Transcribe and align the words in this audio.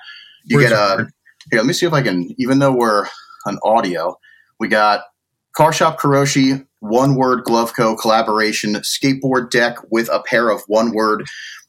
You 0.45 0.59
Where's 0.59 0.71
get 0.71 0.79
a 0.79 0.97
here. 1.51 1.61
Let 1.61 1.67
me 1.67 1.73
see 1.73 1.87
if 1.87 1.93
I 1.93 2.03
can. 2.03 2.29
Even 2.39 2.59
though 2.59 2.75
we're 2.75 3.07
on 3.47 3.59
audio, 3.65 4.19
we 4.59 4.69
got 4.69 5.03
Car 5.57 5.73
Shop 5.73 5.99
Karoshi 5.99 6.67
One 6.81 7.15
Word 7.17 7.45
Glove 7.45 7.75
Co. 7.75 7.97
collaboration 7.97 8.75
skateboard 8.77 9.51
deck 9.51 9.77
with 9.91 10.09
a 10.11 10.23
pair 10.23 10.51
of 10.51 10.63
One 10.67 10.93
Word 10.93 11.25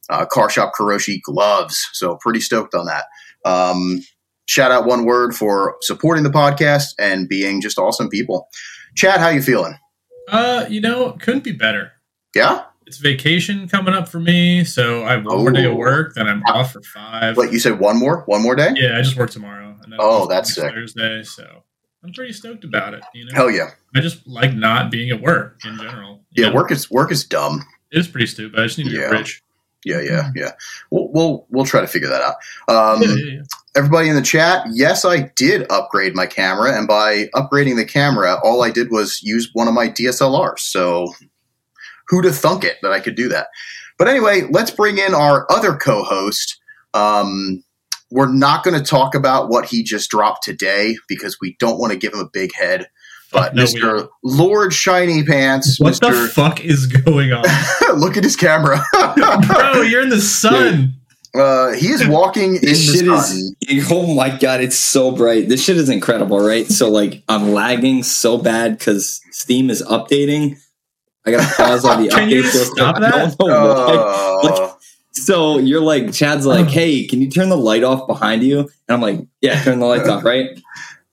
uh, 0.10 0.26
Car 0.26 0.50
Shop 0.50 0.74
Karoshi 0.78 1.22
gloves. 1.22 1.88
So 1.94 2.18
pretty 2.18 2.40
stoked 2.40 2.76
on 2.76 2.86
that. 2.86 3.06
Um, 3.46 4.02
shout 4.46 4.72
out 4.72 4.86
One 4.86 5.06
Word 5.06 5.36
for 5.36 5.78
supporting 5.82 6.24
the 6.24 6.30
podcast 6.30 6.88
and 7.00 7.30
being 7.30 7.62
just 7.62 7.78
awesome 7.78 8.10
people. 8.10 8.50
Chad, 8.98 9.20
how 9.20 9.30
you 9.30 9.44
feeling? 9.44 9.78
Uh, 10.28 10.66
you 10.68 10.82
know, 10.82 11.12
couldn't 11.12 11.44
be 11.44 11.52
better. 11.52 11.92
Yeah. 12.36 12.64
It's 12.88 12.98
vacation 12.98 13.70
coming 13.70 13.94
up 13.94 14.10
for 14.10 14.20
me, 14.20 14.64
so 14.64 15.06
I 15.06 15.12
have 15.12 15.26
one 15.26 15.36
oh. 15.36 15.42
more 15.42 15.52
day 15.52 15.66
of 15.66 15.76
work, 15.76 16.16
then 16.16 16.28
I'm 16.28 16.42
off 16.46 16.74
for 16.74 16.82
five. 16.82 17.38
Wait, 17.38 17.54
you 17.54 17.60
said 17.60 17.80
one 17.80 18.00
more? 18.00 18.24
One 18.26 18.42
more 18.42 18.56
day? 18.56 18.72
Yeah, 18.76 18.98
I 18.98 19.04
just 19.04 19.16
work 19.16 19.30
tomorrow. 19.30 19.78
And 19.84 19.94
then 19.94 20.00
oh, 20.02 20.26
that's 20.26 20.56
sick. 20.56 20.74
Thursday, 20.74 21.22
so 21.22 21.64
I'm 22.04 22.12
pretty 22.12 22.34
stoked 22.34 22.64
about 22.64 22.96
it. 22.96 23.04
You 23.14 23.26
know, 23.26 23.32
hell 23.36 23.52
yeah. 23.52 23.70
I 23.96 24.00
just 24.00 24.26
like 24.26 24.56
not 24.56 24.90
being 24.90 25.12
at 25.12 25.22
work 25.22 25.60
in 25.64 25.78
general. 25.78 26.24
Yeah, 26.32 26.50
know? 26.50 26.56
work 26.56 26.72
is 26.72 26.90
work 26.90 27.12
is 27.12 27.24
dumb. 27.24 27.64
It 27.92 28.00
is 28.00 28.08
pretty 28.08 28.26
stupid. 28.26 28.60
I 28.60 28.64
just 28.64 28.80
need 28.80 28.86
to 28.86 28.96
yeah. 28.96 29.02
get 29.02 29.12
rich. 29.12 29.44
Yeah, 29.88 30.02
yeah, 30.02 30.32
yeah. 30.36 30.52
We'll 30.92 31.10
we'll 31.12 31.46
we'll 31.50 31.66
try 31.66 31.82
to 31.82 31.88
figure 31.88 32.10
that 32.10 32.22
out. 32.22 32.36
Um, 32.68 33.02
yeah, 33.02 33.16
yeah, 33.16 33.32
yeah. 33.34 33.42
Everybody 33.76 34.10
in 34.10 34.16
the 34.16 34.22
chat, 34.22 34.66
yes, 34.72 35.06
I 35.06 35.32
did 35.36 35.70
upgrade 35.72 36.16
my 36.16 36.26
camera, 36.26 36.76
and 36.76 36.88
by 36.88 37.28
upgrading 37.36 37.78
the 37.78 37.86
camera, 37.86 38.38
all 38.44 38.64
I 38.64 38.72
did 38.72 38.92
was 38.92 39.22
use 39.24 39.50
one 39.54 39.68
of 39.68 39.74
my 39.74 39.88
DSLRs. 39.88 40.60
So, 40.60 41.14
who 42.08 42.22
to 42.22 42.32
thunk 42.32 42.64
it 42.64 42.78
that 42.82 42.92
I 42.92 43.00
could 43.00 43.16
do 43.16 43.30
that? 43.30 43.48
But 43.98 44.08
anyway, 44.08 44.48
let's 44.50 44.72
bring 44.72 44.98
in 44.98 45.14
our 45.14 45.46
other 45.50 45.76
co-host. 45.76 46.60
Um, 46.94 47.64
we're 48.12 48.32
not 48.32 48.64
going 48.64 48.78
to 48.78 48.86
talk 48.86 49.16
about 49.16 49.50
what 49.50 49.66
he 49.66 49.84
just 49.84 50.10
dropped 50.10 50.44
today 50.44 50.96
because 51.08 51.38
we 51.42 51.56
don't 51.60 51.80
want 51.80 51.92
to 51.92 52.00
give 52.00 52.14
him 52.14 52.20
a 52.20 52.30
big 52.30 52.54
head. 52.54 52.88
But 53.32 53.56
no, 53.56 53.64
Mr. 53.64 54.10
Lord 54.24 54.74
Shiny 54.74 55.24
Pants. 55.24 55.80
What 55.80 55.94
Mr. 55.94 56.12
the 56.12 56.30
fuck 56.30 56.64
is 56.64 56.88
going 56.88 57.34
on? 57.34 57.44
Look 57.96 58.18
at 58.18 58.24
his 58.24 58.36
camera. 58.36 58.82
Bro, 58.94 59.82
you're 59.82 60.04
in 60.04 60.10
the 60.10 60.22
sun. 60.22 60.94
Uh, 61.36 61.74
he 61.74 61.90
is 61.90 62.08
walking 62.08 62.56
in 62.56 62.62
this 62.62 62.88
the 62.88 62.98
shit 62.98 63.06
sun. 63.06 63.56
Is, 63.68 63.88
oh 63.92 64.14
my 64.14 64.30
god, 64.30 64.62
it's 64.62 64.78
so 64.78 65.12
bright. 65.12 65.50
This 65.50 65.64
shit 65.64 65.78
is 65.78 65.90
incredible, 65.90 66.40
right? 66.40 66.66
So 66.68 66.90
like 66.90 67.24
I'm 67.28 67.54
lagging 67.54 68.04
so 68.04 68.38
bad 68.38 68.78
because 68.78 69.22
Steam 69.32 69.70
is 69.70 69.84
updating. 69.84 70.58
I 71.26 71.32
gotta 71.32 71.54
pause 71.56 71.84
all 71.84 72.02
the 72.02 72.08
Can 72.08 72.30
updates. 72.30 72.32
You 72.32 72.44
stop 72.44 73.00
that? 73.00 73.14
I 73.14 73.20
don't 73.28 73.38
know 73.40 73.46
uh, 73.46 74.40
like, 74.44 74.72
so 75.12 75.58
you're 75.58 75.82
like, 75.82 76.14
Chad's 76.14 76.46
like, 76.46 76.68
hey, 76.68 77.06
can 77.06 77.22
you 77.22 77.30
turn 77.30 77.50
the 77.50 77.58
light 77.58 77.84
off 77.84 78.08
behind 78.08 78.44
you? 78.44 78.60
And 78.60 78.70
I'm 78.90 79.02
like, 79.02 79.20
yeah, 79.42 79.62
turn 79.64 79.80
the 79.80 79.86
lights 79.86 80.08
off, 80.08 80.24
right? 80.24 80.60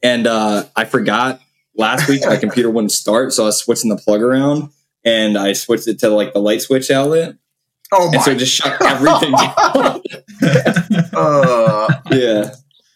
And 0.02 0.26
uh, 0.26 0.64
I 0.76 0.84
forgot 0.84 1.40
last 1.76 2.08
week 2.08 2.22
my 2.26 2.36
computer 2.36 2.70
wouldn't 2.70 2.92
start, 2.92 3.32
so 3.32 3.44
I 3.44 3.46
was 3.46 3.58
switching 3.58 3.90
the 3.90 3.96
plug 3.96 4.22
around 4.22 4.70
and 5.04 5.36
I 5.36 5.52
switched 5.52 5.88
it 5.88 5.98
to 6.00 6.08
like 6.08 6.32
the 6.32 6.40
light 6.40 6.62
switch 6.62 6.90
outlet. 6.90 7.36
Oh 7.92 8.08
my! 8.08 8.14
And 8.14 8.22
so 8.22 8.30
it 8.32 8.38
just 8.38 8.54
shut 8.54 8.80
everything 8.82 9.32
down. 9.32 10.00
uh, 11.12 12.00
yeah. 12.10 12.54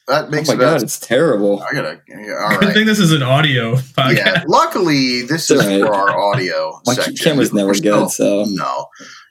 That 0.08 0.30
makes 0.30 0.48
oh 0.48 0.54
my 0.54 0.60
god, 0.60 0.82
it's 0.82 0.98
terrible. 0.98 1.62
I 1.62 1.72
gotta. 1.72 2.00
Yeah, 2.08 2.16
all 2.16 2.48
right. 2.48 2.64
I 2.64 2.72
think 2.72 2.86
this 2.86 2.98
is 2.98 3.12
an 3.12 3.22
audio 3.22 3.74
podcast. 3.76 4.16
Yeah, 4.16 4.44
luckily 4.48 5.22
this 5.22 5.50
is 5.50 5.64
right. 5.66 5.82
for 5.82 5.92
our 5.92 6.18
audio. 6.18 6.80
My 6.86 6.94
section. 6.94 7.16
camera's 7.16 7.52
never 7.52 7.74
good, 7.74 8.10
so 8.10 8.46
no. 8.48 8.86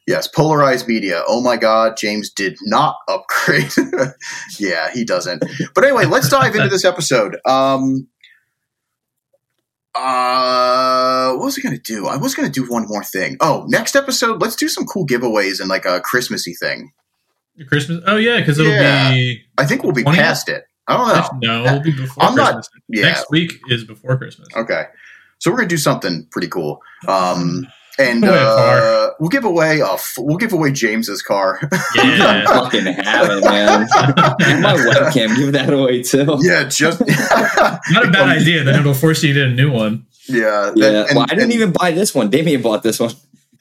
Yes, 0.06 0.28
polarized 0.28 0.88
media. 0.88 1.24
Oh 1.28 1.42
my 1.42 1.58
God, 1.58 1.98
James 1.98 2.30
did 2.30 2.58
not 2.62 2.96
upgrade. 3.10 3.74
yeah, 4.60 4.92
he 4.94 5.04
doesn't. 5.04 5.44
But 5.74 5.84
anyway, 5.84 6.06
let's 6.06 6.30
dive 6.30 6.56
into 6.56 6.70
this 6.70 6.86
episode. 6.86 7.38
Um, 7.46 8.08
Uh, 9.98 11.34
what 11.36 11.46
was 11.46 11.58
I 11.58 11.62
gonna 11.62 11.78
do? 11.78 12.08
I 12.08 12.18
was 12.18 12.36
gonna 12.36 12.50
do 12.50 12.66
one 12.66 12.86
more 12.88 13.04
thing. 13.04 13.38
Oh, 13.42 13.66
next 13.68 13.96
episode, 13.96 14.42
let's 14.42 14.56
do 14.56 14.68
some 14.70 14.86
cool 14.86 15.06
giveaways 15.08 15.60
and 15.60 15.70
like 15.70 15.86
a 15.86 16.00
Christmassy 16.00 16.54
thing. 16.54 16.92
Christmas. 17.68 18.04
Oh 18.06 18.18
yeah, 18.18 18.40
because 18.40 18.60
it'll 18.60 18.72
Yeah. 18.72 19.10
be 19.12 19.44
I 19.58 19.66
think 19.66 19.84
we'll 19.84 19.94
be 19.94 20.04
20th? 20.04 20.16
past 20.16 20.50
it. 20.50 20.66
I 20.88 20.96
don't 20.98 21.42
know. 21.42 21.64
no, 21.64 21.66
it'll 21.66 21.80
be 21.82 21.92
before 21.92 22.24
I'm 22.24 22.36
not- 22.36 22.68
yeah. 22.88 23.02
Next 23.08 23.26
week 23.32 23.54
is 23.70 23.84
before 23.84 24.16
Christmas. 24.18 24.48
Okay, 24.56 24.86
so 25.40 25.50
we're 25.52 25.58
gonna 25.58 25.68
do 25.70 25.78
something 25.78 26.28
pretty 26.32 26.48
cool. 26.48 26.82
Um, 27.08 27.68
and 28.00 28.22
Give 28.22 28.30
away 28.32 28.40
a 28.40 28.46
uh, 28.48 29.10
we'll 29.20 29.30
give 29.30 29.44
away 29.46 29.80
a 29.80 29.94
f- 29.94 30.16
we'll 30.18 30.38
give 30.38 30.54
away 30.54 30.72
James's 30.72 31.22
car. 31.22 31.60
Yeah. 31.96 32.44
Fucking 32.46 32.86
have 32.86 33.30
it, 33.32 33.44
man. 33.44 33.88
And 34.42 34.62
my 34.64 34.74
webcam, 34.76 35.36
give 35.36 35.52
that 35.54 35.72
away 35.74 36.04
too. 36.04 36.38
yeah, 36.42 36.66
just 36.66 37.00
Not 37.92 38.08
a 38.08 38.12
bad 38.12 38.30
idea. 38.42 38.64
Then 38.64 38.80
it'll 38.80 38.94
force 38.94 39.24
you 39.24 39.34
to 39.34 39.40
get 39.40 39.48
a 39.50 39.52
new 39.54 39.72
one. 39.72 40.06
yeah. 40.28 40.72
Yeah. 40.76 40.90
that- 40.92 41.08
and- 41.10 41.16
well, 41.18 41.26
I 41.26 41.36
didn't 41.36 41.44
and- 41.46 41.54
even 41.54 41.72
buy 41.72 41.92
this 41.92 42.14
one. 42.14 42.30
Damien 42.30 42.62
bought 42.62 42.84
this 42.84 43.00
one. 43.00 43.12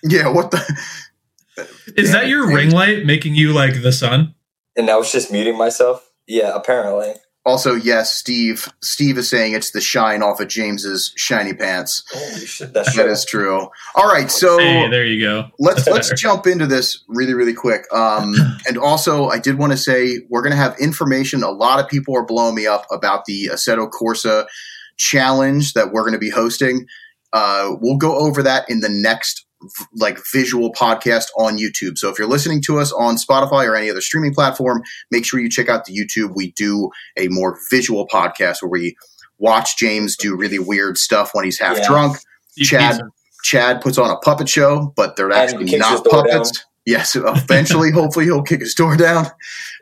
Yeah, 0.03 0.29
what 0.29 0.51
the? 0.51 0.61
Is 1.97 2.13
that 2.13 2.29
your 2.29 2.47
ring 2.47 2.71
light 2.71 3.07
making 3.07 3.35
you 3.35 3.53
like 3.55 3.81
the 3.83 3.93
sun? 3.93 4.35
And 4.77 4.91
I 4.91 4.97
was 4.97 5.11
just 5.11 5.33
muting 5.33 5.57
myself. 5.57 6.11
Yeah, 6.27 6.55
apparently. 6.55 7.15
Also, 7.47 7.75
yes, 7.75 8.13
Steve. 8.13 8.69
Steve 8.83 9.17
is 9.17 9.31
saying 9.31 9.55
it's 9.55 9.71
the 9.71 9.81
shine 9.81 10.23
off 10.23 10.41
of 10.41 10.49
James's 10.49 11.13
shiny 11.17 11.55
pants. 11.55 12.03
Holy 12.13 12.45
shit, 12.45 12.73
that's 12.75 12.95
That 12.97 13.07
is 13.09 13.25
true. 13.25 13.69
All 13.95 14.07
right, 14.09 14.31
so 14.31 14.59
hey, 14.59 14.91
there 14.91 15.07
you 15.07 15.21
go. 15.23 15.49
let's 15.61 15.85
That's 15.85 15.89
let's 15.95 16.09
better. 16.09 16.17
jump 16.17 16.47
into 16.49 16.67
this 16.67 17.05
really 17.07 17.35
really 17.35 17.55
quick. 17.55 17.83
Um, 17.93 18.35
and 18.67 18.77
also, 18.77 19.29
I 19.29 19.39
did 19.39 19.59
want 19.59 19.71
to 19.73 19.79
say 19.79 20.19
we're 20.29 20.43
going 20.43 20.51
to 20.51 20.57
have 20.59 20.77
information. 20.81 21.45
A 21.45 21.51
lot 21.51 21.79
of 21.79 21.89
people 21.89 22.17
are 22.17 22.27
blowing 22.27 22.57
me 22.57 22.67
up 22.67 22.85
about 22.91 23.27
the 23.27 23.47
Assetto 23.53 23.89
Corsa 23.91 24.47
challenge 24.97 25.75
that 25.75 25.93
we're 25.93 26.03
going 26.03 26.13
to 26.15 26.19
be 26.19 26.31
hosting. 26.31 26.87
Uh, 27.33 27.77
we'll 27.81 27.97
go 27.99 28.17
over 28.19 28.43
that 28.43 28.69
in 28.69 28.81
the 28.81 28.89
next 28.91 29.37
v- 29.37 29.46
like 29.95 30.19
visual 30.33 30.73
podcast 30.73 31.27
on 31.39 31.59
YouTube. 31.59 31.99
So 31.99 32.09
if 32.11 32.19
you're 32.19 32.29
listening 32.29 32.63
to 32.63 32.79
us 32.79 32.93
on 32.93 33.17
Spotify 33.17 33.67
or 33.67 33.75
any 33.77 33.91
other 33.91 34.01
streaming 34.01 34.35
platform, 34.35 34.83
make 35.11 35.25
sure 35.25 35.41
you 35.41 35.49
check 35.51 35.69
out 35.69 35.85
the 35.85 35.93
YouTube. 35.97 36.35
We 36.35 36.53
do 36.53 36.91
a 37.17 37.29
more 37.29 37.59
visual 37.71 38.07
podcast 38.09 38.63
where 38.63 38.71
we 38.71 38.97
watch 39.39 39.77
James 39.77 40.17
do 40.17 40.37
really 40.37 40.59
weird 40.59 40.99
stuff 40.99 41.31
when 41.33 41.45
he's 41.45 41.59
half 41.59 41.79
Yeah. 41.79 41.87
drunk. 41.89 42.19
You 42.57 42.65
Chad. 42.65 42.93
piece 42.97 43.03
Chad 43.43 43.81
puts 43.81 43.97
on 43.99 44.11
a 44.11 44.17
puppet 44.17 44.49
show, 44.49 44.93
but 44.97 45.15
they're 45.17 45.31
actually 45.31 45.77
not 45.77 45.93
his 45.93 46.01
door 46.01 46.23
puppets. 46.25 46.65
Yes, 46.89 47.17
eventually, 47.17 47.91
hopefully, 47.91 48.27
he'll 48.27 48.45
kick 48.45 48.61
his 48.61 48.73
door 48.73 48.97
down, 48.97 49.27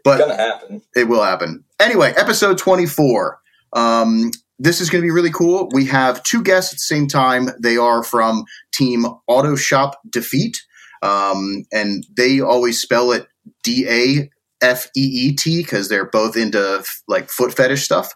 but 0.04 0.20
gonna 0.20 0.36
happen. 0.38 0.80
it 0.96 1.06
will 1.06 1.22
happen. 1.22 1.62
Anyway, 1.78 2.14
episode 2.16 2.56
24. 2.56 3.38
Um, 3.74 4.30
this 4.58 4.80
is 4.80 4.90
going 4.90 5.02
to 5.02 5.06
be 5.06 5.10
really 5.10 5.32
cool. 5.32 5.68
We 5.72 5.86
have 5.86 6.22
two 6.22 6.42
guests 6.42 6.72
at 6.72 6.76
the 6.76 6.96
same 6.96 7.08
time. 7.08 7.48
They 7.62 7.76
are 7.76 8.02
from 8.02 8.44
Team 8.72 9.06
Auto 9.26 9.56
Shop 9.56 9.98
Defeat, 10.08 10.58
um, 11.02 11.64
and 11.72 12.06
they 12.16 12.40
always 12.40 12.80
spell 12.80 13.12
it 13.12 13.26
D 13.62 13.86
A 13.88 14.30
F 14.64 14.86
E 14.96 15.00
E 15.00 15.32
T 15.36 15.62
because 15.62 15.88
they're 15.88 16.08
both 16.08 16.36
into 16.36 16.84
like 17.08 17.30
foot 17.30 17.54
fetish 17.54 17.84
stuff 17.84 18.14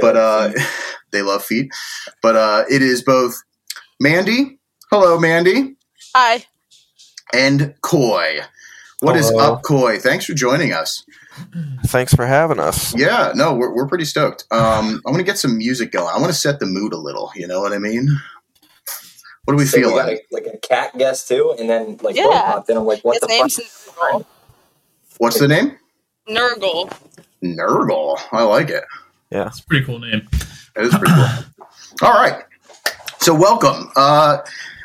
but 0.00 0.16
uh, 0.16 0.52
they 1.12 1.22
love 1.22 1.44
feet. 1.44 1.70
But 2.22 2.36
uh, 2.36 2.64
it 2.70 2.82
is 2.82 3.02
both 3.02 3.42
Mandy. 4.00 4.58
Hello, 4.90 5.18
Mandy, 5.18 5.76
Hi. 6.14 6.44
and 7.32 7.74
Coy. 7.82 8.40
What 9.00 9.16
is 9.16 9.28
Hello. 9.30 9.54
up, 9.54 9.62
Coy? 9.62 9.98
Thanks 9.98 10.26
for 10.26 10.34
joining 10.34 10.72
us. 10.72 11.04
Thanks 11.86 12.14
for 12.14 12.26
having 12.26 12.58
us. 12.60 12.96
Yeah, 12.96 13.32
no, 13.34 13.54
we're, 13.54 13.74
we're 13.74 13.86
pretty 13.88 14.04
stoked. 14.04 14.44
Um, 14.50 15.00
I'm 15.06 15.12
going 15.12 15.18
to 15.18 15.24
get 15.24 15.38
some 15.38 15.56
music 15.58 15.92
going. 15.92 16.08
I 16.14 16.18
want 16.18 16.28
to 16.28 16.38
set 16.38 16.60
the 16.60 16.66
mood 16.66 16.92
a 16.92 16.96
little. 16.96 17.30
You 17.34 17.46
know 17.46 17.60
what 17.60 17.72
I 17.72 17.78
mean? 17.78 18.08
What 19.44 19.52
do 19.52 19.58
we 19.58 19.64
So 19.64 19.76
we 19.78 19.82
feel 19.84 19.90
got 19.94 20.06
like? 20.08 20.26
a, 20.30 20.34
like 20.34 20.46
a 20.46 20.56
cat 20.58 20.96
guest 20.98 21.28
too, 21.28 21.54
and 21.58 21.70
then 21.70 21.98
like 22.02 22.16
Yeah. 22.16 22.26
one 22.26 22.36
popped 22.36 22.70
in. 22.70 22.76
I'm 22.76 22.84
like, 22.84 23.02
what 23.04 23.14
His 23.14 23.20
the 23.20 23.26
name's 23.28 23.54
fuck? 23.56 23.96
Nurgle. 23.96 24.24
What's 25.18 25.38
the 25.38 25.48
name? 25.48 25.76
Nurgle. 26.28 26.92
Nurgle. 27.42 28.18
I 28.32 28.42
like 28.42 28.70
it. 28.70 28.84
Yeah. 29.30 29.46
It's 29.46 29.60
a 29.60 29.64
pretty 29.66 29.84
cool 29.86 29.98
name. 30.00 30.26
That 30.74 30.84
is 30.84 30.90
pretty 30.94 31.12
cool. 31.14 31.68
All 32.02 32.12
right. 32.14 32.42
So, 33.20 33.34
welcome. 33.34 33.90
Uh, 33.96 34.38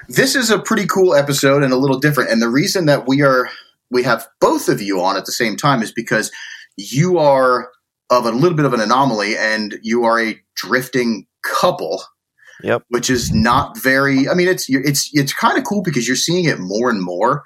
this 0.10 0.36
is 0.36 0.50
a 0.52 0.60
pretty 0.60 0.86
cool 0.88 1.14
episode 1.16 1.64
and 1.64 1.74
a 1.74 1.76
little 1.78 2.00
different. 2.00 2.30
And 2.32 2.42
the 2.42 2.50
reason 2.50 2.86
that 2.86 3.08
we 3.08 3.22
are 3.22 3.50
we 3.92 4.04
have 4.04 4.28
both 4.40 4.70
of 4.70 4.82
you 4.82 5.02
on 5.02 5.18
at 5.18 5.26
the 5.26 5.32
same 5.32 5.56
time 5.56 5.84
is 5.84 5.92
because 5.92 6.32
you 6.78 7.20
are 7.20 7.70
of 8.10 8.26
a 8.26 8.32
little 8.32 8.56
bit 8.56 8.66
of 8.66 8.74
an 8.74 8.82
anomaly, 8.82 9.38
and 9.38 9.78
you 9.82 10.04
are 10.04 10.20
a 10.20 10.40
drifting 10.56 11.26
couple. 11.44 12.04
Yep. 12.64 12.84
Which 12.90 13.10
is 13.10 13.34
not 13.34 13.78
very. 13.78 14.30
I 14.30 14.36
mean, 14.36 14.48
it's 14.48 14.68
it's 14.70 15.10
it's 15.14 15.34
kind 15.34 15.58
of 15.58 15.64
cool 15.64 15.82
because 15.82 16.08
you're 16.08 16.16
seeing 16.16 16.46
it 16.46 16.60
more 16.60 16.90
and 16.90 17.02
more, 17.02 17.44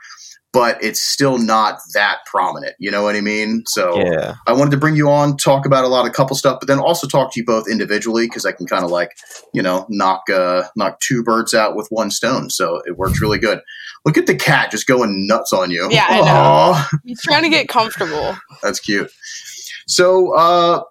but 0.55 0.81
it's 0.81 1.01
still 1.01 1.37
not 1.37 1.79
that 1.93 2.19
prominent. 2.25 2.75
You 2.79 2.89
know 2.89 3.03
what 3.03 3.17
I 3.17 3.19
mean? 3.19 3.63
So 3.67 3.99
Yeah. 4.01 4.35
I 4.47 4.53
wanted 4.53 4.71
to 4.71 4.77
bring 4.77 4.95
you 4.95 5.11
on, 5.11 5.35
talk 5.35 5.65
about 5.65 5.83
a 5.83 5.89
lot 5.89 6.07
of 6.07 6.13
couple 6.13 6.33
stuff, 6.37 6.61
but 6.61 6.67
then 6.67 6.79
also 6.79 7.07
talk 7.07 7.33
to 7.33 7.41
you 7.41 7.45
both 7.45 7.67
individually 7.69 8.25
because 8.25 8.45
I 8.45 8.53
can 8.53 8.65
kind 8.65 8.85
of 8.85 8.89
like, 8.89 9.11
you 9.53 9.61
know, 9.61 9.85
knock 9.89 10.29
uh, 10.29 10.63
knock 10.77 11.01
two 11.01 11.23
birds 11.23 11.53
out 11.53 11.75
with 11.75 11.87
one 11.89 12.09
stone. 12.09 12.49
So 12.49 12.81
it 12.85 12.97
works 12.97 13.21
really 13.21 13.37
good. 13.37 13.59
Look 14.05 14.17
at 14.17 14.27
the 14.27 14.35
cat 14.35 14.71
just 14.71 14.87
going 14.87 15.27
nuts 15.27 15.51
on 15.51 15.71
you. 15.71 15.89
Yeah, 15.91 16.05
I 16.07 16.21
know. 16.21 16.99
He's 17.03 17.21
trying 17.21 17.43
to 17.43 17.49
get 17.49 17.67
comfortable. 17.67 18.37
that's 18.63 18.79
cute. 18.79 19.11
So 19.87 20.33
uh, 20.35 20.83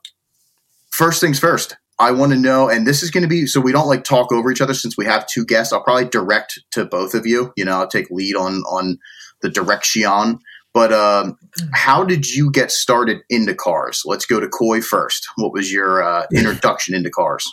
first 0.90 1.22
things 1.22 1.38
first. 1.38 1.74
I 1.98 2.10
want 2.10 2.32
to 2.32 2.38
know, 2.38 2.68
and 2.68 2.86
this 2.86 3.02
is 3.02 3.10
going 3.10 3.22
to 3.22 3.28
be 3.28 3.46
so 3.46 3.60
we 3.60 3.72
don't 3.72 3.86
like 3.86 4.04
talk 4.04 4.30
over 4.32 4.50
each 4.50 4.60
other 4.60 4.74
since 4.74 4.98
we 4.98 5.06
have 5.06 5.26
two 5.26 5.46
guests. 5.46 5.72
I'll 5.72 5.82
probably 5.82 6.06
direct 6.06 6.58
to 6.72 6.84
both 6.84 7.14
of 7.14 7.24
you. 7.24 7.52
You 7.56 7.64
know, 7.64 7.78
I'll 7.78 7.88
take 7.88 8.10
lead 8.10 8.34
on 8.34 8.56
on 8.62 8.98
the 9.44 9.50
direction. 9.50 10.40
But 10.72 10.92
um, 10.92 11.38
how 11.72 12.02
did 12.02 12.28
you 12.28 12.50
get 12.50 12.72
started 12.72 13.18
into 13.30 13.54
cars? 13.54 14.02
Let's 14.04 14.26
go 14.26 14.40
to 14.40 14.48
Coy 14.48 14.80
first. 14.80 15.24
What 15.36 15.52
was 15.52 15.72
your 15.72 16.02
uh, 16.02 16.26
introduction 16.34 16.96
into 16.96 17.10
cars? 17.10 17.46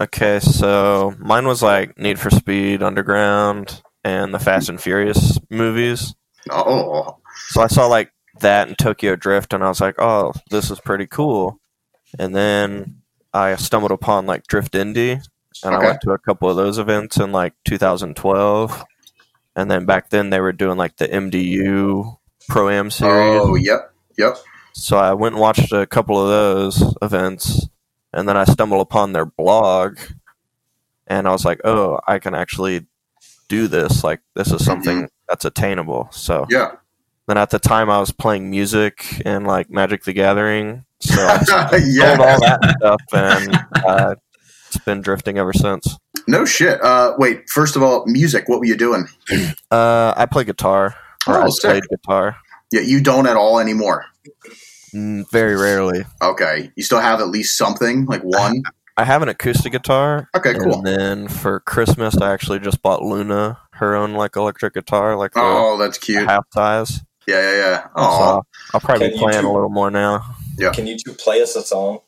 Okay, 0.00 0.40
so 0.40 1.14
mine 1.18 1.46
was 1.46 1.62
like 1.62 1.96
Need 1.98 2.18
for 2.18 2.30
Speed 2.30 2.82
Underground 2.82 3.80
and 4.04 4.34
the 4.34 4.38
Fast 4.40 4.68
and 4.68 4.80
Furious 4.80 5.38
movies. 5.50 6.14
Oh, 6.50 7.18
So 7.48 7.62
I 7.62 7.66
saw 7.68 7.86
like 7.86 8.10
that 8.40 8.68
and 8.68 8.78
Tokyo 8.78 9.14
Drift 9.16 9.52
and 9.52 9.62
I 9.64 9.68
was 9.68 9.80
like, 9.80 9.96
"Oh, 10.00 10.32
this 10.50 10.70
is 10.70 10.80
pretty 10.80 11.06
cool." 11.06 11.60
And 12.18 12.34
then 12.34 13.02
I 13.32 13.54
stumbled 13.56 13.90
upon 13.92 14.26
like 14.26 14.46
Drift 14.46 14.74
Indy 14.74 15.12
and 15.12 15.74
Okay. 15.74 15.84
I 15.84 15.88
went 15.88 16.00
to 16.02 16.10
a 16.12 16.18
couple 16.18 16.48
of 16.50 16.56
those 16.56 16.78
events 16.78 17.16
in 17.18 17.32
like 17.32 17.54
2012. 17.64 18.84
And 19.58 19.68
then 19.68 19.86
back 19.86 20.10
then 20.10 20.30
they 20.30 20.38
were 20.38 20.52
doing 20.52 20.78
like 20.78 20.98
the 20.98 21.08
MDU 21.08 22.16
Pro 22.48 22.68
Am 22.68 22.92
series. 22.92 23.40
oh, 23.42 23.56
yep, 23.56 23.92
yep. 24.16 24.36
So 24.72 24.96
I 24.96 25.14
went 25.14 25.34
and 25.34 25.42
watched 25.42 25.72
a 25.72 25.84
couple 25.84 26.16
of 26.16 26.28
those 26.28 26.94
events, 27.02 27.68
and 28.12 28.28
then 28.28 28.36
I 28.36 28.44
stumbled 28.44 28.80
upon 28.80 29.12
their 29.12 29.26
blog, 29.26 29.98
and 31.08 31.26
I 31.26 31.32
was 31.32 31.44
like, 31.44 31.60
"Oh, 31.64 31.98
I 32.06 32.20
can 32.20 32.36
actually 32.36 32.86
do 33.48 33.66
this. 33.66 34.04
Like, 34.04 34.20
this 34.36 34.52
is 34.52 34.64
something 34.64 35.08
that's 35.28 35.44
attainable." 35.44 36.06
So 36.12 36.46
Yeah, 36.48 36.76
then 37.26 37.36
at 37.36 37.50
the 37.50 37.58
time, 37.58 37.90
I 37.90 37.98
was 37.98 38.12
playing 38.12 38.50
music 38.50 39.20
and 39.26 39.44
like 39.44 39.70
Magic 39.70 40.04
the 40.04 40.12
Gathering, 40.12 40.84
so 41.00 41.20
I 41.20 41.38
sold 41.42 41.82
yeah. 41.84 42.10
all 42.12 42.40
that 42.40 42.76
stuff, 42.78 43.00
and 43.12 43.58
uh, 43.84 44.14
it's 44.68 44.78
been 44.84 45.00
drifting 45.00 45.36
ever 45.36 45.52
since. 45.52 45.98
No 46.28 46.44
shit. 46.44 46.80
Uh, 46.82 47.14
wait. 47.18 47.48
First 47.50 47.74
of 47.74 47.82
all, 47.82 48.04
music. 48.06 48.48
What 48.48 48.60
were 48.60 48.66
you 48.66 48.76
doing? 48.76 49.06
Uh, 49.70 50.14
I 50.16 50.24
play 50.26 50.44
guitar, 50.44 50.94
or 51.26 51.38
Oh, 51.42 51.46
I 51.46 51.48
sick. 51.50 51.70
played 51.70 51.82
guitar 51.90 52.36
Yeah, 52.72 52.80
you 52.80 53.02
don't 53.02 53.26
at 53.26 53.36
all 53.36 53.58
anymore. 53.60 54.06
Mm, 54.94 55.30
very 55.30 55.56
rarely. 55.56 56.04
Okay, 56.22 56.70
you 56.74 56.82
still 56.82 57.00
have 57.00 57.20
at 57.20 57.28
least 57.28 57.58
something 57.58 58.06
like 58.06 58.22
one. 58.22 58.62
I 58.96 59.04
have 59.04 59.20
an 59.22 59.28
acoustic 59.28 59.72
guitar, 59.72 60.28
Okay, 60.34 60.54
cool. 60.54 60.74
And 60.78 60.86
then 60.86 61.28
for 61.28 61.60
Christmas, 61.60 62.16
I 62.16 62.32
actually 62.32 62.60
just 62.60 62.80
bought 62.82 63.02
Luna 63.02 63.58
her 63.72 63.94
own 63.94 64.14
like 64.14 64.36
electric 64.36 64.72
guitar, 64.74 65.16
like 65.16 65.32
Oh, 65.36 65.76
that's 65.76 65.98
cute. 65.98 66.26
half 66.26 66.46
size. 66.54 67.02
Yeah, 67.26 67.40
yeah, 67.42 67.56
yeah. 67.58 67.86
Oh, 67.94 68.18
So 68.18 68.46
I'll 68.74 68.80
probably 68.80 69.10
Can 69.10 69.18
be 69.18 69.22
playing 69.22 69.42
do- 69.42 69.50
a 69.50 69.52
little 69.52 69.68
more 69.68 69.90
now. 69.90 70.24
Yeah. 70.56 70.72
Can 70.72 70.86
you 70.86 70.96
two 70.96 71.12
play 71.12 71.42
us 71.42 71.54
a 71.56 71.62
song? 71.62 72.00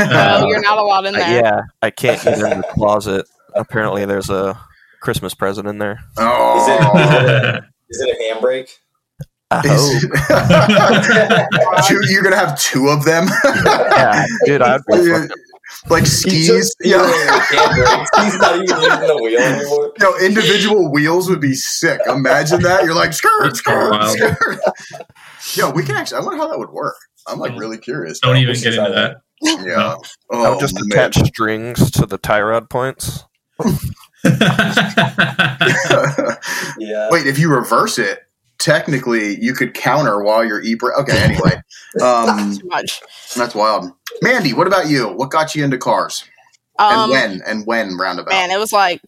Uh, 0.00 0.40
Oh, 0.42 0.48
you're 0.48 0.60
not 0.60 0.78
allowed 0.78 1.06
in 1.06 1.14
there. 1.14 1.42
yeah, 1.42 1.60
I 1.82 1.90
can't 1.90 2.22
get 2.22 2.38
in 2.38 2.60
the 2.60 2.66
closet. 2.74 3.26
Apparently, 3.54 4.04
there's 4.04 4.30
a 4.30 4.58
Christmas 5.00 5.34
present 5.34 5.66
in 5.68 5.78
there. 5.78 5.98
oh. 6.18 6.60
Is 6.60 6.68
it, 6.68 7.64
is 7.90 8.00
it 8.00 8.16
a 8.16 8.34
handbrake? 8.34 8.70
I 9.50 9.62
hope. 9.66 10.02
two, 11.88 12.00
you're 12.12 12.22
gonna 12.22 12.36
have 12.36 12.60
two 12.60 12.88
of 12.88 13.04
them, 13.04 13.28
yeah, 13.64 14.26
dude, 14.44 14.60
I'd 14.60 14.82
be 14.86 15.08
fucking, 15.08 15.30
like 15.88 16.04
skis. 16.04 16.46
just 16.48 16.76
Yeah, 16.82 16.98
handbrakes. 16.98 18.24
He's 18.24 18.38
not 18.38 18.54
even 18.56 18.66
using 18.68 19.06
the 19.06 19.18
wheel 19.22 19.40
anymore. 19.40 19.92
no, 20.00 20.18
individual 20.18 20.90
wheels 20.92 21.30
would 21.30 21.40
be 21.40 21.54
sick. 21.54 21.98
Imagine 22.06 22.60
that. 22.62 22.84
You're 22.84 22.94
like 22.94 23.14
skirt, 23.14 23.44
That's 23.44 23.58
skirt, 23.60 24.10
skirt. 24.10 24.60
Yo, 25.54 25.70
we 25.70 25.82
can 25.82 25.96
actually. 25.96 26.18
I 26.18 26.20
wonder 26.24 26.36
how 26.38 26.48
that 26.48 26.58
would 26.58 26.70
work. 26.70 26.96
I'm 27.26 27.38
like 27.38 27.58
really 27.58 27.78
curious. 27.78 28.20
Don't 28.20 28.36
even 28.36 28.54
get 28.54 28.74
try 28.74 28.84
into 28.86 28.94
that. 28.96 29.16
Yeah. 29.42 29.96
I 30.32 30.36
Oh, 30.36 30.50
would 30.52 30.60
just 30.60 30.74
man. 30.74 30.84
attach 30.90 31.16
strings 31.26 31.90
to 31.92 32.06
the 32.06 32.18
tie 32.18 32.40
rod 32.42 32.68
points. 32.70 33.24
Yeah. 33.64 34.24
Wait, 37.10 37.26
if 37.26 37.38
you 37.38 37.50
reverse 37.50 37.98
it, 37.98 38.20
technically 38.58 39.40
you 39.40 39.54
could 39.54 39.74
counter 39.74 40.22
while 40.22 40.44
you're 40.44 40.62
e 40.62 40.76
Okay, 40.98 41.18
anyway. 41.18 41.60
Not 41.96 42.28
Um, 42.28 42.58
too 42.58 42.66
much. 42.68 43.00
that's 43.36 43.54
wild. 43.54 43.90
Mandy, 44.22 44.52
what 44.52 44.66
about 44.66 44.88
you? 44.88 45.08
What 45.08 45.30
got 45.30 45.54
you 45.54 45.64
into 45.64 45.78
cars? 45.78 46.24
And 46.78 47.02
Um, 47.02 47.10
when? 47.10 47.42
And 47.46 47.66
when 47.66 47.96
roundabout? 47.96 48.30
man, 48.30 48.50
it 48.50 48.58
was 48.58 48.72
like 48.72 49.00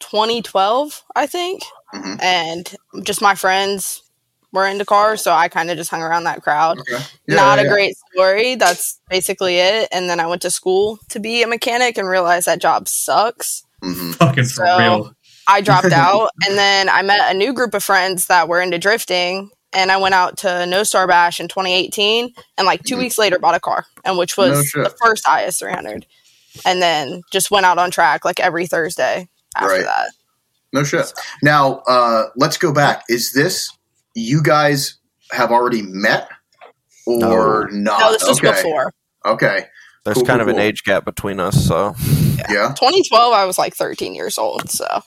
2012, 0.00 1.02
I 1.16 1.26
think, 1.26 1.62
Mhm. 1.94 2.22
and 2.22 2.76
just 3.04 3.20
my 3.22 3.34
friends 3.34 4.02
were 4.52 4.66
into 4.66 4.84
cars, 4.84 5.22
so 5.22 5.32
I 5.32 5.48
kind 5.48 5.70
of 5.70 5.76
just 5.76 5.90
hung 5.90 6.02
around 6.02 6.24
that 6.24 6.42
crowd. 6.42 6.78
Okay. 6.80 6.92
Yeah, 7.26 7.36
Not 7.36 7.58
yeah, 7.58 7.62
a 7.62 7.64
yeah. 7.66 7.72
great 7.72 7.96
story. 8.12 8.54
That's 8.54 8.98
basically 9.10 9.56
it. 9.58 9.88
And 9.92 10.08
then 10.08 10.20
I 10.20 10.26
went 10.26 10.42
to 10.42 10.50
school 10.50 10.98
to 11.10 11.20
be 11.20 11.42
a 11.42 11.46
mechanic 11.46 11.98
and 11.98 12.08
realized 12.08 12.46
that 12.46 12.60
job 12.60 12.88
sucks. 12.88 13.62
Mhm. 13.82 14.14
Fucking 14.16 14.44
for 14.44 14.66
So- 14.66 14.78
real. 14.78 15.12
I 15.50 15.60
dropped 15.60 15.86
out, 15.92 16.30
and 16.46 16.58
then 16.58 16.88
I 16.88 17.02
met 17.02 17.30
a 17.30 17.34
new 17.36 17.52
group 17.52 17.72
of 17.74 17.82
friends 17.84 18.26
that 18.26 18.48
were 18.48 18.60
into 18.60 18.78
drifting, 18.78 19.50
and 19.72 19.90
I 19.92 19.96
went 19.96 20.14
out 20.14 20.36
to 20.38 20.66
No 20.66 20.82
Star 20.82 21.06
Bash 21.06 21.40
in 21.40 21.48
2018, 21.48 22.32
and 22.58 22.66
like 22.66 22.82
2 22.84 22.96
Mhm. 22.96 22.98
weeks 23.00 23.18
later 23.18 23.38
bought 23.38 23.54
a 23.54 23.60
car, 23.60 23.86
and 24.04 24.18
which 24.18 24.36
was 24.36 24.66
shit. 24.68 24.84
the 24.84 24.94
first 25.02 25.26
IS 25.28 25.58
300, 25.58 26.04
and 26.64 26.82
then 26.82 27.22
just 27.32 27.50
went 27.50 27.64
out 27.66 27.78
on 27.78 27.90
track 27.90 28.24
like 28.24 28.40
every 28.40 28.66
Thursday 28.66 29.28
after 29.56 29.68
Right. 29.68 29.84
that. 29.84 30.10
No 30.72 30.84
shit. 30.84 31.10
Now, 31.42 31.82
uh, 31.88 32.24
let's 32.36 32.58
go 32.58 32.72
back. 32.72 33.04
Is 33.08 33.32
this 33.32 33.70
you 34.18 34.42
guys 34.42 34.98
have 35.32 35.50
already 35.50 35.82
met 35.82 36.28
or 37.06 37.68
not? 37.72 38.00
No, 38.00 38.12
this 38.12 38.26
was 38.26 38.38
okay. 38.38 38.50
before 38.50 38.92
Okay. 39.24 39.66
There's 40.04 40.16
Cool, 40.16 40.26
kind 40.26 40.40
cool, 40.40 40.48
of 40.48 40.56
an 40.56 40.62
age 40.62 40.84
gap 40.84 41.04
between 41.04 41.40
us, 41.40 41.66
so 41.66 41.94
Yeah. 42.48 42.72
2012. 42.76 43.32
I 43.32 43.44
was 43.44 43.58
like 43.58 43.74
13 43.74 44.14
years 44.14 44.38
old, 44.38 44.70
so 44.70 44.86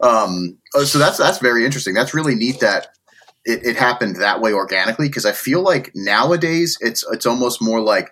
um, 0.00 0.58
uh, 0.74 0.84
so 0.84 0.98
that's 0.98 1.18
that's 1.18 1.38
very 1.38 1.64
interesting. 1.64 1.94
That's 1.94 2.14
really 2.14 2.34
neat 2.34 2.60
that 2.60 2.88
it, 3.44 3.64
it 3.64 3.76
happened 3.76 4.16
that 4.16 4.40
way 4.40 4.52
organically 4.52 5.08
because 5.08 5.26
I 5.26 5.32
feel 5.32 5.62
like 5.62 5.90
nowadays 5.94 6.78
it's 6.80 7.04
it's 7.10 7.26
almost 7.26 7.60
more 7.62 7.80
like 7.80 8.10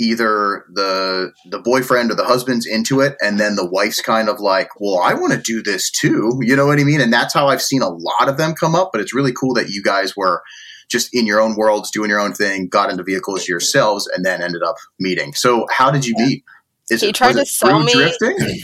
either 0.00 0.64
the 0.72 1.32
the 1.50 1.58
boyfriend 1.58 2.10
or 2.10 2.14
the 2.14 2.24
husband's 2.24 2.66
into 2.66 3.00
it 3.00 3.16
and 3.20 3.40
then 3.40 3.56
the 3.56 3.68
wife's 3.68 4.00
kind 4.00 4.28
of 4.28 4.38
like 4.38 4.68
well 4.80 4.98
i 5.00 5.12
want 5.12 5.32
to 5.32 5.40
do 5.40 5.62
this 5.62 5.90
too 5.90 6.38
you 6.42 6.54
know 6.54 6.66
what 6.66 6.78
i 6.78 6.84
mean? 6.84 7.00
And 7.00 7.12
that's 7.12 7.34
how 7.34 7.48
i've 7.48 7.62
seen 7.62 7.82
a 7.82 7.88
lot 7.88 8.28
of 8.28 8.36
them 8.36 8.54
come 8.54 8.74
up 8.76 8.90
but 8.92 9.00
it's 9.00 9.12
really 9.12 9.32
cool 9.32 9.54
that 9.54 9.70
you 9.70 9.82
guys 9.82 10.16
were 10.16 10.42
just 10.88 11.14
in 11.14 11.26
your 11.26 11.40
own 11.40 11.54
worlds 11.56 11.90
doing 11.90 12.08
your 12.10 12.20
own 12.20 12.32
thing 12.32 12.66
got 12.68 12.90
into 12.90 13.02
vehicles 13.02 13.46
yourselves 13.46 14.06
and 14.08 14.24
then 14.24 14.42
ended 14.42 14.62
up 14.62 14.76
meeting. 14.98 15.34
So 15.34 15.66
how 15.70 15.90
did 15.90 16.06
you 16.06 16.14
meet? 16.16 16.44
Is 16.90 17.02
He 17.02 17.12
tried 17.12 17.34
was 17.36 17.50
to 17.50 17.54
sell 17.54 17.80
me- 17.80 17.92
drifting? 17.92 18.36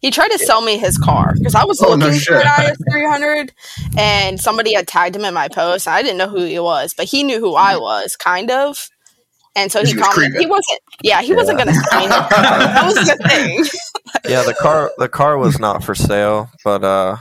He 0.00 0.10
tried 0.10 0.32
to 0.32 0.38
sell 0.38 0.60
me 0.60 0.76
his 0.76 0.98
car 0.98 1.32
because 1.34 1.54
I 1.54 1.64
was 1.64 1.80
Oh, 1.80 1.94
no 1.94 2.04
looking 2.04 2.12
for 2.20 2.34
shit. 2.34 2.44
an 2.44 2.70
IS 2.72 2.76
300 2.92 3.52
and 3.96 4.38
somebody 4.38 4.74
had 4.74 4.86
tagged 4.86 5.16
him 5.16 5.24
in 5.24 5.32
my 5.32 5.48
post. 5.48 5.88
I 5.88 6.02
didn't 6.02 6.18
know 6.18 6.28
who 6.28 6.44
he 6.44 6.58
was, 6.58 6.92
but 6.92 7.06
he 7.06 7.22
knew 7.22 7.40
who 7.40 7.54
I 7.54 7.72
mm-hmm. 7.72 7.80
was, 7.84 8.14
kind 8.14 8.50
of. 8.50 8.90
And 9.56 9.70
so 9.70 9.80
he 9.84 9.92
he 9.92 9.94
was 9.96 10.08
commented, 10.08 10.40
he 10.40 10.46
wasn't, 10.46 10.80
yeah, 11.02 11.22
he 11.22 11.32
wasn't 11.32 11.58
going 11.58 11.68
to 11.68 11.74
sign 11.90 12.04
it. 12.04 12.08
That 12.30 12.82
was 12.84 12.94
the 12.96 13.16
thing. 13.28 13.64
yeah, 14.30 14.42
the 14.42 14.54
car 14.54 14.90
the 14.98 15.08
car 15.08 15.38
was 15.38 15.58
not 15.60 15.84
for 15.84 15.94
sale, 15.94 16.50
but 16.64 16.82
uh, 16.82 17.16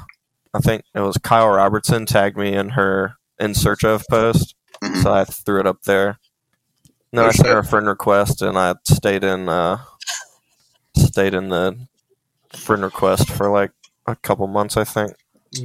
I 0.53 0.59
think 0.59 0.83
it 0.95 0.99
was 1.01 1.17
Kyle 1.17 1.49
Robertson 1.49 2.05
tagged 2.07 2.35
me 2.37 2.53
in 2.53 2.69
her 2.69 3.15
in 3.39 3.53
search 3.53 3.83
of 3.83 4.03
post, 4.09 4.55
Mhm. 4.83 5.03
so 5.03 5.13
I 5.13 5.25
threw 5.25 5.59
it 5.59 5.67
up 5.67 5.83
there. 5.83 6.17
And 7.11 7.19
then 7.19 7.25
Oh, 7.25 7.27
I 7.27 7.31
sent 7.31 7.49
her 7.49 7.59
a 7.59 7.63
friend 7.63 7.85
request, 7.87 8.41
and 8.41 8.57
I 8.57 8.73
stayed 8.85 9.23
in 9.23 9.47
uh, 9.47 9.77
stayed 10.97 11.33
in 11.35 11.49
the 11.49 11.77
friend 12.53 12.81
request 12.83 13.29
for 13.29 13.49
like 13.51 13.71
a 14.07 14.15
couple 14.15 14.47
months, 14.47 14.75
I 14.77 14.83
think. 14.83 15.13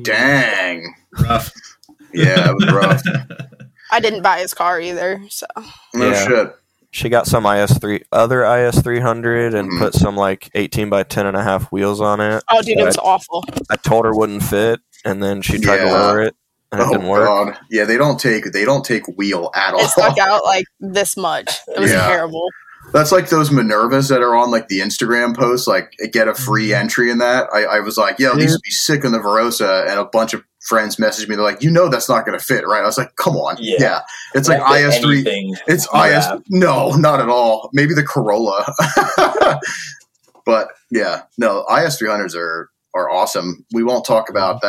dang 0.03 0.95
Rough. 1.19 1.51
yeah 2.13 2.51
it 2.51 2.55
was 2.55 2.73
rough 2.73 3.03
I 3.91 4.01
didn't 4.01 4.23
buy 4.23 4.41
his 4.41 4.55
car 4.55 4.81
either. 4.81 5.21
So 5.31 5.47
no 5.95 6.11
Yeah. 6.11 6.27
shit 6.27 6.55
She 6.91 7.09
got 7.11 7.27
some 7.27 7.45
IS 7.47 7.77
three 7.79 8.03
other 8.13 8.45
IS 8.45 8.81
three 8.81 9.01
hundred 9.01 9.55
and 9.55 9.71
Mhm. 9.71 9.79
put 9.79 9.95
some 9.95 10.17
like 10.17 10.51
eighteen 10.55 10.89
by 10.89 11.03
ten 11.03 11.27
and 11.27 11.37
a 11.37 11.43
half 11.43 11.71
wheels 11.71 12.01
on 12.01 12.21
it. 12.21 12.43
oh, 12.51 12.63
dude, 12.63 12.79
it 12.79 12.85
was 12.85 12.97
awful. 12.97 13.45
I 13.71 13.77
told 13.77 14.05
her 14.07 14.15
wouldn't 14.15 14.43
fit, 14.43 14.81
and 15.05 15.23
then 15.23 15.43
she 15.43 15.59
tried 15.59 15.79
to 15.79 15.85
Yeah. 15.85 15.93
lower 15.93 16.23
it, 16.23 16.35
and 16.73 16.81
it 16.81 16.87
oh 16.89 16.93
didn't 16.93 17.09
work. 17.09 17.27
god 17.27 17.59
yeah 17.71 17.85
they 17.85 17.99
don't 17.99 18.19
take 18.19 18.53
they 18.53 18.65
don't 18.65 18.85
take 18.85 19.03
wheel 19.19 19.51
at 19.55 19.75
all 19.75 19.81
It 19.81 19.89
stuck 19.91 20.19
out 20.19 20.45
like 20.45 20.65
this 20.81 21.17
much. 21.17 21.59
It 21.69 21.79
was 21.81 21.91
Yeah. 21.93 22.07
terrible. 22.09 22.47
That's 22.95 23.13
like 23.13 23.29
those 23.29 23.51
Minervas 23.51 24.09
that 24.09 24.23
are 24.23 24.35
on 24.35 24.51
like 24.51 24.69
the 24.69 24.81
Instagram 24.81 25.37
posts, 25.37 25.67
like 25.67 25.93
get 26.11 26.27
a 26.27 26.35
free 26.35 26.69
Mhm. 26.71 26.77
entry 26.81 27.11
in 27.11 27.19
that. 27.19 27.49
I, 27.53 27.65
I 27.65 27.81
was 27.81 27.99
like, 27.99 28.19
yo, 28.19 28.35
these 28.35 28.45
Yeah. 28.47 28.51
would 28.53 28.63
be 28.65 28.71
sick 28.71 29.05
in 29.05 29.13
the 29.13 29.19
Verossa, 29.19 29.87
and 29.91 29.99
a 30.01 30.07
bunch 30.07 30.33
of 30.33 30.43
friends 30.61 30.99
message 30.99 31.29
me. 31.29 31.37
They're 31.37 31.45
like, 31.45 31.63
you 31.63 31.71
know, 31.71 31.89
that's 31.89 32.09
not 32.09 32.27
going 32.27 32.39
to 32.39 32.45
fit, 32.45 32.67
right? 32.67 32.83
I 32.83 32.87
was 32.87 32.99
like, 32.99 33.17
come 33.17 33.37
on, 33.37 33.57
yeah, 33.61 33.77
Yeah. 33.79 34.01
it's 34.35 34.49
like 34.49 34.61
Won't 34.61 34.81
IS 34.81 34.99
three. 34.99 35.25
It's 35.67 35.85
IS. 35.85 36.25
have. 36.25 36.43
No, 36.49 36.91
not 36.93 37.21
at 37.21 37.29
all. 37.29 37.71
Maybe 37.73 37.95
the 37.95 38.03
Corolla, 38.03 38.65
but 40.47 40.69
yeah, 40.91 41.23
no, 41.37 41.65
IS 41.69 41.99
three 41.99 42.09
hundreds 42.09 42.35
are 42.35 42.71
are 42.95 43.11
awesome. 43.11 43.65
We 43.73 43.83
won't 43.85 44.05
talk 44.05 44.29
about 44.31 44.63
mm-hmm. 44.63 44.67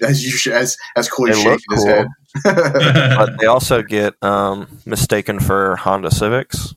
that 0.00 0.08
as 0.08 0.24
you 0.24 0.30
sh- 0.30 0.48
as 0.48 0.76
as 0.96 1.08
Coy 1.08 1.28
They 1.28 1.32
shaking 1.34 1.50
look 1.50 1.60
his 1.70 1.84
cool. 1.84 1.88
head. 1.88 2.06
but 2.44 3.38
they 3.38 3.46
also 3.46 3.82
get 3.82 4.14
um, 4.22 4.66
mistaken 4.86 5.38
for 5.38 5.76
Honda 5.76 6.10
Civics. 6.10 6.74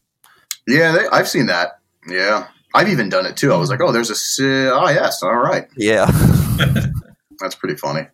yeah, 0.68 0.92
they, 0.92 1.08
I've 1.08 1.28
seen 1.28 1.48
that. 1.48 1.80
Yeah, 2.08 2.48
I've 2.74 2.90
even 2.90 3.10
done 3.10 3.26
it 3.26 3.38
too. 3.38 3.54
I 3.54 3.58
was 3.58 3.70
mm-hmm. 3.70 3.82
like, 3.82 3.90
oh, 3.90 3.92
there's 3.92 4.10
a 4.10 4.16
C- 4.16 4.68
ah, 4.68 4.90
yes, 4.90 5.24
All 5.24 5.36
right. 5.36 5.68
Yeah, 5.76 6.06
That's 7.40 7.56
pretty 7.56 7.76
funny. 7.76 8.08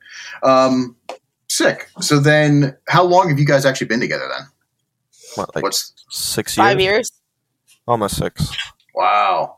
Um, 0.43 0.95
sick. 1.49 1.89
So 2.01 2.19
then, 2.19 2.75
how 2.87 3.03
long 3.03 3.29
have 3.29 3.39
you 3.39 3.45
guys 3.45 3.65
actually 3.65 3.87
been 3.87 3.99
together 3.99 4.27
then? 4.29 4.47
what, 5.35 5.55
like 5.55 5.63
What's 5.63 5.93
six 6.09 6.55
years, 6.57 6.67
Five 6.67 6.79
years. 6.81 7.11
almost 7.87 8.17
six. 8.17 8.55
wow? 8.93 9.57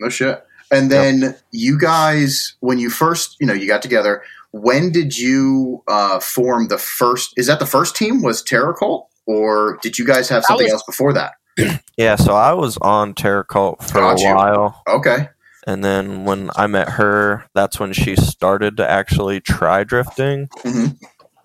No 0.00 0.08
shit. 0.08 0.44
And 0.72 0.90
then 0.90 1.36
you 1.50 1.78
guys, 1.78 2.54
when 2.60 2.78
you 2.78 2.90
first, 2.90 3.36
you 3.40 3.46
know, 3.46 3.52
you 3.54 3.66
got 3.66 3.82
together. 3.82 4.22
When 4.52 4.90
did 4.92 5.16
you 5.18 5.82
uh, 5.88 6.20
form 6.20 6.68
the 6.68 6.78
first? 6.78 7.32
Is 7.36 7.46
that 7.48 7.58
the 7.60 7.66
first 7.66 7.96
team? 7.96 8.22
Was 8.22 8.42
Terror 8.42 8.74
Cult, 8.74 9.08
or 9.26 9.78
did 9.82 9.98
you 9.98 10.04
guys 10.06 10.28
have 10.28 10.44
something 10.44 10.64
was- 10.66 10.72
else 10.74 10.82
before 10.86 11.12
that? 11.12 11.32
Yeah, 11.96 12.16
so 12.16 12.34
I 12.34 12.54
was 12.54 12.78
on 12.78 13.12
Terra 13.12 13.44
Cult 13.44 13.82
for 13.84 14.00
Got 14.00 14.18
a 14.18 14.22
you. 14.22 14.34
while, 14.34 14.82
Okay. 14.88 15.28
And 15.70 15.84
then 15.84 16.24
when 16.24 16.50
I 16.56 16.66
met 16.66 16.88
her, 16.88 17.46
that's 17.54 17.78
when 17.78 17.92
she 17.92 18.16
started 18.16 18.76
to 18.78 18.90
actually 18.90 19.40
try 19.40 19.84
drifting. 19.84 20.48
hmm 20.62 20.86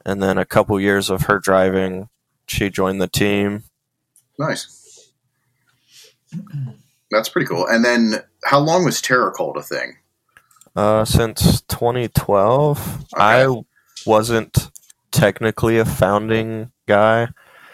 And 0.04 0.22
then 0.22 0.40
a 0.40 0.46
couple 0.46 0.80
years 0.80 1.12
of 1.12 1.24
her 1.24 1.38
driving, 1.38 2.10
she 2.48 2.72
joined 2.72 3.00
the 3.00 3.08
team. 3.08 3.66
Nice. 4.40 5.12
That's 7.12 7.30
pretty 7.30 7.46
cool. 7.46 7.68
And 7.68 7.86
then, 7.86 8.24
how 8.46 8.58
long 8.58 8.84
was 8.84 9.00
Terror 9.00 9.32
Cult 9.32 9.58
a 9.58 9.62
thing? 9.62 9.98
Uh, 10.76 11.06
since 11.06 11.62
2012, 11.62 13.06
I 13.16 13.48
wasn't 14.08 14.72
technically 15.12 15.78
a 15.78 15.86
founding 15.86 16.72
guy. 16.88 17.28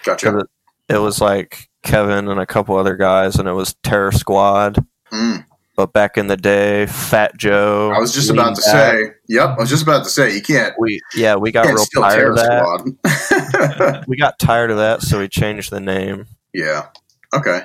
Gotcha. 0.04 0.40
It, 0.40 0.48
it 0.90 0.98
was 0.98 1.22
like 1.22 1.70
Kevin 1.82 2.28
and 2.28 2.42
a 2.42 2.46
couple 2.46 2.76
other 2.76 2.98
guys, 2.98 3.38
and 3.38 3.48
it 3.48 3.54
was 3.54 3.74
Terror 3.84 4.12
Squad. 4.12 4.86
Mm. 5.14 5.46
But 5.76 5.94
back 5.94 6.18
in 6.18 6.28
the 6.28 6.38
day, 6.38 6.86
Fat 6.86 7.38
Joe. 7.38 7.92
I 7.96 8.00
was 8.00 8.14
just 8.14 8.30
about 8.30 8.56
to 8.56 8.62
say. 8.62 9.14
Yep, 9.30 9.50
I 9.50 9.56
was 9.56 9.70
just 9.70 9.84
about 9.84 10.04
to 10.04 10.10
say 10.10 10.36
you 10.36 10.42
can't. 10.42 10.76
we 10.78 11.00
yeah 11.16 11.36
we 11.36 11.52
got 11.52 11.66
real 11.66 11.86
tired 11.86 12.32
of 12.32 12.36
that. 12.36 14.04
We 14.08 14.18
got 14.18 14.38
tired 14.38 14.72
of 14.72 14.78
that, 14.78 15.02
so 15.02 15.20
we 15.20 15.28
changed 15.28 15.72
the 15.72 15.80
name. 15.80 16.26
yeah. 16.54 16.88
Okay. 17.34 17.62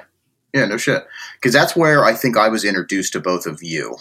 Yeah. 0.55 0.67
No 0.67 0.77
shit. 0.77 1.05
Because 1.35 1.53
that's 1.53 1.75
where 1.75 2.05
I 2.05 2.15
think 2.15 2.37
I 2.37 2.49
was 2.49 2.65
introduced 2.65 3.13
to 3.15 3.21
both 3.21 3.47
of 3.47 3.63
you. 3.63 3.97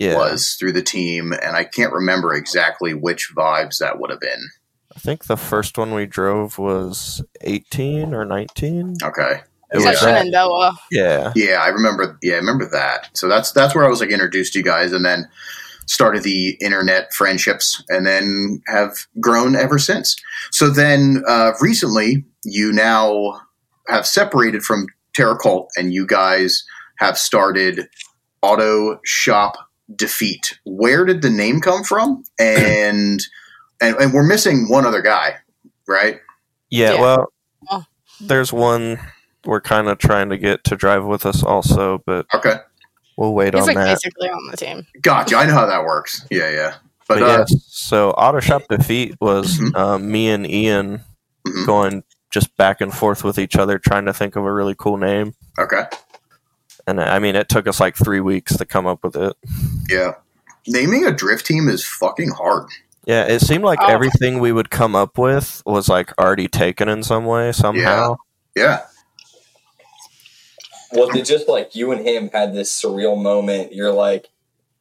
Yeah, 0.00 0.16
Was 0.16 0.56
through 0.58 0.72
the 0.72 0.82
team, 0.82 1.32
and 1.32 1.56
I 1.56 1.62
can't 1.62 1.92
remember 1.92 2.34
exactly 2.34 2.94
which 2.94 3.32
vibes 3.36 3.78
that 3.78 4.00
would 4.00 4.10
have 4.10 4.18
been. 4.18 4.48
I 4.94 4.98
think 4.98 5.26
the 5.26 5.36
first 5.36 5.78
one 5.78 5.94
we 5.94 6.04
drove 6.06 6.58
was 6.58 7.22
18 7.42 8.12
or 8.12 8.24
19. 8.24 8.96
Okay. 9.04 9.42
It 9.74 9.78
was 9.78 9.84
Yeah. 9.86 9.92
Shenandoah. 9.94 10.76
Yeah, 10.90 11.32
Yeah, 11.34 11.60
I 11.62 11.68
remember. 11.68 12.18
Yeah, 12.22 12.34
I 12.34 12.38
remember 12.38 12.68
that. 12.70 13.10
So 13.14 13.28
that's 13.28 13.52
that's 13.52 13.74
where 13.74 13.84
I 13.84 13.88
was 13.88 14.00
like 14.00 14.10
introduced 14.10 14.52
to 14.54 14.60
you 14.60 14.64
guys, 14.64 14.92
and 14.92 15.04
then 15.04 15.28
started 15.86 16.22
the 16.22 16.56
internet 16.62 17.12
friendships, 17.12 17.82
and 17.90 18.06
then 18.06 18.62
have 18.68 19.06
grown 19.20 19.54
ever 19.56 19.78
since. 19.78 20.16
So 20.50 20.70
then 20.70 21.22
uh, 21.28 21.52
recently, 21.60 22.24
you 22.44 22.72
now 22.72 23.40
have 23.88 24.06
separated 24.06 24.62
from 24.62 24.86
Terra 25.14 25.36
Cult, 25.36 25.70
and 25.76 25.92
you 25.92 26.06
guys 26.06 26.64
have 26.98 27.18
started 27.18 27.88
Auto 28.42 28.98
Shop 29.04 29.56
Defeat. 29.96 30.58
Where 30.64 31.04
did 31.04 31.20
the 31.22 31.30
name 31.30 31.60
come 31.60 31.82
from? 31.84 32.22
And 32.38 33.20
and, 33.80 33.96
and 33.96 34.12
we're 34.14 34.26
missing 34.26 34.68
one 34.70 34.86
other 34.86 35.02
guy, 35.02 35.34
right? 35.88 36.20
yeah. 36.70 36.94
Yeah. 36.94 37.00
Well, 37.00 37.32
Oh. 37.70 37.84
there's 38.20 38.52
one 38.52 38.98
we're 39.46 39.60
kind 39.60 39.88
of 39.88 39.98
trying 39.98 40.28
to 40.30 40.38
get 40.38 40.64
to 40.64 40.76
drive 40.76 41.04
with 41.04 41.26
us 41.26 41.42
also, 41.42 42.02
but 42.06 42.26
Okay, 42.34 42.56
we'll 43.16 43.34
wait 43.34 43.54
He's 43.54 43.62
on 43.62 43.66
like 43.68 43.76
that. 43.76 43.86
basically 43.94 44.28
on 44.28 44.50
the 44.50 44.56
team. 44.56 44.86
gotcha. 45.00 45.36
I 45.36 45.46
know 45.46 45.54
how 45.54 45.66
that 45.66 45.84
works. 45.84 46.26
Yeah, 46.30 46.50
yeah. 46.50 46.74
But, 47.06 47.20
But, 47.20 47.22
uh, 47.22 47.44
yes, 47.48 47.54
so 47.68 48.10
Auto 48.12 48.40
Shop 48.40 48.62
Defeat 48.68 49.16
was 49.20 49.58
Mhm. 49.58 49.76
um, 49.76 50.10
me 50.10 50.30
and 50.30 50.48
Ian 50.50 51.02
Mhm. 51.46 51.66
going 51.66 52.04
just 52.30 52.56
back 52.56 52.80
and 52.80 52.92
forth 52.94 53.22
with 53.22 53.38
each 53.38 53.56
other, 53.56 53.78
trying 53.78 54.06
to 54.06 54.12
think 54.14 54.36
of 54.36 54.44
a 54.44 54.52
really 54.52 54.74
cool 54.76 54.96
name. 54.96 55.34
okay, 55.58 55.84
And 56.86 57.00
I 57.00 57.18
mean, 57.18 57.36
it 57.36 57.48
took 57.48 57.66
us 57.68 57.78
like 57.80 57.94
three 57.96 58.20
weeks 58.20 58.56
to 58.56 58.64
come 58.64 58.86
up 58.86 59.04
with 59.04 59.16
it. 59.16 59.34
yeah. 59.88 60.14
Naming 60.66 61.04
a 61.04 61.12
drift 61.12 61.44
team 61.46 61.68
is 61.68 61.84
fucking 61.84 62.30
hard. 62.30 62.66
Yeah, 63.04 63.24
it 63.24 63.40
seemed 63.40 63.64
like 63.64 63.80
Oh. 63.82 63.86
everything 63.86 64.38
we 64.38 64.50
would 64.50 64.70
come 64.70 64.96
up 64.96 65.18
with 65.18 65.62
was 65.66 65.90
like 65.90 66.10
already 66.18 66.48
taken 66.48 66.88
in 66.88 67.02
some 67.02 67.26
way, 67.26 67.52
somehow. 67.52 68.16
Yeah, 68.56 68.80
Was 70.94 71.14
it 71.16 71.24
just 71.24 71.48
like 71.48 71.74
you 71.74 71.92
and 71.92 72.06
him 72.06 72.30
had 72.32 72.54
this 72.54 72.72
surreal 72.72 73.20
moment? 73.20 73.72
You're 73.74 73.92
like, 73.92 74.30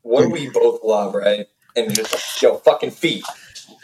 what 0.03 0.22
do 0.22 0.29
we 0.29 0.50
both 0.50 0.84
love, 0.84 1.15
right? 1.15 1.48
And 1.75 1.86
you're 1.88 2.05
just 2.05 2.13
like, 2.13 2.41
yo, 2.41 2.58
fucking 2.58 2.91
feet. 2.91 3.24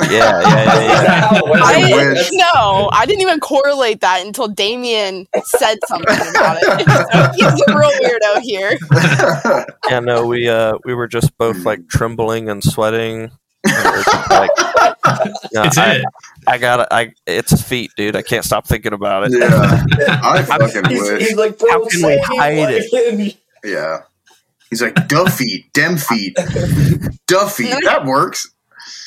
Yeah, 0.02 0.10
yeah, 0.10 0.42
yeah, 0.42 0.42
yeah. 0.42 0.94
Is 0.94 1.02
that 1.02 1.24
how 1.24 1.38
it 1.38 1.50
went? 1.50 1.62
I 1.62 1.92
I 1.92 2.14
wish. 2.14 2.30
no, 2.32 2.90
I 2.94 3.06
didn't 3.06 3.22
even 3.22 3.40
correlate 3.42 4.00
that 4.02 4.26
until 4.26 4.48
Damien 4.48 5.28
said 5.44 5.78
something 5.88 6.16
about 6.30 6.58
it. 6.62 6.88
So 7.10 7.32
he's 7.36 7.54
the 7.66 7.76
real 7.76 7.92
weirdo 8.00 8.42
here. 8.42 9.66
yeah, 9.90 10.00
no, 10.00 10.26
we 10.26 10.48
uh 10.48 10.78
we 10.86 10.94
were 10.94 11.08
just 11.08 11.38
both 11.38 11.66
like 11.66 11.88
trembling 11.90 12.50
and 12.50 12.64
sweating. 12.64 13.32
And 13.66 13.74
it 13.74 13.92
was 13.96 14.06
just 14.06 14.30
like, 14.32 14.52
no, 15.54 15.64
It's 15.64 15.78
I, 15.78 15.94
it. 15.96 16.06
I 16.48 16.58
got 16.58 16.88
I 16.92 17.14
it's 17.28 17.62
feet, 17.62 17.92
dude. 17.98 18.16
I 18.16 18.22
can't 18.22 18.46
stop 18.46 18.66
thinking 18.68 18.94
about 18.94 19.26
it. 19.26 19.34
yeah. 19.38 20.20
I 20.24 20.44
fucking 20.44 20.86
He's, 20.90 21.02
wish. 21.02 21.28
he's 21.28 21.38
like, 21.38 21.58
bro, 21.60 21.70
How 21.72 21.86
can 21.88 22.02
we 22.06 22.18
hide 22.24 22.54
it. 22.72 23.38
Yeah. 23.64 24.00
He's 24.70 24.82
like, 24.82 25.08
Duffy, 25.08 25.68
dem 25.74 25.98
feet, 25.98 26.36
Duffy. 27.28 27.66
That 27.84 28.06
works. 28.06 28.48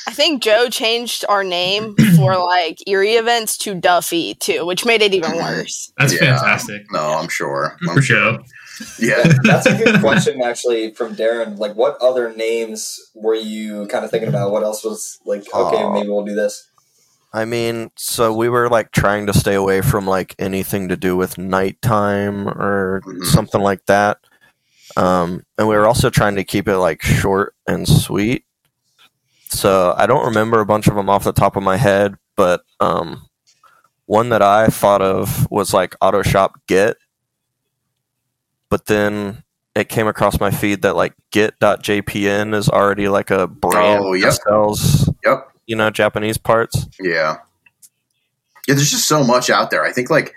I 0.06 0.10
think 0.12 0.42
Joe 0.42 0.68
changed 0.68 1.24
our 1.28 1.44
name 1.44 1.94
for 2.16 2.36
like 2.36 2.78
Erie 2.88 3.12
events 3.14 3.56
to 3.58 3.74
Duffy 3.74 4.34
too, 4.34 4.66
which 4.66 4.84
made 4.84 5.00
it 5.02 5.14
even 5.14 5.36
worse. 5.36 5.92
That's 5.96 6.12
Yeah. 6.12 6.36
fantastic. 6.36 6.82
No, 6.90 7.00
I'm 7.00 7.28
sure. 7.28 7.76
I'm 7.88 7.94
For 7.94 8.02
sure. 8.02 8.38
Yeah. 8.98 9.22
That's 9.42 9.66
a 9.66 9.76
good 9.76 10.00
question, 10.00 10.42
actually, 10.42 10.92
from 10.92 11.14
Darren. 11.16 11.58
Like, 11.58 11.74
what 11.74 11.96
other 12.00 12.32
names 12.34 13.00
were 13.14 13.34
you 13.34 13.86
kind 13.88 14.04
of 14.04 14.10
thinking 14.10 14.28
about? 14.28 14.50
What 14.50 14.62
else 14.62 14.84
was 14.84 15.18
like, 15.24 15.42
okay, 15.52 15.82
Aw. 15.82 15.92
maybe 15.92 16.08
we'll 16.08 16.24
do 16.24 16.34
this? 16.34 16.68
I 17.34 17.44
mean, 17.46 17.90
so 17.96 18.32
we 18.32 18.48
were 18.50 18.68
like 18.68 18.90
trying 18.92 19.26
to 19.26 19.32
stay 19.32 19.54
away 19.54 19.80
from 19.80 20.06
like 20.06 20.34
anything 20.38 20.88
to 20.90 20.96
do 20.96 21.16
with 21.16 21.38
nighttime 21.38 22.46
or 22.46 23.00
Mhm. 23.06 23.24
something 23.24 23.60
like 23.60 23.86
that. 23.86 24.18
Um, 24.98 25.44
and 25.56 25.66
we 25.66 25.74
were 25.74 25.86
also 25.86 26.10
trying 26.10 26.36
to 26.36 26.44
keep 26.44 26.68
it 26.68 26.76
like 26.76 27.00
short 27.02 27.54
and 27.66 27.88
sweet. 27.88 28.44
So 29.48 29.94
I 29.96 30.06
don't 30.06 30.26
remember 30.26 30.60
a 30.60 30.66
bunch 30.66 30.88
of 30.88 30.94
them 30.94 31.08
off 31.08 31.24
the 31.24 31.32
top 31.32 31.56
of 31.56 31.62
my 31.62 31.76
head, 31.78 32.16
but 32.36 32.62
um, 32.80 33.22
one 34.06 34.28
that 34.30 34.42
I 34.42 34.66
thought 34.66 35.00
of 35.00 35.50
was 35.50 35.72
like 35.72 35.94
Auto 36.02 36.22
Shop 36.22 36.60
Get. 36.66 36.96
But 38.72 38.86
then 38.86 39.42
it 39.74 39.90
came 39.90 40.06
across 40.06 40.40
my 40.40 40.50
feed 40.50 40.80
that 40.80 40.96
like 40.96 41.12
Get.jpn 41.30 42.54
is 42.54 42.70
already 42.70 43.06
like 43.10 43.30
a 43.30 43.46
brand 43.46 44.02
Oh, 44.02 44.14
yep. 44.14 44.30
that 44.30 44.40
sells 44.48 45.10
Yep. 45.26 45.46
you 45.66 45.76
know 45.76 45.90
Japanese 45.90 46.38
parts. 46.38 46.86
Yeah. 46.98 47.36
Yeah, 48.66 48.74
there's 48.74 48.90
just 48.90 49.06
so 49.06 49.22
much 49.22 49.50
out 49.50 49.70
there. 49.70 49.84
I 49.84 49.92
think 49.92 50.08
like 50.08 50.32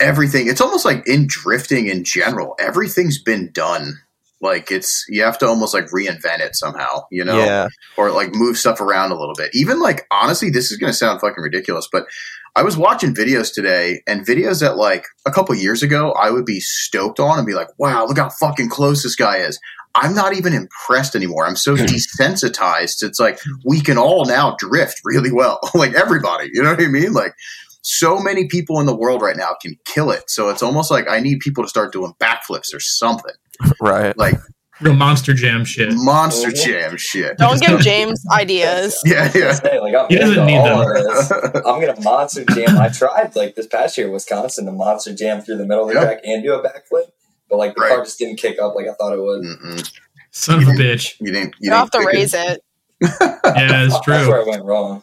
everything, 0.00 0.48
it's 0.48 0.60
almost 0.60 0.84
like 0.84 1.06
in 1.06 1.28
drifting 1.28 1.86
in 1.86 2.02
general, 2.02 2.56
everything's 2.58 3.22
been 3.22 3.52
done. 3.52 3.96
Like 4.42 4.72
it's 4.72 5.04
you 5.08 5.22
have 5.22 5.38
to 5.38 5.46
almost 5.46 5.72
like 5.72 5.86
reinvent 5.86 6.40
it 6.40 6.56
somehow, 6.56 7.04
you 7.10 7.24
know? 7.24 7.38
Yeah. 7.38 7.68
Or 7.96 8.10
like 8.10 8.34
move 8.34 8.58
stuff 8.58 8.80
around 8.80 9.12
a 9.12 9.18
little 9.18 9.36
bit. 9.36 9.50
Even 9.54 9.80
like 9.80 10.04
honestly, 10.10 10.50
this 10.50 10.72
is 10.72 10.78
gonna 10.78 10.92
sound 10.92 11.20
fucking 11.20 11.42
ridiculous, 11.42 11.88
but 11.90 12.04
I 12.54 12.62
was 12.62 12.76
watching 12.76 13.14
videos 13.14 13.54
today 13.54 14.02
and 14.06 14.26
videos 14.26 14.60
that 14.60 14.76
like 14.76 15.06
a 15.24 15.30
couple 15.30 15.54
years 15.54 15.82
ago 15.82 16.12
I 16.12 16.30
would 16.30 16.44
be 16.44 16.60
stoked 16.60 17.20
on 17.20 17.38
and 17.38 17.46
be 17.46 17.54
like, 17.54 17.68
wow, 17.78 18.04
look 18.04 18.18
how 18.18 18.28
fucking 18.28 18.68
close 18.68 19.04
this 19.04 19.16
guy 19.16 19.38
is. 19.38 19.60
I'm 19.94 20.14
not 20.14 20.34
even 20.34 20.54
impressed 20.54 21.14
anymore. 21.14 21.46
I'm 21.46 21.56
so 21.56 21.76
hmm. 21.76 21.84
desensitized. 21.84 23.02
It's 23.02 23.20
like 23.20 23.38
we 23.64 23.80
can 23.80 23.96
all 23.96 24.24
now 24.24 24.56
drift 24.58 25.00
really 25.04 25.30
well. 25.30 25.60
like 25.74 25.94
everybody, 25.94 26.50
you 26.52 26.62
know 26.62 26.70
what 26.70 26.82
I 26.82 26.88
mean? 26.88 27.12
Like 27.12 27.34
so 27.82 28.18
many 28.18 28.46
people 28.46 28.80
in 28.80 28.86
the 28.86 28.96
world 28.96 29.22
right 29.22 29.36
now 29.36 29.54
can 29.60 29.76
kill 29.84 30.10
it. 30.10 30.30
So 30.30 30.48
it's 30.48 30.62
almost 30.62 30.90
like 30.90 31.08
I 31.08 31.20
need 31.20 31.40
people 31.40 31.62
to 31.64 31.68
start 31.68 31.92
doing 31.92 32.14
backflips 32.20 32.74
or 32.74 32.80
something. 32.80 33.34
Right. 33.80 34.16
Like 34.16 34.36
Real 34.80 34.94
monster 34.94 35.32
jam 35.34 35.64
shit. 35.64 35.90
monster 35.92 36.50
jam 36.50 36.96
shit. 36.96 37.38
Don't 37.38 37.60
give 37.60 37.78
James 37.82 38.24
ideas. 38.32 39.00
Yeah, 39.04 39.30
yeah. 39.34 39.52
Say, 39.52 39.78
like, 39.78 39.94
I'm 39.94 40.06
He 40.08 40.16
doesn't 40.16 40.44
need 40.46 40.56
all 40.58 40.86
them. 40.92 41.62
I'm 41.66 41.80
gonna 41.80 42.00
monster 42.00 42.44
jam. 42.46 42.78
I 42.78 42.88
tried 42.88 43.36
like 43.36 43.54
this 43.54 43.66
past 43.68 43.96
year, 43.96 44.08
in 44.08 44.12
Wisconsin, 44.12 44.64
to 44.66 44.72
monster 44.72 45.14
jam 45.14 45.40
through 45.40 45.58
the 45.58 45.66
middle 45.66 45.84
of 45.84 45.88
the 45.90 45.94
Yep. 45.94 46.02
track 46.02 46.18
and 46.24 46.42
do 46.42 46.54
a 46.54 46.62
backflip, 46.62 47.04
but 47.48 47.58
like 47.58 47.74
the 47.76 47.82
Right. 47.82 47.94
car 47.94 48.04
just 48.04 48.18
didn't 48.18 48.38
kick 48.38 48.58
up 48.60 48.74
like 48.74 48.88
I 48.88 48.94
thought 48.94 49.12
it 49.12 49.20
would. 49.22 49.42
Mm-mm. 49.44 49.92
Son 50.32 50.62
of 50.62 50.68
a 50.68 50.72
bitch. 50.72 51.14
You 51.20 51.30
didn't. 51.30 51.54
You 51.60 51.70
You 51.70 51.72
have 51.72 51.90
to 51.90 51.98
didn't 51.98 52.10
pick 52.10 52.18
raise 52.18 52.34
it. 52.34 52.64
Yeah, 53.02 53.84
it's 53.84 53.92
That's 53.94 54.00
true. 54.04 54.28
where 54.28 54.42
I 54.42 54.48
went 54.48 54.64
wrong. 54.64 55.02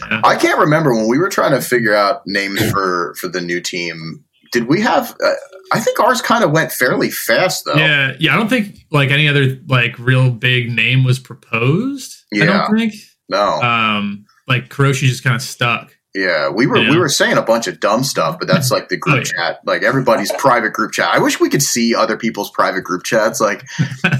Yeah. 0.00 0.20
I 0.24 0.34
can't 0.36 0.58
remember 0.58 0.92
when 0.94 1.08
we 1.08 1.18
were 1.18 1.28
trying 1.28 1.52
to 1.52 1.60
figure 1.60 1.94
out 1.94 2.26
names 2.26 2.60
for 2.70 3.14
for 3.20 3.28
the 3.28 3.40
new 3.40 3.60
team. 3.60 4.24
Did 4.54 4.68
we 4.68 4.80
have? 4.80 5.14
Uh, 5.22 5.30
I 5.72 5.80
think 5.80 5.98
ours 6.00 6.22
kind 6.22 6.44
of 6.44 6.52
went 6.52 6.70
fairly 6.72 7.10
fast 7.10 7.64
though. 7.66 7.74
Yeah, 7.74 8.14
yeah. 8.20 8.32
I 8.32 8.36
don't 8.38 8.48
think 8.48 8.86
like 8.92 9.10
any 9.10 9.28
other 9.28 9.58
like 9.68 9.98
real 9.98 10.30
big 10.30 10.70
name 10.70 11.02
was 11.04 11.18
proposed. 11.18 12.14
I 12.32 12.38
Yeah. 12.38 12.44
don't 12.68 12.78
think. 12.78 12.94
No. 13.28 13.60
Um, 13.60 14.24
like 14.46 14.68
Karoshi 14.68 15.06
just 15.08 15.24
kind 15.24 15.34
of 15.34 15.42
stuck. 15.42 15.90
yeah, 16.14 16.48
we 16.48 16.66
were 16.66 16.78
we 16.78 16.96
were 16.96 17.08
saying 17.08 17.36
a 17.36 17.42
bunch 17.42 17.66
of 17.66 17.80
dumb 17.80 18.04
stuff, 18.04 18.38
but 18.38 18.46
that's 18.46 18.70
like 18.70 18.88
the 18.90 18.96
group 18.96 19.16
Oh, 19.16 19.18
yeah. 19.36 19.48
chat, 19.54 19.60
like 19.66 19.82
everybody's 19.82 20.30
private 20.38 20.72
group 20.72 20.92
chat. 20.92 21.08
I 21.12 21.18
wish 21.18 21.40
we 21.40 21.48
could 21.48 21.62
see 21.62 21.94
other 21.94 22.16
people's 22.16 22.50
private 22.50 22.82
group 22.82 23.02
chats. 23.02 23.40
Like, 23.40 23.64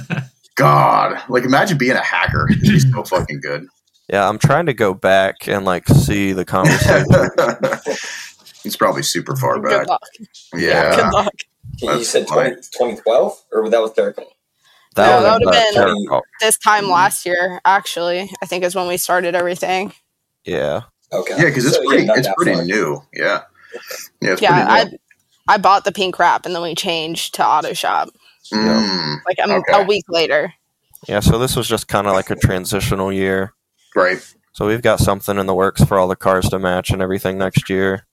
God, 0.57 1.23
like 1.29 1.45
imagine 1.45 1.79
being 1.79 1.93
a 1.97 2.03
hacker. 2.03 2.49
It'd 2.51 2.63
be 2.63 2.81
so 2.81 3.03
fucking 3.05 3.41
good. 3.41 3.67
Yeah, 4.09 4.29
I'm 4.29 4.39
trying 4.39 4.67
to 4.67 4.75
go 4.75 4.93
back 4.93 5.47
and 5.49 5.65
like 5.65 5.89
see 5.89 6.33
the 6.33 6.45
conversation. 6.45 7.07
It's 8.65 8.77
probably 8.77 9.03
super 9.03 9.37
far 9.37 9.59
Good 9.61 9.71
back. 9.71 9.89
luck. 9.89 10.01
Yeah. 10.55 10.97
Good 10.97 11.13
luck. 11.13 11.35
You 11.81 12.05
said 12.05 12.27
20, 12.29 12.57
2012 12.57 13.45
or 13.53 13.69
that 13.71 13.81
was 13.81 13.93
Derek? 13.93 14.17
That 14.97 15.09
No, 15.11 15.23
that 15.23 15.33
would've 15.41 15.49
uh, 15.49 15.53
been- 15.53 15.75
Terra 15.75 15.95
Col- 16.09 16.23
This 16.41 16.57
time 16.59 16.89
last 16.89 17.27
year, 17.27 17.61
actually, 17.65 18.31
I 18.43 18.47
think 18.47 18.63
is 18.65 18.75
when 18.75 18.87
we 18.87 18.97
started 18.97 19.35
everything. 19.35 19.93
Yeah. 20.45 20.83
Okay. 21.13 21.35
Yeah, 21.37 21.45
because 21.47 21.67
it's 21.67 21.77
So, 21.77 21.85
pretty 21.85 22.05
not 22.07 22.19
it's 22.19 22.29
pretty 22.37 22.55
far. 22.55 22.65
new. 22.65 23.03
Yeah. 23.13 23.43
Yeah, 24.23 24.33
it's 24.33 24.43
yeah, 24.43 24.67
I 24.69 24.87
I 25.49 25.59
bought 25.59 25.85
the 25.85 25.91
pink 25.93 26.19
wrap 26.19 26.47
and 26.47 26.55
then 26.55 26.63
we 26.63 26.75
changed 26.77 27.35
to 27.35 27.45
auto 27.47 27.73
shop. 27.73 28.09
Mm, 28.53 29.19
like 29.27 29.39
a, 29.39 29.51
Okay. 29.53 29.83
a 29.83 29.85
week 29.85 30.05
later. 30.09 30.55
Yeah, 31.09 31.21
so 31.21 31.39
this 31.39 31.57
was 31.57 31.67
just 31.69 31.89
kind 31.89 32.07
of 32.07 32.13
like 32.15 32.31
a 32.31 32.37
transitional 32.37 33.13
year. 33.13 33.53
right. 33.97 34.25
So 34.53 34.69
we've 34.69 34.83
got 34.83 35.01
something 35.01 35.37
in 35.37 35.47
the 35.47 35.55
works 35.55 35.83
for 35.83 35.99
all 35.99 36.07
the 36.07 36.15
cars 36.15 36.49
to 36.51 36.61
match 36.61 36.91
and 36.91 37.03
everything 37.03 37.37
next 37.39 37.69
year. 37.69 38.07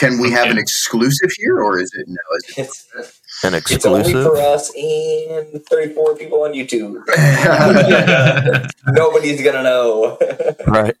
Can 0.00 0.18
we 0.18 0.30
have 0.30 0.48
an 0.48 0.56
exclusive 0.58 1.30
here, 1.36 1.60
or 1.60 1.78
is 1.78 1.92
it 1.94 2.06
no? 2.08 2.16
Is 2.36 2.54
It's, 2.56 3.44
An 3.44 3.52
it's 3.54 3.84
only 3.84 4.00
exclusive. 4.00 4.32
for 4.32 4.38
us 4.40 4.70
and 4.74 5.62
34 5.66 6.16
people 6.16 6.42
on 6.44 6.52
YouTube. 6.52 7.04
Nobody's 8.86 9.42
gonna 9.42 9.62
know. 9.62 10.18
Right. 10.66 10.96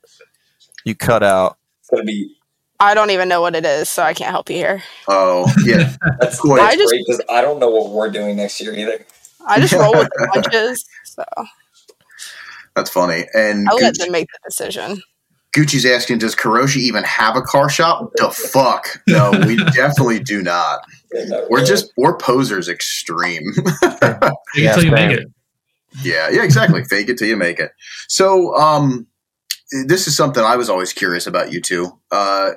You 0.84 0.94
cut 0.94 1.22
out. 1.22 1.56
It's 1.80 1.88
gonna 1.90 2.04
be 2.04 2.36
I 2.78 2.94
don't 2.94 3.10
even 3.10 3.28
know 3.28 3.40
what 3.40 3.54
it 3.54 3.64
is, 3.66 3.88
so 3.88 4.02
I 4.02 4.12
can't 4.14 4.30
help 4.30 4.48
you 4.50 4.56
here. 4.56 4.82
oh 5.08 5.50
yeah, 5.64 5.94
that's, 6.20 6.38
Cool. 6.40 6.56
that's 6.56 6.74
I 6.74 6.76
just- 6.76 6.88
great 6.90 7.04
because 7.06 7.22
I 7.30 7.40
don't 7.40 7.58
know 7.58 7.70
what 7.70 7.90
we're 7.90 8.10
doing 8.10 8.36
next 8.36 8.60
year 8.60 8.74
either. 8.74 9.04
I 9.46 9.58
just 9.60 9.72
roll 9.72 9.92
with 9.92 10.08
the 10.08 10.28
punches, 10.34 10.84
so 11.04 11.24
that's 12.76 12.90
funny. 12.90 13.24
And 13.34 13.66
I'll 13.70 13.76
let 13.78 13.96
them 13.98 14.12
make 14.12 14.28
the 14.28 14.38
decision. 14.50 15.02
Gucci's 15.56 15.84
asking, 15.84 16.18
does 16.18 16.36
Karoshi 16.36 16.76
even 16.76 17.02
have 17.04 17.34
a 17.36 17.42
car 17.42 17.68
shop? 17.68 18.10
The 18.16 18.30
fuck? 18.30 19.02
No, 19.08 19.32
we 19.46 19.56
definitely 19.72 20.20
do 20.20 20.42
not. 20.42 20.80
Yeah, 21.12 21.24
not 21.24 21.50
We're 21.50 21.56
really. 21.58 21.68
just 21.68 21.92
we're 21.96 22.16
posers 22.16 22.68
extreme. 22.68 23.42
Yeah, 24.56 24.78
you 24.78 24.90
make 24.92 25.10
it. 25.18 25.28
Yeah, 26.02 26.28
yeah, 26.30 26.42
exactly. 26.44 26.84
Fake 26.84 27.08
it 27.08 27.18
till 27.18 27.28
you 27.28 27.36
make 27.36 27.58
it. 27.58 27.72
So, 28.08 28.54
um, 28.56 29.06
this 29.86 30.06
is 30.08 30.16
something 30.16 30.42
I 30.42 30.56
was 30.56 30.68
always 30.68 30.92
curious 30.92 31.26
about 31.26 31.52
you 31.52 31.60
two. 31.60 31.90
Uh, 32.10 32.52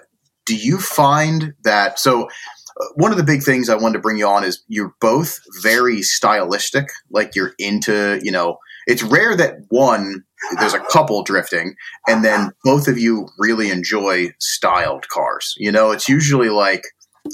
do 0.46 0.56
you 0.56 0.80
find 0.80 1.54
that 1.64 2.00
so? 2.00 2.26
uh, 2.26 2.86
One 2.96 3.12
of 3.12 3.18
the 3.18 3.24
big 3.24 3.44
things 3.44 3.70
I 3.70 3.76
wanted 3.76 3.94
to 3.94 4.00
bring 4.00 4.18
you 4.18 4.28
on 4.28 4.44
is 4.44 4.64
you're 4.68 4.94
both 5.02 5.40
very 5.62 6.02
stylistic. 6.02 6.88
Like 7.12 7.36
you're 7.36 7.54
into, 7.60 8.20
you 8.24 8.32
know, 8.32 8.58
it's 8.88 9.04
rare 9.04 9.36
that 9.36 9.56
one 9.70 10.24
there's 10.60 10.74
a 10.74 10.80
couple 10.80 11.24
drifting, 11.24 11.76
and 12.08 12.24
then 12.24 12.52
both 12.64 12.88
of 12.88 12.98
you 12.98 13.30
really 13.40 13.70
enjoy 13.70 14.34
styled 14.40 15.08
cars. 15.10 15.54
You 15.58 15.72
know, 15.72 15.92
it's 15.92 16.10
usually 16.10 16.50
like 16.50 16.84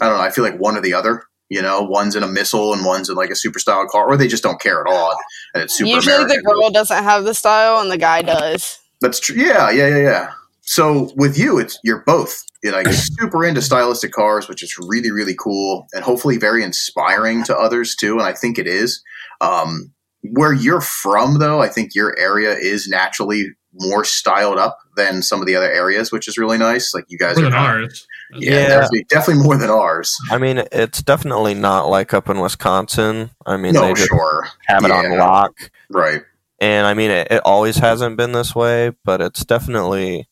I 0.01 0.07
don't 0.07 0.17
know. 0.17 0.23
I 0.23 0.29
feel 0.29 0.43
like 0.43 0.59
one 0.59 0.77
or 0.77 0.81
the 0.81 0.93
other. 0.93 1.23
You 1.49 1.63
know, 1.63 1.81
one's 1.81 2.15
in 2.15 2.21
a 2.21 2.27
missile 2.27 2.73
and 2.73 2.85
one's 2.85 3.09
in 3.09 3.15
like 3.15 3.31
a 3.31 3.35
super 3.35 3.57
styled 3.57 3.89
car, 3.89 4.07
or 4.07 4.17
they 4.17 4.27
just 4.27 4.43
don't 4.43 4.61
care 4.61 4.81
at 4.81 4.87
all, 4.87 5.17
and 5.53 5.63
it's 5.63 5.75
super. 5.75 5.89
Usually 5.89 6.15
American. 6.15 6.37
the 6.37 6.43
girl 6.43 6.69
doesn't 6.69 7.03
have 7.03 7.23
the 7.23 7.33
style 7.33 7.79
and 7.79 7.89
the 7.89 7.97
guy 7.97 8.21
does. 8.21 8.79
That's 9.01 9.19
true. 9.19 9.35
Yeah, 9.35 9.71
yeah, 9.71 9.87
yeah, 9.87 9.97
yeah. 9.97 10.31
So 10.61 11.11
with 11.15 11.37
you, 11.39 11.57
it's 11.57 11.79
you're 11.83 12.03
both 12.05 12.45
you're 12.61 12.73
like 12.73 12.87
super 12.91 13.45
into 13.45 13.61
stylistic 13.61 14.11
cars, 14.11 14.47
which 14.47 14.61
is 14.61 14.77
really, 14.77 15.11
really 15.11 15.35
cool, 15.35 15.87
and 15.93 16.03
hopefully 16.03 16.37
very 16.37 16.63
inspiring 16.63 17.43
to 17.45 17.57
others 17.57 17.95
too. 17.95 18.13
And 18.13 18.27
I 18.27 18.33
think 18.33 18.59
it 18.59 18.67
is. 18.67 19.01
Um, 19.41 19.91
where 20.21 20.53
you're 20.53 20.81
from, 20.81 21.39
though, 21.39 21.61
I 21.61 21.67
think 21.69 21.95
your 21.95 22.17
area 22.19 22.51
is 22.53 22.87
naturally 22.87 23.47
more 23.73 24.03
styled 24.03 24.57
up 24.57 24.79
than 24.97 25.21
some 25.21 25.39
of 25.41 25.47
the 25.47 25.55
other 25.55 25.71
areas, 25.71 26.11
which 26.11 26.27
is 26.27 26.37
really 26.37 26.57
nice. 26.57 26.93
Like 26.93 27.05
you 27.07 27.17
guys 27.17 27.37
More 27.37 27.45
are 27.47 27.49
than 27.49 27.59
not- 27.59 27.69
ours. 27.69 28.07
Yeah, 28.33 28.51
Yeah. 28.51 28.67
Definitely, 28.67 29.03
definitely 29.09 29.43
more 29.43 29.57
than 29.57 29.69
ours. 29.71 30.15
I 30.31 30.37
mean, 30.37 30.61
it's 30.71 31.01
definitely 31.01 31.53
not 31.55 31.89
like 31.89 32.13
up 32.13 32.29
in 32.29 32.39
Wisconsin. 32.39 33.31
I 33.45 33.57
mean, 33.57 33.73
no, 33.73 33.81
they 33.93 33.95
sure, 34.05 34.47
have 34.67 34.85
it 34.85 34.91
on 34.91 35.17
lock. 35.17 35.53
right. 35.89 36.21
And 36.61 36.85
I 36.85 36.93
mean, 36.93 37.09
it, 37.09 37.27
it 37.31 37.41
always 37.45 37.77
hasn't 37.77 38.17
been 38.17 38.33
this 38.33 38.53
way, 38.53 38.91
but 39.05 39.21
it's 39.21 39.45
definitely 39.45 40.27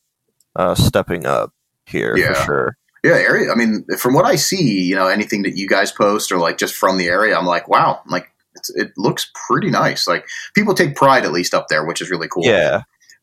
uh, 0.54 0.74
stepping 0.74 1.26
up 1.26 1.52
here 1.86 2.16
Yeah. 2.16 2.34
for 2.34 2.44
sure. 2.44 2.76
Yeah, 3.04 3.12
area. 3.14 3.50
I 3.50 3.54
mean, 3.54 3.84
from 3.96 4.12
what 4.14 4.26
I 4.26 4.36
see, 4.36 4.82
you 4.82 4.94
know, 4.94 5.06
anything 5.08 5.42
that 5.42 5.56
you 5.56 5.66
guys 5.68 5.90
post 5.90 6.30
or 6.30 6.36
like 6.38 6.58
just 6.58 6.74
from 6.74 6.98
the 6.98 7.06
area, 7.06 7.36
I'm 7.38 7.46
like, 7.46 7.68
wow, 7.68 8.00
I'm 8.04 8.10
like 8.10 8.24
it's, 8.24 8.37
it 8.74 8.92
looks 8.96 9.30
pretty 9.48 9.70
nice. 9.70 10.06
Like 10.06 10.26
people 10.54 10.74
take 10.74 10.96
pride 10.96 11.24
at 11.24 11.32
least 11.32 11.54
up 11.54 11.66
there, 11.68 11.84
which 11.86 12.00
is 12.00 12.10
really 12.10 12.28
cool. 12.28 12.44
Yeah. 12.44 12.82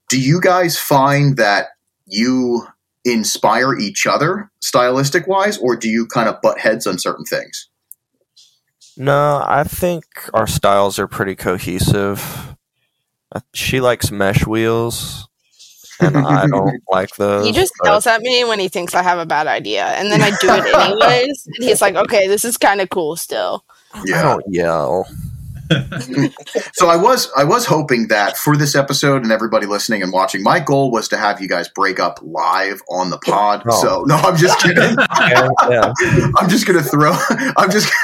Do 0.09 0.19
you 0.19 0.39
guys 0.41 0.77
find 0.77 1.37
that 1.37 1.67
you 2.05 2.67
inspire 3.03 3.75
each 3.77 4.05
other 4.07 4.49
stylistic 4.61 5.27
wise, 5.27 5.57
or 5.57 5.75
do 5.75 5.89
you 5.89 6.05
kind 6.07 6.27
of 6.29 6.41
butt 6.41 6.59
heads 6.59 6.85
on 6.87 6.97
certain 6.99 7.25
things? 7.25 7.67
No, 8.97 9.43
I 9.45 9.63
think 9.63 10.03
our 10.33 10.47
styles 10.47 10.97
are 10.99 11.07
pretty 11.07 11.35
cohesive. 11.35 12.55
Uh, 13.33 13.41
She 13.53 13.81
likes 13.81 14.09
mesh 14.11 14.45
wheels, 14.47 15.27
and 15.99 16.15
I 16.25 16.47
don't 16.47 16.81
like 16.89 17.15
those. 17.17 17.45
He 17.45 17.51
just 17.51 17.73
but- 17.79 17.87
yells 17.89 18.07
at 18.07 18.21
me 18.21 18.43
when 18.45 18.59
he 18.59 18.69
thinks 18.69 18.95
I 18.95 19.03
have 19.03 19.19
a 19.19 19.25
bad 19.25 19.47
idea, 19.47 19.85
and 19.85 20.09
then 20.11 20.21
I 20.21 20.29
do 20.29 20.47
it 20.49 20.75
anyways. 20.75 21.45
and 21.47 21.65
he's 21.65 21.81
like, 21.81 21.95
"Okay, 21.95 22.27
this 22.27 22.45
is 22.45 22.57
kind 22.57 22.79
of 22.79 22.89
cool 22.89 23.15
still." 23.15 23.65
I 23.95 24.21
don't 24.21 24.43
yell. 24.47 25.07
so 26.73 26.87
I 26.87 26.95
was 26.95 27.31
I 27.35 27.43
was 27.43 27.65
hoping 27.65 28.07
that 28.09 28.37
for 28.37 28.55
this 28.55 28.75
episode 28.75 29.23
and 29.23 29.31
everybody 29.31 29.65
listening 29.65 30.03
and 30.03 30.11
watching, 30.11 30.43
my 30.43 30.59
goal 30.59 30.91
was 30.91 31.07
to 31.09 31.17
have 31.17 31.41
you 31.41 31.47
guys 31.47 31.67
break 31.69 31.99
up 31.99 32.19
live 32.21 32.81
on 32.89 33.09
the 33.09 33.17
pod. 33.19 33.63
Oh. 33.69 33.81
So 33.81 34.03
no, 34.03 34.15
I'm 34.15 34.37
just 34.37 34.59
kidding. 34.59 34.95
Yeah, 35.25 35.49
yeah. 35.69 35.91
I'm 36.37 36.47
just 36.49 36.67
gonna 36.67 36.83
throw. 36.83 37.13
I'm 37.57 37.71
just. 37.71 37.91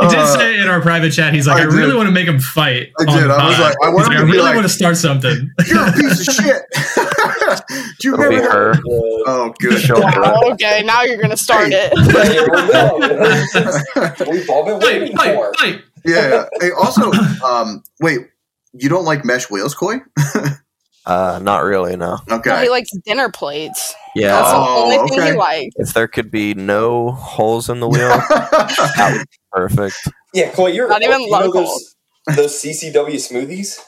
He 0.00 0.08
did 0.08 0.26
say 0.28 0.58
in 0.60 0.68
our 0.68 0.80
private 0.80 1.10
chat, 1.12 1.32
he's 1.34 1.46
like, 1.46 1.58
I 1.60 1.62
I, 1.62 1.66
really 1.66 1.94
want 1.94 2.06
to 2.06 2.12
make 2.12 2.26
him 2.28 2.38
fight. 2.38 2.90
I 2.98 3.04
did. 3.04 3.30
I 3.30 3.48
was 3.48 3.58
like, 3.58 3.74
I 3.82 3.86
He's 3.86 3.94
want 3.94 4.08
like, 4.08 4.16
him 4.18 4.22
I 4.28 4.30
really 4.30 4.38
like- 4.42 4.54
want 4.54 4.66
to 4.66 4.72
start 4.72 4.96
something. 4.96 5.50
You're 5.66 5.88
a 5.88 5.92
piece 5.92 6.28
of 6.28 6.34
shit. 6.34 6.62
Do 8.00 8.08
you 8.08 8.14
It'll 8.14 8.24
remember? 8.26 8.74
her. 8.74 8.82
Oh, 9.26 9.54
good. 9.58 9.80
She'll 9.80 9.96
do 9.96 10.02
it. 10.02 10.16
Wow, 10.16 10.40
oh, 10.44 10.52
okay, 10.52 10.82
now 10.84 11.02
you're 11.02 11.20
gonna 11.20 11.36
start 11.36 11.68
Hey. 11.68 11.90
it. 11.92 11.92
We 14.16 14.24
go. 14.24 14.30
We've 14.30 14.50
all 14.50 14.64
been 14.64 14.78
waiting 14.80 15.16
fight, 15.16 15.34
for. 15.34 15.52
fight. 15.54 15.82
Yeah. 16.04 16.44
Hey, 16.60 16.70
also, 16.72 17.10
um, 17.44 17.82
wait. 18.00 18.20
You 18.72 18.88
don't 18.88 19.04
like 19.04 19.24
mesh 19.24 19.50
wheels, 19.50 19.74
Coy? 19.74 19.96
Uh, 21.06 21.38
not 21.42 21.58
really. 21.64 21.96
No. 21.96 22.18
No, 22.30 22.36
Okay. 22.36 22.62
he 22.62 22.70
likes 22.70 22.88
dinner 23.04 23.28
plates. 23.28 23.94
Yeah. 24.14 24.28
That's 24.28 24.50
the 24.52 24.56
Oh, 24.56 24.82
only 24.84 24.96
thing 25.10 25.18
okay. 25.20 25.32
he 25.32 25.36
likes. 25.36 25.74
if 25.76 25.92
there 25.92 26.08
could 26.08 26.30
be 26.30 26.54
no 26.54 27.10
holes 27.10 27.68
in 27.68 27.80
the 27.80 27.86
wheel, 27.86 28.08
that 28.08 29.10
would 29.12 29.28
be 29.28 29.36
perfect. 29.52 29.96
Yeah, 30.32 30.50
Coy, 30.52 30.68
you're 30.68 30.88
Not 30.88 31.02
even 31.02 31.20
you 31.20 31.30
know 31.30 31.40
local. 31.40 31.60
those, 31.64 31.94
those 32.34 32.52
CCW 32.62 33.16
smoothies. 33.16 33.80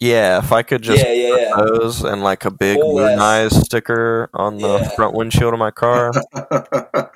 Yeah, 0.00 0.38
if 0.38 0.50
I 0.50 0.64
could 0.64 0.82
just 0.82 1.04
yeah, 1.04 1.12
yeah, 1.12 1.36
yeah. 1.36 1.52
those 1.56 2.02
and 2.02 2.24
like 2.24 2.44
a 2.44 2.50
big 2.50 2.80
Full 2.80 2.96
Mooneyes 2.96 3.52
sticker 3.64 4.28
on 4.34 4.58
the 4.58 4.78
Yeah. 4.80 4.88
front 4.96 5.14
windshield 5.14 5.52
of 5.52 5.60
my 5.60 5.70
car. 5.70 6.10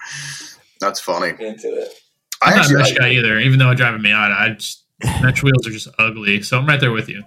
That's 0.81 1.01
funny. 1.01 1.31
Into 1.31 1.75
it. 1.77 1.93
I 2.43 2.51
I'm 2.51 2.57
not 2.57 2.59
a 2.59 2.61
actually, 2.61 2.77
mesh 2.77 2.93
guy 2.99 3.11
either, 3.11 3.39
even 3.39 3.59
though 3.59 3.71
it 3.71 3.77
drives 3.77 4.03
me 4.03 4.13
out. 4.13 4.33
I 4.33 4.51
just 4.51 4.85
mesh 5.23 5.43
wheels 5.43 5.67
are 5.67 5.71
just 5.71 5.89
ugly. 5.99 6.43
So 6.43 6.59
I'm 6.59 6.67
right 6.67 6.81
there 6.81 6.93
with 6.93 7.09
you. 7.09 7.25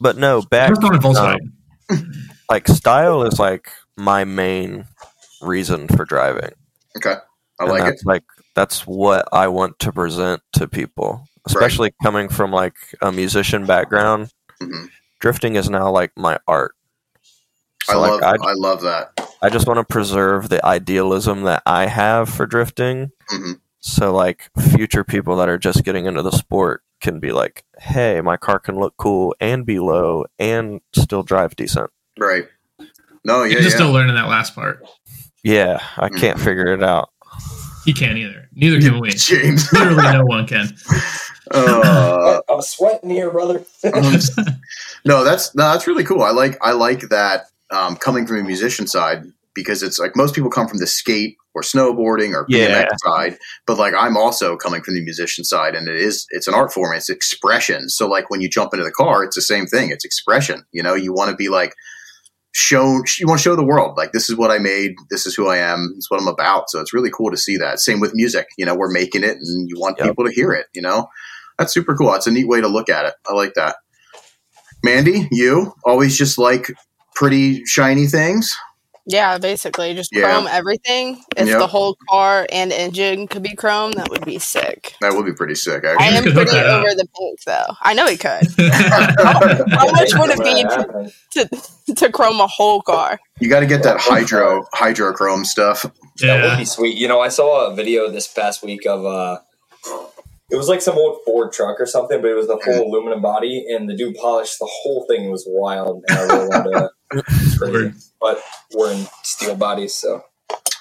But 0.00 0.16
no, 0.16 0.42
back 0.42 0.70
First 0.70 0.84
on 0.84 0.94
a 0.94 0.98
Volkswagen. 0.98 1.52
um, 1.90 2.12
like 2.50 2.66
style 2.68 3.22
is 3.24 3.38
like 3.38 3.70
my 3.96 4.24
main 4.24 4.86
reason 5.42 5.88
for 5.88 6.04
driving. 6.04 6.52
okay. 6.96 7.14
I 7.60 7.64
and 7.64 7.72
like 7.72 7.94
it. 7.94 8.00
like 8.06 8.24
that's 8.54 8.86
what 8.86 9.28
I 9.32 9.48
want 9.48 9.78
to 9.80 9.92
present 9.92 10.40
to 10.54 10.66
people, 10.66 11.26
especially 11.46 11.92
coming 12.02 12.30
from 12.30 12.50
like 12.50 12.74
a 13.02 13.12
musician 13.12 13.66
background. 13.66 14.32
Mhm. 14.62 14.88
Drifting 15.20 15.56
is 15.56 15.68
now 15.68 15.90
like 15.90 16.12
my 16.16 16.38
art. 16.48 16.74
I 17.88 17.92
So 17.92 18.00
love. 18.00 18.20
like 18.22 18.40
I, 18.40 18.50
I 18.50 18.52
love 18.54 18.80
that. 18.82 19.12
I 19.42 19.50
just 19.50 19.66
want 19.66 19.76
to 19.78 19.84
preserve 19.84 20.48
the 20.48 20.64
idealism 20.64 21.42
that 21.42 21.62
I 21.66 21.86
have 21.86 22.30
for 22.30 22.46
drifting. 22.46 23.10
Mhm. 23.30 23.60
So 23.80 24.12
like 24.12 24.50
future 24.72 25.04
people 25.04 25.36
that 25.36 25.48
are 25.48 25.58
just 25.58 25.84
getting 25.84 26.06
into 26.06 26.22
the 26.22 26.30
sport 26.32 26.82
can 27.00 27.18
be 27.18 27.32
like, 27.32 27.64
"Hey, 27.78 28.20
my 28.20 28.36
car 28.36 28.58
can 28.58 28.78
look 28.78 28.94
cool 28.98 29.34
and 29.40 29.64
be 29.64 29.78
low 29.78 30.26
and 30.38 30.80
still 30.94 31.22
drive 31.22 31.56
decent." 31.56 31.90
Right. 32.18 32.46
No. 33.24 33.42
Yeah. 33.42 33.54
He's 33.56 33.64
just 33.64 33.70
Yeah. 33.70 33.76
still 33.84 33.92
learning 33.92 34.14
that 34.16 34.28
last 34.28 34.54
part. 34.54 34.84
Yeah, 35.42 35.80
I 35.96 36.08
can't 36.10 36.38
Mhm. 36.38 36.44
figure 36.44 36.66
it 36.74 36.82
out. 36.82 37.08
He 37.86 37.94
can't 37.94 38.18
either. 38.18 38.48
Neither 38.54 38.80
can 38.80 39.00
we. 39.00 39.10
James. 39.14 39.72
Literally, 39.72 40.02
no 40.12 40.24
one 40.24 40.46
can. 40.46 40.68
Uh, 41.52 42.40
I'm 42.48 42.62
sweating 42.62 43.10
here, 43.10 43.28
brother. 43.30 43.64
no, 45.04 45.24
that's 45.24 45.52
no, 45.56 45.72
that's 45.72 45.86
really 45.88 46.04
cool. 46.04 46.22
I 46.22 46.30
like 46.30 46.56
I 46.62 46.72
like 46.72 47.08
that 47.08 47.46
um, 47.72 47.96
coming 47.96 48.24
from 48.26 48.38
a 48.38 48.42
musician 48.44 48.86
side 48.86 49.24
because 49.54 49.82
it's 49.82 49.98
like 49.98 50.14
most 50.14 50.34
people 50.34 50.48
come 50.50 50.68
from 50.68 50.78
the 50.78 50.86
skate 50.86 51.36
or 51.54 51.62
snowboarding 51.62 52.32
or 52.34 52.46
BMX 52.46 52.68
Yeah. 52.68 52.88
side, 53.04 53.38
but 53.66 53.76
like 53.78 53.94
I'm 53.94 54.16
also 54.16 54.56
coming 54.56 54.82
from 54.82 54.94
the 54.94 55.02
musician 55.02 55.44
side, 55.44 55.74
and 55.74 55.88
it 55.88 55.96
is 55.96 56.26
it's 56.30 56.46
an 56.46 56.54
art 56.54 56.72
form. 56.72 56.94
It's 56.96 57.08
expression. 57.08 57.88
So 57.88 58.06
like 58.08 58.30
when 58.30 58.40
you 58.40 58.48
jump 58.48 58.72
into 58.72 58.84
the 58.84 58.92
car, 58.92 59.24
it's 59.24 59.36
the 59.36 59.42
same 59.42 59.66
thing. 59.66 59.90
It's 59.90 60.04
expression. 60.04 60.64
You 60.72 60.82
know, 60.82 60.94
you 60.94 61.12
want 61.12 61.30
to 61.30 61.36
be 61.36 61.48
like 61.48 61.74
show 62.52 63.00
you 63.18 63.26
want 63.28 63.38
to 63.38 63.42
show 63.42 63.54
the 63.54 63.64
world 63.64 63.96
like 63.96 64.10
this 64.12 64.28
is 64.28 64.36
what 64.36 64.50
I 64.50 64.58
made. 64.58 64.94
This 65.10 65.24
is 65.26 65.34
who 65.36 65.48
I 65.48 65.58
am. 65.58 65.92
It's 65.96 66.10
what 66.10 66.20
I'm 66.20 66.26
about. 66.28 66.68
So 66.70 66.80
it's 66.80 66.92
really 66.92 67.10
cool 67.10 67.30
to 67.30 67.36
see 67.36 67.56
that. 67.56 67.78
Same 67.80 68.00
with 68.00 68.12
music. 68.14 68.46
You 68.58 68.66
know, 68.66 68.74
we're 68.74 68.90
making 68.90 69.22
it, 69.24 69.36
and 69.38 69.68
you 69.68 69.78
want 69.78 69.98
Yep. 69.98 70.08
people 70.08 70.26
to 70.26 70.32
hear 70.32 70.52
it. 70.52 70.66
You 70.72 70.82
know, 70.82 71.08
that's 71.58 71.72
super 71.72 71.94
cool. 71.96 72.10
That's 72.12 72.26
a 72.26 72.30
neat 72.32 72.48
way 72.48 72.60
to 72.60 72.68
look 72.68 72.88
at 72.88 73.06
it. 73.06 73.14
I 73.26 73.34
like 73.34 73.54
that. 73.54 73.76
Mandy, 74.82 75.28
you 75.30 75.74
always 75.84 76.16
just 76.16 76.38
like 76.38 76.72
pretty 77.14 77.64
shiny 77.66 78.06
things. 78.06 78.56
Yeah, 79.10 79.38
basically, 79.38 79.92
just 79.94 80.10
Yeah. 80.12 80.22
chrome 80.22 80.46
everything. 80.50 81.22
If 81.36 81.48
Yep. 81.48 81.58
the 81.58 81.66
whole 81.66 81.96
car 82.08 82.46
and 82.52 82.72
engine 82.72 83.26
could 83.26 83.42
be 83.42 83.56
chrome, 83.56 83.90
that 83.92 84.08
would 84.08 84.24
be 84.24 84.38
sick. 84.38 84.94
That 85.00 85.14
would 85.14 85.26
be 85.26 85.32
pretty 85.32 85.56
sick, 85.56 85.84
I 85.84 85.92
actually. 85.92 86.06
just 86.06 86.16
am 86.16 86.22
could 86.24 86.32
hook 86.34 86.48
pretty 86.48 86.60
that 86.60 86.66
up. 86.70 86.84
over 86.84 86.94
the 86.94 87.06
pink, 87.18 87.40
though. 87.44 87.74
I 87.82 87.94
know 87.94 88.06
he 88.06 88.16
could. 88.16 88.46
How 89.20 89.90
much 89.90 90.14
would 90.14 90.30
it 90.30 90.44
be 90.44 90.62
to, 90.62 91.48
to, 91.88 91.94
to 91.94 92.12
chrome 92.12 92.40
a 92.40 92.46
whole 92.46 92.82
car? 92.82 93.18
you 93.40 93.48
got 93.48 93.60
to 93.60 93.66
get 93.66 93.82
that 93.82 93.98
hydro 93.98 94.64
hydrochrome 94.74 95.44
stuff. 95.46 95.86
Yeah. 96.20 96.36
That 96.38 96.50
would 96.50 96.58
be 96.58 96.64
sweet. 96.66 96.96
You 96.96 97.08
know, 97.08 97.20
I 97.20 97.28
saw 97.28 97.66
a 97.70 97.74
video 97.74 98.10
this 98.10 98.28
past 98.28 98.62
week 98.62 98.86
of 98.86 99.04
uh 99.04 99.38
it 100.52 100.56
was 100.56 100.68
like 100.68 100.82
some 100.82 100.96
old 100.98 101.18
Ford 101.24 101.52
truck 101.52 101.80
or 101.80 101.86
something, 101.86 102.20
but 102.20 102.28
it 102.30 102.34
was 102.34 102.48
the 102.48 102.58
full 102.58 102.82
aluminum 102.88 103.22
body, 103.22 103.64
and 103.70 103.88
the 103.88 103.94
dude 103.96 104.16
polished 104.16 104.58
the 104.58 104.68
whole 104.68 105.06
thing. 105.08 105.24
It 105.24 105.30
was 105.30 105.44
wild, 105.48 106.02
and 106.08 106.18
I 106.18 106.22
really 106.24 106.48
wanted 106.48 106.72
to. 106.72 106.90
It's 107.28 107.58
crazy. 107.58 107.92
But 108.20 108.40
we're 108.74 108.92
in 108.92 109.06
steel 109.22 109.56
bodies, 109.56 109.94
so 109.94 110.22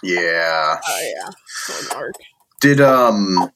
Yeah. 0.04 0.80
Oh 0.88 1.14
yeah, 1.16 1.30
so 1.46 1.90
dark. 1.90 2.14
Did 2.62 2.82
um, 2.82 3.52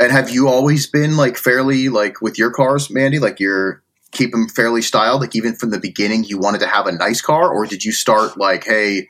and 0.00 0.12
have 0.12 0.30
you 0.30 0.48
always 0.48 0.86
been 0.86 1.16
like 1.16 1.36
fairly 1.36 1.88
like 1.88 2.20
with 2.20 2.38
your 2.38 2.50
cars, 2.50 2.90
Mandy? 2.90 3.18
Like 3.18 3.40
you're 3.40 3.82
keep 4.12 4.30
them 4.32 4.48
fairly 4.48 4.82
styled. 4.82 5.20
Like 5.20 5.36
even 5.36 5.54
from 5.54 5.70
the 5.70 5.80
beginning, 5.80 6.24
you 6.24 6.38
wanted 6.38 6.60
to 6.60 6.66
have 6.66 6.86
a 6.86 6.92
nice 6.92 7.20
car, 7.20 7.50
or 7.50 7.66
did 7.66 7.84
you 7.84 7.92
start 7.92 8.38
like, 8.38 8.64
hey, 8.64 9.08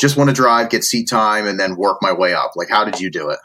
just 0.00 0.16
want 0.16 0.30
to 0.30 0.34
drive, 0.34 0.70
get 0.70 0.84
seat 0.84 1.08
time, 1.08 1.46
and 1.46 1.60
then 1.60 1.76
work 1.76 1.98
my 2.02 2.12
way 2.12 2.34
up? 2.34 2.52
Like 2.56 2.68
how 2.68 2.84
did 2.84 3.00
you 3.00 3.10
do 3.10 3.30
it? 3.30 3.38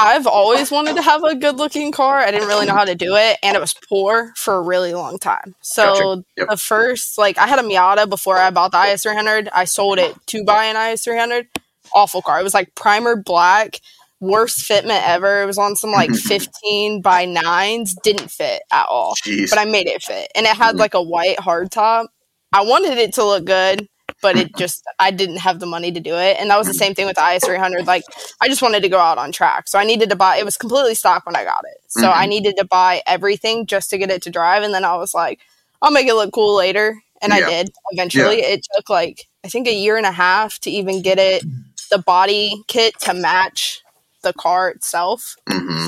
I've 0.00 0.28
always 0.28 0.70
wanted 0.70 0.94
to 0.94 1.02
have 1.02 1.24
a 1.24 1.34
good 1.34 1.56
looking 1.56 1.90
car. 1.90 2.18
I 2.18 2.30
didn't 2.30 2.46
really 2.46 2.66
know 2.66 2.74
how 2.74 2.84
to 2.84 2.94
do 2.94 3.16
it, 3.16 3.36
and 3.42 3.56
it 3.56 3.60
was 3.60 3.74
poor 3.74 4.32
for 4.36 4.54
a 4.54 4.62
really 4.62 4.94
long 4.94 5.18
time. 5.18 5.56
So 5.60 5.86
Gotcha. 5.86 6.24
Yep. 6.36 6.48
the 6.50 6.56
first, 6.56 7.18
like, 7.18 7.36
I 7.36 7.48
had 7.48 7.58
a 7.58 7.62
Miata 7.62 8.08
before 8.08 8.36
I 8.38 8.50
bought 8.50 8.70
the 8.70 8.78
IS300. 8.78 9.48
I 9.52 9.64
sold 9.64 9.98
it 9.98 10.14
to 10.26 10.44
buy 10.44 10.66
an 10.66 10.76
IS300. 10.76 11.46
Awful 11.92 12.22
car. 12.22 12.38
It 12.38 12.44
was 12.44 12.54
like 12.54 12.76
primer 12.76 13.16
black, 13.16 13.80
worst 14.20 14.60
fitment 14.60 15.02
ever. 15.04 15.42
It 15.42 15.46
was 15.46 15.58
on 15.58 15.74
some 15.74 15.90
like 15.90 16.10
mm-hmm. 16.10 16.28
15 16.28 17.02
by 17.02 17.24
nines. 17.24 17.96
Didn't 18.04 18.30
fit 18.30 18.62
at 18.70 18.86
all, 18.86 19.14
Jeez. 19.24 19.50
but 19.50 19.58
I 19.58 19.64
made 19.64 19.88
it 19.88 20.02
fit, 20.02 20.30
and 20.36 20.46
it 20.46 20.56
had 20.56 20.70
mm-hmm. 20.70 20.78
like 20.78 20.94
a 20.94 21.02
white 21.02 21.38
hardtop. 21.38 22.06
I 22.52 22.62
wanted 22.62 22.98
it 22.98 23.14
to 23.14 23.24
look 23.24 23.44
good. 23.44 23.88
But 24.20 24.36
it 24.36 24.54
just 24.56 24.84
I 24.98 25.10
didn't 25.10 25.38
have 25.38 25.60
the 25.60 25.66
money 25.66 25.92
to 25.92 26.00
do 26.00 26.14
it. 26.14 26.36
And 26.40 26.50
that 26.50 26.58
was 26.58 26.66
the 26.66 26.74
same 26.74 26.94
thing 26.94 27.06
with 27.06 27.16
the 27.16 27.32
IS 27.34 27.44
300. 27.44 27.86
Like 27.86 28.02
I 28.40 28.48
just 28.48 28.62
wanted 28.62 28.82
to 28.82 28.88
go 28.88 28.98
out 28.98 29.18
on 29.18 29.32
track, 29.32 29.68
so 29.68 29.78
I 29.78 29.84
needed 29.84 30.10
to 30.10 30.16
buy. 30.16 30.36
It 30.36 30.44
was 30.44 30.56
completely 30.56 30.94
stock 30.94 31.26
when 31.26 31.36
I 31.36 31.44
got 31.44 31.64
it, 31.64 31.78
so 31.88 32.02
Mhm. 32.08 32.16
I 32.16 32.26
needed 32.26 32.56
to 32.58 32.64
buy 32.64 33.02
everything 33.06 33.66
just 33.66 33.90
to 33.90 33.98
get 33.98 34.10
it 34.10 34.22
to 34.22 34.30
drive. 34.30 34.62
And 34.62 34.74
then 34.74 34.84
I 34.84 34.96
was 34.96 35.14
like, 35.14 35.40
I'll 35.82 35.90
make 35.90 36.06
it 36.06 36.14
look 36.14 36.32
cool 36.32 36.56
later, 36.56 37.02
and 37.22 37.32
Yeah. 37.32 37.46
I 37.46 37.50
did. 37.50 37.72
Eventually, 37.92 38.40
it 38.42 38.66
took 38.74 38.88
like 38.90 39.26
I 39.44 39.48
think 39.48 39.66
a 39.68 39.72
year 39.72 39.96
and 39.96 40.06
a 40.06 40.12
half 40.12 40.58
to 40.60 40.70
even 40.70 41.00
get 41.02 41.18
it 41.18 41.44
the 41.90 41.98
body 41.98 42.62
kit 42.66 42.98
to 43.00 43.14
match 43.14 43.82
the 44.22 44.32
car 44.32 44.68
itself. 44.70 45.36
hmm 45.48 45.86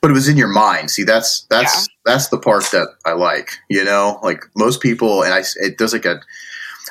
But 0.00 0.10
it 0.10 0.14
was 0.14 0.28
in 0.28 0.36
your 0.36 0.48
mind. 0.48 0.90
See, 0.90 1.02
that's 1.04 1.46
that's 1.50 1.88
that's 2.04 2.28
the 2.28 2.38
part 2.38 2.64
that 2.70 2.88
I 3.04 3.12
like. 3.12 3.58
You 3.68 3.84
know, 3.84 4.18
like 4.22 4.44
most 4.54 4.80
people, 4.80 5.22
and 5.22 5.34
I 5.34 5.42
it 5.56 5.76
does 5.76 5.92
like 5.92 6.04
a. 6.06 6.20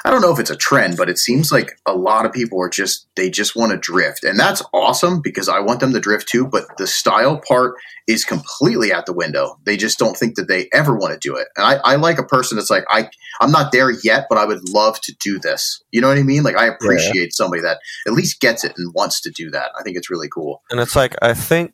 I 0.06 0.12
don't 0.12 0.22
know 0.22 0.32
if 0.32 0.38
it's 0.40 0.52
a 0.52 0.56
trend, 0.56 0.98
but 0.98 1.10
it 1.10 1.18
seems 1.18 1.52
like 1.52 1.80
a 1.88 1.96
lot 1.96 2.28
of 2.28 2.32
people 2.32 2.62
are 2.62 2.70
just 2.70 3.08
they 3.16 3.32
just 3.32 3.56
want 3.56 3.72
to 3.72 3.78
drift, 3.78 4.24
and 4.24 4.40
that's 4.40 4.62
awesome 4.72 5.20
because 5.20 5.50
I 5.50 5.60
want 5.62 5.80
them 5.80 5.94
to 5.94 6.00
drift 6.00 6.28
too. 6.30 6.46
But 6.46 6.66
the 6.78 6.86
style 6.86 7.42
part 7.48 7.74
is 8.08 8.24
completely 8.24 8.94
out 8.94 9.08
the 9.08 9.14
window. 9.14 9.58
They 9.66 9.76
just 9.76 9.98
don't 9.98 10.16
think 10.16 10.36
that 10.36 10.48
they 10.48 10.70
ever 10.72 10.96
want 10.96 11.20
to 11.20 11.28
do 11.28 11.36
it. 11.36 11.48
And 11.58 11.66
I, 11.66 11.94
I 11.94 11.96
like 11.96 12.20
a 12.20 12.24
person 12.24 12.56
that's 12.56 12.70
like 12.70 12.86
I 12.88 13.10
I'm 13.42 13.52
not 13.52 13.72
there 13.72 13.90
yet, 14.04 14.28
but 14.30 14.38
I 14.38 14.46
would 14.46 14.70
love 14.70 15.02
to 15.02 15.16
do 15.20 15.40
this. 15.40 15.82
You 15.90 16.02
know 16.02 16.10
what 16.10 16.20
I 16.20 16.24
mean? 16.24 16.44
Like 16.44 16.56
I 16.56 16.68
appreciate 16.68 17.34
somebody 17.34 17.64
that 17.64 17.80
at 18.06 18.14
least 18.14 18.40
gets 18.40 18.64
it 18.64 18.74
and 18.78 18.94
wants 18.94 19.20
to 19.22 19.32
do 19.32 19.50
that. 19.50 19.72
I 19.80 19.82
think 19.82 19.98
it's 19.98 20.12
really 20.12 20.30
cool. 20.32 20.62
And 20.70 20.80
it's 20.80 20.96
like 20.96 21.16
I 21.24 21.34
think, 21.34 21.74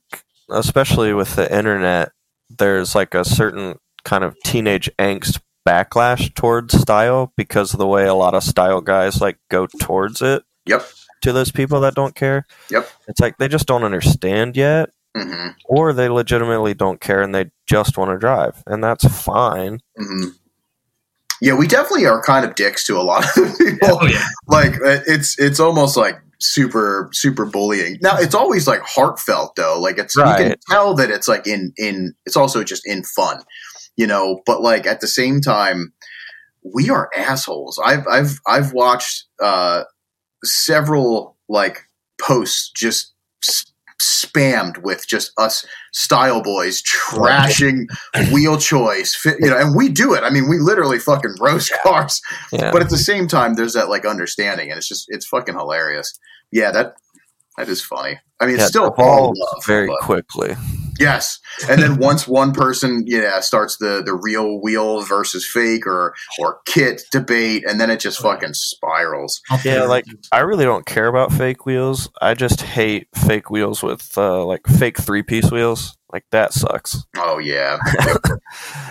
especially 0.50 1.14
with 1.14 1.36
the 1.36 1.54
internet, 1.54 2.14
there's 2.50 2.96
like 2.96 3.14
a 3.14 3.26
certain 3.26 3.78
kind 4.06 4.24
of 4.24 4.38
teenage 4.46 4.90
angst 4.98 5.42
backlash 5.68 6.34
towards 6.34 6.80
style 6.80 7.32
because 7.38 7.74
of 7.74 7.80
the 7.80 7.88
way 7.88 8.06
a 8.08 8.14
lot 8.16 8.34
of 8.34 8.44
style 8.44 8.82
guys 8.82 9.22
like 9.22 9.38
go 9.50 9.68
towards 9.68 10.22
it 10.22 10.44
Yep. 10.66 10.86
to 11.22 11.32
those 11.34 11.52
people 11.52 11.82
that 11.82 11.96
don't 11.96 12.16
care. 12.16 12.46
Yep. 12.70 12.90
It's 13.08 13.20
like 13.20 13.38
they 13.38 13.48
just 13.48 13.68
don't 13.68 13.84
understand 13.84 14.56
yet, 14.58 14.90
hmm 15.16 15.50
or 15.66 15.94
they 15.94 16.10
legitimately 16.10 16.74
don't 16.74 17.00
care 17.00 17.22
and 17.22 17.34
they 17.34 17.52
just 17.68 17.98
want 17.98 18.12
to 18.12 18.18
drive, 18.18 18.64
and 18.68 18.84
that's 18.84 19.06
fine. 19.06 19.80
hmm 19.98 20.30
Yeah, 21.42 21.54
we 21.56 21.68
definitely 21.68 22.06
are 22.06 22.22
kind 22.24 22.46
of 22.46 22.56
dicks 22.56 22.84
to 22.86 22.98
a 22.98 23.02
lot 23.04 23.26
of 23.26 23.34
people. 23.58 23.78
Oh 24.02 24.06
yeah. 24.08 24.26
Like 24.48 24.76
uh, 24.76 25.00
it's 25.08 25.38
it's 25.40 25.60
almost 25.60 25.96
like 25.98 26.20
super 26.40 27.10
super 27.14 27.46
bullying. 27.46 27.98
Now 28.02 28.18
it's 28.18 28.36
always 28.36 28.68
like 28.68 28.82
heartfelt 28.82 29.56
though. 29.56 29.80
Like 29.80 29.98
it's 29.98 30.16
you 30.16 30.24
can 30.24 30.56
tell 30.70 30.94
that 30.96 31.10
it's 31.12 31.28
like 31.28 31.46
in 31.48 31.74
in 31.78 32.14
it's 32.26 32.36
also 32.38 32.64
just 32.64 32.86
in 32.86 33.04
fun, 33.04 33.44
you 33.98 34.08
know. 34.08 34.42
But 34.46 34.62
like 34.62 34.86
at 34.86 35.02
the 35.02 35.08
same 35.08 35.42
time, 35.42 35.94
we 36.64 36.90
are 36.90 37.10
assholes. 37.16 37.80
I've 37.84 38.08
I've 38.08 38.40
I've 38.48 38.74
watched 38.74 39.26
uh, 39.42 39.84
several 40.44 41.38
like 41.50 41.80
posts 42.20 42.72
just 42.76 43.14
spammed 44.02 44.82
with 44.82 45.08
just 45.08 45.32
us 45.38 45.64
style 45.94 46.42
boys 46.42 46.82
trashing 46.82 47.86
wheel 48.32 48.58
choice 48.58 49.14
fit, 49.14 49.38
you 49.40 49.48
know 49.48 49.56
and 49.58 49.76
we 49.76 49.90
do 49.90 50.16
it 50.16 50.24
i 50.24 50.30
mean 50.32 50.50
we 50.50 50.58
literally 50.58 50.98
fucking 50.98 51.36
roast 51.40 51.72
cars 51.84 52.20
Yeah. 52.52 52.72
but 52.72 52.82
at 52.82 52.90
the 52.90 52.98
same 52.98 53.28
time 53.28 53.54
there's 53.54 53.74
that 53.74 53.90
like 53.90 54.04
understanding 54.06 54.70
and 54.72 54.78
it's 54.80 54.88
just 54.88 55.06
it's 55.10 55.28
fucking 55.28 55.54
hilarious 55.56 56.18
yeah 56.52 56.72
that 56.72 56.96
that 57.58 57.70
is 57.70 57.84
funny 57.84 58.20
i 58.40 58.46
mean 58.48 58.56
it's 58.56 58.64
Yeah, 58.64 58.68
still 58.68 58.94
all 58.98 59.34
love 59.36 59.66
very 59.68 59.86
but- 59.88 60.00
quickly. 60.00 60.56
Yes 61.02 61.40
and 61.70 61.82
then 61.82 61.98
once 62.10 62.28
one 62.28 62.54
person 62.54 63.04
yeah 63.08 63.40
starts 63.40 63.78
the 63.78 64.02
the 64.06 64.14
real 64.14 64.62
wheel 64.62 65.02
versus 65.02 65.46
fake 65.46 65.86
or 65.88 66.14
or 66.40 66.60
kit 66.66 67.02
debate 67.12 67.64
and 67.68 67.80
then 67.80 67.90
it 67.90 68.00
just 68.00 68.22
fucking 68.22 68.54
spirals 68.54 69.42
I'll 69.50 69.60
Yeah, 69.64 69.84
like. 69.84 70.06
I 70.32 70.40
really 70.40 70.66
don't 70.66 70.86
care 70.86 71.08
about 71.08 71.32
fake 71.34 71.66
wheels. 71.66 72.10
I 72.22 72.34
just 72.34 72.62
hate 72.62 73.08
fake 73.16 73.50
wheels 73.50 73.82
with 73.84 74.18
uh, 74.18 74.46
like 74.46 74.66
fake 74.68 74.98
three 74.98 75.24
piece 75.24 75.52
wheels. 75.52 75.98
Like 76.14 76.26
that 76.32 76.54
sucks. 76.54 76.98
oh 77.18 77.38
yeah 77.40 77.78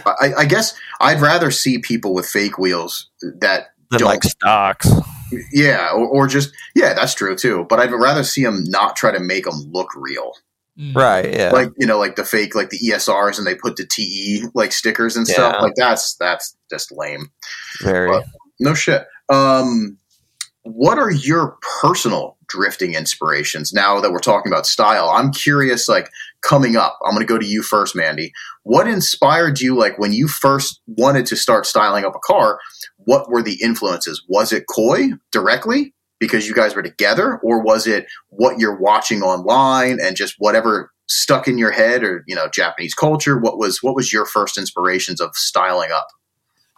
I, 0.07 0.33
I 0.39 0.45
guess 0.47 0.75
i'd 1.01 1.21
rather 1.21 1.51
see 1.51 1.79
people 1.79 2.15
with 2.15 2.27
fake 2.27 2.59
wheels 2.59 3.11
that 3.41 3.69
Than 3.91 4.01
Don't. 4.01 4.09
like 4.09 4.23
stocks. 4.25 4.89
yeah 5.53 5.91
or, 5.93 6.07
or 6.09 6.27
just 6.27 6.51
yeah 6.75 6.95
that's 6.95 7.15
true 7.15 7.37
too 7.37 7.67
but 7.69 7.79
i'd 7.79 7.93
rather 7.93 8.25
see 8.25 8.43
them 8.43 8.65
not 8.69 8.97
try 8.97 9.13
to 9.13 9.21
make 9.21 9.45
them 9.45 9.61
look 9.71 9.89
real. 9.95 10.33
Right. 10.95 11.33
Yeah. 11.33 11.51
like 11.53 11.69
you 11.79 11.87
know 11.87 11.99
like 11.99 12.17
the 12.17 12.25
fake 12.25 12.55
like 12.55 12.71
the 12.71 12.79
esrs 12.91 13.37
and 13.39 13.47
they 13.47 13.55
put 13.55 13.77
the 13.77 13.85
te 13.87 14.45
like 14.55 14.73
stickers 14.73 15.17
and 15.17 15.27
stuff 15.29 15.55
Yeah. 15.57 15.63
like 15.63 15.75
that's 15.77 16.15
that's 16.17 16.57
just 16.71 16.91
lame 16.93 17.31
very. 17.83 18.09
well, 18.11 18.25
no 18.61 18.73
shit 18.75 19.07
um 19.29 19.97
what 20.63 20.99
are 20.99 21.11
your 21.11 21.57
personal 21.83 22.37
drifting 22.47 22.95
inspirations 22.95 23.73
now 23.73 24.01
that 24.01 24.11
we're 24.13 24.19
talking 24.19 24.51
about 24.53 24.67
style 24.67 25.11
i'm 25.11 25.31
curious 25.33 25.89
like 25.89 26.09
coming 26.43 26.77
up 26.77 26.99
i'm 27.05 27.13
going 27.13 27.27
to 27.27 27.31
go 27.33 27.39
to 27.39 27.47
you 27.47 27.63
first 27.63 27.95
mandy 27.95 28.33
what 28.63 28.87
inspired 28.89 29.61
you 29.61 29.77
like 29.77 29.99
when 29.99 30.13
you 30.13 30.27
first 30.29 30.81
wanted 30.87 31.27
to 31.27 31.37
start 31.37 31.65
styling 31.67 32.05
up 32.05 32.15
a 32.15 32.19
car 32.21 32.59
what 32.97 33.29
were 33.31 33.43
the 33.43 33.61
influences 33.63 34.23
was 34.29 34.53
it 34.53 34.65
coy 34.69 35.09
directly 35.31 35.95
because 36.21 36.47
you 36.47 36.55
guys 36.55 36.77
were 36.77 36.83
together 36.83 37.41
or 37.43 37.61
was 37.61 37.87
it 37.89 38.07
what 38.29 38.61
you're 38.61 38.79
watching 38.79 39.23
online 39.23 39.99
and 40.01 40.15
just 40.15 40.37
whatever 40.39 40.93
stuck 41.09 41.49
in 41.49 41.59
your 41.59 41.73
head 41.73 42.05
or 42.05 42.23
you 42.29 42.37
know 42.37 42.47
japanese 42.55 42.95
culture 42.95 43.37
what 43.39 43.59
was 43.59 43.83
what 43.83 43.97
was 43.97 44.13
your 44.13 44.25
first 44.25 44.57
inspirations 44.57 45.21
of 45.21 45.35
styling 45.35 45.91
up 45.91 46.07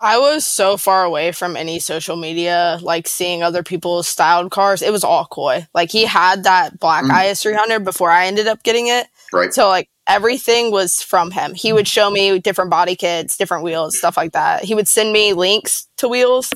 I 0.04 0.18
was 0.18 0.44
so 0.44 0.76
far 0.76 1.04
away 1.04 1.30
from 1.30 1.56
any 1.56 1.78
social 1.78 2.16
media, 2.16 2.80
like 2.82 3.06
seeing 3.06 3.44
other 3.44 3.62
people's 3.62 4.08
styled 4.08 4.50
cars. 4.50 4.82
It 4.82 4.90
was 4.90 5.04
all 5.04 5.26
Coy. 5.26 5.68
Like 5.74 5.92
he 5.92 6.04
had 6.04 6.42
that 6.42 6.80
black 6.80 7.04
Mm. 7.04 7.30
IS 7.30 7.40
300 7.40 7.84
before 7.84 8.10
I 8.10 8.26
ended 8.26 8.48
up 8.48 8.64
getting 8.64 8.88
it. 8.88 9.06
right 9.32 9.54
So 9.54 9.68
like 9.68 9.88
everything 10.08 10.72
was 10.72 11.00
from 11.00 11.30
him. 11.30 11.54
He 11.54 11.72
would 11.72 11.86
show 11.86 12.10
me 12.10 12.40
different 12.40 12.68
body 12.68 12.96
kits, 12.96 13.36
different 13.36 13.62
wheels, 13.62 13.96
stuff 13.96 14.16
like 14.16 14.32
that. 14.32 14.64
He 14.64 14.74
would 14.74 14.88
send 14.88 15.12
me 15.12 15.34
links 15.34 15.86
to 15.98 16.08
wheels 16.08 16.52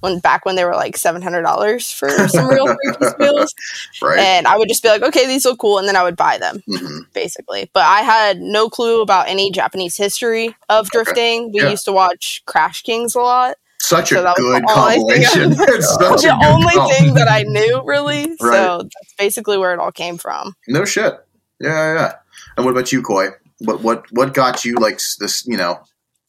when 0.00 0.18
back 0.18 0.44
when 0.44 0.56
they 0.56 0.64
were 0.64 0.74
like 0.74 0.96
seven 0.96 1.22
hundred 1.22 1.42
dollars 1.42 1.90
for 1.90 2.08
some 2.28 2.48
real 2.48 2.66
three-piece 2.84 3.14
wheels, 3.18 3.54
right 4.02 4.18
and 4.18 4.46
I 4.46 4.56
would 4.56 4.68
just 4.68 4.82
be 4.82 4.88
like, 4.88 5.02
okay, 5.02 5.26
these 5.26 5.44
look 5.44 5.58
cool, 5.58 5.78
and 5.78 5.88
then 5.88 5.96
I 5.96 6.02
would 6.02 6.16
buy 6.16 6.38
them 6.38 6.62
hmm 6.66 6.98
basically. 7.12 7.70
But 7.72 7.84
I 7.84 8.00
had 8.00 8.38
no 8.40 8.68
clue 8.68 9.00
about 9.00 9.28
any 9.28 9.50
Japanese 9.52 9.96
history 9.96 10.54
of 10.68 10.90
drifting. 10.90 11.52
We 11.52 11.60
Yeah. 11.62 11.70
used 11.70 11.84
to 11.84 11.92
watch 11.92 12.42
Crash 12.46 12.82
Kings 12.82 13.14
a 13.14 13.20
lot. 13.20 13.56
such 13.80 14.12
a 14.12 14.16
So 14.16 14.22
that 14.22 14.34
was 14.36 14.44
good 14.44 14.62
the 14.64 14.72
only 14.72 14.94
thing 15.14 15.24
I- 15.24 15.28
compilation 15.28 15.52
it's 15.74 15.88
such 15.94 16.22
the 16.22 16.38
only 16.44 16.92
thing 16.92 17.14
that 17.14 17.28
I 17.28 17.42
knew 17.44 17.82
really. 17.86 18.26
Right. 18.28 18.38
So 18.40 18.78
that's 18.78 19.14
basically 19.18 19.58
where 19.58 19.72
it 19.72 19.78
all 19.78 19.92
came 19.92 20.18
from. 20.18 20.54
No 20.68 20.84
shit. 20.84 21.14
Yeah, 21.60 21.68
yeah, 21.70 21.94
yeah. 21.94 22.12
And 22.56 22.64
what 22.66 22.72
about 22.72 22.90
you, 22.92 23.00
Coy? 23.02 23.28
What 23.60 23.82
what 23.82 24.04
what 24.10 24.34
got 24.34 24.64
you 24.64 24.74
like 24.76 25.00
this? 25.20 25.46
You 25.46 25.56
know, 25.56 25.80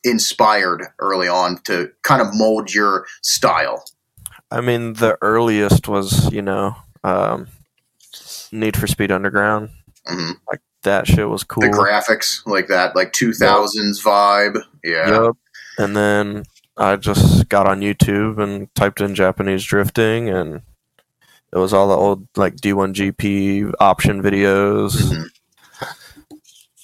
inspired 0.06 0.86
early 1.00 1.28
on 1.28 1.58
to 1.64 1.92
kind 2.04 2.22
of 2.22 2.30
mold 2.34 2.74
your 2.74 3.06
style. 3.22 3.84
I 4.52 4.62
mean, 4.62 4.94
the 4.94 5.18
earliest 5.22 5.88
was 5.90 6.32
you 6.32 6.42
know, 6.42 6.76
um, 7.04 7.48
Need 8.52 8.78
for 8.78 8.88
Speed 8.88 9.12
Underground. 9.12 9.70
hmm 10.08 10.32
Like 10.50 10.62
That 10.84 11.08
shit 11.08 11.28
was 11.28 11.44
cool. 11.44 11.62
The 11.62 11.70
graphics, 11.70 12.46
like 12.46 12.68
that, 12.68 12.96
like 12.96 13.12
two 13.12 13.34
thousands 13.34 14.02
vibe. 14.02 14.62
Yeah. 14.84 15.24
Yep. 15.26 15.36
And 15.80 15.96
then 15.98 16.44
I 16.78 16.96
just 16.96 17.50
got 17.50 17.68
on 17.68 17.82
YouTube 17.82 18.42
and 18.42 18.74
typed 18.76 19.02
in 19.02 19.16
Japanese 19.16 19.64
drifting, 19.66 20.30
and 20.30 20.62
it 21.52 21.58
was 21.58 21.74
all 21.74 21.88
the 21.90 21.96
old 21.96 22.28
like 22.38 22.56
D1GP 22.58 23.74
option 23.80 24.22
videos, 24.22 24.92
Mhm. 25.02 25.26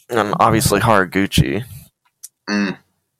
and 0.10 0.34
obviously 0.40 0.80
Haraguchi. 0.82 1.64
Mm. 2.50 2.78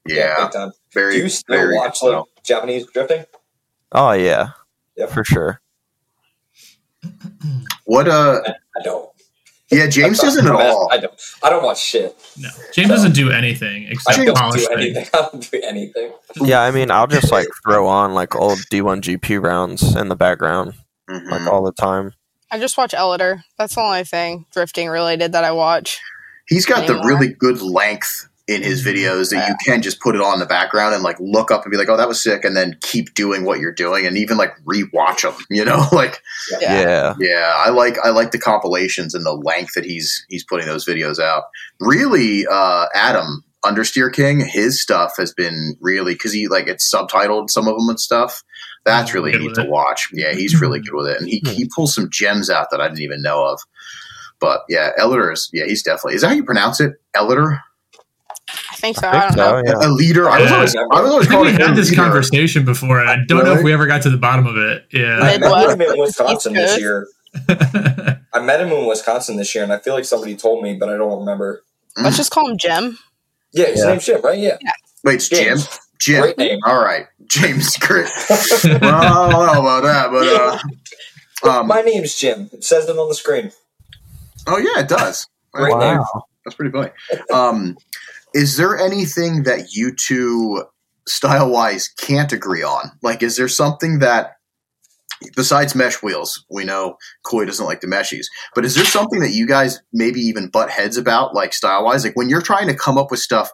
Yeah. 0.08 0.46
big 0.46 0.52
time. 0.54 0.72
Very. 0.94 1.16
Do 1.18 1.24
you 1.24 1.30
still 1.30 1.56
very 1.56 1.76
watch 1.78 2.00
good 2.02 2.16
like 2.16 2.26
Japanese 2.44 2.86
drifting? 2.94 3.26
Oh 3.92 4.12
yeah, 4.14 4.50
Yep. 4.98 5.10
for 5.10 5.24
sure. 5.24 5.62
What? 7.86 8.08
Uh. 8.08 8.42
I 8.46 8.84
don't. 8.84 9.10
Yeah. 9.72 9.88
James 9.88 10.20
I'm 10.20 10.26
doesn't 10.28 10.48
at 10.48 10.52
all. 10.54 10.90
I 10.92 10.98
don't. 10.98 11.14
I 11.44 11.50
don't 11.50 11.64
watch 11.64 11.82
shit. 11.82 12.16
No, 12.38 12.50
James 12.74 12.90
doesn't 12.90 13.14
do 13.14 13.32
anything 13.32 13.86
I 13.88 13.92
except 13.92 14.18
don't 14.26 14.36
polish 14.38 14.62
do 14.68 14.76
things. 14.76 14.98
anything. 14.98 15.10
I 15.14 15.18
don't 15.32 15.52
do 15.52 15.62
anything. 15.64 16.12
Yeah, 16.42 16.62
I 16.62 16.72
mean, 16.72 16.92
I'll 16.92 17.08
just 17.08 17.32
like 17.32 17.48
throw 17.66 17.88
on 17.88 18.14
like 18.14 18.36
old 18.36 18.60
D1GP 18.72 19.42
rounds 19.42 19.96
in 19.96 20.10
the 20.10 20.16
background 20.16 20.74
Mhm. 21.10 21.30
like 21.32 21.48
all 21.48 21.64
the 21.64 21.72
time. 21.74 22.14
I 22.52 22.60
just 22.60 22.78
watch 22.78 22.92
Eliter. 22.92 23.44
That's 23.58 23.76
the 23.76 23.82
only 23.82 24.04
thing 24.04 24.46
drifting 24.52 24.90
related 24.90 25.32
that 25.34 25.44
I 25.46 25.52
watch. 25.52 26.00
He's 26.48 26.66
got 26.66 26.86
the 26.86 26.96
really 27.06 27.30
good 27.30 27.62
length 27.62 28.28
in 28.48 28.64
his 28.64 28.84
videos 28.84 29.30
that 29.32 29.48
you 29.48 29.56
can 29.66 29.82
just 29.82 30.00
put 30.00 30.16
it 30.16 30.22
on 30.22 30.34
in 30.34 30.40
the 30.40 30.46
background 30.46 30.94
and 30.94 31.04
like 31.04 31.18
look 31.20 31.52
up 31.52 31.64
and 31.64 31.72
be 31.72 31.78
like, 31.78 31.90
"Oh, 31.90 31.98
that 31.98 32.08
was 32.08 32.22
sick," 32.22 32.44
and 32.44 32.56
then 32.56 32.78
keep 32.82 33.14
doing 33.14 33.46
what 33.46 33.60
you're 33.60 33.72
doing, 33.72 34.06
and 34.06 34.18
even 34.18 34.38
like 34.38 34.54
rewatch 34.66 35.22
them. 35.22 35.34
You 35.50 35.66
know, 35.66 35.86
like 35.92 36.22
Yeah. 36.60 36.82
Yeah, 36.82 37.14
Yeah, 37.20 37.54
I 37.56 37.70
like 37.70 37.98
I 38.04 38.10
like 38.10 38.32
the 38.32 38.40
compilations 38.40 39.14
and 39.14 39.26
the 39.26 39.34
length 39.34 39.74
that 39.76 39.86
he's 39.86 40.26
he's 40.30 40.44
putting 40.44 40.66
those 40.66 40.86
videos 40.86 41.20
out. 41.20 41.44
Really, 41.80 42.46
uh, 42.48 42.88
Adam, 42.94 43.44
Understeer 43.64 44.12
King, 44.12 44.40
his 44.40 44.82
stuff 44.82 45.14
has 45.18 45.34
been 45.34 45.78
really 45.80 46.14
because 46.14 46.34
he 46.34 46.48
like 46.48 46.68
it's 46.68 46.92
subtitled 46.92 47.50
some 47.50 47.68
of 47.68 47.78
them 47.78 47.90
and 47.90 48.00
stuff. 48.00 48.44
That's 48.86 49.14
really 49.14 49.38
neat 49.38 49.54
to 49.56 49.66
watch. 49.66 50.10
Yeah, 50.12 50.34
he's 50.34 50.60
really 50.60 50.80
good 50.80 50.96
with 50.96 51.08
it, 51.08 51.22
and 51.22 51.30
he 51.30 51.44
he 51.46 51.70
pulls 51.74 51.94
some 51.94 52.10
gems 52.10 52.50
out 52.50 52.72
that 52.72 52.82
I 52.82 52.88
didn't 52.88 53.04
even 53.04 53.22
know 53.22 53.46
of. 53.46 53.62
But 54.40 54.64
yeah, 54.68 54.90
Eliter 55.00 55.32
is 55.32 55.50
yeah, 55.54 55.66
he's 55.66 55.84
definitely 55.84 56.16
is 56.16 56.22
that 56.22 56.30
how 56.30 56.34
you 56.34 56.44
pronounce 56.44 56.82
it? 56.82 56.94
Eliter, 57.16 57.60
I 57.60 57.60
think 58.82 58.98
so. 58.98 59.08
I 59.08 59.28
I, 59.28 59.28
don't 59.30 59.38
know. 59.38 59.62
yeah. 59.82 59.88
a 59.88 59.90
leader. 59.90 60.30
I 60.30 60.42
was 60.42 60.50
Yeah. 60.50 60.56
always 60.58 60.76
I 60.76 61.02
was 61.02 61.12
always 61.12 61.28
I 61.28 61.30
think 61.32 61.44
we 61.46 61.52
him 61.52 61.62
had 61.62 61.76
this 61.78 61.90
leader. 61.92 62.02
conversation 62.02 62.66
before. 62.66 63.00
and 63.00 63.10
I 63.10 63.18
don't 63.28 63.46
know 63.46 63.54
if 63.54 63.64
we 63.64 63.72
ever 63.74 63.88
got 63.88 64.02
to 64.04 64.10
the 64.10 64.18
bottom 64.18 64.46
of 64.48 64.58
it. 64.58 64.86
Yeah, 64.92 65.20
I 65.22 65.34
Yeah. 65.34 65.38
met 65.38 65.70
him 65.70 65.82
in 65.82 66.00
Wisconsin 66.00 66.54
this 66.54 66.80
year. 66.80 67.08
I 68.34 68.40
met 68.42 68.60
him 68.62 68.72
in 68.72 68.86
Wisconsin 68.88 69.38
this 69.38 69.54
year, 69.56 69.64
and 69.64 69.72
I 69.72 69.78
feel 69.78 69.94
like 69.94 70.06
somebody 70.06 70.36
told 70.36 70.64
me, 70.64 70.74
but 70.76 70.90
I 70.90 70.98
don't 70.98 71.20
remember. 71.20 71.64
Let's 71.98 72.18
just 72.18 72.32
call 72.32 72.50
him 72.50 72.58
Jim. 72.58 72.98
Yeah, 73.54 73.68
his 73.68 73.80
Yeah. 73.80 73.86
name's 73.88 74.06
Jim, 74.06 74.22
right? 74.22 74.38
Yeah. 74.40 74.58
Wait, 75.04 75.16
it's 75.16 75.30
Jim. 75.30 75.40
James. 75.58 75.80
Jim. 76.00 76.22
Great 76.24 76.38
name. 76.38 76.60
All 76.66 76.82
right, 76.82 77.06
James. 77.28 77.78
Great. 77.78 78.10
well, 78.30 78.84
I 78.84 79.30
don't 79.32 79.46
know 79.54 79.62
about 79.62 79.84
that, 79.84 80.10
but 80.12 80.28
uh, 81.48 81.50
um, 81.60 81.68
My 81.68 81.82
name's 81.82 82.16
Jim. 82.18 82.50
It 82.54 82.64
says 82.64 82.88
it 82.90 82.98
on 82.98 83.08
the 83.10 83.16
screen. 83.16 83.52
oh 84.48 84.58
yeah, 84.58 84.82
it 84.82 84.88
does. 84.88 85.28
Great 85.54 85.78
name. 85.78 86.00
That's 86.46 86.56
pretty 86.56 86.72
funny. 86.72 86.90
Um, 87.32 87.78
is 88.34 88.58
there 88.58 88.78
anything 88.78 89.44
that 89.44 89.74
you 89.74 89.94
two, 89.94 90.66
style 91.08 91.50
wise, 91.50 91.88
can't 91.88 92.32
agree 92.32 92.64
on? 92.64 92.92
Like, 93.02 93.24
is 93.24 93.36
there 93.36 93.48
something 93.48 94.00
that, 94.00 94.38
besides 95.36 95.76
mesh 95.76 96.02
wheels, 96.02 96.46
we 96.50 96.64
know 96.64 96.98
Coy 97.24 97.46
doesn't 97.46 97.66
like 97.66 97.82
the 97.82 97.88
meshies, 97.88 98.26
but 98.56 98.66
is 98.66 98.76
there 98.76 98.86
something 98.86 99.20
that 99.20 99.32
you 99.32 99.48
guys 99.48 99.82
maybe 99.94 100.20
even 100.22 100.50
butt 100.50 100.70
heads 100.70 100.98
about, 100.98 101.34
like 101.36 101.54
style 101.54 101.84
wise? 101.84 102.06
Like, 102.06 102.16
when 102.16 102.30
you're 102.30 102.42
trying 102.42 102.68
to 102.68 102.76
come 102.76 102.98
up 102.98 103.12
with 103.12 103.20
stuff 103.20 103.52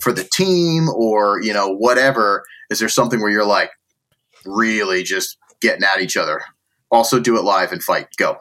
for 0.00 0.12
the 0.12 0.24
team 0.24 0.88
or, 0.88 1.40
you 1.42 1.52
know, 1.52 1.68
whatever, 1.68 2.44
is 2.70 2.78
there 2.78 2.88
something 2.88 3.20
where 3.20 3.30
you're 3.30 3.44
like 3.44 3.70
really 4.44 5.02
just 5.02 5.36
getting 5.60 5.84
at 5.84 6.00
each 6.00 6.16
other? 6.16 6.42
Also, 6.90 7.18
do 7.18 7.36
it 7.38 7.42
live 7.42 7.72
and 7.72 7.82
fight. 7.82 8.08
Go. 8.16 8.36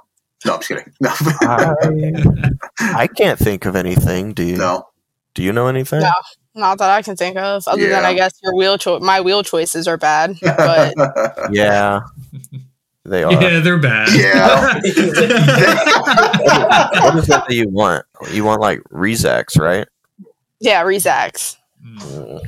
No, 0.46 0.56
I'm 0.56 0.60
just 0.60 0.70
kidding. 0.70 0.94
No. 1.00 1.10
I, 1.42 2.52
I 2.80 3.08
can't 3.08 3.38
think 3.38 3.66
of 3.66 3.76
anything. 3.76 4.34
Do 4.34 4.44
you? 4.44 4.58
no. 4.58 4.86
Do 5.34 5.44
you 5.44 5.52
know 5.54 5.68
anything? 5.68 6.02
No. 6.02 6.12
Not 6.54 6.80
that 6.80 6.90
I 6.90 7.02
can 7.02 7.16
think 7.16 7.38
of, 7.38 7.66
other 7.68 7.88
than 7.88 8.04
I 8.04 8.14
guess 8.14 8.34
your 8.44 8.54
wheel 8.54 8.78
cho- 8.78 9.00
my 9.00 9.22
wheel 9.22 9.42
choices 9.44 9.88
are 9.88 9.96
bad. 9.98 10.36
But 10.42 10.94
Yeah, 11.52 12.02
they 13.06 13.24
are. 13.24 13.32
yeah, 13.32 13.60
they're 13.62 13.78
bad. 13.80 14.10
yeah. 14.14 14.74
What 17.02 17.16
is 17.18 17.24
it 17.24 17.30
that 17.30 17.46
you 17.50 17.70
want? 17.70 18.06
You 18.32 18.44
want 18.44 18.60
like 18.62 18.82
Rezax, 18.92 19.58
right? 19.60 19.88
yeah, 20.60 20.84
Rezax. 20.84 21.56
Mm, 21.86 22.42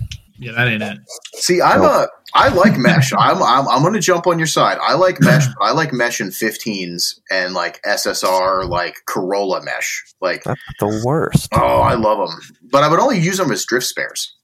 yeah, 0.44 0.52
that 0.54 0.68
ain't 0.68 0.84
it. 0.84 1.00
See, 1.36 1.62
I'm 1.62 1.82
a 1.82 2.08
I 2.36 2.50
like 2.50 2.78
mesh. 2.78 3.12
I'm 3.18 3.42
I'm 3.42 3.68
I'm 3.68 3.84
gonna 3.84 4.00
jump 4.00 4.28
on 4.28 4.38
your 4.38 4.48
side. 4.48 4.78
I 4.82 4.94
like 4.96 5.20
mesh. 5.22 5.46
but 5.48 5.56
I 5.66 5.72
like 5.72 5.94
mesh 5.94 6.20
in 6.22 6.28
15s 6.30 7.20
and 7.32 7.54
like 7.54 7.82
SSR, 7.84 8.68
like 8.68 8.98
Corolla 9.06 9.64
mesh. 9.64 10.04
Like, 10.22 10.44
That's 10.44 10.62
the 10.80 11.02
worst. 11.06 11.50
oh, 11.54 11.82
I 11.82 11.94
love 11.96 12.18
them. 12.30 12.40
But 12.72 12.84
I 12.84 12.88
would 12.90 13.00
only 13.00 13.20
use 13.20 13.38
them 13.38 13.52
as 13.52 13.66
drift 13.66 13.86
spares. 13.88 14.36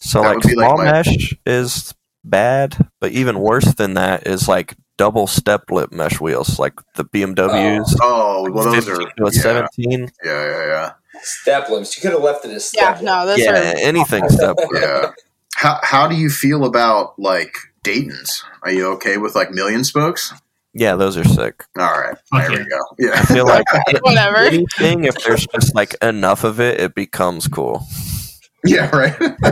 So 0.00 0.22
That 0.22 0.28
like 0.28 0.36
would 0.36 0.46
be, 0.46 0.54
like, 0.54 0.66
small 0.66 0.78
my- 0.78 0.84
mesh 0.84 1.34
is 1.46 1.94
bad, 2.24 2.88
but 3.00 3.12
even 3.12 3.38
worse 3.40 3.74
than 3.74 3.94
that 3.94 4.26
is 4.26 4.48
like 4.48 4.76
double 4.96 5.26
step 5.26 5.70
lip 5.70 5.92
mesh 5.92 6.20
wheels, 6.20 6.58
like 6.58 6.74
the 6.94 7.04
BMWs. 7.04 7.96
Oh, 8.00 8.44
oh, 8.46 8.50
well, 8.50 8.64
those 8.64 8.84
15 8.86 8.94
are 8.94 9.10
to 9.10 9.24
a 9.24 9.32
yeah, 9.32 9.40
17. 9.40 10.00
yeah, 10.24 10.46
yeah, 10.46 10.66
yeah. 10.66 10.92
Step 11.20 11.68
lips. 11.68 11.96
You 11.96 12.02
could 12.02 12.12
have 12.12 12.22
left 12.22 12.44
it 12.44 12.52
as 12.52 12.70
Yeah, 12.74 12.94
step 12.94 13.04
no, 13.04 13.26
those 13.26 13.38
Yeah, 13.38 13.72
are 13.72 13.74
anything 13.78 14.28
step 14.28 14.56
yeah. 14.72 15.10
How 15.58 15.80
how 15.82 16.06
do 16.06 16.14
you 16.14 16.30
feel 16.30 16.64
about 16.64 17.18
like 17.18 17.52
Dayton's? 17.82 18.44
Are 18.62 18.70
you 18.70 18.86
okay 18.92 19.16
with 19.16 19.34
like 19.34 19.50
million 19.50 19.82
spokes? 19.82 20.32
Yeah, 20.72 20.94
those 20.94 21.16
are 21.16 21.24
sick. 21.24 21.64
All 21.76 21.84
right, 21.90 22.16
Fuck 22.30 22.42
there 22.46 22.52
yeah. 22.52 22.58
we 22.58 22.64
go. 22.70 22.78
Yeah, 23.00 23.10
I 23.20 23.24
feel 23.24 23.44
like 23.44 23.64
whatever. 24.02 24.36
anything, 24.36 25.02
if 25.04 25.16
there's 25.24 25.44
just 25.48 25.74
like 25.74 25.96
enough 26.00 26.44
of 26.44 26.60
it, 26.60 26.78
it 26.78 26.94
becomes 26.94 27.48
cool. 27.48 27.84
yeah, 28.64 28.88
right. 28.96 29.18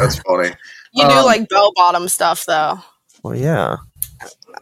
That's 0.00 0.18
funny. 0.22 0.50
You 0.92 1.06
do 1.08 1.14
Um, 1.14 1.24
like 1.24 1.48
bell 1.48 1.70
bottom 1.76 2.08
stuff 2.08 2.44
though. 2.46 2.80
Well, 3.22 3.36
yeah. 3.36 3.76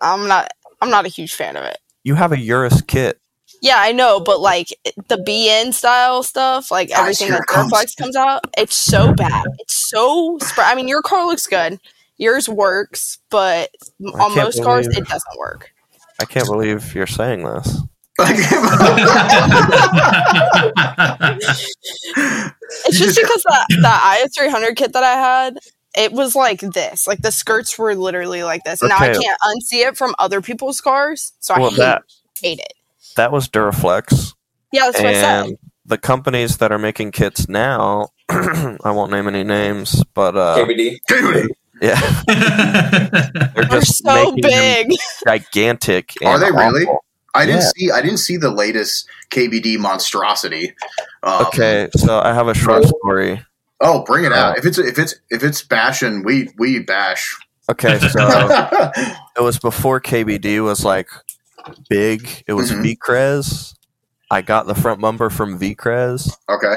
I'm 0.02 0.28
not 0.28 0.50
I'm 0.82 0.90
not 0.90 1.06
a 1.06 1.08
huge 1.08 1.32
fan 1.34 1.56
of 1.56 1.64
it. 1.64 1.78
You 2.04 2.16
have 2.16 2.32
a 2.32 2.36
Uras 2.36 2.86
kit. 2.86 3.18
Yeah, 3.60 3.76
I 3.78 3.92
know, 3.92 4.20
but 4.20 4.40
like 4.40 4.68
the 5.08 5.16
BN 5.16 5.72
style 5.74 6.22
stuff, 6.22 6.70
like 6.70 6.90
Guys, 6.90 6.98
everything 7.00 7.30
that 7.30 7.40
it 7.42 7.46
comes. 7.46 7.94
Comes 7.96 8.16
out, 8.16 8.44
it's 8.56 8.76
so 8.76 9.12
bad. 9.12 9.46
It's 9.58 9.88
so. 9.88 10.38
Sp- 10.42 10.62
I 10.64 10.74
mean, 10.74 10.88
your 10.88 11.02
car 11.02 11.26
looks 11.26 11.46
good. 11.46 11.80
Yours 12.18 12.48
works, 12.48 13.18
but 13.30 13.70
on 14.04 14.12
can't 14.32 14.36
most 14.36 14.62
cars, 14.62 14.86
it 14.88 15.06
doesn't 15.06 15.38
work. 15.38 15.72
I 16.20 16.24
can't 16.24 16.46
believe 16.46 16.94
you're 16.94 17.06
saying 17.06 17.44
this. 17.44 17.80
It's 22.86 22.98
just 22.98 23.14
just- 23.14 23.20
because 23.20 23.42
that 23.44 23.66
that 23.82 24.22
IS 24.24 24.34
300 24.36 24.76
kit 24.76 24.92
that 24.92 25.04
I 25.04 25.12
had, 25.14 25.58
it 25.96 26.12
was 26.12 26.34
like 26.34 26.60
this. 26.60 27.06
Like 27.06 27.22
the 27.22 27.32
skirts 27.32 27.78
were 27.78 27.94
literally 27.94 28.42
like 28.42 28.64
this. 28.64 28.82
And 28.82 28.88
Now 28.90 28.98
I 28.98 29.12
can't 29.12 29.38
unsee 29.40 29.86
it 29.86 29.96
from 29.96 30.14
other 30.18 30.40
people's 30.40 30.80
cars, 30.80 31.32
so 31.40 31.54
I 31.54 31.60
hate, 31.60 31.76
that 31.76 32.02
hate 32.40 32.58
it. 32.60 32.72
That 33.18 33.30
was 33.32 33.48
Duraflex, 33.48 34.32
Yeah, 34.72 34.86
that's 34.86 34.98
what 34.98 35.06
I 35.06 35.12
said. 35.14 35.56
the 35.86 35.98
companies 35.98 36.56
that 36.58 36.72
are 36.72 36.78
making 36.78 37.10
kits 37.12 37.48
now, 37.48 38.08
I 38.28 38.76
won't 38.90 39.10
name 39.12 39.28
any 39.28 39.44
names, 39.44 40.02
but 40.14 40.36
uh, 40.36 40.56
KBD. 40.58 40.98
Dude, 41.06 41.50
yeah, 41.80 42.22
they're 42.26 43.52
They're 43.54 43.64
just 43.80 44.02
so 44.02 44.34
big. 44.34 44.90
gigantic. 45.26 46.12
Are 46.24 46.34
and 46.34 46.42
they 46.42 46.50
really? 46.50 46.86
I 47.34 47.46
didn't 47.46 47.60
Yeah. 47.60 47.70
see. 47.76 47.90
I 47.92 48.02
didn't 48.02 48.18
see 48.18 48.36
the 48.36 48.50
latest 48.50 49.06
KBD 49.30 49.78
monstrosity. 49.78 50.74
Um, 51.22 51.46
Okay, 51.46 51.88
so 51.96 52.18
I 52.20 52.32
have 52.32 52.48
a 52.48 52.54
short 52.54 52.84
Oh. 52.84 52.98
story. 52.98 53.44
Oh, 53.80 54.02
bring 54.04 54.24
it 54.24 54.32
out. 54.32 54.56
Uh, 54.56 54.58
If 54.58 54.66
it's 54.66 54.78
if 54.78 54.98
it's 54.98 55.14
if 55.30 55.44
it's 55.44 55.62
bashing, 55.62 56.24
we 56.24 56.48
we 56.58 56.80
bash. 56.80 57.36
Okay, 57.70 57.98
so 58.00 58.08
it 59.36 59.40
was 59.40 59.58
before 59.60 60.00
KBD 60.00 60.64
was 60.64 60.84
like 60.84 61.08
big. 61.88 62.44
It 62.46 62.52
was 62.54 62.70
Mhm. 62.72 62.82
V-Crez. 62.82 63.74
I 64.30 64.42
got 64.42 64.66
the 64.66 64.74
front 64.74 65.00
bumper 65.00 65.30
from 65.30 65.58
V-Crez, 65.58 66.30
okay. 66.50 66.76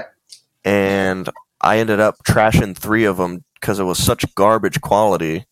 and 0.64 1.30
I 1.60 1.78
ended 1.80 2.00
up 2.00 2.16
trashing 2.24 2.78
three 2.78 3.04
of 3.06 3.18
them 3.18 3.44
because 3.60 3.80
it 3.80 3.84
was 3.84 3.98
such 4.00 4.34
garbage 4.36 4.80
quality. 4.82 5.46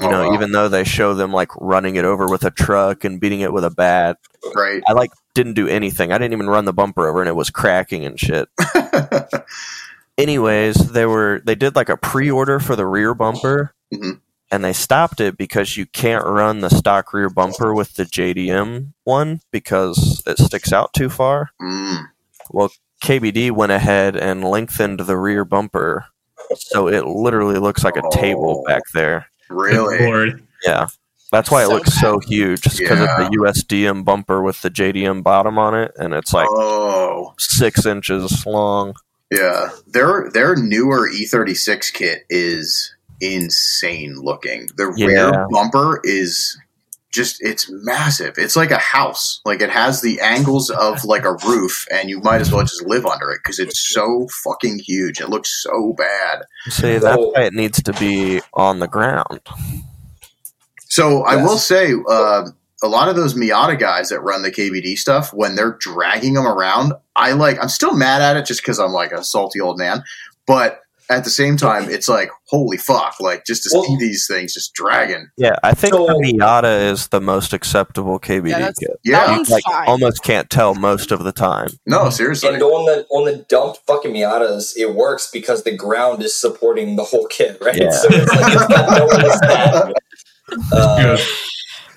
You 0.00 0.08
Oh, 0.08 0.10
know, 0.10 0.28
wow. 0.28 0.34
even 0.34 0.52
though 0.52 0.68
they 0.68 0.84
show 0.84 1.14
them 1.14 1.32
like 1.32 1.48
running 1.56 1.96
it 1.96 2.04
over 2.04 2.26
with 2.26 2.44
a 2.44 2.50
truck 2.50 3.04
and 3.04 3.18
beating 3.20 3.40
it 3.40 3.52
with 3.52 3.64
a 3.64 3.70
bat, 3.70 4.18
Right. 4.54 4.82
I 4.86 4.92
like 4.92 5.10
didn't 5.34 5.54
do 5.54 5.66
anything. 5.68 6.12
I 6.12 6.18
didn't 6.18 6.34
even 6.34 6.48
run 6.50 6.64
the 6.66 6.72
bumper 6.74 7.08
over, 7.08 7.20
and 7.20 7.28
it 7.28 7.36
was 7.36 7.48
cracking 7.50 8.04
and 8.04 8.18
shit. 8.20 8.48
Anyways, 10.18 10.92
they 10.92 11.04
were 11.06 11.40
they 11.44 11.54
did 11.54 11.76
like 11.76 11.88
a 11.90 11.96
pre-order 11.96 12.58
for 12.58 12.74
the 12.74 12.86
rear 12.86 13.14
bumper, 13.14 13.74
Mhm. 13.94 14.20
And 14.50 14.62
they 14.64 14.72
stopped 14.72 15.20
it 15.20 15.36
because 15.36 15.76
you 15.76 15.86
can't 15.86 16.24
run 16.24 16.60
the 16.60 16.68
stock 16.70 17.12
rear 17.12 17.28
bumper 17.30 17.74
with 17.74 17.94
the 17.94 18.04
JDM 18.04 18.92
one 19.04 19.40
because 19.50 20.22
it 20.26 20.38
sticks 20.38 20.72
out 20.72 20.92
too 20.92 21.08
far. 21.08 21.50
Mm. 21.60 22.04
Well, 22.50 22.70
KBD 23.02 23.50
went 23.50 23.72
ahead 23.72 24.16
and 24.16 24.44
lengthened 24.44 25.00
the 25.00 25.16
rear 25.16 25.44
bumper, 25.44 26.06
so 26.56 26.88
it 26.88 27.04
literally 27.06 27.58
looks 27.58 27.84
like 27.84 27.96
a 27.96 28.08
table 28.10 28.62
Oh. 28.64 28.68
back 28.68 28.82
there. 28.94 29.26
Really? 29.50 30.34
Yeah. 30.64 30.86
That's 31.32 31.50
why 31.50 31.62
it 31.64 31.66
So 31.66 31.74
looks 31.74 32.00
so 32.00 32.20
huge, 32.20 32.62
because 32.62 33.00
Yeah. 33.00 33.20
of 33.20 33.30
the 33.30 33.36
USDM 33.38 34.04
bumper 34.04 34.42
with 34.42 34.62
the 34.62 34.70
JDM 34.70 35.22
bottom 35.22 35.58
on 35.58 35.74
it, 35.74 35.92
and 35.96 36.14
it's 36.14 36.32
like 36.32 36.48
oh, 36.50 37.34
six 37.38 37.84
inches 37.84 38.46
long. 38.46 38.94
yeah. 39.30 39.70
Their 39.88 40.30
their 40.32 40.54
newer 40.54 41.08
E36 41.10 41.92
kit 41.92 42.24
is 42.30 42.94
insane 43.20 44.16
looking. 44.20 44.68
The 44.76 44.92
Yeah. 44.96 45.06
rear 45.06 45.46
bumper 45.50 46.00
is 46.04 46.56
just 47.12 47.36
it's 47.40 47.66
massive. 47.70 48.34
It's 48.36 48.56
like 48.56 48.70
a 48.70 48.78
house. 48.78 49.40
Like 49.46 49.62
it 49.62 49.70
has 49.70 50.02
the 50.02 50.20
angles 50.20 50.68
of 50.68 51.02
like 51.04 51.24
a 51.24 51.32
roof, 51.46 51.86
and 51.90 52.10
you 52.10 52.20
might 52.20 52.40
as 52.42 52.52
well 52.52 52.62
just 52.62 52.84
live 52.84 53.06
under 53.06 53.30
it 53.30 53.40
because 53.42 53.58
it's 53.58 53.78
so 53.94 54.26
fucking 54.44 54.80
huge. 54.80 55.20
It 55.20 55.30
looks 55.30 55.62
so 55.62 55.94
bad. 55.96 56.42
See, 56.68 56.98
that's 56.98 57.16
Oh. 57.18 57.30
why 57.34 57.42
it 57.44 57.54
needs 57.54 57.82
to 57.82 57.92
be 57.94 58.42
on 58.52 58.80
the 58.80 58.88
ground. 58.88 59.40
So 60.88 61.22
I 61.24 61.36
will 61.36 61.58
say, 61.58 61.92
uh, 62.08 62.48
a 62.82 62.88
lot 62.88 63.08
of 63.08 63.16
those 63.16 63.34
Miata 63.34 63.78
guys 63.78 64.10
that 64.10 64.20
run 64.20 64.42
the 64.42 64.50
KBD 64.50 64.96
stuff, 64.96 65.30
when 65.32 65.54
they're 65.54 65.76
dragging 65.80 66.34
them 66.34 66.46
around, 66.46 66.92
I 67.16 67.32
like. 67.32 67.58
I'm 67.60 67.68
still 67.70 67.94
mad 67.94 68.20
at 68.22 68.36
it 68.36 68.44
just 68.44 68.60
because 68.60 68.78
I'm 68.78 68.92
like 68.92 69.12
a 69.12 69.24
salty 69.24 69.60
old 69.60 69.78
man. 69.78 70.02
But 70.46 70.80
at 71.08 71.24
the 71.24 71.30
same 71.30 71.56
time, 71.56 71.88
it's 71.88 72.08
like 72.08 72.30
holy 72.48 72.76
fuck! 72.76 73.16
Like 73.20 73.44
just 73.44 73.64
to 73.64 73.70
Well- 73.72 73.84
see 73.84 73.96
these 73.98 74.26
things 74.28 74.54
just 74.54 74.72
dragging. 74.74 75.28
Yeah, 75.36 75.56
I 75.62 75.72
think 75.74 75.94
So- 75.94 76.06
the 76.06 76.14
Miata 76.14 76.90
is 76.90 77.08
the 77.08 77.20
most 77.20 77.52
acceptable 77.52 78.18
KBD 78.18 78.50
Yeah, 78.50 78.58
that's- 78.58 78.78
kit. 78.78 78.90
That 78.90 78.98
Yeah, 79.04 79.30
one's 79.30 79.50
Like 79.50 79.64
fine. 79.64 79.86
almost 79.88 80.22
can't 80.22 80.48
tell 80.50 80.74
most 80.74 81.12
of 81.12 81.24
the 81.24 81.32
time. 81.32 81.68
no, 81.86 82.10
seriously. 82.10 82.48
And 82.54 82.62
on 82.62 82.84
the 82.86 83.06
on 83.10 83.24
the 83.24 83.44
dumped 83.48 83.80
fucking 83.86 84.12
Miatas, 84.12 84.76
it 84.76 84.94
works 84.94 85.30
because 85.32 85.62
the 85.64 85.76
ground 85.76 86.22
is 86.22 86.34
supporting 86.34 86.96
the 86.96 87.04
whole 87.04 87.26
kit, 87.26 87.58
right? 87.60 87.76
Yeah. 87.76 87.90
So 87.90 88.08
it's 88.10 88.32
like 88.32 88.54
it's 88.54 88.66
got 88.66 88.98
no 88.98 89.06
one. 89.06 89.92
Uh, 90.72 91.16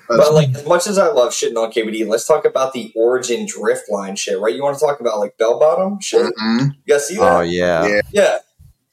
but 0.08 0.34
like 0.34 0.48
as 0.56 0.66
much 0.66 0.88
as 0.88 0.98
I 0.98 1.06
love 1.06 1.30
shitting 1.32 1.56
on 1.56 1.70
KBD, 1.70 2.04
let's 2.08 2.26
talk 2.26 2.44
about 2.44 2.72
the 2.72 2.92
origin 2.96 3.46
drift 3.46 3.84
line 3.90 4.16
shit, 4.16 4.40
right? 4.40 4.52
You 4.52 4.60
want 4.62 4.76
to 4.76 4.84
talk 4.84 4.98
about 5.00 5.20
like 5.20 5.38
bell 5.38 5.58
bottom 5.60 6.00
shit? 6.00 6.32
Mhm. 6.36 6.72
You 6.84 6.94
guys 6.94 7.06
see 7.06 7.14
that? 7.16 7.22
Oh 7.32 7.40
yeah. 7.42 7.86
Yeah. 7.86 8.00
yeah. 8.10 8.38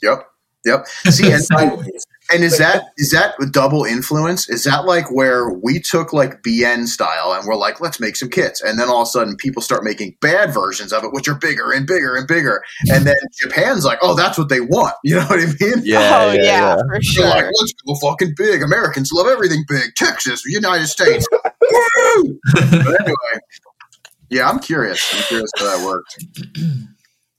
Yep. 0.02 0.28
Yep. 0.66 0.88
See, 0.88 1.32
and, 1.32 1.42
Sideways. 1.44 2.06
and 2.32 2.44
is 2.44 2.58
that 2.58 2.86
is 2.98 3.12
that 3.12 3.36
a 3.42 3.46
double 3.46 3.86
influence? 3.86 4.50
Is 4.50 4.66
that 4.66 4.86
like 4.86 5.10
where 5.12 5.50
we 5.50 5.80
took 5.80 6.12
like 6.12 6.44
BN 6.44 6.88
style 6.88 7.32
and 7.34 7.48
we're 7.48 7.56
like, 7.56 7.80
let's 7.80 8.00
make 8.02 8.18
some 8.18 8.30
kits, 8.30 8.62
and 8.62 8.78
then 8.78 8.90
all 8.90 9.04
of 9.04 9.08
a 9.08 9.12
sudden 9.12 9.38
people 9.38 9.62
start 9.62 9.84
making 9.86 10.18
bad 10.20 10.54
versions 10.54 10.92
of 10.92 11.04
it, 11.06 11.14
which 11.14 11.28
are 11.30 11.36
bigger 11.36 11.72
and 11.72 11.88
bigger 11.88 12.16
and 12.18 12.28
bigger, 12.28 12.62
and 12.92 13.06
then 13.08 13.16
Japan's 13.40 13.86
like, 13.86 14.00
oh, 14.02 14.14
that's 14.16 14.38
what 14.38 14.50
they 14.50 14.60
want. 14.60 14.94
You 15.04 15.16
know 15.16 15.26
what 15.28 15.40
I 15.40 15.46
mean? 15.46 15.82
Yeah, 15.86 16.18
oh 16.20 16.32
yeah, 16.34 16.34
yeah, 16.34 16.44
yeah. 16.44 16.76
for 16.76 16.88
They're 16.92 17.02
sure. 17.02 17.30
like, 17.30 17.46
let's 17.46 17.74
go 17.88 17.96
fucking 17.96 18.34
big. 18.36 18.62
Americans 18.62 19.12
love 19.14 19.28
everything 19.28 19.64
big. 19.70 19.96
Texas, 19.96 20.44
United 20.46 20.88
States. 20.88 21.26
Woo! 21.34 22.40
But 22.54 22.74
anyway, 22.74 23.14
yeah, 24.30 24.50
I'm 24.50 24.60
curious. 24.60 25.02
I'm 25.16 25.24
curious 25.24 25.50
how 25.58 25.78
that 25.78 25.86
worked. 25.86 26.26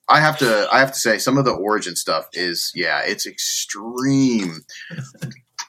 I 0.09 0.21
have 0.21 0.39
to. 0.39 0.69
I 0.73 0.79
have 0.81 0.93
to 0.93 0.99
say, 0.99 1.19
some 1.19 1.37
of 1.37 1.45
the 1.45 1.53
origin 1.53 1.97
stuff 1.97 2.29
is, 2.33 2.73
yeah, 2.75 3.03
it's 3.05 3.27
extreme. 3.27 4.65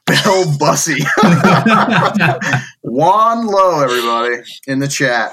Bell 0.05 0.57
Bussy, 0.57 1.03
Juan 2.81 3.45
Low, 3.45 3.81
everybody 3.81 4.41
in 4.65 4.79
the 4.79 4.87
chat. 4.87 5.31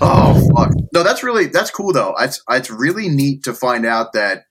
Oh 0.00 0.48
fuck! 0.56 0.70
No, 0.92 1.02
that's 1.02 1.22
really 1.22 1.46
that's 1.46 1.70
cool 1.70 1.92
though. 1.92 2.14
It's 2.18 2.42
it's 2.48 2.70
really 2.70 3.08
neat 3.08 3.44
to 3.44 3.52
find 3.52 3.84
out 3.84 4.12
that. 4.14 4.44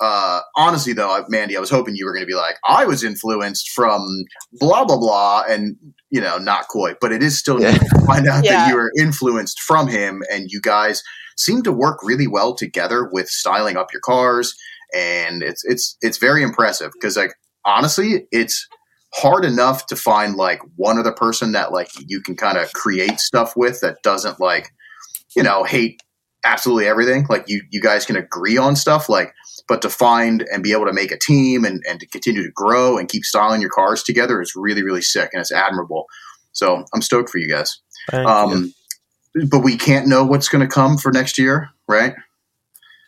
Uh, 0.00 0.40
honestly, 0.56 0.92
though, 0.92 1.24
Mandy, 1.28 1.56
I 1.56 1.60
was 1.60 1.70
hoping 1.70 1.94
you 1.94 2.04
were 2.04 2.12
going 2.12 2.24
to 2.24 2.26
be 2.26 2.34
like, 2.34 2.56
I 2.66 2.84
was 2.84 3.04
influenced 3.04 3.70
from 3.70 4.24
blah 4.54 4.84
blah 4.84 4.98
blah, 4.98 5.44
and 5.48 5.76
you 6.14 6.20
know, 6.20 6.38
not 6.38 6.68
quite, 6.68 7.00
but 7.00 7.10
it 7.10 7.24
is 7.24 7.36
still 7.36 7.60
Yeah. 7.60 7.72
neat 7.72 7.80
to 7.80 8.06
find 8.06 8.28
out 8.28 8.44
that 8.44 8.68
you 8.68 8.76
were 8.76 8.92
influenced 8.96 9.60
from 9.60 9.88
him, 9.88 10.22
and 10.30 10.48
you 10.48 10.60
guys 10.60 11.02
seem 11.36 11.62
to 11.64 11.72
work 11.72 11.98
really 12.04 12.28
well 12.28 12.54
together 12.54 13.08
with 13.10 13.28
styling 13.28 13.76
up 13.76 13.92
your 13.92 14.00
cars, 14.00 14.54
and 14.94 15.42
it's 15.42 15.64
it's 15.64 15.96
it's 16.02 16.18
very 16.18 16.44
impressive 16.44 16.92
because 16.92 17.16
like 17.16 17.34
honestly, 17.64 18.26
it's 18.30 18.68
hard 19.14 19.44
enough 19.44 19.86
to 19.86 19.96
find 19.96 20.36
like 20.36 20.60
one 20.76 20.98
other 21.00 21.12
person 21.12 21.50
that 21.52 21.72
like 21.72 21.88
you 22.06 22.20
can 22.20 22.36
kind 22.36 22.58
of 22.58 22.72
create 22.74 23.18
stuff 23.18 23.56
with 23.56 23.80
that 23.80 23.96
doesn't 24.04 24.38
like 24.38 24.70
you 25.34 25.42
know 25.42 25.64
hate 25.64 26.00
absolutely 26.44 26.86
everything. 26.86 27.26
Like 27.28 27.44
you 27.48 27.60
you 27.70 27.80
guys 27.80 28.06
can 28.06 28.16
agree 28.16 28.56
on 28.56 28.76
stuff. 28.76 29.08
Like 29.08 29.32
but 29.68 29.80
to 29.82 29.88
find 29.90 30.42
and 30.52 30.62
be 30.62 30.72
able 30.72 30.84
to 30.86 30.92
make 30.92 31.10
a 31.10 31.18
team 31.18 31.64
and, 31.64 31.82
and 31.88 31.98
to 32.00 32.06
continue 32.06 32.42
to 32.42 32.50
grow 32.50 32.98
and 32.98 33.08
keep 33.08 33.24
styling 33.24 33.60
your 33.60 33.70
cars 33.70 34.02
together 34.02 34.40
is 34.42 34.52
really 34.56 34.82
really 34.82 35.02
sick 35.02 35.30
and 35.32 35.40
it's 35.40 35.52
admirable 35.52 36.06
so 36.52 36.84
i'm 36.94 37.02
stoked 37.02 37.30
for 37.30 37.38
you 37.38 37.48
guys 37.48 37.78
Thank 38.10 38.26
you. 38.26 38.32
um 38.32 38.74
but 39.50 39.60
we 39.60 39.76
can't 39.76 40.06
know 40.06 40.24
what's 40.24 40.48
going 40.48 40.60
to 40.66 40.72
come 40.72 40.96
for 40.98 41.10
next 41.12 41.38
year 41.38 41.70
right 41.88 42.14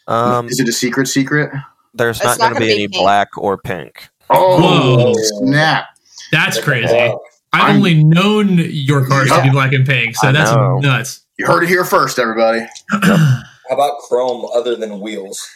Um, 0.09 0.49
is 0.49 0.61
it 0.61 0.69
a 0.69 0.73
secret 0.73 1.07
secret 1.09 1.51
there's 1.95 2.17
It's 2.19 2.25
not 2.25 2.39
not 2.39 2.51
going 2.51 2.55
to 2.55 2.61
be 2.61 2.67
be 2.67 2.73
any 2.73 2.89
pink. 2.89 3.03
black 3.03 3.29
or 3.39 3.57
pink. 3.59 4.09
oh 4.31 4.61
Whoa. 4.61 5.15
snap 5.15 5.87
That's 6.33 6.61
crazy. 6.61 6.93
Wow. 6.93 7.21
I've 7.53 7.63
I'm- 7.63 7.77
only 7.77 8.05
known 8.05 8.59
your 8.59 9.07
cars 9.07 9.31
to 9.31 9.43
be 9.43 9.51
black 9.51 9.73
and 9.73 9.87
pink, 9.87 10.15
so 10.17 10.29
I 10.29 10.33
that's 10.33 10.51
know. 10.53 10.79
nuts. 10.79 11.25
you 11.39 11.47
heard 11.47 11.63
it 11.63 11.69
here 11.69 11.85
first 11.85 12.19
everybody 12.19 12.67
How 12.91 13.43
about 13.71 13.99
chrome 14.09 14.45
other 14.55 14.77
than 14.77 15.01
wheels? 15.01 15.49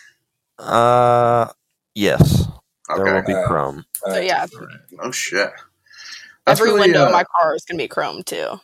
Uh, 0.61 1.49
yes, 1.95 2.47
there 2.95 3.05
will 3.05 3.23
be 3.23 3.33
Alright. 3.33 3.47
chrome. 3.49 3.85
Uh, 4.07 4.15
So 4.15 4.21
yeah, 4.21 4.47
oh 5.01 5.11
shit 5.11 5.51
That's 6.47 6.61
every 6.61 6.73
really, 6.73 6.81
window 6.89 7.03
uh, 7.05 7.07
of 7.07 7.13
my 7.13 7.25
car 7.39 7.55
is 7.55 7.65
gonna 7.65 7.79
be 7.79 7.89
chrome 7.89 8.23
too. 8.23 8.61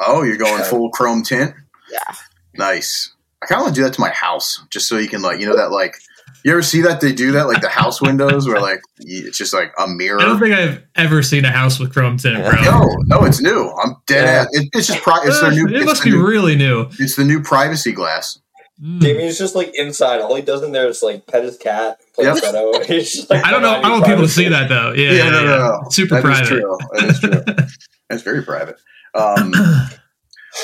Oh, 0.00 0.22
you're 0.22 0.36
going 0.36 0.62
full 0.64 0.90
chrome 0.90 1.22
tint? 1.22 1.54
Yeah. 1.90 2.14
Nice. 2.56 3.12
I 3.42 3.46
kind 3.46 3.60
of 3.60 3.64
want 3.66 3.74
to 3.76 3.80
do 3.80 3.84
that 3.84 3.94
to 3.94 4.00
my 4.00 4.10
house, 4.10 4.60
just 4.70 4.88
so 4.88 4.96
you 4.98 5.08
can 5.08 5.22
like, 5.22 5.38
you 5.40 5.46
know, 5.46 5.56
that 5.56 5.70
like, 5.70 5.96
you 6.44 6.52
ever 6.52 6.62
see 6.62 6.80
that 6.82 7.00
they 7.00 7.12
do 7.12 7.32
that 7.32 7.46
like 7.48 7.60
the 7.62 7.68
house 7.68 8.00
windows 8.00 8.46
where 8.48 8.60
like 8.60 8.80
it's 8.98 9.36
just 9.38 9.52
like 9.54 9.72
a 9.78 9.86
mirror. 9.88 10.20
I 10.20 10.24
don't 10.26 10.38
think 10.40 10.54
I've 10.54 10.82
ever 10.96 11.22
seen 11.22 11.44
a 11.44 11.50
house 11.50 11.78
with 11.78 11.92
chrome 11.92 12.16
tint, 12.16 12.44
bro. 12.44 12.52
no, 12.62 12.84
no, 13.06 13.24
it's 13.24 13.40
new. 13.40 13.72
I'm 13.82 13.96
dead. 14.06 14.24
Yeah. 14.24 14.30
ass. 14.42 14.46
It, 14.52 14.68
it's 14.72 14.86
just 14.88 15.02
pri- 15.02 15.20
it's 15.24 15.40
their 15.40 15.50
Uh, 15.50 15.54
new. 15.54 15.66
it 15.68 15.84
must 15.84 16.02
the 16.02 16.10
be 16.10 16.16
new- 16.16 16.26
really 16.26 16.54
new. 16.56 16.88
It's 16.98 17.16
the 17.16 17.24
new 17.24 17.42
privacy 17.42 17.92
glass. 17.92 18.38
Mm. 18.82 19.00
Jamie's 19.00 19.38
just 19.38 19.54
like 19.54 19.74
inside. 19.74 20.20
All 20.20 20.34
he 20.36 20.42
does 20.42 20.62
in 20.62 20.72
there 20.72 20.86
is 20.86 21.02
like 21.02 21.26
pet 21.26 21.42
his 21.42 21.56
cat, 21.56 22.00
play 22.14 22.26
Yep. 22.26 22.36
Seto. 22.36 22.84
He's 22.86 23.12
just, 23.12 23.30
like, 23.30 23.44
I 23.44 23.50
don't 23.50 23.62
know. 23.62 23.70
I 23.74 23.82
don't 23.82 23.90
want 23.92 24.06
people 24.06 24.22
to 24.22 24.28
see 24.28 24.48
that 24.48 24.68
though. 24.68 24.92
Yeah, 24.92 25.12
yeah, 25.12 25.30
no, 25.30 25.44
no, 25.44 25.50
yeah. 25.50 25.78
no. 25.82 25.88
Super 25.90 26.20
That 26.20 26.30
is 26.30 26.48
private. 26.48 26.48
true. 26.48 26.78
That 26.92 27.04
is 27.04 27.20
true. 27.20 27.66
That's 28.08 28.22
very 28.22 28.42
private. 28.42 28.76
Um, 29.14 29.52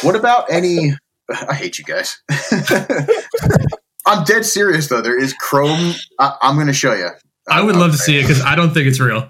what 0.02 0.14
about 0.14 0.50
any? 0.50 0.92
I 1.48 1.54
hate 1.54 1.78
you 1.78 1.84
guys. 1.84 2.22
I'm 4.06 4.24
dead 4.24 4.44
serious 4.44 4.88
though. 4.88 5.00
There 5.00 5.18
is 5.18 5.32
Chrome. 5.34 5.94
I, 6.18 6.36
I'm 6.42 6.54
going 6.56 6.66
to 6.68 6.72
show 6.72 6.94
you. 6.94 7.08
I 7.48 7.62
would 7.62 7.76
love 7.76 7.92
to 7.92 7.98
see 7.98 8.18
it 8.18 8.22
because 8.22 8.42
I 8.42 8.54
don't 8.54 8.72
think 8.72 8.86
it's 8.86 9.00
real. 9.00 9.28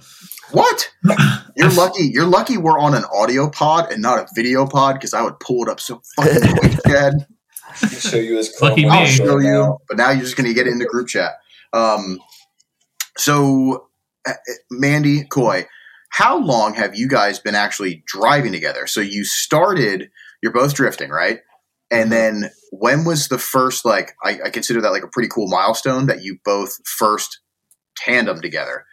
What? 0.51 0.91
You're 1.57 1.71
lucky. 1.71 2.05
You're 2.05 2.27
lucky 2.27 2.57
we're 2.59 2.79
on 2.79 2.95
an 2.95 3.05
audio 3.13 3.49
pod 3.51 3.91
and 3.93 4.03
not 4.03 4.19
a 4.19 4.27
video 4.35 4.67
pod 4.67 4.95
because 4.95 5.15
I 5.15 5.23
would 5.23 5.41
pull 5.41 5.63
it 5.63 5.69
up 5.69 5.81
so 5.81 6.01
fucking 6.17 6.57
quick, 6.59 6.73
Dad. 6.85 7.27
He'll 7.81 7.89
show 7.89 8.17
you 8.17 8.37
his 8.37 8.55
chrome. 8.57 8.71
Lucky. 8.71 8.87
I'll 8.87 9.03
you 9.03 9.09
show 9.09 9.39
you. 9.39 9.79
But 9.89 9.97
now 9.97 10.11
you're 10.11 10.23
just 10.23 10.37
going 10.37 10.49
to 10.49 10.55
get 10.55 10.67
it 10.67 10.71
in 10.71 10.79
the 10.79 10.87
group 10.87 11.09
chat. 11.09 11.33
Um, 11.73 12.19
so, 13.19 13.89
uh, 14.27 14.33
Mandy, 14.71 15.25
Coy, 15.25 15.67
how 16.11 16.39
long 16.39 16.75
have 16.75 16.97
you 16.97 17.09
guys 17.09 17.39
been 17.39 17.55
actually 17.55 18.03
driving 18.07 18.53
together? 18.53 18.87
So 18.87 19.01
you 19.01 19.25
started. 19.25 20.11
You're 20.43 20.53
both 20.53 20.75
drifting, 20.75 21.11
right? 21.11 21.41
And 21.91 22.11
then 22.11 22.51
when 22.71 23.05
was 23.05 23.29
the 23.29 23.39
first 23.39 23.85
like 23.85 24.15
I, 24.25 24.39
I 24.47 24.51
consider 24.51 24.81
that 24.81 24.91
like 24.91 25.03
a 25.03 25.09
pretty 25.09 25.29
cool 25.29 25.49
milestone 25.49 26.07
that 26.07 26.23
you 26.23 26.39
both 26.45 26.77
first 26.87 27.41
tandem 27.97 28.41
together? 28.41 28.85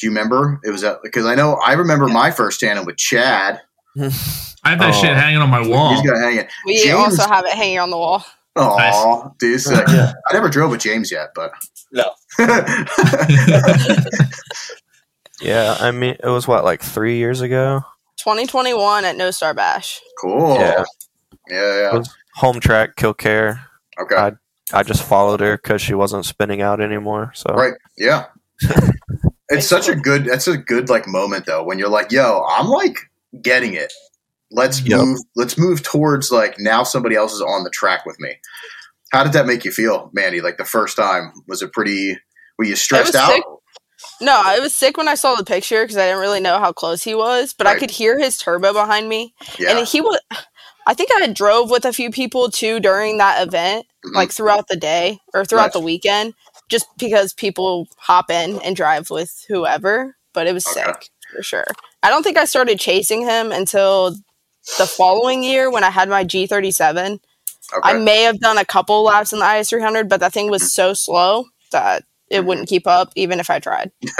Do 0.00 0.06
you 0.06 0.10
remember? 0.10 0.60
It 0.64 0.70
was 0.70 0.84
because 1.02 1.26
I 1.26 1.34
know 1.34 1.54
I 1.64 1.74
remember 1.74 2.08
my 2.08 2.30
first 2.30 2.60
tandem 2.60 2.84
with 2.84 2.96
Chad. 2.96 3.60
I 4.64 4.70
have 4.70 4.78
that 4.78 4.94
Oh. 4.94 5.00
shit 5.00 5.16
hanging 5.16 5.38
on 5.40 5.50
my 5.50 5.66
wall. 5.66 5.94
He's 5.94 6.08
got 6.08 6.18
hanging. 6.20 6.46
We 6.66 6.82
James- 6.82 7.18
also 7.18 7.28
have 7.28 7.44
it 7.44 7.52
hanging 7.54 7.78
on 7.80 7.90
the 7.90 7.98
wall. 7.98 8.24
Oh, 8.54 9.32
dude, 9.38 9.60
sick. 9.60 9.88
I 9.88 10.12
never 10.32 10.48
drove 10.50 10.70
with 10.70 10.80
James 10.80 11.10
yet, 11.10 11.30
but 11.34 11.52
No. 11.90 12.04
Yeah, 15.40 15.76
I 15.80 15.90
mean, 15.90 16.16
it 16.22 16.28
was 16.28 16.46
what 16.46 16.62
like 16.64 16.80
three 16.82 17.16
years 17.16 17.40
ago. 17.40 17.82
2021 18.18 19.04
at 19.04 19.16
No 19.16 19.30
Star 19.32 19.54
Bash. 19.54 20.00
cool. 20.20 20.54
Yeah. 20.54 20.84
Yeah, 21.50 21.80
yeah. 21.80 21.92
Was 21.94 22.14
home 22.34 22.60
track, 22.60 22.94
Kil-Kare. 22.96 23.60
Okay. 24.00 24.14
I- 24.16 24.32
I 24.74 24.82
just 24.82 25.02
followed 25.02 25.40
her 25.40 25.56
because 25.58 25.82
she 25.82 25.92
wasn't 25.92 26.24
spinning 26.24 26.62
out 26.62 26.80
anymore. 26.80 27.32
So 27.34 27.52
Right. 27.52 27.74
Yeah. 27.98 28.26
it's 29.50 29.66
such 29.66 29.86
a 29.88 29.94
good 29.94 30.24
that's 30.24 30.46
a 30.48 30.56
good 30.56 30.88
like 30.88 31.06
moment 31.06 31.44
though 31.44 31.62
when 31.62 31.78
you're 31.78 31.90
like, 31.90 32.10
yo, 32.12 32.42
I'm 32.48 32.68
like 32.68 32.96
getting 33.42 33.74
it. 33.74 33.92
Let's 34.52 34.82
Yep. 34.82 35.00
move 35.00 35.18
let's 35.36 35.56
move 35.58 35.82
towards 35.82 36.30
like 36.30 36.58
now 36.58 36.82
somebody 36.82 37.16
else 37.16 37.32
is 37.32 37.40
on 37.40 37.64
the 37.64 37.70
track 37.70 38.04
with 38.06 38.18
me. 38.20 38.34
How 39.12 39.24
did 39.24 39.32
that 39.34 39.46
make 39.46 39.64
you 39.64 39.70
feel, 39.72 40.10
Mandy? 40.12 40.40
Like 40.40 40.56
the 40.58 40.64
first 40.64 40.96
time? 40.96 41.32
Was 41.48 41.62
it 41.62 41.72
pretty 41.72 42.18
were 42.58 42.64
you 42.64 42.76
stressed 42.76 43.14
out? 43.14 43.30
sick. 43.32 43.44
No, 44.20 44.40
I 44.44 44.58
was 44.58 44.74
sick 44.74 44.96
when 44.96 45.08
I 45.08 45.14
saw 45.14 45.34
the 45.36 45.44
picture 45.44 45.82
because 45.82 45.96
I 45.96 46.06
didn't 46.06 46.20
really 46.20 46.40
know 46.40 46.58
how 46.58 46.72
close 46.72 47.02
he 47.02 47.14
was, 47.14 47.52
but 47.52 47.66
I 47.66 47.78
could 47.78 47.90
hear 47.90 48.18
his 48.18 48.36
turbo 48.36 48.72
behind 48.72 49.08
me, 49.08 49.34
Yeah. 49.58 49.76
and 49.76 49.86
he 49.86 50.00
was. 50.00 50.18
I 50.86 50.94
think 50.94 51.10
I 51.14 51.26
drove 51.28 51.70
with 51.70 51.84
a 51.84 51.92
few 51.92 52.10
people 52.10 52.50
too 52.50 52.80
during 52.80 53.18
that 53.18 53.40
event, 53.46 53.86
Mhm. 54.04 54.14
like 54.14 54.32
throughout 54.32 54.66
the 54.68 54.76
day 54.76 55.20
or 55.32 55.44
throughout 55.44 55.66
Nice. 55.66 55.72
the 55.74 55.80
weekend, 55.80 56.34
just 56.68 56.86
because 56.98 57.32
people 57.32 57.86
hop 57.98 58.30
in 58.30 58.60
and 58.62 58.74
drive 58.74 59.08
with 59.08 59.44
whoever. 59.48 60.16
But 60.34 60.48
it 60.48 60.52
was 60.54 60.66
Okay. 60.66 60.82
sick 60.84 61.08
for 61.36 61.42
sure. 61.44 61.66
I 62.02 62.10
don't 62.10 62.24
think 62.24 62.36
I 62.36 62.44
started 62.46 62.80
chasing 62.80 63.22
him 63.22 63.52
until 63.52 64.16
the 64.78 64.86
following 64.86 65.42
year 65.42 65.70
when 65.70 65.84
I 65.84 65.90
had 65.90 66.08
my 66.08 66.24
G37. 66.24 67.18
I 67.82 67.94
may 67.94 68.22
have 68.22 68.38
done 68.38 68.58
a 68.58 68.64
couple 68.64 69.02
laps 69.04 69.32
in 69.32 69.38
the 69.38 69.44
IS300, 69.44 70.08
but 70.08 70.20
that 70.20 70.32
thing 70.32 70.46
Mm-hmm. 70.46 70.50
was 70.52 70.72
so 70.74 70.92
slow 70.94 71.46
that 71.70 72.04
it 72.28 72.44
wouldn't 72.44 72.68
keep 72.68 72.86
up 72.86 73.10
even 73.16 73.40
if 73.40 73.48
I 73.50 73.58
tried. 73.58 73.90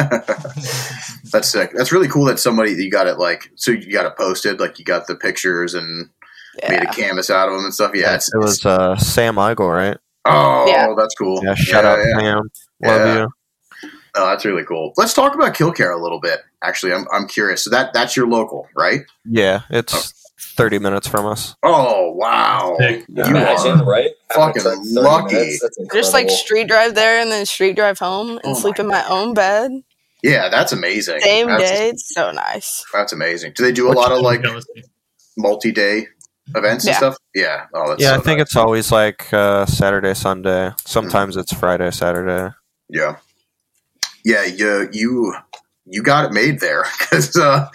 That's 1.33 1.49
sick. 1.49 1.71
That's 1.75 1.93
really 1.93 2.09
cool 2.09 2.25
that 2.27 2.39
somebody 2.39 2.73
you 2.73 2.91
got 2.91 3.07
it 3.07 3.19
like 3.19 3.51
so 3.55 3.71
you 3.71 3.93
got 3.93 4.07
it 4.07 4.17
posted, 4.17 4.61
like 4.61 4.79
you 4.79 4.85
got 4.85 5.07
the 5.07 5.15
pictures 5.17 5.75
and 5.75 6.09
made 6.69 6.83
a 6.83 6.87
canvas 6.93 7.31
out 7.31 7.49
of 7.49 7.55
them 7.55 7.65
and 7.65 7.75
stuff. 7.75 7.93
Yeah, 7.95 8.15
it's, 8.15 8.33
it 8.35 8.39
was 8.39 8.65
uh, 8.67 8.97
Sam 8.97 9.37
Eigel, 9.37 9.73
right? 9.75 9.97
Oh, 10.25 10.67
Yeah. 10.69 10.95
that's 10.97 11.15
cool. 11.15 11.41
Yeah, 11.43 11.55
shout 11.55 11.85
out 11.85 11.99
yeah. 12.07 12.19
Sam. 12.21 12.43
Love 12.83 13.07
Yeah. 13.07 13.19
you. 13.23 13.29
Oh, 14.15 14.27
that's 14.29 14.45
really 14.45 14.65
cool. 14.65 14.93
Let's 14.99 15.15
talk 15.15 15.35
about 15.35 15.55
Kil-Kare 15.55 15.91
a 15.93 16.01
little 16.03 16.21
bit. 16.21 16.41
Actually, 16.63 16.93
I'm 16.93 17.07
I'm 17.13 17.27
curious. 17.27 17.65
So 17.65 17.71
that 17.71 17.93
that's 17.95 18.15
your 18.17 18.27
local, 18.29 18.69
right? 18.77 19.01
Yeah, 19.25 19.63
it's 19.71 20.13
30 20.57 20.79
minutes 20.79 21.07
from 21.09 21.27
us. 21.27 21.55
Oh 21.63 22.13
wow, 22.13 22.77
Sick. 22.79 23.05
you 23.09 23.23
Imagine, 23.25 23.81
are 23.81 23.85
right? 23.85 24.11
fucking 24.35 24.61
After 24.61 24.71
30 24.77 24.89
lucky. 24.95 25.35
minutes, 25.35 25.61
that's 25.63 25.79
Just 25.95 26.13
like 26.13 26.29
street 26.31 26.69
drive 26.69 26.95
there 26.95 27.21
and 27.21 27.31
then 27.31 27.47
street 27.47 27.77
drive 27.77 27.99
home 27.99 28.33
and 28.33 28.41
Oh 28.45 28.55
sleep 28.55 28.79
in 28.79 28.87
my 28.87 29.05
own 29.09 29.35
bed. 29.35 29.71
yeah, 30.23 30.49
that's 30.51 30.73
amazing. 30.73 31.21
Same 31.21 31.47
that's, 31.49 31.63
day. 31.71 31.89
It's 31.91 32.15
so 32.15 32.31
nice. 32.33 32.85
That's 32.93 33.13
amazing. 33.13 33.53
Do 33.57 33.63
they 33.65 33.73
do 33.73 33.91
a 33.91 33.95
lot 33.95 34.13
of 34.13 34.21
like 34.21 34.43
multi-day 35.37 36.07
events 36.55 36.87
and 36.87 36.97
stuff? 36.97 37.17
Yeah. 37.35 37.67
Oh, 37.75 37.91
that's 37.91 38.03
Yeah, 38.03 38.11
so 38.15 38.15
I 38.17 38.19
think 38.21 38.39
nice. 38.39 38.49
it's 38.49 38.57
always 38.57 38.93
like 38.93 39.33
uh, 39.33 39.67
Saturday, 39.67 40.15
Sunday. 40.15 40.71
Sometimes 40.85 41.37
it's 41.37 41.53
Friday, 41.53 41.91
Saturday. 41.91 42.55
Yeah. 42.89 43.17
Yeah, 44.25 44.45
you 44.45 44.89
you 44.93 45.35
you 45.87 46.03
got 46.03 46.25
it 46.27 46.33
made 46.33 46.61
there 46.61 46.85
because 46.99 47.37
uh, 47.37 47.69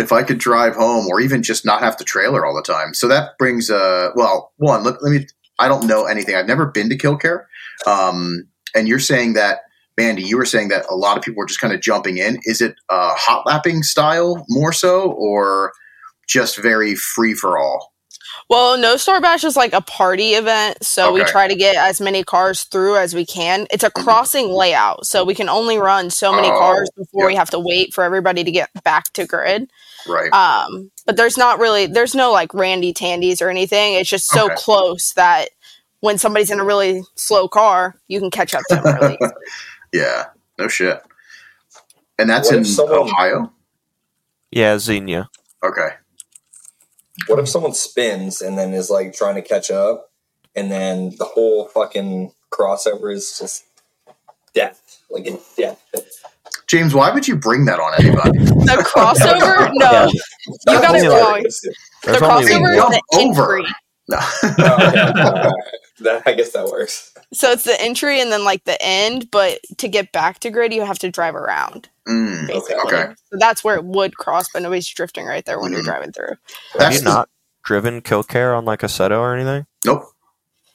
if 0.00 0.12
I 0.12 0.22
could 0.22 0.38
drive 0.38 0.74
home 0.74 1.06
or 1.06 1.20
even 1.20 1.42
just 1.42 1.64
not 1.64 1.80
have 1.80 1.96
to 1.98 2.04
trailer 2.04 2.44
all 2.44 2.54
the 2.54 2.62
time, 2.62 2.94
so 2.94 3.06
that 3.08 3.38
brings 3.38 3.70
uh 3.70 4.10
well 4.14 4.52
one 4.56 4.82
let, 4.84 5.02
let 5.02 5.12
me 5.12 5.26
I 5.58 5.68
don't 5.68 5.86
know 5.86 6.06
anything 6.06 6.34
I've 6.34 6.46
never 6.46 6.66
been 6.66 6.88
to 6.88 6.96
Kil-Kare, 6.96 7.46
um, 7.86 8.48
and 8.74 8.88
you're 8.88 8.98
saying 8.98 9.34
that 9.34 9.60
Mandy 9.96 10.22
you 10.22 10.38
were 10.38 10.46
saying 10.46 10.68
that 10.68 10.86
a 10.88 10.94
lot 10.94 11.16
of 11.16 11.22
people 11.22 11.38
were 11.38 11.46
just 11.46 11.60
kind 11.60 11.74
of 11.74 11.80
jumping 11.80 12.16
in. 12.18 12.38
Is 12.44 12.60
it 12.60 12.74
uh, 12.88 13.14
hot 13.16 13.44
lapping 13.46 13.82
style 13.82 14.44
more 14.48 14.72
so 14.72 15.12
or 15.12 15.72
just 16.28 16.56
very 16.58 16.94
free 16.94 17.34
for 17.34 17.58
all? 17.58 17.92
Well, 18.48 18.78
No 18.78 18.96
Star 18.96 19.20
Bash 19.20 19.44
is 19.44 19.56
like 19.56 19.72
a 19.72 19.80
party 19.80 20.30
event, 20.30 20.82
so 20.84 21.12
we 21.12 21.22
try 21.24 21.46
to 21.46 21.54
get 21.54 21.76
as 21.76 22.00
many 22.00 22.24
cars 22.24 22.64
through 22.64 22.96
as 22.96 23.14
we 23.14 23.24
can. 23.24 23.66
It's 23.70 23.84
a 23.84 23.90
crossing 23.90 24.48
layout, 24.50 25.06
so 25.06 25.24
we 25.24 25.34
can 25.34 25.48
only 25.48 25.78
run 25.78 26.10
so 26.10 26.32
many 26.32 26.48
Oh, 26.48 26.58
cars 26.58 26.90
before 26.96 27.26
we 27.26 27.36
have 27.36 27.50
to 27.50 27.60
wait 27.60 27.94
for 27.94 28.02
everybody 28.02 28.42
to 28.42 28.50
get 28.50 28.70
back 28.82 29.12
to 29.12 29.24
grid. 29.26 29.70
Right. 30.08 30.32
Um, 30.32 30.90
but 31.06 31.16
there's 31.16 31.36
not 31.36 31.58
really 31.58 31.86
there's 31.86 32.14
no 32.14 32.32
like 32.32 32.52
randy 32.54 32.92
tandies 32.92 33.40
or 33.42 33.48
anything. 33.50 33.94
It's 33.94 34.08
just 34.10 34.26
so 34.28 34.46
Okay. 34.46 34.54
close 34.56 35.12
that 35.14 35.50
when 36.00 36.16
somebody's 36.18 36.50
in 36.50 36.60
a 36.60 36.64
really 36.64 37.02
slow 37.14 37.48
car, 37.48 37.94
you 38.08 38.18
can 38.20 38.30
catch 38.30 38.54
up 38.54 38.62
to 38.70 38.76
them 38.76 38.94
really 39.00 39.18
yeah. 39.92 40.26
No 40.58 40.68
shit. 40.68 41.02
And 42.18 42.28
that's 42.28 42.48
What 42.50 42.58
in 42.58 42.64
someone- 42.64 42.98
Ohio. 42.98 43.52
Yeah, 44.50 44.78
Xenia. 44.78 45.28
Okay. 45.62 45.90
What 47.26 47.38
if 47.38 47.48
someone 47.48 47.74
spins 47.74 48.40
and 48.42 48.58
then 48.58 48.72
is 48.74 48.90
like 48.90 49.14
trying 49.14 49.34
to 49.36 49.42
catch 49.42 49.70
up, 49.70 50.10
and 50.56 50.70
then 50.72 51.14
the 51.18 51.24
whole 51.24 51.68
fucking 51.68 52.32
crossover 52.50 53.12
is 53.14 53.38
just 53.38 53.64
death, 54.54 54.98
like 55.10 55.26
a 55.26 55.38
death. 55.56 55.80
James, 56.70 56.94
why 56.94 57.10
would 57.10 57.26
you 57.26 57.36
bring 57.36 57.64
that 57.66 57.80
on 57.80 57.92
anybody? 57.98 58.38
The 58.60 58.84
crossover? 58.86 59.70
No. 59.74 59.90
Yeah. 59.90 60.06
You 60.06 60.80
got 60.80 60.94
it 60.94 61.08
wrong. 61.08 61.42
The 61.42 62.18
crossover 62.18 62.74
is 62.74 62.80
the 62.80 63.02
over. 63.18 63.56
entry. 63.58 63.74
No. 64.08 64.18
Okay. 64.44 64.62
Alright. 64.62 65.52
That- 66.00 66.22
I 66.26 66.32
guess 66.32 66.52
that 66.52 66.66
works. 66.66 67.12
So 67.34 67.50
it's 67.50 67.64
the 67.64 67.78
entry 67.80 68.20
and 68.20 68.32
then 68.32 68.44
like 68.44 68.64
the 68.64 68.76
end, 68.82 69.30
but 69.30 69.58
to 69.78 69.88
get 69.88 70.12
back 70.12 70.38
to 70.40 70.50
grid, 70.50 70.72
you 70.72 70.82
have 70.84 70.98
to 71.00 71.10
drive 71.10 71.34
around. 71.34 71.88
Mm, 72.08 72.46
Basically. 72.48 72.74
okay. 72.86 73.12
So 73.30 73.36
that's 73.38 73.62
where 73.62 73.76
it 73.76 73.84
would 73.84 74.16
cross, 74.16 74.48
but 74.52 74.62
nobody's 74.62 74.88
drifting 74.88 75.26
right 75.26 75.44
there 75.44 75.60
when 75.60 75.70
Mhm. 75.70 75.74
you're 75.74 75.82
driving 75.82 76.12
through. 76.12 76.34
Have 76.72 76.78
That's 76.78 76.98
you 76.98 77.04
not 77.04 77.28
driven 77.64 78.00
Kil-Kare 78.00 78.54
on 78.54 78.64
like 78.64 78.82
a 78.82 78.86
Seto 78.86 79.18
or 79.20 79.34
anything? 79.34 79.66
Nope. 79.84 80.04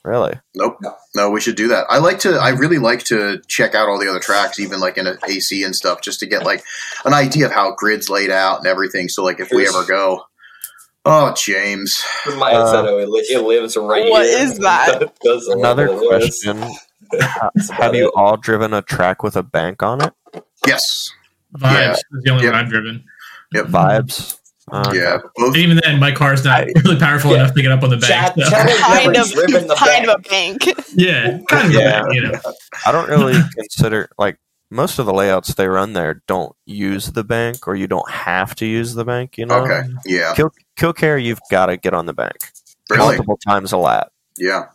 Really? 0.06 0.38
Nope. 0.54 0.76
No. 0.80 0.94
No, 1.16 1.30
we 1.30 1.40
should 1.40 1.56
do 1.56 1.66
that. 1.68 1.86
I 1.90 1.98
like 1.98 2.20
to. 2.20 2.34
I 2.36 2.50
really 2.50 2.78
like 2.78 3.02
to 3.06 3.42
check 3.48 3.74
out 3.74 3.88
all 3.88 3.98
the 3.98 4.08
other 4.08 4.20
tracks, 4.20 4.60
even 4.60 4.78
like 4.78 4.96
in 4.98 5.08
a 5.08 5.16
AC 5.28 5.64
and 5.64 5.74
stuff, 5.74 6.00
just 6.00 6.20
to 6.20 6.26
get 6.26 6.44
like 6.44 6.62
an 7.04 7.12
idea 7.12 7.46
of 7.46 7.52
how 7.52 7.74
grids 7.74 8.08
laid 8.08 8.30
out 8.30 8.58
and 8.58 8.68
everything. 8.68 9.08
So, 9.08 9.24
like, 9.24 9.40
if 9.40 9.50
we 9.50 9.66
ever 9.66 9.84
go, 9.84 10.22
oh, 11.04 11.34
James, 11.36 12.04
My 12.36 12.52
Uh, 12.52 12.64
Assetto, 12.72 13.02
it, 13.02 13.08
lives 13.08 13.76
right 13.76 14.08
What 14.08 14.26
here. 14.26 14.38
is 14.38 14.58
that? 14.60 15.12
Does 15.22 15.48
Another 15.48 15.88
question. 15.98 16.64
That's 17.10 17.70
Have 17.70 17.94
you 17.96 18.06
it. 18.06 18.12
all 18.14 18.36
driven 18.36 18.72
a 18.74 18.82
track 18.82 19.24
with 19.24 19.36
a 19.36 19.42
bank 19.42 19.82
on 19.82 20.02
it? 20.02 20.12
yes, 20.66 21.10
Vibes 21.56 21.62
Yeah. 21.72 21.92
is 21.92 22.04
the 22.22 22.30
only 22.30 22.44
Yep. 22.44 22.52
one 22.52 22.64
I've 22.64 22.70
driven. 22.70 23.04
yep, 23.52 23.66
Vibes? 23.66 24.38
Uh, 24.72 24.90
yeah, 24.94 25.18
both. 25.36 25.54
And 25.54 25.56
even 25.58 25.78
then, 25.84 26.00
my 26.00 26.10
car's 26.10 26.44
not 26.44 26.62
I- 26.62 26.72
really 26.84 26.98
powerful 26.98 27.30
yeah. 27.30 27.38
enough 27.44 27.54
to 27.54 27.62
get 27.62 27.70
up 27.70 27.82
on 27.84 27.90
the 27.90 27.96
bank. 27.98 28.10
Chad, 28.12 28.34
so- 28.36 28.50
Chad 28.50 28.68
Kind 28.78 29.16
of, 29.16 29.28
the 29.30 29.76
kind 29.78 30.06
bank. 30.06 30.08
of 30.08 30.14
a 30.14 30.28
bank. 30.28 30.86
yeah, 30.94 31.38
kind 31.48 31.66
of. 31.68 31.72
Yeah. 31.72 32.02
You 32.10 32.22
know, 32.22 32.40
I 32.84 32.92
don't 32.92 33.08
really 33.08 33.40
consider 33.54 34.08
like 34.18 34.38
most 34.70 34.98
of 34.98 35.06
the 35.06 35.12
layouts 35.14 35.54
they 35.54 35.68
run 35.68 35.92
there 35.92 36.22
don't 36.26 36.54
use 36.64 37.12
the 37.12 37.22
bank, 37.22 37.68
or 37.68 37.76
you 37.76 37.86
don't 37.86 38.10
have 38.10 38.56
to 38.56 38.66
use 38.66 38.94
the 38.94 39.04
bank. 39.04 39.38
You 39.38 39.46
know, 39.46 39.58
Okay, 39.64 39.82
yeah, 40.04 40.34
Kil-Kare. 40.76 41.18
you've 41.18 41.40
got 41.50 41.66
to 41.66 41.76
get 41.76 41.94
on 41.94 42.06
the 42.06 42.12
bank 42.14 42.36
really, 42.90 43.04
multiple 43.16 43.38
times 43.46 43.70
a 43.72 43.76
lap. 43.78 44.08
yeah. 44.36 44.66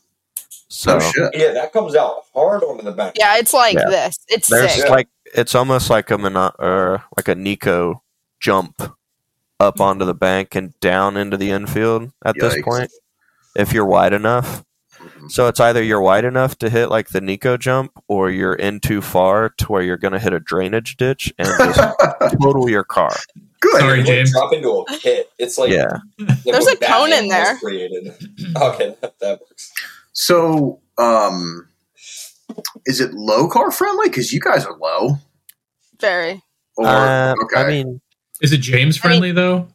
So 0.74 0.96
oh 0.96 1.00
shit. 1.12 1.32
Yeah, 1.34 1.52
that 1.52 1.74
comes 1.74 1.96
out 1.96 2.24
hard 2.34 2.64
on 2.64 2.78
the 2.86 2.94
bank. 2.94 3.16
Yeah, 3.20 3.36
it's 3.38 3.54
like 3.54 3.74
Yeah. 3.74 3.90
this. 3.90 4.16
It's 4.30 4.48
there's 4.48 4.74
sick. 4.74 4.90
like 4.90 5.10
it's 5.36 5.54
almost 5.54 5.90
like 5.90 6.10
a 6.12 6.18
mono- 6.18 6.56
or 6.60 7.04
like 7.18 7.28
a 7.28 7.36
Nico 7.36 8.02
jump 8.40 8.82
up 9.62 9.80
onto 9.80 10.06
the 10.06 10.14
bank 10.14 10.56
and 10.56 10.78
down 10.80 11.16
into 11.16 11.38
the 11.38 11.52
infield 11.52 12.12
at 12.26 12.36
this 12.40 12.60
point 12.64 12.92
if 13.56 13.74
you're 13.74 13.86
wide 13.86 14.14
enough. 14.14 14.66
So 15.30 15.48
it's 15.48 15.60
either 15.60 15.82
you're 15.82 16.02
wide 16.02 16.26
enough 16.26 16.58
to 16.60 16.70
hit 16.70 16.90
like 16.90 17.10
the 17.10 17.22
Nico 17.22 17.58
jump, 17.58 17.92
or 18.08 18.30
you're 18.30 18.54
in 18.54 18.80
too 18.80 19.02
far 19.02 19.50
to 19.50 19.66
where 19.68 19.82
you're 19.82 19.98
going 19.98 20.14
to 20.14 20.20
hit 20.20 20.34
a 20.34 20.40
drainage 20.40 20.98
ditch 20.98 21.34
and 21.38 21.48
just 21.48 21.80
total 22.42 22.70
your 22.70 22.84
car. 22.84 23.12
Good. 23.62 23.80
Sorry. 23.80 23.94
You, 23.94 23.98
like, 24.00 24.06
James. 24.06 24.32
drop 24.32 24.54
into 24.54 24.70
a 24.70 24.86
pit. 25.00 25.32
It's 25.38 25.58
like 25.58 25.72
Yeah, 25.72 26.00
like 26.20 26.44
There's 26.44 26.68
a 26.68 26.76
cone 26.78 27.14
in 27.14 27.30
there. 27.30 27.58
Created. 27.58 28.14
Okay, 28.62 28.96
that, 29.02 29.18
that 29.20 29.40
works. 29.42 29.72
So, 30.14 30.80
um, 30.98 31.68
is 32.86 33.00
it 33.00 33.14
low 33.14 33.48
car 33.48 33.72
friendly? 33.72 34.10
Because 34.10 34.34
you 34.34 34.40
guys 34.40 34.66
are 34.66 34.78
low. 34.78 35.18
Very. 36.00 36.42
Or 36.78 36.86
Uh, 36.86 37.34
okay, 37.44 37.58
I 37.58 37.68
mean, 37.68 38.01
is 38.42 38.52
it 38.54 38.60
James 38.62 38.98
friendly 38.98 39.32
though? 39.32 39.68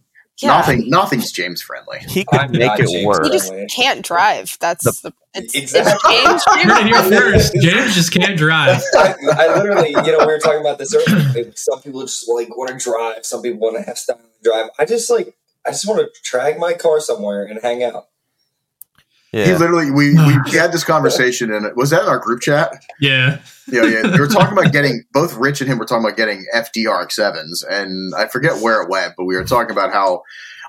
Yeah. 0.42 0.48
nothing. 0.58 0.90
Nothing's 0.90 1.32
James 1.32 1.62
friendly. 1.62 1.98
he 2.00 2.24
could 2.26 2.38
I'm 2.40 2.52
make 2.52 2.78
it 2.78 2.88
James 2.88 3.06
work. 3.06 3.24
You 3.24 3.32
just 3.32 3.52
can't 3.74 4.04
drive. 4.04 4.56
That's 4.60 4.84
The- 4.84 5.10
the, 5.10 5.14
it's, 5.34 5.54
Exactly. 5.54 6.14
it's 6.14 6.44
James 6.44 6.64
You 6.64 6.74
heard 6.74 6.86
it 6.86 7.10
here 7.10 7.20
first. 7.20 7.54
James 7.60 7.94
just 7.94 8.12
can't 8.12 8.36
drive. 8.38 8.82
I, 8.94 9.14
I 9.30 9.56
literally, 9.58 9.90
you 9.90 9.94
know, 10.12 10.18
we 10.20 10.26
were 10.26 10.38
talking 10.38 10.60
about 10.60 10.78
this 10.78 10.94
earlier. 10.94 11.52
Some 11.56 11.80
people 11.80 12.02
just 12.02 12.28
like 12.28 12.54
want 12.56 12.70
to 12.70 12.76
drive. 12.78 13.24
Some 13.24 13.40
people 13.42 13.60
want 13.60 13.76
to 13.76 13.82
have 13.82 13.96
style 13.98 14.16
and 14.18 14.28
drive. 14.42 14.68
I 14.78 14.84
just 14.84 15.08
like, 15.10 15.34
I 15.66 15.70
just 15.70 15.86
want 15.88 16.00
to 16.00 16.08
drag 16.22 16.58
my 16.58 16.74
car 16.74 17.00
somewhere 17.00 17.44
and 17.44 17.58
hang 17.62 17.82
out. 17.82 18.06
He 19.32 19.52
literally, 19.54 19.90
we, 19.90 20.14
we 20.14 20.38
we 20.52 20.56
had 20.56 20.72
this 20.72 20.84
conversation, 20.84 21.52
and 21.52 21.66
it 21.66 21.76
was 21.76 21.90
that 21.90 22.02
in 22.02 22.08
our 22.08 22.18
group 22.18 22.40
chat. 22.40 22.72
Yeah, 23.00 23.40
Yeah, 23.70 23.84
yeah. 23.84 24.12
We 24.12 24.20
were 24.20 24.28
talking 24.28 24.56
about 24.56 24.72
getting 24.72 25.04
both 25.12 25.34
Rich 25.36 25.60
and 25.60 25.70
him 25.70 25.78
were 25.78 25.84
talking 25.84 26.04
about 26.04 26.16
getting 26.16 26.46
FDRX 26.54 27.12
sevens, 27.12 27.62
and 27.62 28.14
I 28.14 28.26
forget 28.26 28.62
where 28.62 28.82
it 28.82 28.88
went, 28.88 29.14
but 29.16 29.24
we 29.24 29.34
were 29.36 29.44
talking 29.44 29.72
about 29.72 29.92
how 29.92 30.22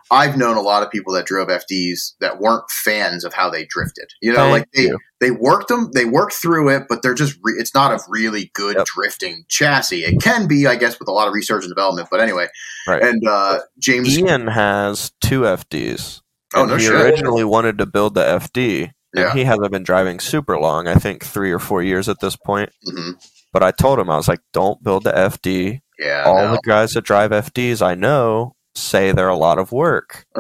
I've 0.10 0.38
known 0.38 0.56
a 0.56 0.62
lot 0.62 0.84
of 0.84 0.92
people 0.92 1.14
that 1.14 1.26
drove 1.26 1.50
FDs 1.50 2.14
that 2.22 2.40
weren't 2.40 2.70
fans 2.70 3.24
of 3.26 3.34
how 3.34 3.50
they 3.50 3.66
drifted. 3.66 4.10
You 4.22 4.32
know, 4.32 4.38
Thank 4.38 4.52
like 4.52 4.72
they 4.72 4.82
you. 4.84 4.98
they 5.20 5.32
worked 5.32 5.68
them, 5.68 5.92
they 5.94 6.06
worked 6.06 6.34
through 6.34 6.70
it, 6.70 6.84
but 6.88 7.02
they're 7.02 7.14
just 7.14 7.38
re- 7.44 7.56
it's 7.58 7.74
not 7.74 7.92
a 7.92 8.00
really 8.08 8.52
good 8.54 8.78
Yep. 8.78 8.86
drifting 8.86 9.46
chassis. 9.50 10.04
It 10.04 10.22
can 10.22 10.48
be, 10.48 10.66
I 10.68 10.76
guess, 10.76 10.98
with 11.00 11.08
a 11.08 11.12
lot 11.12 11.28
of 11.28 11.34
research 11.34 11.64
and 11.64 11.72
development, 11.72 12.08
but 12.10 12.22
anyway. 12.22 12.48
Right. 12.88 13.04
And 13.04 13.28
uh, 13.28 13.60
James, 13.80 14.18
Ian 14.18 14.48
has 14.48 15.12
two 15.20 15.42
FDs. 15.42 16.22
Oh 16.56 16.62
and 16.62 16.72
no 16.72 16.78
he 16.78 16.84
shit, 16.86 16.94
originally 16.94 17.44
wanted 17.44 17.78
to 17.80 17.86
build 17.86 18.14
the 18.16 18.24
FD, 18.24 18.92
and 19.16 19.32
he 19.38 19.44
hasn't 19.44 19.72
been 19.72 19.84
driving 19.84 20.20
super 20.20 20.58
long. 20.60 20.88
I 20.88 20.96
think 20.96 21.24
three 21.24 21.52
or 21.52 21.60
four 21.60 21.82
years 21.84 22.08
at 22.10 22.20
this 22.20 22.36
point. 22.36 22.70
hmm 22.86 23.12
But 23.54 23.64
I 23.64 23.72
told 23.72 24.00
him 24.00 24.10
I 24.10 24.18
was 24.18 24.28
like, 24.28 24.42
"Don't 24.54 24.84
build 24.84 25.04
the 25.04 25.12
FD. 25.14 25.82
yeah. 26.00 26.24
All 26.26 26.36
no. 26.48 26.52
the 26.54 26.62
guys 26.66 26.94
that 26.94 27.04
drive 27.06 27.32
FDs 27.32 27.82
I 27.82 27.96
know 27.96 28.56
say 28.76 29.12
they're 29.12 29.28
a 29.30 29.36
lot 29.38 29.58
of 29.60 29.72
work." 29.72 30.26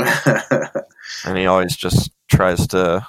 And 1.25 1.37
he 1.37 1.45
always 1.47 1.75
just 1.75 2.11
tries 2.29 2.67
to 2.67 3.05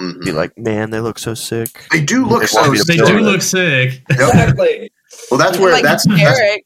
Mhm. 0.00 0.24
be 0.24 0.32
like, 0.32 0.52
"Man, 0.56 0.90
they 0.90 1.00
look 1.00 1.18
so 1.18 1.34
sick." 1.34 1.86
they 1.90 2.00
do 2.02 2.24
look 2.26 2.40
They 2.42 2.46
so. 2.48 2.60
want 2.68 2.86
they 2.86 2.96
do 2.96 3.18
it. 3.18 3.22
look 3.22 3.42
sick. 3.42 4.02
Yep. 4.10 4.18
Exactly. 4.20 4.90
Well, 5.30 5.38
that's 5.38 5.58
where 5.58 5.72
like 5.72 5.82
that's, 5.84 6.06
that's 6.06 6.20
Eric. 6.38 6.64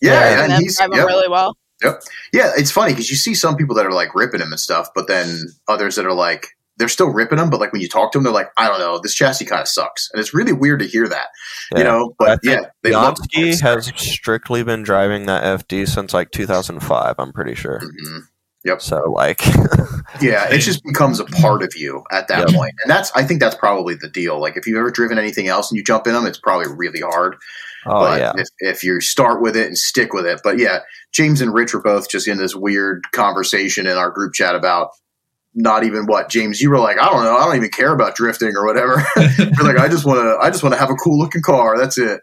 yeah, 0.00 0.12
Eric 0.12 0.32
and 0.32 0.40
and 0.42 0.52
them 0.52 0.60
he's 0.62 0.76
drive 0.78 0.90
'em 0.92 0.96
yep. 0.98 1.06
really 1.06 1.28
well. 1.28 1.56
Yeah, 1.82 2.52
it's 2.56 2.70
funny 2.70 2.92
because 2.92 3.10
you 3.10 3.16
see 3.16 3.34
some 3.34 3.56
people 3.56 3.74
that 3.76 3.86
are 3.86 3.92
like 3.92 4.14
ripping 4.14 4.40
him 4.40 4.50
and 4.52 4.60
stuff, 4.60 4.88
but 4.94 5.08
then 5.08 5.38
others 5.68 5.96
that 5.96 6.06
are 6.06 6.12
like 6.14 6.48
they're 6.76 6.88
still 6.88 7.08
ripping 7.10 7.38
him, 7.38 7.50
but 7.50 7.60
like 7.60 7.72
when 7.72 7.82
you 7.82 7.88
talk 7.88 8.10
to 8.12 8.18
them, 8.18 8.24
they're 8.24 8.32
like, 8.32 8.50
I 8.56 8.66
don't 8.66 8.78
know, 8.78 8.98
this 8.98 9.14
chassis 9.14 9.44
kind 9.44 9.60
of 9.60 9.68
sucks, 9.68 10.08
and 10.12 10.20
it's 10.20 10.32
really 10.32 10.52
weird 10.52 10.80
to 10.80 10.86
hear 10.86 11.06
that, 11.08 11.28
you 11.76 11.84
know. 11.84 12.14
But 12.18 12.40
yeah, 12.42 12.60
they 12.82 12.92
has 12.92 13.92
strictly 13.96 14.62
been 14.62 14.82
driving 14.82 15.26
that 15.26 15.42
FD 15.60 15.88
since 15.88 16.14
like 16.14 16.30
2005. 16.30 17.14
I'm 17.18 17.32
pretty 17.32 17.54
sure. 17.54 17.80
hmm 17.80 18.18
Yep. 18.64 18.82
So 18.82 19.10
like, 19.10 19.40
Yeah, 20.20 20.46
it 20.50 20.58
just 20.58 20.84
becomes 20.84 21.18
a 21.18 21.24
part 21.24 21.62
of 21.62 21.72
you 21.76 22.04
at 22.12 22.28
that 22.28 22.40
Yep. 22.40 22.48
point. 22.50 22.74
and 22.82 22.90
that's 22.90 23.10
I 23.12 23.24
think 23.24 23.40
that's 23.40 23.54
probably 23.56 23.94
the 23.94 24.08
deal. 24.08 24.38
Like 24.38 24.56
if 24.56 24.66
you've 24.66 24.76
ever 24.76 24.90
driven 24.90 25.18
anything 25.18 25.48
else 25.48 25.70
and 25.70 25.78
you 25.78 25.84
jump 25.84 26.06
in 26.06 26.12
them, 26.12 26.26
it's 26.26 26.38
probably 26.38 26.70
really 26.74 27.00
hard. 27.00 27.36
Oh 27.86 28.00
but 28.00 28.20
yeah, 28.20 28.32
if, 28.36 28.48
if 28.58 28.84
you 28.84 29.00
start 29.00 29.40
with 29.42 29.56
it 29.56 29.66
and 29.66 29.76
stick 29.78 30.12
with 30.12 30.26
it, 30.26 30.40
but 30.44 30.58
yeah, 30.58 30.80
James 31.12 31.40
and 31.40 31.52
Rich 31.54 31.74
were 31.74 31.82
both 31.82 32.08
just 32.10 32.28
in 32.28 32.38
this 32.38 32.54
weird 32.54 33.02
conversation 33.12 33.86
in 33.86 33.96
our 33.96 34.10
group 34.10 34.32
chat 34.34 34.54
about 34.54 34.90
not 35.54 35.82
even 35.84 36.06
what 36.06 36.28
James. 36.28 36.60
You 36.60 36.70
were 36.70 36.78
like, 36.78 36.98
I 36.98 37.06
don't 37.06 37.24
know, 37.24 37.36
I 37.36 37.44
don't 37.46 37.56
even 37.56 37.70
care 37.70 37.92
about 37.92 38.14
drifting 38.14 38.52
or 38.56 38.64
whatever. 38.66 39.04
You're 39.38 39.64
like, 39.64 39.78
I 39.78 39.88
just 39.88 40.04
want 40.04 40.20
to, 40.20 40.38
I 40.40 40.50
just 40.50 40.62
want 40.62 40.74
to 40.74 40.78
have 40.80 40.90
a 40.90 40.94
cool 40.94 41.18
looking 41.18 41.42
car. 41.42 41.76
That's 41.78 41.98
it. 41.98 42.20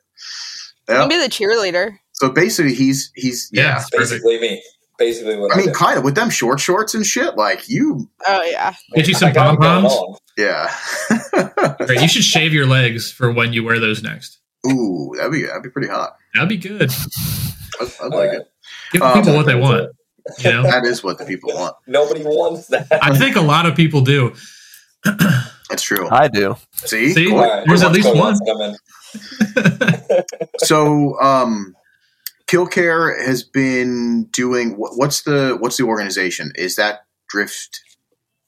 You 0.87 0.95
Yeah. 0.95 0.99
can 1.01 1.09
be 1.09 1.17
the 1.19 1.27
cheerleader. 1.29 1.97
So 2.13 2.31
basically, 2.31 2.73
he's 2.73 3.11
he's 3.15 3.49
yeah, 3.51 3.63
yeah. 3.63 3.83
Basically 3.99 4.39
me. 4.39 4.63
Basically 4.97 5.37
what 5.37 5.51
I, 5.51 5.55
I 5.55 5.57
mean, 5.57 5.67
do. 5.67 5.73
kind 5.73 5.97
of 5.99 6.03
with 6.03 6.15
them 6.15 6.29
short 6.31 6.59
shorts 6.59 6.95
and 6.95 7.05
shit. 7.05 7.35
Like 7.35 7.69
you, 7.69 8.09
Oh 8.25 8.41
yeah. 8.43 8.73
Get 8.95 9.07
you 9.07 9.13
some 9.13 9.29
I 9.29 9.31
got 9.33 9.53
it 9.53 9.59
going 9.59 9.83
pom-poms? 9.83 10.19
yeah. 10.37 11.75
Great. 11.85 12.01
You 12.01 12.07
should 12.07 12.23
shave 12.23 12.53
your 12.53 12.65
legs 12.65 13.11
for 13.11 13.31
when 13.31 13.53
you 13.53 13.63
wear 13.63 13.79
those 13.79 14.01
next. 14.01 14.36
Ooh, 14.65 15.13
that'd 15.15 15.31
be 15.31 15.43
that'd 15.43 15.63
be 15.63 15.69
pretty 15.69 15.87
hot. 15.89 16.15
That'd 16.33 16.49
be 16.49 16.57
good. 16.57 16.91
I, 17.79 17.91
I'd 18.03 18.13
like 18.13 18.31
it. 18.31 18.51
Give 18.91 19.01
Um, 19.01 19.13
people 19.21 19.35
what 19.35 19.45
they 19.45 19.55
want. 19.55 19.91
You 20.39 20.51
know, 20.51 20.63
That 20.63 20.83
is 20.83 21.01
what 21.05 21.17
the 21.17 21.23
people 21.25 21.53
want. 21.53 21.77
Nobody 21.87 22.21
wants 22.21 22.67
that. 22.67 22.87
I 23.01 23.17
think 23.17 23.37
a 23.37 23.41
lot 23.41 23.65
of 23.65 23.75
people 23.77 24.01
do. 24.01 24.33
That's 25.05 25.81
true. 25.83 26.09
I 26.09 26.27
do. 26.27 26.57
See, 26.73 27.11
See? 27.13 27.29
Cool. 27.29 27.37
All 27.39 27.49
right, 27.49 27.63
There's 27.65 27.81
at 27.81 27.93
least 27.93 28.13
one. 28.13 28.33
next? 28.33 28.41
Come 28.45 28.61
in. 28.61 30.23
so 30.59 31.17
um 31.21 31.73
kil-kare 32.47 33.25
has 33.25 33.43
been 33.43 34.25
doing 34.25 34.71
what's 34.77 35.21
the 35.23 35.55
what's 35.61 35.77
the 35.77 35.83
organization 35.83 36.51
is 36.55 36.75
that 36.75 37.01
drift 37.29 37.79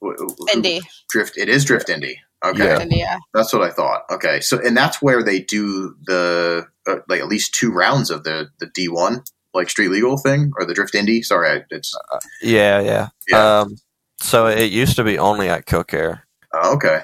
wh- 0.02 0.16
who- 0.18 0.36
Indy. 0.52 0.80
drift 1.10 1.38
it 1.38 1.48
is 1.48 1.64
drift 1.64 1.88
indy 1.88 2.20
okay 2.44 2.86
Yeah. 2.90 3.18
That's 3.34 3.52
what 3.52 3.62
i 3.62 3.70
thought 3.70 4.02
okay 4.10 4.40
so 4.40 4.58
and 4.64 4.76
that's 4.76 5.00
where 5.02 5.22
they 5.22 5.40
do 5.40 5.94
the 6.06 6.66
uh, 6.86 6.96
like 7.08 7.20
at 7.20 7.28
least 7.28 7.54
two 7.54 7.70
rounds 7.72 8.10
of 8.10 8.24
the 8.24 8.48
the 8.60 8.66
d1 8.66 9.24
like 9.54 9.68
street 9.68 9.88
legal 9.88 10.16
thing 10.16 10.52
or 10.56 10.64
the 10.64 10.74
drift 10.74 10.94
indy 10.94 11.22
sorry 11.22 11.50
I, 11.58 11.64
it's 11.70 11.94
Yeah, 12.42 12.80
yeah. 12.80 13.08
Yeah. 13.28 13.58
Um, 13.60 13.76
so 14.20 14.46
it 14.46 14.70
used 14.70 14.96
to 14.96 15.04
be 15.04 15.18
only 15.18 15.48
at 15.48 15.66
Kil-Kare. 15.66 16.24
uh, 16.54 16.72
okay 16.74 17.02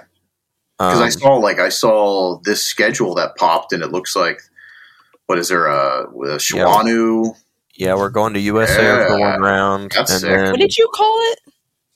because 0.79 0.99
Um, 0.99 1.05
i 1.05 1.09
saw 1.09 1.35
like 1.37 1.59
i 1.59 1.69
saw 1.71 2.39
this 2.45 2.63
schedule 2.63 3.15
that 3.15 3.37
popped 3.37 3.73
and 3.73 3.83
it 3.83 3.91
looks 3.93 4.15
like 4.15 4.41
what 5.27 5.39
is 5.39 5.49
there 5.49 5.69
uh, 5.69 6.03
a 6.05 6.39
Shawanu, 6.39 7.35
yeah, 7.75 7.95
we're 7.97 8.11
going 8.11 8.33
to 8.35 8.41
USA 8.41 8.83
Yeah. 8.85 9.07
for 9.09 9.19
one 9.19 9.41
round, 9.41 9.91
That's 9.93 10.13
and 10.13 10.21
sick. 10.21 10.31
then 10.31 10.51
What 10.53 10.61
did 10.61 10.77
you 10.79 10.89
call 10.95 11.15
it? 11.33 11.46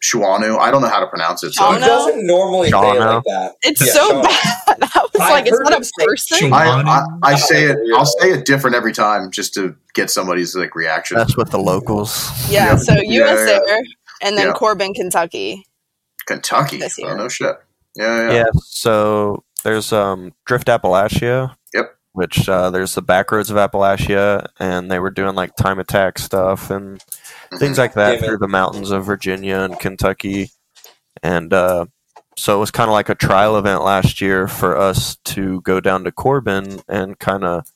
Shawanu. 0.03 0.59
I 0.59 0.71
don't 0.71 0.81
know 0.83 0.89
how 0.89 1.01
to 1.01 1.07
pronounce 1.07 1.43
it. 1.45 1.53
So 1.53 1.63
Shawanu? 1.65 1.75
He 1.75 1.81
doesn't 1.81 2.27
normally 2.27 2.71
say 2.71 2.79
it 2.79 3.01
like 3.01 3.25
that. 3.25 3.55
It's 3.63 3.87
Yeah, 3.87 3.93
so 3.93 4.11
Shauna. 4.11 4.23
bad. 4.23 4.67
I 4.95 5.01
was 5.13 5.21
I 5.21 5.31
like, 5.31 5.47
it's 5.47 5.61
not 5.61 5.81
a 5.81 5.85
say 5.85 6.07
person? 6.07 6.53
I, 6.53 6.67
I, 6.67 7.05
I 7.23 7.35
say 7.37 7.65
it. 7.65 7.79
I'll 7.95 8.07
say 8.07 8.31
it 8.33 8.47
different 8.47 8.77
every 8.77 8.93
time 8.93 9.31
just 9.31 9.53
to 9.55 9.77
get 9.95 10.09
somebody's 10.11 10.57
like 10.57 10.75
reaction. 10.75 11.17
that's 11.19 11.37
what 11.37 11.51
the 11.51 11.59
locals. 11.59 12.31
Yeah, 12.51 12.67
Yeah. 12.69 12.77
so 12.77 12.95
Yeah, 12.95 13.25
US 13.33 13.49
yeah. 13.49 13.59
Air 13.75 13.83
and 14.23 14.37
then 14.39 14.47
Yeah. 14.49 14.53
Corbin, 14.55 14.95
Kentucky. 14.95 15.67
Kentucky. 16.27 16.83
Oh 17.05 17.15
no 17.15 17.29
shit. 17.29 17.57
Yeah, 17.97 18.29
yeah. 18.29 18.33
Yeah. 18.37 18.45
So 18.65 19.43
there's 19.65 19.93
um 19.93 20.33
Drift 20.47 20.69
Appalachia. 20.69 21.57
Yep. 21.75 21.97
Which 22.13 22.49
uh, 22.49 22.71
there's 22.71 22.95
the 22.95 23.03
back 23.03 23.31
roads 23.31 23.51
of 23.51 23.57
Appalachia, 23.57 24.47
and 24.59 24.91
they 24.91 24.99
were 24.99 25.11
doing 25.11 25.35
like 25.35 25.55
time 25.57 25.79
attack 25.79 26.19
stuff 26.19 26.71
and. 26.71 27.03
Things 27.59 27.79
like 27.79 27.95
that 27.95 28.21
through 28.21 28.39
the 28.39 28.49
mountains 28.49 28.91
of 28.91 29.05
Virginia 29.05 29.57
and 29.61 29.79
Kentucky. 29.79 30.51
And 31.23 31.53
uh, 31.53 31.87
so 32.37 32.57
it 32.57 32.61
was 32.61 32.71
kind 32.71 32.89
of 32.89 32.93
like 32.93 33.09
a 33.09 33.15
trial 33.15 33.57
event 33.57 33.83
last 33.83 34.21
year 34.21 34.47
for 34.49 34.77
us 34.77 35.17
to 35.27 35.61
go 35.63 35.81
down 35.81 36.05
to 36.05 36.13
Corbin 36.13 36.81
and 36.89 37.19
kind 37.19 37.45
of 37.45 37.67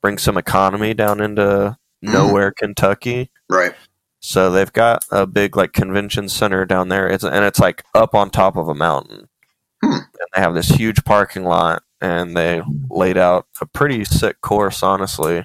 bring 0.00 0.18
some 0.18 0.36
economy 0.36 0.94
down 0.94 1.20
into 1.20 1.76
Mm. 2.04 2.12
nowhere, 2.14 2.50
Kentucky. 2.50 3.30
Right. 3.48 3.74
So 4.18 4.50
they've 4.50 4.72
got 4.72 5.04
a 5.12 5.24
big 5.24 5.56
like 5.56 5.72
convention 5.72 6.28
center 6.28 6.64
down 6.64 6.88
there. 6.88 7.08
It's 7.08 7.22
and 7.22 7.44
it's 7.44 7.60
like 7.60 7.84
up 7.94 8.12
on 8.14 8.30
top 8.30 8.56
of 8.56 8.68
a 8.68 8.74
mountain. 8.74 9.28
Hmm. 9.84 9.92
And 9.92 10.28
they 10.34 10.40
have 10.40 10.54
this 10.54 10.68
huge 10.68 11.04
parking 11.04 11.44
lot 11.44 11.84
and 12.00 12.36
they 12.36 12.60
laid 12.90 13.16
out 13.16 13.46
a 13.60 13.66
pretty 13.66 14.04
sick 14.04 14.40
course, 14.40 14.82
honestly. 14.82 15.44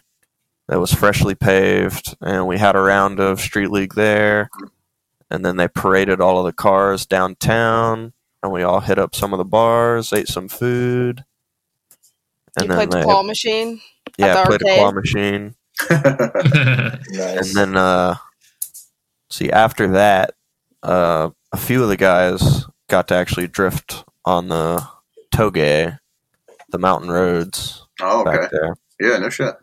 That 0.68 0.80
was 0.80 0.94
freshly 0.94 1.34
paved 1.34 2.18
and 2.22 2.46
we 2.46 2.58
had 2.58 2.76
a 2.76 2.80
round 2.80 3.20
of 3.20 3.40
street 3.40 3.72
league 3.72 3.96
there. 3.96 4.50
And 5.30 5.46
then 5.46 5.58
they 5.58 5.68
paraded 5.68 6.20
all 6.20 6.40
of 6.40 6.46
the 6.46 6.54
cars 6.54 7.06
downtown 7.06 8.14
and 8.44 8.52
we 8.52 8.64
all 8.64 8.82
hit 8.82 9.00
up 9.00 9.16
some 9.16 9.34
of 9.34 9.38
the 9.38 9.46
bars, 9.46 10.12
ate 10.12 10.28
some 10.28 10.50
food. 10.50 11.24
And 12.58 12.66
you 12.66 12.68
then 12.68 12.78
played 12.78 12.92
the 12.92 12.98
they 12.98 13.04
claw 13.04 13.24
machine. 13.24 13.82
yeah, 14.18 14.44
the 14.44 14.48
played 14.48 14.62
a 14.62 14.76
claw 14.76 14.92
machine 14.92 15.56
and 15.90 17.56
then 17.56 17.78
uh 17.78 18.16
see 19.30 19.52
after 19.52 19.90
that 19.90 20.34
uh 20.82 21.30
a 21.52 21.58
few 21.58 21.84
of 21.84 21.90
the 21.90 21.98
guys 21.98 22.66
got 22.90 23.08
to 23.08 23.16
actually 23.16 23.48
drift 23.48 24.04
on 24.26 24.48
the 24.48 24.84
toge 25.32 26.00
the 26.70 26.80
mountain 26.80 27.12
roads 27.12 27.86
oh, 28.02 28.22
okay. 28.22 28.38
back 28.38 28.52
there 28.52 28.76
Yeah, 29.00 29.18
no 29.18 29.30
shit. 29.30 29.56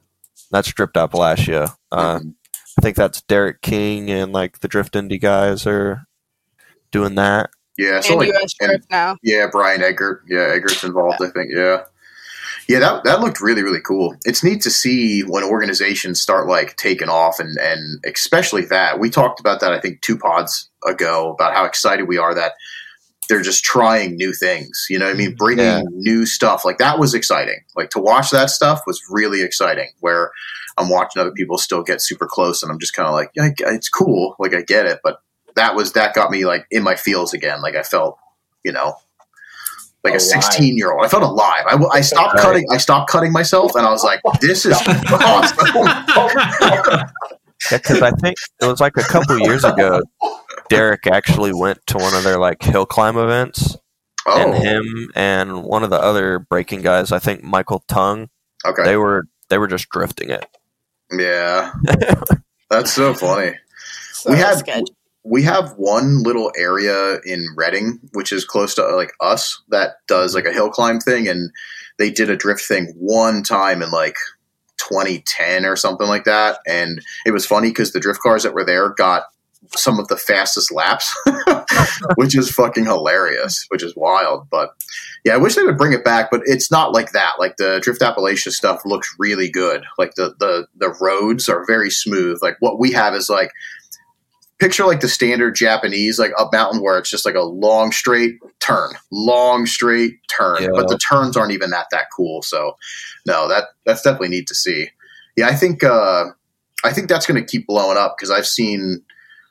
That's 0.51 0.73
drift 0.73 0.95
appalachia 0.95 1.75
uh 1.93 2.19
Mhm. 2.19 2.35
i 2.79 2.81
think 2.83 2.97
that's 2.97 3.23
derek 3.23 3.61
king 3.63 4.11
and 4.11 4.33
like 4.33 4.61
the 4.61 4.69
drift 4.69 4.95
indy 4.97 5.19
guys 5.19 5.67
are 5.67 6.07
doing 6.93 7.15
that 7.17 7.51
Yeah, 7.77 8.01
so 8.01 8.15
like, 8.17 8.31
and- 8.61 8.85
now. 8.91 9.17
yeah, 9.23 9.49
Brian 9.51 9.83
Eggert. 9.83 10.23
Yeah, 10.29 10.53
Eggert's 10.55 10.85
involved. 10.85 11.21
I 11.21 11.29
think. 11.31 11.51
Yeah, 11.53 11.83
yeah. 12.69 12.79
That 12.79 13.03
that 13.03 13.21
looked 13.21 13.41
really 13.41 13.63
really 13.65 13.81
cool. 13.81 14.15
It's 14.25 14.45
neat 14.45 14.63
to 14.63 14.71
see 14.71 15.23
when 15.23 15.43
organizations 15.43 16.21
start 16.21 16.47
like 16.47 16.77
taking 16.77 17.09
off, 17.09 17.41
and 17.41 17.59
and 17.59 17.99
especially 18.07 18.65
that 18.67 19.01
we 19.01 19.11
talked 19.11 19.41
about 19.41 19.59
that 19.61 19.73
I 19.73 19.81
think 19.81 20.03
two 20.03 20.17
pods 20.17 20.71
ago 20.87 21.33
about 21.33 21.53
how 21.55 21.65
excited 21.65 22.07
we 22.07 22.17
are 22.17 22.33
that 22.35 22.53
they're 23.29 23.43
just 23.43 23.65
trying 23.65 24.17
new 24.17 24.33
things. 24.33 24.87
You 24.91 24.99
know, 24.99 25.07
what 25.07 25.15
I 25.15 25.19
mean, 25.19 25.33
mm, 25.33 25.37
bringing 25.37 25.65
Yeah. 25.65 25.83
new 25.91 26.27
stuff 26.27 26.65
like 26.65 26.79
that 26.79 26.99
was 26.99 27.15
exciting. 27.15 27.61
Like 27.77 27.91
to 27.91 27.99
watch 27.99 28.31
that 28.31 28.51
stuff 28.51 28.83
was 28.87 29.01
really 29.11 29.43
exciting. 29.43 29.89
Where 30.01 30.31
I'm 30.79 30.89
watching 30.89 31.21
other 31.21 31.33
people 31.33 31.57
still 31.59 31.83
get 31.83 32.03
super 32.03 32.27
close, 32.27 32.63
and 32.63 32.71
I'm 32.73 32.79
just 32.79 32.95
kind 32.95 33.07
of 33.09 33.15
like, 33.15 33.31
yeah, 33.35 33.51
it's 33.61 33.89
cool. 33.89 34.35
Like 34.39 34.55
I 34.55 34.63
get 34.63 34.87
it, 34.87 35.01
but 35.05 35.19
that 35.57 35.75
was 35.75 35.93
that 35.93 36.15
got 36.15 36.31
me 36.31 36.45
like 36.45 36.67
in 36.71 36.83
my 36.83 36.97
feels 36.97 37.33
again. 37.33 37.63
Like 37.63 37.77
I 37.77 37.83
felt, 37.83 38.19
you 38.65 38.73
know, 38.73 38.95
like 40.03 40.15
a 40.15 40.21
16 40.21 40.77
year 40.77 40.93
old. 40.93 41.05
I 41.05 41.09
felt 41.09 41.23
alive. 41.23 41.65
I, 41.67 41.79
I 41.93 42.01
stopped 42.03 42.35
Right. 42.35 42.43
cutting. 42.43 42.67
I 42.73 42.77
stopped 42.79 43.09
cutting 43.11 43.33
myself, 43.33 43.75
and 43.77 43.87
I 43.87 43.91
was 43.91 44.03
like, 44.05 44.21
this 44.41 44.67
is 44.67 44.73
awesome. 45.13 45.89
yeah 47.71 47.79
because 47.79 48.03
i 48.03 48.11
think 48.21 48.37
it 48.61 48.67
was 48.67 48.79
like 48.81 48.95
a 48.99 49.03
couple 49.05 49.39
years 49.39 49.65
ago 49.65 50.03
derek 50.69 51.07
actually 51.07 51.53
went 51.53 51.79
to 51.87 51.97
one 51.99 52.15
of 52.15 52.25
their 52.25 52.39
like 52.39 52.63
hill 52.63 52.87
climb 52.87 53.17
events 53.17 53.77
Oh, 54.27 54.41
and 54.41 54.55
him 54.55 55.11
and 55.15 55.65
one 55.65 55.83
of 55.85 55.91
the 55.91 56.01
other 56.01 56.39
breaking 56.39 56.81
guys 56.81 57.13
i 57.13 57.19
think 57.19 57.43
michael 57.43 57.85
tongue 57.89 58.29
okay. 58.65 58.83
they 58.83 58.97
were 58.97 59.27
they 59.51 59.59
were 59.59 59.69
just 59.69 59.89
drifting 59.91 60.31
it 60.31 60.47
Yeah, 61.13 61.73
that's 62.71 62.93
so 62.93 63.13
funny. 63.15 63.57
So 64.13 64.31
we 64.31 64.37
that's 64.37 64.67
had 64.67 64.85
good. 64.87 64.91
we 65.23 65.43
have 65.43 65.73
one 65.77 66.23
little 66.23 66.51
area 66.59 67.21
in 67.27 67.47
Reading, 67.57 68.01
which 68.15 68.33
is 68.33 68.45
close 68.45 68.75
to 68.77 68.97
like 68.97 69.13
us, 69.21 69.63
that 69.69 69.97
does 70.09 70.35
like 70.35 70.47
a 70.47 70.53
hill 70.53 70.71
climb 70.71 70.99
thing, 70.99 71.29
and 71.29 71.51
they 71.99 72.11
did 72.11 72.31
a 72.31 72.37
drift 72.37 72.63
thing 72.63 72.93
one 72.97 73.43
time 73.43 73.83
in 73.83 73.91
like 73.91 74.17
2010 74.79 75.67
or 75.67 75.77
something 75.77 76.09
like 76.09 76.25
that, 76.25 76.59
and 76.67 77.03
it 77.27 77.33
was 77.33 77.47
funny 77.47 77.69
because 77.69 77.93
the 77.93 78.01
drift 78.01 78.21
cars 78.23 78.43
that 78.43 78.55
were 78.55 78.65
there 78.65 78.89
got 78.89 79.25
some 79.77 79.99
of 79.99 80.09
the 80.09 80.17
fastest 80.17 80.73
laps, 80.73 81.15
which 82.17 82.37
is 82.37 82.51
fucking 82.51 82.85
hilarious, 82.85 83.67
which 83.69 83.83
is 83.83 83.95
wild. 83.97 84.49
But 84.51 84.75
yeah, 85.25 85.35
I 85.35 85.39
wish 85.39 85.55
they 85.55 85.63
would 85.63 85.79
bring 85.79 85.93
it 85.93 86.05
back, 86.05 86.31
but 86.31 86.43
it's 86.45 86.71
not 86.71 86.93
like 86.93 87.13
that. 87.13 87.35
Like 87.39 87.57
the 87.57 87.81
Drift 87.83 88.01
Appalachia 88.01 88.51
stuff 88.51 88.83
looks 88.85 89.15
really 89.19 89.51
good. 89.51 89.85
Like 89.99 90.15
the 90.15 90.35
the 90.39 90.67
the 90.77 90.95
roads 91.01 91.49
are 91.49 91.65
very 91.67 91.91
smooth. 91.91 92.39
Like 92.43 92.57
what 92.61 92.79
we 92.79 92.93
have 92.93 93.15
is 93.15 93.29
like 93.29 93.51
picture 94.59 94.87
like 94.87 95.01
the 95.01 95.09
standard 95.09 95.55
Japanese 95.55 96.19
like 96.19 96.33
up 96.39 96.53
mountain 96.53 96.83
where 96.83 96.99
it's 96.99 97.11
just 97.11 97.27
like 97.27 97.35
a 97.35 97.43
long 97.43 97.93
straight 97.93 98.39
turn, 98.61 98.93
long 99.11 99.67
straight 99.67 100.15
turn. 100.35 100.63
Yeah. 100.63 100.69
But 100.73 100.89
the 100.89 100.99
turns 100.99 101.37
aren't 101.37 101.53
even 101.53 101.71
that 101.71 101.87
that 101.91 102.07
cool. 102.15 102.43
So 102.43 102.77
no, 103.27 103.49
that 103.49 103.65
that's 103.85 104.03
definitely 104.03 104.29
neat 104.29 104.47
to 104.49 104.55
see. 104.55 104.89
Yeah, 105.37 105.49
I 105.49 105.55
think 105.55 105.83
uh 105.83 106.27
I 106.85 106.93
think 106.93 107.09
that's 107.09 107.27
going 107.27 107.41
to 107.41 107.47
keep 107.51 107.67
blowing 107.67 107.97
up 107.97 108.17
because 108.17 108.31
I've 108.31 108.47
seen 108.47 109.03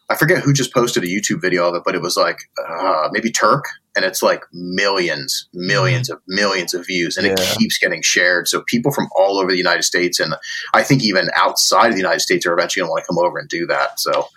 I 0.10 0.16
forget 0.16 0.43
who 0.43 0.54
just 0.54 0.74
posted 0.74 1.04
a 1.04 1.08
YouTube 1.08 1.41
video 1.41 1.68
of 1.68 1.76
it, 1.76 1.84
but 1.86 1.95
it 1.95 2.01
was 2.01 2.18
like 2.18 2.38
uh, 2.68 3.10
maybe 3.12 3.32
Turk, 3.32 3.64
and 3.95 4.04
it's 4.06 4.22
like 4.22 4.43
millions, 4.51 5.47
millions 5.54 6.10
of 6.10 6.20
millions 6.28 6.74
of 6.74 6.86
views, 6.86 7.18
and 7.18 7.26
it 7.26 7.39
keeps 7.58 7.78
getting 7.78 8.01
shared. 8.01 8.47
So 8.47 8.62
people 8.68 8.91
from 8.91 9.08
all 9.16 9.39
over 9.39 9.49
the 9.51 9.58
United 9.58 9.84
States, 9.84 10.20
and 10.20 10.36
I 10.74 10.84
think 10.84 11.04
even 11.04 11.30
outside 11.36 11.88
of 11.88 11.93
the 11.93 11.99
United 12.01 12.20
States, 12.20 12.45
are 12.45 12.54
eventually 12.54 12.82
going 12.82 12.89
to 12.89 12.91
want 12.91 13.04
to 13.04 13.08
come 13.08 13.18
over 13.26 13.38
and 13.39 13.47
do 13.49 13.66
that. 13.68 13.99
So 13.99 14.28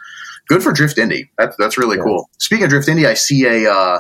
good 0.49 0.63
for 0.63 0.73
Drift 0.73 0.99
Indy. 0.99 1.31
That's 1.37 1.57
that's 1.59 1.77
really 1.77 1.97
Yeah. 1.97 2.05
cool. 2.05 2.31
Speaking 2.39 2.65
of 2.65 2.71
Drift 2.71 2.89
Indy, 2.89 3.07
I 3.07 3.15
see 3.15 3.45
a 3.45 3.71
uh, 3.71 3.99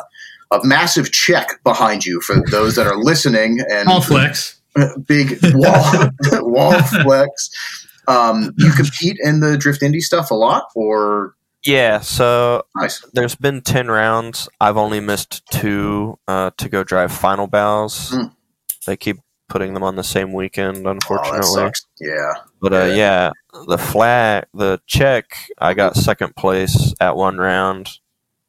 a 0.52 0.60
massive 0.62 1.10
check 1.10 1.62
behind 1.64 2.06
you 2.06 2.20
for 2.20 2.36
those 2.50 2.76
that 2.76 2.86
are 2.86 2.96
listening 2.96 3.58
and 3.68 3.88
All 3.88 4.00
flex. 4.00 4.60
big 5.06 5.38
wall 5.54 6.10
wall 6.42 6.80
flex. 6.82 7.50
Um, 8.08 8.54
you 8.56 8.70
compete 8.70 9.16
in 9.20 9.40
the 9.40 9.58
Drift 9.58 9.82
Indy 9.82 10.00
stuff 10.00 10.30
a 10.30 10.34
lot, 10.34 10.66
or 10.76 11.34
Yeah, 11.66 12.00
so 12.00 12.64
nice? 12.76 13.04
there's 13.12 13.34
been 13.34 13.60
10 13.62 13.88
rounds. 13.88 14.48
I've 14.60 14.76
only 14.76 15.00
missed 15.00 15.44
two 15.50 16.18
uh, 16.28 16.50
to 16.58 16.68
go 16.68 16.84
drive 16.84 17.12
Final 17.12 17.46
Bout. 17.46 17.92
Hmm. 18.10 18.26
They 18.86 18.96
keep 18.96 19.18
putting 19.48 19.74
them 19.74 19.82
on 19.82 19.96
the 19.96 20.04
same 20.04 20.32
weekend, 20.32 20.86
Oh, 20.86 20.90
unfortunately. 20.90 21.42
sucks. 21.48 21.86
Yeah. 22.00 22.32
but 22.60 22.72
uh, 22.72 22.84
Yeah. 22.86 22.94
yeah, 22.94 23.30
the 23.68 23.78
flag, 23.78 24.46
the 24.54 24.80
check, 24.86 25.36
I 25.58 25.74
got 25.74 25.96
second 25.96 26.36
place 26.36 26.94
at 27.00 27.16
one 27.16 27.38
round. 27.38 27.98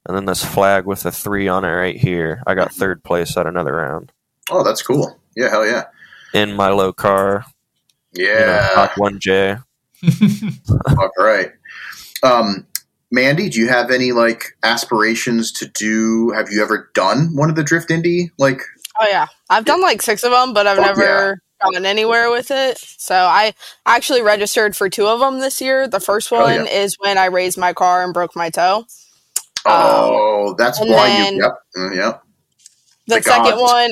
And 0.07 0.15
then 0.15 0.26
this 0.26 0.43
flag 0.45 0.86
with 0.86 1.05
a 1.05 1.11
three 1.11 1.47
on 1.47 1.65
it 1.65 1.70
right 1.72 1.97
here, 1.97 2.41
I 2.47 2.55
got 2.55 2.72
third 2.72 3.03
place 3.03 3.36
at 3.36 3.45
another 3.45 3.74
round. 3.76 4.11
Oh, 4.49 4.63
that's 4.63 4.82
cool. 4.82 5.20
Yeah, 5.36 5.49
hell 5.49 5.65
yeah. 5.68 5.86
In 6.34 6.53
my 6.55 6.70
low 6.70 6.93
car, 6.93 7.45
you 8.13 8.24
know, 8.26 8.30
Yeah. 8.30 8.88
1J. 8.97 9.61
All 10.97 11.11
right. 11.18 11.51
Um, 12.24 12.66
Mandy, 13.12 13.49
do 13.49 13.60
you 13.60 13.70
have 13.70 13.89
any 13.91 14.12
like 14.12 14.58
aspirations 14.64 15.51
to 15.53 15.68
do? 15.68 16.32
Have 16.32 16.49
you 16.51 16.62
ever 16.62 16.89
done 16.93 17.36
one 17.36 17.49
of 17.49 17.55
the 17.55 17.64
Drift 17.64 17.89
Indy? 17.91 18.32
Like, 18.38 18.62
Oh 18.99 19.08
yeah, 19.08 19.28
I've 19.49 19.66
done 19.66 19.82
like 19.82 20.01
six 20.01 20.24
of 20.24 20.32
them, 20.32 20.53
but 20.53 20.68
I've 20.68 20.78
Fuck 20.78 20.97
never 20.97 21.39
gotten 21.62 21.86
anywhere 21.86 22.30
with 22.32 22.51
it. 22.51 22.78
So 22.80 23.16
I 23.16 23.53
actually 23.86 24.22
registered 24.22 24.76
for 24.76 24.89
two 24.89 25.08
of 25.08 25.20
them 25.20 25.39
this 25.39 25.62
year. 25.62 25.88
The 25.88 25.99
first 25.99 26.32
Oh, 26.32 26.41
one 26.41 26.68
is 26.68 26.97
when 26.99 27.18
I 27.18 27.26
raised 27.26 27.58
my 27.58 27.74
car 27.74 28.03
and 28.03 28.14
broke 28.14 28.36
my 28.36 28.49
toe. 28.49 28.86
oh, 29.66 30.55
that's 30.58 30.80
why 30.80 30.88
then- 31.10 31.36
you. 31.36 31.43
Yep. 31.43 31.51
mm, 31.78 31.95
Yep. 31.95 32.24
The 33.08 33.16
The 33.16 33.22
second 33.24 33.51
gods. 33.51 33.62
one, 33.62 33.89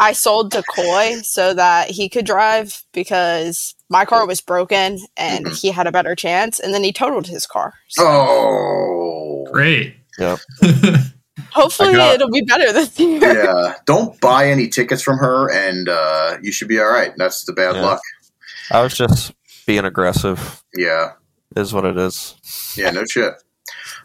I 0.00 0.12
sold 0.12 0.52
to 0.52 0.62
Coy 0.74 1.16
so 1.22 1.54
that 1.54 1.90
he 1.90 2.08
could 2.08 2.26
drive 2.26 2.82
because 2.92 3.74
my 3.88 4.04
car 4.04 4.26
was 4.26 4.40
broken 4.42 4.98
and 5.16 5.46
Mhm. 5.46 5.58
he 5.60 5.70
had 5.70 5.86
a 5.86 5.92
better 5.92 6.14
chance. 6.14 6.60
And 6.60 6.74
then 6.74 6.82
he 6.84 6.92
totaled 6.92 7.26
his 7.26 7.46
car. 7.46 7.72
So 7.88 8.04
Oh. 8.06 9.46
Great. 9.52 9.96
Yep. 10.18 10.38
hopefully 11.50 11.94
got- 11.94 12.14
it'll 12.14 12.30
be 12.30 12.42
better 12.42 12.72
this 12.72 12.98
year. 12.98 13.44
Yeah. 13.44 13.74
Don't 13.86 14.20
buy 14.20 14.48
any 14.50 14.68
tickets 14.68 15.02
from 15.02 15.18
her, 15.18 15.50
and 15.50 15.88
uh, 15.88 16.36
you 16.42 16.52
should 16.52 16.68
be 16.68 16.78
all 16.78 16.90
right. 16.90 17.12
That's 17.16 17.44
the 17.44 17.52
bad 17.52 17.76
Yeah. 17.76 17.82
luck. 17.82 18.00
I 18.70 18.82
was 18.82 18.94
just 18.94 19.32
being 19.66 19.84
aggressive, 19.84 20.62
Yeah. 20.76 21.12
is 21.56 21.72
what 21.72 21.84
it 21.86 21.96
is. 21.96 22.34
Yeah. 22.76 22.90
No 22.90 23.04
shit. 23.06 23.34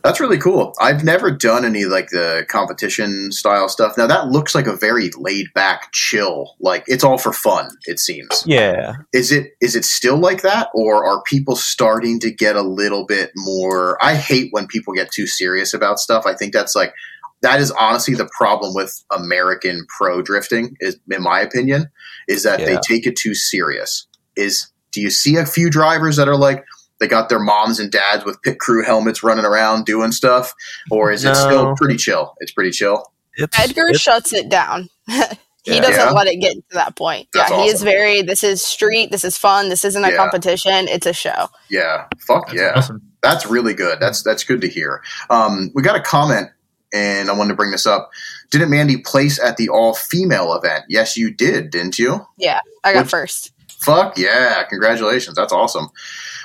That's 0.04 0.20
really 0.20 0.38
cool. 0.38 0.74
I've 0.80 1.04
never 1.04 1.32
done 1.32 1.66
any 1.66 1.86
like 1.86 2.10
the 2.10 2.46
competition 2.50 3.32
style 3.32 3.70
stuff. 3.70 3.98
Now 3.98 4.08
that 4.08 4.28
looks 4.28 4.56
like 4.56 4.68
a 4.68 4.76
very 4.76 5.12
laid 5.18 5.54
back, 5.54 5.92
chill. 5.92 6.56
Like 6.60 6.84
it's 6.88 7.04
all 7.04 7.18
for 7.18 7.34
fun. 7.34 7.70
It 7.86 8.00
seems. 8.00 8.44
Yeah. 8.46 8.96
is 9.14 9.32
it 9.32 9.54
is 9.62 9.76
it 9.76 9.86
still 9.86 10.18
like 10.18 10.42
that 10.42 10.70
or 10.74 11.06
are 11.06 11.22
people 11.24 11.56
starting 11.56 12.20
to 12.20 12.32
get 12.32 12.56
a 12.56 12.62
little 12.62 13.06
bit 13.06 13.32
more 13.36 13.98
i 14.04 14.16
hate 14.16 14.52
when 14.52 14.68
people 14.68 14.94
get 14.94 15.12
too 15.12 15.28
serious 15.28 15.74
about 15.74 16.00
stuff 16.00 16.26
i 16.26 16.34
think 16.34 16.54
that's 16.54 16.76
like 16.76 16.94
that 17.42 17.60
is 17.60 17.72
honestly 17.72 18.14
the 18.14 18.30
problem 18.38 18.74
with 18.74 19.04
american 19.12 19.86
pro 19.98 20.22
drifting 20.22 20.76
is 20.80 20.98
in 21.10 21.22
my 21.22 21.40
opinion 21.40 21.90
is 22.28 22.44
that 22.44 22.60
they 22.60 22.78
take 22.88 23.06
it 23.06 23.16
too 23.16 23.34
serious 23.34 24.08
is 24.36 24.70
do 24.92 25.02
you 25.02 25.10
see 25.10 25.38
a 25.38 25.46
few 25.46 25.70
drivers 25.70 26.16
that 26.18 26.28
are 26.28 26.38
like 26.38 26.66
they 27.02 27.08
got 27.08 27.28
their 27.28 27.40
moms 27.40 27.80
and 27.82 27.92
dads 27.92 28.24
with 28.24 28.42
pit 28.44 28.60
crew 28.60 28.86
helmets 28.86 29.22
running 29.24 29.44
around 29.44 29.86
doing 29.86 30.14
stuff 30.14 30.54
or 30.90 31.12
is 31.12 31.26
it 31.26 31.36
still 31.36 31.76
pretty 31.76 31.98
chill 31.98 32.34
it's 32.40 32.54
pretty 32.54 32.72
chill 32.72 33.12
It's, 33.36 33.60
Edgar 33.60 33.88
it's- 33.88 34.00
shuts 34.00 34.32
it 34.32 34.48
down. 34.50 34.88
he 35.08 35.76
Yeah. 35.76 35.82
doesn't 35.82 35.96
Yeah. 35.96 36.12
let 36.12 36.28
it 36.28 36.38
get 36.38 36.54
to 36.54 36.64
that 36.74 36.96
point. 36.96 37.28
That's 37.34 37.52
yeah, 37.52 37.62
he 37.64 37.68
is 37.70 37.84
very. 37.84 38.22
This 38.24 38.44
is 38.44 38.62
street. 38.64 39.12
This 39.12 39.24
is 39.24 39.38
fun. 39.38 39.70
This 39.70 39.84
isn't 39.86 40.04
a 40.04 40.10
Yeah. 40.12 40.16
competition. 40.18 40.88
It's 40.88 41.06
a 41.06 41.14
show. 41.14 41.50
yeah 41.70 42.06
fuck 42.28 42.48
That's 42.48 42.58
yeah 42.60 42.72
awesome. 42.76 43.02
That's 43.22 43.46
really 43.46 43.74
good. 43.76 44.00
That's 44.00 44.24
that's 44.24 44.44
good 44.44 44.62
to 44.62 44.68
hear. 44.68 45.02
Um, 45.30 45.72
we 45.76 45.84
got 45.84 45.96
a 45.96 46.02
comment, 46.02 46.50
and 46.92 47.30
I 47.30 47.34
wanted 47.34 47.50
to 47.50 47.56
bring 47.56 47.70
this 47.72 47.86
up. 47.86 48.10
Didn't 48.52 48.70
Mandy 48.72 48.98
place 48.98 49.40
at 49.40 49.58
the 49.58 49.70
all 49.70 49.94
female 49.94 50.54
event? 50.56 50.86
Yes, 50.90 51.16
you 51.16 51.30
did, 51.32 51.70
didn't 51.70 52.00
you? 52.00 52.26
Yeah, 52.38 52.60
I 52.84 52.94
got 52.94 53.04
Which- 53.04 53.12
first. 53.12 53.52
Fuck 53.82 54.18
yeah! 54.18 54.64
Congratulations. 54.70 55.36
That's 55.36 55.54
awesome. 55.54 55.90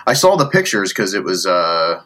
I 0.07 0.14
saw 0.14 0.36
the 0.36 0.48
pictures 0.48 0.90
because 0.92 1.14
it 1.14 1.24
was 1.24 1.46
uh, 1.46 2.00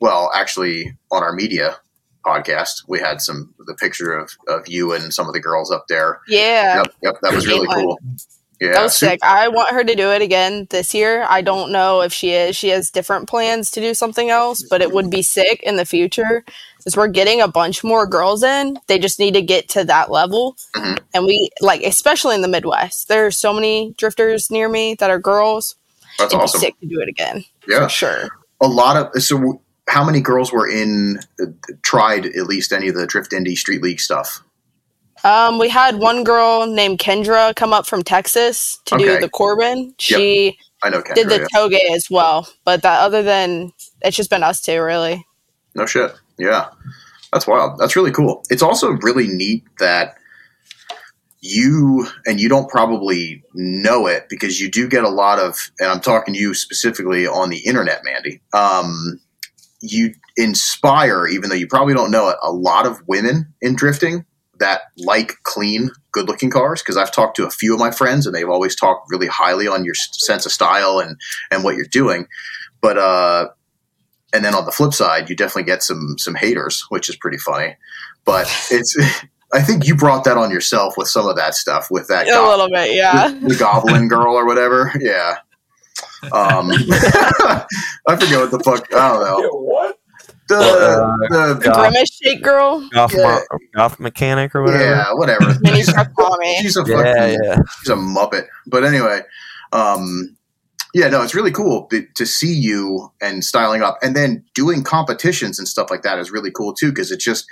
well, 0.00 0.30
actually 0.34 0.96
on 1.12 1.22
our 1.22 1.32
media 1.32 1.76
podcast, 2.24 2.84
we 2.88 2.98
had 2.98 3.20
some 3.20 3.54
the 3.66 3.74
picture 3.74 4.12
of 4.12 4.30
of 4.48 4.68
you 4.68 4.92
and 4.92 5.12
some 5.12 5.26
of 5.26 5.34
the 5.34 5.40
girls 5.40 5.70
up 5.70 5.84
there. 5.88 6.20
Yeah, 6.28 6.76
Yep, 6.78 6.94
yep, 7.02 7.14
that 7.22 7.34
was 7.34 7.46
really 7.46 7.66
cool. 7.68 7.98
Yeah, 8.60 8.72
that 8.72 8.82
was 8.82 8.94
sick. 8.98 9.20
I 9.22 9.48
want 9.48 9.70
her 9.70 9.82
to 9.82 9.94
do 9.94 10.10
it 10.10 10.20
again 10.20 10.66
this 10.68 10.92
year. 10.92 11.24
I 11.30 11.40
don't 11.40 11.72
know 11.72 12.02
if 12.02 12.12
she 12.12 12.32
is. 12.32 12.54
She 12.54 12.68
has 12.68 12.90
different 12.90 13.26
plans 13.26 13.70
to 13.70 13.80
do 13.80 13.94
something 13.94 14.28
else, 14.28 14.62
but 14.68 14.82
it 14.82 14.92
would 14.92 15.10
be 15.10 15.22
sick 15.22 15.62
in 15.62 15.76
the 15.76 15.86
future 15.86 16.44
because 16.76 16.94
we're 16.94 17.08
getting 17.08 17.40
a 17.40 17.48
bunch 17.48 17.82
more 17.82 18.06
girls 18.06 18.42
in. 18.42 18.78
They 18.86 18.98
just 18.98 19.18
need 19.18 19.32
to 19.32 19.40
get 19.40 19.70
to 19.70 19.84
that 19.84 20.10
level, 20.10 20.56
Mhm. 20.76 20.98
and 21.14 21.24
we 21.24 21.48
like, 21.62 21.80
especially 21.82 22.34
in 22.34 22.42
the 22.42 22.48
Midwest. 22.48 23.08
There 23.08 23.24
are 23.24 23.30
so 23.30 23.54
many 23.54 23.94
drifters 23.96 24.50
near 24.50 24.68
me 24.68 24.94
that 24.96 25.08
are 25.10 25.18
girls. 25.18 25.76
That's 26.18 26.32
It'd 26.32 26.42
awesome. 26.42 26.60
be 26.60 26.66
sick 26.66 26.80
to 26.80 26.86
do 26.86 27.00
it 27.00 27.08
again 27.08 27.44
Yeah, 27.68 27.86
sure. 27.88 28.28
a 28.60 28.66
lot 28.68 28.96
of 29.14 29.22
so. 29.22 29.62
How 29.88 30.04
many 30.04 30.20
girls 30.20 30.52
were 30.52 30.68
in? 30.68 31.18
Uh, 31.42 31.46
tried 31.82 32.26
at 32.26 32.46
least 32.46 32.72
any 32.72 32.88
of 32.88 32.94
the 32.94 33.06
Drift 33.06 33.32
Indy 33.32 33.56
Street 33.56 33.82
League 33.82 33.98
stuff? 34.00 34.42
Um, 35.24 35.58
we 35.58 35.68
had 35.68 35.96
one 35.96 36.22
girl 36.24 36.66
named 36.66 36.98
Kendra 36.98 37.54
come 37.56 37.72
up 37.72 37.86
from 37.86 38.02
Texas 38.02 38.78
to 38.86 38.96
do 38.96 39.18
the 39.20 39.28
Corbin. 39.28 39.94
She 39.98 40.56
I 40.82 40.90
know 40.90 41.02
Kendra. 41.02 41.14
did 41.14 41.28
the 41.28 41.38
yeah. 41.40 41.46
toge 41.54 41.94
as 41.94 42.08
well, 42.10 42.48
but 42.64 42.82
that 42.82 43.00
other 43.00 43.22
than 43.22 43.72
it's 44.02 44.16
just 44.16 44.30
been 44.30 44.42
us 44.42 44.60
two 44.60 44.80
really. 44.80 45.26
No 45.74 45.86
shit. 45.86 46.12
Yeah. 46.38 46.68
That's 47.32 47.46
wild. 47.46 47.78
That's 47.78 47.96
really 47.96 48.10
cool. 48.12 48.42
It's 48.50 48.62
also 48.62 48.90
really 49.02 49.28
neat 49.28 49.64
that 49.78 50.14
you 51.40 52.06
and 52.26 52.38
you 52.40 52.48
don't 52.48 52.68
probably 52.68 53.42
know 53.54 54.06
it 54.06 54.26
because 54.28 54.60
you 54.60 54.70
do 54.70 54.88
get 54.88 55.04
a 55.04 55.08
lot 55.08 55.38
of 55.38 55.70
and 55.78 55.90
I'm 55.90 56.00
talking 56.00 56.34
to 56.34 56.40
you 56.40 56.54
specifically 56.54 57.26
on 57.26 57.50
the 57.50 57.58
internet, 57.58 58.02
Mandy. 58.04 58.40
Um 58.52 59.20
you 59.80 60.14
inspire, 60.36 61.26
even 61.26 61.48
though 61.48 61.56
you 61.56 61.66
probably 61.66 61.94
don't 61.94 62.10
know 62.10 62.28
it, 62.28 62.36
a 62.42 62.52
lot 62.52 62.86
of 62.86 63.00
women 63.08 63.52
in 63.62 63.74
drifting 63.74 64.26
that 64.58 64.82
like 64.98 65.34
clean, 65.42 65.90
good 66.12 66.28
looking 66.28 66.50
cars. 66.50 66.82
Because 66.82 66.96
I've 66.96 67.12
talked 67.12 67.36
to 67.36 67.46
a 67.46 67.50
few 67.50 67.72
of 67.74 67.80
my 67.80 67.90
friends 67.90 68.26
and 68.26 68.34
they've 68.34 68.48
always 68.48 68.76
talked 68.76 69.10
really 69.10 69.26
highly 69.26 69.66
on 69.66 69.84
your 69.84 69.94
sense 69.94 70.46
of 70.46 70.52
style 70.52 70.98
and, 70.98 71.18
and 71.50 71.64
what 71.64 71.76
you're 71.76 71.86
doing. 71.86 72.26
But, 72.82 72.98
uh, 72.98 73.48
and 74.32 74.44
then 74.44 74.54
on 74.54 74.64
the 74.64 74.72
flip 74.72 74.94
side, 74.94 75.28
you 75.28 75.34
definitely 75.34 75.64
get 75.64 75.82
some 75.82 76.14
some 76.16 76.36
haters, 76.36 76.84
which 76.88 77.08
is 77.08 77.16
pretty 77.16 77.38
funny. 77.38 77.76
But 78.24 78.46
it's 78.70 78.96
I 79.52 79.62
think 79.62 79.86
you 79.86 79.94
brought 79.96 80.24
that 80.24 80.36
on 80.36 80.50
yourself 80.50 80.96
with 80.96 81.08
some 81.08 81.26
of 81.26 81.36
that 81.36 81.54
stuff 81.54 81.88
with 81.90 82.06
that 82.08 82.26
A 82.26 82.30
go- 82.30 82.48
little 82.48 82.68
bit, 82.70 82.94
yeah. 82.94 83.28
the, 83.28 83.48
the 83.48 83.56
goblin 83.56 84.06
girl 84.08 84.34
or 84.34 84.46
whatever. 84.46 84.92
Yeah. 85.00 85.36
Um, 86.32 86.70
I 86.72 87.66
forget 88.18 88.38
what 88.40 88.50
the 88.50 88.60
fuck. 88.64 88.86
I 88.94 89.08
don't 89.08 89.42
know. 89.42 89.48
what? 89.60 89.96
The, 90.48 90.56
Uh, 90.56 91.16
the, 91.30 91.54
The 91.62 91.72
grimace 91.72 92.18
shake 92.22 92.42
girl, 92.42 92.88
Golf, 92.90 93.12
Yeah. 93.14 93.40
golf 93.74 94.00
mechanic 94.00 94.54
or 94.54 94.62
whatever. 94.62 94.84
yeah, 94.84 95.12
whatever. 95.14 95.54
mini. 95.60 95.76
She's 95.78 95.88
a 95.88 96.84
fucking 96.84 97.36
yeah. 97.42 97.56
she's 97.80 97.88
a 97.88 97.94
muppet. 97.94 98.46
But 98.66 98.84
anyway, 98.84 99.20
um, 99.72 100.36
yeah, 100.92 101.08
no, 101.08 101.22
it's 101.22 101.36
really 101.36 101.52
cool 101.52 101.86
to, 101.86 102.04
to 102.16 102.26
see 102.26 102.52
you 102.52 103.12
and 103.20 103.44
styling 103.44 103.82
up, 103.82 103.98
and 104.02 104.16
then 104.16 104.44
doing 104.54 104.82
competitions 104.82 105.56
and 105.60 105.68
stuff 105.68 105.88
like 105.88 106.02
that 106.02 106.18
is 106.18 106.32
really 106.32 106.50
cool 106.50 106.72
too 106.74 106.90
because 106.90 107.12
it's 107.12 107.24
just 107.24 107.46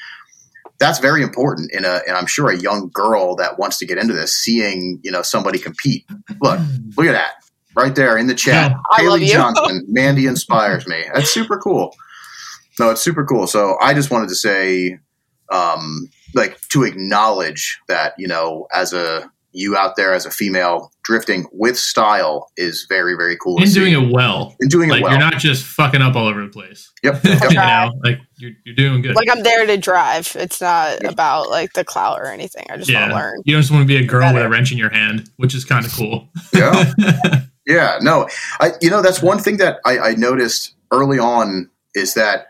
that's 0.79 0.99
very 0.99 1.23
important 1.23 1.73
in 1.73 1.85
a, 1.85 2.01
and 2.07 2.17
I'm 2.17 2.27
sure 2.27 2.51
a 2.51 2.57
young 2.57 2.91
girl 2.93 3.35
that 3.37 3.59
wants 3.59 3.79
to 3.79 3.87
get 3.87 3.99
into 3.99 4.15
this, 4.15 4.33
seeing 4.35 5.01
you 5.03 5.11
know 5.11 5.23
somebody 5.23 5.59
compete. 5.59 6.05
Look, 6.41 6.61
look 6.97 7.07
at 7.07 7.13
that 7.13 7.33
right 7.75 7.95
there 7.95 8.17
in 8.17 8.27
the 8.27 8.35
chat. 8.35 8.73
Yeah. 8.73 8.77
I 8.91 9.03
love 9.03 9.19
Haley 9.19 9.27
you. 9.27 9.33
Johnson, 9.35 9.85
Mandy 9.89 10.27
inspires 10.27 10.87
me. 10.87 11.05
That's 11.15 11.31
super 11.31 11.59
cool. 11.59 11.95
No, 12.79 12.91
it's 12.91 13.03
super 13.03 13.25
cool. 13.25 13.47
So 13.47 13.77
I 13.81 13.93
just 13.95 14.11
wanted 14.11 14.29
to 14.29 14.37
say, 14.37 14.99
um, 15.51 16.09
like 16.35 16.61
to 16.69 16.85
acknowledge 16.85 17.79
that 17.89 18.15
you 18.19 18.29
know, 18.29 18.67
as 18.73 18.93
a 18.93 19.31
you 19.53 19.77
out 19.77 19.97
there 19.97 20.13
as 20.13 20.27
a 20.27 20.31
female 20.31 20.93
drifting 21.05 21.47
with 21.53 21.77
style 21.79 22.51
is 22.57 22.85
very 22.89 23.15
very 23.15 23.37
cool. 23.37 23.57
to 23.57 23.63
And 23.63 23.73
see. 23.73 23.81
doing 23.81 23.93
it 24.09 24.13
well. 24.13 24.55
and 24.61 24.71
doing 24.71 24.89
Like 24.91 25.01
it 25.01 25.05
well. 25.05 25.13
you're 25.13 25.21
not 25.21 25.39
just 25.39 25.65
fucking 25.65 26.03
up 26.03 26.15
all 26.17 26.27
over 26.29 26.43
the 26.43 26.49
place. 26.49 26.93
yep. 27.03 27.21
you 27.25 27.55
know 27.55 27.91
like 28.05 28.19
you're, 28.37 28.53
you're 28.65 28.75
doing 28.77 29.03
good. 29.03 29.17
Like 29.17 29.29
I'm 29.31 29.43
there 29.43 29.67
to 29.67 29.77
drive. 29.79 30.31
It's 30.39 30.61
not 30.61 31.03
about 31.05 31.49
like 31.51 31.73
the 31.73 31.85
clout 31.85 32.21
or 32.21 32.27
anything. 32.27 32.67
I 32.71 32.77
just 32.77 32.93
want 32.93 33.09
to 33.11 33.15
learn. 33.17 33.41
you 33.45 33.55
don't 33.55 33.63
just 33.63 33.73
want 33.73 33.83
to 33.83 33.87
be 33.87 33.97
a 33.97 34.07
girl 34.07 34.33
with 34.35 34.43
a 34.43 34.49
wrench 34.49 34.71
in 34.71 34.79
your 34.79 34.91
hand, 34.91 35.31
which 35.37 35.55
is 35.55 35.65
kind 35.65 35.85
of 35.87 35.93
cool. 35.93 36.29
yeah. 36.55 36.93
Yeah, 37.67 37.99
no, 38.01 38.27
I 38.61 38.73
you 38.81 38.89
know 38.89 39.03
that's 39.03 39.21
one 39.21 39.39
thing 39.41 39.59
that 39.59 39.79
I, 39.85 39.99
I 39.99 40.15
noticed 40.15 40.75
early 40.91 41.19
on 41.19 41.69
is 41.95 42.15
that 42.15 42.47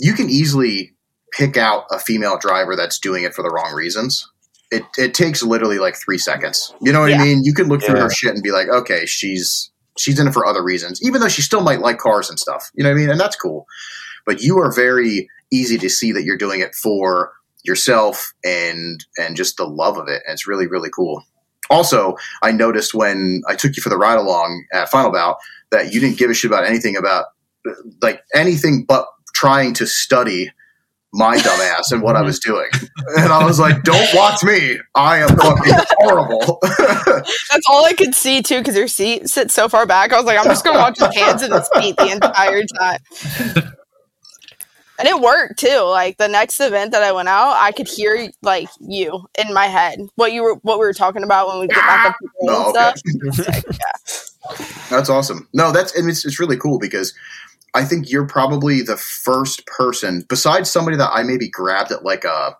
you 0.00 0.14
can 0.14 0.30
easily 0.30 0.94
pick 1.34 1.58
out 1.58 1.84
a 1.90 1.98
female 1.98 2.38
driver 2.38 2.74
that's 2.74 2.98
doing 2.98 3.22
it 3.24 3.34
for 3.34 3.42
the 3.42 3.50
wrong 3.50 3.74
reasons. 3.74 4.26
It, 4.72 4.84
it 4.98 5.14
takes 5.14 5.42
literally 5.42 5.78
like 5.78 5.96
three 5.96 6.18
seconds. 6.18 6.74
You 6.80 6.92
know 6.92 7.00
what 7.02 7.10
Yeah. 7.10 7.20
I 7.20 7.24
mean? 7.24 7.44
You 7.44 7.54
can 7.54 7.68
look 7.68 7.82
through 7.82 7.96
Yeah. 7.96 8.02
her 8.04 8.10
shit 8.10 8.34
and 8.34 8.42
be 8.42 8.50
like, 8.50 8.68
okay, 8.68 9.06
she's 9.06 9.70
she's 9.98 10.18
in 10.18 10.26
it 10.26 10.32
for 10.32 10.46
other 10.46 10.62
reasons, 10.64 11.00
even 11.02 11.20
though 11.20 11.28
she 11.28 11.42
still 11.42 11.60
might 11.60 11.80
like 11.80 11.98
cars 11.98 12.30
and 12.30 12.40
stuff. 12.40 12.70
You 12.74 12.82
know 12.82 12.90
what 12.90 12.96
I 12.96 12.98
mean? 13.00 13.10
And 13.10 13.20
that's 13.20 13.36
cool. 13.36 13.66
But 14.26 14.40
you 14.40 14.58
are 14.58 14.72
very 14.72 15.28
easy 15.52 15.76
to 15.78 15.88
see 15.90 16.10
that 16.12 16.24
you're 16.24 16.38
doing 16.38 16.60
it 16.60 16.74
for 16.74 17.32
yourself 17.64 18.32
and 18.44 19.04
and 19.18 19.36
just 19.36 19.56
the 19.58 19.66
love 19.66 19.98
of 19.98 20.08
it. 20.08 20.22
And 20.26 20.32
it's 20.32 20.48
really 20.48 20.66
really 20.66 20.90
cool. 20.90 21.22
Also, 21.70 22.16
I 22.42 22.50
noticed 22.52 22.94
when 22.94 23.42
I 23.48 23.54
took 23.54 23.76
you 23.76 23.82
for 23.82 23.88
the 23.90 23.96
ride 23.98 24.18
along 24.18 24.64
at 24.72 24.88
Final 24.90 25.12
Bout 25.12 25.36
that 25.70 25.92
you 25.92 26.00
didn't 26.00 26.18
give 26.18 26.30
a 26.30 26.34
shit 26.34 26.50
about 26.50 26.66
anything 26.66 26.96
about 26.96 27.26
like 28.02 28.22
anything 28.34 28.84
but 28.86 29.06
trying 29.34 29.72
to 29.74 29.86
study 29.86 30.50
my 31.12 31.36
dumbass 31.36 31.92
and 31.92 32.02
what 32.02 32.16
I 32.16 32.22
was 32.22 32.38
doing. 32.40 32.68
And 33.18 33.32
I 33.32 33.44
was 33.44 33.58
like, 33.58 33.82
don't 33.82 34.14
watch 34.14 34.42
me. 34.42 34.78
I 34.94 35.18
am 35.18 35.36
fucking 35.36 35.74
horrible. 35.98 36.58
That's 36.62 37.66
all 37.70 37.84
I 37.84 37.92
could 37.92 38.14
see 38.14 38.42
too, 38.42 38.58
because 38.58 38.76
your 38.76 38.88
seat 38.88 39.28
sits 39.28 39.54
so 39.54 39.68
far 39.68 39.86
back. 39.86 40.12
I 40.12 40.16
was 40.16 40.24
like, 40.24 40.38
I'm 40.38 40.46
just 40.46 40.64
gonna 40.64 40.78
watch 40.78 40.98
his 40.98 41.14
hands 41.14 41.42
and 41.42 41.52
his 41.52 41.68
feet 41.74 41.96
the 41.96 42.10
entire 42.10 42.62
time. 42.78 43.72
And 44.98 45.08
it 45.08 45.20
worked 45.20 45.58
too. 45.58 45.80
Like 45.80 46.18
the 46.18 46.28
next 46.28 46.60
event 46.60 46.92
that 46.92 47.02
I 47.02 47.12
went 47.12 47.28
out, 47.28 47.56
I 47.56 47.72
could 47.72 47.88
hear 47.88 48.30
like 48.42 48.68
you 48.78 49.26
in 49.36 49.52
my 49.52 49.66
head. 49.66 49.98
What 50.14 50.32
you 50.32 50.42
were 50.42 50.54
what 50.62 50.78
we 50.78 50.84
were 50.84 50.92
talking 50.92 51.24
about 51.24 51.48
when 51.48 51.58
we 51.58 51.66
get 51.66 51.80
back 51.80 52.06
up 52.06 52.16
to 52.18 52.28
the 52.40 52.52
and 52.52 52.56
okay. 52.56 52.70
stuff. 52.70 53.54
Sick, 53.54 53.64
yeah. 53.72 54.66
That's 54.90 55.08
awesome. 55.08 55.48
No, 55.54 55.72
that's 55.72 55.96
and 55.96 56.08
it's, 56.08 56.24
it's 56.24 56.38
really 56.38 56.56
cool 56.56 56.78
because 56.78 57.14
I 57.74 57.84
think 57.84 58.10
you're 58.10 58.26
probably 58.26 58.82
the 58.82 58.96
first 58.96 59.66
person 59.66 60.24
besides 60.28 60.70
somebody 60.70 60.96
that 60.98 61.10
I 61.12 61.22
maybe 61.22 61.48
grabbed 61.48 61.90
at 61.92 62.04
like 62.04 62.24
a 62.24 62.56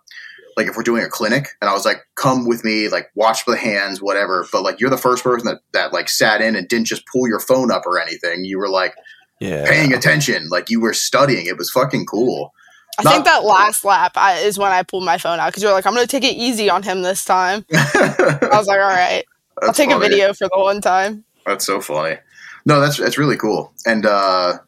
like 0.55 0.67
if 0.67 0.75
we're 0.77 0.83
doing 0.83 1.03
a 1.03 1.09
clinic 1.09 1.47
and 1.61 1.69
I 1.69 1.73
was 1.73 1.83
like, 1.85 1.97
come 2.15 2.47
with 2.47 2.63
me, 2.63 2.87
like 2.87 3.09
watch 3.15 3.45
the 3.45 3.57
hands, 3.57 4.01
whatever. 4.01 4.45
But 4.51 4.61
like 4.63 4.79
you're 4.79 4.89
the 4.91 4.97
first 4.97 5.23
person 5.23 5.47
that, 5.47 5.59
that 5.73 5.93
like 5.93 6.09
sat 6.09 6.41
in 6.41 6.55
and 6.55 6.67
didn't 6.67 6.85
just 6.87 7.03
pull 7.07 7.27
your 7.27 7.39
phone 7.39 7.71
up 7.71 7.85
or 7.87 7.99
anything. 7.99 8.43
You 8.45 8.59
were 8.59 8.69
like 8.69 8.93
Yeah. 9.39 9.65
paying 9.67 9.93
attention, 9.93 10.49
like 10.49 10.69
you 10.69 10.79
were 10.79 10.93
studying. 10.93 11.47
It 11.47 11.57
was 11.57 11.69
fucking 11.71 12.05
cool. 12.05 12.53
I 12.99 13.03
Not- 13.03 13.13
think 13.13 13.25
that 13.25 13.43
last 13.43 13.83
lap 13.83 14.11
I, 14.15 14.35
is 14.39 14.59
when 14.59 14.71
I 14.71 14.83
pulled 14.83 15.03
my 15.03 15.17
phone 15.17 15.39
out 15.39 15.47
because 15.47 15.63
you're 15.63 15.71
like, 15.71 15.87
I'm 15.87 15.95
gonna 15.95 16.05
take 16.05 16.23
it 16.23 16.35
easy 16.35 16.69
on 16.69 16.83
him 16.83 17.01
this 17.01 17.25
time. 17.25 17.65
I 17.73 18.49
was 18.51 18.67
like, 18.67 18.79
all 18.79 18.87
right, 18.87 19.23
I'll 19.61 19.67
That's 19.69 19.77
take 19.77 19.89
a 19.89 19.97
video 19.97 20.33
for 20.33 20.47
the 20.51 20.59
one 20.59 20.81
time. 20.81 21.23
That's 21.47 21.65
so 21.65 21.81
funny. 21.81 22.17
No, 22.65 22.79
that's 22.79 22.97
that's 22.97 23.17
really 23.17 23.35
cool, 23.37 23.73
and 23.87 24.05
uh, 24.05 24.59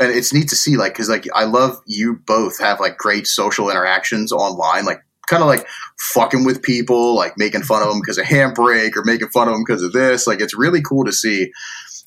and 0.00 0.10
it's 0.10 0.32
neat 0.32 0.48
to 0.48 0.56
see 0.56 0.76
like 0.76 0.94
because 0.94 1.08
like 1.08 1.26
I 1.34 1.44
love 1.44 1.80
you 1.86 2.16
both 2.26 2.58
have 2.58 2.80
like 2.80 2.96
great 2.96 3.26
social 3.26 3.70
interactions 3.70 4.32
online, 4.32 4.86
like 4.86 5.04
kind 5.28 5.42
of 5.42 5.48
like 5.48 5.66
fucking 5.98 6.44
with 6.44 6.62
people, 6.62 7.14
like 7.14 7.36
making 7.36 7.62
fun 7.62 7.82
of 7.82 7.88
them 7.88 8.00
because 8.00 8.18
of 8.18 8.24
handbrake 8.24 8.96
or 8.96 9.04
making 9.04 9.28
fun 9.28 9.46
of 9.46 9.54
them 9.54 9.62
because 9.64 9.82
of 9.82 9.92
this. 9.92 10.26
Like 10.26 10.40
it's 10.40 10.56
really 10.56 10.80
cool 10.80 11.04
to 11.04 11.12
see, 11.12 11.52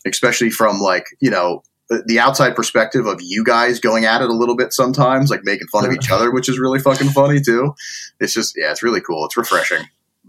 especially 0.05 0.49
from 0.49 0.79
like 0.79 1.05
you 1.21 1.29
know 1.29 1.61
the, 1.89 2.03
the 2.07 2.19
outside 2.19 2.55
perspective 2.55 3.05
of 3.05 3.21
you 3.21 3.43
guys 3.43 3.79
going 3.79 4.05
at 4.05 4.21
it 4.21 4.29
a 4.29 4.33
little 4.33 4.55
bit 4.55 4.73
sometimes, 4.73 5.29
like 5.29 5.43
making 5.43 5.67
fun 5.67 5.85
of 5.85 5.93
each 5.93 6.09
other, 6.09 6.31
which 6.31 6.49
is 6.49 6.57
really 6.57 6.79
fucking 6.79 7.09
funny 7.09 7.39
too. 7.39 7.75
It's 8.19 8.33
just 8.33 8.55
yeah, 8.57 8.71
it's 8.71 8.81
really 8.81 9.01
cool. 9.01 9.23
It's 9.25 9.37
refreshing. 9.37 9.85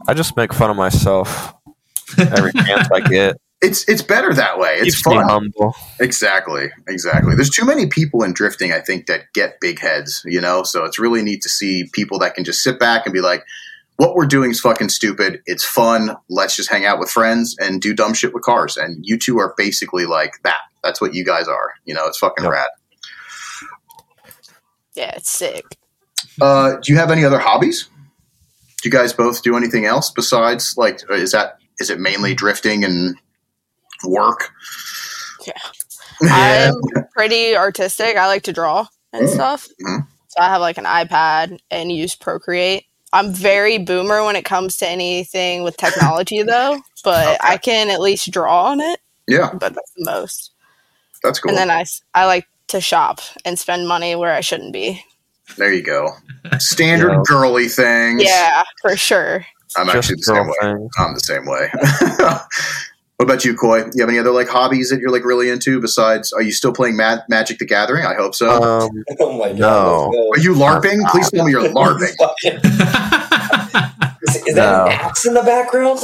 I 0.06 0.12
just 0.12 0.36
make 0.36 0.52
fun 0.52 0.70
of 0.70 0.76
myself 0.76 1.54
every 2.18 2.52
chance 2.64 2.88
I 2.92 3.00
get. 3.00 3.36
It's 3.64 3.88
it's 3.88 4.02
better 4.02 4.32
that 4.34 4.58
way. 4.58 4.74
It's 4.74 4.96
Keeps 4.96 5.00
fun. 5.02 5.28
humble. 5.28 5.74
Exactly, 5.98 6.68
exactly. 6.86 7.34
There's 7.34 7.50
too 7.50 7.64
many 7.64 7.86
people 7.86 8.22
in 8.22 8.32
drifting, 8.34 8.72
I 8.72 8.80
think, 8.80 9.06
that 9.06 9.32
get 9.32 9.58
big 9.60 9.78
heads, 9.80 10.22
you 10.26 10.40
know? 10.40 10.62
So 10.62 10.84
it's 10.84 10.98
really 10.98 11.22
neat 11.22 11.42
to 11.42 11.48
see 11.48 11.88
people 11.92 12.18
that 12.20 12.34
can 12.34 12.44
just 12.44 12.62
sit 12.62 12.78
back 12.78 13.06
and 13.06 13.12
be 13.12 13.20
like, 13.20 13.42
what 13.96 14.14
we're 14.14 14.26
doing 14.26 14.50
is 14.50 14.60
fucking 14.60 14.88
stupid. 14.90 15.40
It's 15.46 15.64
fun. 15.64 16.16
Let's 16.28 16.56
just 16.56 16.68
hang 16.68 16.84
out 16.84 16.98
with 16.98 17.10
friends 17.10 17.56
and 17.58 17.80
do 17.80 17.94
dumb 17.94 18.12
shit 18.12 18.34
with 18.34 18.42
cars. 18.42 18.76
And 18.76 18.98
you 19.06 19.18
two 19.18 19.38
are 19.38 19.54
basically 19.56 20.04
like 20.04 20.32
that. 20.42 20.60
That's 20.82 21.00
what 21.00 21.14
you 21.14 21.24
guys 21.24 21.48
are. 21.48 21.74
You 21.84 21.94
know, 21.94 22.06
it's 22.06 22.18
fucking 22.18 22.44
Yep. 22.44 22.52
rad. 22.52 22.68
Yeah, 24.94 25.12
it's 25.16 25.30
sick. 25.30 25.64
Uh, 26.40 26.76
do 26.82 26.92
you 26.92 26.98
have 26.98 27.10
any 27.10 27.24
other 27.24 27.38
hobbies? 27.38 27.88
Do 28.82 28.88
you 28.88 28.90
guys 28.90 29.12
both 29.12 29.42
do 29.42 29.56
anything 29.56 29.86
else 29.86 30.10
besides, 30.10 30.74
like, 30.76 31.00
uh, 31.10 31.14
is 31.14 31.32
that, 31.32 31.58
is 31.78 31.90
it 31.90 31.98
mainly 31.98 32.34
drifting 32.34 32.84
and 32.84 33.16
work? 34.06 34.50
Yeah. 35.46 35.52
Yeah. 36.22 36.70
I'm 36.70 37.06
pretty 37.16 37.56
artistic. 37.56 38.16
I 38.16 38.28
like 38.28 38.44
to 38.44 38.52
draw 38.52 38.86
and 39.12 39.24
Mm. 39.26 39.34
stuff. 39.34 39.66
So 40.28 40.40
I 40.40 40.46
have 40.48 40.60
like 40.60 40.78
an 40.78 40.84
iPad 40.84 41.58
and 41.70 41.90
use 41.92 42.14
Procreate. 42.14 42.84
I'm 43.12 43.32
very 43.32 43.78
boomer 43.78 44.24
when 44.24 44.36
it 44.36 44.44
comes 44.44 44.76
to 44.78 44.88
anything 44.88 45.64
with 45.64 45.76
technology, 45.76 46.42
though. 46.46 46.80
But 47.02 47.26
Okay. 47.34 47.38
I 47.40 47.56
can 47.58 47.90
at 47.90 48.00
least 48.00 48.30
draw 48.30 48.66
on 48.66 48.80
it. 48.80 49.00
Yeah, 49.28 49.50
But 49.52 49.74
that's 49.74 49.92
the 49.96 50.04
most. 50.04 50.52
that's 51.22 51.40
cool. 51.40 51.50
And 51.50 51.58
then 51.58 51.70
I, 51.70 51.84
I 52.14 52.26
like 52.26 52.46
to 52.68 52.80
shop 52.80 53.20
and 53.44 53.58
spend 53.58 53.88
money 53.88 54.14
where 54.14 54.32
I 54.32 54.40
shouldn't 54.40 54.72
be. 54.72 55.04
there 55.58 55.72
you 55.72 55.82
go. 55.82 56.10
Standard 56.58 57.10
Yeah. 57.12 57.22
girly 57.26 57.68
things. 57.68 58.22
Yeah, 58.24 58.62
for 58.82 58.96
sure. 58.96 59.44
I'm 59.76 59.86
Just 59.86 59.96
actually 59.96 60.16
the 60.16 60.22
same 60.22 60.46
way. 60.46 60.54
things. 60.60 60.90
I'm 60.98 61.14
the 61.14 61.20
same 61.20 61.44
way. 61.46 61.70
What 63.16 63.26
about 63.26 63.44
you, 63.44 63.54
Coy? 63.54 63.78
You 63.94 64.00
have 64.00 64.08
any 64.08 64.18
other 64.18 64.32
like 64.32 64.48
hobbies 64.48 64.90
that 64.90 64.98
you're 65.00 65.10
like 65.10 65.24
really 65.24 65.48
into 65.50 65.80
besides? 65.80 66.32
Are 66.32 66.42
you 66.42 66.50
still 66.52 66.72
playing 66.72 66.96
Ma- 66.96 67.18
Magic 67.28 67.58
the 67.58 67.64
Gathering? 67.66 68.04
I 68.04 68.14
hope 68.14 68.34
so. 68.34 68.50
Um, 68.50 68.90
Oh 69.20 69.38
my 69.38 69.48
god. 69.50 69.58
No. 69.58 70.30
Are 70.32 70.38
you 70.38 70.54
LARPing? 70.54 71.08
Please 71.10 71.30
tell 71.30 71.44
me 71.44 71.52
you're 71.52 71.62
LARPing. 71.68 72.14
Is, 74.22 74.36
is 74.46 74.54
that 74.54 74.72
No. 74.72 74.86
an 74.86 74.92
axe 74.92 75.26
in 75.26 75.34
the 75.34 75.42
background? 75.42 76.00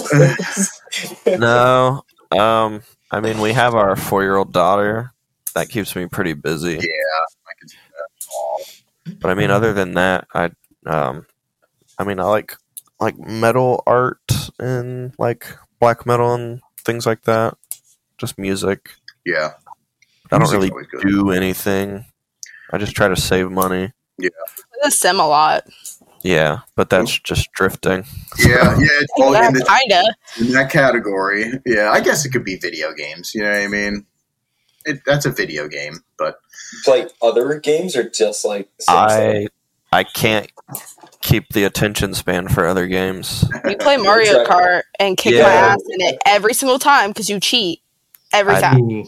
no. 1.41 2.03
Um, 2.39 2.83
I 3.11 3.21
mean, 3.21 3.41
we 3.41 3.53
have 3.53 3.75
our 3.75 3.97
four-year-old 3.97 4.53
daughter. 4.53 5.13
That 5.55 5.69
keeps 5.69 5.97
me 5.97 6.07
pretty 6.07 6.35
busy. 6.35 6.75
Yeah, 6.75 6.79
I 6.79 7.53
can 7.59 7.69
see 7.69 7.77
that. 9.07 9.19
But 9.21 9.31
I 9.31 9.35
mean, 9.35 9.51
other 9.51 9.73
than 9.73 9.95
that, 9.95 10.29
I 10.33 10.51
um, 10.87 11.27
I 11.99 12.05
mean, 12.05 12.21
I 12.21 12.25
like 12.25 12.57
like 13.01 13.19
metal 13.19 13.83
art 13.87 14.21
and 14.61 15.13
like 15.19 15.47
black 15.81 16.07
metal 16.07 16.35
and 16.35 16.61
things 16.81 17.07
like 17.07 17.23
that. 17.23 17.57
Just 18.19 18.39
music. 18.39 18.91
Yeah, 19.25 19.53
I 20.31 20.39
don't 20.39 20.51
Music's 20.51 20.73
really 21.03 21.13
do 21.13 21.31
anything. 21.31 22.05
I 22.73 22.79
just 22.79 22.95
try 22.95 23.09
to 23.09 23.17
save 23.17 23.51
money. 23.51 23.93
Yeah. 24.19 24.29
I 24.85 24.89
sim 24.91 25.19
a 25.21 25.27
lot. 25.27 25.65
Yeah, 26.23 26.61
but 26.77 26.91
that's 26.91 27.19
just 27.19 27.51
drifting. 27.53 28.05
yeah, 28.39 28.79
yeah. 28.79 28.87
It's 29.01 29.13
all 29.19 29.33
Yeah, 29.33 29.49
in, 29.49 29.55
the, 29.55 29.65
kinda. 29.65 30.03
in 30.39 30.53
that 30.53 30.71
category. 30.71 31.47
Yeah, 31.65 31.91
I 31.91 32.01
guess 32.01 32.25
it 32.27 32.31
could 32.31 32.45
be 32.45 32.57
video 32.57 32.93
games. 32.93 33.35
You 33.35 33.43
know 33.43 33.51
what 33.51 33.61
I 33.63 33.67
mean? 33.69 34.07
It, 34.85 35.01
that's 35.07 35.25
a 35.27 35.31
video 35.31 35.69
game, 35.69 36.01
but 36.19 36.41
Play 36.85 37.07
other 37.21 37.59
games 37.59 37.97
or 37.97 38.09
just 38.09 38.45
like 38.45 38.69
Sims? 38.79 38.89
I 38.89 39.47
I 39.93 40.05
can't 40.05 40.51
keep 41.21 41.49
the 41.53 41.65
attention 41.65 42.15
span 42.15 42.49
for 42.49 42.67
other 42.67 42.87
games. 42.87 43.45
You 43.69 43.77
play 43.77 43.97
Mario 43.97 44.41
Exactly. 44.41 44.55
Kart 44.55 44.83
and 45.01 45.17
kick 45.17 45.35
my 45.35 45.41
ass 45.51 45.81
in 45.89 46.01
it 46.07 46.19
every 46.27 46.55
single 46.55 46.79
time 46.79 47.11
because 47.11 47.29
you 47.29 47.41
cheat 47.41 47.81
every 48.33 48.55
I- 48.55 48.61
time. 48.61 48.81
Ooh. 48.91 49.05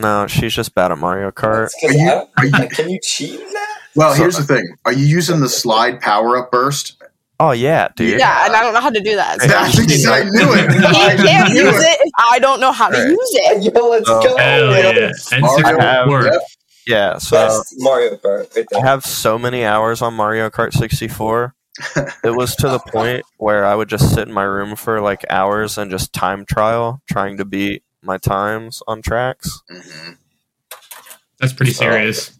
No, 0.00 0.26
she's 0.26 0.54
just 0.54 0.74
bad 0.74 0.90
at 0.90 0.96
Mario 0.96 1.30
Kart. 1.32 1.68
Are 1.84 1.92
you- 1.92 2.22
are 2.38 2.46
you- 2.46 2.68
can 2.70 2.88
you 2.88 2.98
cheat 3.02 3.38
in 3.38 3.52
that? 3.52 3.76
well, 3.94 4.14
So- 4.14 4.22
here's 4.22 4.38
the 4.38 4.44
thing: 4.44 4.64
Are 4.86 4.92
you 4.92 5.04
using 5.04 5.40
the 5.40 5.50
slide 5.50 6.00
power 6.00 6.38
up 6.38 6.50
burst? 6.50 6.96
Oh 7.38 7.50
yeah, 7.50 7.88
dude. 7.96 8.18
Yeah, 8.18 8.46
and 8.46 8.54
I 8.56 8.62
don't 8.62 8.72
know 8.72 8.80
how 8.80 8.88
to 8.88 9.00
do 9.00 9.16
that. 9.16 9.42
So 9.42 9.48
That's 9.48 9.76
I 10.06 10.22
knew 10.22 10.52
it. 10.54 10.72
he 10.72 10.86
I 10.86 11.16
can't 11.16 11.50
use 11.52 11.74
it 11.76 11.98
if 12.00 12.12
I 12.18 12.38
don't 12.38 12.60
know 12.60 12.72
how 12.72 12.88
to 12.88 12.96
Right. 12.96 13.08
use 13.08 13.18
it. 13.34 13.74
Yo, 13.74 13.88
let's 13.90 14.08
Oh, 14.08 14.22
go. 14.22 14.36
Hell 14.38 14.66
yo. 14.66 14.90
yeah. 14.92 15.10
And 15.32 15.42
Mario, 15.42 15.56
super 15.68 15.80
have- 15.82 16.08
work. 16.08 16.40
Yeah. 16.86 17.12
Yeah, 17.12 17.18
so 17.18 17.36
Best 17.36 17.74
Mario 17.78 18.16
Kart 18.16 18.54
right 18.56 18.66
I 18.74 18.80
have 18.80 19.04
so 19.04 19.38
many 19.38 19.64
hours 19.64 20.02
on 20.02 20.14
Mario 20.14 20.50
Kart 20.50 20.72
64. 20.72 21.54
it 22.24 22.36
was 22.36 22.54
to 22.56 22.68
the 22.68 22.78
point 22.78 23.24
where 23.38 23.64
I 23.64 23.74
would 23.74 23.88
just 23.88 24.12
sit 24.14 24.28
in 24.28 24.34
my 24.34 24.42
room 24.42 24.76
for 24.76 25.00
like 25.00 25.24
hours 25.30 25.78
and 25.78 25.90
just 25.90 26.12
time 26.12 26.44
trial, 26.44 27.00
trying 27.10 27.38
to 27.38 27.44
beat 27.44 27.82
my 28.02 28.18
times 28.18 28.82
on 28.86 29.00
tracks. 29.02 29.60
Mhm. 29.70 30.18
That's 31.40 31.52
pretty 31.52 31.72
So- 31.72 31.84
serious. 31.84 32.38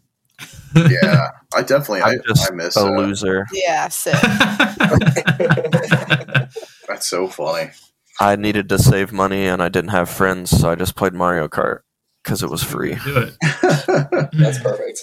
Yeah, 0.74 1.28
I 1.54 1.62
definitely 1.66 2.00
I, 2.00 2.12
I'm 2.12 2.20
just 2.26 2.50
I 2.50 2.54
miss 2.54 2.76
a 2.76 2.80
uh, 2.86 2.90
loser. 2.90 3.46
Yeah, 3.52 3.88
sick. 3.88 4.14
That's 6.88 7.06
so 7.06 7.28
funny. 7.28 7.70
I 8.20 8.36
needed 8.36 8.68
to 8.70 8.78
save 8.78 9.12
money 9.12 9.46
and 9.46 9.62
I 9.62 9.68
didn't 9.68 9.90
have 9.90 10.08
friends, 10.10 10.50
so 10.50 10.70
I 10.70 10.74
just 10.74 10.96
played 10.96 11.12
Mario 11.14 11.48
Kart 11.48 11.80
because 12.22 12.42
it 12.42 12.50
was 12.50 12.62
free. 12.62 12.94
Do 13.04 13.16
it. 13.18 13.36
That's 14.32 14.58
perfect. 14.58 15.00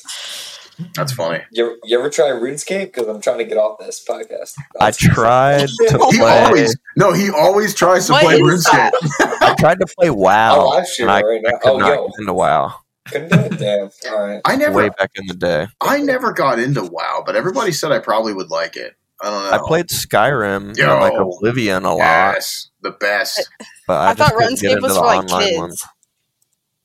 That's 0.96 1.12
funny. 1.12 1.42
You 1.52 1.66
ever, 1.66 1.76
you 1.84 2.00
ever 2.00 2.10
try 2.10 2.28
RuneScape? 2.28 2.86
Because 2.94 3.08
I'm 3.08 3.20
trying 3.20 3.40
to 3.40 3.44
get 3.44 3.58
off 3.58 3.80
this 3.80 4.04
podcast. 4.08 4.54
I 4.80 4.92
tried 4.92 5.68
to 5.68 6.08
He 6.12 6.18
play. 6.20 6.44
always 6.46 6.78
no, 6.96 7.12
he 7.12 7.30
always 7.30 7.76
tries 7.76 8.06
to 8.08 8.14
What 8.14 8.24
play 8.24 8.40
RuneScape. 8.40 8.92
I 9.42 9.56
tried 9.60 9.80
to 9.80 9.88
play 9.98 10.10
WoW. 10.10 10.56
Oh, 10.68 10.78
I'm 10.78 10.86
sure 10.86 11.10
and 11.10 11.12
I, 11.12 11.22
right 11.22 11.42
now. 11.44 11.50
I 11.50 11.60
could 11.60 11.70
Oh, 11.72 11.78
not 11.80 11.88
yo. 11.90 12.08
get 12.08 12.20
into 12.20 12.34
WoW. 12.34 12.74
Couldn't 13.10 13.30
do 13.30 13.40
it. 13.40 13.60
Damn. 13.60 14.14
All 14.14 14.26
right. 14.26 14.42
I 14.46 14.56
never, 14.56 14.76
way 14.78 14.90
back 14.98 15.12
in 15.16 15.26
the 15.28 15.34
day. 15.34 15.68
I 15.82 16.00
never 16.00 16.32
got 16.32 16.60
into 16.60 16.84
WoW, 16.84 17.24
but 17.26 17.36
everybody 17.36 17.74
said 17.74 17.92
I 17.92 18.00
probably 18.00 18.34
would 18.34 18.50
like 18.50 18.78
it. 18.78 18.94
I 19.22 19.30
don't 19.32 19.44
know. 19.44 19.52
I 19.52 19.68
played 19.68 19.88
Skyrim 19.88 20.78
Yo. 20.78 20.92
and 20.94 21.02
like 21.02 21.14
Oblivion 21.20 21.84
a 21.84 21.94
lot, 21.94 22.38
the 22.82 22.92
best. 22.92 23.50
but 23.86 23.96
I, 23.98 24.12
I 24.12 24.14
thought 24.14 24.30
just 24.32 24.62
couldn't 24.62 24.62
get 24.62 24.78
RuneScape 24.78 24.82
was 24.82 24.96
for, 24.98 25.04
like, 25.04 25.20
online 25.26 25.42
kids. 25.44 25.58
one. 25.58 25.72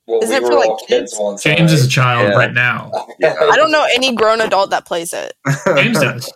Well, 0.06 0.22
Isn't 0.22 0.42
we 0.42 0.48
it 0.48 0.50
for, 0.50 0.54
like, 0.58 0.78
kids 0.86 1.16
kids? 1.18 1.42
James 1.42 1.72
is 1.72 1.86
a 1.86 1.88
child 1.88 2.28
Yeah. 2.28 2.36
right 2.36 2.52
now. 2.52 2.90
I 3.24 3.56
don't 3.56 3.70
know 3.70 3.86
any 3.94 4.14
grown 4.14 4.40
adult 4.42 4.68
that 4.70 4.84
plays 4.84 5.12
it. 5.14 5.32
James 5.76 5.98
does. 6.00 6.30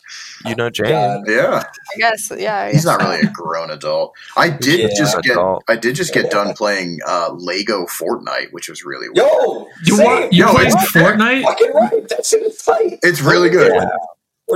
You 0.46 0.54
know, 0.54 0.70
James. 0.70 0.90
God. 0.90 1.24
yeah, 1.28 1.62
I 1.94 1.98
guess, 1.98 2.32
yeah. 2.36 2.56
I 2.60 2.72
he's 2.72 2.84
not 2.86 3.00
so. 3.02 3.08
really 3.10 3.20
a 3.22 3.30
grown 3.30 3.70
adult. 3.70 4.14
I 4.36 4.48
did 4.50 4.80
Yeah. 4.80 4.88
just 4.96 5.20
get, 5.22 5.32
Adult. 5.32 5.64
I 5.68 5.76
did 5.76 5.96
just 5.96 6.14
get 6.14 6.24
Yeah. 6.26 6.30
done 6.30 6.54
playing 6.54 7.00
uh, 7.06 7.32
Lego 7.34 7.84
Fortnite, 7.86 8.52
which 8.52 8.68
was 8.70 8.84
really 8.84 9.08
weird. 9.10 9.28
Yo, 9.28 9.66
You 9.84 9.96
same. 9.96 10.06
want 10.06 10.32
you 10.32 10.46
Yo, 10.46 10.52
played 10.54 10.68
it's- 10.68 10.92
Fortnite? 10.92 11.42
fucking 11.42 11.72
right. 11.74 12.08
That 12.08 12.24
shit 12.24 12.42
is. 12.42 12.64
It's 13.02 13.20
really 13.20 13.50
good. 13.50 13.72
Yeah. 13.74 13.88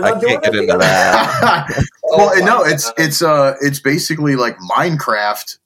I 0.03 0.13
can't 0.21 0.43
get 0.43 0.55
into 0.55 0.79
that. 0.79 1.85
Oh 2.15 2.19
well, 2.27 2.39
my 2.41 2.45
no, 2.45 2.63
it's 2.63 2.85
God. 2.87 2.95
it's 2.99 3.23
uh 3.23 3.55
it's 3.63 3.81
basically 3.81 4.37
like 4.37 4.59
Minecraft 4.59 5.57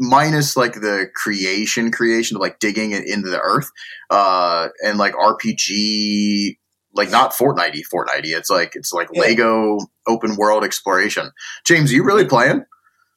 minus 0.00 0.56
like 0.56 0.74
the 0.74 1.08
creation 1.14 1.90
creation 1.92 2.36
of 2.36 2.40
like 2.40 2.58
digging 2.58 2.92
it 2.92 3.06
into 3.06 3.28
the 3.28 3.40
earth 3.40 3.70
uh 4.10 4.68
and 4.84 4.98
like 4.98 5.14
RPG 5.14 6.56
like 6.94 7.10
not 7.10 7.32
Fortnite 7.32 7.82
Fortnite 7.92 8.24
it's 8.24 8.50
like 8.50 8.72
it's 8.74 8.92
like 8.92 9.08
Yeah. 9.12 9.22
Lego 9.22 9.78
open 10.06 10.36
world 10.36 10.64
exploration. 10.64 11.30
James, 11.64 11.92
are 11.92 11.94
you 11.94 12.04
really 12.04 12.24
playing? 12.24 12.64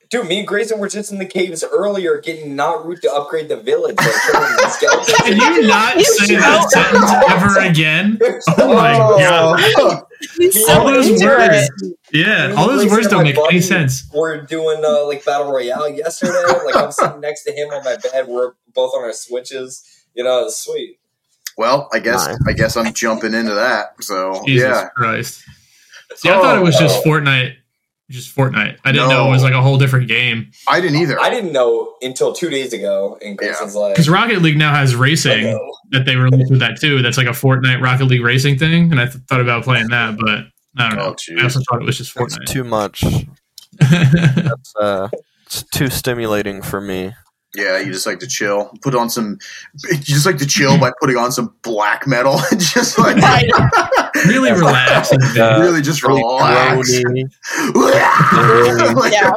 Dude, 0.10 0.28
me 0.28 0.40
and 0.40 0.48
Grayson 0.48 0.80
were 0.80 0.88
just 0.88 1.12
in 1.12 1.18
the 1.18 1.26
caves 1.26 1.64
earlier 1.64 2.20
getting 2.22 2.56
Naruto 2.56 3.02
to 3.02 3.12
upgrade 3.14 3.50
the 3.50 3.58
village. 3.58 3.98
Like, 3.98 4.12
killing 4.32 4.56
the 4.58 4.70
skeletons. 4.70 5.18
Can 5.18 5.38
you 5.62 5.68
not 5.68 5.96
You 5.98 6.04
say 6.06 6.34
know- 6.36 6.40
that 6.42 6.70
sentence 6.70 7.12
ever 7.30 7.60
again? 7.70 8.20
Oh 8.58 8.74
my 8.76 8.94
god! 8.98 10.04
He's 10.38 10.58
All 10.70 10.88
so 10.88 10.94
those 10.94 11.10
into 11.10 11.26
words. 11.26 11.70
Yeah, 12.14 12.48
Me 12.48 12.54
all 12.54 12.70
and 12.70 12.80
those 12.80 12.90
words 12.92 13.08
don't 13.08 13.24
make 13.24 13.38
any 13.38 13.62
sense. 13.62 14.10
We're 14.14 14.42
doing 14.42 14.84
uh, 14.86 15.06
like 15.06 15.26
battle 15.26 15.52
royale 15.52 15.90
yesterday. 15.90 16.44
Like 16.66 16.76
I'm 16.76 16.92
sitting 16.92 17.20
next 17.20 17.44
to 17.44 17.52
him 17.52 17.70
on 17.72 17.84
my 17.84 17.98
bed. 17.98 18.28
We're 18.28 18.54
both 18.74 18.94
on 18.96 19.04
our 19.04 19.14
switches. 19.14 19.84
You 20.14 20.24
know, 20.24 20.46
it's 20.46 20.58
sweet. 20.58 21.00
Well, 21.58 21.90
I 21.94 22.00
guess 22.00 22.28
Nice. 22.28 22.38
I 22.48 22.54
guess 22.54 22.78
I'm 22.78 22.94
jumping 22.94 23.34
into 23.34 23.54
that. 23.56 24.02
So 24.04 24.42
Jesus 24.46 24.70
yeah. 24.70 24.90
Christ! 24.96 25.44
See, 26.16 26.30
I 26.30 26.34
thought 26.34 26.58
it 26.58 26.64
was 26.64 26.78
just 26.78 27.02
Oh. 27.06 27.10
Fortnite. 27.10 27.56
Just 28.10 28.36
Fortnite. 28.36 28.78
I 28.86 28.92
didn't 28.92 29.10
No. 29.10 29.24
know 29.24 29.28
it 29.30 29.32
was 29.32 29.42
like 29.42 29.54
a 29.54 29.62
whole 29.62 29.78
different 29.80 30.08
game. 30.08 30.52
I 30.68 30.80
didn't 30.80 30.98
either. 31.02 31.20
I 31.20 31.32
didn't 31.32 31.52
know 31.54 31.96
until 32.04 32.34
two 32.34 32.50
days 32.52 32.72
ago. 32.72 33.18
And 33.26 33.36
Grayson's 33.36 33.74
like, 33.76 33.96
Because 33.96 34.08
Rocket 34.10 34.44
League 34.44 34.58
now 34.58 34.74
has 34.76 34.96
racing 34.96 35.48
"Uh-oh." 35.48 35.72
that 35.92 36.06
they 36.06 36.16
released 36.16 36.52
with 36.52 36.60
that 36.60 36.80
too. 36.80 37.02
That's 37.02 37.18
like 37.18 37.26
a 37.26 37.32
Fortnite 37.32 37.82
Rocket 37.82 38.06
League 38.06 38.22
racing 38.24 38.60
thing, 38.60 38.92
and 38.92 39.02
I 39.02 39.06
th- 39.06 39.24
thought 39.28 39.42
about 39.42 39.64
playing 39.64 39.88
that, 39.88 40.18
but 40.20 40.46
I 40.78 40.90
don't 40.90 40.98
know. 41.00 41.16
Oh, 41.18 41.40
I 41.40 41.44
also 41.44 41.62
thought 41.68 41.82
it 41.82 41.86
was 41.86 41.98
just 41.98 42.16
It's 42.16 42.38
Fortnite. 42.38 42.46
too 42.46 42.64
much. 42.64 43.04
It's, 43.82 44.74
uh, 44.80 45.10
it's 45.46 45.64
too 45.74 45.90
stimulating 45.90 46.62
for 46.62 46.80
me. 46.82 47.14
Yeah, 47.56 47.80
you 47.80 47.92
just 47.94 48.06
like 48.06 48.20
to 48.20 48.28
chill. 48.28 48.72
Put 48.82 48.96
on 48.96 49.10
some. 49.10 49.38
You 49.90 49.98
just 49.98 50.26
like 50.26 50.38
to 50.40 50.46
chill 50.46 50.78
by 50.80 50.92
putting 51.00 51.18
on 51.18 51.32
some 51.32 51.54
black 51.64 52.06
metal 52.08 52.40
and 52.52 52.60
just 52.60 52.98
like 53.00 53.18
Right. 53.18 53.50
really 54.28 54.52
relaxing. 54.52 55.20
Uh, 55.38 55.60
really 55.62 55.82
just 55.82 56.04
relax. 56.04 56.90
Like- 58.96 59.14
Yeah. 59.14 59.34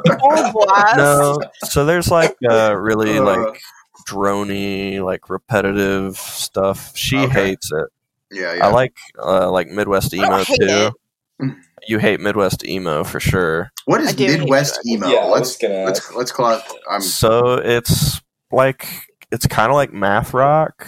No, 0.96 1.38
so 1.64 1.84
there's 1.84 2.10
like 2.10 2.36
uh, 2.48 2.74
really 2.76 3.18
Uh. 3.18 3.22
like 3.24 3.60
drony, 4.06 5.02
like 5.04 5.28
repetitive 5.28 6.16
stuff. 6.16 6.96
She 6.96 7.18
Okay. 7.18 7.32
hates 7.48 7.70
it. 7.72 7.86
yeah, 8.30 8.54
yeah. 8.54 8.66
I 8.66 8.70
like 8.70 8.94
uh, 9.18 9.50
like 9.50 9.68
Midwest 9.68 10.14
emo 10.14 10.28
don't 10.28 10.46
hate 10.46 10.58
too. 10.60 10.66
it. 10.66 10.94
You 11.86 11.98
hate 11.98 12.20
Midwest 12.20 12.66
emo 12.66 13.04
for 13.04 13.20
sure. 13.20 13.70
what 13.86 14.00
I 14.00 14.04
is 14.04 14.14
do 14.14 14.24
hate 14.26 14.40
Midwest 14.40 14.80
emo? 14.86 15.08
Yeah, 15.08 15.24
let's 15.24 15.56
gonna 15.56 15.84
let's 15.84 16.00
ask. 16.00 16.16
let's 16.16 16.32
call 16.32 16.52
it. 16.52 16.62
I'm 16.90 17.00
So 17.00 17.54
it's 17.54 18.20
like 18.52 18.86
it's 19.30 19.46
kind 19.46 19.70
of 19.70 19.74
like 19.76 19.92
math 19.92 20.34
rock, 20.34 20.86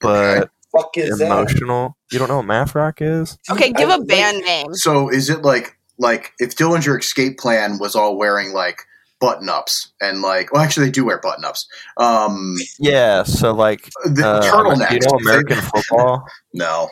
but 0.00 0.50
fuck 0.72 0.96
is 0.96 1.18
that? 1.18 1.26
emotional. 1.26 1.96
You 2.10 2.18
don't 2.18 2.28
know 2.28 2.38
what 2.38 2.46
math 2.46 2.74
rock 2.74 3.00
is? 3.00 3.36
Okay, 3.50 3.72
give 3.72 3.90
I- 3.90 3.96
a 3.96 4.00
band 4.00 4.38
name. 4.44 4.74
so. 4.74 5.08
Is 5.10 5.28
it 5.30 5.42
like 5.42 5.76
like 5.98 6.32
if 6.40 6.56
Dillinger 6.56 6.98
Escape 6.98 7.38
Plan 7.38 7.78
was 7.78 7.94
all 7.94 8.16
wearing 8.16 8.52
like 8.52 8.82
button 9.20 9.50
ups 9.50 9.92
and 10.00 10.22
like 10.22 10.50
well 10.50 10.62
actually 10.62 10.86
they 10.86 10.92
do 10.92 11.04
wear 11.04 11.18
button 11.20 11.44
ups. 11.44 11.68
Um, 11.98 12.56
Yeah. 12.78 13.22
So 13.22 13.52
like 13.52 13.90
the 14.04 14.26
uh, 14.26 14.42
turtlenecks. 14.50 14.92
You 14.92 15.00
know 15.00 15.18
American 15.18 15.58
football? 15.60 16.24
No. 16.54 16.88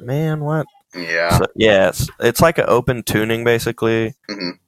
Man, 0.00 0.40
what? 0.40 0.66
Yeah. 0.94 1.38
So, 1.38 1.46
yeah, 1.54 1.88
it's, 1.88 2.08
it's 2.20 2.40
like 2.40 2.58
an 2.58 2.64
open 2.68 3.02
tuning 3.02 3.44
basically. 3.44 4.14
Mhm. 4.28 4.58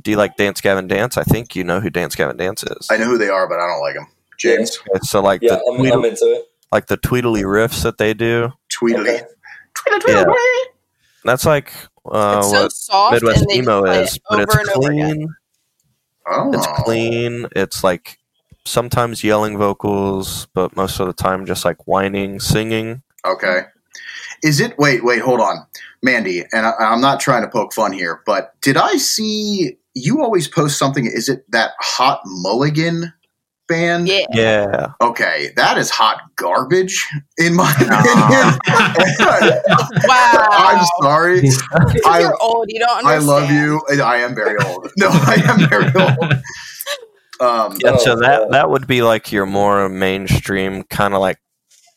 Do 0.00 0.10
you 0.10 0.16
like 0.16 0.36
Dance 0.36 0.60
Gavin 0.60 0.88
Dance? 0.88 1.16
I 1.16 1.22
think 1.22 1.56
you 1.56 1.64
know 1.64 1.80
who 1.80 1.90
Dance 1.90 2.14
Gavin 2.14 2.36
Dance 2.36 2.62
is. 2.64 2.88
I 2.90 2.96
know 2.98 3.06
who 3.06 3.18
they 3.18 3.28
are, 3.28 3.48
but 3.48 3.58
I 3.58 3.66
don't 3.66 3.80
like 3.80 3.94
them. 3.94 4.06
James 4.38 4.78
Okay, 4.90 5.00
so 5.02 5.20
like 5.22 5.40
Yeah, 5.42 5.56
the 5.56 5.70
I'm, 5.72 5.78
tweedle, 5.78 5.98
I'm 6.00 6.04
into 6.04 6.24
it. 6.32 6.44
like 6.70 6.86
the 6.86 6.96
tweedly 6.98 7.42
riffs 7.42 7.82
that 7.82 7.96
they 7.98 8.12
do. 8.14 8.52
Tweedly. 8.68 9.00
Okay. 9.10 9.22
Tweedle, 9.74 10.08
Yeah. 10.08 10.24
tweedle. 10.24 10.36
That's 11.24 11.44
like 11.46 11.72
uh, 12.10 12.36
it's 12.38 12.50
so 12.50 12.62
what 12.62 12.72
soft 12.72 13.12
Midwest 13.14 13.40
and 13.40 13.50
they 13.50 13.54
emo 13.56 13.80
play 13.82 14.02
is, 14.04 14.14
it 14.16 14.22
but 14.30 14.40
it's 14.40 14.54
and 14.54 14.66
clean. 14.68 15.28
Oh. 16.28 16.52
It's 16.52 16.66
clean. 16.84 17.46
It's 17.56 17.82
like 17.84 18.18
sometimes 18.64 19.24
yelling 19.24 19.56
vocals, 19.58 20.46
but 20.54 20.76
most 20.76 21.00
of 21.00 21.06
the 21.06 21.12
time 21.12 21.46
just 21.46 21.64
like 21.64 21.86
whining, 21.86 22.38
singing. 22.40 23.02
Okay. 23.26 23.62
Is 24.42 24.60
it? 24.60 24.78
Wait, 24.78 25.04
wait, 25.04 25.20
hold 25.20 25.40
on, 25.40 25.66
Mandy. 26.02 26.44
And 26.52 26.66
I, 26.66 26.72
I'm 26.78 27.00
not 27.00 27.20
trying 27.20 27.42
to 27.42 27.48
poke 27.48 27.72
fun 27.74 27.92
here, 27.92 28.22
but 28.26 28.52
did 28.62 28.76
I 28.76 28.96
see 28.96 29.76
you 29.94 30.22
always 30.22 30.46
post 30.48 30.78
something? 30.78 31.06
Is 31.06 31.28
it 31.28 31.44
that 31.52 31.72
Hot 31.80 32.20
Mulligan 32.26 33.12
band? 33.68 34.06
Yeah. 34.08 34.26
Yeah, 34.32 34.92
Okay, 35.00 35.50
that 35.56 35.76
is 35.78 35.90
hot 35.90 36.20
garbage 36.36 37.04
in 37.38 37.54
my 37.54 37.70
opinion. 37.80 38.58
Wow. 40.06 40.46
I'm 40.50 40.86
sorry. 41.02 41.42
I- 42.06 42.20
You're 42.20 42.40
old. 42.40 42.66
You 42.68 42.78
don't 42.80 43.04
I 43.06 43.18
love 43.18 43.50
you. 43.50 43.80
I 44.02 44.18
am 44.18 44.34
very 44.34 44.56
old. 44.64 44.90
No, 44.98 45.08
I 45.10 45.42
am 45.46 45.68
very 45.68 45.92
old. 45.94 46.32
Um, 47.40 47.76
yeah. 47.84 47.96
So 47.98 48.12
Oh, 48.12 48.20
that 48.20 48.38
God. 48.42 48.52
that 48.52 48.70
would 48.70 48.86
be 48.86 49.02
like 49.02 49.30
your 49.32 49.46
more 49.46 49.88
mainstream 49.88 50.84
kind 50.84 51.12
of 51.14 51.20
like 51.20 51.38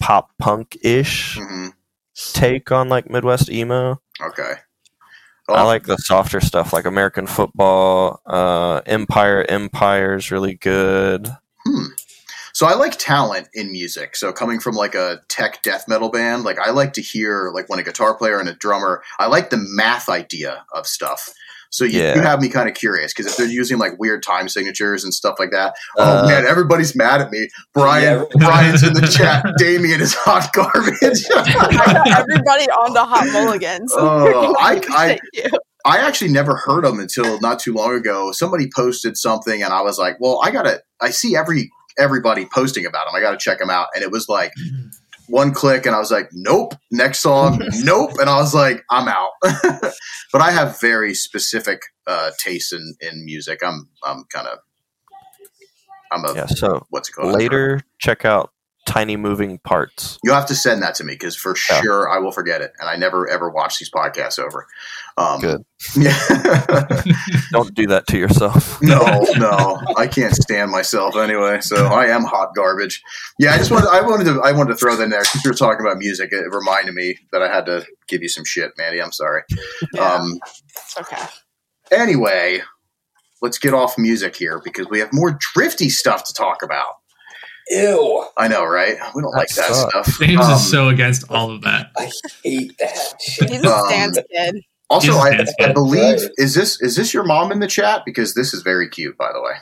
pop 0.02 0.32
punk 0.40 0.78
ish 0.82 1.38
mhm, 1.38 1.72
take 2.34 2.72
on 2.72 2.90
like 2.90 3.10
Midwest 3.10 3.50
emo. 3.50 4.02
okay. 4.22 4.54
I 5.48 5.64
like 5.64 5.86
the 5.86 5.98
softer 5.98 6.42
stuff, 6.42 6.74
like 6.74 6.86
American 6.86 7.26
football, 7.26 8.22
uh, 8.28 8.82
Empire. 8.86 9.44
Empire's 9.50 10.30
really 10.30 10.54
good. 10.54 11.28
Hmm. 11.66 11.86
So 12.54 12.68
I 12.68 12.76
like 12.76 12.98
talent 12.98 13.48
in 13.54 13.72
music. 13.72 14.16
So 14.16 14.32
coming 14.32 14.60
from 14.60 14.76
like 14.76 14.96
a 14.96 15.22
tech 15.30 15.62
death 15.64 15.88
metal 15.88 16.10
band, 16.10 16.44
like 16.44 16.60
I 16.60 16.72
like 16.72 16.94
to 16.94 17.02
hear 17.02 17.52
like 17.54 17.70
when 17.70 17.80
a 17.80 17.84
guitar 17.84 18.16
player 18.16 18.40
and 18.40 18.50
a 18.50 18.54
drummer. 18.54 19.02
I 19.18 19.28
like 19.28 19.50
the 19.50 19.58
math 19.58 20.10
idea 20.10 20.66
of 20.74 20.86
stuff. 20.86 21.34
So 21.72 21.86
you, 21.86 22.00
Yeah. 22.02 22.16
you 22.16 22.22
have 22.22 22.42
me 22.42 22.50
kind 22.50 22.68
of 22.68 22.76
curious 22.76 23.14
because 23.14 23.32
if 23.32 23.38
they're 23.38 23.48
using 23.48 23.78
like 23.78 24.00
weird 24.00 24.24
time 24.24 24.50
signatures 24.50 25.04
and 25.04 25.14
stuff 25.14 25.36
like 25.40 25.52
that, 25.52 25.76
Uh, 25.98 26.22
oh 26.24 26.28
man, 26.28 26.46
everybody's 26.46 26.96
mad 26.96 27.22
at 27.22 27.32
me. 27.32 27.48
Brian, 27.74 28.20
Yeah. 28.20 28.26
Brian's 28.48 28.84
in 28.84 28.94
the 28.94 29.08
chat. 29.08 29.46
Damien 29.58 30.02
is 30.02 30.14
hot 30.14 30.52
garbage. 30.54 31.26
Everybody 32.18 32.70
on 32.72 32.94
the 32.94 33.04
hot 33.06 33.28
mulligans. 33.32 33.92
Oh, 33.96 34.56
I- 34.60 34.82
I- 34.92 35.08
Thank 35.08 35.22
you. 35.34 35.60
I 35.86 36.00
actually 36.00 36.32
never 36.32 36.56
heard 36.58 36.84
them 36.84 37.00
until 37.00 37.40
not 37.40 37.58
too 37.60 37.74
long 37.74 37.96
ago. 37.96 38.34
Somebody 38.34 38.70
posted 38.76 39.16
something, 39.16 39.64
and 39.64 39.72
I 39.72 39.82
was 39.82 39.98
like, 39.98 40.18
"Well, 40.20 40.42
I 40.44 40.52
gotta." 40.52 40.82
I 41.00 41.10
see 41.10 41.38
every 41.38 41.72
everybody 41.98 42.46
posting 42.54 42.86
about 42.86 43.06
them. 43.06 43.16
I 43.16 43.22
gotta 43.22 43.38
check 43.38 43.60
them 43.60 43.70
out. 43.70 43.88
And 43.96 44.04
it 44.04 44.12
was 44.12 44.28
like 44.28 44.52
one 45.30 45.54
click, 45.54 45.86
and 45.86 45.96
I 45.96 46.00
was 46.00 46.12
like, 46.12 46.30
"Nope." 46.34 46.76
Next 46.92 47.20
song, 47.20 47.62
nope. 47.84 48.12
And 48.20 48.30
I 48.30 48.38
was 48.38 48.54
like, 48.54 48.84
"I'm 48.90 49.08
out." 49.08 49.32
but 49.42 50.42
I 50.42 50.52
have 50.52 50.80
very 50.80 51.14
specific 51.14 51.82
uh, 52.08 52.32
tastes 52.40 52.74
in 52.74 52.96
in 53.02 53.26
music. 53.26 53.60
I'm 53.64 53.90
I'm 54.04 54.26
kind 54.34 54.48
of 54.48 54.60
I'm 56.12 56.26
a 56.26 56.34
yeah. 56.34 56.46
So 56.48 56.86
what's 56.90 57.10
it 57.10 57.14
called? 57.14 57.34
later, 57.34 57.82
check 58.00 58.26
out 58.26 58.52
Tiny 58.90 59.16
Moving 59.18 59.60
Parts. 59.60 60.18
You 60.24 60.32
have 60.32 60.48
to 60.48 60.56
send 60.56 60.82
that 60.82 60.96
to 60.96 61.04
me 61.04 61.14
because 61.14 61.36
for 61.36 61.56
Yeah. 61.70 61.80
sure 61.82 62.10
I 62.10 62.18
will 62.18 62.32
forget 62.32 62.62
it, 62.62 62.74
and 62.80 62.90
I 62.90 62.96
never 62.96 63.30
ever 63.30 63.48
watch 63.50 63.78
these 63.78 63.92
podcasts 63.92 64.40
over. 64.40 64.66
Um, 65.18 65.40
Good. 65.40 65.64
Yeah. 65.96 66.18
Don't 67.52 67.74
do 67.76 67.86
that 67.88 68.06
to 68.08 68.18
yourself. 68.18 68.82
no, 68.82 69.26
no, 69.38 69.80
I 69.96 70.08
can't 70.08 70.36
stand 70.36 70.72
myself 70.72 71.16
anyway. 71.16 71.62
So 71.62 71.86
I 71.86 72.08
am 72.08 72.24
hot 72.24 72.56
garbage. 72.56 73.02
Yeah, 73.38 73.54
I 73.54 73.58
just 73.58 73.70
wanted, 73.72 73.90
I 73.90 74.02
wanted 74.02 74.24
to, 74.26 74.42
I 74.42 74.52
wanted 74.54 74.72
to 74.72 74.76
throw 74.78 74.96
that 74.96 75.04
in 75.04 75.10
there 75.12 75.22
because 75.22 75.44
you 75.46 75.52
were 75.52 75.56
talking 75.56 75.86
about 75.86 75.98
music. 75.98 76.32
It 76.34 76.52
reminded 76.52 76.96
me 76.96 77.18
that 77.32 77.42
I 77.44 77.48
had 77.54 77.66
to 77.68 77.86
give 78.08 78.22
you 78.24 78.30
some 78.30 78.44
shit, 78.44 78.72
Mandy. 78.78 79.02
I'm 79.02 79.12
sorry. 79.12 79.44
Yeah, 79.94 80.14
Um, 80.16 80.40
okay. 81.00 81.24
anyway, 81.92 82.62
let's 83.42 83.58
get 83.60 83.74
off 83.74 83.98
music 83.98 84.36
here 84.36 84.60
because 84.64 84.88
we 84.90 85.00
have 85.00 85.10
more 85.14 85.38
drifty 85.54 85.90
stuff 85.90 86.24
to 86.26 86.34
talk 86.34 86.64
about. 86.64 86.96
Ew. 87.70 88.26
I 88.38 88.48
know, 88.48 88.66
right? 88.66 88.98
We 89.16 89.22
don't 89.22 89.32
That 89.32 89.38
like 89.38 89.48
that 89.56 89.66
sucks. 89.74 89.92
stuff. 90.08 90.20
James 90.20 90.46
Um, 90.46 90.54
is 90.54 90.70
so 90.70 90.90
against 90.90 91.30
all 91.32 91.52
of 91.52 91.62
that. 91.62 91.92
I 91.98 92.12
hate 92.44 92.78
that 92.80 93.22
shit. 93.22 93.50
He's 93.50 93.64
a 93.64 93.74
Um, 93.76 93.86
stance 93.88 94.18
kid. 94.34 94.56
also, 94.90 95.08
He's 95.08 95.16
a 95.16 95.20
I, 95.20 95.30
dance 95.38 95.54
I 95.60 95.74
believe 95.74 96.20
Right. 96.22 96.30
is 96.38 96.56
this 96.56 96.82
is 96.82 96.96
this 96.96 97.14
your 97.14 97.24
mom 97.24 97.52
in 97.52 97.60
the 97.60 97.68
chat? 97.68 98.04
Because 98.06 98.34
this 98.34 98.54
is 98.54 98.62
very 98.64 98.90
cute, 98.90 99.18
by 99.18 99.32
the 99.34 99.42
way. 99.42 99.54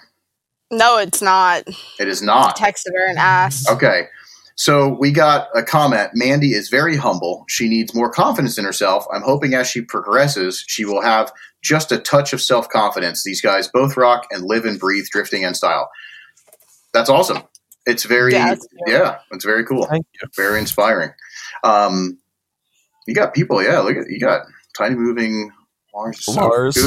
No, 0.71 0.97
it's 0.97 1.21
not. 1.21 1.63
It 1.99 2.07
is 2.07 2.21
not. 2.21 2.57
Texted 2.57 2.93
her 2.93 3.07
and 3.09 3.17
asked. 3.17 3.69
Okay. 3.69 4.07
So 4.55 4.89
we 4.99 5.11
got 5.11 5.49
a 5.55 5.61
comment. 5.63 6.11
Mandy 6.15 6.53
is 6.53 6.69
very 6.69 6.97
humble. 6.97 7.45
She 7.47 7.69
needs 7.69 7.93
more 7.93 8.09
confidence 8.09 8.57
in 8.57 8.65
herself. 8.65 9.05
I'm 9.13 9.21
hoping 9.21 9.53
as 9.53 9.67
she 9.67 9.81
progresses, 9.81 10.63
she 10.67 10.83
will 10.83 11.01
have 11.01 11.31
just 11.61 11.91
a 11.91 11.99
touch 11.99 12.33
of 12.33 12.41
self 12.41 12.67
confidence. 12.69 13.23
These 13.23 13.39
guys 13.41 13.67
both 13.67 13.95
rock 13.97 14.25
and 14.31 14.45
live 14.45 14.65
and 14.65 14.79
breathe 14.79 15.05
drifting 15.11 15.45
and 15.45 15.55
style. 15.55 15.89
That's 16.93 17.09
awesome. 17.09 17.43
It's 17.87 18.03
very, 18.03 18.33
Yeah, 18.33 18.55
yeah, 18.85 19.17
it's 19.31 19.45
very 19.45 19.65
cool. 19.65 19.85
Thank 19.85 20.05
you. 20.21 20.27
Very 20.35 20.59
inspiring. 20.59 21.11
Um, 21.63 22.19
you 23.07 23.15
got 23.15 23.33
people, 23.33 23.63
yeah. 23.63 23.79
Look 23.79 23.95
at 23.97 24.09
you 24.09 24.19
got 24.19 24.41
tiny 24.77 24.95
moving 24.95 25.49
Mars. 25.95 26.17
is 26.19 26.25
so 26.25 26.33
Lars. 26.41 26.77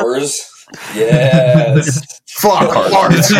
Wars. 0.00 0.66
Yes. 0.94 2.20
Fuck 2.26 2.74
Mars. 2.90 3.30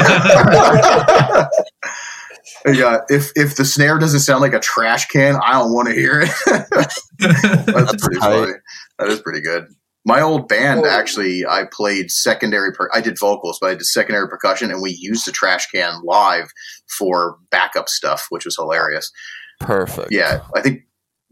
yeah, 2.67 2.99
if 3.09 3.33
if 3.35 3.57
the 3.57 3.65
snare 3.65 3.99
doesn't 3.99 4.21
sound 4.21 4.43
like 4.43 4.53
a 4.53 4.61
trash 4.61 5.07
can, 5.07 5.37
I 5.43 5.53
don't 5.53 5.73
want 5.73 5.89
to 5.89 5.95
hear 5.95 6.21
it. 6.21 6.31
That's, 6.71 7.01
That's 7.19 8.05
pretty 8.05 8.21
tight. 8.21 8.41
funny. 8.41 8.53
That 8.99 9.09
is 9.09 9.21
pretty 9.21 9.41
good. 9.41 9.69
My 10.05 10.21
old 10.21 10.49
band 10.49 10.81
Whoa. 10.83 10.89
actually, 10.89 11.45
I 11.47 11.65
played 11.71 12.11
secondary. 12.11 12.73
Per- 12.73 12.91
I 12.95 13.01
did 13.01 13.19
vocals, 13.19 13.59
but 13.61 13.71
I 13.71 13.75
did 13.75 13.85
secondary 13.85 14.29
percussion, 14.29 14.71
and 14.71 14.81
we 14.81 14.93
used 14.99 15.27
the 15.27 15.33
trash 15.33 15.67
can 15.67 16.01
live 16.03 16.51
for 16.99 17.37
backup 17.51 17.89
stuff, 17.89 18.27
which 18.31 18.45
was 18.47 18.57
hilarious. 18.57 19.13
Perfect. 19.61 20.09
Yeah, 20.11 20.41
I 20.55 20.63
think 20.63 20.83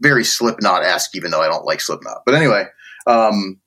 very 0.01 0.23
Slipknot 0.23 0.83
esque, 0.83 1.15
even 1.15 1.31
though 1.31 1.41
I 1.41 1.47
don't 1.47 1.65
like 1.65 1.81
Slipknot. 1.81 2.21
But 2.25 2.35
anyway, 2.35 2.65
um, 3.07 3.59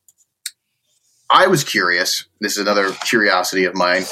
I 1.30 1.48
was 1.48 1.64
curious. 1.64 2.26
This 2.40 2.52
is 2.52 2.58
another 2.58 2.92
curiosity 3.04 3.64
of 3.64 3.74
mine. 3.74 4.04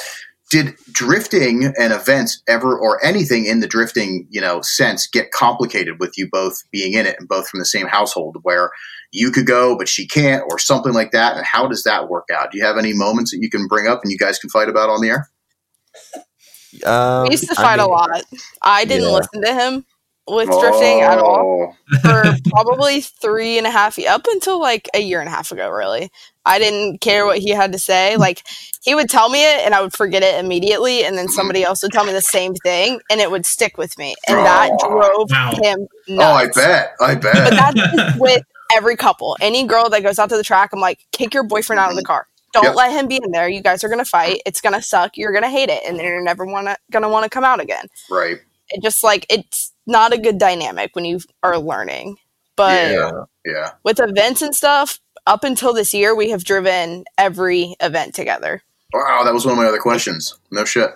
Did 0.50 0.74
drifting 0.92 1.72
and 1.78 1.92
events 1.92 2.42
ever, 2.48 2.76
or 2.76 3.02
anything 3.04 3.46
in 3.46 3.60
the 3.60 3.68
drifting, 3.68 4.26
you 4.30 4.40
know, 4.40 4.60
sense, 4.60 5.06
get 5.06 5.30
complicated 5.30 6.00
with 6.00 6.18
you 6.18 6.28
both 6.30 6.56
being 6.72 6.92
in 6.92 7.06
it 7.06 7.16
and 7.18 7.28
both 7.28 7.48
from 7.48 7.60
the 7.60 7.64
same 7.64 7.86
household, 7.86 8.36
where 8.42 8.70
you 9.12 9.30
could 9.30 9.46
go 9.46 9.78
but 9.78 9.88
she 9.88 10.06
can't, 10.06 10.42
or 10.50 10.58
something 10.58 10.92
like 10.92 11.12
that? 11.12 11.36
And 11.36 11.46
how 11.46 11.68
does 11.68 11.84
that 11.84 12.08
work 12.08 12.26
out? 12.34 12.50
Do 12.50 12.58
you 12.58 12.64
have 12.64 12.76
any 12.76 12.92
moments 12.92 13.30
that 13.30 13.38
you 13.40 13.48
can 13.48 13.68
bring 13.68 13.86
up 13.86 14.00
and 14.02 14.10
you 14.10 14.18
guys 14.18 14.38
can 14.38 14.50
fight 14.50 14.68
about 14.68 14.90
on 14.90 15.00
the 15.00 15.08
air? 15.08 15.30
Um, 16.84 17.24
We 17.24 17.30
used 17.30 17.48
to 17.48 17.56
I 17.56 17.62
fight 17.62 17.78
a 17.78 17.86
lot. 17.86 18.10
I 18.62 18.84
didn't 18.84 19.08
Yeah. 19.08 19.14
listen 19.14 19.42
to 19.42 19.54
him 19.54 19.84
with 20.30 20.48
oh. 20.50 20.60
drifting 20.60 21.00
at 21.00 21.18
all 21.18 21.76
Oh, 21.92 21.98
for 22.02 22.24
probably 22.50 23.00
three 23.00 23.58
and 23.58 23.66
a 23.66 23.70
half 23.70 23.98
up 23.98 24.26
until 24.30 24.60
like 24.60 24.88
a 24.94 25.00
year 25.00 25.20
and 25.20 25.28
a 25.28 25.32
half 25.32 25.50
ago. 25.52 25.68
Really, 25.70 26.10
I 26.46 26.58
didn't 26.58 27.00
care 27.00 27.26
what 27.26 27.38
he 27.38 27.50
had 27.50 27.72
to 27.72 27.78
say. 27.78 28.16
Like 28.16 28.42
he 28.82 28.94
would 28.94 29.10
tell 29.10 29.28
me 29.28 29.42
it, 29.42 29.60
and 29.64 29.74
I 29.74 29.82
would 29.82 29.92
forget 29.92 30.22
it 30.22 30.42
immediately, 30.42 31.04
and 31.04 31.16
then 31.18 31.28
somebody 31.28 31.62
else 31.64 31.82
would 31.82 31.92
tell 31.92 32.04
me 32.04 32.12
the 32.12 32.20
same 32.20 32.54
thing, 32.54 33.00
and 33.10 33.20
it 33.20 33.30
would 33.30 33.44
stick 33.46 33.76
with 33.78 33.96
me, 33.98 34.14
and 34.28 34.38
that 34.38 34.70
Oh. 34.82 34.88
drove 34.88 35.30
Wow. 35.30 35.52
him 35.62 35.86
Oh, 36.10 36.20
I 36.32 36.46
bet. 36.48 36.94
I 37.00 37.14
bet. 37.14 37.34
But 37.34 37.74
that's 37.74 38.16
with 38.18 38.42
every 38.74 38.96
couple. 38.96 39.36
Any 39.40 39.64
girl 39.66 39.88
that 39.90 40.02
goes 40.02 40.18
out 40.18 40.28
to 40.30 40.36
the 40.36 40.42
track, 40.44 40.70
I'm 40.72 40.80
like, 40.80 41.00
kick 41.12 41.34
your 41.34 41.42
boyfriend 41.44 41.78
out 41.80 41.90
of 41.90 41.96
the 41.96 42.02
mm-hmm. 42.02 42.06
car. 42.06 42.26
Don't 42.52 42.64
Yep. 42.64 42.74
let 42.74 42.90
him 42.92 43.06
be 43.06 43.20
in 43.22 43.30
there. 43.30 43.48
You 43.48 43.62
guys 43.62 43.84
are 43.84 43.88
gonna 43.88 44.04
fight. 44.04 44.42
It's 44.46 44.60
gonna 44.60 44.82
suck. 44.82 45.16
You're 45.16 45.32
gonna 45.32 45.50
hate 45.50 45.68
it, 45.68 45.82
and 45.86 45.98
then 45.98 46.06
you're 46.06 46.22
never 46.22 46.44
wanna 46.46 46.76
gonna 46.90 47.08
want 47.08 47.24
to 47.24 47.30
come 47.30 47.44
out 47.44 47.60
again. 47.60 47.86
right. 48.10 48.38
It 48.72 48.82
just 48.82 49.02
like 49.04 49.26
it's 49.28 49.72
not 49.90 50.12
a 50.14 50.18
good 50.18 50.38
dynamic 50.38 50.94
when 50.94 51.04
you 51.04 51.20
are 51.42 51.58
learning. 51.58 52.16
But 52.56 52.90
Yeah. 52.92 53.10
Yeah. 53.44 53.70
with 53.84 54.00
events 54.00 54.42
and 54.42 54.54
stuff, 54.54 55.00
up 55.26 55.44
until 55.44 55.72
this 55.74 55.92
year, 55.94 56.14
we 56.14 56.30
have 56.30 56.44
driven 56.44 57.04
every 57.18 57.74
event 57.80 58.14
together. 58.14 58.62
Wow, 58.92 59.22
that 59.24 59.32
was 59.34 59.44
one 59.44 59.52
of 59.52 59.58
my 59.58 59.66
other 59.66 59.78
questions. 59.78 60.34
No 60.50 60.64
shit. 60.64 60.90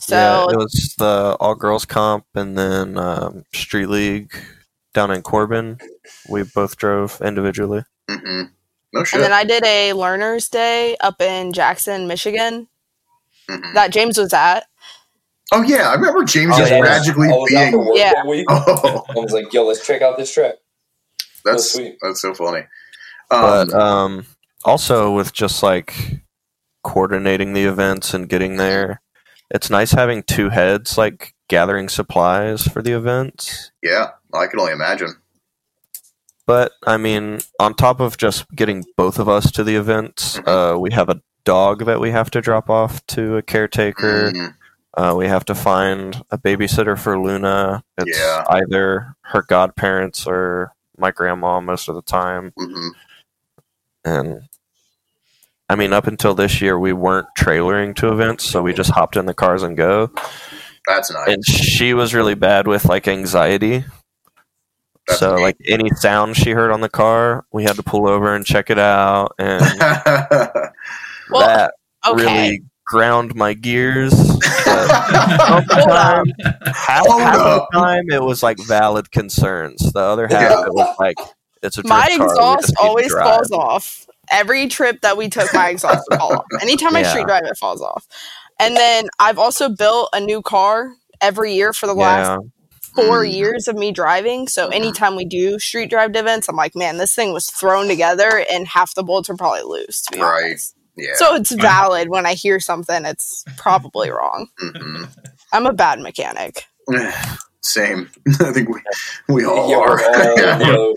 So 0.00 0.16
yeah, 0.16 0.52
it 0.52 0.56
was 0.56 0.94
the 0.98 1.36
all 1.40 1.54
girls 1.54 1.84
comp 1.86 2.26
and 2.34 2.58
then 2.58 2.98
um, 2.98 3.44
street 3.54 3.86
league 3.86 4.32
down 4.92 5.10
in 5.10 5.22
Corbin. 5.22 5.78
We 6.28 6.42
both 6.42 6.76
drove 6.76 7.20
individually. 7.22 7.84
hmm 8.10 8.42
No 8.92 9.04
shit. 9.04 9.14
and 9.14 9.22
then 9.22 9.32
I 9.32 9.44
did 9.44 9.64
a 9.64 9.92
learners 9.94 10.48
day 10.48 10.96
up 11.00 11.20
in 11.22 11.52
Jackson, 11.52 12.06
Michigan 12.06 12.68
Mhm. 13.50 13.74
that 13.74 13.92
James 13.92 14.18
was 14.18 14.32
at. 14.34 14.66
Oh 15.52 15.62
yeah, 15.62 15.90
I 15.90 15.94
remember 15.94 16.24
James 16.24 16.52
Oh, 16.54 16.58
just 16.58 16.70
yeah, 16.72 16.80
was- 16.80 16.88
magically 16.88 17.28
was 17.28 17.48
being. 17.50 17.90
Yeah. 17.96 18.12
that 18.14 18.26
week. 18.26 18.46
Oh, 18.50 19.04
I 19.08 19.12
was 19.14 19.32
like, 19.32 19.52
yo, 19.52 19.64
let's 19.64 19.86
check 19.86 20.02
out 20.02 20.16
this 20.16 20.32
track. 20.32 20.54
that's 21.44 21.72
sweet. 21.72 21.96
that's 22.02 22.20
so 22.20 22.34
funny. 22.34 22.62
But 23.30 23.72
Um, 23.74 23.80
um, 23.80 24.26
also 24.64 25.12
with 25.12 25.32
just 25.32 25.62
like 25.62 26.20
coordinating 26.82 27.52
the 27.52 27.64
events 27.64 28.14
and 28.14 28.28
getting 28.28 28.56
there, 28.56 29.00
it's 29.50 29.70
nice 29.70 29.92
having 29.92 30.22
two 30.22 30.48
heads 30.50 30.96
like 30.98 31.34
gathering 31.48 31.88
supplies 31.88 32.66
for 32.66 32.82
the 32.82 32.92
events. 32.92 33.70
yeah, 33.82 34.10
I 34.32 34.46
can 34.46 34.58
only 34.60 34.72
imagine. 34.72 35.16
But 36.46 36.72
I 36.86 36.96
mean, 36.96 37.40
on 37.58 37.74
top 37.74 38.00
of 38.00 38.16
just 38.18 38.50
getting 38.54 38.84
both 38.96 39.18
of 39.18 39.28
us 39.28 39.50
to 39.52 39.64
the 39.64 39.76
events, 39.76 40.38
uh, 40.46 40.76
we 40.78 40.92
have 40.92 41.08
a 41.08 41.20
dog 41.44 41.84
that 41.86 42.00
we 42.00 42.10
have 42.10 42.30
to 42.32 42.40
drop 42.40 42.68
off 42.68 43.04
to 43.08 43.36
a 43.36 43.42
caretaker. 43.42 44.30
Mhm. 44.32 44.54
Uh, 44.96 45.14
we 45.16 45.26
have 45.26 45.44
to 45.46 45.54
find 45.54 46.22
a 46.30 46.38
babysitter 46.38 46.96
for 46.98 47.18
Luna. 47.18 47.82
It's 47.98 48.16
Yeah. 48.18 48.44
either 48.48 49.16
her 49.22 49.42
godparents 49.42 50.26
or 50.26 50.72
my 50.96 51.10
grandma 51.10 51.60
most 51.60 51.88
of 51.88 51.96
the 51.96 52.02
time. 52.02 52.52
Mhm. 52.58 52.90
And 54.04 54.48
I 55.68 55.74
mean, 55.76 55.92
up 55.92 56.06
until 56.06 56.34
this 56.34 56.60
year, 56.60 56.78
we 56.78 56.92
weren't 56.92 57.26
trailering 57.36 57.96
to 57.96 58.12
events, 58.12 58.44
so 58.44 58.62
we 58.62 58.72
just 58.72 58.90
hopped 58.90 59.16
in 59.16 59.26
the 59.26 59.34
cars 59.34 59.62
and 59.62 59.76
go. 59.76 60.10
That's 60.86 61.10
nice. 61.10 61.26
And 61.28 61.44
she 61.44 61.94
was 61.94 62.14
really 62.14 62.34
bad 62.34 62.66
with 62.68 62.84
like 62.84 63.08
anxiety. 63.08 63.84
That's 65.08 65.18
so 65.20 65.36
neat. 65.36 65.42
like 65.42 65.56
any 65.66 65.88
sound 65.96 66.36
she 66.36 66.50
heard 66.52 66.70
on 66.70 66.82
the 66.82 66.88
car, 66.90 67.44
we 67.50 67.64
had 67.64 67.76
to 67.76 67.82
pull 67.82 68.06
over 68.06 68.34
and 68.34 68.44
check 68.46 68.70
it 68.70 68.78
out, 68.78 69.34
and 69.38 69.60
Well, 71.30 71.40
that 71.40 71.74
Okay. 72.06 72.22
really 72.22 72.62
ground 72.94 73.34
my 73.34 73.54
gears. 73.54 74.12
Half 74.64 75.66
the 75.66 75.84
time, 75.86 76.26
half, 76.66 77.06
half 77.06 77.36
up. 77.38 77.68
the 77.72 77.78
time 77.78 78.04
it 78.10 78.22
was 78.22 78.42
like 78.42 78.58
valid 78.66 79.10
concerns. 79.10 79.92
The 79.92 79.98
other 80.00 80.28
half 80.28 80.40
Yeah. 80.42 80.66
it 80.66 80.72
was 80.72 80.96
like 81.00 81.16
it's 81.62 81.76
a 81.78 81.86
my 81.86 82.08
car, 82.16 82.26
exhaust 82.28 82.60
just 82.68 82.70
need 82.70 82.76
to 82.76 82.82
always 82.88 83.12
falls 83.12 83.50
off. 83.50 84.06
Every 84.30 84.68
trip 84.68 85.00
that 85.02 85.16
we 85.16 85.28
took, 85.28 85.52
my 85.52 85.70
exhaust 85.70 86.02
would 86.10 86.18
fall 86.20 86.34
off. 86.36 86.44
Anytime 86.62 86.94
I 86.96 87.02
street 87.02 87.26
drive, 87.26 87.44
it 87.44 87.56
falls 87.58 87.82
off. 87.82 88.06
And 88.60 88.76
then 88.76 89.08
I've 89.18 89.38
also 89.38 89.68
built 89.68 90.08
a 90.12 90.20
new 90.20 90.40
car 90.40 90.92
every 91.20 91.54
year 91.54 91.72
for 91.72 91.86
the 91.86 91.94
last 91.94 92.28
Yeah, 92.28 92.38
four 92.94 93.24
Mm. 93.24 93.32
years 93.34 93.66
of 93.68 93.76
me 93.76 93.90
driving. 93.92 94.46
So 94.48 94.68
anytime 94.68 95.16
we 95.16 95.24
do 95.24 95.58
street 95.58 95.90
drive 95.90 96.14
events, 96.14 96.48
I'm 96.48 96.56
like, 96.56 96.74
man, 96.76 96.96
this 96.98 97.14
thing 97.14 97.32
was 97.32 97.50
thrown 97.50 97.88
together 97.88 98.44
and 98.50 98.68
half 98.68 98.94
the 98.94 99.02
bolts 99.02 99.28
are 99.28 99.36
probably 99.36 99.62
loose. 99.62 100.02
To 100.02 100.12
be 100.12 100.20
Right. 100.22 100.44
honest. 100.44 100.74
Yeah. 100.96 101.14
So 101.14 101.34
it's 101.34 101.52
valid 101.52 102.08
when 102.08 102.26
I 102.26 102.34
hear 102.34 102.60
something, 102.60 103.04
it's 103.04 103.44
probably 103.56 104.10
wrong. 104.10 104.48
Mhm. 104.62 105.08
I'm 105.52 105.66
a 105.66 105.72
bad 105.72 106.00
mechanic. 106.00 106.64
Same. 107.62 108.10
I 108.40 108.52
think 108.52 108.68
we 108.68 108.80
we 109.28 109.44
all 109.46 109.70
Yeah, 109.70 109.76
are. 109.78 109.96
we're 109.96 110.30
all, 110.32 110.38
Yeah. 110.38 110.58
yo. 110.58 110.94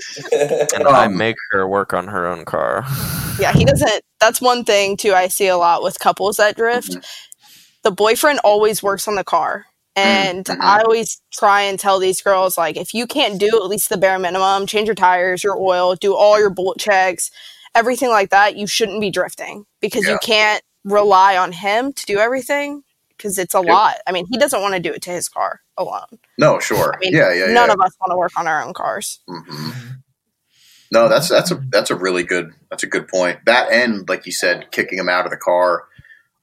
and 0.76 0.88
I 0.88 1.06
Um, 1.06 1.16
make 1.18 1.38
her 1.52 1.66
work 1.68 1.93
on 1.93 2.08
her 2.08 2.28
own 2.28 2.43
car. 2.45 2.84
Yeah, 3.39 3.54
he 3.54 3.64
doesn't. 3.64 4.02
That's 4.20 4.42
one 4.42 4.66
thing 4.66 4.97
too. 4.97 5.13
I 5.13 5.28
see 5.30 5.47
a 5.47 5.58
lot 5.58 5.82
with 5.84 6.00
couples 6.00 6.38
that 6.38 6.58
drift. 6.58 6.92
Mhm. 6.93 7.05
The 7.84 7.92
boyfriend 7.92 8.39
always 8.43 8.84
works 8.84 9.08
on 9.08 9.16
the 9.16 9.24
car, 9.24 9.67
and 9.96 10.43
Mhm. 10.43 10.59
I 10.59 10.82
always 10.82 11.21
try 11.32 11.62
and 11.62 11.80
tell 11.80 12.00
these 12.00 12.21
girls 12.21 12.58
like, 12.58 12.76
if 12.76 12.93
you 12.93 13.08
can't 13.08 13.39
do 13.39 13.47
at 13.47 13.67
least 13.67 13.88
the 13.89 13.97
bare 13.97 14.20
minimum, 14.20 14.66
change 14.67 14.88
your 14.88 14.96
tires, 14.96 15.43
your 15.46 15.55
oil, 15.58 15.96
do 15.96 16.16
all 16.16 16.38
your 16.38 16.50
bolt 16.50 16.80
checks, 16.80 17.32
everything 17.76 18.09
like 18.09 18.30
that, 18.32 18.58
you 18.58 18.67
shouldn't 18.67 19.00
be 19.00 19.09
drifting 19.12 19.66
because 19.82 20.05
Yeah. 20.05 20.12
you 20.13 20.20
can't 20.21 20.63
rely 20.83 21.37
on 21.37 21.51
him 21.51 21.93
to 21.93 22.05
do 22.05 22.17
everything 22.20 22.83
because 23.09 23.37
it's 23.37 23.55
a 23.55 23.59
Yep. 23.59 23.67
lot. 23.67 23.95
I 24.08 24.12
mean, 24.12 24.25
he 24.29 24.37
doesn't 24.37 24.62
want 24.62 24.74
to 24.75 24.79
do 24.79 24.91
it 24.93 25.01
to 25.04 25.12
his 25.12 25.28
car 25.29 25.62
alone. 25.78 26.08
No, 26.37 26.59
sure. 26.59 26.93
I 26.95 26.99
mean, 26.99 27.13
yeah, 27.13 27.33
yeah, 27.33 27.45
none 27.54 27.67
yeah. 27.70 27.74
of 27.74 27.82
us 27.82 27.91
want 27.99 28.12
to 28.12 28.17
work 28.17 28.32
on 28.37 28.47
our 28.47 28.63
own 28.63 28.74
cars. 28.74 29.20
hmm 29.28 29.71
No, 30.91 31.09
that's 31.09 31.28
that's 31.28 31.51
a 31.51 31.62
that's 31.70 31.89
a 31.91 31.95
really 31.95 32.24
good 32.24 32.54
that's 32.70 32.83
a 32.83 32.87
good 32.87 33.08
point. 33.08 33.39
That 33.45 33.71
and 33.71 34.08
like 34.08 34.25
you 34.25 34.32
said, 34.32 34.71
kicking 34.71 34.97
him 34.97 35.09
out 35.09 35.25
of 35.25 35.32
the 35.32 35.37
car. 35.37 35.83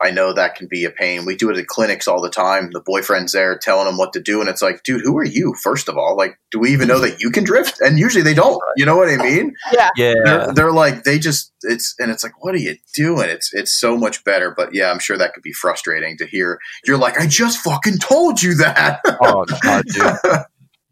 I 0.05 0.11
know 0.11 0.33
that 0.35 0.55
can 0.55 0.69
be 0.69 0.85
a 0.85 0.91
pain. 0.91 1.25
We 1.25 1.35
do 1.35 1.51
it 1.51 1.57
at 1.57 1.67
clinics 1.67 2.07
all 2.07 2.21
the 2.21 2.31
time. 2.31 2.71
The 2.73 2.81
boyfriend's 2.81 3.33
there 3.33 3.57
telling 3.59 3.87
them 3.87 3.97
what 3.97 4.13
to 4.13 4.21
do, 4.21 4.41
and 4.41 4.49
it's 4.49 4.63
like, 4.63 4.83
dude, 4.83 5.01
who 5.03 5.17
are 5.19 5.25
you? 5.25 5.55
First 5.63 5.89
of 5.89 5.97
all, 5.97 6.17
like, 6.17 6.39
do 6.51 6.59
we 6.59 6.71
even 6.73 6.89
know 6.89 6.99
that 7.01 7.21
you 7.21 7.31
can 7.31 7.43
drift? 7.45 7.81
And 7.81 7.99
usually 7.99 8.23
they 8.23 8.35
don't. 8.35 8.61
You 8.77 8.85
know 8.87 8.97
what 8.97 9.09
I 9.09 9.17
mean? 9.17 9.55
Yeah. 9.73 9.89
Yeah. 9.97 10.15
They're, 10.25 10.53
they're 10.53 10.73
like 10.73 11.05
they 11.05 11.19
just 11.19 11.53
it's 11.63 11.95
and 11.99 12.11
it's 12.11 12.23
like, 12.23 12.45
what 12.45 12.55
are 12.55 12.59
you 12.59 12.77
doing? 12.95 13.29
It's 13.31 13.53
it's 13.55 13.73
so 13.73 13.97
much 13.97 14.23
better. 14.25 14.51
But 14.57 14.75
yeah, 14.75 14.91
I'm 14.91 14.99
sure 15.01 15.17
that 15.17 15.33
could 15.35 15.43
be 15.43 15.53
frustrating 15.53 16.17
to 16.19 16.27
hear. 16.27 16.59
You're 16.87 16.99
like, 16.99 17.19
I 17.19 17.27
just 17.27 17.59
fucking 17.59 17.99
told 17.99 18.43
you 18.43 18.55
that. 18.57 19.01
oh 19.23 19.45
god, 19.63 19.85
dude. 19.87 20.41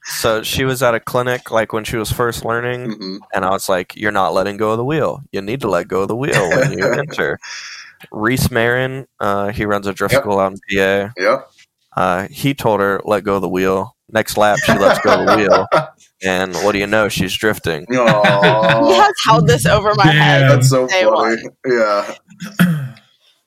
So 0.05 0.43
she 0.43 0.65
was 0.65 0.83
at 0.83 0.97
a 0.97 1.01
clinic 1.01 1.53
like 1.53 1.73
when 1.73 1.85
she 1.85 1.97
was 1.97 2.11
first 2.11 2.45
learning, 2.45 2.91
Mhm. 2.91 3.19
and 3.33 3.45
I 3.45 3.51
was 3.51 3.69
like, 3.69 3.95
"You're 3.95 4.11
not 4.11 4.35
letting 4.35 4.57
go 4.57 4.73
of 4.73 4.77
the 4.79 4.85
wheel. 4.85 5.21
You 5.31 5.41
need 5.43 5.61
to 5.61 5.69
let 5.71 5.87
go 5.87 6.03
of 6.03 6.09
the 6.09 6.17
wheel 6.17 6.51
when 6.51 6.77
you 6.77 6.85
enter." 6.93 7.39
Reese 8.11 8.51
Marin, 8.51 9.07
uh, 9.21 9.49
he 9.53 9.65
runs 9.65 9.87
a 9.87 9.93
drift 9.93 10.13
Yep. 10.15 10.23
school 10.23 10.39
out 10.41 10.53
in 10.53 10.59
PA. 10.69 11.13
Yep. 11.17 11.51
Uh, 11.97 12.27
he 12.29 12.55
told 12.55 12.81
her, 12.81 13.01
"Let 13.05 13.23
go 13.25 13.37
of 13.37 13.43
the 13.43 13.49
wheel." 13.49 13.97
Next 14.11 14.37
lap, 14.37 14.59
she 14.65 14.73
lets 14.79 14.99
go 15.01 15.21
of 15.21 15.27
the 15.27 15.37
wheel, 15.37 15.67
and 16.23 16.55
what 16.57 16.73
do 16.73 16.79
you 16.79 16.87
know? 16.87 17.09
She's 17.09 17.33
drifting. 17.35 17.87
Aw. 17.95 18.87
He 18.89 18.95
has 18.95 19.13
held 19.25 19.47
this 19.47 19.65
over 19.67 19.95
my 19.95 20.05
Damn. 20.05 20.15
head. 20.17 20.51
That's 20.51 20.69
so 20.69 20.87
Day 20.87 21.05
funny. 21.05 21.43
Yeah. 21.67 22.15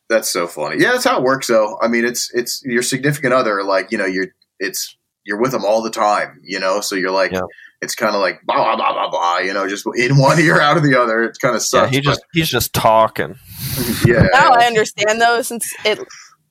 That's 0.10 0.30
so 0.30 0.46
funny. 0.48 0.80
Yeah, 0.80 0.92
that's 0.92 1.04
how 1.04 1.18
it 1.18 1.24
works 1.24 1.48
though. 1.48 1.80
I 1.82 1.88
mean, 1.88 2.06
it's 2.06 2.32
it's 2.36 2.62
your 2.64 2.84
significant 2.84 3.34
other, 3.34 3.64
like, 3.64 3.92
you 3.92 3.98
know, 3.98 4.06
you're 4.06 4.28
it's 4.60 4.96
you're 5.24 5.40
with 5.42 5.52
them 5.52 5.66
all 5.66 5.82
the 5.82 5.90
time, 5.90 6.40
you 6.44 6.60
know, 6.60 6.80
so 6.80 6.96
you're 6.96 7.10
like 7.12 7.32
Yeah. 7.32 7.42
It's 7.82 7.96
kind 7.96 8.16
of 8.16 8.22
like 8.22 8.40
blah 8.46 8.56
blah 8.56 8.76
blah 8.76 8.94
blah 8.94 9.10
blah, 9.10 9.38
you 9.40 9.54
know, 9.54 9.68
just 9.68 9.86
in 9.96 10.18
one 10.18 10.40
ear 10.40 10.60
out 10.60 10.78
of 10.78 10.84
the 10.84 11.00
other. 11.00 11.24
It 11.24 11.38
kind 11.42 11.56
of 11.56 11.62
Yeah, 11.62 11.82
sucks. 11.82 11.92
he 11.96 12.02
just 12.02 12.22
he's 12.34 12.50
just 12.50 12.74
talking. 12.74 13.36
yeah. 14.06 14.28
Now 14.34 14.52
I 14.54 14.66
understand 14.66 15.22
though, 15.22 15.42
since 15.42 15.72
it 15.86 16.00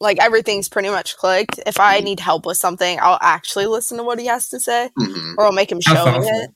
like 0.01 0.19
everything's 0.23 0.69
pretty 0.69 0.89
much 0.91 1.17
clicked. 1.17 1.61
If 1.67 1.81
I 1.81 2.01
need 2.01 2.21
help 2.21 2.45
with 2.47 2.57
something, 2.57 2.99
I'll 3.01 3.19
actually 3.23 3.67
listen 3.67 3.97
to 3.99 4.05
what 4.05 4.19
he 4.19 4.27
has 4.27 4.49
to 4.51 4.61
say, 4.61 4.91
Mhm. 4.99 5.35
or 5.39 5.47
I'll 5.47 5.53
make 5.53 5.71
him 5.73 5.81
How 5.85 5.95
show 5.95 6.05
me 6.07 6.13
thoughtful. 6.27 6.41
it. 6.43 6.51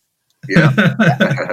Yeah. 0.48 0.72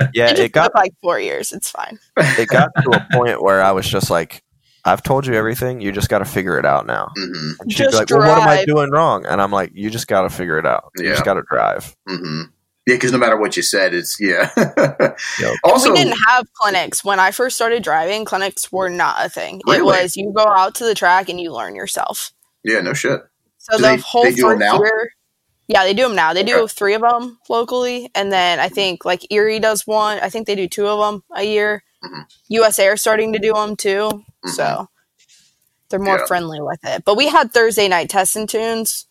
Yeah, 0.13 0.29
It, 0.31 0.39
it 0.39 0.51
got 0.53 0.63
took 0.65 0.75
like 0.75 0.91
four 1.01 1.19
years. 1.19 1.51
It's 1.51 1.69
fine. 1.69 1.99
it 2.17 2.47
got 2.47 2.69
to 2.83 2.91
a 2.93 2.99
point 3.11 3.41
where 3.41 3.61
I 3.61 3.71
was 3.73 3.87
just 3.87 4.09
like, 4.09 4.41
"I've 4.85 5.03
told 5.03 5.25
you 5.27 5.33
everything. 5.33 5.81
You 5.81 5.91
just 5.91 6.07
got 6.09 6.19
to 6.19 6.25
figure 6.25 6.57
it 6.57 6.65
out 6.65 6.85
now." 6.85 7.11
hmm 7.15 7.51
she'd 7.69 7.77
be 7.77 7.83
Just 7.85 7.95
like, 7.95 8.09
"Well, 8.09 8.19
what 8.27 8.37
am 8.41 8.47
I 8.47 8.63
doing 8.65 8.91
wrong?" 8.91 9.25
And 9.25 9.41
I'm 9.41 9.51
like, 9.51 9.71
"You 9.73 9.89
just 9.89 10.07
got 10.07 10.21
to 10.21 10.29
figure 10.29 10.57
it 10.57 10.65
out. 10.65 10.91
You 10.97 11.05
Yeah. 11.05 11.11
just 11.11 11.25
got 11.25 11.33
to 11.35 11.43
drive." 11.49 11.95
hmm 12.07 12.43
Yeah, 12.87 12.95
because 12.95 13.11
no 13.11 13.17
matter 13.17 13.37
what 13.37 13.57
you 13.57 13.63
said, 13.63 13.93
it's 13.93 14.17
yeah. 14.19 14.51
Yep. 15.39 15.55
Also, 15.63 15.91
we 15.91 15.97
didn't 15.97 16.17
have 16.27 16.45
clinics 16.53 17.03
when 17.03 17.19
I 17.19 17.31
first 17.31 17.55
started 17.55 17.81
driving. 17.83 18.25
Clinics 18.25 18.71
were 18.71 18.89
not 18.89 19.25
a 19.25 19.29
thing. 19.29 19.61
Really? 19.65 19.79
It 19.79 19.83
was 19.85 20.15
you 20.17 20.31
go 20.35 20.45
out 20.45 20.75
to 20.75 20.83
the 20.85 20.93
track 20.95 21.29
and 21.29 21.39
you 21.41 21.51
learn 21.51 21.75
yourself. 21.75 22.31
yeah, 22.63 22.81
no 22.81 22.93
shit. 22.93 23.21
So 23.57 23.77
Do 23.77 23.83
the 23.83 23.89
they- 23.89 23.97
whole 23.97 24.23
they 24.23 24.33
do 24.33 24.49
'em 24.51 24.59
first 24.59 24.73
now? 24.73 24.77
year, 24.83 25.09
yeah, 25.67 25.83
they 25.83 25.93
do 25.95 26.03
them 26.03 26.15
now. 26.15 26.33
They 26.33 26.43
do 26.43 26.57
Okay. 26.59 26.73
three 26.73 26.93
of 26.93 27.01
them 27.01 27.39
locally, 27.49 28.11
and 28.13 28.31
then 28.31 28.59
I 28.59 28.69
think 28.69 29.03
like 29.05 29.25
Erie 29.31 29.59
does 29.59 29.87
one. 29.87 30.19
I 30.19 30.29
think 30.29 30.45
they 30.45 30.55
do 30.55 30.67
two 30.67 30.85
of 30.87 30.99
them 30.99 31.23
a 31.35 31.43
year. 31.43 31.83
Mhm. 32.03 32.25
US 32.49 32.77
Air 32.77 32.97
starting 32.97 33.33
to 33.33 33.39
do 33.39 33.53
them 33.53 33.75
too, 33.75 34.23
Mhm. 34.45 34.49
so 34.51 34.89
they're 35.89 35.99
more 35.99 36.19
Yeah. 36.19 36.25
friendly 36.27 36.61
with 36.61 36.79
it. 36.83 37.03
But 37.03 37.15
we 37.17 37.27
had 37.29 37.51
Thursday 37.51 37.87
night 37.87 38.09
test 38.09 38.35
and 38.35 38.47
tunes 38.47 39.07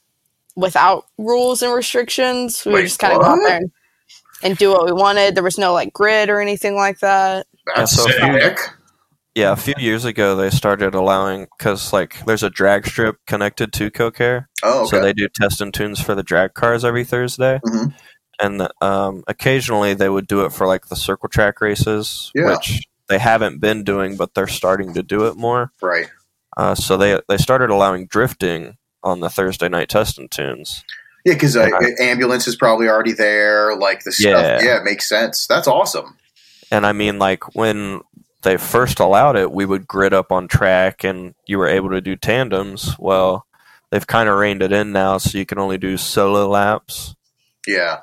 without 0.56 1.06
rules 1.18 1.62
and 1.62 1.72
restrictions. 1.74 2.64
We 2.64 2.72
Wait, 2.72 2.80
would 2.80 2.86
just 2.88 2.98
kind 3.00 3.12
of 3.14 3.20
go 3.20 3.26
out 3.26 3.36
there 3.44 3.56
and, 3.58 3.70
and 4.42 4.56
do 4.56 4.70
what 4.70 4.84
we 4.86 4.92
wanted. 4.92 5.34
There 5.34 5.42
was 5.44 5.58
no 5.58 5.72
like 5.72 5.92
grid 5.92 6.28
or 6.28 6.40
anything 6.40 6.76
like 6.76 7.00
that. 7.00 7.46
That's 7.74 7.92
so 7.92 8.06
sick. 8.06 8.58
Yeah, 9.34 9.50
a 9.52 9.56
few 9.56 9.74
years 9.78 10.04
ago 10.04 10.36
they 10.36 10.50
started 10.50 10.94
allowing 10.94 11.48
because 11.58 11.92
like 11.92 12.24
there's 12.24 12.44
a 12.44 12.50
drag 12.50 12.86
strip 12.86 13.16
connected 13.26 13.72
to 13.72 13.90
Kil-Kare, 13.90 14.48
Oh, 14.62 14.82
okay. 14.82 14.90
so 14.90 15.02
they 15.02 15.12
do 15.12 15.28
test 15.28 15.60
and 15.60 15.74
tunes 15.74 16.00
for 16.00 16.14
the 16.14 16.22
drag 16.22 16.54
cars 16.54 16.84
every 16.84 17.04
Thursday, 17.04 17.58
Mhm. 17.66 17.94
and 18.40 18.68
um, 18.80 19.24
occasionally 19.26 19.92
they 19.94 20.08
would 20.08 20.28
do 20.28 20.44
it 20.44 20.52
for 20.52 20.68
like 20.68 20.86
the 20.86 20.94
circle 20.94 21.28
track 21.28 21.60
races, 21.60 22.30
Yeah. 22.32 22.50
which 22.50 22.86
they 23.08 23.18
haven't 23.18 23.60
been 23.60 23.82
doing, 23.82 24.16
but 24.16 24.34
they're 24.34 24.46
starting 24.46 24.94
to 24.94 25.02
do 25.02 25.26
it 25.26 25.36
more. 25.36 25.72
right. 25.82 26.08
Uh, 26.56 26.76
so 26.76 26.96
they 26.96 27.20
they 27.28 27.36
started 27.36 27.70
allowing 27.70 28.06
drifting 28.06 28.76
on 29.04 29.20
the 29.20 29.30
Thursday 29.30 29.68
night 29.68 29.88
test 29.88 30.18
and 30.18 30.30
tunes. 30.30 30.82
Yeah, 31.24 31.34
because 31.34 31.56
uh, 31.56 31.68
ambulance 32.00 32.46
is 32.48 32.56
probably 32.56 32.88
already 32.88 33.12
there. 33.12 33.76
Like 33.76 34.04
the 34.04 34.12
stuff. 34.12 34.44
Yeah. 34.44 34.62
Yeah, 34.62 34.76
it 34.78 34.84
makes 34.84 35.08
sense. 35.08 35.46
That's 35.46 35.68
awesome. 35.68 36.18
And 36.70 36.84
I 36.84 36.92
mean, 36.92 37.18
like 37.18 37.54
when 37.54 38.00
they 38.42 38.56
first 38.56 38.98
allowed 39.00 39.36
it, 39.36 39.52
we 39.52 39.64
would 39.64 39.86
grid 39.86 40.12
up 40.12 40.32
on 40.32 40.48
track, 40.48 41.04
and 41.04 41.34
you 41.46 41.58
were 41.58 41.68
able 41.68 41.90
to 41.90 42.00
do 42.00 42.16
tandems. 42.16 42.94
Well, 42.98 43.46
they've 43.90 44.06
kind 44.06 44.28
of 44.28 44.36
reined 44.36 44.62
it 44.62 44.72
in 44.72 44.92
now, 44.92 45.16
so 45.18 45.38
you 45.38 45.46
can 45.46 45.58
only 45.58 45.78
do 45.78 45.96
solo 45.96 46.46
laps. 46.48 47.14
Yeah, 47.66 48.00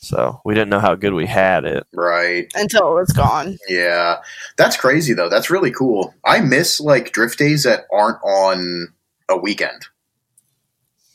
So 0.00 0.40
we 0.44 0.54
didn't 0.54 0.70
know 0.70 0.80
how 0.80 0.96
good 0.96 1.14
we 1.14 1.26
had 1.26 1.64
it. 1.64 1.86
right. 1.92 2.50
Until 2.56 2.90
it 2.90 3.00
was 3.00 3.12
gone. 3.12 3.56
Yeah, 3.68 4.16
that's 4.56 4.76
crazy 4.76 5.12
though. 5.14 5.28
That's 5.28 5.50
really 5.50 5.70
cool. 5.70 6.12
I 6.24 6.40
miss 6.40 6.80
like 6.80 7.12
drift 7.12 7.38
days 7.38 7.62
that 7.62 7.86
aren't 7.92 8.18
on 8.24 8.88
a 9.28 9.36
weekend. 9.36 9.86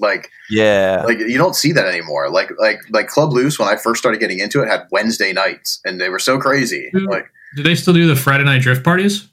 Like, 0.02 0.30
Yeah, 0.50 1.04
like 1.06 1.20
you 1.20 1.38
don't 1.38 1.56
see 1.56 1.72
that 1.72 1.86
anymore. 1.86 2.30
Like, 2.30 2.52
like, 2.60 2.80
like 2.90 3.08
Club 3.08 3.32
Loose 3.32 3.60
when 3.60 3.68
I 3.68 3.76
first 3.78 4.00
started 4.00 4.20
getting 4.20 4.40
into 4.40 4.62
it 4.62 4.68
had 4.68 4.88
Wednesday 4.92 5.32
nights, 5.34 5.80
and 5.86 6.02
they 6.02 6.10
were 6.10 6.20
so 6.20 6.40
crazy. 6.40 6.92
Mm. 6.94 7.08
Like, 7.08 7.32
Do 7.56 7.64
they 7.64 7.76
still 7.76 7.94
do 7.94 8.08
the 8.08 8.16
Friday 8.16 8.44
night 8.44 8.62
drift 8.62 8.84
parties? 8.84 9.28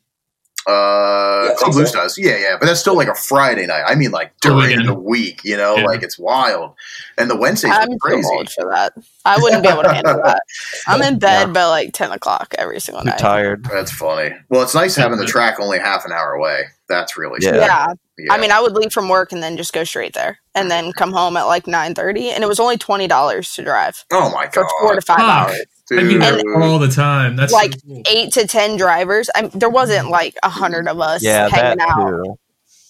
Uh, 0.68 1.44
Yeah, 1.46 1.50
I 1.50 1.54
Club 1.56 1.72
think 1.72 1.76
Loose 1.76 1.92
does. 1.92 2.18
Yeah, 2.18 2.36
yeah, 2.36 2.56
but 2.60 2.66
that's 2.66 2.80
still 2.80 2.96
like 2.96 3.08
a 3.08 3.14
Friday 3.14 3.66
night. 3.66 3.84
I 3.86 3.94
mean, 3.94 4.10
like 4.10 4.28
Oh, 4.44 4.50
during 4.50 4.68
weekend. 4.68 4.88
the 4.88 4.94
week. 4.94 5.40
You 5.44 5.56
know, 5.56 5.76
Yeah. 5.76 5.86
like 5.86 6.02
it's 6.02 6.18
wild. 6.18 6.74
And 7.16 7.30
the 7.30 7.36
Wednesdays 7.36 7.72
I'm 7.72 7.82
are 7.82 7.86
too 7.86 7.98
crazy. 8.00 8.28
old 8.30 8.50
for 8.50 8.70
that. 8.70 8.92
I 9.24 9.38
wouldn't 9.38 9.62
be 9.62 9.68
able 9.68 9.82
to 9.82 9.92
handle 9.92 10.20
that. 10.24 10.42
I'm 10.86 11.02
in 11.02 11.18
bed 11.18 11.48
Yeah. 11.48 11.52
by 11.52 11.64
like 11.64 11.92
ten 11.94 12.12
o'clock 12.12 12.54
every 12.58 12.80
single 12.80 13.02
too 13.02 13.10
night. 13.10 13.18
tired. 13.18 13.64
That's 13.64 13.90
funny. 13.92 14.34
Well, 14.50 14.62
it's 14.62 14.74
nice 14.74 14.94
having 14.94 15.18
the 15.18 15.26
track 15.26 15.58
only 15.58 15.78
half 15.78 16.04
an 16.04 16.12
hour 16.12 16.32
away. 16.32 16.64
That's 16.88 17.16
really 17.18 17.38
Yeah. 17.42 17.56
Yeah. 17.56 17.86
Yeah. 18.18 18.32
I 18.32 18.38
mean, 18.38 18.50
I 18.50 18.60
would 18.60 18.72
leave 18.72 18.92
from 18.92 19.08
work 19.08 19.32
and 19.32 19.42
then 19.42 19.56
just 19.56 19.72
go 19.72 19.84
straight 19.84 20.12
there, 20.14 20.38
and 20.54 20.70
then 20.70 20.92
come 20.92 21.12
home 21.12 21.36
at 21.36 21.44
like 21.44 21.66
nine 21.66 21.94
thirty, 21.94 22.30
and 22.30 22.42
it 22.42 22.46
was 22.48 22.58
only 22.60 22.76
twenty 22.76 23.06
dollars 23.06 23.52
to 23.54 23.62
drive 23.62 24.04
oh 24.12 24.30
my 24.30 24.46
for 24.48 24.62
god, 24.62 24.70
four 24.80 24.94
to 24.96 25.00
five 25.02 25.18
Fuck. 25.18 25.48
hours. 25.50 25.60
I 25.92 26.00
do 26.02 26.18
that 26.18 26.42
Dude. 26.42 26.62
all 26.62 26.78
the 26.78 26.88
time. 26.88 27.36
That's 27.36 27.52
Like, 27.52 27.74
so 27.74 27.80
cool. 27.86 28.02
Eight 28.08 28.32
to 28.34 28.46
ten 28.46 28.76
drivers. 28.76 29.30
I 29.34 29.42
there 29.54 29.70
wasn't 29.70 30.10
like 30.10 30.34
a 30.42 30.48
hundred 30.48 30.86
of 30.88 31.00
us 31.00 31.22
Yeah, 31.22 31.48
hanging 31.48 31.78
that 31.78 31.88
out. 31.88 32.10
too. 32.24 32.38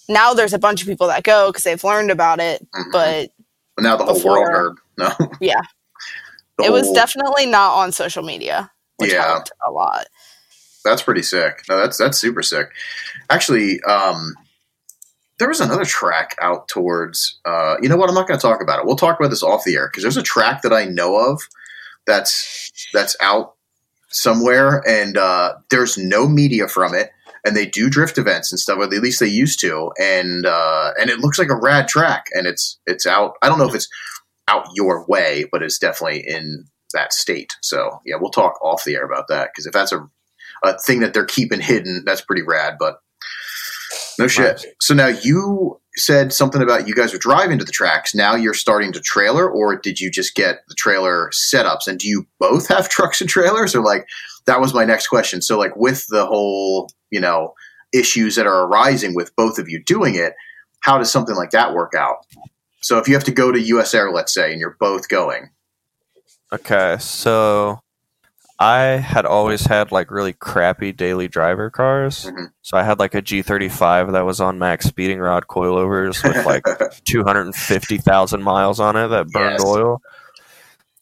Now 0.09 0.33
there's 0.33 0.53
a 0.53 0.59
bunch 0.59 0.81
of 0.81 0.87
people 0.87 1.07
that 1.07 1.23
go 1.23 1.47
because 1.49 1.63
they've 1.63 1.83
learned 1.83 2.11
about 2.11 2.39
it, 2.39 2.65
Mhm. 2.75 2.91
but 2.91 3.29
But 3.75 3.83
now 3.83 3.95
the 3.95 4.05
whole 4.05 4.13
before- 4.15 4.39
world 4.41 4.49
heard. 4.49 4.75
No. 4.97 5.11
Yeah. 5.39 5.61
The 6.57 6.65
it 6.65 6.71
was 6.71 6.91
definitely 6.91 7.45
not 7.45 7.75
on 7.75 7.91
social 7.93 8.23
media, 8.23 8.69
which 8.97 9.13
Yeah. 9.13 9.25
helped 9.27 9.51
a 9.65 9.71
lot. 9.71 10.07
That's 10.83 11.01
pretty 11.01 11.21
sick. 11.21 11.63
No, 11.69 11.77
that's 11.77 11.97
that's 11.97 12.17
super 12.17 12.41
sick. 12.41 12.69
Actually, 13.29 13.81
um, 13.83 14.33
there 15.37 15.47
was 15.47 15.61
another 15.61 15.85
track 15.85 16.35
out 16.41 16.67
towards. 16.67 17.39
Uh, 17.45 17.75
you 17.81 17.87
know 17.87 17.95
what? 17.95 18.09
I'm 18.09 18.15
not 18.15 18.27
going 18.27 18.37
to 18.37 18.41
talk 18.45 18.61
about 18.61 18.79
it. 18.79 18.85
We'll 18.85 18.95
talk 18.97 19.17
about 19.19 19.29
this 19.29 19.43
off 19.43 19.63
the 19.63 19.75
air 19.75 19.87
because 19.87 20.03
there's 20.03 20.17
a 20.17 20.23
track 20.23 20.63
that 20.63 20.73
I 20.73 20.83
know 20.85 21.15
of 21.15 21.41
that's 22.05 22.71
that's 22.93 23.15
out 23.21 23.55
somewhere, 24.09 24.83
and 24.87 25.17
uh, 25.17 25.53
there's 25.69 25.97
no 25.97 26.27
media 26.27 26.67
from 26.67 26.93
it. 26.93 27.09
And 27.45 27.55
they 27.55 27.65
do 27.65 27.89
drift 27.89 28.17
events 28.17 28.51
and 28.51 28.59
stuff, 28.59 28.79
or 28.79 28.83
at 28.83 28.89
least 28.89 29.21
they 29.21 29.27
used 29.27 29.61
to, 29.61 29.91
and 29.97 30.45
uh, 30.45 30.91
and 30.99 31.09
it 31.09 31.19
looks 31.19 31.39
like 31.39 31.49
a 31.49 31.55
rad 31.55 31.87
track, 31.87 32.25
and 32.33 32.45
it's 32.45 32.77
it's 32.85 33.07
out. 33.07 33.35
I 33.41 33.47
don't 33.47 33.57
know 33.57 33.69
if 33.69 33.75
it's 33.75 33.87
out 34.49 34.67
your 34.75 35.05
way, 35.07 35.45
but 35.49 35.63
it's 35.63 35.79
definitely 35.79 36.19
in 36.27 36.65
that 36.93 37.13
state. 37.13 37.53
So 37.61 38.01
yeah, 38.05 38.17
we'll 38.19 38.31
talk 38.31 38.61
off 38.61 38.83
the 38.83 38.95
air 38.95 39.05
about 39.05 39.29
that 39.29 39.51
because 39.53 39.65
if 39.65 39.71
that's 39.71 39.93
a 39.93 40.09
a 40.63 40.77
thing 40.77 40.99
that 40.99 41.13
they're 41.13 41.25
keeping 41.25 41.61
hidden. 41.61 42.03
That's 42.05 42.21
pretty 42.21 42.41
rad, 42.41 42.75
but 42.79 42.99
no 44.17 44.27
shit. 44.27 44.65
So 44.81 44.93
now 44.93 45.07
you 45.07 45.79
said 45.99 46.33
something 46.33 46.61
about 46.61 46.87
you 46.87 46.95
guys 46.95 47.13
are 47.13 47.19
driving 47.19 47.57
to 47.59 47.65
the 47.65 47.71
tracks. 47.71 48.15
Now 48.15 48.35
you're 48.35 48.53
starting 48.53 48.91
to 48.93 48.99
trailer, 48.99 49.49
or 49.49 49.75
did 49.75 49.99
you 49.99 50.09
just 50.09 50.35
get 50.35 50.59
the 50.67 50.75
trailer 50.75 51.29
setups? 51.31 51.87
And 51.87 51.99
do 51.99 52.07
you 52.07 52.27
both 52.39 52.67
have 52.67 52.89
trucks 52.89 53.21
and 53.21 53.29
trailers, 53.29 53.75
or 53.75 53.83
like 53.83 54.07
that 54.45 54.61
was 54.61 54.73
my 54.73 54.85
next 54.85 55.07
question. 55.07 55.41
So 55.41 55.57
like 55.57 55.75
with 55.75 56.07
the 56.07 56.25
whole 56.25 56.89
you 57.11 57.19
know 57.19 57.53
issues 57.93 58.35
that 58.35 58.47
are 58.47 58.65
arising 58.65 59.15
with 59.15 59.35
both 59.35 59.57
of 59.57 59.69
you 59.69 59.83
doing 59.83 60.15
it, 60.15 60.33
how 60.81 60.97
does 60.97 61.11
something 61.11 61.35
like 61.35 61.51
that 61.51 61.73
work 61.73 61.93
out? 61.93 62.17
So 62.81 62.97
if 62.97 63.07
you 63.07 63.13
have 63.13 63.23
to 63.25 63.31
go 63.31 63.51
to 63.51 63.59
US 63.59 63.93
Air, 63.93 64.11
let's 64.11 64.33
say, 64.33 64.51
and 64.51 64.59
you're 64.59 64.77
both 64.79 65.09
going, 65.09 65.49
Okay, 66.51 66.97
so 66.99 67.79
I 68.61 68.79
had 68.97 69.25
always 69.25 69.65
had 69.65 69.91
like 69.91 70.11
really 70.11 70.33
crappy 70.33 70.91
daily 70.91 71.27
driver 71.29 71.69
cars. 71.69 72.25
Mhm. 72.25 72.51
So 72.61 72.77
I 72.77 72.83
had 72.83 72.99
like 72.99 73.15
a 73.15 73.21
G35 73.21 74.11
that 74.11 74.25
was 74.25 74.41
on 74.41 74.59
max 74.59 74.85
speeding 74.85 75.19
rod 75.19 75.45
coilovers 75.47 76.21
with 76.27 76.45
like 76.45 76.63
250,000 77.05 78.43
miles 78.43 78.79
on 78.81 78.95
it 78.97 79.07
that 79.07 79.31
burned 79.31 79.51
Yes. 79.59 79.63
oil. 79.65 80.01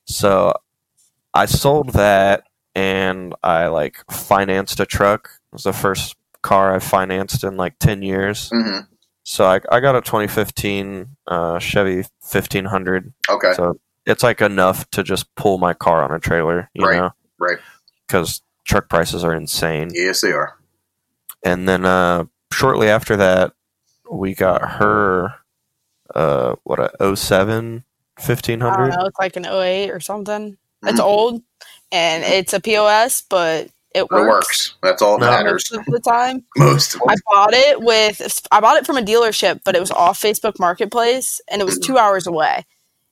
So 0.05 0.53
I 1.33 1.45
sold 1.45 1.89
that 1.93 2.43
and 2.75 3.33
I 3.43 3.67
like 3.67 4.03
financed 4.11 4.79
a 4.79 4.85
truck. 4.85 5.29
It 5.51 5.55
was 5.55 5.63
the 5.63 5.73
first 5.73 6.15
car 6.43 6.73
I've 6.75 6.83
financed 6.83 7.43
in 7.43 7.57
like 7.57 7.79
ten 7.79 8.01
years. 8.03 8.49
hmm 8.49 8.81
So 9.23 9.45
I, 9.45 9.59
I 9.71 9.79
got 9.79 9.95
a 9.95 10.01
2015 10.01 11.07
uh, 11.27 11.59
Chevy 11.59 12.03
1500. 12.21 13.13
Okay. 13.29 13.53
So 13.53 13.79
it's 14.05 14.23
like 14.23 14.41
enough 14.41 14.89
to 14.91 15.03
just 15.03 15.33
pull 15.35 15.57
my 15.57 15.73
car 15.73 16.03
on 16.03 16.11
a 16.13 16.19
trailer, 16.19 16.69
you 16.73 16.85
Right, 16.85 16.97
know, 16.97 17.11
right. 17.39 17.57
because 18.07 18.41
truck 18.65 18.89
prices 18.89 19.23
are 19.23 19.33
insane. 19.33 19.89
Yes, 19.93 20.21
they 20.21 20.31
are. 20.31 20.57
And 21.43 21.67
then 21.67 21.85
uh, 21.85 22.25
shortly 22.51 22.89
after 22.89 23.15
that, 23.17 23.53
we 24.11 24.33
got 24.33 24.61
her 24.61 25.33
uh, 26.15 26.55
what 26.63 26.79
a 26.79 27.15
07 27.15 27.83
1500. 28.19 28.87
know. 28.89 29.05
It's 29.05 29.19
like 29.19 29.35
an 29.35 29.45
08 29.45 29.91
or 29.91 29.99
something. 29.99 30.57
It's 30.83 30.99
Mhm. 30.99 31.03
old 31.03 31.41
and 31.91 32.23
it's 32.23 32.53
a 32.53 32.59
POS, 32.59 33.23
but 33.29 33.65
it 33.93 34.01
It 34.01 34.09
works. 34.11 34.27
works. 34.29 34.73
That's 34.81 35.01
all 35.01 35.17
that 35.19 35.25
No. 35.25 35.31
matters. 35.31 35.69
Most 35.71 35.87
of 35.87 35.93
the 35.93 35.99
time. 35.99 36.43
Most 36.55 36.95
I 37.07 37.15
bought 37.29 37.53
it 37.53 37.81
with 37.81 38.41
I 38.51 38.59
bought 38.59 38.77
it 38.77 38.85
from 38.85 38.97
a 38.97 39.01
dealership, 39.01 39.61
but 39.65 39.75
it 39.75 39.79
was 39.79 39.91
off 39.91 40.19
Facebook 40.19 40.59
Marketplace 40.59 41.41
and 41.49 41.61
it 41.61 41.65
was 41.65 41.77
two 41.79 41.97
hours 41.97 42.25
away. 42.27 42.65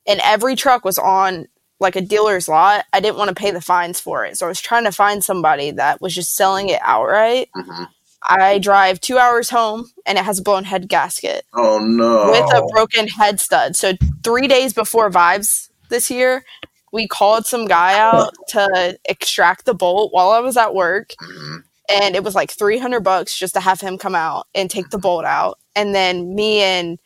And 0.06 0.20
every 0.24 0.56
truck 0.56 0.84
was 0.84 0.98
on 0.98 1.48
like 1.80 1.96
a 1.96 2.00
dealer's 2.00 2.48
lot. 2.48 2.84
I 2.92 3.00
didn't 3.00 3.18
want 3.18 3.28
to 3.28 3.34
pay 3.34 3.50
the 3.50 3.60
fines 3.60 4.00
for 4.00 4.24
it. 4.24 4.36
So 4.36 4.46
I 4.46 4.48
was 4.48 4.60
trying 4.60 4.84
to 4.84 4.92
find 4.92 5.22
somebody 5.22 5.70
that 5.72 6.00
was 6.00 6.14
just 6.14 6.34
selling 6.34 6.68
it 6.68 6.80
outright. 6.82 7.48
hmm 7.54 7.84
I 8.28 8.58
drive 8.58 9.00
two 9.00 9.18
hours 9.18 9.50
home 9.50 9.88
and 10.04 10.18
it 10.18 10.24
has 10.24 10.40
a 10.40 10.42
blown 10.42 10.64
head 10.64 10.88
gasket 10.88 11.44
Oh 11.54 11.78
no. 11.78 12.30
with 12.32 12.52
a 12.56 12.66
broken 12.72 13.06
head 13.06 13.38
stud. 13.38 13.76
So 13.76 13.92
three 14.24 14.48
days 14.48 14.72
before 14.72 15.10
Vibes 15.10 15.68
this 15.90 16.10
year, 16.10 16.44
we 16.92 17.06
called 17.06 17.46
some 17.46 17.66
guy 17.66 17.96
out 18.00 18.32
to 18.48 18.98
extract 19.04 19.64
the 19.64 19.74
bolt 19.74 20.12
while 20.12 20.30
I 20.30 20.40
was 20.40 20.56
at 20.56 20.74
work 20.74 21.12
Mhm. 21.22 21.62
and 21.88 22.16
it 22.16 22.24
was 22.24 22.34
like 22.34 22.50
300 22.50 23.00
bucks 23.00 23.36
just 23.38 23.54
to 23.54 23.60
have 23.60 23.80
him 23.80 23.96
come 23.96 24.16
out 24.16 24.48
and 24.56 24.68
take 24.68 24.90
the 24.90 24.98
bolt 24.98 25.24
out 25.24 25.58
and 25.76 25.94
then 25.94 26.34
me 26.34 26.60
and 26.62 26.98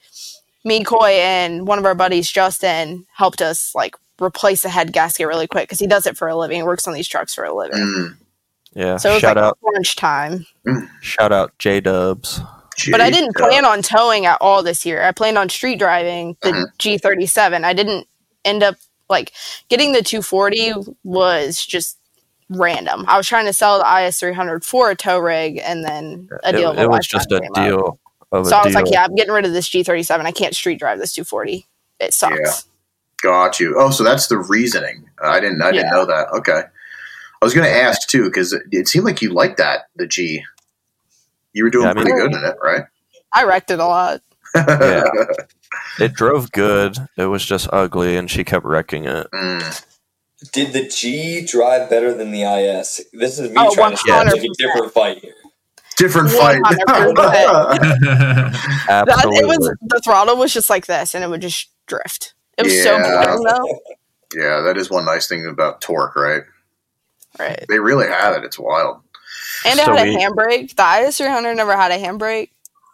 me 0.64 0.84
coy 0.84 1.18
and 1.20 1.66
one 1.66 1.78
of 1.78 1.84
our 1.84 1.94
buddies 1.94 2.30
justin 2.30 3.04
helped 3.14 3.42
us 3.42 3.72
like 3.74 3.94
replace 4.20 4.62
the 4.62 4.68
head 4.68 4.92
gasket 4.92 5.26
really 5.26 5.46
quick 5.46 5.64
because 5.64 5.78
he 5.80 5.86
does 5.86 6.06
it 6.06 6.16
for 6.16 6.28
a 6.28 6.36
living 6.36 6.56
he 6.58 6.62
works 6.62 6.86
on 6.86 6.94
these 6.94 7.08
trucks 7.08 7.34
for 7.34 7.44
a 7.44 7.54
living 7.54 7.78
Mm. 7.80 8.16
Yeah. 8.72 8.96
so 8.98 9.10
it 9.10 9.14
was 9.14 9.20
shout 9.22 9.36
like 9.36 9.44
out, 9.44 9.58
crunch 9.62 9.96
time 9.96 10.46
shout 11.00 11.32
out 11.32 11.56
J 11.58 11.80
Dubs. 11.80 12.40
but 12.90 13.00
i 13.00 13.10
didn't 13.10 13.34
plan 13.36 13.64
on 13.64 13.82
towing 13.82 14.26
at 14.26 14.38
all 14.40 14.62
this 14.62 14.84
year 14.86 15.02
i 15.02 15.10
planned 15.12 15.38
on 15.38 15.48
street 15.48 15.78
driving 15.78 16.36
the 16.42 16.50
Mhm. 16.52 16.66
g37 16.78 17.64
i 17.64 17.72
didn't 17.72 18.06
end 18.44 18.62
up 18.62 18.76
like 19.08 19.32
getting 19.68 19.92
the 19.92 20.02
240 20.02 20.72
was 21.04 21.64
just 21.66 21.98
random 22.48 23.04
i 23.08 23.16
was 23.16 23.26
trying 23.26 23.46
to 23.46 23.52
sell 23.52 23.78
the 23.78 23.84
is300 23.84 24.64
for 24.64 24.90
a 24.90 24.94
tow 24.96 25.18
rig 25.18 25.58
and 25.64 25.84
then 25.84 26.28
a 26.44 26.52
deal 26.52 26.70
of 26.70 26.78
a 26.78 26.82
it 26.82 26.88
was 26.90 27.06
just 27.06 27.30
a 27.30 27.34
lifetime 27.40 27.54
came 27.54 27.64
up. 27.64 27.68
deal 27.80 27.98
of 28.32 28.46
So 28.46 28.56
a 28.56 28.60
I 28.60 28.64
was 28.64 28.72
deal. 28.74 28.82
like, 28.84 28.92
yeah, 28.92 29.02
I'm 29.04 29.14
getting 29.16 29.32
rid 29.32 29.44
of 29.44 29.52
this 29.52 29.68
G37. 29.68 30.20
I 30.24 30.30
can't 30.30 30.54
street 30.54 30.78
drive 30.78 31.00
this 31.00 31.12
240. 31.12 31.66
It 31.98 32.14
sucks. 32.14 32.36
Yeah. 32.40 32.52
Got 33.22 33.60
you. 33.60 33.74
Oh, 33.78 33.90
so 33.90 34.02
that's 34.04 34.26
the 34.28 34.38
reasoning. 34.38 35.08
I 35.22 35.40
didn't. 35.40 35.60
I 35.62 35.72
didn't 35.72 35.90
know 35.90 36.06
that. 36.06 36.28
Okay. 36.38 36.62
I 37.42 37.44
was 37.44 37.54
going 37.54 37.66
to 37.66 37.74
ask 37.74 38.08
too 38.08 38.24
because 38.24 38.52
it, 38.52 38.62
it 38.70 38.88
seemed 38.88 39.04
like 39.04 39.22
you 39.22 39.30
liked 39.32 39.58
that 39.58 39.86
the 39.96 40.06
G. 40.06 40.42
You 41.52 41.64
were 41.64 41.70
doing 41.70 41.84
Yeah, 41.84 41.90
I 41.90 41.94
mean- 41.94 42.04
pretty 42.04 42.18
good 42.20 42.32
in 42.34 42.44
it, 42.44 42.56
right? 42.62 42.84
I 43.32 43.44
wrecked 43.44 43.70
it 43.70 43.78
a 43.78 43.86
lot. 43.86 44.20
Yeah. 44.54 45.04
It 46.00 46.12
drove 46.14 46.50
good. 46.52 46.96
It 47.16 47.26
was 47.26 47.44
just 47.46 47.68
ugly, 47.72 48.16
and 48.16 48.28
she 48.30 48.42
kept 48.42 48.64
wrecking 48.66 49.04
it. 49.04 49.28
Mm. 49.32 49.84
Did 50.52 50.72
the 50.72 50.88
G 50.88 51.44
drive 51.46 51.88
better 51.90 52.12
than 52.14 52.32
the 52.32 52.42
IS? 52.42 53.02
This 53.12 53.38
is 53.38 53.50
me 53.50 53.56
Oh, 53.58 53.72
trying 53.74 53.92
to 53.92 53.96
start 53.96 54.26
like 54.26 54.42
a 54.42 54.48
different 54.58 54.92
fight 54.92 55.18
here. 55.18 55.34
Different 55.96 56.30
fight. 56.30 56.60
100%. 56.62 57.14
That, 57.14 58.84
Absolutely. 58.88 59.38
it 59.38 59.46
was 59.46 59.58
the 59.82 60.00
throttle 60.02 60.36
was 60.36 60.52
just 60.52 60.70
like 60.70 60.86
this, 60.86 61.14
and 61.14 61.22
it 61.22 61.28
would 61.30 61.42
just 61.42 61.68
drift. 61.86 62.34
It 62.60 62.64
was 62.64 62.82
so 62.82 62.96
Yeah. 62.96 63.24
boring 63.24 63.42
though. 63.44 63.80
yeah, 64.40 64.60
that 64.62 64.76
is 64.76 64.90
one 64.90 65.04
nice 65.04 65.26
thing 65.28 65.46
about 65.46 65.80
torque, 65.80 66.16
right? 66.16 66.42
Right. 67.38 67.64
They 67.68 67.78
really 67.78 68.06
have 68.08 68.34
it. 68.36 68.44
It's 68.44 68.58
wild. 68.58 69.00
And 69.64 69.78
it 69.78 69.84
So 69.84 69.94
had 69.94 70.06
we- 70.08 70.16
a 70.16 70.18
handbrake. 70.18 70.74
The 70.76 70.82
IS300 70.82 71.56
never 71.56 71.76
had 71.76 71.92
a 71.92 71.98
handbrake, 71.98 72.50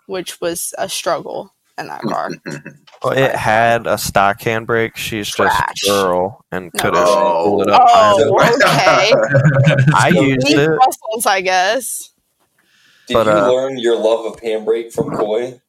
which 0.07 0.41
was 0.41 0.75
a 0.79 0.89
struggle 0.89 1.55
in 1.79 1.87
that 1.89 2.01
car. 2.03 2.31
Well, 3.05 3.13
it 3.13 3.37
had 3.37 3.87
a 3.87 3.99
stock 3.99 4.41
handbrake. 4.41 4.97
She's 4.97 5.29
Trash. 5.29 5.53
just 5.77 5.87
a 5.87 6.03
girl 6.03 6.45
and 6.51 6.71
No. 6.75 6.81
couldn't 6.83 6.97
Oh. 7.07 7.45
pull 7.45 7.63
it 7.63 7.69
up. 7.69 7.83
Oh, 7.87 8.41
okay. 8.41 9.13
I 9.95 10.09
used 10.15 10.49
it. 10.49 10.71
muscles, 10.71 11.27
I 11.27 11.43
guess. 11.43 12.11
Did 13.07 13.15
But, 13.15 13.27
you 13.27 13.33
uh, 13.33 13.53
learn 13.53 13.79
your 13.79 13.97
love 13.97 14.25
of 14.25 14.41
handbrake 14.41 14.95
from 14.95 15.15
Coy? 15.15 15.61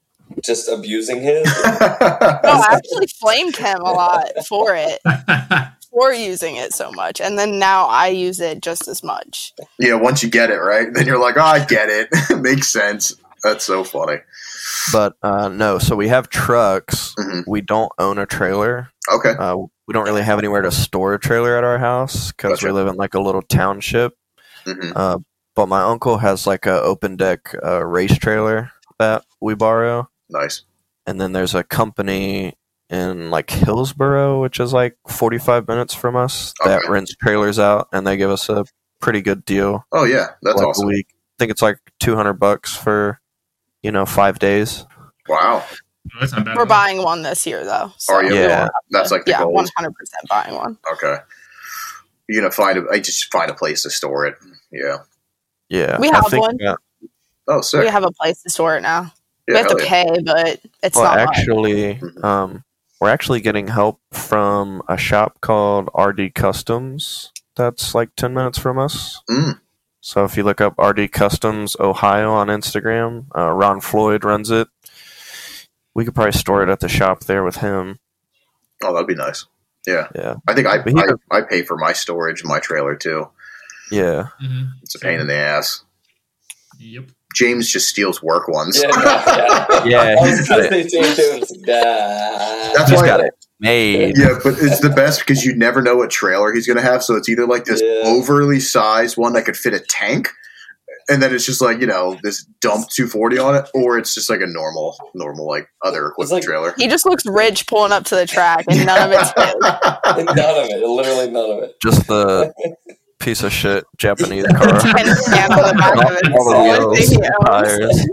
Just 0.44 0.70
abusing 0.70 1.22
him. 1.22 1.44
No, 2.48 2.54
I 2.54 2.68
actually 2.72 3.08
flamed 3.08 3.56
him 3.58 3.80
a 3.82 3.92
lot 3.92 4.28
for 4.48 4.76
it, 4.76 5.00
for 5.92 6.14
using 6.14 6.56
it 6.56 6.74
so 6.74 6.92
much, 6.92 7.20
and 7.20 7.38
then 7.38 7.60
now 7.60 7.88
I 7.88 8.08
use 8.08 8.40
it 8.40 8.62
just 8.62 8.88
as 8.88 9.04
much. 9.04 9.54
yeah, 9.80 9.96
once 9.96 10.24
you 10.24 10.30
get 10.30 10.50
it 10.50 10.58
right, 10.60 10.88
then 10.94 11.06
you're 11.06 11.20
like, 11.20 11.36
oh, 11.38 11.42
I 11.42 11.66
get 11.66 11.90
it. 11.90 12.10
Makes 12.42 12.70
sense. 12.70 13.14
That's 13.44 13.66
so 13.66 13.84
funny. 13.84 14.18
But 14.92 15.14
uh, 15.22 15.50
no, 15.50 15.78
so 15.80 15.96
we 15.96 16.08
have 16.08 16.30
trucks. 16.30 17.14
Mhm. 17.20 17.44
We 17.48 17.62
don't 17.62 17.92
own 18.00 18.18
a 18.18 18.26
trailer. 18.26 18.90
Okay. 19.12 19.32
Uh, 19.38 19.58
we 19.88 19.94
don't 19.94 20.06
really 20.06 20.24
have 20.24 20.40
anywhere 20.40 20.62
to 20.62 20.72
store 20.72 21.14
a 21.14 21.20
trailer 21.20 21.58
at 21.58 21.64
our 21.64 21.78
house 21.78 22.32
because 22.32 22.62
we 22.64 22.72
live 22.72 22.88
in 22.88 22.96
like 22.96 23.14
a 23.14 23.22
little 23.22 23.42
township. 23.42 24.14
hmm 24.66 24.92
Uh, 24.96 25.20
but 25.56 25.68
my 25.68 25.82
uncle 25.82 26.18
has 26.20 26.46
like 26.48 26.66
a 26.66 26.82
open 26.82 27.16
deck 27.16 27.54
uh, 27.64 27.84
race 27.86 28.18
trailer 28.18 28.72
that 29.00 29.24
we 29.42 29.56
borrow, 29.56 30.10
Nice. 30.30 30.64
and 31.06 31.20
then 31.22 31.32
there's 31.32 31.56
a 31.56 31.64
company 31.64 32.54
in 32.90 33.30
like 33.32 33.50
Hillsboro, 33.50 34.42
which 34.42 34.60
is 34.60 34.74
like 34.74 34.98
45 35.10 35.68
minutes 35.68 35.94
from 35.94 36.16
us, 36.16 36.54
that 36.66 36.88
rents 36.90 37.16
trailers 37.16 37.60
out, 37.60 37.88
and 37.94 38.06
they 38.08 38.18
give 38.18 38.30
us 38.30 38.50
a 38.50 38.66
pretty 39.02 39.22
good 39.22 39.44
deal. 39.46 39.86
Oh 39.92 40.04
yeah, 40.06 40.28
that's 40.42 40.58
like 40.58 40.68
awesome. 40.68 40.86
a 40.86 40.88
week. 40.88 41.08
I 41.12 41.36
think 41.40 41.52
it's 41.52 41.62
like 41.62 41.80
200 42.00 42.34
bucks 42.34 42.76
for 42.76 43.20
you 43.84 43.92
know 43.92 44.06
five 44.06 44.40
days. 44.40 44.86
Wow. 45.28 45.64
That's. 46.20 46.34
We're 46.56 46.66
buying 46.66 47.04
one 47.04 47.22
this 47.22 47.46
year, 47.46 47.66
though. 47.66 47.92
So 47.98 48.14
Are 48.16 48.24
you? 48.24 48.34
Yeah. 48.34 48.70
That's 48.92 49.12
like 49.12 49.26
the 49.26 49.32
yeah, 49.32 49.44
one 49.44 49.68
hundred 49.76 49.94
percent 49.94 50.24
buying 50.30 50.56
one. 50.56 50.78
Okay. 50.94 51.18
You're 52.30 52.42
gonna 52.42 52.52
find 52.52 52.78
a. 52.78 52.86
I 52.90 53.00
just 53.00 53.30
find 53.32 53.52
a 53.52 53.54
place 53.54 53.84
to 53.84 53.90
store 53.90 54.26
it. 54.26 54.36
Yeah. 54.72 55.00
Yeah, 55.70 56.00
We 56.00 56.08
have 56.10 56.32
one. 56.32 56.56
that- 56.60 56.78
Oh, 57.50 57.60
sick. 57.62 57.82
We 57.82 57.88
have 57.88 58.04
a 58.06 58.12
place 58.12 58.42
to 58.44 58.50
store 58.50 58.78
it 58.78 58.82
now. 58.82 59.14
Yeah, 59.48 59.54
we 59.54 59.58
have 59.58 59.78
to 59.78 59.84
yeah. 59.84 59.90
pay, 59.90 60.22
but 60.24 60.60
it's 60.84 60.96
well, 60.96 61.06
not 61.06 61.26
much. 61.26 61.38
actually, 61.38 62.02
um, 62.24 62.64
we're 63.00 63.10
actually 63.10 63.42
getting 63.42 63.68
help 63.68 64.00
from 64.12 64.82
a 64.88 64.98
shop 64.98 65.40
called 65.42 65.90
RD 65.98 66.34
Customs. 66.34 67.32
That's 67.56 67.96
like 67.96 68.16
10 68.16 68.34
minutes 68.34 68.58
from 68.58 68.78
us. 68.78 69.22
Mm. 69.30 69.60
So 70.02 70.24
if 70.24 70.38
you 70.38 70.44
look 70.44 70.62
up 70.62 70.78
RD 70.78 71.12
Customs 71.12 71.76
Ohio 71.80 72.32
on 72.32 72.48
Instagram, 72.48 73.26
uh, 73.36 73.52
Ron 73.52 73.82
Floyd 73.82 74.24
runs 74.24 74.50
it. 74.52 74.68
We 75.94 76.06
could 76.06 76.16
probably 76.16 76.34
store 76.34 76.64
it 76.64 76.70
at 76.70 76.80
the 76.80 76.90
shop 76.90 77.22
there 77.22 77.44
with 77.44 77.58
him. 77.58 78.00
Oh, 78.84 78.94
that'd 78.94 79.08
be 79.08 79.16
nice. 79.16 79.46
Yeah. 79.88 80.08
Yeah. 80.16 80.36
I 80.48 80.54
think 80.54 80.68
I, 80.68 80.84
he 80.84 80.96
I 80.96 81.14
I 81.32 81.42
pay 81.42 81.64
for 81.64 81.78
my 81.78 81.94
storage, 81.94 82.44
in 82.44 82.48
my 82.48 82.60
trailer 82.60 82.96
too. 82.96 83.30
Yeah. 83.92 84.28
Mhm. 84.42 84.72
It's 84.84 84.96
a 84.96 85.00
pain 85.00 85.20
in 85.20 85.28
the 85.28 85.36
ass. 85.36 85.84
Yep. 86.80 87.06
James 87.36 87.70
just 87.70 87.88
steals 87.90 88.22
work 88.24 88.48
ones. 88.48 88.82
Yeah, 88.82 88.90
yeah. 88.98 89.84
Yeah, 89.86 90.02
I 90.02 90.16
was 90.16 90.30
he's 90.40 90.48
got 90.50 90.60
it, 90.62 90.70
say 90.72 90.88
same 90.88 91.16
too. 91.16 91.22
It's 91.42 91.52
like, 91.52 91.60
nah. 91.62 92.74
That's 92.74 92.90
he's 92.90 93.00
why- 93.02 93.08
got 93.08 93.20
it 93.22 93.34
made. 93.60 94.18
Yeah, 94.18 94.38
but 94.44 94.54
it's 94.60 94.80
the 94.82 94.90
best 94.90 95.20
because 95.22 95.44
you 95.44 95.56
never 95.56 95.82
know 95.82 95.96
what 95.98 96.10
trailer 96.12 96.54
he's 96.54 96.68
going 96.68 96.78
to 96.78 96.84
have. 96.84 97.04
So 97.04 97.16
it's 97.16 97.28
either 97.30 97.46
like 97.48 97.66
this 97.66 97.82
Yeah. 97.84 98.02
overly 98.06 98.60
sized 98.60 99.18
one 99.18 99.34
that 99.34 99.46
could 99.46 99.58
fit 99.58 99.74
a 99.74 99.80
tank, 99.80 100.30
and 101.10 101.22
then 101.24 101.34
it's 101.34 101.46
just 101.46 101.62
like 101.62 101.80
you 101.80 101.88
know 101.88 102.18
this 102.24 102.44
dump 102.62 102.88
240 102.90 103.38
on 103.40 103.56
it, 103.56 103.66
or 103.74 103.98
it's 103.98 104.14
just 104.14 104.30
like 104.30 104.42
a 104.42 104.48
normal, 104.48 104.96
normal 105.16 105.48
like 105.48 105.68
other 105.84 106.08
equipment 106.08 106.32
like- 106.34 106.44
trailer. 106.44 106.74
He 106.78 106.88
just 106.88 107.06
looks 107.06 107.26
rich 107.26 107.66
pulling 107.68 107.92
up 107.92 108.04
to 108.06 108.16
the 108.16 108.26
track, 108.28 108.66
and 108.70 108.86
none 108.86 109.12
of 109.12 109.20
it's 109.20 109.30
his. 109.38 110.26
none 110.26 110.38
of 110.38 110.70
it. 110.70 110.88
Literally 110.88 111.32
none 111.32 111.52
of 111.52 111.64
it. 111.64 111.76
Just 111.82 112.08
the 112.08 112.54
piece 113.20 113.44
of 113.44 113.52
shit 113.52 113.84
Japanese 113.98 114.46
car. 114.56 114.70
And 114.70 115.18
stand 115.18 115.54
on 115.54 115.68
the 115.68 115.76
back 115.78 115.96
of 115.96 116.18
it. 116.18 116.32
All 116.34 116.50
the 116.50 116.56
That's 116.56 116.80
wheels, 116.86 117.10
thing 117.10 117.22
he 117.22 117.28
owns. 117.28 117.46
tires. 117.46 118.08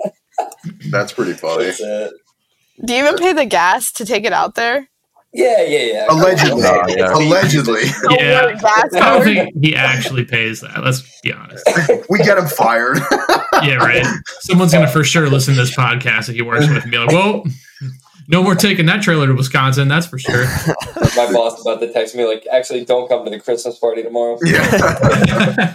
That's 0.91 1.13
pretty 1.13 1.35
funny. 1.35 1.67
That's. 1.67 2.13
Do 2.85 2.93
you 2.93 3.05
even 3.05 3.17
pay 3.17 3.33
the 3.33 3.45
gas 3.45 3.93
to 3.93 4.05
take 4.05 4.25
it 4.25 4.33
out 4.33 4.55
there? 4.57 4.89
Yeah, 5.33 5.63
yeah, 5.63 5.79
yeah. 5.79 6.07
Allegedly, 6.11 6.63
yeah. 6.63 7.13
allegedly, 7.13 7.83
Yeah. 8.11 8.53
Gas 8.53 8.95
I 8.95 9.01
don't 9.01 9.25
think 9.25 9.53
he 9.65 9.75
actually 9.75 10.25
pays 10.25 10.61
that. 10.61 10.83
Let's 10.85 11.03
be 11.23 11.33
honest. 11.33 11.69
we 12.09 12.19
get 12.19 12.39
him 12.39 12.47
fired. 12.47 12.99
Yeah, 13.63 13.75
right. 13.77 14.07
Someone's 14.41 14.73
gonna 14.73 14.87
for 14.89 15.03
sure 15.03 15.29
listen 15.29 15.55
to 15.55 15.61
this 15.61 15.75
podcast 15.75 16.29
if 16.29 16.37
he 16.37 16.43
works 16.43 16.69
with 16.69 16.87
me. 16.87 16.99
Like, 16.99 17.11
well, 17.11 17.43
no 18.29 18.43
more 18.43 18.55
taking 18.55 18.87
that 18.87 19.03
trailer 19.03 19.27
to 19.27 19.35
Wisconsin. 19.35 19.89
That's 19.89 20.07
for 20.07 20.19
sure. 20.19 20.45
My 21.17 21.33
boss 21.33 21.61
about 21.61 21.81
to 21.81 21.93
text 21.93 22.15
me 22.15 22.25
like, 22.25 22.47
actually, 22.53 22.85
don't 22.85 23.09
come 23.09 23.25
to 23.25 23.31
the 23.31 23.41
Christmas 23.41 23.79
party 23.79 24.03
tomorrow. 24.03 24.39
yeah, 24.43 25.75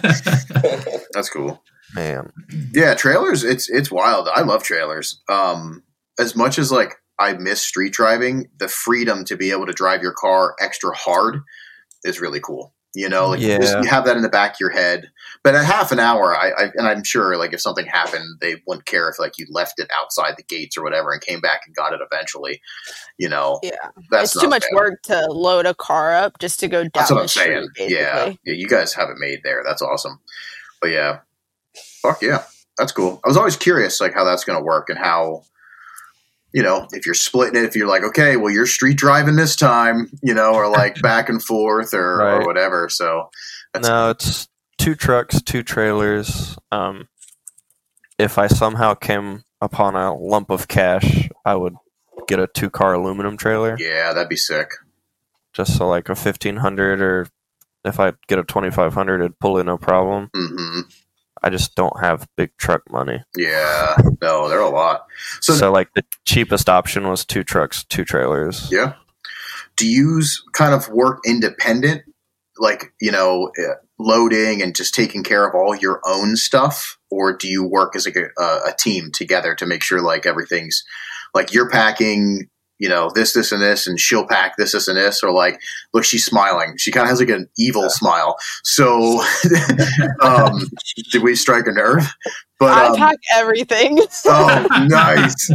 that's 1.12 1.30
cool. 1.30 1.62
man. 1.94 2.32
Yeah, 2.72 2.94
trailers. 2.94 3.44
It's 3.44 3.68
it's 3.70 3.90
wild. 3.90 4.28
I 4.28 4.42
love 4.42 4.62
trailers. 4.62 5.20
Um, 5.28 5.82
as 6.18 6.36
much 6.36 6.58
as 6.58 6.70
like 6.72 6.94
I 7.18 7.34
miss 7.34 7.60
street 7.62 7.92
driving, 7.92 8.48
the 8.58 8.68
freedom 8.68 9.24
to 9.26 9.36
be 9.36 9.50
able 9.50 9.66
to 9.66 9.72
drive 9.72 10.02
your 10.02 10.12
car 10.12 10.54
extra 10.60 10.94
hard 10.94 11.40
is 12.04 12.20
really 12.20 12.40
cool. 12.40 12.74
You 12.94 13.08
know, 13.08 13.28
like 13.28 13.40
you 13.40 13.56
just- 13.58 13.74
Yeah. 13.74 13.82
you 13.82 13.88
have 13.88 14.04
that 14.06 14.16
in 14.16 14.22
the 14.22 14.28
back 14.28 14.54
of 14.54 14.60
your 14.60 14.70
head. 14.70 15.10
But 15.42 15.54
at 15.54 15.64
half 15.64 15.90
an 15.90 15.98
hour, 15.98 16.36
I, 16.36 16.50
I 16.50 16.64
and 16.74 16.86
I'm 16.86 17.02
sure 17.02 17.36
like 17.38 17.54
if 17.54 17.62
something 17.62 17.86
happened, 17.86 18.38
they 18.42 18.56
wouldn't 18.66 18.84
care 18.84 19.08
if 19.08 19.18
like 19.18 19.38
you 19.38 19.46
left 19.50 19.80
it 19.80 19.90
outside 19.98 20.34
the 20.36 20.42
gates 20.42 20.76
or 20.76 20.82
whatever 20.82 21.12
and 21.12 21.22
came 21.22 21.40
back 21.40 21.62
and 21.66 21.74
got 21.74 21.94
it 21.94 22.00
eventually. 22.04 22.60
You 23.16 23.30
know, 23.30 23.58
Yeah, 23.62 23.70
that's 24.10 24.34
it's 24.34 24.42
too 24.42 24.50
much 24.50 24.64
bad. 24.70 24.76
work 24.76 25.02
to 25.04 25.26
load 25.32 25.64
a 25.64 25.72
car 25.74 26.14
up 26.14 26.38
just 26.40 26.60
to 26.60 26.68
go 26.68 26.82
down 26.82 26.90
That's 26.94 27.10
what 27.10 27.16
the 27.16 27.22
I'm 27.22 27.28
street. 27.28 27.44
saying. 27.44 27.68
Basically. 27.74 27.96
Yeah, 27.96 28.32
yeah, 28.44 28.52
you 28.54 28.68
guys 28.68 28.92
have 28.92 29.08
it 29.08 29.16
made 29.18 29.40
there. 29.42 29.62
That's 29.66 29.80
awesome. 29.80 30.20
But 30.82 30.88
yeah, 30.90 31.20
fuck 32.02 32.20
yeah, 32.20 32.44
that's 32.76 32.92
cool. 32.92 33.18
I 33.24 33.28
was 33.28 33.38
always 33.38 33.56
curious, 33.56 33.98
like 33.98 34.12
how 34.12 34.24
that's 34.24 34.44
going 34.44 34.58
to 34.58 34.64
work 34.64 34.90
and 34.90 34.98
how, 34.98 35.44
you 36.52 36.62
know, 36.62 36.86
if 36.92 37.06
you're 37.06 37.14
splitting 37.14 37.56
it, 37.62 37.64
if 37.66 37.74
you're 37.76 37.88
like, 37.88 38.02
okay, 38.02 38.36
well, 38.36 38.52
you're 38.52 38.66
street 38.66 38.98
driving 38.98 39.36
this 39.36 39.56
time, 39.56 40.10
you 40.22 40.34
know, 40.34 40.52
or 40.54 40.68
like 40.68 41.00
back 41.00 41.28
and 41.30 41.42
forth 41.42 41.94
or, 41.94 42.20
or 42.22 42.44
whatever. 42.44 42.88
So 42.90 43.30
that's 43.72 43.88
No, 43.88 44.10
it's 44.10 44.48
two 44.80 44.94
trucks, 44.94 45.40
two 45.42 45.62
trailers. 45.62 46.56
Um, 46.72 47.08
if 48.18 48.38
I 48.38 48.46
somehow 48.46 48.94
came 48.94 49.44
upon 49.60 49.94
a 49.96 50.14
lump 50.14 50.50
of 50.50 50.68
cash, 50.68 51.28
I 51.44 51.54
would 51.54 51.74
get 52.28 52.38
a 52.38 52.46
two 52.46 52.70
car 52.70 52.94
aluminum 52.94 53.36
trailer, 53.36 53.76
yeah, 53.78 54.12
that'd 54.12 54.28
be 54.28 54.36
sick. 54.36 54.70
just 55.52 55.76
so 55.76 55.88
like 55.88 56.08
a 56.08 56.14
fifteen 56.14 56.56
hundred, 56.56 57.00
or 57.00 57.28
if 57.84 57.98
I 58.00 58.12
get 58.28 58.38
a 58.38 58.44
twenty 58.44 58.70
five 58.70 58.94
hundred, 58.94 59.20
it'd 59.20 59.38
pull 59.38 59.58
in 59.58 59.66
no 59.66 59.78
problem. 59.78 60.30
hmm 60.34 60.80
I 61.42 61.48
just 61.48 61.74
don't 61.74 61.98
have 62.00 62.28
big 62.36 62.54
truck 62.58 62.82
money, 62.90 63.22
Yeah, 63.34 63.96
no, 64.20 64.50
they're 64.50 64.60
a 64.60 64.68
lot. 64.68 65.06
So, 65.40 65.54
so, 65.54 65.72
like 65.72 65.88
the 65.94 66.04
cheapest 66.26 66.68
option 66.68 67.08
was 67.08 67.24
two 67.24 67.42
trucks, 67.44 67.82
two 67.84 68.04
trailers. 68.04 68.68
yeah, 68.70 68.92
do 69.76 69.88
you 69.88 70.20
kind 70.52 70.74
of 70.74 70.88
work 70.90 71.20
independent, 71.26 72.02
like 72.58 72.92
you 73.00 73.10
know, 73.10 73.50
uh, 73.58 73.74
loading 74.00 74.62
and 74.62 74.74
just 74.74 74.94
taking 74.94 75.22
care 75.22 75.46
of 75.46 75.54
all 75.54 75.76
your 75.76 76.00
own 76.04 76.36
stuff, 76.36 76.98
or 77.10 77.36
do 77.36 77.48
you 77.48 77.64
work 77.64 77.94
as 77.94 78.06
a, 78.06 78.12
a, 78.38 78.42
a 78.68 78.74
team 78.78 79.10
together 79.12 79.54
to 79.54 79.66
make 79.66 79.82
sure 79.82 80.00
like 80.00 80.26
everything's 80.26 80.82
like 81.34 81.52
you're 81.52 81.68
packing, 81.68 82.48
you 82.78 82.88
know, 82.88 83.10
this, 83.14 83.34
this, 83.34 83.52
and 83.52 83.62
this, 83.62 83.86
and 83.86 84.00
she'll 84.00 84.26
pack 84.26 84.56
this, 84.56 84.72
this, 84.72 84.88
and 84.88 84.96
this, 84.96 85.22
or 85.22 85.30
like, 85.30 85.60
look, 85.92 86.04
she's 86.04 86.24
smiling. 86.24 86.76
She 86.78 86.90
kind 86.90 87.04
of 87.04 87.10
has 87.10 87.20
like 87.20 87.28
an 87.28 87.48
evil 87.58 87.90
smile. 87.90 88.36
So, 88.64 89.22
um, 90.22 90.60
did 91.12 91.22
we 91.22 91.34
strike 91.34 91.66
a 91.66 91.72
nerve? 91.72 92.10
But 92.58 92.72
I 92.72 92.86
um, 92.86 92.96
pack 92.96 93.16
everything. 93.34 94.00
oh, 94.24 94.66
nice. 94.88 95.50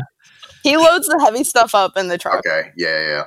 he 0.63 0.77
loads 0.77 1.07
the 1.07 1.19
heavy 1.19 1.43
stuff 1.43 1.73
up 1.73 1.97
in 1.97 2.07
the 2.07 2.17
truck. 2.17 2.45
Okay, 2.45 2.71
yeah, 2.77 3.01
yeah, 3.01 3.23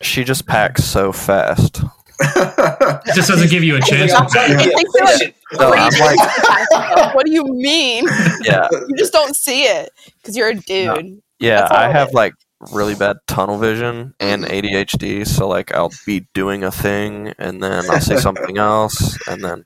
She 0.00 0.24
just 0.24 0.46
packs 0.46 0.84
so 0.84 1.12
fast. 1.12 1.82
Yeah, 2.22 3.00
It 3.06 3.14
just 3.14 3.28
doesn't 3.28 3.50
give 3.50 3.62
you 3.64 3.76
a 3.76 3.80
chance. 3.80 4.12
I'm 4.12 4.26
to 4.26 4.32
trying 4.32 4.50
to 4.50 4.56
pack. 4.56 4.64
get 4.66 4.74
It 4.74 4.76
takes 4.76 4.94
me, 4.94 5.00
like, 5.00 5.10
efficient. 5.14 5.34
No, 5.52 5.70
three 5.70 5.80
I'm 5.80 5.92
like, 6.00 6.18
to 6.18 6.42
pack 6.46 6.66
stuff. 6.66 7.14
what 7.14 7.26
do 7.26 7.32
you 7.32 7.44
mean? 7.44 8.04
yeah, 8.44 8.68
You 8.88 8.96
just 8.96 9.12
don't 9.12 9.36
see 9.36 9.64
it 9.64 9.90
because 10.22 10.36
you're 10.36 10.48
a 10.48 10.54
dude. 10.54 11.20
Yeah, 11.40 11.66
I 11.70 11.88
have 11.90 12.08
is. 12.08 12.14
like 12.14 12.34
really 12.70 12.94
bad 12.94 13.16
tunnel 13.26 13.58
vision 13.58 14.14
and 14.20 14.44
ADHD, 14.44 15.26
so 15.26 15.48
like 15.48 15.74
I'll 15.74 15.90
be 16.06 16.26
doing 16.34 16.62
a 16.64 16.70
thing 16.70 17.34
and 17.38 17.62
then 17.62 17.90
I'll 17.90 18.00
say 18.00 18.16
something 18.16 18.56
else 18.58 19.18
and 19.28 19.42
then 19.44 19.64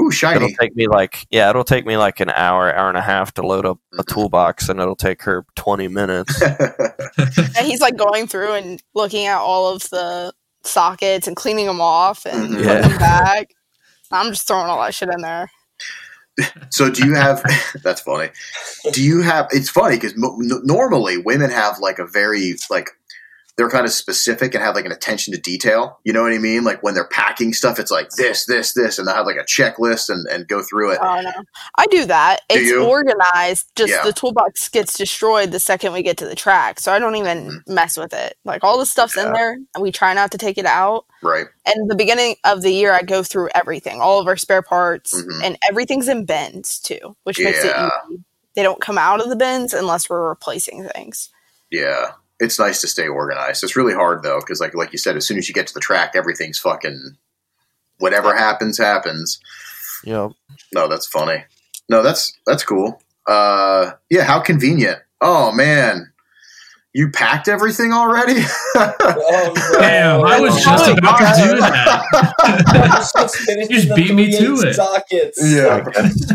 Ooh, 0.00 0.12
shiny. 0.12 0.36
it'll 0.36 0.56
take 0.56 0.76
me 0.76 0.86
like 0.86 1.26
yeah, 1.30 1.50
it'll 1.50 1.64
take 1.64 1.84
me 1.84 1.96
like 1.96 2.20
an 2.20 2.30
hour, 2.30 2.72
hour 2.72 2.88
and 2.88 2.96
a 2.96 3.00
half 3.02 3.34
to 3.34 3.42
load 3.44 3.66
up 3.66 3.78
a 3.98 4.04
Mhm. 4.04 4.14
toolbox 4.14 4.68
and 4.68 4.78
it'll 4.78 4.94
take 4.94 5.22
her 5.22 5.44
20 5.56 5.88
minutes. 5.88 6.40
And 7.58 7.66
he's 7.66 7.80
like 7.80 7.96
going 7.96 8.28
through 8.28 8.52
and 8.52 8.80
looking 8.94 9.26
at 9.26 9.38
all 9.38 9.74
of 9.74 9.82
the 9.90 10.32
sockets 10.64 11.26
and 11.26 11.36
cleaning 11.36 11.66
them 11.66 11.80
off 11.80 12.24
and 12.26 12.50
Mhm. 12.50 12.64
putting 12.66 12.88
them 12.88 12.98
back. 12.98 13.48
I'm 14.10 14.32
just 14.32 14.46
throwing 14.48 14.66
all 14.68 14.80
that 14.82 14.94
shit 14.94 15.08
in 15.10 15.20
there. 15.22 15.50
So 16.70 16.88
do 16.88 17.04
you 17.04 17.14
have? 17.14 17.42
that's 17.82 18.00
funny. 18.00 18.28
Do 18.92 19.02
you 19.02 19.22
have? 19.22 19.48
It's 19.50 19.68
funny 19.68 19.96
because 19.96 20.12
m- 20.12 20.38
n- 20.40 20.60
normally 20.64 21.18
women 21.18 21.50
have 21.50 21.80
like 21.80 21.98
a 21.98 22.06
very 22.06 22.54
like 22.70 22.90
they're 23.58 23.68
kind 23.68 23.84
of 23.84 23.90
specific 23.92 24.54
and 24.54 24.62
have 24.62 24.76
like 24.76 24.86
an 24.86 24.92
attention 24.92 25.34
to 25.34 25.40
detail. 25.40 25.98
You 26.04 26.12
know 26.12 26.22
what 26.22 26.32
I 26.32 26.38
mean? 26.38 26.62
Like 26.64 26.80
when 26.82 26.94
they're 26.94 27.08
packing 27.08 27.52
stuff, 27.52 27.78
it's 27.80 27.90
like 27.90 28.08
this, 28.16 28.46
this, 28.46 28.72
this, 28.72 28.98
and 28.98 29.06
they'll 29.06 29.16
have 29.16 29.26
like 29.26 29.36
a 29.36 29.44
checklist 29.44 30.08
and, 30.08 30.26
and 30.28 30.46
go 30.46 30.62
through 30.62 30.92
it. 30.92 30.98
Oh 31.02 31.20
no, 31.20 31.32
I 31.76 31.86
do 31.86 32.04
that. 32.06 32.42
Do 32.48 32.56
It's 32.56 32.70
you? 32.70 32.84
organized. 32.86 33.66
Just 33.74 33.92
Yeah. 33.92 34.04
the 34.04 34.12
toolbox 34.12 34.68
gets 34.68 34.96
destroyed 34.96 35.50
the 35.50 35.58
second 35.58 35.92
we 35.92 36.02
get 36.04 36.16
to 36.18 36.24
the 36.26 36.36
track, 36.36 36.78
so 36.78 36.92
I 36.92 37.00
don't 37.00 37.16
even 37.16 37.62
mess 37.66 37.96
with 37.98 38.14
it. 38.14 38.36
Like 38.44 38.62
all 38.62 38.78
the 38.78 38.86
stuff's 38.86 39.16
in 39.16 39.32
there, 39.32 39.54
and 39.74 39.82
we 39.82 39.90
try 39.90 40.14
not 40.14 40.30
to 40.30 40.38
take 40.38 40.56
it 40.56 40.64
out. 40.66 41.04
Right. 41.20 41.46
And 41.66 41.90
the 41.90 41.96
beginning 41.96 42.36
of 42.44 42.62
the 42.62 42.70
year, 42.70 42.92
I 42.92 43.02
go 43.02 43.24
through 43.24 43.48
everything, 43.56 44.00
all 44.00 44.20
of 44.20 44.28
our 44.28 44.36
spare 44.36 44.62
parts, 44.62 45.20
Mhm. 45.20 45.42
and 45.42 45.58
everything's 45.68 46.06
in 46.08 46.24
bins 46.26 46.78
too, 46.78 47.16
which 47.24 47.40
makes 47.40 47.64
it 47.64 47.74
easy. 47.76 48.22
They 48.54 48.62
don't 48.62 48.80
come 48.80 48.98
out 48.98 49.20
of 49.20 49.28
the 49.28 49.36
bins 49.36 49.74
unless 49.74 50.08
we're 50.08 50.28
replacing 50.28 50.88
things. 50.94 51.28
Yeah. 51.72 52.12
It's 52.40 52.58
nice 52.58 52.80
to 52.82 52.86
stay 52.86 53.08
organized. 53.08 53.64
It's 53.64 53.76
really 53.76 53.94
hard 53.94 54.22
though 54.22 54.38
because 54.40 54.60
like 54.60 54.74
like 54.74 54.92
you 54.92 54.98
said, 54.98 55.16
as 55.16 55.26
soon 55.26 55.38
as 55.38 55.48
you 55.48 55.54
get 55.54 55.66
to 55.66 55.74
the 55.74 55.80
track, 55.80 56.12
everything's 56.14 56.58
fucking 56.58 57.16
whatever 57.98 58.34
happens 58.36 58.78
happens. 58.78 59.40
Yeah. 60.04 60.28
No, 60.72 60.86
that's 60.88 61.06
funny. 61.06 61.44
No, 61.88 62.02
that's 62.02 62.32
that's 62.46 62.62
cool. 62.62 63.00
Uh, 63.26 63.92
yeah, 64.10 64.22
how 64.24 64.40
convenient. 64.40 64.98
Oh 65.20 65.50
man, 65.52 66.12
you 66.94 67.10
packed 67.10 67.48
everything 67.48 67.92
already. 67.92 68.40
Oh, 68.80 69.52
no. 69.72 69.78
Damn, 69.80 70.24
I 70.24 70.38
was 70.40 70.54
just 70.62 70.88
Oh, 70.88 70.92
about 70.92 71.18
to 71.18 71.42
do 71.42 71.56
that. 71.60 73.10
Just 73.12 73.48
You 73.48 73.68
just 73.68 73.94
beat 73.96 74.14
me 74.14 74.30
to 74.38 74.54
it. 74.68 74.74
Sockets. 74.74 75.38
Yeah. 75.42 75.84
I 75.84 75.90
guess, 75.90 76.32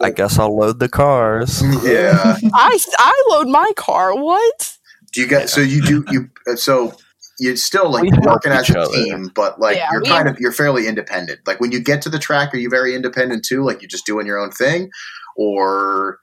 I 0.00 0.10
guess 0.10 0.38
I'll 0.38 0.56
load 0.56 0.78
the 0.78 0.88
cars. 0.88 1.62
yeah. 1.84 2.36
I 2.54 2.78
I 2.98 3.24
load 3.30 3.48
my 3.48 3.72
car. 3.76 4.14
What? 4.16 4.78
Do 5.12 5.20
you 5.20 5.26
get 5.26 5.48
so 5.50 5.60
you 5.60 5.82
do 5.82 6.04
you 6.10 6.30
uh, 6.50 6.56
so 6.56 6.94
you're 7.38 7.56
still 7.56 7.90
like 7.90 8.02
We 8.04 8.10
working 8.22 8.52
as 8.52 8.68
a 8.70 8.78
other. 8.80 8.92
team, 8.92 9.30
but 9.34 9.58
like 9.60 9.76
Yeah, 9.76 9.88
you're 9.92 10.02
we- 10.02 10.08
kind 10.08 10.28
of 10.28 10.38
you're 10.38 10.52
fairly 10.52 10.86
independent. 10.86 11.40
Like 11.46 11.60
when 11.60 11.72
you 11.72 11.80
get 11.80 12.02
to 12.02 12.08
the 12.10 12.18
track, 12.18 12.54
are 12.54 12.58
you 12.58 12.68
very 12.70 12.94
independent 12.94 13.44
too? 13.44 13.64
Like 13.64 13.82
you're 13.82 13.88
just 13.88 14.06
doing 14.06 14.26
your 14.26 14.38
own 14.38 14.50
thing, 14.52 14.90
or 15.36 16.18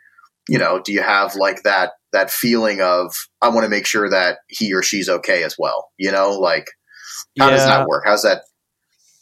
you 0.48 0.58
know, 0.58 0.82
do 0.84 0.92
you 0.94 1.02
have 1.02 1.36
like 1.36 1.64
that 1.64 1.92
that 2.14 2.32
feeling 2.32 2.82
of 2.82 3.14
I 3.42 3.50
want 3.50 3.64
to 3.66 3.70
make 3.70 3.86
sure 3.86 4.10
that 4.10 4.40
he 4.48 4.74
or 4.74 4.82
she's 4.82 5.10
okay 5.10 5.44
as 5.44 5.56
well? 5.60 5.90
You 5.98 6.12
know, 6.12 6.32
like 6.32 6.68
how 7.40 7.50
does 7.50 7.66
that 7.66 7.88
work? 7.88 8.04
How's 8.06 8.24
that? 8.24 8.44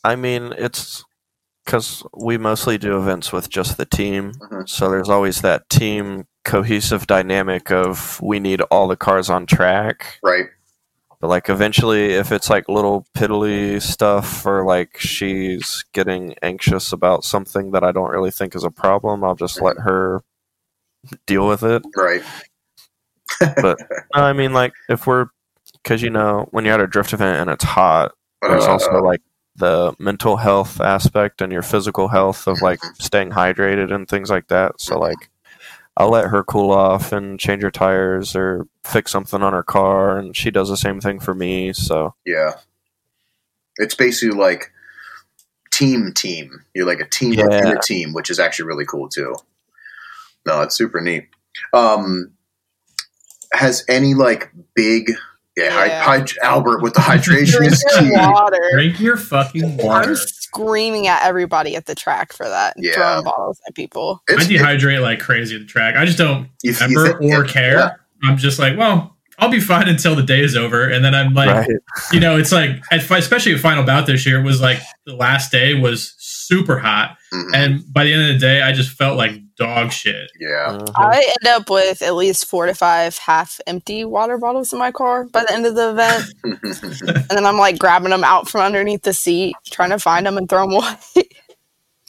I 0.04 0.16
mean, 0.16 0.54
it's 0.58 1.04
because 1.66 2.04
we 2.16 2.38
mostly 2.38 2.78
do 2.78 2.98
events 2.98 3.34
with 3.34 3.50
just 3.50 3.76
the 3.78 3.86
team. 3.86 4.32
Mhm. 4.34 4.70
So 4.70 4.90
there's 4.90 5.10
always 5.10 5.42
that 5.42 5.70
team 5.70 6.26
cohesive 6.48 7.06
dynamic 7.06 7.70
of 7.72 8.20
we 8.22 8.40
need 8.40 8.62
all 8.62 8.88
the 8.88 8.96
cars 8.96 9.30
on 9.30 9.46
track. 9.46 10.18
Right. 10.24 10.48
But 11.20 11.28
like 11.28 11.50
eventually, 11.50 12.14
if 12.14 12.32
it's 12.32 12.50
like 12.50 12.70
little 12.70 13.06
piddly 13.16 13.82
stuff 13.82 14.46
or 14.46 14.64
like 14.66 14.98
she's 14.98 15.84
getting 15.94 16.36
anxious 16.42 16.92
about 16.94 17.24
something 17.24 17.72
that 17.72 17.84
I 17.84 17.92
don't 17.92 18.10
really 18.12 18.32
think 18.32 18.56
is 18.56 18.64
a 18.64 18.72
problem, 18.72 19.24
I'll 19.24 19.36
just 19.36 19.62
let 19.62 19.78
her 19.80 20.22
deal 21.26 21.48
with 21.48 21.64
it. 21.64 21.84
Right. 21.96 22.24
But 23.62 23.78
I 24.14 24.34
mean, 24.34 24.54
like 24.54 24.74
if 24.90 25.06
we're 25.08 25.28
because 25.84 26.02
you 26.02 26.10
know 26.10 26.48
when 26.52 26.66
you're 26.66 26.76
at 26.76 26.80
a 26.82 26.88
drift 26.88 27.14
event 27.14 27.42
and 27.42 27.50
it's 27.50 27.64
hot, 27.64 28.14
there's 28.42 28.66
Uh, 28.66 28.72
also 28.72 29.02
like 29.04 29.22
the 29.56 29.94
mental 29.98 30.38
health 30.38 30.80
aspect 30.80 31.42
and 31.42 31.52
your 31.52 31.64
physical 31.64 32.08
health 32.08 32.48
of 32.48 32.62
like 32.62 32.80
Mm-hmm. 32.80 33.04
staying 33.04 33.30
hydrated 33.32 33.92
and 33.92 34.08
things 34.08 34.30
like 34.30 34.48
that. 34.50 34.80
So 34.80 35.00
like 35.00 35.30
I'll 36.00 36.10
let 36.12 36.26
her 36.30 36.44
cool 36.44 36.72
off 36.72 37.12
and 37.12 37.40
change 37.40 37.64
her 37.64 37.72
tires 37.72 38.36
or 38.36 38.68
fix 38.84 39.12
something 39.12 39.42
on 39.42 39.54
her 39.54 39.64
car 39.64 40.18
and 40.20 40.36
she 40.38 40.52
does 40.52 40.70
the 40.70 40.78
same 40.78 41.02
thing 41.02 41.20
for 41.20 41.34
me. 41.34 41.74
So 41.74 42.14
Yeah. 42.26 42.54
It's 43.78 43.96
basically 43.96 44.38
like 44.38 44.72
team 45.72 46.12
team. 46.16 46.64
You're 46.76 46.86
like 46.86 47.00
a 47.00 47.08
team 47.10 47.34
Yeah. 47.34 47.46
within 47.46 47.78
a 47.78 47.82
team, 47.82 48.14
which 48.14 48.30
is 48.30 48.40
actually 48.40 48.68
really 48.68 48.86
cool 48.86 49.10
too. 49.10 49.36
No, 50.46 50.62
it's 50.62 50.76
super 50.78 51.02
neat. 51.02 51.28
Um 51.74 52.32
has 53.54 53.84
any 53.88 54.14
like 54.14 54.52
big 54.76 55.12
yeah, 55.56 55.72
hy- 55.72 55.86
Yeah. 55.88 56.04
hy- 56.04 56.26
Albert 56.44 56.84
with 56.84 56.94
the 56.94 57.00
hydration 57.12 57.58
Drink 57.58 57.74
is 57.74 57.84
key. 57.98 58.12
water. 58.12 58.60
Drink 58.74 59.00
your 59.00 59.18
fucking 59.18 59.78
water. 59.78 60.12
I'm 60.12 60.16
screaming 60.48 61.08
at 61.08 61.24
everybody 61.24 61.76
at 61.76 61.86
the 61.86 61.96
track 61.96 62.34
for 62.34 62.48
that. 62.48 62.74
Yeah. 62.78 62.94
Throwing 62.94 63.24
bottles 63.24 63.60
at 63.68 63.76
people. 63.76 64.22
I 64.30 64.34
It's, 64.34 64.46
it, 64.46 64.60
dehydrate 64.60 65.02
like 65.02 65.20
crazy 65.20 65.56
at 65.56 65.62
the 65.62 65.68
track. 65.68 65.96
I 65.96 66.06
just 66.06 66.18
don't 66.18 66.50
you, 66.64 66.72
you 66.72 66.74
remember 66.74 67.20
think- 67.20 67.34
or 67.34 67.46
yeah, 67.46 67.52
care. 67.52 67.78
yeah. 67.78 67.96
I'm 68.24 68.38
just 68.38 68.60
like, 68.60 68.78
well, 68.78 69.16
I'll 69.40 69.52
be 69.52 69.60
fine 69.60 69.88
until 69.88 70.16
the 70.16 70.24
day 70.24 70.42
is 70.42 70.56
over, 70.56 70.90
and 70.90 71.06
then 71.06 71.14
I'm 71.14 71.36
like, 71.36 71.50
right. 71.50 71.70
you 72.12 72.20
know, 72.20 72.38
it's 72.38 72.52
like, 72.52 72.82
especially 72.92 73.54
at 73.54 73.60
final 73.60 73.84
bout 73.84 74.08
this 74.08 74.26
year, 74.26 74.40
it 74.40 74.44
was 74.44 74.60
like 74.62 74.80
the 75.06 75.16
last 75.16 75.52
day 75.52 75.76
was 75.76 76.16
super 76.48 76.78
hot. 76.80 77.18
Mhm. 77.34 77.52
And 77.54 77.94
by 77.94 78.04
the 78.06 78.14
end 78.14 78.22
of 78.24 78.28
the 78.30 78.40
day, 78.40 78.62
I 78.62 78.72
just 78.72 78.92
felt 78.92 79.18
like 79.18 79.34
dog 79.58 79.92
shit. 79.92 80.30
yeah. 80.40 80.78
Mhm. 80.80 80.92
I 80.96 81.18
end 81.42 81.48
up 81.48 81.70
with 81.70 82.02
at 82.02 82.16
least 82.16 82.46
four 82.46 82.66
to 82.68 82.74
five 82.76 83.18
half 83.18 83.60
empty 83.68 84.06
water 84.06 84.38
bottles 84.38 84.72
in 84.72 84.80
my 84.80 84.92
car 84.92 85.26
by 85.26 85.42
the 85.44 85.52
end 85.54 85.66
of 85.66 85.76
the 85.76 85.90
event. 85.92 86.26
and 86.44 87.30
then 87.30 87.46
I'm 87.46 87.58
like 87.58 87.78
grabbing 87.80 88.12
them 88.12 88.24
out 88.24 88.48
from 88.50 88.62
underneath 88.62 89.02
the 89.04 89.14
seat, 89.14 89.56
trying 89.72 89.90
to 89.90 90.00
find 90.00 90.26
them 90.26 90.38
and 90.38 90.48
throw 90.48 90.62
them 90.68 90.74
away. 90.74 90.96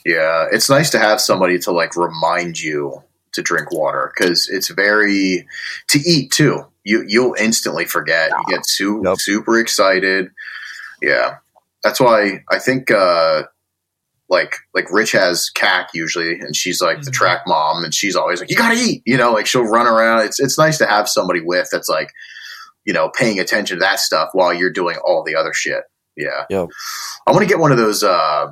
Yeah, 0.05 0.47
it's 0.53 0.71
nice 0.71 0.91
to 0.91 0.99
have 0.99 1.21
somebody 1.21 1.59
to 1.61 1.71
like 1.73 1.97
remind 1.97 2.61
you 2.61 3.03
to 3.33 3.43
drink 3.43 3.71
water 3.73 4.13
because 4.17 4.49
it's 4.49 4.69
very 4.69 5.47
to 5.89 5.99
eat 6.01 6.31
too. 6.31 6.65
You 6.85 7.05
you'll 7.07 7.35
instantly 7.35 7.85
forget. 7.85 8.31
You 8.31 8.55
get 8.57 8.67
su- 8.67 9.03
Yep. 9.05 9.17
super 9.19 9.59
excited. 9.59 10.31
Yeah, 11.03 11.37
that's 11.83 12.01
why 12.01 12.43
I 12.51 12.59
think 12.59 12.91
uh, 12.91 13.43
like 14.29 14.55
like 14.75 14.91
Rich 14.93 15.13
has 15.13 15.51
CAC 15.55 15.87
usually, 15.95 16.33
and 16.41 16.55
she's 16.55 16.81
like 16.83 17.01
the 17.03 17.11
Mhm. 17.11 17.15
track 17.15 17.41
mom, 17.47 17.83
and 17.85 17.95
she's 17.95 18.15
always 18.17 18.41
like, 18.41 18.51
"You 18.51 18.57
gotta 18.57 18.77
eat," 18.79 19.03
you 19.07 19.17
know, 19.17 19.33
like 19.33 19.47
she'll 19.47 19.63
run 19.65 19.87
around. 19.87 20.21
It's 20.25 20.39
it's 20.41 20.59
nice 20.59 20.79
to 20.79 20.87
have 20.87 21.09
somebody 21.09 21.41
with 21.41 21.69
that's 21.73 21.89
like, 21.89 22.11
you 22.85 22.93
know, 22.93 23.09
paying 23.11 23.39
attention 23.41 23.79
to 23.79 23.81
that 23.81 24.01
stuff 24.01 24.31
while 24.33 24.53
you're 24.53 24.71
doing 24.73 24.97
all 25.05 25.23
the 25.25 25.35
other 25.35 25.53
shit. 25.55 25.83
Yeah, 26.17 26.45
Yep. 26.51 26.69
I 27.27 27.31
want 27.33 27.43
to 27.43 27.49
get 27.49 27.59
one 27.59 27.71
of 27.73 27.79
those. 27.79 28.03
uh 28.03 28.49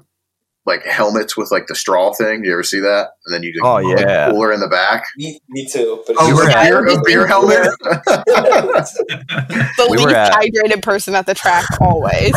like 0.66 0.84
helmets 0.84 1.36
with 1.36 1.51
like 1.52 1.68
the 1.68 1.74
straw 1.76 2.12
thing. 2.12 2.43
Do 2.43 2.48
you 2.48 2.55
ever 2.55 2.62
see 2.64 2.80
that? 2.80 3.10
And 3.24 3.32
then 3.34 3.43
you 3.44 3.52
just 3.52 3.64
Oh, 3.64 3.74
like, 3.76 3.98
yeah. 4.01 4.30
cooler 4.30 4.52
in 4.52 4.59
the 4.60 4.68
back. 4.68 5.05
Me, 5.16 5.40
me 5.48 5.66
too. 5.66 6.02
But 6.06 6.16
Oh, 6.18 6.28
You 6.28 6.36
were 6.36 6.48
a 6.48 6.52
beer, 6.52 6.86
a 6.86 7.01
beer 7.05 7.26
helmet. 7.26 7.68
The 7.80 9.86
We 9.90 9.97
were 9.98 10.05
least 10.05 10.16
at- 10.16 10.32
hydrated 10.32 10.82
person 10.82 11.14
at 11.14 11.26
the 11.26 11.34
track 11.34 11.66
always. 11.80 12.32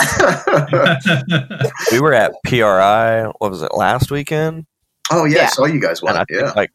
we 1.91 1.99
were 1.99 2.13
at 2.13 2.33
PRI. 2.45 3.23
What 3.39 3.51
was 3.51 3.61
it 3.61 3.73
last 3.73 4.11
weekend? 4.11 4.65
oh 5.11 5.25
yeah, 5.25 5.45
I 5.45 5.47
saw 5.47 5.65
you 5.65 5.81
guys 5.81 6.01
And 6.01 6.09
I 6.11 6.17
one. 6.19 6.25
think 6.27 6.41
Yeah. 6.41 6.51
like 6.55 6.71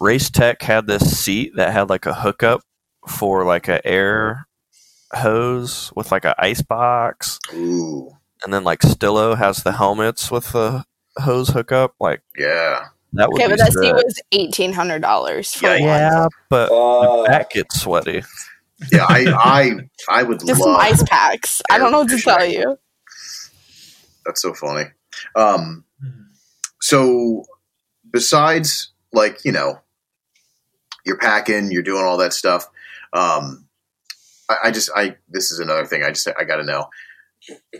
Race 0.00 0.30
Tech 0.30 0.60
had 0.62 0.86
this 0.88 1.16
seat 1.18 1.52
that 1.56 1.72
had 1.72 1.88
like 1.88 2.06
a 2.06 2.14
hookup 2.14 2.62
for 3.06 3.44
like 3.44 3.68
a 3.68 3.84
air 3.86 4.48
hose 5.12 5.92
with 5.94 6.10
like 6.10 6.24
a 6.24 6.34
ice 6.38 6.60
box, 6.62 7.38
Ooh, 7.54 8.10
and 8.44 8.52
then 8.52 8.64
like 8.64 8.82
Stilo 8.82 9.34
has 9.34 9.62
the 9.62 9.72
helmets 9.72 10.30
with 10.30 10.52
the 10.52 10.84
hose 11.18 11.48
hookup. 11.48 11.94
Like 12.00 12.22
yeah. 12.36 12.86
that 13.14 13.28
would 13.30 13.40
Okay, 13.40 13.46
be 13.46 13.56
but 13.56 13.58
that 13.58 13.72
seat 13.72 13.92
was 13.92 14.20
eighteen 14.32 14.72
hundred 14.72 15.02
dollars 15.02 15.54
for 15.54 15.66
Yeah, 15.66 15.72
one. 15.72 15.80
yeah, 15.80 16.28
but 16.48 16.70
Uh, 16.70 17.22
the 17.22 17.28
back 17.28 17.50
gets 17.50 17.80
sweaty. 17.80 18.22
Yeah, 18.92 19.06
I, 19.08 19.26
I, 20.08 20.18
I 20.20 20.22
would 20.22 20.40
Just 20.46 20.62
some 20.62 20.76
ice 20.76 21.02
packs. 21.02 21.60
I 21.70 21.78
don't 21.78 21.90
know 21.90 22.00
what 22.00 22.10
to 22.10 22.18
tell 22.20 22.44
you. 22.46 22.78
That's 24.24 24.40
so 24.40 24.54
funny. 24.54 24.84
Um, 25.34 25.84
so 26.80 27.44
besides 28.12 28.92
like 29.12 29.44
you 29.44 29.50
know, 29.52 29.80
you're 31.04 31.18
packing, 31.18 31.72
you're 31.72 31.82
doing 31.82 32.04
all 32.04 32.18
that 32.18 32.32
stuff. 32.32 32.66
Um, 33.12 33.66
I, 34.48 34.56
I 34.64 34.70
just, 34.70 34.90
I 34.94 35.16
this 35.28 35.50
is 35.50 35.58
another 35.58 35.86
thing. 35.86 36.04
I 36.04 36.10
just, 36.10 36.28
I 36.38 36.44
got 36.44 36.56
to 36.56 36.64
know. 36.64 36.88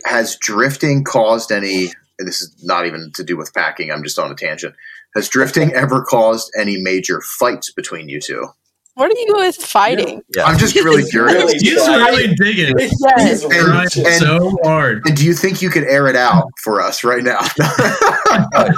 Has 0.05 0.35
drifting 0.37 1.03
caused 1.03 1.51
any? 1.51 1.91
And 2.17 2.27
this 2.27 2.41
is 2.41 2.53
not 2.63 2.85
even 2.85 3.11
to 3.15 3.23
do 3.23 3.37
with 3.37 3.53
packing. 3.53 3.91
I'm 3.91 4.03
just 4.03 4.19
on 4.19 4.31
a 4.31 4.35
tangent. 4.35 4.75
Has 5.15 5.29
drifting 5.29 5.71
ever 5.73 6.03
caused 6.03 6.51
any 6.57 6.77
major 6.77 7.21
fights 7.21 7.71
between 7.71 8.09
you 8.09 8.19
two? 8.19 8.47
What 8.95 9.09
are 9.09 9.17
you 9.17 9.33
with 9.37 9.55
fighting? 9.55 10.21
Yeah, 10.35 10.43
I'm 10.43 10.57
just 10.59 10.75
really 10.75 11.03
curious. 11.09 11.53
He's 11.53 11.75
really 11.87 12.35
digging 12.35 12.73
it 12.77 12.91
Yes. 12.99 13.43
And- 13.45 14.05
and- 14.05 14.19
so 14.21 14.57
hard. 14.63 15.03
And 15.07 15.15
do 15.15 15.23
you 15.25 15.33
think 15.33 15.61
you 15.61 15.69
could 15.69 15.83
air 15.85 16.07
it 16.07 16.17
out 16.17 16.43
for 16.61 16.81
us 16.81 17.05
right 17.05 17.23
now? 17.23 17.39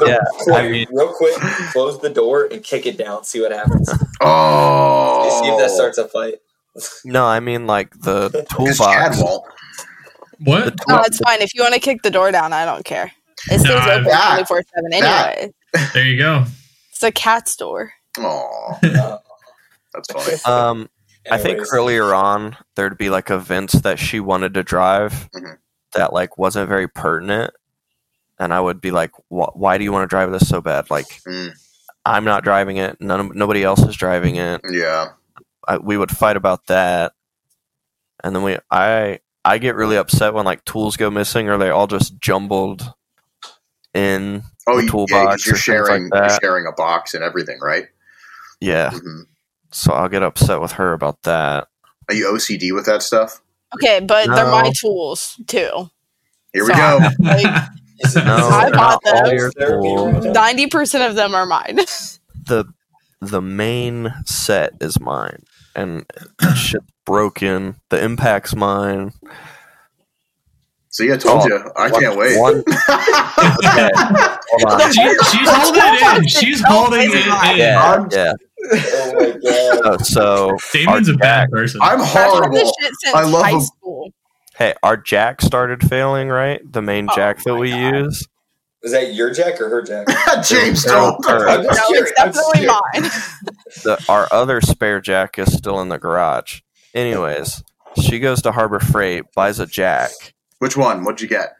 yeah. 0.05 0.19
I 0.53 0.67
mean, 0.69 0.85
real 0.91 1.11
quick, 1.13 1.33
close 1.71 1.99
the 1.99 2.09
door 2.11 2.47
and 2.51 2.63
kick 2.63 2.85
it 2.85 2.97
down. 2.97 3.23
See 3.23 3.41
what 3.41 3.51
happens. 3.51 3.89
oh, 4.21 5.39
See 5.41 5.49
if 5.49 5.57
that 5.59 5.71
starts 5.71 5.97
a 5.97 6.07
fight. 6.07 6.35
no, 7.03 7.25
I 7.25 7.39
mean 7.39 7.65
like 7.67 7.89
the 7.99 8.29
'Cause 8.51 8.77
Chad 8.77 9.13
toolbox. 9.13 9.17
Won't. 10.45 10.65
What? 10.65 10.76
No, 10.88 10.95
tool- 10.97 11.05
it's 11.05 11.18
fine. 11.19 11.41
If 11.41 11.53
you 11.55 11.61
want 11.61 11.73
to 11.73 11.80
kick 11.80 12.01
the 12.03 12.11
door 12.11 12.31
down, 12.31 12.53
I 12.53 12.65
don't 12.65 12.85
care. 12.85 13.11
It 13.49 13.59
stays 13.59 13.63
No, 13.63 13.76
I- 13.77 13.93
open 13.99 14.11
twenty 14.11 14.45
four 14.45 14.61
seven 14.76 14.93
anyway. 14.93 15.53
There 15.93 16.05
you 16.05 16.18
go. 16.18 16.45
It's 16.91 17.03
a 17.03 17.11
cat's 17.11 17.55
door. 17.55 17.93
Oh, 18.18 18.77
that's 18.81 20.11
funny. 20.11 20.38
Um, 20.45 20.89
I 21.31 21.38
think 21.38 21.61
earlier 21.73 22.13
on 22.13 22.57
there'd 22.76 22.97
be 22.97 23.09
like 23.09 23.30
events 23.30 23.73
that 23.81 23.99
she 23.99 24.19
wanted 24.19 24.53
to 24.55 24.63
drive 24.63 25.30
Mhm. 25.35 25.57
that 25.93 26.13
like 26.13 26.38
wasn't 26.38 26.68
very 26.69 26.88
pertinent, 26.88 27.51
and 28.39 28.53
I 28.53 28.59
would 28.59 28.81
be 28.81 28.91
like, 28.91 29.11
"Why 29.30 29.77
do 29.77 29.84
you 29.84 29.91
want 29.91 30.03
to 30.03 30.13
drive 30.13 30.31
this 30.31 30.47
so 30.47 30.61
bad?" 30.61 30.89
Like, 30.89 31.07
Mm, 31.27 31.51
I'm 32.05 32.23
not 32.26 32.43
driving 32.43 32.77
it. 32.77 32.99
None, 32.99 33.19
of- 33.19 33.35
nobody 33.35 33.63
else 33.63 33.81
is 33.84 33.95
driving 33.95 34.35
it. 34.35 34.61
yeah. 34.72 35.09
I, 35.68 35.77
we 35.77 35.95
would 35.97 36.15
fight 36.15 36.38
about 36.38 36.65
that, 36.68 37.13
and 38.23 38.35
then 38.35 38.41
we, 38.43 38.57
I, 38.72 39.19
I 39.43 39.57
get 39.57 39.76
really 39.76 39.97
upset 39.97 40.34
when 40.34 40.45
like 40.45 40.63
tools 40.65 40.97
go 40.97 41.09
missing 41.09 41.49
or 41.49 41.57
they 41.57 41.69
all 41.69 41.88
just 41.88 42.19
jumbled 42.19 42.93
in. 43.93 44.43
Oh, 44.68 44.77
The 44.77 44.84
you, 44.84 44.89
toolbox 44.89 45.11
yeah, 45.13 45.26
'cause 45.26 45.47
or 45.47 45.49
you're 45.49 45.55
things 45.55 45.68
like 45.68 45.88
sharing, 45.88 46.01
you're 46.03 46.27
that. 46.30 46.39
sharing 46.41 46.65
a 46.68 46.72
box 46.72 47.13
and 47.13 47.23
everything, 47.23 47.59
right? 47.61 47.88
Yeah, 48.59 48.91
hmm 48.91 49.22
so 49.73 49.93
I'll 49.93 50.09
get 50.09 50.22
upset 50.22 50.59
with 50.59 50.73
her 50.73 50.91
about 50.93 51.22
that. 51.23 51.68
Are 52.09 52.13
you 52.13 52.27
OCD 52.27 52.73
with 52.73 52.85
that 52.88 53.01
stuff? 53.01 53.41
Okay, 53.76 54.01
but 54.01 54.27
they're 54.27 54.45
my 54.51 54.69
tools 54.77 55.39
too. 55.47 55.89
Here 56.53 56.63
we 56.65 56.73
So- 56.73 56.76
go. 56.76 56.99
Like 57.19 57.45
No, 58.15 58.22
I 58.49 58.69
bought 58.72 59.01
not 59.05 59.26
those. 59.26 59.31
your 59.31 59.51
Therapy 59.51 59.88
tools. 59.88 60.26
room. 60.26 60.34
ninety 60.34 60.68
percent 60.68 61.03
of 61.09 61.15
them 61.15 61.34
are 61.35 61.45
mine. 61.45 61.77
the 62.47 62.65
the 63.22 63.41
main 63.41 64.11
set 64.26 64.73
is 64.81 64.99
mine 64.99 65.43
and 65.76 66.03
shit's 66.55 66.84
broken 67.11 67.75
the 67.89 68.01
impact's 68.03 68.55
mine 68.55 69.11
See, 70.93 71.09
I 71.09 71.15
told 71.15 71.43
Oh, 71.43 71.47
you. 71.47 71.71
I 71.77 71.89
one- 71.89 72.01
can't 72.01 72.17
wait. 72.17 72.38
one- 72.38 72.57
okay, 72.67 73.89
hold 73.95 74.81
on. 74.81 74.91
She, 74.91 75.07
she's 75.31 75.49
holding 75.49 75.81
it 75.85 76.17
in. 76.17 76.27
She's 76.27 76.61
holding 76.67 76.99
it 77.03 77.15
in. 77.15 77.57
yeah 77.57 78.05
yeah 78.11 78.33
Oh 78.73 79.13
my 79.15 79.29
god. 79.31 79.81
Oh, 79.85 79.97
so 80.03 80.57
Damon's 80.73 81.07
a 81.07 81.13
bad 81.13 81.43
jack, 81.43 81.51
person. 81.51 81.79
I'm 81.81 82.01
I've 82.01 82.07
had 82.07 82.29
horrible. 82.29 82.55
this 82.57 82.73
shit 82.81 82.91
since 83.03 83.15
I 83.15 83.23
love 83.23 83.43
high 83.45 83.59
school. 83.59 84.11
hey 84.57 84.73
our 84.83 84.97
jack 84.97 85.41
started 85.41 85.81
failing 85.89 86.27
right 86.27 86.59
the 86.69 86.81
main 86.81 87.07
Oh 87.09 87.15
jack 87.15 87.41
that 87.45 87.55
we 87.55 87.69
God. 87.71 87.95
use 87.95 88.27
Is 88.83 88.91
that 88.91 89.13
your 89.13 89.31
jack 89.33 89.61
or 89.61 89.69
her 89.69 89.81
jack? 89.81 90.07
James 90.45 90.83
They're 90.83 90.97
all 90.97 91.17
told. 91.19 91.41
No, 91.45 91.63
it's 91.69 92.11
definitely 92.17 92.67
mine. 92.67 93.09
the 93.85 94.03
our 94.09 94.27
other 94.31 94.59
spare 94.59 94.99
jack 94.99 95.39
is 95.39 95.55
still 95.55 95.79
in 95.79 95.88
the 95.88 95.97
garage 95.97 96.59
anyways 96.93 97.63
she 98.01 98.19
goes 98.19 98.41
to 98.41 98.51
harbor 98.51 98.80
freight 98.80 99.23
buys 99.35 99.59
a 99.59 99.65
jack 99.65 100.11
Which 100.59 100.77
one? 100.77 101.03
What'd 101.03 101.22
you 101.22 101.27
get? 101.27 101.53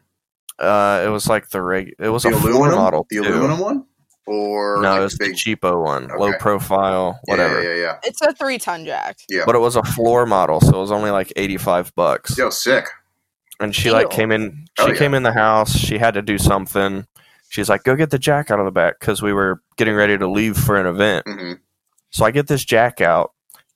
uh 0.60 1.04
it 1.06 1.10
was 1.10 1.28
like 1.28 1.50
the 1.50 1.62
reg 1.62 1.94
it 2.00 2.10
was 2.10 2.24
The 2.24 2.30
a 2.30 2.32
floor 2.34 2.52
aluminum 2.52 2.76
model 2.80 3.08
The 3.10 3.18
too. 3.18 3.24
aluminum 3.24 3.60
one, 3.60 3.86
or 4.28 4.80
no 4.82 4.92
like 4.92 5.00
it 5.00 5.04
was 5.04 5.18
big? 5.18 5.32
the 5.32 5.36
cheapo 5.36 5.84
one 5.84 6.08
low 6.18 6.34
profile 6.40 7.20
whatever 7.26 7.62
Yeah, 7.64 7.70
yeah, 7.76 7.82
yeah. 7.82 7.98
It's 8.04 8.22
a 8.22 8.34
three 8.34 8.58
ton 8.60 8.86
jack. 8.86 9.18
Yeah. 9.30 9.44
but 9.46 9.56
it 9.56 9.60
was 9.60 9.76
a 9.76 9.84
floor 9.84 10.26
model, 10.26 10.62
so 10.62 10.70
it 10.70 10.80
was 10.80 10.92
only 10.92 11.10
like 11.12 11.34
eighty 11.36 11.58
five 11.58 11.94
bucks. 11.96 12.38
Yo, 12.38 12.50
sick. 12.52 12.86
And 13.60 13.76
she 13.76 13.92
like 13.92 14.10
came 14.10 14.32
in. 14.32 14.66
Oh, 14.80 14.86
She 14.88 14.94
yeah. 14.94 14.98
came 14.98 15.14
in 15.14 15.24
the 15.24 15.34
house. 15.34 15.76
She 15.76 15.98
had 16.00 16.14
to 16.16 16.22
do 16.24 16.38
something. 16.40 17.06
She's 17.50 17.70
like, 17.70 17.84
"Go 17.84 17.96
get 17.96 18.10
the 18.10 18.18
jack 18.18 18.50
out 18.50 18.60
of 18.60 18.66
the 18.66 18.72
back," 18.72 19.00
because 19.00 19.22
we 19.22 19.34
were 19.34 19.62
getting 19.78 19.94
ready 19.94 20.18
to 20.18 20.28
leave 20.28 20.58
for 20.58 20.78
an 20.80 20.88
event. 20.88 21.26
hmm 21.28 21.54
So 22.12 22.26
I 22.26 22.32
get 22.32 22.48
this 22.48 22.64
jack 22.66 23.02
out. 23.02 23.34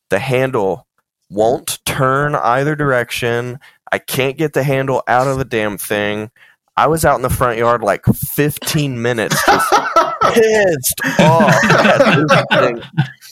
The 0.10 0.18
handle 0.20 0.88
won't 1.30 1.80
turn 1.86 2.36
either 2.36 2.76
direction. 2.76 3.60
I 3.92 4.00
can't 4.00 4.38
get 4.38 4.54
the 4.54 4.64
handle 4.64 5.04
out 5.08 5.28
of 5.28 5.38
the 5.38 5.46
damn 5.46 5.78
thing. 5.78 6.32
I 6.78 6.88
was 6.88 7.06
out 7.06 7.16
in 7.16 7.22
the 7.22 7.30
front 7.30 7.58
yard 7.58 7.82
like 7.82 8.06
15 8.06 9.02
minutes, 9.02 9.36
just 9.46 9.72
pissed 10.34 11.02
off. 11.20 11.54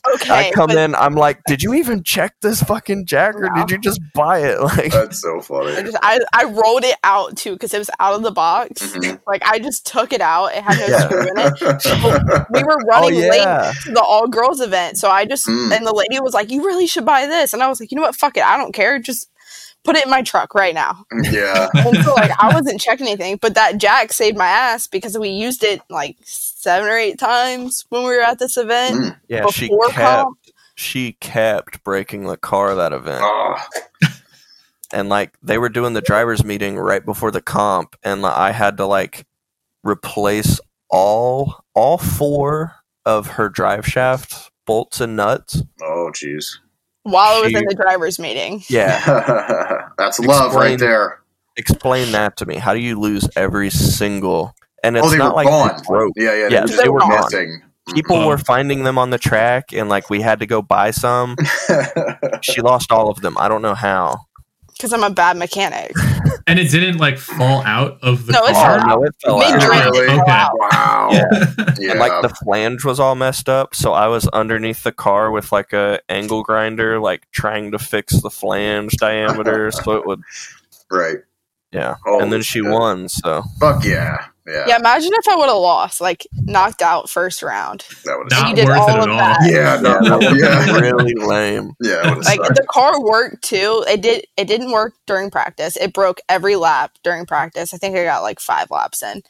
At 0.06 0.12
this 0.20 0.22
thing. 0.28 0.32
Okay. 0.32 0.50
I 0.50 0.52
come 0.52 0.68
but 0.68 0.78
in, 0.78 0.96
I'm 0.96 1.16
like, 1.16 1.40
"Did 1.48 1.64
you 1.64 1.74
even 1.76 2.04
check 2.04 2.36
this 2.42 2.62
fucking 2.64 3.06
jack, 3.06 3.36
or 3.36 3.50
No. 3.54 3.56
did 3.66 3.72
you 3.72 3.78
just 3.80 4.02
buy 4.14 4.40
it?" 4.40 4.60
Like, 4.64 4.92
That's 4.92 5.22
so 5.22 5.40
I, 5.40 5.42
funny. 5.42 5.84
just, 5.84 5.98
I, 6.02 6.20
I 6.34 6.44
rolled 6.46 6.84
it 6.84 6.96
out 7.04 7.36
too 7.38 7.54
because 7.54 7.74
it 7.74 7.78
was 7.80 7.90
out 8.00 8.16
of 8.16 8.24
the 8.24 8.32
box. 8.32 8.82
Mhm. 8.96 9.20
Like 9.28 9.44
I 9.46 9.60
just 9.60 9.86
took 9.86 10.14
it 10.14 10.22
out. 10.22 10.48
It 10.56 10.64
had 10.64 10.78
no 10.80 10.88
Yeah. 10.88 11.00
screw 11.06 11.22
in 11.22 11.38
it. 11.38 12.46
We 12.54 12.64
were 12.64 12.78
oh 12.82 12.86
running 12.88 13.20
late 13.20 13.44
to 13.44 13.92
the 13.92 14.02
all 14.02 14.28
girls 14.28 14.62
event, 14.62 14.98
so 14.98 15.10
I 15.10 15.26
just 15.26 15.48
Mm. 15.48 15.76
and 15.76 15.86
the 15.88 15.94
lady 15.94 16.20
was 16.20 16.34
like, 16.34 16.52
"You 16.52 16.64
really 16.66 16.88
should 16.88 17.06
buy 17.06 17.26
this," 17.28 17.54
and 17.54 17.62
I 17.64 17.68
was 17.68 17.80
like, 17.80 17.92
"You 17.92 17.96
know 17.98 18.02
what? 18.04 18.16
Fuck 18.16 18.38
it. 18.38 18.44
I 18.44 18.58
don't 18.58 18.74
care. 18.74 19.00
Just 19.00 19.30
put 19.84 19.96
it 19.98 20.06
in 20.06 20.10
my 20.12 20.22
truck 20.22 20.56
right 20.56 20.74
now." 20.74 21.06
yeah. 21.32 21.70
And 21.74 21.98
so 22.04 22.14
like 22.14 22.32
I 22.42 22.54
wasn't 22.54 22.80
checking 22.82 23.08
anything, 23.08 23.38
but 23.42 23.56
that 23.56 23.78
jack 23.78 24.14
saved 24.14 24.38
my 24.38 24.48
ass 24.48 24.88
because 24.88 25.18
we 25.18 25.30
used 25.30 25.64
it 25.64 25.82
like 25.90 26.18
seven 26.64 26.88
or 26.90 26.98
eight 26.98 27.20
times 27.20 27.86
when 27.90 28.02
we 28.04 28.10
were 28.16 28.22
at 28.22 28.40
this 28.40 28.58
event 28.58 28.96
Mm. 28.96 29.20
yeah. 29.28 29.46
She 29.52 29.68
kept 29.70 29.94
comp. 29.94 30.38
she 30.76 31.12
kept 31.14 31.84
breaking 31.84 32.24
the 32.24 32.38
car 32.38 32.74
that 32.76 32.94
event, 32.94 33.22
Oh, 33.24 33.56
and 34.92 35.10
like 35.10 35.34
they 35.42 35.58
were 35.58 35.70
doing 35.70 35.94
the 35.94 36.02
drivers 36.02 36.44
meeting 36.44 36.78
right 36.78 37.04
before 37.06 37.32
the 37.32 37.42
comp, 37.42 37.96
and 38.04 38.22
like, 38.22 38.36
I 38.38 38.52
had 38.52 38.78
to 38.78 38.86
like 38.86 39.26
replace 39.84 40.60
all 40.90 41.64
all 41.74 41.98
four 41.98 42.76
of 43.06 43.28
her 43.28 43.50
drive 43.50 43.86
shaft 43.86 44.52
bolts 44.66 45.02
and 45.02 45.16
nuts. 45.16 45.62
Oh, 45.82 46.10
jeez. 46.14 46.58
While 47.04 47.40
I 47.40 47.42
was 47.42 47.54
in 47.54 47.66
the 47.66 47.76
driver's 47.76 48.18
meeting. 48.18 48.64
Yeah, 48.70 49.90
That's 49.98 50.20
love 50.20 50.56
right 50.56 50.80
there. 50.80 51.20
explain 51.58 52.14
that 52.14 52.38
to 52.38 52.46
me. 52.46 52.56
How 52.56 52.74
do 52.74 52.80
you 52.80 52.98
lose 53.00 53.28
every 53.36 53.70
single? 53.70 54.56
And 54.84 54.96
oh, 54.98 55.00
it's 55.00 55.08
oh, 55.08 55.12
they 55.12 55.18
not 55.18 55.30
were 55.32 55.36
like 55.44 55.48
gone. 55.48 55.76
they 55.78 55.84
broke. 55.88 56.14
Yeah, 56.16 56.34
yeah, 56.36 56.48
Yeah, 56.50 56.66
they, 56.66 56.76
they 56.76 56.90
were 56.90 56.96
were 56.96 57.00
gone. 57.00 57.24
missing. 57.24 57.62
People 57.94 58.16
Oh. 58.18 58.28
were 58.28 58.38
finding 58.38 58.84
them 58.84 58.98
on 58.98 59.10
the 59.10 59.18
track, 59.18 59.74
and 59.74 59.90
like 59.90 60.10
we 60.10 60.22
had 60.22 60.40
to 60.40 60.46
go 60.46 60.62
buy 60.62 60.92
some. 60.92 61.36
She 62.42 62.62
lost 62.62 62.92
all 62.92 63.10
of 63.10 63.22
them. 63.22 63.38
I 63.38 63.48
don't 63.48 63.62
know 63.62 63.74
how. 63.76 64.18
Because 64.74 64.92
I'm 64.94 65.04
a 65.04 65.10
bad 65.10 65.38
mechanic. 65.38 65.94
And 66.46 66.60
it 66.60 66.70
didn't 66.72 66.98
like 66.98 67.18
fall 67.20 67.64
out 67.64 68.00
of 68.02 68.26
the 68.26 68.34
No, 68.34 68.44
it 68.46 68.52
car. 68.52 68.80
fell 68.80 68.80
out. 68.82 68.88
No, 69.00 69.04
it 69.06 69.16
fell 69.24 69.38
Mid 69.40 69.54
out. 69.54 69.62
drive, 69.62 69.86
Really? 69.94 70.00
it 70.02 70.08
fell 70.08 70.22
Okay. 70.24 70.32
out. 70.32 70.52
wow. 70.58 71.10
Yeah. 71.14 71.24
Yeah. 71.80 71.92
And 71.92 72.00
like 72.02 72.22
the 72.22 72.28
flange 72.44 72.84
was 72.84 73.00
all 73.00 73.16
messed 73.16 73.48
up, 73.48 73.74
so 73.74 73.94
I 73.94 74.08
was 74.08 74.28
underneath 74.28 74.84
the 74.84 74.92
car 74.92 75.32
with 75.32 75.54
like 75.54 75.72
a 75.72 76.00
angle 76.10 76.44
grinder, 76.44 77.00
like 77.00 77.32
trying 77.32 77.72
to 77.72 77.80
fix 77.80 78.22
the 78.22 78.30
flange 78.30 78.98
diameter, 78.98 79.72
so 79.72 79.94
it 79.94 80.06
would, 80.06 80.22
right. 80.92 81.20
yeah. 81.72 81.96
Holy 82.06 82.24
and 82.24 82.34
then 82.34 82.42
she 82.42 82.60
shit. 82.60 82.70
won, 82.70 83.08
so 83.08 83.44
Fuck 83.62 83.86
yeah. 83.86 84.26
Yeah. 84.46 84.66
Yeah, 84.68 84.78
imagine 84.78 85.12
if 85.14 85.28
I 85.28 85.36
would 85.38 85.46
have 85.48 85.56
lost, 85.56 86.02
like 86.02 86.28
knocked 86.34 86.82
out 86.82 87.10
first 87.10 87.42
round. 87.42 87.86
That 88.04 88.18
would 88.18 88.30
Not 88.30 88.50
you 88.50 88.56
did 88.56 88.68
worth 88.68 88.80
all 88.80 88.90
it 88.90 88.96
at 89.04 89.10
all. 89.10 89.18
that. 89.18 89.38
Yeah, 89.50 89.80
no, 89.82 89.94
that 89.94 90.22
no, 90.22 90.30
yeah. 90.34 90.80
really 90.80 91.14
lame. 91.16 91.74
Yeah, 91.82 92.02
Like 92.16 92.42
sucked. 92.44 92.56
the 92.56 92.66
car 92.70 93.02
worked 93.02 93.42
too. 93.44 93.86
It 93.88 94.02
did. 94.02 94.26
It 94.36 94.46
didn't 94.46 94.72
work 94.72 94.94
during 95.08 95.32
practice. 95.32 95.78
It 95.78 95.94
broke 95.94 96.20
every 96.28 96.56
lap 96.58 96.92
during 97.04 97.26
practice. 97.26 97.74
I 97.74 97.78
think 97.78 97.96
I 97.96 98.04
got 98.04 98.22
like 98.22 98.40
five 98.42 98.70
laps 98.70 99.02
in, 99.02 99.22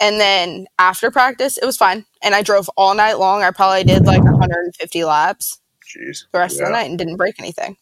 and 0.00 0.18
then 0.18 0.66
after 0.78 1.10
practice, 1.10 1.58
it 1.58 1.66
was 1.66 1.76
fine. 1.76 2.06
And 2.22 2.34
I 2.34 2.42
drove 2.42 2.70
all 2.76 2.94
night 2.94 3.18
long. 3.18 3.42
I 3.42 3.50
probably 3.50 3.84
did 3.84 4.06
like 4.06 4.22
150 4.24 5.04
laps 5.04 5.60
Jeez. 5.84 6.24
the 6.32 6.38
rest 6.38 6.56
Yeah, 6.56 6.62
of 6.62 6.68
the 6.68 6.72
night 6.72 6.88
and 6.88 6.96
didn't 6.98 7.16
break 7.16 7.38
anything. 7.38 7.76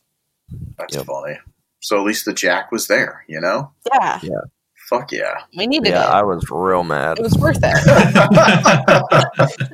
That's 0.79 0.97
Yep. 0.97 1.07
funny. 1.07 1.39
So 1.81 1.99
at 1.99 2.05
least 2.05 2.25
the 2.25 2.33
jack 2.35 2.73
was 2.73 2.89
there, 2.89 3.25
you 3.29 3.41
know? 3.41 3.71
Yeah. 3.93 4.19
Yeah, 4.23 4.41
Fuck 4.93 5.13
yeah. 5.13 5.43
we 5.57 5.67
needed 5.67 5.91
Yeah, 5.91 6.05
it. 6.05 6.11
I 6.11 6.23
was 6.23 6.45
real 6.51 6.85
mad. 6.85 7.19
it 7.19 7.23
was 7.23 7.37
worth 7.39 7.59
it. 7.63 7.63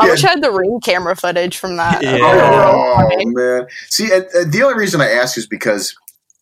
I 0.00 0.06
Yeah. 0.06 0.10
wish 0.12 0.24
I 0.24 0.30
had 0.30 0.42
the 0.42 0.52
ring 0.52 0.78
camera 0.80 1.16
footage 1.16 1.58
from 1.58 1.76
that. 1.76 2.02
Yeah. 2.02 2.18
Oh 2.22 3.08
man! 3.32 3.66
See, 3.88 4.12
and, 4.12 4.24
and 4.34 4.52
the 4.52 4.62
only 4.62 4.78
reason 4.78 5.00
I 5.00 5.10
ask 5.10 5.36
is 5.36 5.46
because 5.46 5.96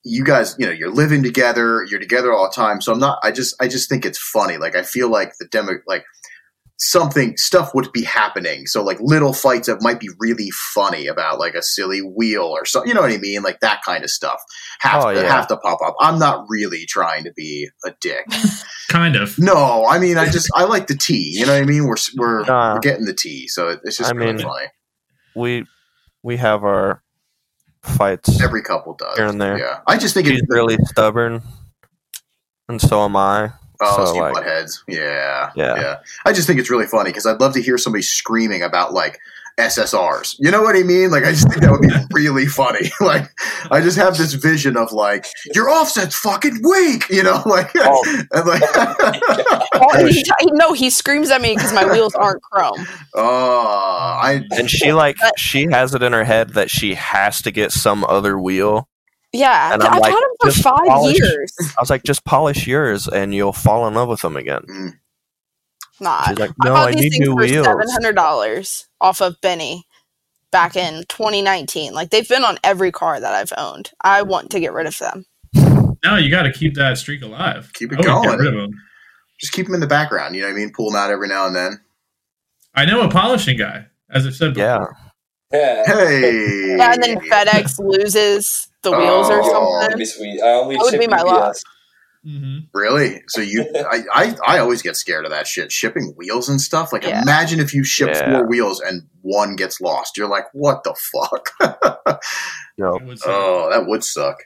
you 0.04 0.24
guys, 0.24 0.54
you 0.58 0.66
know, 0.66 0.72
you're 0.72 0.90
living 0.92 1.22
together, 1.22 1.82
you're 1.90 1.98
together 2.00 2.32
all 2.32 2.48
the 2.48 2.54
time. 2.54 2.80
So 2.82 2.92
I'm 2.92 2.98
not. 2.98 3.18
I 3.22 3.32
just, 3.32 3.54
I 3.60 3.68
just 3.68 3.88
think 3.88 4.04
it's 4.04 4.18
funny. 4.18 4.58
Like 4.58 4.76
I 4.76 4.82
feel 4.82 5.08
like 5.08 5.32
the 5.38 5.46
demo, 5.46 5.72
like 5.86 6.04
something 6.78 7.36
stuff 7.38 7.74
would 7.74 7.90
be 7.92 8.02
happening. 8.02 8.66
So 8.66 8.82
like 8.82 8.98
little 9.00 9.32
fights 9.32 9.66
that 9.66 9.82
might 9.82 9.98
be 9.98 10.10
really 10.18 10.50
funny 10.50 11.06
about 11.06 11.38
like 11.38 11.54
a 11.54 11.62
silly 11.62 12.00
wheel 12.00 12.42
or 12.44 12.64
something. 12.66 12.88
You 12.88 12.94
know 12.94 13.00
what 13.00 13.12
I 13.12 13.16
mean? 13.16 13.42
Like 13.42 13.60
that 13.60 13.82
kind 13.82 14.04
of 14.04 14.10
stuff 14.10 14.38
have 14.80 15.04
Oh, 15.04 15.14
to 15.14 15.20
yeah. 15.22 15.28
have 15.34 15.46
to 15.48 15.56
pop 15.56 15.78
up. 15.84 15.94
I'm 16.00 16.18
not 16.18 16.44
really 16.48 16.84
trying 16.86 17.24
to 17.24 17.32
be 17.34 17.68
a 17.86 17.92
dick. 18.00 18.26
kind 18.90 19.16
of. 19.16 19.38
No, 19.38 19.86
I 19.86 19.98
mean, 19.98 20.18
I 20.18 20.26
just 20.28 20.50
I 20.54 20.64
like 20.64 20.86
the 20.86 20.96
tea. 20.96 21.30
You 21.38 21.46
know 21.46 21.54
what 21.54 21.62
I 21.62 21.64
mean? 21.66 21.86
We're 21.86 21.96
we're, 22.16 22.44
Nah. 22.44 22.74
we're 22.74 22.80
getting 22.80 23.06
the 23.06 23.14
tea, 23.14 23.48
so 23.48 23.68
it's 23.82 23.96
just 23.96 24.10
I 24.10 24.16
kind 24.16 24.28
of 24.28 24.36
mean- 24.36 24.46
funny. 24.46 24.66
we 25.34 25.66
we 26.22 26.36
have 26.36 26.62
our 26.64 27.02
fights 27.82 28.42
Every 28.42 28.62
couple 28.62 28.94
does 28.94 29.16
here 29.16 29.26
and 29.28 29.40
there. 29.40 29.58
Yeah, 29.58 29.78
I 29.86 29.96
just 29.96 30.12
think 30.12 30.26
She's 30.26 30.40
it's 30.40 30.48
really 30.52 30.76
stubborn, 30.84 31.40
and 32.68 32.80
so 32.80 33.02
am 33.04 33.16
I. 33.16 33.52
Oh, 33.80 33.96
So, 33.96 34.12
so 34.12 34.18
like- 34.18 34.34
butt 34.34 34.44
heads. 34.44 34.82
Yeah, 34.88 35.50
Yeah. 35.56 35.96
I 36.24 36.32
just 36.32 36.46
think 36.46 36.58
it's 36.60 36.70
really 36.70 36.86
funny 36.86 37.10
because 37.10 37.26
I'd 37.26 37.40
love 37.40 37.52
to 37.54 37.62
hear 37.62 37.78
somebody 37.78 38.02
screaming 38.02 38.62
about 38.62 38.92
like 38.92 39.18
SSRs. 39.58 40.36
You 40.38 40.50
know 40.50 40.60
what 40.60 40.76
I 40.76 40.82
mean? 40.82 41.10
Like, 41.10 41.24
I 41.24 41.30
just 41.30 41.48
think 41.48 41.62
that 41.62 41.70
would 41.70 41.80
be 41.80 41.88
really 42.12 42.44
funny. 42.44 42.90
like, 43.00 43.26
I 43.70 43.80
just 43.80 43.96
have 43.96 44.18
this 44.18 44.34
vision 44.34 44.76
of 44.76 44.92
like 44.92 45.24
your 45.54 45.70
offset's 45.70 46.14
fucking 46.14 46.60
weak. 46.62 47.08
You 47.08 47.22
know, 47.22 47.42
like, 47.46 47.70
Oh. 47.76 48.24
and 48.32 48.46
like, 48.46 48.62
Oh, 49.74 50.06
he, 50.06 50.12
he- 50.40 50.50
no, 50.52 50.72
he 50.74 50.90
screams 50.90 51.30
at 51.30 51.40
me 51.40 51.54
because 51.54 51.72
my 51.72 51.90
wheels 51.90 52.14
aren't 52.14 52.42
chrome. 52.42 52.86
oh, 53.14 54.18
I 54.22 54.42
And 54.52 54.70
she 54.70 54.92
like 54.92 55.16
she 55.38 55.66
has 55.70 55.94
it 55.94 56.02
in 56.02 56.12
her 56.12 56.24
head 56.24 56.50
that 56.50 56.70
she 56.70 56.94
has 56.94 57.40
to 57.42 57.50
get 57.50 57.72
some 57.72 58.04
other 58.04 58.38
wheel. 58.38 58.88
Yeah, 59.32 59.74
And 59.74 59.82
I've 59.82 60.00
like, 60.00 60.12
had 60.12 60.20
them 60.20 60.30
for 60.40 60.50
five 60.62 60.86
polish- 60.86 61.18
years. 61.18 61.52
I 61.78 61.80
was 61.82 61.90
like, 61.90 62.04
just 62.04 62.24
polish 62.24 62.66
yours, 62.66 63.06
and 63.08 63.34
you'll 63.34 63.52
fall 63.52 63.86
in 63.88 63.94
love 63.94 64.08
with 64.08 64.22
them 64.22 64.36
again. 64.36 64.62
mm, 64.68 64.92
Not. 66.00 66.28
She's 66.28 66.38
like, 66.38 66.50
I 66.62 66.64
no, 66.68 66.72
bought 66.72 66.88
I 66.88 66.92
these 66.92 67.00
need 67.02 67.10
things 67.10 67.20
new 67.26 67.32
for 67.32 67.36
wheels. 67.42 67.66
seven 67.66 67.86
hundred 67.90 68.14
dollars 68.16 68.86
off 69.00 69.20
of 69.20 69.38
Benny 69.42 69.86
back 70.52 70.76
in 70.76 71.04
2019. 71.08 71.92
Like 71.92 72.10
they've 72.10 72.28
been 72.28 72.44
on 72.44 72.56
every 72.64 72.90
car 72.92 73.20
that 73.20 73.34
I've 73.34 73.52
owned. 73.58 73.90
I 74.00 74.22
want 74.22 74.50
to 74.50 74.60
get 74.60 74.72
rid 74.72 74.86
of 74.86 74.96
them. 74.98 75.26
No, 76.04 76.16
you 76.16 76.30
got 76.30 76.42
to 76.44 76.52
keep 76.52 76.74
that 76.74 76.96
streak 76.98 77.22
alive. 77.22 77.70
Keep 77.74 77.92
it 77.92 77.98
I 77.98 78.02
going. 78.02 78.28
Get 78.30 78.38
rid 78.38 78.54
of 78.54 78.60
'em. 78.62 78.70
just 79.40 79.52
keep 79.52 79.66
them 79.66 79.74
in 79.74 79.80
the 79.80 79.86
background. 79.86 80.34
You 80.36 80.42
know 80.42 80.48
what 80.48 80.54
I 80.54 80.56
mean? 80.58 80.72
Pull 80.74 80.90
them 80.90 80.96
out 80.96 81.10
every 81.10 81.28
now 81.28 81.46
and 81.46 81.54
then. 81.56 81.80
I 82.74 82.84
know 82.86 83.02
a 83.02 83.08
polishing 83.10 83.58
guy, 83.58 83.86
as 84.10 84.26
I've 84.26 84.34
said. 84.36 84.54
Before. 84.54 84.96
Yeah, 85.52 85.82
Yeah. 85.88 85.94
Hey, 85.94 86.76
Yeah, 86.76 86.92
and 86.92 87.02
then 87.02 87.16
FedEx 87.20 87.78
loses 87.80 88.65
the 88.82 88.90
wheels 88.92 89.28
or 89.30 89.40
Oh. 89.42 89.78
That'd 89.80 89.92
something. 89.92 89.98
be 89.98 90.04
sweet. 90.04 90.42
I 90.42 90.50
only 90.52 90.76
That 90.76 90.88
would 90.90 90.98
be 90.98 91.06
my 91.06 91.18
UPS. 91.18 91.26
loss. 91.26 91.62
hmm 92.24 92.58
Really? 92.74 93.22
So 93.28 93.40
you, 93.40 93.64
I, 93.90 94.02
I, 94.12 94.36
I 94.46 94.58
always 94.58 94.82
get 94.82 94.96
scared 94.96 95.24
of 95.24 95.30
that 95.30 95.46
shit. 95.46 95.70
Shipping 95.72 96.12
wheels 96.16 96.48
and 96.48 96.60
stuff. 96.60 96.92
Like, 96.92 97.04
Yeah. 97.04 97.22
imagine 97.22 97.60
if 97.60 97.72
you 97.74 97.84
ship 97.84 98.10
Yeah. 98.12 98.38
four 98.38 98.46
wheels 98.48 98.80
and 98.80 99.02
one 99.22 99.56
gets 99.56 99.80
lost. 99.80 100.16
You're 100.16 100.28
like, 100.28 100.44
what 100.52 100.84
the 100.84 100.94
fuck? 100.94 101.50
Yo, 102.78 102.98
oh, 103.24 103.70
that 103.70 103.86
would 103.86 104.04
suck. 104.04 104.36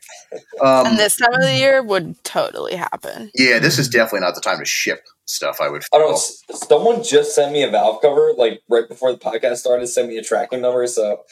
Um, 0.62 0.86
And 0.86 0.98
this 0.98 1.16
time 1.16 1.32
of 1.34 1.40
the 1.42 1.52
year 1.56 1.82
would 1.82 2.22
totally 2.22 2.76
happen. 2.76 3.30
yeah, 3.34 3.58
this 3.58 3.76
is 3.78 3.88
definitely 3.88 4.20
not 4.20 4.36
the 4.36 4.40
time 4.40 4.58
to 4.60 4.64
ship 4.64 5.04
stuff. 5.24 5.60
I 5.60 5.68
would. 5.68 5.82
I 5.92 5.98
don't. 5.98 6.16
Someone 6.16 7.02
just 7.02 7.34
sent 7.34 7.50
me 7.52 7.64
a 7.64 7.70
valve 7.70 8.00
cover, 8.00 8.32
like 8.38 8.60
right 8.68 8.88
before 8.88 9.10
the 9.12 9.18
podcast 9.18 9.56
started. 9.56 9.88
Sent 9.88 10.06
me 10.08 10.16
a 10.16 10.22
tracking 10.22 10.60
number, 10.60 10.86
so 10.86 11.22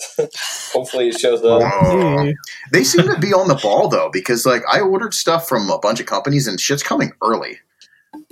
hopefully 0.72 1.08
it 1.08 1.18
shows 1.18 1.42
up. 1.44 1.62
They 2.72 2.84
seem 2.84 3.06
to 3.06 3.18
be 3.18 3.32
on 3.32 3.48
the 3.48 3.54
ball 3.54 3.88
though, 3.88 4.10
because 4.12 4.46
like 4.46 4.62
I 4.70 4.80
ordered 4.80 5.14
stuff 5.14 5.48
from 5.48 5.70
a 5.70 5.78
bunch 5.78 6.00
of 6.00 6.06
companies 6.06 6.46
and 6.46 6.60
shit's 6.60 6.82
coming 6.82 7.12
early. 7.22 7.58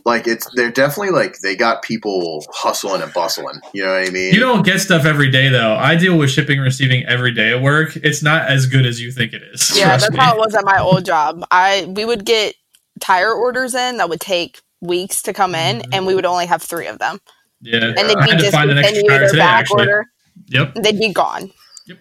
Like 0.04 0.26
it's 0.26 0.48
they're 0.54 0.70
definitely 0.70 1.12
like 1.12 1.38
they 1.40 1.56
got 1.56 1.82
people 1.82 2.44
hustling 2.52 3.02
and 3.02 3.12
bustling. 3.12 3.60
You 3.72 3.84
know 3.84 3.92
what 3.92 4.08
I 4.08 4.10
mean? 4.10 4.32
You 4.32 4.40
don't 4.40 4.64
get 4.64 4.80
stuff 4.80 5.04
every 5.04 5.30
day, 5.30 5.48
though. 5.48 5.74
I 5.74 5.96
deal 5.96 6.18
with 6.18 6.30
shipping 6.30 6.56
and 6.56 6.64
receiving 6.64 7.04
every 7.06 7.32
day 7.32 7.52
at 7.52 7.62
work. 7.62 7.96
It's 7.96 8.22
not 8.22 8.48
as 8.48 8.66
good 8.66 8.86
as 8.86 9.00
you 9.00 9.12
think 9.12 9.32
it 9.32 9.42
is. 9.42 9.78
Yeah, 9.78 9.96
that's 9.96 10.10
me. 10.10 10.16
how 10.16 10.34
it 10.34 10.38
was 10.38 10.54
at 10.54 10.64
my 10.64 10.80
old 10.80 11.04
job. 11.04 11.44
I 11.50 11.92
we 11.94 12.04
would 12.04 12.24
get 12.24 12.54
tire 13.00 13.32
orders 13.32 13.74
in 13.74 13.98
that 13.98 14.08
would 14.08 14.20
take 14.20 14.60
weeks 14.80 15.22
to 15.22 15.32
come 15.32 15.54
in, 15.54 15.78
mm-hmm. 15.78 15.90
and 15.92 16.06
we 16.06 16.14
would 16.14 16.26
only 16.26 16.46
have 16.46 16.62
three 16.62 16.86
of 16.86 16.98
them, 16.98 17.20
Yeah, 17.60 17.84
and 17.84 17.96
they'd 17.96 18.14
be 18.16 18.30
had 18.30 18.38
to 18.40 18.50
find 18.50 18.70
an 18.70 18.78
extra 18.78 19.02
tire 19.02 19.26
today. 19.26 19.38
back 19.38 19.60
Actually, 19.60 19.80
order. 19.80 20.06
Yep, 20.50 20.74
They'd 20.74 20.98
be 20.98 21.12
gone. 21.12 21.50
Yep. 21.86 21.98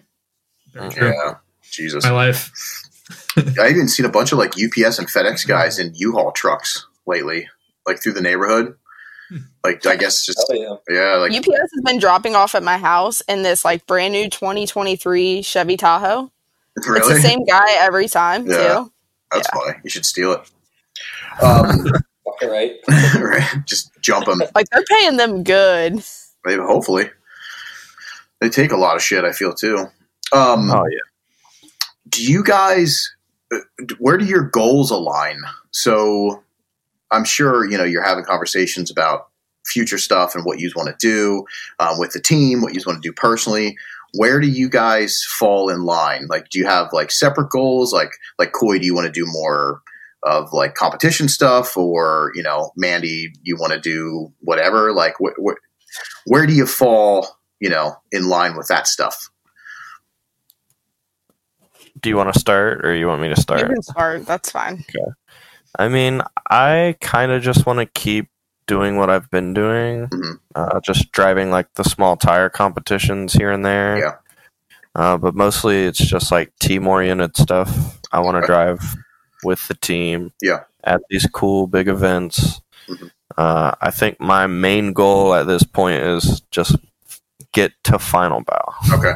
Very 0.74 0.90
true. 0.90 1.08
yeah. 1.08 1.34
Jesus. 1.62 2.04
My 2.04 2.10
life. 2.10 2.52
I 3.58 3.68
even 3.70 3.88
seen 3.88 4.06
a 4.06 4.10
bunch 4.10 4.32
of 4.32 4.38
like 4.38 4.50
UPS 4.50 4.98
and 4.98 5.08
FedEx 5.08 5.46
guys 5.46 5.78
in 5.78 5.92
U-Haul 5.94 6.32
trucks 6.32 6.86
lately, 7.06 7.48
like 7.86 8.02
through 8.02 8.12
the 8.12 8.20
neighborhood. 8.22 8.74
Like 9.62 9.84
I 9.86 9.94
guess 9.94 10.24
just 10.26 10.42
Hell 10.50 10.80
yeah. 10.88 11.02
yeah, 11.12 11.16
like 11.16 11.32
UPS 11.32 11.46
has 11.46 11.82
been 11.84 12.00
dropping 12.00 12.34
off 12.34 12.54
at 12.56 12.62
my 12.64 12.78
house 12.78 13.20
in 13.28 13.42
this 13.42 13.62
like 13.64 13.86
brand 13.86 14.12
new 14.12 14.28
2023 14.28 15.42
Chevy 15.42 15.76
Tahoe. 15.76 16.32
Really? 16.86 16.98
It's 16.98 17.08
the 17.08 17.20
same 17.20 17.44
guy 17.44 17.66
every 17.78 18.08
time 18.08 18.46
Yeah. 18.46 18.56
too. 18.84 18.92
That's 19.30 19.48
funny. 19.50 19.78
You 19.84 19.90
should 19.90 20.06
steal 20.06 20.32
it. 20.32 20.50
Um, 21.42 21.86
right. 22.42 22.72
right. 22.88 23.54
Just 23.66 23.90
jump 24.00 24.26
them. 24.26 24.40
Like 24.54 24.66
they're 24.70 24.82
paying 24.98 25.16
them 25.18 25.44
good. 25.44 26.02
Maybe, 26.44 26.62
hopefully, 26.62 27.10
they 28.40 28.48
take 28.48 28.72
a 28.72 28.76
lot 28.76 28.96
of 28.96 29.02
shit. 29.02 29.24
I 29.24 29.32
feel 29.32 29.54
too. 29.54 29.86
Um, 30.32 30.70
oh 30.70 30.84
yeah. 30.90 30.98
do 32.08 32.22
you 32.22 32.42
guys? 32.44 33.14
Where 33.98 34.16
do 34.16 34.24
your 34.24 34.44
goals 34.44 34.90
align? 34.90 35.38
So, 35.72 36.42
I'm 37.10 37.24
sure 37.24 37.68
you 37.68 37.76
know 37.76 37.84
you're 37.84 38.04
having 38.04 38.24
conversations 38.24 38.90
about 38.90 39.28
future 39.66 39.98
stuff 39.98 40.34
and 40.34 40.44
what 40.44 40.58
you 40.58 40.70
want 40.74 40.88
to 40.88 40.96
do 41.06 41.44
um, 41.78 41.98
with 41.98 42.12
the 42.12 42.20
team, 42.20 42.62
what 42.62 42.74
you 42.74 42.80
want 42.86 43.02
to 43.02 43.08
do 43.08 43.12
personally. 43.12 43.76
Where 44.14 44.40
do 44.40 44.48
you 44.48 44.68
guys 44.68 45.22
fall 45.24 45.68
in 45.68 45.84
line? 45.84 46.26
Like, 46.28 46.48
do 46.48 46.58
you 46.58 46.66
have 46.66 46.92
like 46.92 47.10
separate 47.12 47.50
goals? 47.50 47.92
Like, 47.92 48.10
like 48.38 48.52
Coy, 48.52 48.78
do 48.78 48.86
you 48.86 48.94
want 48.94 49.06
to 49.06 49.12
do 49.12 49.24
more 49.26 49.82
of 50.24 50.52
like 50.52 50.74
competition 50.74 51.28
stuff, 51.28 51.76
or 51.76 52.32
you 52.34 52.42
know, 52.42 52.72
Mandy, 52.76 53.32
you 53.42 53.56
want 53.56 53.72
to 53.72 53.80
do 53.80 54.32
whatever? 54.40 54.92
Like, 54.92 55.14
wh- 55.22 55.38
wh- 55.44 55.58
where 56.26 56.46
do 56.46 56.52
you 56.52 56.66
fall? 56.66 57.38
You 57.60 57.68
know, 57.70 57.96
in 58.10 58.28
line 58.28 58.56
with 58.56 58.68
that 58.68 58.86
stuff. 58.86 59.30
Do 62.00 62.08
you 62.08 62.16
want 62.16 62.32
to 62.32 62.38
start, 62.40 62.84
or 62.84 62.94
you 62.94 63.06
want 63.06 63.20
me 63.20 63.28
to 63.28 63.34
You 63.36 63.42
start? 63.42 63.66
can 63.68 63.82
start. 63.82 64.26
That's 64.26 64.50
fine. 64.50 64.84
Okay. 64.88 65.12
I 65.78 65.88
mean, 65.88 66.22
I 66.48 66.96
kind 67.00 67.30
of 67.32 67.42
just 67.42 67.66
want 67.66 67.78
to 67.78 67.86
keep 67.86 68.28
doing 68.66 68.96
what 68.96 69.10
I've 69.10 69.30
been 69.30 69.52
doing, 69.52 70.06
Mhm. 70.08 70.40
uh, 70.54 70.80
just 70.80 71.10
driving 71.12 71.50
like 71.50 71.74
the 71.74 71.84
small 71.84 72.16
tire 72.16 72.48
competitions 72.48 73.32
here 73.32 73.50
and 73.50 73.64
there. 73.64 73.98
Yeah. 73.98 74.14
Uh, 74.94 75.16
but 75.18 75.34
mostly 75.34 75.84
it's 75.86 75.98
just 75.98 76.30
like 76.32 76.52
team 76.60 76.86
oriented 76.86 77.36
stuff. 77.36 77.98
I 78.12 78.20
want 78.20 78.34
to 78.36 78.38
Okay. 78.38 78.46
drive 78.46 78.96
with 79.44 79.66
the 79.68 79.74
team. 79.74 80.32
Yeah. 80.40 80.60
At 80.84 81.02
these 81.10 81.26
cool 81.32 81.66
big 81.66 81.88
events. 81.88 82.60
Mhm. 82.88 83.10
Uh, 83.36 83.72
I 83.80 83.90
think 83.90 84.20
my 84.20 84.46
main 84.46 84.92
goal 84.92 85.34
at 85.34 85.46
this 85.46 85.62
point 85.64 86.02
is 86.02 86.40
just 86.50 86.76
get 87.52 87.72
to 87.84 87.98
Final 87.98 88.42
Bout. 88.42 88.74
Okay. 88.92 89.14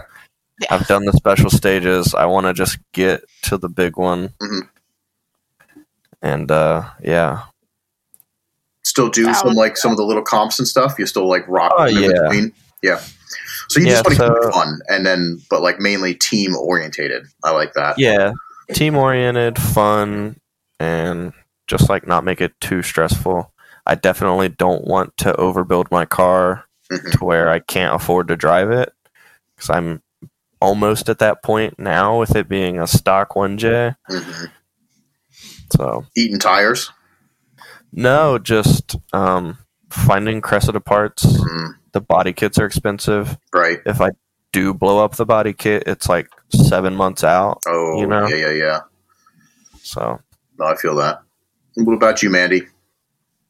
Yeah. 0.60 0.68
I've 0.74 0.86
done 0.86 1.04
the 1.04 1.12
special 1.12 1.50
stages. 1.50 2.14
I 2.14 2.26
want 2.26 2.46
to 2.46 2.52
just 2.54 2.78
get 2.92 3.24
to 3.42 3.58
the 3.58 3.68
big 3.68 3.96
one. 3.96 4.30
Mhm. 4.40 4.68
And 6.22 6.50
uh, 6.50 6.84
yeah, 7.02 7.42
Still 8.84 9.08
do 9.08 9.24
That 9.24 9.36
some 9.36 9.48
would- 9.48 9.56
like 9.56 9.76
some 9.78 9.90
of 9.92 9.96
the 9.96 10.04
little 10.04 10.22
comps 10.22 10.58
and 10.58 10.68
stuff. 10.68 10.94
You 10.98 11.06
still 11.06 11.26
like 11.28 11.46
rock 11.48 11.72
Oh, 11.76 11.86
them 11.86 11.96
in 11.96 12.02
yeah. 12.10 12.22
between. 12.28 12.52
Yeah. 12.82 13.00
So 13.68 13.80
you 13.80 13.86
Yeah, 13.86 14.02
just 14.02 14.04
want 14.04 14.16
to 14.18 14.22
keep 14.34 14.42
so- 14.42 14.48
it 14.48 14.52
fun, 14.52 14.80
and 14.88 15.06
then 15.06 15.40
but 15.50 15.62
like 15.62 15.80
mainly 15.80 16.14
team 16.14 16.54
orientated. 16.54 17.24
I 17.42 17.50
like 17.52 17.72
that. 17.74 17.98
yeah, 17.98 18.32
team 18.74 18.94
oriented, 18.96 19.58
fun, 19.58 20.36
and 20.78 21.32
just 21.66 21.88
like 21.88 22.06
not 22.06 22.24
make 22.24 22.40
it 22.42 22.52
too 22.60 22.82
stressful. 22.82 23.50
I 23.86 23.94
definitely 23.96 24.50
don't 24.50 24.86
want 24.86 25.16
to 25.18 25.32
overbuild 25.32 25.90
my 25.90 26.04
car 26.04 26.66
To 26.90 27.24
where 27.24 27.48
I 27.48 27.58
can't 27.60 27.94
afford 27.94 28.28
to 28.28 28.36
drive 28.36 28.70
it 28.70 28.92
because 29.56 29.70
I'm 29.70 30.02
almost 30.60 31.08
at 31.08 31.18
that 31.18 31.42
point 31.42 31.78
now 31.78 32.18
with 32.18 32.36
it 32.36 32.48
being 32.48 32.78
a 32.78 32.86
stock 32.86 33.30
1J. 33.36 33.96
Mhm. 34.10 34.50
So 35.76 36.04
Eating 36.16 36.38
tires. 36.38 36.90
no, 37.92 38.38
just 38.38 38.96
um, 39.12 39.58
finding 39.90 40.40
Cressida 40.40 40.80
parts. 40.80 41.24
Mhm. 41.24 41.76
The 41.92 42.00
body 42.00 42.32
kits 42.32 42.58
are 42.58 42.66
expensive. 42.66 43.38
Right. 43.52 43.80
If 43.86 44.00
I 44.00 44.10
do 44.52 44.74
blow 44.74 45.02
up 45.04 45.16
the 45.16 45.26
body 45.26 45.52
kit, 45.52 45.84
it's 45.86 46.08
like 46.08 46.28
seven 46.52 46.94
months 46.94 47.24
out. 47.24 47.62
Oh, 47.66 47.98
You 48.00 48.06
know? 48.06 48.26
yeah, 48.26 48.36
yeah, 48.36 48.50
yeah. 48.50 48.80
So 49.82 50.20
No, 50.58 50.66
I 50.66 50.76
feel 50.76 50.94
that. 50.96 51.20
What 51.76 51.94
about 51.94 52.22
you, 52.22 52.30
Mandy? 52.30 52.66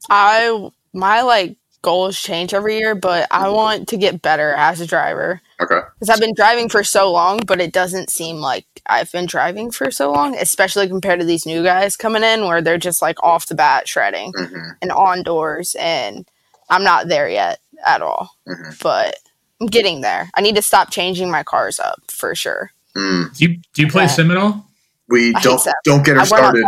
I 0.08 0.70
my 0.92 1.22
like 1.22 1.56
goals 1.84 2.20
change 2.20 2.52
every 2.54 2.78
year, 2.78 2.94
but 2.96 3.28
I 3.30 3.48
want 3.50 3.88
to 3.88 3.96
get 3.96 4.22
better 4.22 4.52
as 4.54 4.80
a 4.80 4.86
driver 4.86 5.40
Okay. 5.60 5.80
because 6.00 6.10
I've 6.10 6.20
been 6.20 6.34
driving 6.34 6.68
for 6.68 6.82
so 6.82 7.12
long, 7.12 7.38
but 7.46 7.60
it 7.60 7.72
doesn't 7.72 8.10
seem 8.10 8.36
like 8.38 8.66
I've 8.86 9.12
been 9.12 9.26
driving 9.26 9.70
for 9.70 9.90
so 9.92 10.10
long, 10.10 10.34
especially 10.36 10.88
compared 10.88 11.20
to 11.20 11.26
these 11.26 11.46
new 11.46 11.62
guys 11.62 11.96
coming 11.96 12.24
in 12.24 12.46
where 12.46 12.60
they're 12.62 12.78
just 12.78 13.00
like 13.02 13.22
off 13.22 13.46
the 13.46 13.54
bat 13.54 13.86
shredding 13.88 14.32
hmm 14.36 14.70
and 14.82 14.90
on 14.90 15.22
doors, 15.22 15.76
and 15.78 16.26
I'm 16.70 16.82
not 16.82 17.08
there 17.08 17.28
yet 17.28 17.60
at 17.86 18.02
all, 18.02 18.30
hmm 18.46 18.70
but 18.82 19.16
I'm 19.60 19.68
getting 19.68 20.00
there. 20.00 20.30
I 20.34 20.40
need 20.40 20.56
to 20.56 20.62
stop 20.62 20.90
changing 20.90 21.30
my 21.30 21.42
cars 21.44 21.78
up 21.78 22.00
for 22.08 22.34
sure. 22.34 22.72
Mm. 22.96 23.36
Do 23.36 23.44
you 23.44 23.56
do 23.74 23.82
you 23.82 23.88
play 23.90 24.04
Yeah. 24.04 24.08
sim 24.08 24.30
at 24.32 24.36
all? 24.36 24.66
We 25.08 25.34
I 25.34 25.40
don't 25.40 25.60
don't 25.84 26.04
get 26.04 26.16
her 26.16 26.22
I- 26.22 26.28
we're 26.30 26.40
not 26.40 26.54
started. 26.54 26.64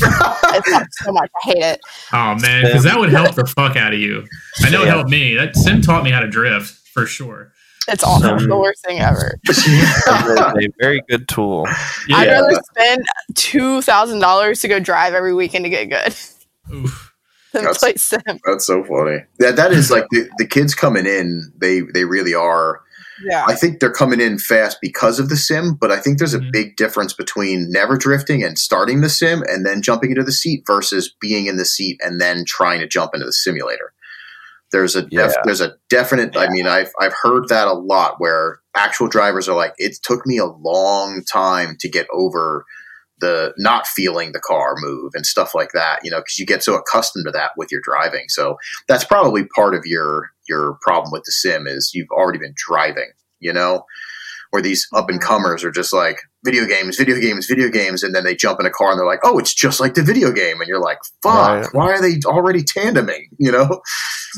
Talking 0.00 0.16
about 0.16 0.40
that. 0.42 0.56
It 0.56 0.64
sucks 0.66 1.04
so 1.04 1.12
much. 1.12 1.30
I 1.36 1.48
hate 1.48 1.64
it. 1.64 1.80
Oh 2.12 2.34
man, 2.36 2.64
because 2.64 2.84
that 2.84 2.98
would 2.98 3.10
help 3.10 3.34
the 3.34 3.46
fuck 3.46 3.76
out 3.76 3.92
of 3.92 3.98
you. 3.98 4.26
I 4.62 4.70
know 4.70 4.82
it 4.82 4.88
helped 4.88 5.10
me. 5.10 5.34
That 5.34 5.56
sim 5.56 5.80
taught 5.82 6.04
me 6.04 6.10
how 6.10 6.20
to 6.20 6.28
drift 6.28 6.74
for 6.92 7.06
sure. 7.06 7.52
It's 7.90 8.04
awful. 8.04 8.38
Sim. 8.38 8.48
the 8.50 8.56
worst 8.58 8.84
thing 8.84 8.98
ever. 9.00 9.38
a 9.48 10.68
very 10.78 11.02
good 11.08 11.26
tool. 11.26 11.66
Yeah. 12.06 12.16
I'd 12.16 12.28
rather 12.28 12.60
spend 12.70 13.06
two 13.34 13.80
thousand 13.82 14.18
dollars 14.18 14.60
to 14.60 14.68
go 14.68 14.78
drive 14.78 15.14
every 15.14 15.32
weekend 15.34 15.64
to 15.64 15.70
get 15.70 15.86
good 15.86 16.14
Oof. 16.74 17.14
than 17.52 17.62
That's- 17.64 17.78
play 17.78 17.94
sim. 17.96 18.20
That's 18.44 18.66
so 18.66 18.84
funny. 18.84 19.20
That 19.38 19.56
that 19.56 19.72
is 19.72 19.90
like 19.90 20.04
the, 20.10 20.28
the 20.36 20.46
kids 20.46 20.74
coming 20.74 21.06
in. 21.06 21.50
They 21.58 21.80
they 21.80 22.04
really 22.04 22.34
are. 22.34 22.82
Yeah. 23.24 23.44
I 23.48 23.54
think 23.54 23.80
they're 23.80 23.90
coming 23.92 24.20
in 24.20 24.38
fast 24.38 24.78
because 24.80 25.18
of 25.18 25.28
the 25.28 25.36
sim, 25.36 25.74
but 25.74 25.90
I 25.90 25.98
think 25.98 26.18
there's 26.18 26.34
a 26.34 26.38
Mhm. 26.40 26.52
big 26.52 26.76
difference 26.76 27.12
between 27.12 27.70
never 27.70 27.96
drifting 27.96 28.42
and 28.44 28.58
starting 28.58 29.00
the 29.00 29.08
sim 29.08 29.42
and 29.48 29.64
then 29.66 29.82
jumping 29.82 30.10
into 30.10 30.22
the 30.22 30.32
seat 30.32 30.64
versus 30.66 31.14
being 31.20 31.46
in 31.46 31.56
the 31.56 31.64
seat 31.64 31.98
and 32.02 32.20
then 32.20 32.44
trying 32.46 32.80
to 32.80 32.86
jump 32.86 33.12
into 33.14 33.26
the 33.26 33.32
simulator. 33.32 33.92
There's 34.70 34.94
a 34.96 35.02
def- 35.02 35.10
Yeah. 35.10 35.32
there's 35.44 35.62
a 35.62 35.76
definite. 35.88 36.36
I 36.36 36.48
mean, 36.50 36.66
I've 36.66 36.92
I've 37.00 37.14
heard 37.22 37.48
that 37.48 37.68
a 37.68 37.72
lot 37.72 38.16
where 38.20 38.60
actual 38.76 39.08
drivers 39.08 39.48
are 39.48 39.56
like, 39.56 39.74
it 39.78 39.96
took 40.02 40.26
me 40.26 40.36
a 40.38 40.44
long 40.46 41.24
time 41.24 41.76
to 41.80 41.88
get 41.88 42.06
over 42.12 42.64
the 43.20 43.52
not 43.56 43.86
feeling 43.86 44.30
the 44.32 44.38
car 44.40 44.74
move 44.76 45.12
and 45.14 45.26
stuff 45.26 45.54
like 45.54 45.72
that. 45.72 46.00
You 46.04 46.10
know, 46.10 46.18
because 46.18 46.38
you 46.38 46.46
get 46.46 46.62
so 46.62 46.76
accustomed 46.76 47.24
to 47.26 47.32
that 47.32 47.52
with 47.56 47.72
your 47.72 47.80
driving. 47.82 48.26
So 48.28 48.58
that's 48.86 49.04
probably 49.04 49.44
part 49.44 49.74
of 49.74 49.86
your 49.86 50.30
your 50.48 50.78
problem 50.82 51.12
with 51.12 51.24
the 51.24 51.32
sim 51.32 51.66
is 51.66 51.92
you've 51.94 52.10
already 52.10 52.38
been 52.38 52.54
driving. 52.56 53.10
You 53.40 53.52
know, 53.52 53.84
where 54.50 54.62
these 54.62 54.86
mm-hmm. 54.86 54.96
up 54.96 55.10
and 55.10 55.20
comers 55.20 55.64
are 55.64 55.70
just 55.70 55.92
like 55.92 56.20
video 56.44 56.66
games, 56.66 56.96
video 56.96 57.20
games, 57.20 57.46
video 57.46 57.68
games, 57.68 58.02
and 58.02 58.14
then 58.14 58.24
they 58.24 58.34
jump 58.34 58.60
in 58.60 58.66
a 58.66 58.70
car 58.70 58.90
and 58.90 58.98
they're 58.98 59.06
like, 59.06 59.20
oh, 59.24 59.38
it's 59.38 59.54
just 59.54 59.80
like 59.80 59.94
the 59.94 60.02
video 60.02 60.32
game, 60.32 60.60
and 60.60 60.68
you're 60.68 60.80
like, 60.80 60.98
fuck, 61.22 61.34
Right. 61.34 61.66
why 61.72 61.92
are 61.92 62.00
they 62.00 62.18
already 62.26 62.62
tandeming? 62.62 63.26
You 63.38 63.52
know. 63.52 63.80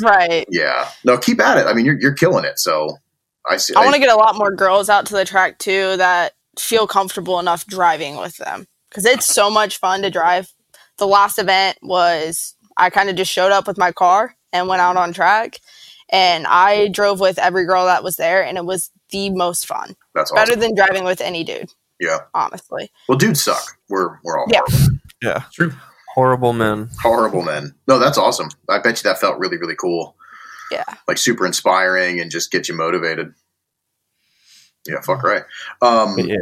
Right. 0.03 0.47
Yeah. 0.51 0.89
No, 1.05 1.19
keep 1.19 1.41
at 1.41 1.59
it. 1.59 1.66
I 1.66 1.73
mean, 1.73 1.85
you're 1.85 1.99
you're 1.99 2.15
killing 2.15 2.45
it. 2.45 2.59
So 2.59 2.97
I 3.49 3.57
see. 3.57 3.74
I 3.74 3.81
want 3.81 3.95
to 3.95 4.01
get 4.01 4.12
a 4.12 4.16
lot 4.16 4.37
more 4.37 4.51
girls 4.51 4.89
out 4.89 5.07
to 5.07 5.15
the 5.15 5.24
track 5.24 5.59
too 5.59 5.97
that 5.97 6.35
feel 6.59 6.87
comfortable 6.87 7.41
enough 7.41 7.66
driving 7.66 8.16
with 8.16 8.37
them 8.37 8.66
because 8.89 9.07
it's 9.07 9.27
so 9.27 9.51
much 9.51 9.78
fun 9.78 10.03
to 10.03 10.11
drive. 10.11 10.53
The 10.99 11.07
last 11.07 11.39
event 11.39 11.78
was 11.82 12.55
I 12.77 12.91
kind 12.91 13.09
of 13.09 13.16
just 13.16 13.32
showed 13.32 13.53
up 13.53 13.66
with 13.66 13.78
my 13.78 13.93
car 13.93 14.35
and 14.53 14.69
went 14.69 14.82
out 14.82 14.97
on 14.97 15.12
track, 15.12 15.59
and 16.11 16.47
I 16.47 16.89
drove 16.89 17.20
with 17.20 17.39
every 17.39 17.65
girl 17.66 17.87
that 17.87 18.05
was 18.05 18.16
there, 18.16 18.45
and 18.45 18.59
it 18.59 18.65
was 18.65 18.91
the 19.11 19.31
most 19.31 19.66
fun. 19.66 19.97
that's 20.15 20.31
Better 20.32 20.57
than 20.57 20.74
driving 20.74 21.05
with 21.05 21.20
any 21.20 21.43
dude, 21.45 21.70
Yeah. 21.99 22.19
honestly. 22.35 22.91
Well, 23.09 23.19
dudes 23.19 23.43
suck. 23.43 23.62
We're 23.89 24.19
we're 24.24 24.39
all 24.39 24.47
Yeah. 24.51 24.61
horrible. 24.69 24.97
Yeah, 25.23 25.43
True. 25.53 25.73
horrible 26.15 26.53
men. 26.53 26.89
horrible 27.03 27.43
men. 27.43 27.74
No, 27.89 27.99
that's 27.99 28.19
awesome. 28.19 28.49
I 28.69 28.78
bet 28.78 29.03
you 29.03 29.09
that 29.11 29.19
felt 29.20 29.39
really 29.39 29.57
really 29.59 29.77
cool. 29.77 30.16
Yeah. 30.70 30.85
Like 31.09 31.19
super 31.19 31.45
inspiring 31.47 32.20
and 32.20 32.31
just 32.31 32.51
get 32.53 32.69
you 32.69 32.74
motivated. 32.77 33.35
Yeah. 34.87 35.01
Fuck 35.01 35.23
right. 35.24 35.43
Um. 35.82 36.16
Yeah, 36.19 36.37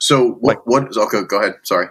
So 0.00 0.32
what? 0.40 0.66
What? 0.66 0.96
Okay. 0.96 1.22
Go 1.24 1.38
ahead. 1.40 1.54
Sorry. 1.64 1.88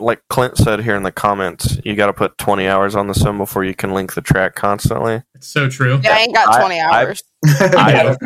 Like 0.00 0.22
Clint 0.28 0.56
said 0.56 0.82
here 0.82 0.96
in 0.96 1.02
the 1.02 1.12
comments, 1.12 1.78
you 1.84 1.94
got 1.94 2.06
to 2.06 2.12
put 2.12 2.38
20 2.38 2.66
hours 2.66 2.94
on 2.94 3.06
the 3.06 3.14
sim 3.14 3.38
before 3.38 3.64
you 3.64 3.74
can 3.74 3.92
link 3.92 4.14
the 4.14 4.20
track 4.20 4.54
constantly. 4.54 5.22
It's 5.34 5.46
so 5.48 5.68
true. 5.68 6.00
Yeah, 6.02 6.14
I 6.14 6.18
ain't 6.20 6.34
got 6.34 6.58
20 6.58 6.80
I- 6.80 7.04
hours. 7.04 7.22
I, 7.46 8.16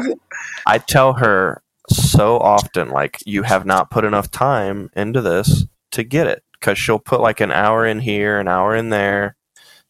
I 0.66 0.78
tell 0.78 1.14
her 1.14 1.62
so 1.90 2.38
often, 2.38 2.88
like, 2.90 3.18
you 3.26 3.42
have 3.42 3.66
not 3.66 3.90
put 3.90 4.04
enough 4.04 4.30
time 4.30 4.90
into 4.96 5.20
this 5.20 5.66
to 5.92 6.02
get 6.02 6.26
it. 6.26 6.42
Because 6.58 6.78
she'll 6.78 6.98
put 6.98 7.20
like 7.20 7.40
an 7.40 7.50
hour 7.52 7.84
in 7.84 7.98
here, 7.98 8.40
an 8.40 8.48
hour 8.48 8.74
in 8.74 8.88
there. 8.88 9.36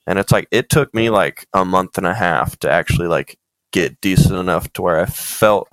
And 0.08 0.18
it's 0.18 0.32
like, 0.32 0.48
it 0.50 0.68
took 0.70 0.92
me 0.92 1.08
like 1.08 1.46
a 1.54 1.64
month 1.64 1.98
and 1.98 2.06
a 2.06 2.14
half 2.14 2.58
to 2.60 2.70
actually 2.70 3.06
like 3.06 3.38
get 3.70 4.00
decent 4.00 4.34
enough 4.34 4.72
to 4.72 4.82
where 4.82 4.98
I 4.98 5.06
felt 5.06 5.68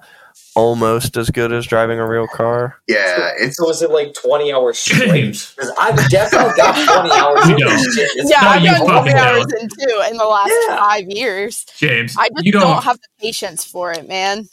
almost 0.56 1.16
as 1.18 1.30
good 1.30 1.52
as 1.54 1.66
driving 1.66 2.00
a 2.00 2.08
real 2.08 2.28
car. 2.28 2.78
Yeah. 2.88 3.32
It's 3.38 3.58
So 3.58 3.70
is 3.70 3.82
it 3.82 3.92
like 3.92 4.14
20 4.14 4.52
hours 4.54 4.78
straight? 4.80 5.08
James. 5.10 5.54
Because 5.54 5.72
I've 5.80 6.10
definitely 6.10 6.54
got 6.58 6.76
20 7.10 7.12
hours 7.12 7.46
You 7.48 7.56
in 7.56 7.60
don't. 7.62 7.70
this 7.78 7.96
shit. 7.96 8.10
It's 8.16 8.30
yeah, 8.32 8.42
No, 8.42 8.48
I've 8.50 8.62
you 8.62 8.72
got 8.72 9.02
20 9.04 9.14
hours 9.20 9.46
in 9.62 9.70
too 9.70 10.04
in 10.10 10.18
the 10.18 10.26
last 10.26 10.52
Yeah. 10.70 10.78
five 10.78 11.06
years. 11.08 11.66
James, 11.78 12.16
I 12.18 12.30
just 12.30 12.46
you 12.46 12.52
don't, 12.52 12.62
don't. 12.62 12.84
have 12.84 12.98
the 12.98 13.08
patience 13.22 13.64
for 13.64 13.92
it, 13.92 14.08
man. 14.08 14.48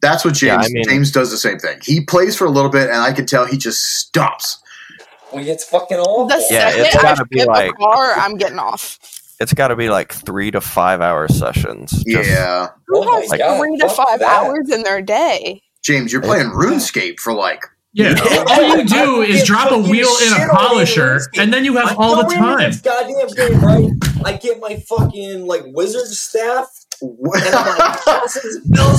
that's 0.00 0.24
what 0.24 0.34
James. 0.34 0.42
Yeah, 0.62 0.66
I 0.66 0.68
mean- 0.70 0.84
James 0.88 1.10
does 1.10 1.30
the 1.30 1.36
same 1.38 1.58
thing. 1.58 1.78
He 1.82 2.00
plays 2.02 2.36
for 2.36 2.44
a 2.46 2.50
little 2.50 2.70
bit, 2.70 2.88
and 2.90 2.98
I 2.98 3.12
can 3.12 3.26
tell 3.26 3.44
he 3.46 3.56
just 3.56 3.80
stops. 3.98 4.58
Well, 5.32 5.46
it's 5.46 5.64
fucking 5.64 5.98
awful. 5.98 6.26
The 6.28 6.46
Yeah, 6.50 6.70
second 6.70 6.84
it's 6.86 6.96
I 6.96 7.02
gotta 7.02 7.24
be 7.26 7.36
flip 7.38 7.48
like- 7.48 7.70
a 7.70 7.74
car, 7.74 8.12
I'm 8.12 8.36
getting 8.36 8.58
off. 8.58 8.98
It's 9.40 9.52
got 9.52 9.68
to 9.68 9.76
be 9.76 9.88
like 9.90 10.12
three 10.12 10.50
to 10.52 10.60
five 10.60 11.00
hour 11.00 11.28
sessions. 11.28 11.90
Just- 12.04 12.28
yeah. 12.30 12.68
Who 12.86 12.98
Oh 12.98 13.20
has 13.20 13.30
God, 13.38 13.58
three 13.58 13.76
to 13.78 13.88
five 13.88 14.20
that. 14.20 14.44
hours 14.44 14.70
in 14.70 14.82
their 14.82 15.02
day? 15.02 15.62
James, 15.82 16.12
you're 16.12 16.22
playing 16.22 16.46
RuneScape 16.50 17.18
for 17.20 17.32
like. 17.32 17.64
Yeah. 17.92 18.14
Yeah. 18.16 18.44
All 18.48 18.76
you 18.78 18.84
do 18.84 19.22
I 19.22 19.26
is 19.28 19.44
drop 19.44 19.70
a 19.70 19.78
wheel 19.78 20.08
in 20.26 20.32
a 20.32 20.48
polisher, 20.50 21.20
and 21.38 21.52
then 21.52 21.64
you 21.64 21.76
have 21.76 21.90
I 21.90 21.94
all 21.94 22.16
the 22.16 22.34
time. 22.34 22.70
This 22.70 22.80
goddamn 22.80 23.28
game, 23.36 23.60
right? 23.64 23.90
I 24.24 24.32
get 24.36 24.58
my 24.60 24.76
fucking 24.88 25.46
like 25.46 25.62
wizard 25.66 26.06
staff, 26.08 26.66
and 26.66 26.66
I'm 26.66 26.83
like, 27.02 27.44
this 28.24 28.36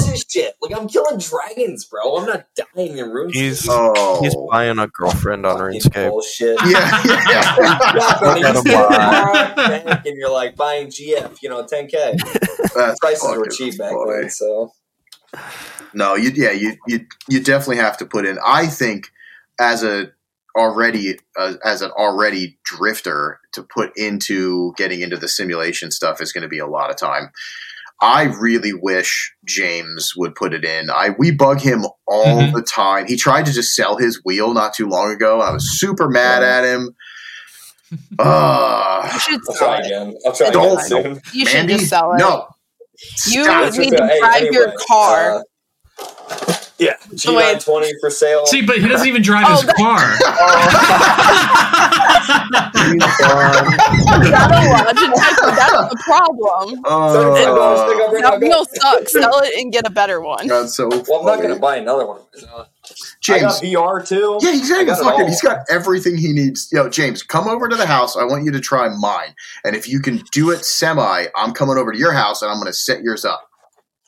is 0.08 0.26
shit. 0.30 0.56
Like 0.62 0.78
I'm 0.78 0.88
killing 0.88 1.20
dragons, 1.20 1.86
bro. 1.86 2.18
I'm 2.18 2.26
not 2.26 2.46
dying 2.56 2.98
in 2.98 3.10
runes. 3.10 3.34
He's 3.34 3.68
oh. 3.70 4.22
he's 4.22 4.36
buying 4.50 4.80
a 4.80 4.88
girlfriend 4.88 5.46
on 5.46 5.58
RuneScape. 5.58 6.10
Bullshit. 6.10 6.58
yeah. 6.66 7.02
Yeah. 7.06 7.56
Yeah, 7.96 8.18
but 8.20 8.22
Let 8.22 8.40
you 8.40 8.48
him 8.48 8.56
sit 8.56 8.74
buy. 8.74 9.50
in 9.50 9.50
the 9.50 9.90
bank 9.90 10.06
and 10.06 10.18
you're 10.18 10.32
like 10.32 10.56
buying 10.56 10.88
GF, 10.88 11.42
you 11.42 11.50
know, 11.50 11.64
10k. 11.64 12.18
That's 12.74 13.00
Prices 13.00 13.38
were 13.38 13.48
cheap 13.48 13.78
back 13.78 13.92
funny. 13.92 14.22
then, 14.22 14.30
so 14.30 14.72
No, 15.94 16.16
you 16.16 16.32
yeah, 16.36 16.52
you 16.52 16.78
you 16.88 17.06
you 17.30 17.42
definitely 17.42 17.78
have 17.78 17.98
to 17.98 18.06
put 18.06 18.26
in. 18.26 18.38
I 18.46 18.68
think 18.68 19.10
as 19.60 19.84
a 19.84 20.12
already 20.56 21.18
uh, 21.38 21.54
as 21.64 21.82
an 21.82 21.92
already 21.92 22.58
drifter 22.64 23.40
to 23.54 23.64
put 23.64 23.92
into 23.98 24.74
getting 24.78 25.02
into 25.02 25.18
the 25.18 25.28
simulation 25.28 25.92
stuff 25.92 26.22
is 26.22 26.32
going 26.32 26.44
to 26.44 26.48
be 26.48 26.60
a 26.60 26.68
lot 26.68 26.90
of 26.90 26.98
time. 26.98 27.32
I 28.02 28.24
really 28.24 28.74
wish 28.74 29.34
James 29.46 30.14
would 30.18 30.36
put 30.36 30.54
it 30.54 30.66
in. 30.66 30.90
I 30.90 31.12
we 31.18 31.32
bug 31.32 31.62
him 31.62 31.86
all 32.08 32.26
Mhm. 32.42 32.54
the 32.54 32.62
time. 32.62 33.08
He 33.08 33.16
tried 33.16 33.46
to 33.46 33.54
just 33.54 33.74
sell 33.76 33.98
his 33.98 34.22
wheel 34.26 34.54
not 34.54 34.74
too 34.74 34.88
long 34.88 35.12
ago. 35.12 35.40
I 35.42 35.52
was 35.52 35.80
super 35.80 36.10
mad 36.10 36.44
at 36.44 36.64
him. 36.66 36.96
Uh, 38.20 39.10
You 39.14 39.20
should 39.20 39.40
I'll 39.48 39.56
sell 39.56 39.68
try 39.68 39.80
it. 39.80 39.86
again. 39.86 40.16
I'll 40.26 40.34
try 40.34 40.50
Don't- 40.50 40.74
again 40.74 40.88
soon. 40.88 41.22
You 41.34 41.46
should 41.46 41.54
Mandy, 41.58 41.74
just 41.78 41.90
sell 41.90 42.14
it. 42.14 42.18
no. 42.18 42.48
You 43.28 43.44
Stop. 43.44 43.74
need 43.78 43.92
to 43.96 44.08
Hey, 44.08 44.20
drive 44.20 44.44
your 44.52 44.74
car. 44.90 45.44
uh, 46.00 46.56
yeah, 46.78 46.94
G920 47.14 47.92
for 48.02 48.10
sale. 48.10 48.46
See, 48.46 48.62
but 48.66 48.80
he 48.80 48.88
doesn't 48.88 49.08
even 49.08 49.22
drive 49.22 49.46
Oh, 49.48 49.52
his 49.56 49.66
that- 49.66 49.76
car. 49.76 50.14
Is 50.16 50.20
that 54.32 54.50
a 54.52 54.56
Logitech? 54.76 55.56
That's 55.56 55.90
the 55.90 55.98
problem. 56.04 56.82
Uh, 56.86 57.14
$35 57.14 57.88
pickup 57.94 58.12
right 58.12 58.22
now, 58.22 58.30
That 58.32 58.40
go. 58.40 58.48
wheel 58.48 58.66
sucks. 58.66 59.12
Sell 59.14 59.40
it 59.44 59.54
and 59.58 59.72
get 59.72 59.86
a 59.88 59.90
better 59.90 60.22
one. 60.22 60.48
that's 60.48 60.76
so 60.76 60.88
Well, 60.90 61.20
I'm 61.22 61.26
not 61.26 61.36
funny. 61.38 61.48
gonna 61.50 61.60
buy 61.60 61.78
another 61.78 62.06
one. 62.06 62.22
Uh, 62.54 62.62
I 62.62 62.66
James, 63.22 63.42
got 63.42 63.64
VR 63.64 64.08
too. 64.08 64.38
Yeah, 64.42 64.52
he's 64.52 64.70
got, 64.70 64.80
I 64.80 64.84
got 64.84 65.00
it 65.00 65.04
fucking, 65.04 65.28
he's 65.28 65.42
got 65.42 65.60
everything 65.70 66.18
he 66.18 66.32
needs. 66.34 66.68
Yo, 66.72 66.88
James, 66.90 67.24
come 67.24 67.48
over 67.48 67.68
to 67.68 67.76
the 67.76 67.88
house. 67.88 68.16
I 68.16 68.24
want 68.24 68.44
you 68.46 68.52
to 68.52 68.60
try 68.60 68.88
mine. 68.90 69.34
And 69.64 69.76
if 69.76 69.88
you 69.90 70.00
can 70.00 70.22
do 70.32 70.52
it 70.52 70.64
semi, 70.66 71.26
I'm 71.36 71.52
coming 71.54 71.78
over 71.78 71.92
to 71.92 71.98
your 71.98 72.14
house 72.14 72.42
and 72.42 72.52
I'm 72.52 72.58
going 72.58 72.68
to 72.68 72.74
set 72.74 73.02
yours 73.02 73.26
up. 73.26 73.50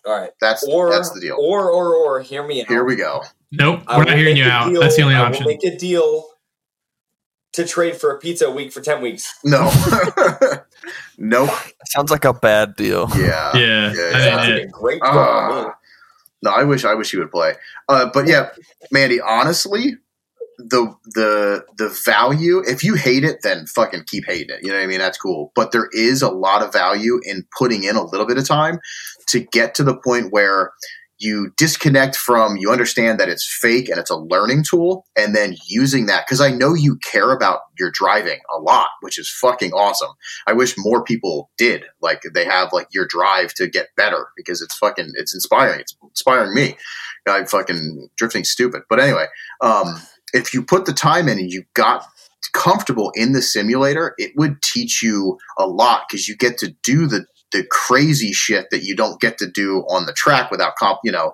All 0.07 0.17
right. 0.19 0.31
That's 0.41 0.63
Or 0.67 0.89
that's 0.89 1.11
the 1.11 1.19
deal. 1.19 1.35
Or 1.39 1.69
or 1.69 1.93
or 1.95 2.21
hear 2.21 2.45
me 2.47 2.61
out. 2.61 2.67
Here 2.67 2.83
we 2.85 2.95
go. 2.95 3.23
Nope, 3.51 3.81
I 3.87 3.97
we're 3.97 4.05
not 4.05 4.17
hearing 4.17 4.37
you 4.37 4.45
out. 4.45 4.69
deal- 4.71 4.81
That's 4.81 4.95
the 4.95 5.01
only 5.03 5.15
I 5.15 5.19
option. 5.25 5.43
will 5.45 5.51
make 5.51 5.63
a 5.63 5.77
deal 5.77 6.25
to 7.53 7.65
trade 7.65 7.95
for 7.97 8.11
a 8.11 8.19
pizza 8.19 8.45
a 8.47 8.51
week 8.51 8.71
for 8.71 8.81
ten 8.81 9.01
weeks. 9.01 9.33
No. 9.43 9.71
nope. 11.17 11.49
Sounds 11.85 12.11
like 12.11 12.25
a 12.25 12.33
bad 12.33 12.75
deal. 12.75 13.07
Yeah. 13.15 13.51
Yeah, 13.55 13.93
Yeah, 13.93 14.01
I 14.01 14.11
yeah. 14.11 14.35
Sounds 14.35 14.49
like 14.49 14.61
a 14.63 14.67
great 14.67 15.01
deal. 15.01 15.11
Uh, 15.11 15.69
no, 16.43 16.51
I 16.51 16.63
wish 16.63 16.85
I 16.85 16.93
wish 16.93 17.11
he 17.11 17.17
would 17.17 17.31
play. 17.31 17.53
Uh, 17.89 18.09
but 18.13 18.27
yeah, 18.27 18.49
Mandy, 18.91 19.19
honestly, 19.19 19.97
the 20.57 20.93
the 21.05 21.65
the 21.77 21.89
value, 22.05 22.63
if 22.65 22.83
you 22.83 22.95
hate 22.95 23.23
it, 23.23 23.39
then 23.43 23.65
fucking 23.67 24.03
keep 24.07 24.25
hating 24.25 24.55
it. 24.55 24.63
You 24.63 24.69
know 24.69 24.77
what 24.77 24.83
I 24.83 24.87
mean? 24.87 24.99
That's 24.99 25.17
cool. 25.17 25.51
But 25.55 25.71
there 25.71 25.89
is 25.91 26.21
a 26.21 26.31
lot 26.31 26.63
of 26.63 26.73
value 26.73 27.19
in 27.23 27.45
putting 27.57 27.83
in 27.83 27.95
a 27.95 28.03
little 28.03 28.25
bit 28.25 28.37
of 28.37 28.47
time 28.47 28.79
to 29.27 29.39
get 29.39 29.75
to 29.75 29.83
the 29.83 29.97
point 29.97 30.31
where 30.31 30.71
you 31.19 31.51
disconnect 31.57 32.15
from 32.15 32.57
you 32.57 32.71
understand 32.71 33.19
that 33.19 33.29
it's 33.29 33.45
fake 33.45 33.89
and 33.89 33.97
it's 33.97 34.09
a 34.09 34.15
learning 34.15 34.63
tool 34.63 35.05
and 35.17 35.35
then 35.35 35.55
using 35.67 36.05
that 36.05 36.25
because 36.25 36.39
i 36.39 36.51
know 36.51 36.73
you 36.73 36.97
care 36.97 37.31
about 37.31 37.61
your 37.79 37.89
driving 37.89 38.39
a 38.55 38.59
lot 38.59 38.89
which 39.01 39.17
is 39.17 39.29
fucking 39.29 39.71
awesome 39.71 40.11
i 40.45 40.53
wish 40.53 40.75
more 40.77 41.03
people 41.03 41.49
did 41.57 41.83
like 42.01 42.21
they 42.33 42.45
have 42.45 42.71
like 42.71 42.87
your 42.91 43.07
drive 43.07 43.53
to 43.53 43.67
get 43.67 43.87
better 43.95 44.27
because 44.35 44.61
it's 44.61 44.77
fucking 44.77 45.11
it's 45.15 45.33
inspiring 45.33 45.79
it's 45.79 45.95
inspiring 46.03 46.53
me 46.53 46.77
i'm 47.27 47.45
fucking 47.47 48.07
drifting 48.15 48.43
stupid 48.43 48.83
but 48.89 48.99
anyway 48.99 49.25
um 49.61 49.99
if 50.33 50.53
you 50.53 50.63
put 50.63 50.85
the 50.85 50.93
time 50.93 51.27
in 51.27 51.39
and 51.39 51.51
you 51.51 51.63
got 51.73 52.05
comfortable 52.53 53.11
in 53.15 53.33
the 53.33 53.41
simulator 53.41 54.13
it 54.17 54.31
would 54.35 54.61
teach 54.61 55.03
you 55.03 55.37
a 55.57 55.67
lot 55.67 56.03
because 56.07 56.27
you 56.27 56.35
get 56.35 56.57
to 56.57 56.73
do 56.83 57.05
the 57.07 57.25
the 57.51 57.65
crazy 57.69 58.33
shit 58.33 58.67
that 58.71 58.83
you 58.83 58.95
don't 58.95 59.19
get 59.19 59.37
to 59.37 59.49
do 59.49 59.79
on 59.89 60.05
the 60.05 60.13
track 60.13 60.51
without 60.51 60.75
comp, 60.75 60.99
you 61.03 61.11
know, 61.11 61.33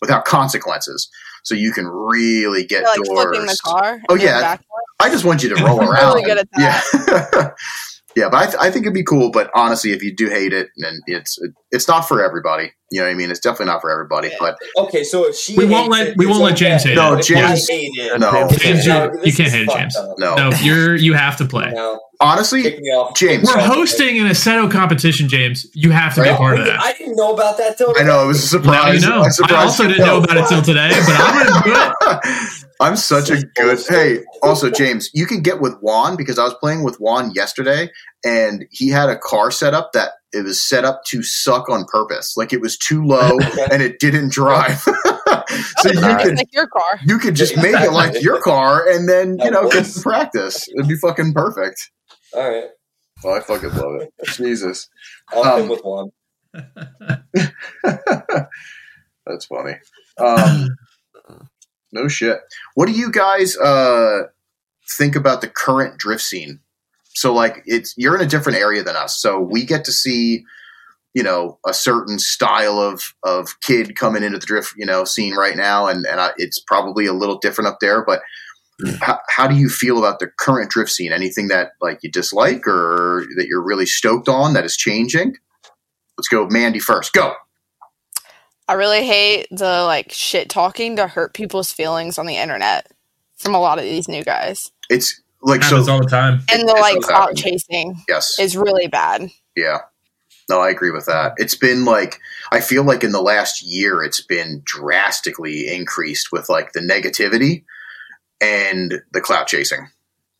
without 0.00 0.24
consequences. 0.24 1.10
So 1.42 1.54
you 1.54 1.72
can 1.72 1.86
really 1.86 2.64
get 2.64 2.84
like 2.84 2.96
doors. 2.96 3.08
flipping 3.08 3.46
the 3.46 3.58
car. 3.62 4.00
Oh, 4.08 4.14
yeah. 4.14 4.56
I 5.00 5.10
just 5.10 5.24
want 5.24 5.42
you 5.42 5.54
to 5.54 5.62
roll 5.62 5.80
around. 5.90 6.14
really 6.14 6.22
good 6.22 6.38
at 6.38 6.48
Yeah. 6.58 7.50
yeah, 8.16 8.28
but 8.28 8.36
I, 8.36 8.44
th- 8.46 8.56
I 8.60 8.70
think 8.70 8.84
it'd 8.86 8.94
be 8.94 9.02
cool. 9.04 9.30
But 9.30 9.50
honestly, 9.54 9.90
if 9.92 10.02
you 10.02 10.14
do 10.14 10.28
hate 10.28 10.52
it, 10.52 10.68
then 10.76 11.00
it's 11.06 11.38
it's 11.70 11.88
not 11.88 12.02
for 12.02 12.22
everybody. 12.22 12.72
You 12.90 13.00
know 13.00 13.06
what 13.06 13.12
I 13.12 13.14
mean? 13.14 13.30
It's 13.30 13.40
definitely 13.40 13.66
not 13.66 13.80
for 13.80 13.90
everybody. 13.90 14.30
But 14.38 14.56
Okay, 14.78 15.02
so 15.04 15.26
if 15.28 15.34
she 15.36 15.56
We 15.56 15.64
won't 15.66 15.90
let- 15.90 16.08
it, 16.08 16.16
we 16.16 16.26
won't 16.26 16.42
let 16.42 16.56
James 16.56 16.82
okay. 16.82 16.90
hate 16.90 16.94
No, 16.96 17.16
But 17.16 17.24
James- 17.24 17.68
I 17.68 17.72
hate 17.74 17.90
No. 18.20 18.48
James, 18.56 18.86
you- 18.86 19.20
you 19.24 19.32
can't 19.32 19.50
hate 19.52 19.66
fucked 19.66 19.78
James. 19.80 19.96
up. 19.96 20.14
no, 20.18 20.34
No, 20.36 20.50
you're 20.62 20.94
you 20.94 21.14
have 21.14 21.36
to 21.38 21.44
play. 21.44 21.72
No, 21.74 22.00
honestly, 22.20 22.62
kick 22.62 22.80
me 22.80 22.88
off. 22.90 23.14
James. 23.16 23.44
We're 23.48 23.60
hosting 23.60 24.18
an 24.18 24.26
Assetto 24.26 24.70
competition, 24.70 25.28
James. 25.28 25.66
You 25.74 25.90
have 25.90 26.14
to 26.14 26.22
be 26.22 26.28
a 26.28 26.36
part 26.36 26.58
of 26.58 26.66
that. 26.66 26.80
I 26.80 26.92
didn't 26.92 27.16
know 27.16 27.32
about 27.34 27.58
that 27.58 27.76
till 27.78 27.92
I 27.98 28.02
know 28.02 28.24
it 28.24 28.26
was 28.28 28.52
a 28.54 28.58
Now 28.60 28.90
you 28.90 28.98
surprise. 29.00 29.38
know. 29.40 29.46
I, 29.56 29.60
I 29.60 29.64
also 29.64 29.86
didn't 29.88 30.06
know 30.06 30.18
about 30.22 30.36
it 30.36 30.46
till 30.48 30.62
today, 30.62 30.90
but 30.90 31.14
I'm 31.16 31.46
gonna 31.46 31.62
do 31.64 31.72
it. 32.10 32.64
I'm 32.80 32.96
such 32.96 33.30
a 33.30 33.42
good. 33.54 33.78
Hey, 33.88 34.20
also 34.42 34.70
James, 34.70 35.10
you 35.14 35.26
can 35.26 35.40
get 35.42 35.60
with 35.60 35.76
Juan 35.80 36.16
because 36.16 36.38
I 36.38 36.44
was 36.44 36.54
playing 36.54 36.82
with 36.82 36.96
Juan 36.96 37.32
yesterday, 37.34 37.90
and 38.24 38.66
he 38.70 38.88
had 38.88 39.08
a 39.08 39.16
car 39.18 39.50
set 39.50 39.74
up 39.74 39.92
that 39.92 40.12
it 40.34 40.44
was 40.44 40.62
set 40.62 40.84
up 40.84 41.02
to 41.06 41.22
suck 41.22 41.68
on 41.68 41.84
purpose. 41.86 42.36
Like 42.36 42.52
it 42.52 42.60
was 42.60 42.76
too 42.76 43.04
low 43.04 43.38
and 43.70 43.82
it 43.82 43.98
didn't 44.00 44.32
drive. 44.32 44.78
so 44.80 44.92
Oh, 45.86 45.90
you 45.90 46.16
could 46.24 46.36
like 46.36 46.52
your 46.52 46.66
car. 46.68 46.98
you 47.06 47.18
could 47.18 47.34
just 47.34 47.56
make 47.56 47.74
it 47.76 47.92
like 47.92 48.20
your 48.22 48.40
car 48.42 48.86
and 48.88 49.08
then 49.08 49.38
you 49.38 49.50
know 49.50 49.68
get 49.70 49.86
some 49.86 50.02
practice. 50.02 50.66
It'd 50.68 50.88
be 50.88 50.96
fucking 50.96 51.32
perfect. 51.34 51.90
All 52.34 52.48
right, 52.50 52.64
Oh, 53.24 53.34
I 53.34 53.40
fucking 53.40 53.70
love 53.74 54.00
it. 54.02 54.12
Jesus, 54.28 54.88
I'll 55.32 55.62
um, 55.62 55.68
with 55.68 55.82
one. 55.84 56.10
that's 59.26 59.46
funny. 59.46 59.74
Um, 60.18 60.68
no 61.92 62.08
shit. 62.08 62.40
What 62.74 62.86
do 62.86 62.92
you 62.92 63.10
guys 63.10 63.56
uh, 63.56 64.22
think 64.98 65.16
about 65.16 65.40
the 65.40 65.48
current 65.48 65.98
drift 65.98 66.22
scene? 66.22 66.60
So, 67.14 67.32
like, 67.32 67.62
it's 67.66 67.94
you're 67.96 68.16
in 68.16 68.22
a 68.22 68.28
different 68.28 68.58
area 68.58 68.82
than 68.82 68.96
us, 68.96 69.16
so 69.16 69.40
we 69.40 69.64
get 69.64 69.84
to 69.84 69.92
see, 69.92 70.44
you 71.14 71.22
know, 71.22 71.58
a 71.66 71.72
certain 71.72 72.18
style 72.18 72.78
of 72.78 73.14
of 73.22 73.60
kid 73.60 73.96
coming 73.96 74.22
into 74.22 74.38
the 74.38 74.46
drift, 74.46 74.74
you 74.76 74.86
know, 74.86 75.04
scene 75.04 75.34
right 75.34 75.56
now, 75.56 75.86
and 75.86 76.06
and 76.06 76.20
I, 76.20 76.30
it's 76.36 76.58
probably 76.58 77.06
a 77.06 77.12
little 77.12 77.38
different 77.38 77.68
up 77.68 77.78
there. 77.80 78.04
But 78.04 78.20
hmm. 78.80 78.94
how, 79.00 79.18
how 79.28 79.46
do 79.46 79.54
you 79.54 79.68
feel 79.68 79.98
about 79.98 80.18
the 80.18 80.26
current 80.26 80.70
drift 80.70 80.90
scene? 80.90 81.12
Anything 81.12 81.48
that 81.48 81.72
like 81.80 82.00
you 82.02 82.10
dislike 82.10 82.66
or 82.66 83.26
that 83.36 83.46
you're 83.46 83.64
really 83.64 83.86
stoked 83.86 84.28
on 84.28 84.54
that 84.54 84.64
is 84.64 84.76
changing? 84.76 85.36
Let's 86.18 86.28
go, 86.28 86.46
Mandy 86.48 86.78
first. 86.78 87.12
Go. 87.12 87.34
I 88.66 88.74
really 88.74 89.04
hate 89.04 89.46
the 89.50 89.84
like 89.84 90.10
shit 90.10 90.48
talking 90.48 90.96
to 90.96 91.06
hurt 91.06 91.34
people's 91.34 91.70
feelings 91.70 92.18
on 92.18 92.26
the 92.26 92.36
internet 92.36 92.90
from 93.36 93.54
a 93.54 93.60
lot 93.60 93.78
of 93.78 93.84
these 93.84 94.08
new 94.08 94.24
guys. 94.24 94.70
It's 94.88 95.20
like 95.44 95.62
Happens 95.62 95.86
so. 95.86 95.92
all 95.92 95.98
the 96.00 96.08
time. 96.08 96.40
And 96.52 96.68
the 96.68 96.72
It's 96.72 96.80
like 96.80 96.94
what's 96.96 97.06
clout 97.06 97.36
chasing 97.36 97.96
Yes. 98.08 98.38
is 98.38 98.56
really 98.56 98.86
bad. 98.88 99.28
Yeah. 99.56 99.78
No, 100.48 100.60
I 100.60 100.68
agree 100.70 100.90
with 100.90 101.06
that. 101.06 101.32
It's 101.38 101.54
been 101.54 101.84
like 101.84 102.18
I 102.52 102.60
feel 102.60 102.82
like 102.84 103.04
in 103.04 103.12
the 103.12 103.22
last 103.22 103.62
year 103.62 104.02
it's 104.02 104.20
been 104.20 104.62
drastically 104.64 105.72
increased 105.74 106.32
with 106.32 106.48
like 106.48 106.72
the 106.72 106.80
negativity 106.80 107.64
and 108.40 109.00
the 109.12 109.20
clout 109.20 109.46
chasing. 109.46 109.88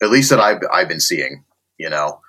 At 0.03 0.11
least 0.11 0.31
that 0.31 0.41
I've 0.41 0.61
I've 0.73 0.89
been 0.89 1.01
seeing, 1.01 1.45
you 1.79 1.89
know. 1.89 2.21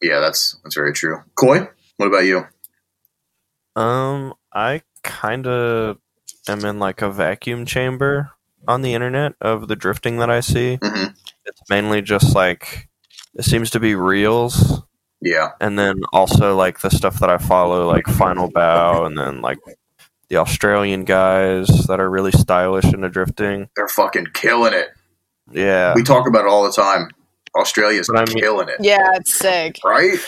Yeah, 0.00 0.20
that's 0.20 0.58
that's 0.62 0.74
very 0.74 0.92
true. 0.94 1.18
Coy, 1.34 1.68
what 1.98 2.06
about 2.06 2.24
you? 2.24 2.46
Um, 3.76 4.34
I 4.52 4.82
kind 5.02 5.46
of 5.46 5.98
am 6.48 6.64
in 6.64 6.78
like 6.78 7.02
a 7.02 7.10
vacuum 7.10 7.66
chamber 7.66 8.30
on 8.66 8.82
the 8.82 8.94
internet 8.94 9.34
of 9.40 9.68
the 9.68 9.76
drifting 9.76 10.16
that 10.18 10.30
I 10.30 10.40
see. 10.40 10.78
hmm 10.82 11.06
It's 11.46 11.60
mainly 11.70 12.02
just 12.02 12.34
like 12.34 12.88
it 13.34 13.44
seems 13.44 13.70
to 13.70 13.80
be 13.80 13.94
reels, 13.94 14.82
Yeah. 15.20 15.50
and 15.60 15.78
then 15.78 16.00
also 16.12 16.56
like 16.56 16.80
the 16.80 16.90
stuff 16.90 17.20
that 17.20 17.30
I 17.30 17.38
follow, 17.38 17.88
like 17.88 18.06
Final 18.06 18.50
Bout, 18.50 19.06
and 19.06 19.16
then 19.16 19.40
like 19.40 19.58
the 20.28 20.36
Australian 20.36 21.04
guys 21.04 21.66
that 21.86 22.00
are 22.00 22.10
really 22.10 22.32
stylish 22.32 22.84
into 22.84 23.08
drifting. 23.08 23.68
They're 23.76 23.88
fucking 23.88 24.26
killing 24.34 24.74
it. 24.74 24.88
Yeah, 25.52 25.94
We 25.94 26.02
talk 26.04 26.28
about 26.28 26.44
it 26.44 26.48
all 26.48 26.62
the 26.64 26.72
time. 26.72 27.08
Australia's 27.56 28.08
But 28.12 28.18
I 28.28 28.32
mean- 28.32 28.42
killing 28.42 28.68
it. 28.68 28.76
Yeah, 28.80 29.08
it's 29.14 29.36
sick. 29.36 29.78
Right? 29.84 30.18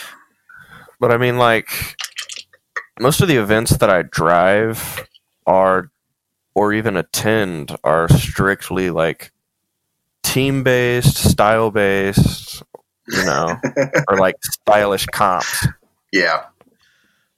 But 0.99 1.11
I 1.11 1.17
mean, 1.17 1.37
like, 1.37 1.69
most 2.99 3.21
of 3.21 3.27
the 3.29 3.37
events 3.37 3.77
that 3.77 3.89
I 3.89 4.01
drive 4.03 5.07
are, 5.45 5.89
or 6.55 6.73
even 6.73 6.97
attend, 6.97 7.75
are 7.83 8.09
strictly 8.09 8.89
like 8.89 9.31
team 10.33 10.63
based, 10.63 11.15
style 11.15 11.69
based, 11.71 12.63
you 13.07 13.23
know, 13.25 13.55
or 14.09 14.17
like 14.17 14.35
stylish 14.43 15.05
comps. 15.07 15.67
Yeah. 16.11 16.45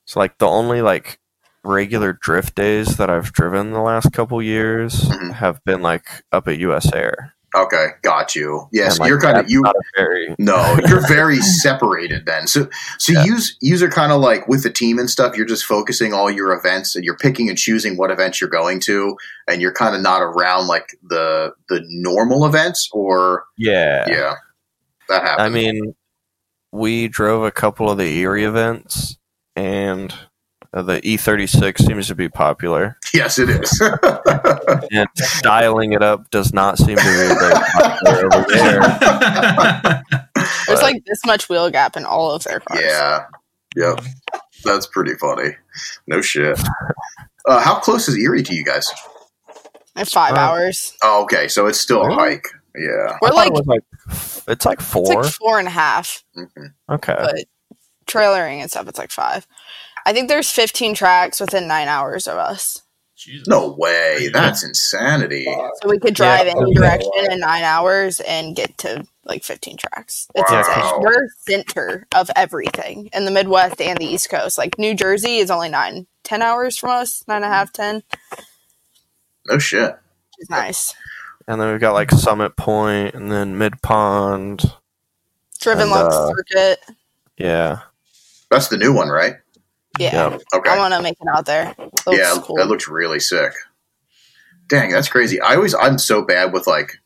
So, 0.05 0.19
like, 0.19 0.37
the 0.37 0.47
only 0.47 0.81
like 0.81 1.19
regular 1.63 2.13
drift 2.13 2.55
days 2.55 2.97
that 2.97 3.09
I've 3.09 3.33
driven 3.33 3.71
the 3.73 3.81
last 3.81 4.13
couple 4.13 4.41
years 4.41 5.01
Mhm. 5.09 5.33
have 5.33 5.63
been 5.65 5.81
like 5.81 6.05
up 6.31 6.47
at 6.47 6.57
US 6.59 6.93
Air. 6.93 7.34
Okay, 7.55 7.87
got 8.01 8.35
you. 8.35 8.67
Yes, 8.73 8.99
like, 8.99 9.07
you're 9.07 9.19
kind 9.19 9.37
of 9.37 9.49
you. 9.49 9.63
very 9.95 10.35
No, 10.37 10.77
you're 10.89 11.07
very 11.07 11.37
separated 11.37 12.25
then. 12.25 12.47
So, 12.47 12.67
so 12.99 13.13
Yeah. 13.13 13.23
use 13.23 13.55
use 13.61 13.81
are 13.81 13.89
kind 13.89 14.11
of 14.11 14.19
like 14.19 14.47
with 14.49 14.63
the 14.63 14.69
team 14.69 14.99
and 14.99 15.09
stuff. 15.09 15.37
You're 15.37 15.45
just 15.45 15.63
focusing 15.63 16.13
all 16.13 16.29
your 16.29 16.51
events, 16.51 16.95
and 16.95 17.05
you're 17.05 17.17
picking 17.17 17.47
and 17.47 17.57
choosing 17.57 17.95
what 17.95 18.11
events 18.11 18.41
you're 18.41 18.49
going 18.49 18.81
to, 18.81 19.15
and 19.47 19.61
you're 19.61 19.73
kind 19.73 19.95
of 19.95 20.01
not 20.01 20.21
around 20.21 20.67
like 20.67 20.97
the 21.01 21.53
the 21.69 21.81
normal 21.87 22.45
events. 22.45 22.89
Or 22.91 23.45
yeah. 23.57 24.05
yeah, 24.09 24.33
that 25.07 25.21
happens. 25.21 25.45
I 25.45 25.49
mean, 25.49 25.95
we 26.73 27.07
drove 27.07 27.43
a 27.43 27.51
couple 27.51 27.89
of 27.89 27.97
the 27.97 28.17
Erie 28.19 28.43
events, 28.43 29.17
and 29.55 30.13
the 30.81 30.99
E36 31.01 31.85
seems 31.85 32.07
to 32.07 32.15
be 32.15 32.27
popular. 32.29 32.97
yes, 33.13 33.39
it 33.39 33.49
is. 33.49 33.81
And 34.91 35.07
dialing 35.41 35.93
it 35.93 36.01
up 36.01 36.29
does 36.31 36.53
not 36.53 36.77
seem 36.77 36.97
to 36.97 37.03
be 37.03 37.09
very 37.09 37.33
popular 37.35 38.35
over 38.35 38.45
there. 38.49 38.81
There's 40.35 40.79
But- 40.79 40.81
like 40.81 41.03
this 41.05 41.25
much 41.25 41.49
wheel 41.49 41.69
gap 41.69 41.95
in 41.97 42.05
all 42.05 42.31
of 42.31 42.43
their 42.43 42.59
cars. 42.59 42.81
yeah, 42.83 43.25
yep, 43.75 43.99
that's 44.63 44.87
pretty 44.87 45.13
funny. 45.15 45.55
No 46.07 46.21
shit. 46.21 46.59
Uh, 47.47 47.59
how 47.61 47.75
close 47.79 48.07
is 48.07 48.17
Erie 48.17 48.43
to 48.43 48.55
you 48.55 48.63
guys? 48.63 48.89
Like 49.95 50.07
five 50.07 50.33
Uh, 50.33 50.37
hours. 50.39 50.93
Oh, 51.03 51.23
okay, 51.23 51.47
so 51.47 51.67
it's 51.67 51.79
still 51.79 52.03
a 52.05 52.13
hike. 52.13 52.47
Yeah. 52.75 53.17
We're 53.21 53.29
I 53.29 53.31
like 53.31 53.51
it 53.53 53.67
like 53.67 53.81
it's 54.49 54.65
like 54.65 54.79
it's 54.79 54.89
four. 54.91 55.23
like 55.23 55.31
four 55.33 55.59
and 55.59 55.67
a 55.67 55.71
half, 55.71 56.23
Mhm. 56.37 56.73
okay. 56.91 57.15
but 57.17 57.45
trailering 58.07 58.59
and 58.61 58.69
stuff, 58.69 58.87
it's 58.87 58.99
like 58.99 59.11
five. 59.11 59.47
I 60.05 60.13
think 60.13 60.29
there's 60.29 60.51
15 60.51 60.93
tracks 60.93 61.39
within 61.39 61.67
nine 61.67 61.87
hours 61.87 62.27
of 62.27 62.37
us. 62.37 62.81
Jesus. 63.15 63.47
No 63.47 63.71
way. 63.71 64.29
That's 64.31 64.63
insanity. 64.63 65.45
So 65.45 65.89
we 65.89 65.97
could 65.99 66.13
drive 66.13 66.45
Yeah. 66.47 66.53
any 66.57 66.73
direction 66.73 67.11
in 67.31 67.39
nine 67.39 67.63
hours 67.63 68.19
and 68.19 68.55
get 68.55 68.77
to 68.79 69.05
like 69.23 69.43
15 69.43 69.77
tracks. 69.77 70.27
It's 70.35 70.51
Wow. 70.51 70.59
insane. 70.59 70.99
We're 71.01 71.27
center 71.47 72.07
of 72.13 72.29
everything 72.35 73.09
in 73.13 73.25
the 73.25 73.31
Midwest 73.31 73.81
and 73.81 73.97
the 73.97 74.05
East 74.05 74.29
Coast. 74.29 74.57
Like 74.57 74.77
New 74.77 74.93
Jersey 74.93 75.37
is 75.37 75.49
only 75.49 75.69
nine, 75.69 76.07
10 76.23 76.41
hours 76.41 76.77
from 76.77 76.89
us, 76.91 77.23
nine 77.27 77.37
and 77.37 77.45
a 77.45 77.55
half, 77.55 77.71
10, 77.71 78.03
No 79.47 79.57
shit. 79.59 79.91
which 79.91 80.43
is 80.43 80.49
nice. 80.49 80.93
And 81.47 81.59
then 81.61 81.71
we've 81.71 81.79
got 81.81 81.93
like 81.93 82.11
Summit 82.11 82.55
Point 82.57 83.15
and 83.15 83.31
then 83.31 83.57
Mid 83.57 83.81
Pond. 83.81 84.73
Driven 85.61 85.83
And, 85.83 85.91
Lux 85.91 86.15
uh, 86.15 86.29
Circuit. 86.29 86.79
Yeah. 87.37 87.79
That's 88.51 88.67
the 88.67 88.77
new 88.77 88.93
one, 88.93 89.09
right? 89.09 89.35
Yeah. 89.99 90.31
Yep. 90.31 90.41
Okay. 90.53 90.69
I 90.69 90.77
want 90.77 90.93
to 90.93 91.01
make 91.01 91.17
it 91.19 91.27
out 91.33 91.45
there. 91.45 91.73
It 91.77 91.93
looks 92.05 92.17
yeah, 92.17 92.35
cool. 92.41 92.57
that 92.57 92.67
looks 92.67 92.87
really 92.87 93.19
sick. 93.19 93.53
Dang, 94.67 94.91
that's 94.91 95.09
crazy. 95.09 95.39
I 95.39 95.55
always 95.55 95.75
I'm 95.75 95.97
so 95.97 96.23
bad 96.23 96.53
with 96.53 96.67
like 96.67 96.97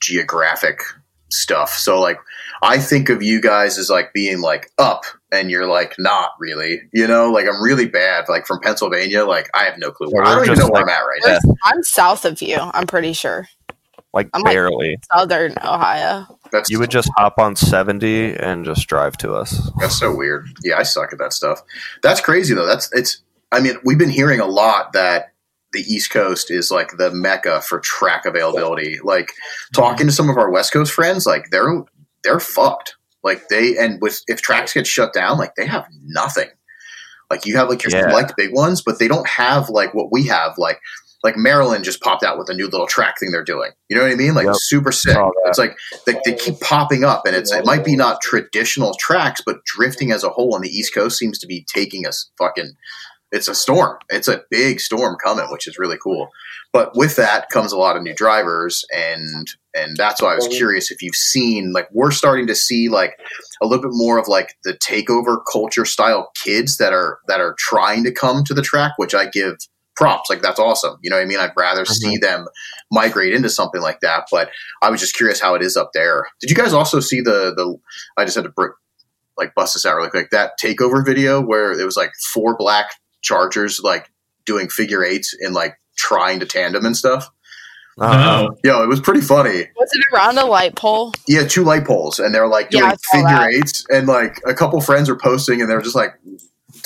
geographic 0.00 0.80
stuff. 1.30 1.70
So 1.70 2.00
like 2.00 2.18
I 2.62 2.78
think 2.78 3.08
of 3.08 3.22
you 3.22 3.40
guys 3.40 3.78
as 3.78 3.90
like 3.90 4.12
being 4.12 4.40
like 4.40 4.70
up 4.78 5.04
and 5.32 5.50
you're 5.50 5.66
like 5.66 5.94
not 5.98 6.32
really. 6.38 6.82
You 6.92 7.06
know, 7.06 7.30
like 7.30 7.46
I'm 7.46 7.62
really 7.62 7.86
bad 7.86 8.26
like 8.28 8.46
from 8.46 8.60
Pennsylvania, 8.60 9.24
like 9.24 9.48
I 9.54 9.64
have 9.64 9.78
no 9.78 9.90
clue. 9.90 10.10
Yeah, 10.12 10.22
I 10.22 10.34
don't 10.34 10.44
even 10.44 10.56
just 10.56 10.60
know 10.62 10.72
where 10.72 10.82
like- 10.82 10.90
I'm 10.90 11.02
at 11.02 11.06
right 11.06 11.40
now. 11.44 11.54
I'm 11.64 11.82
south 11.82 12.24
of 12.24 12.40
you. 12.40 12.56
I'm 12.58 12.86
pretty 12.86 13.12
sure. 13.12 13.48
Like 14.14 14.30
I'm 14.32 14.42
like- 14.42 14.52
barely. 14.54 14.96
Southern 15.12 15.52
Ohio. 15.62 16.37
That's 16.50 16.70
you 16.70 16.78
would 16.78 16.90
just 16.90 17.10
hop 17.16 17.38
on 17.38 17.56
70 17.56 18.34
and 18.36 18.64
just 18.64 18.86
drive 18.88 19.16
to 19.18 19.34
us. 19.34 19.70
That's 19.80 19.98
so 19.98 20.14
weird. 20.14 20.46
Yeah, 20.62 20.78
I 20.78 20.82
suck 20.82 21.12
at 21.12 21.18
that 21.18 21.32
stuff. 21.32 21.62
That's 22.02 22.20
crazy 22.20 22.54
though. 22.54 22.66
That's 22.66 22.90
it's. 22.92 23.22
I 23.50 23.60
mean, 23.60 23.74
we've 23.84 23.98
been 23.98 24.10
hearing 24.10 24.40
a 24.40 24.46
lot 24.46 24.92
that 24.92 25.32
the 25.72 25.80
East 25.80 26.10
Coast 26.10 26.50
is 26.50 26.70
like 26.70 26.96
the 26.98 27.10
mecca 27.10 27.60
for 27.62 27.80
track 27.80 28.24
availability. 28.26 28.98
Like 29.02 29.30
talking 29.74 30.06
to 30.06 30.12
some 30.12 30.28
of 30.30 30.36
our 30.36 30.50
West 30.50 30.72
Coast 30.72 30.92
friends, 30.92 31.26
like 31.26 31.46
they're 31.50 31.82
they're 32.24 32.40
fucked. 32.40 32.96
Like 33.22 33.48
they 33.48 33.76
and 33.78 34.00
with 34.00 34.22
if 34.28 34.40
tracks 34.42 34.72
get 34.74 34.86
shut 34.86 35.12
down, 35.12 35.38
like 35.38 35.54
they 35.56 35.66
have 35.66 35.86
nothing. 36.04 36.48
Like 37.30 37.44
you 37.46 37.56
have 37.56 37.68
like 37.68 37.82
your 37.82 37.92
Yeah. 37.92 38.08
select 38.08 38.34
big 38.36 38.54
ones, 38.54 38.80
but 38.82 38.98
they 38.98 39.08
don't 39.08 39.28
have 39.28 39.68
like 39.68 39.92
what 39.94 40.10
we 40.10 40.26
have. 40.26 40.54
Like 40.56 40.80
like 41.24 41.36
Maryland 41.36 41.84
just 41.84 42.00
popped 42.00 42.22
out 42.22 42.38
with 42.38 42.48
a 42.48 42.54
new 42.54 42.68
little 42.68 42.86
track 42.86 43.18
thing 43.18 43.30
they're 43.32 43.42
doing. 43.44 43.70
You 43.88 43.96
know 43.96 44.04
what 44.04 44.12
I 44.12 44.14
mean? 44.14 44.34
Like 44.34 44.46
Yep. 44.46 44.54
super 44.58 44.92
sick. 44.92 45.16
It's 45.46 45.58
like 45.58 45.76
they, 46.06 46.14
they 46.24 46.34
keep 46.34 46.60
popping 46.60 47.04
up, 47.04 47.22
and 47.26 47.34
it's 47.34 47.52
it 47.52 47.64
might 47.64 47.84
be 47.84 47.96
not 47.96 48.20
traditional 48.20 48.94
tracks, 48.98 49.42
but 49.44 49.64
drifting 49.64 50.12
as 50.12 50.22
a 50.24 50.28
whole 50.28 50.54
on 50.54 50.60
the 50.62 50.68
East 50.68 50.94
Coast 50.94 51.18
seems 51.18 51.38
to 51.40 51.46
be 51.46 51.64
taking 51.72 52.06
us 52.06 52.30
fucking. 52.38 52.72
It's 53.30 53.46
a 53.48 53.54
storm. 53.54 53.98
It's 54.08 54.26
a 54.26 54.42
big 54.50 54.80
storm 54.80 55.16
coming, 55.22 55.44
which 55.50 55.66
is 55.66 55.78
really 55.78 55.98
cool. 56.02 56.30
But 56.72 56.96
with 56.96 57.16
that 57.16 57.50
comes 57.50 57.72
a 57.72 57.76
lot 57.76 57.94
of 57.96 58.02
new 58.02 58.14
drivers, 58.14 58.84
and 58.90 59.46
and 59.74 59.96
that's 59.96 60.22
why 60.22 60.32
I 60.32 60.36
was 60.36 60.48
curious 60.48 60.90
if 60.90 61.02
you've 61.02 61.14
seen 61.14 61.72
like 61.72 61.88
we're 61.92 62.10
starting 62.10 62.46
to 62.46 62.54
see 62.54 62.88
like 62.88 63.18
a 63.60 63.66
little 63.66 63.82
bit 63.82 63.94
more 63.94 64.18
of 64.18 64.28
like 64.28 64.54
the 64.64 64.72
takeover 64.74 65.38
culture 65.50 65.84
style 65.84 66.30
kids 66.42 66.78
that 66.78 66.92
are 66.92 67.18
that 67.26 67.40
are 67.40 67.54
trying 67.58 68.04
to 68.04 68.12
come 68.12 68.44
to 68.44 68.54
the 68.54 68.62
track, 68.62 68.92
which 68.96 69.14
I 69.14 69.26
give 69.26 69.56
props. 69.98 70.30
Like 70.30 70.40
that's 70.40 70.58
awesome. 70.60 70.98
You 71.02 71.10
know 71.10 71.16
what 71.16 71.22
I 71.22 71.26
mean? 71.26 71.38
I'd 71.40 71.52
rather 71.56 71.84
see 71.84 72.16
them 72.16 72.46
migrate 72.90 73.34
into 73.34 73.48
something 73.50 73.80
like 73.82 74.00
that. 74.00 74.28
But 74.30 74.50
I 74.80 74.90
was 74.90 75.00
just 75.00 75.14
curious 75.16 75.40
how 75.40 75.54
it 75.54 75.62
is 75.62 75.76
up 75.76 75.90
there. 75.92 76.26
Did 76.40 76.48
you 76.50 76.56
guys 76.56 76.72
also 76.72 77.00
see 77.00 77.20
the 77.20 77.52
the? 77.54 77.76
I 78.16 78.24
just 78.24 78.36
had 78.36 78.44
to 78.44 78.50
br- 78.50 78.68
like 79.36 79.54
bust 79.54 79.74
this 79.74 79.84
out 79.84 79.96
really 79.96 80.10
quick. 80.10 80.30
That 80.30 80.52
takeover 80.62 81.04
video 81.04 81.40
where 81.40 81.78
it 81.78 81.84
was 81.84 81.96
like 81.96 82.12
four 82.32 82.56
black 82.56 82.90
Chargers 83.20 83.80
like 83.82 84.10
doing 84.46 84.68
figure 84.68 85.04
eights 85.04 85.34
and 85.40 85.52
like 85.54 85.74
trying 85.96 86.40
to 86.40 86.46
tandem 86.46 86.86
and 86.86 86.96
stuff. 86.96 87.28
Uh, 88.00 88.46
Oh, 88.48 88.56
Yo, 88.62 88.80
it 88.82 88.88
was 88.88 89.00
pretty 89.00 89.20
funny. 89.20 89.66
Was 89.76 89.90
it 89.92 90.04
around 90.14 90.38
a 90.38 90.46
light 90.46 90.76
pole? 90.76 91.12
Yeah, 91.26 91.46
two 91.48 91.64
light 91.64 91.84
poles, 91.84 92.20
and 92.20 92.32
they're 92.32 92.46
like 92.46 92.70
doing 92.70 92.84
I 92.84 92.90
saw 92.94 93.12
figure 93.12 93.28
that. 93.28 93.50
eights, 93.52 93.84
and 93.90 94.06
like 94.06 94.40
a 94.46 94.54
couple 94.54 94.80
friends 94.80 95.08
are 95.08 95.16
posting, 95.16 95.60
and 95.60 95.68
they're 95.68 95.80
just 95.82 95.96
like, 95.96 96.14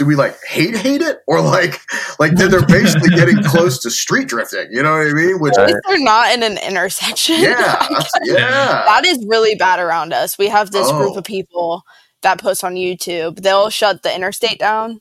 "Do 0.03 0.07
we 0.09 0.17
like 0.17 0.37
hate 0.45 0.77
hate 0.77 1.01
it, 1.01 1.21
or 1.27 1.41
like 1.41 1.81
like 2.19 2.33
they're 2.35 2.49
they're 2.49 2.67
basically 2.67 3.11
getting 3.11 3.43
close 3.45 3.79
to 3.83 3.91
street 3.91 4.29
drifting?" 4.29 4.67
You 4.71 4.83
know 4.83 4.91
what 4.99 5.07
I 5.07 5.13
mean? 5.13 5.39
Which 5.41 5.57
At 5.57 5.67
least 5.69 5.79
they're 5.89 6.01
not 6.01 6.33
in 6.35 6.43
an 6.43 6.59
intersection. 6.59 7.37
yeah, 7.41 7.55
that's- 7.89 8.11
yeah, 8.25 8.83
that 8.87 9.05
is 9.07 9.25
really 9.29 9.55
bad 9.55 9.79
around 9.81 10.13
us. 10.13 10.37
We 10.39 10.49
have 10.49 10.71
this 10.73 10.91
group 10.91 11.13
Oh. 11.15 11.19
of 11.19 11.25
people 11.25 11.83
that 12.23 12.41
post 12.41 12.65
on 12.65 12.75
YouTube. 12.75 13.41
They'll 13.43 13.71
shut 13.71 14.03
the 14.03 14.15
interstate 14.15 14.59
down. 14.59 15.01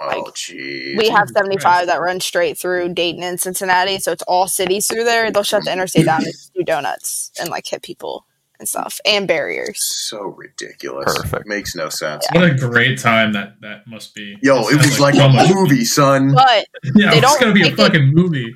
oh 0.00 0.30
geez, 0.34 0.96
We 0.98 1.08
have 1.08 1.28
75 1.28 1.86
that 1.86 2.00
run 2.00 2.20
straight 2.20 2.58
through 2.58 2.94
Dayton 2.94 3.22
and 3.22 3.40
Cincinnati, 3.40 3.98
so 3.98 4.12
it's 4.12 4.22
all 4.24 4.48
cities 4.48 4.86
through 4.88 5.04
there. 5.04 5.30
They'll 5.30 5.42
shut 5.42 5.64
the 5.64 5.72
interstate 5.72 6.06
down 6.06 6.24
and 6.24 6.34
do 6.54 6.62
donuts 6.64 7.30
and 7.38 7.48
like 7.48 7.66
hit 7.66 7.82
people 7.82 8.26
and 8.58 8.68
stuff 8.68 9.00
and 9.04 9.26
barriers. 9.26 9.78
so 9.82 10.22
ridiculous. 10.22 11.16
Perfect. 11.16 11.46
Makes 11.46 11.74
no 11.74 11.88
sense. 11.88 12.26
what 12.32 12.44
a 12.44 12.54
great 12.54 12.98
time 12.98 13.32
that 13.32 13.60
that 13.60 13.86
must 13.86 14.14
be. 14.14 14.38
Yo, 14.42 14.62
That 14.62 14.72
it 14.72 14.76
was 14.76 14.86
sounds 14.96 15.00
like 15.00 15.14
a 15.16 15.54
movie, 15.54 15.84
son. 15.84 16.34
But 16.34 16.66
Yeah, 16.94 17.10
they 17.10 17.18
it's 17.18 17.20
don't 17.20 17.40
gonna 17.40 17.52
be 17.52 17.62
a 17.62 17.64
take 17.64 17.72
it- 17.74 17.76
fucking 17.76 18.14
movie. 18.14 18.54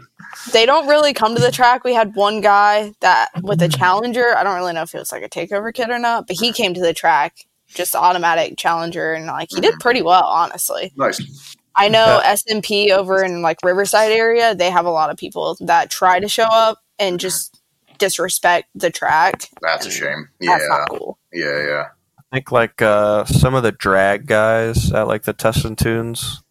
they 0.53 0.67
don't 0.67 0.87
really 0.87 1.13
come 1.13 1.35
to 1.35 1.41
the 1.41 1.51
track. 1.51 1.85
We 1.85 1.95
had 1.95 2.15
one 2.15 2.41
guy 2.41 2.93
that 3.01 3.31
with 3.43 3.63
a 3.63 3.69
challenger. 3.69 4.37
I 4.37 4.45
don't 4.45 4.57
really 4.57 4.73
know 4.73 4.83
if 4.83 4.95
it 4.95 4.99
was 4.99 5.13
like 5.13 5.23
a 5.23 5.29
takeover 5.29 5.73
kid 5.73 5.91
or 5.91 5.99
not, 5.99 6.27
but 6.27 6.37
he 6.39 6.53
came 6.53 6.75
to 6.75 6.81
the 6.81 6.95
track 6.95 7.47
just 7.75 7.95
automatic 7.95 8.57
challenger 8.57 9.13
and 9.13 9.27
like 9.27 9.49
he 9.51 9.61
did 9.61 9.73
mm-hmm. 9.73 9.81
pretty 9.81 10.03
well, 10.03 10.25
honestly. 10.25 10.93
Nice. 10.97 11.57
I 11.77 11.89
know 11.89 12.21
SMP 12.25 12.91
over 12.91 13.23
in 13.23 13.43
like 13.43 13.59
Riverside 13.63 14.11
area, 14.11 14.55
they 14.55 14.71
have 14.71 14.87
a 14.87 14.91
lot 14.91 15.11
of 15.11 15.17
people 15.17 15.57
that 15.61 15.91
try 15.91 16.19
to 16.19 16.29
show 16.29 16.47
up 16.51 16.83
and 16.99 17.15
mm-hmm. 17.15 17.19
just 17.19 17.58
disrespect 17.99 18.69
the 18.75 18.91
track. 18.91 19.49
That's 19.63 19.87
a 19.87 19.91
shame. 19.91 20.29
Yeah, 20.41 20.59
That's 20.59 20.69
not 20.69 20.89
cool. 20.91 21.19
yeah, 21.33 21.67
yeah. 21.67 21.85
I 22.33 22.37
think 22.37 22.53
like 22.53 22.81
uh, 22.83 23.25
some 23.25 23.55
of 23.55 23.63
the 23.63 23.73
drag 23.73 24.27
guys 24.27 24.93
at 24.93 25.09
like 25.09 25.23
the 25.25 25.33
Test 25.33 25.65
and 25.65 25.77
Tunes, 25.79 26.43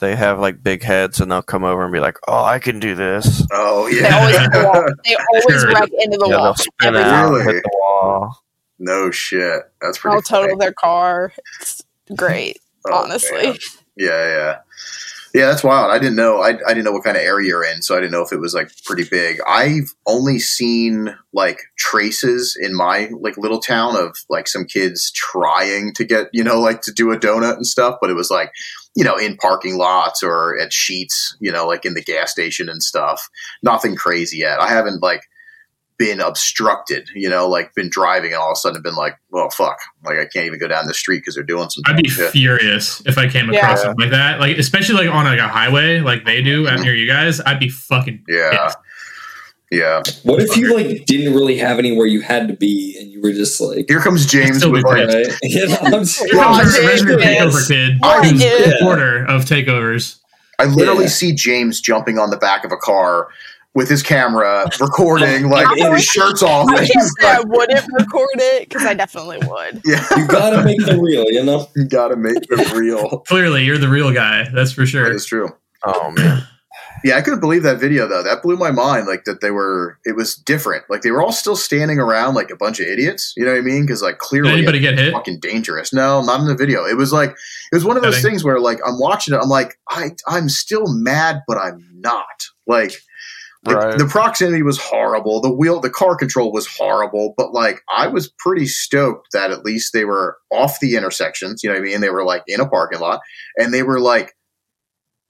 they 0.00 0.14
have 0.16 0.38
like 0.38 0.62
big 0.62 0.82
heads 0.82 1.20
and 1.20 1.30
they'll 1.32 1.42
come 1.42 1.64
over 1.64 1.82
and 1.82 1.92
be 1.92 1.98
like, 2.00 2.18
"Oh, 2.28 2.44
I 2.44 2.58
can 2.58 2.78
do 2.78 2.94
this." 2.94 3.46
Oh 3.52 3.88
They 3.90 4.00
yeah. 4.00 4.16
always. 4.18 4.36
They 5.04 5.16
always 5.16 5.44
Sure. 5.62 5.68
wreck 5.72 5.88
into 5.98 6.18
the 6.18 6.26
yeah, 6.28 6.36
wall. 6.36 6.44
they'll 6.44 6.54
spin 6.56 6.96
out, 6.96 7.30
time. 7.30 7.46
hit 7.46 7.62
the 7.62 7.70
wall. 7.80 8.44
no 8.78 9.10
shit. 9.10 9.62
That's 9.80 9.98
pretty. 9.98 10.14
They'll 10.16 10.22
total 10.22 10.56
their 10.58 10.72
car. 10.74 11.32
It's 11.60 11.82
great, 12.14 12.58
Oh, 12.86 13.02
honestly. 13.04 13.42
man. 13.44 13.56
Yeah, 13.96 14.08
yeah. 14.08 14.58
Yeah, 15.38 15.46
that's 15.46 15.62
wild. 15.62 15.92
I 15.92 16.00
didn't 16.00 16.16
know. 16.16 16.38
I, 16.42 16.48
I 16.48 16.74
didn't 16.74 16.82
know 16.82 16.90
what 16.90 17.04
kind 17.04 17.16
of 17.16 17.22
area 17.22 17.46
you're 17.46 17.64
in, 17.64 17.80
so 17.80 17.96
I 17.96 18.00
didn't 18.00 18.10
know 18.10 18.22
if 18.22 18.32
it 18.32 18.40
was 18.40 18.54
like 18.54 18.72
pretty 18.84 19.04
big. 19.04 19.38
I've 19.46 19.94
only 20.04 20.40
seen 20.40 21.16
like 21.32 21.60
traces 21.78 22.58
in 22.60 22.74
my 22.74 23.08
like 23.20 23.36
little 23.36 23.60
town 23.60 23.94
of 23.96 24.16
like 24.28 24.48
some 24.48 24.64
kids 24.64 25.12
trying 25.12 25.94
to 25.94 26.04
get 26.04 26.26
you 26.32 26.42
know 26.42 26.58
like 26.58 26.80
to 26.82 26.92
do 26.92 27.12
a 27.12 27.16
donut 27.16 27.54
and 27.54 27.64
stuff, 27.64 27.98
but 28.00 28.10
it 28.10 28.14
was 28.14 28.32
like 28.32 28.50
you 28.96 29.04
know 29.04 29.14
in 29.14 29.36
parking 29.36 29.78
lots 29.78 30.24
or 30.24 30.58
at 30.58 30.72
sheets, 30.72 31.36
you 31.38 31.52
know, 31.52 31.68
like 31.68 31.84
in 31.84 31.94
the 31.94 32.02
gas 32.02 32.32
station 32.32 32.68
and 32.68 32.82
stuff. 32.82 33.28
Nothing 33.62 33.94
crazy 33.94 34.38
yet. 34.38 34.60
I 34.60 34.68
haven't 34.68 35.04
like 35.04 35.22
been 35.98 36.20
obstructed, 36.20 37.08
you 37.14 37.28
know, 37.28 37.48
like 37.48 37.74
been 37.74 37.90
driving 37.90 38.32
and 38.32 38.40
all 38.40 38.50
of 38.50 38.52
a 38.52 38.56
sudden 38.56 38.80
been 38.82 38.94
like, 38.94 39.14
well, 39.30 39.50
fuck, 39.50 39.78
like 40.04 40.16
I 40.18 40.26
can't 40.26 40.46
even 40.46 40.58
go 40.60 40.68
down 40.68 40.86
the 40.86 40.94
street 40.94 41.18
because 41.18 41.34
they're 41.34 41.42
doing 41.44 41.68
some 41.70 41.82
I'd 41.86 42.02
be 42.02 42.08
shit. 42.08 42.30
furious 42.30 43.02
if 43.04 43.18
I 43.18 43.28
came 43.28 43.50
Yeah. 43.52 43.60
across 43.60 43.82
something 43.82 44.00
like 44.00 44.12
that. 44.12 44.38
Like 44.40 44.58
especially 44.58 44.94
like 45.04 45.12
on 45.14 45.24
like 45.24 45.40
a 45.40 45.48
highway 45.48 45.98
like 46.00 46.24
they 46.24 46.40
do 46.42 46.68
out 46.68 46.80
near 46.80 46.94
you 46.94 47.06
guys. 47.08 47.40
I'd 47.40 47.58
be 47.60 47.68
fucking 47.68 48.24
Yeah. 48.28 48.50
pissed. 48.66 48.78
Yeah. 49.70 50.02
What 50.22 50.40
if 50.40 50.56
you 50.56 50.74
like 50.74 51.04
didn't 51.04 51.34
really 51.34 51.58
have 51.58 51.78
anywhere 51.78 52.06
you 52.06 52.22
had 52.22 52.48
to 52.48 52.54
be, 52.54 52.96
and 52.98 53.10
you 53.10 53.20
were 53.20 53.32
just 53.32 53.60
like, 53.60 53.84
Here 53.88 54.00
comes 54.00 54.24
James 54.32 54.64
with 54.66 54.82
like, 54.84 55.08
right? 55.08 55.26
You 55.42 55.68
know, 55.68 55.76
I'm 55.82 55.92
just- 56.04 56.20
Here 56.20 56.28
comes 56.30 56.56
Watch 56.58 56.78
our 56.78 56.86
resident 56.86 57.20
takeover 57.20 57.68
kid. 57.68 57.98
Watch 58.00 58.26
who's 58.28 58.42
it. 58.42 58.78
the 58.80 59.24
of 59.28 59.44
takeovers. 59.44 60.16
I 60.58 60.64
literally 60.64 61.04
Yeah. 61.04 61.10
see 61.10 61.34
James 61.34 61.80
jumping 61.80 62.18
on 62.18 62.30
the 62.30 62.36
back 62.38 62.64
of 62.64 62.72
a 62.72 62.76
car 62.78 63.28
with 63.74 63.88
his 63.88 64.02
camera, 64.02 64.68
recording, 64.80 65.48
like 65.48 65.66
I 65.66 65.94
his 65.94 66.04
shirt's 66.12 66.42
off. 66.42 66.68
I 66.68 66.80
and 66.80 66.90
can't 66.90 67.08
say 67.20 67.28
I 67.28 67.40
wouldn't 67.40 67.86
record 67.92 68.28
it 68.34 68.68
because 68.68 68.84
I 68.84 68.94
definitely 68.94 69.38
would. 69.38 69.82
yeah, 69.84 70.04
you 70.16 70.26
gotta 70.26 70.64
make 70.64 70.84
the 70.84 70.98
real, 71.00 71.24
you 71.30 71.44
know. 71.44 71.68
you 71.76 71.86
gotta 71.86 72.16
make 72.16 72.38
it 72.50 72.72
real. 72.72 73.20
Clearly, 73.20 73.64
you're 73.64 73.78
the 73.78 73.88
real 73.88 74.12
guy. 74.12 74.48
That's 74.52 74.72
for 74.72 74.86
sure. 74.86 75.10
is 75.12 75.26
true. 75.26 75.48
Oh 75.84 76.10
man. 76.12 76.46
Yeah, 77.04 77.16
I 77.16 77.22
couldn't 77.22 77.38
believe 77.38 77.62
that 77.62 77.78
video 77.78 78.08
though. 78.08 78.24
That 78.24 78.42
blew 78.42 78.56
my 78.56 78.72
mind. 78.72 79.06
Like 79.06 79.24
that 79.24 79.40
they 79.40 79.52
were. 79.52 79.98
It 80.04 80.16
was 80.16 80.34
different. 80.34 80.84
Like 80.90 81.02
they 81.02 81.12
were 81.12 81.22
all 81.22 81.32
still 81.32 81.54
standing 81.54 82.00
around 82.00 82.34
like 82.34 82.50
a 82.50 82.56
bunch 82.56 82.80
of 82.80 82.86
idiots. 82.86 83.34
You 83.36 83.44
know 83.44 83.52
what 83.52 83.58
I 83.58 83.62
mean? 83.62 83.82
Because 83.86 84.02
like 84.02 84.14
Did 84.14 84.20
clearly 84.20 84.52
anybody 84.52 84.80
get 84.80 84.98
hit? 84.98 85.12
fucking 85.12 85.38
dangerous. 85.40 85.92
No, 85.92 86.22
not 86.22 86.40
in 86.40 86.46
the 86.46 86.56
video. 86.56 86.84
It 86.84 86.96
was 86.96 87.12
like 87.12 87.30
it 87.30 87.74
was 87.76 87.84
one 87.84 87.96
of 87.96 88.02
those 88.02 88.16
Setting. 88.16 88.32
things 88.32 88.44
where 88.44 88.58
like 88.58 88.80
I'm 88.84 88.98
watching 88.98 89.34
it. 89.34 89.38
I'm 89.40 89.48
like 89.48 89.78
I 89.88 90.10
I'm 90.26 90.48
still 90.48 90.84
mad, 90.88 91.42
but 91.46 91.58
I'm 91.58 91.86
not. 92.00 92.26
Like 92.66 92.92
the, 93.68 93.74
Right. 93.76 93.98
the 93.98 94.06
proximity 94.06 94.62
was 94.62 94.78
horrible. 94.78 95.40
The 95.40 95.52
wheel, 95.52 95.80
the 95.80 95.90
car 95.90 96.16
control 96.16 96.52
was 96.52 96.66
horrible. 96.66 97.34
But 97.36 97.52
like 97.52 97.80
I 97.94 98.06
was 98.08 98.28
pretty 98.38 98.66
stoked 98.66 99.28
that 99.32 99.50
at 99.50 99.64
least 99.64 99.92
they 99.92 100.04
were 100.04 100.36
off 100.50 100.80
the 100.80 100.96
intersections. 100.96 101.62
You 101.62 101.70
know 101.70 101.74
what 101.76 101.82
I 101.82 101.84
mean? 101.84 102.00
They 102.00 102.10
were 102.10 102.24
like 102.24 102.42
in 102.46 102.60
a 102.60 102.68
parking 102.68 103.00
lot, 103.00 103.20
and 103.56 103.72
they 103.72 103.82
were 103.82 104.00
like 104.00 104.32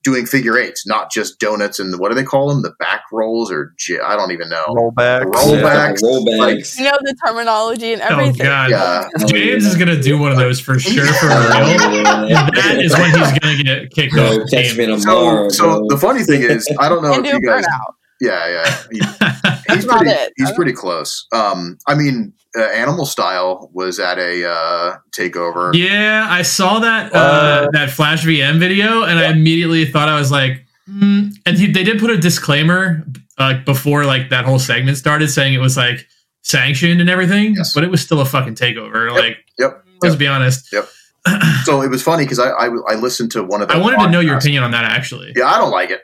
doing 0.05 0.25
figure 0.27 0.57
eights, 0.57 0.87
not 0.87 1.11
just 1.11 1.41
donuts 1.41 1.81
and 1.81 1.99
what 1.99 2.09
do 2.09 2.15
they 2.15 2.23
call 2.25 2.49
them? 2.49 2.63
The 2.63 2.73
back 2.79 3.03
rolls 3.13 3.51
or 3.51 3.75
j- 3.79 3.99
I 3.99 4.15
don't 4.15 4.31
even 4.31 4.49
know. 4.49 4.63
Rollbacks. 4.69 5.25
Rollbacks. 5.25 6.01
rollbacks. 6.03 6.79
You 6.79 6.85
know 6.85 6.97
the 7.01 7.17
terminology 7.27 7.93
and 7.95 8.01
everything. 8.03 8.47
Oh 8.47 8.51
everything. 8.53 8.71
god, 8.71 8.71
Yeah. 8.71 9.27
James 9.27 9.67
is 9.67 9.75
gonna 9.77 10.01
do 10.01 10.17
one 10.17 10.31
of 10.31 10.39
those 10.39 10.61
for 10.61 10.79
sure 10.79 11.05
for 11.05 11.27
real. 11.27 11.35
That 11.35 12.79
is 12.81 12.93
when 12.97 13.11
he's 13.11 13.39
gonna 13.41 13.63
get 13.63 13.91
kicked 13.91 14.15
off 14.15 14.35
the 14.37 14.49
catch 14.51 14.77
me 14.77 14.87
tomorrow. 14.87 15.49
So, 15.49 15.81
so 15.81 15.85
the 15.89 15.99
funny 15.99 16.23
thing 16.23 16.43
is, 16.43 16.67
I 16.79 16.89
don't 16.89 17.03
know 17.03 17.13
and 17.15 17.27
if 17.27 17.33
do 17.33 17.39
you 17.43 17.47
guys. 17.51 17.65
burnout. 17.67 17.95
Yeah, 18.21 18.49
yeah. 18.49 18.77
He- 19.69 19.75
he's 19.75 19.85
pretty. 19.85 20.11
it. 20.11 20.33
He's 20.37 20.53
pretty 20.53 20.73
close. 20.73 21.27
Um, 21.33 21.79
I 21.87 21.95
mean, 21.95 22.33
uh, 22.57 22.63
Animal 22.63 23.05
Style 23.07 23.71
was 23.75 24.01
at 24.01 24.19
a 24.19 24.49
uh, 24.51 24.97
takeover. 25.13 25.75
Yeah, 25.75 26.27
I 26.29 26.41
saw 26.43 26.79
that 26.81 27.15
uh, 27.15 27.19
Uh, 27.19 27.69
that 27.73 27.91
Flash 27.91 28.25
VM 28.25 28.59
video, 28.59 29.03
and 29.03 29.19
I 29.19 29.31
immediately 29.31 29.85
thought 29.85 30.09
I 30.09 30.19
was 30.19 30.31
like, 30.33 30.65
mm. 30.91 31.31
and 31.45 31.57
he, 31.59 31.71
they 31.71 31.85
did 31.85 31.99
put 32.01 32.11
a 32.11 32.17
disclaimer 32.17 33.05
like 33.39 33.65
before 33.67 34.05
like 34.07 34.31
that 34.31 34.45
whole 34.47 34.59
segment 34.59 34.97
started, 34.97 35.29
saying 35.29 35.53
it 35.55 35.61
was 35.61 35.77
like 35.77 36.07
sanctioned 36.43 37.01
and 37.03 37.11
everything, 37.11 37.55
Yes. 37.55 37.75
but 37.75 37.85
it 37.85 37.91
was 37.91 38.01
still 38.01 38.21
a 38.21 38.25
fucking 38.25 38.55
takeover. 38.55 39.13
Like, 39.13 39.37
Yep. 39.59 39.85
let's 40.03 40.15
Yep. 40.15 40.19
be 40.19 40.27
honest. 40.27 40.73
Yep. 40.73 40.89
So 41.65 41.83
it 41.83 41.91
was 41.91 42.03
funny 42.03 42.25
because 42.25 42.39
I, 42.39 42.49
I 42.49 42.69
I 42.89 42.95
listened 42.95 43.31
to 43.33 43.45
one 43.45 43.61
of 43.61 43.69
the. 43.69 43.75
I 43.75 43.77
wanted 43.77 43.99
to 43.99 44.09
know 44.11 44.21
your 44.21 44.39
opinion 44.39 44.63
on 44.63 44.71
that 44.71 44.85
actually. 44.85 45.35
Yeah, 45.37 45.45
I 45.45 45.59
don't 45.59 45.71
like 45.71 45.91
it. 45.91 46.01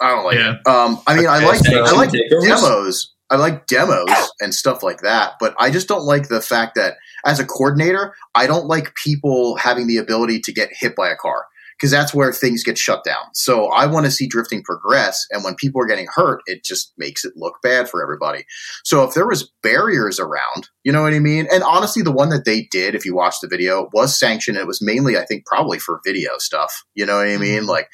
I 0.00 0.10
don't 0.10 0.24
like 0.24 0.36
Yeah. 0.36 0.54
it. 0.54 0.66
Um, 0.68 1.00
I 1.06 1.16
mean, 1.16 1.26
I 1.26 1.38
like 1.44 1.66
I 1.68 1.92
like 1.92 2.10
demos. 2.12 3.12
I 3.28 3.36
like 3.36 3.66
demos 3.66 4.08
and 4.40 4.54
stuff 4.54 4.82
like 4.84 5.00
that, 5.00 5.32
but 5.40 5.54
I 5.58 5.70
just 5.70 5.88
don't 5.88 6.04
like 6.04 6.28
the 6.28 6.40
fact 6.40 6.76
that 6.76 6.94
as 7.24 7.40
a 7.40 7.44
coordinator, 7.44 8.14
I 8.36 8.46
don't 8.46 8.66
like 8.66 8.94
people 8.94 9.56
having 9.56 9.88
the 9.88 9.96
ability 9.96 10.38
to 10.40 10.52
get 10.52 10.68
hit 10.72 10.94
by 10.94 11.08
a 11.08 11.16
car 11.16 11.46
because 11.78 11.90
that's 11.90 12.14
where 12.14 12.32
things 12.32 12.62
get 12.62 12.78
shut 12.78 13.04
down. 13.04 13.24
So 13.34 13.66
I 13.66 13.86
want 13.86 14.06
to 14.06 14.12
see 14.12 14.26
drifting 14.26 14.62
progress, 14.62 15.26
and 15.30 15.44
when 15.44 15.54
people 15.54 15.82
are 15.82 15.86
getting 15.86 16.08
hurt, 16.12 16.40
it 16.46 16.64
just 16.64 16.92
makes 16.96 17.24
it 17.24 17.34
look 17.36 17.56
bad 17.62 17.88
for 17.88 18.02
everybody. 18.02 18.44
So 18.84 19.04
if 19.04 19.14
there 19.14 19.26
was 19.26 19.50
barriers 19.62 20.18
around, 20.18 20.68
you 20.84 20.92
know 20.92 21.02
what 21.02 21.14
I 21.14 21.18
mean? 21.18 21.46
And 21.52 21.62
honestly, 21.62 22.02
the 22.02 22.12
one 22.12 22.30
that 22.30 22.44
they 22.44 22.62
did, 22.70 22.94
if 22.94 23.04
you 23.04 23.14
watch 23.14 23.36
the 23.40 23.48
video, 23.48 23.88
was 23.92 24.18
sanctioned. 24.18 24.56
It 24.56 24.66
was 24.66 24.82
mainly, 24.82 25.16
I 25.16 25.24
think, 25.24 25.44
probably 25.46 25.78
for 25.78 26.00
video 26.04 26.38
stuff. 26.38 26.84
You 26.94 27.06
know 27.06 27.18
what 27.18 27.28
I 27.28 27.36
mean? 27.36 27.60
Mm-hmm. 27.60 27.68
Like 27.68 27.88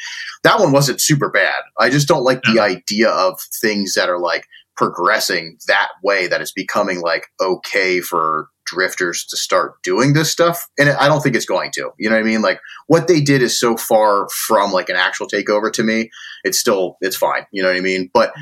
that 0.45 0.61
one 0.61 0.73
wasn't 0.73 1.01
super 1.01 1.31
bad. 1.31 1.63
I 1.79 1.91
just 1.91 2.09
don't 2.09 2.25
like 2.25 2.43
the 2.43 2.61
idea 2.61 3.09
of 3.11 3.41
things 3.61 3.95
that 3.95 4.09
are 4.09 4.21
like 4.21 4.47
progressing 4.77 5.59
that 5.67 5.89
way 6.03 6.27
that 6.27 6.41
it's 6.41 6.53
becoming 6.53 7.01
like 7.01 7.27
okay 7.41 8.01
for 8.01 8.49
drifters 8.67 9.25
to 9.25 9.37
start 9.37 9.83
doing 9.83 10.13
this 10.13 10.31
stuff 10.31 10.69
and 10.79 10.89
i 10.91 11.09
don't 11.09 11.23
think 11.23 11.35
it's 11.35 11.47
going 11.47 11.71
to 11.71 11.91
you 11.99 12.09
know 12.09 12.17
what 12.17 12.23
i 12.23 12.27
mean? 12.27 12.43
Like 12.43 12.61
what 12.87 13.09
they 13.09 13.21
did 13.21 13.43
is 13.43 13.59
so 13.59 13.77
far 13.77 14.29
from 14.31 14.73
like 14.73 14.89
an 14.89 14.97
actual 14.97 15.27
takeover 15.27 15.73
to 15.73 15.83
me 15.83 16.11
it's 16.45 16.59
still 16.59 16.97
it's 17.01 17.17
fine 17.17 17.47
you 17.53 17.63
know 17.63 17.69
what 17.69 17.77
i 17.77 17.81
mean? 17.81 18.11
But 18.13 18.33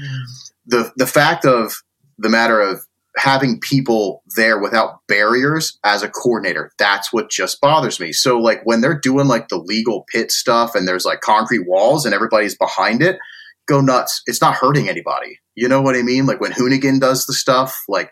the 0.67 0.93
the 0.97 1.07
fact 1.07 1.45
of 1.45 1.83
the 2.19 2.29
matter 2.29 2.61
of 2.61 2.85
having 3.17 3.59
people 3.59 4.23
there 4.37 4.61
without 4.61 5.01
barriers 5.09 5.79
as 5.85 6.03
a 6.03 6.09
coordinator 6.09 6.71
that's 6.79 7.13
what 7.13 7.29
just 7.29 7.61
bothers 7.61 7.99
me. 7.99 8.13
So 8.13 8.39
like 8.39 8.61
when 8.65 8.81
they're 8.81 8.99
doing 8.99 9.27
like 9.27 9.49
the 9.49 9.59
legal 9.59 10.07
pit 10.13 10.31
stuff 10.31 10.75
and 10.75 10.87
there's 10.87 11.05
like 11.05 11.21
concrete 11.21 11.67
walls 11.67 12.07
and 12.07 12.15
everybody's 12.15 12.57
behind 12.57 13.03
it 13.03 13.19
go 13.67 13.81
nuts. 13.81 14.23
It's 14.27 14.41
not 14.41 14.55
hurting 14.55 14.89
anybody 14.89 15.41
you 15.61 15.69
know 15.69 15.83
what 15.83 15.95
i 15.95 16.03
mean? 16.03 16.27
Like 16.27 16.41
when 16.41 16.53
hoonigan 16.53 17.01
does 17.01 17.27
the 17.27 17.35
stuff 17.35 17.85
like 17.87 18.11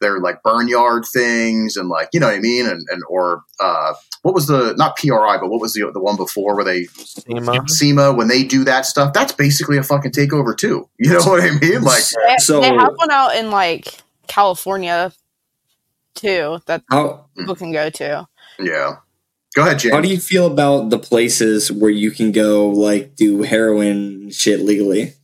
they're 0.00 0.20
like 0.20 0.42
barnyard 0.42 1.04
things 1.12 1.76
and 1.76 1.88
like 1.88 2.08
you 2.12 2.20
know 2.20 2.26
what 2.26 2.36
i 2.36 2.40
mean? 2.40 2.66
And, 2.66 2.86
and 2.90 3.02
or 3.08 3.42
uh 3.60 3.94
what 4.22 4.34
was 4.34 4.46
the 4.46 4.74
not 4.76 4.96
pri 4.96 5.38
but 5.38 5.48
what 5.48 5.60
was 5.60 5.72
the 5.74 5.90
the 5.92 6.00
one 6.00 6.16
before 6.16 6.54
where 6.56 6.64
they 6.64 6.84
SEMA. 6.84 7.68
SEMA 7.68 8.12
when 8.12 8.28
they 8.28 8.44
do 8.44 8.64
that 8.64 8.86
stuff? 8.86 9.12
That's 9.12 9.32
basically 9.32 9.78
a 9.78 9.82
fucking 9.82 10.12
takeover 10.12 10.56
too. 10.56 10.88
You 10.98 11.12
know 11.12 11.20
what 11.24 11.40
i 11.42 11.50
mean? 11.58 11.82
Like 11.82 12.02
They, 12.26 12.36
So- 12.38 12.60
they 12.60 12.68
have 12.68 12.94
one 12.96 13.10
out 13.10 13.36
in 13.36 13.50
like 13.50 13.88
California 14.26 15.12
too 16.14 16.58
that 16.66 16.82
how 16.90 17.26
people 17.36 17.54
can 17.54 17.72
go 17.72 17.90
to. 17.90 18.26
yeah. 18.58 18.96
Go 19.54 19.62
ahead 19.62 19.78
james 19.78 19.94
how 19.94 20.00
do 20.00 20.08
you 20.08 20.18
feel 20.20 20.46
about 20.46 20.90
the 20.90 20.98
places 20.98 21.72
where 21.72 21.90
you 21.90 22.10
can 22.10 22.32
go 22.32 22.68
like 22.68 23.16
do 23.16 23.42
heroin 23.42 24.30
shit 24.30 24.60
legally? 24.60 25.14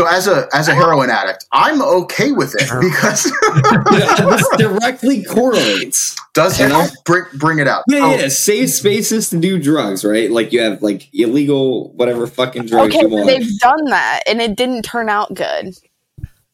So 0.00 0.06
as 0.06 0.26
a 0.26 0.48
as 0.54 0.66
a 0.66 0.74
heroin 0.74 1.10
addict, 1.10 1.44
I'm 1.52 1.82
okay 1.82 2.32
with 2.32 2.54
it 2.58 2.70
because 2.80 3.24
this 4.30 4.48
directly 4.56 5.22
correlates. 5.24 6.16
does 6.32 6.58
You 6.58 6.64
it 6.64 6.68
know? 6.70 6.86
bring 7.04 7.24
bring 7.34 7.58
it 7.58 7.68
out? 7.68 7.84
Yeah, 7.86 7.98
Oh, 8.04 8.14
yeah. 8.14 8.28
Safe 8.28 8.70
spaces 8.70 9.28
to 9.28 9.38
do 9.38 9.58
drugs, 9.58 10.02
right? 10.02 10.30
Like 10.30 10.54
you 10.54 10.62
have 10.62 10.80
like 10.80 11.06
illegal 11.12 11.92
whatever 11.92 12.26
fucking 12.26 12.64
drugs 12.64 12.94
Okay, 12.94 13.02
you 13.06 13.10
want. 13.10 13.26
they've 13.26 13.58
done 13.58 13.84
that 13.90 14.20
and 14.26 14.40
it 14.40 14.56
didn't 14.56 14.86
turn 14.86 15.10
out 15.10 15.34
good. 15.34 15.76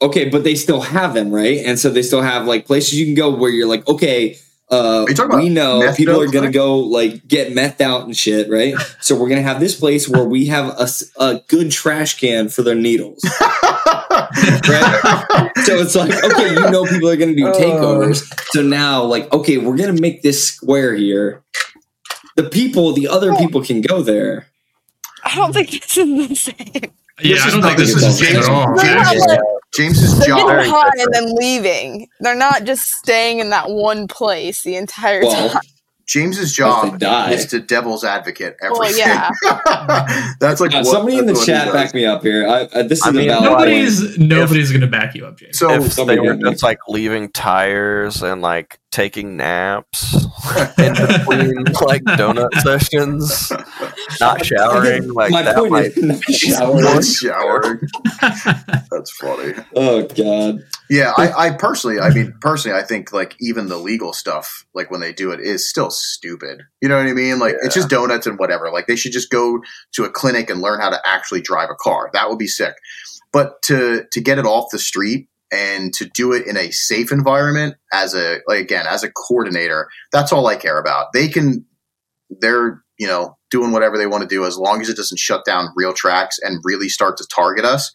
Okay, 0.02 0.28
but 0.28 0.42
they 0.42 0.56
still 0.56 0.80
have 0.80 1.14
them, 1.14 1.30
right? 1.30 1.58
And 1.64 1.78
so 1.78 1.88
they 1.88 2.02
still 2.02 2.22
have 2.22 2.46
like 2.46 2.66
places 2.66 2.98
you 2.98 3.04
can 3.06 3.14
go 3.14 3.30
where 3.32 3.50
you're 3.50 3.68
like, 3.68 3.86
okay, 3.86 4.38
uh, 4.68 5.04
you 5.08 5.14
talking 5.14 5.38
we 5.38 5.48
know 5.48 5.92
people 5.94 6.20
are 6.20 6.26
gonna 6.28 6.50
go 6.50 6.78
like 6.78 7.26
get 7.28 7.52
methed 7.52 7.80
out 7.80 8.04
and 8.04 8.16
shit, 8.16 8.50
right? 8.50 8.74
so 9.00 9.14
we're 9.14 9.28
gonna 9.28 9.42
have 9.42 9.60
this 9.60 9.78
place 9.78 10.08
where 10.08 10.24
we 10.24 10.46
have 10.46 10.68
a, 10.78 10.88
a 11.22 11.40
good 11.48 11.70
trash 11.70 12.18
can 12.18 12.48
for 12.48 12.62
their 12.62 12.74
needles, 12.74 13.22
right? 13.40 15.50
so 15.64 15.76
it's 15.78 15.94
like, 15.94 16.12
okay, 16.24 16.48
you 16.50 16.70
know 16.70 16.84
people 16.84 17.08
are 17.08 17.16
gonna 17.16 17.34
do 17.34 17.44
takeovers. 17.52 18.22
So 18.50 18.62
now, 18.62 19.04
like, 19.04 19.32
okay, 19.32 19.58
we're 19.58 19.76
gonna 19.76 20.00
make 20.00 20.22
this 20.22 20.46
square 20.46 20.94
here. 20.94 21.42
The 22.36 22.44
people, 22.44 22.92
the 22.92 23.08
other 23.08 23.34
people 23.36 23.62
can 23.62 23.80
go 23.80 24.02
there. 24.02 24.48
I 25.24 25.34
don't 25.36 25.52
think 25.52 25.70
this 25.70 25.96
is 25.96 26.28
the 26.28 26.34
same. 26.34 26.92
Yeah, 27.20 27.34
This 27.36 27.44
I 27.44 27.50
don't 27.50 27.60
not- 27.60 27.76
think 27.76 27.78
this 27.78 27.94
this 27.94 28.02
is 28.04 28.14
is 28.14 28.18
the 28.18 28.26
same 28.26 28.42
at 28.42 29.38
all. 29.38 29.55
They're 29.76 29.86
not 29.86 29.94
James's 29.94 30.18
they're 30.18 30.28
job. 30.28 30.38
getting 30.38 30.48
Very 30.56 30.68
high 30.70 30.90
and 30.98 31.14
then 31.14 31.34
leaving. 31.34 32.08
They're 32.20 32.34
not 32.36 32.64
just 32.64 32.84
staying 32.84 33.38
in 33.40 33.50
that 33.50 33.70
one 33.70 34.08
place 34.08 34.62
the 34.62 34.76
entire 34.76 35.22
Well, 35.22 35.50
time. 35.50 35.60
James's 36.06 36.52
they 36.54 36.62
job 36.62 36.98
die. 37.00 37.32
is 37.32 37.46
to 37.46 37.58
devil's 37.58 38.04
advocate 38.04 38.54
everything. 38.62 38.78
Well, 38.78 38.96
yeah. 38.96 39.30
that's 40.40 40.60
like 40.60 40.72
Uh, 40.72 40.78
what, 40.78 40.86
somebody 40.86 41.18
in 41.18 41.26
the 41.26 41.32
that's 41.32 41.40
what 41.40 41.46
he 41.48 41.52
chat 41.52 41.64
does. 41.64 41.74
back 41.74 41.94
me 41.94 42.06
up 42.06 42.22
here. 42.22 42.46
I, 42.46 42.62
uh, 42.66 42.82
this 42.84 43.00
is 43.00 43.06
I 43.06 43.10
a 43.10 43.12
mean. 43.12 43.26
Nobody's 43.26 44.16
nobody's 44.16 44.70
gonna 44.70 44.86
back 44.86 45.16
you 45.16 45.26
up, 45.26 45.36
James. 45.36 45.58
So 45.58 45.68
if 45.72 45.92
somebody 45.92 46.20
they 46.20 46.28
were 46.28 46.36
just 46.36 46.62
like 46.62 46.78
leaving 46.86 47.28
tires 47.32 48.22
and 48.22 48.40
like 48.40 48.78
taking 48.96 49.36
naps 49.36 50.14
in 50.78 50.94
between 50.94 51.64
like 51.82 52.02
donut 52.16 52.50
sessions, 52.62 53.52
not 54.18 54.42
showering, 54.42 55.12
like 55.12 55.30
My 55.30 55.42
that 55.42 55.56
point 55.56 55.70
might 55.70 56.28
is 56.30 56.58
not 56.58 56.64
showering. 56.64 56.82
Not 56.86 57.04
showering. 57.04 57.80
That's 58.90 59.10
funny. 59.18 59.52
Oh 59.74 60.06
god. 60.06 60.64
Yeah, 60.88 61.12
I, 61.18 61.48
I 61.48 61.50
personally, 61.50 62.00
I 62.00 62.08
mean, 62.08 62.32
personally, 62.40 62.78
I 62.78 62.84
think 62.84 63.12
like 63.12 63.36
even 63.38 63.66
the 63.66 63.76
legal 63.76 64.14
stuff, 64.14 64.64
like 64.72 64.90
when 64.90 65.00
they 65.00 65.12
do 65.12 65.30
it, 65.30 65.40
is 65.40 65.68
still 65.68 65.90
stupid. 65.90 66.62
You 66.80 66.88
know 66.88 66.96
what 66.96 67.06
I 67.06 67.12
mean? 67.12 67.38
Like 67.38 67.56
it's 67.62 67.74
just 67.74 67.90
donuts 67.90 68.26
and 68.26 68.38
whatever. 68.38 68.70
Like 68.70 68.86
they 68.86 68.96
should 68.96 69.12
just 69.12 69.30
go 69.30 69.60
to 69.92 70.04
a 70.04 70.10
clinic 70.10 70.48
and 70.48 70.62
learn 70.62 70.80
how 70.80 70.88
to 70.88 71.00
actually 71.04 71.42
drive 71.42 71.68
a 71.68 71.74
car. 71.74 72.08
That 72.14 72.30
would 72.30 72.38
be 72.38 72.46
sick. 72.46 72.74
But 73.30 73.60
to 73.64 74.04
to 74.10 74.20
get 74.22 74.38
it 74.38 74.46
off 74.46 74.70
the 74.72 74.78
street 74.78 75.28
and 75.56 75.94
to 75.94 76.04
do 76.04 76.32
it 76.32 76.46
in 76.46 76.56
a 76.56 76.70
safe 76.70 77.10
environment 77.12 77.76
as 77.92 78.14
a 78.14 78.38
like 78.46 78.60
again 78.60 78.86
as 78.86 79.02
a 79.04 79.10
coordinator, 79.10 79.88
that's 80.12 80.32
all 80.32 80.46
I 80.46 80.56
care 80.56 80.78
about. 80.78 81.12
They 81.14 81.28
can, 81.28 81.64
they're 82.40 82.82
you 82.98 83.06
know 83.06 83.36
doing 83.50 83.72
whatever 83.72 83.96
they 83.98 84.06
want 84.06 84.22
to 84.22 84.28
do 84.36 84.44
as 84.44 84.56
long 84.58 84.80
as 84.80 84.88
it 84.88 84.96
doesn't 84.96 85.18
shut 85.18 85.44
down 85.44 85.68
real 85.76 85.92
tracks 85.92 86.36
and 86.42 86.60
really 86.64 86.88
start 86.88 87.16
to 87.18 87.26
target 87.34 87.64
us 87.64 87.92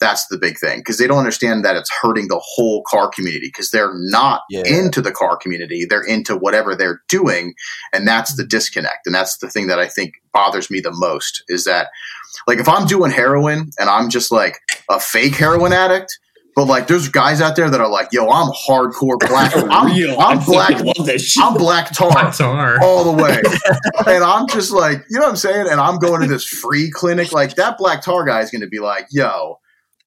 That's 0.00 0.26
the 0.28 0.38
big 0.38 0.56
thing 0.58 0.80
because 0.80 0.96
they 0.98 1.06
don't 1.06 1.18
understand 1.18 1.62
that 1.64 1.76
it's 1.76 1.90
hurting 2.02 2.28
the 2.28 2.40
whole 2.42 2.82
car 2.88 3.08
community 3.14 3.48
because 3.48 3.70
they're 3.70 3.92
not 3.94 4.40
Yeah. 4.50 4.62
into 4.66 5.00
the 5.02 5.12
car 5.12 5.36
community. 5.36 5.84
They're 5.88 6.02
into 6.16 6.36
whatever 6.36 6.74
they're 6.74 7.02
doing. 7.08 7.52
And 7.92 8.08
that's 8.08 8.34
the 8.34 8.44
disconnect. 8.46 9.06
And 9.06 9.14
that's 9.14 9.36
the 9.38 9.50
thing 9.50 9.66
that 9.68 9.78
I 9.78 9.86
think 9.86 10.14
bothers 10.32 10.70
me 10.70 10.80
the 10.80 10.90
most 11.06 11.44
is 11.48 11.64
that, 11.64 11.88
like, 12.48 12.58
if 12.58 12.68
I'm 12.68 12.86
doing 12.86 13.10
heroin 13.12 13.70
and 13.78 13.88
I'm 13.90 14.08
just 14.08 14.32
like 14.32 14.56
a 14.88 14.98
fake 14.98 15.36
heroin 15.36 15.72
addict, 15.74 16.18
but 16.56 16.66
like 16.66 16.86
there's 16.88 17.08
guys 17.08 17.40
out 17.40 17.56
there 17.56 17.70
that 17.70 17.80
are 17.80 17.88
like, 17.88 18.08
yo, 18.12 18.28
I'm 18.28 18.50
hardcore 18.52 19.18
black. 19.28 19.52
I'm, 19.56 19.86
Real. 19.94 20.18
I'm 20.18 20.38
I 20.38 20.44
black. 20.44 20.70
fucking 20.72 20.92
love 20.96 21.06
that 21.06 21.20
shit. 21.20 21.42
I'm 21.42 21.54
black 21.54 21.92
tar 21.92 22.10
That's 22.12 22.40
our. 22.40 22.82
all 22.82 23.04
the 23.04 23.22
way. 23.22 23.40
and 24.14 24.24
I'm 24.24 24.46
just 24.48 24.72
like, 24.72 25.04
you 25.10 25.16
know 25.18 25.22
what 25.26 25.30
I'm 25.30 25.36
saying? 25.36 25.66
And 25.70 25.80
I'm 25.80 25.98
going 25.98 26.20
to 26.22 26.26
this 26.26 26.44
free 26.46 26.90
clinic. 26.90 27.32
Like 27.32 27.54
that 27.56 27.78
black 27.78 28.02
tar 28.02 28.24
guy 28.24 28.40
is 28.40 28.50
going 28.50 28.62
to 28.62 28.68
be 28.68 28.78
like, 28.80 29.06
yo, 29.10 29.58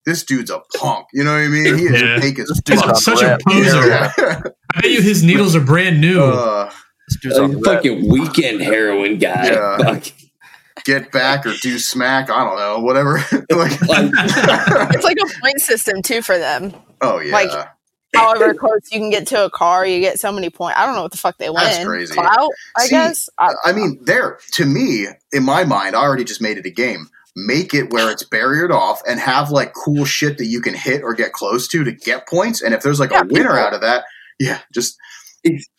this 0.06 0.24
dude's 0.26 0.52
a 0.52 0.60
punk. 0.78 1.08
You 1.14 1.24
know 1.24 1.32
what 1.32 1.44
I 1.44 1.48
mean? 1.48 1.78
He 1.78 1.86
is 1.86 2.02
Yeah. 2.02 2.20
fake 2.20 2.38
as 2.40 2.62
dude's 2.66 2.82
fuck. 2.82 2.90
on 2.90 2.96
such 2.98 3.22
a 3.22 3.38
poser. 3.48 3.88
Yeah. 3.88 4.12
I 4.76 4.82
bet 4.82 4.92
you 4.92 5.02
his 5.02 5.24
needles 5.24 5.56
are 5.56 5.62
brand 5.62 6.02
new. 6.02 6.22
Uh, 6.22 6.70
This 7.10 7.20
dude's 7.22 7.38
a 7.38 7.62
fucking 7.62 8.10
weekend 8.10 8.62
heroin 8.62 9.18
guy. 9.18 9.48
Yeah. 9.52 10.00
Fuck. 10.86 11.02
get 11.04 11.12
back 11.12 11.46
or 11.46 11.54
do 11.62 11.78
smack. 11.80 12.30
I 12.30 12.44
don't 12.44 12.58
know. 12.58 12.80
Whatever. 12.80 13.18
like, 13.52 13.82
Like, 13.88 14.12
It's 14.94 15.04
like 15.04 15.18
a 15.18 15.40
point 15.42 15.60
system 15.60 16.02
too 16.02 16.22
for 16.22 16.38
them. 16.38 16.74
oh, 17.02 17.20
yeah. 17.20 17.34
Like, 17.34 17.68
However 18.16 18.54
close 18.54 18.92
you 18.92 19.00
can 19.00 19.10
get 19.10 19.26
to 19.28 19.46
a 19.46 19.50
car, 19.50 19.88
you 19.88 20.00
get 20.00 20.20
so 20.20 20.32
many 20.32 20.52
points. 20.52 20.78
I 20.78 20.86
don't 20.86 20.94
know 20.94 21.02
what 21.02 21.12
the 21.12 21.18
fuck 21.18 21.40
they 21.40 21.50
win. 21.50 21.64
That's 21.64 21.84
crazy. 21.84 22.14
Clout, 22.14 22.50
I 22.78 22.84
See, 22.84 22.90
guess. 22.92 23.28
I, 23.40 23.54
I 23.66 23.72
mean, 23.74 23.98
there, 24.04 24.38
to 24.52 24.66
me, 24.68 25.08
in 25.32 25.44
my 25.44 25.64
mind, 25.64 25.96
I 25.96 26.02
already 26.04 26.24
just 26.24 26.40
made 26.40 26.60
it 26.60 26.66
a 26.68 26.70
game. 26.70 27.10
Make 27.36 27.74
it 27.74 27.92
where 27.92 28.12
it's 28.12 28.24
barriered 28.24 28.70
off 28.70 29.02
and 29.08 29.20
have 29.20 29.50
like 29.50 29.74
cool 29.74 30.06
shit 30.06 30.38
that 30.38 30.46
you 30.46 30.62
can 30.62 30.76
hit 30.76 31.02
or 31.02 31.16
get 31.16 31.32
close 31.34 31.68
to 31.70 31.84
to 31.84 31.92
get 31.92 32.28
points. 32.28 32.62
And 32.62 32.76
if 32.76 32.84
there's 32.84 33.00
like 33.00 33.10
Yeah, 33.10 33.22
a 33.22 33.26
winner 33.26 33.46
people- 33.50 33.56
out 33.58 33.74
of 33.74 33.82
that, 33.82 34.04
yeah, 34.40 34.60
just 34.72 34.96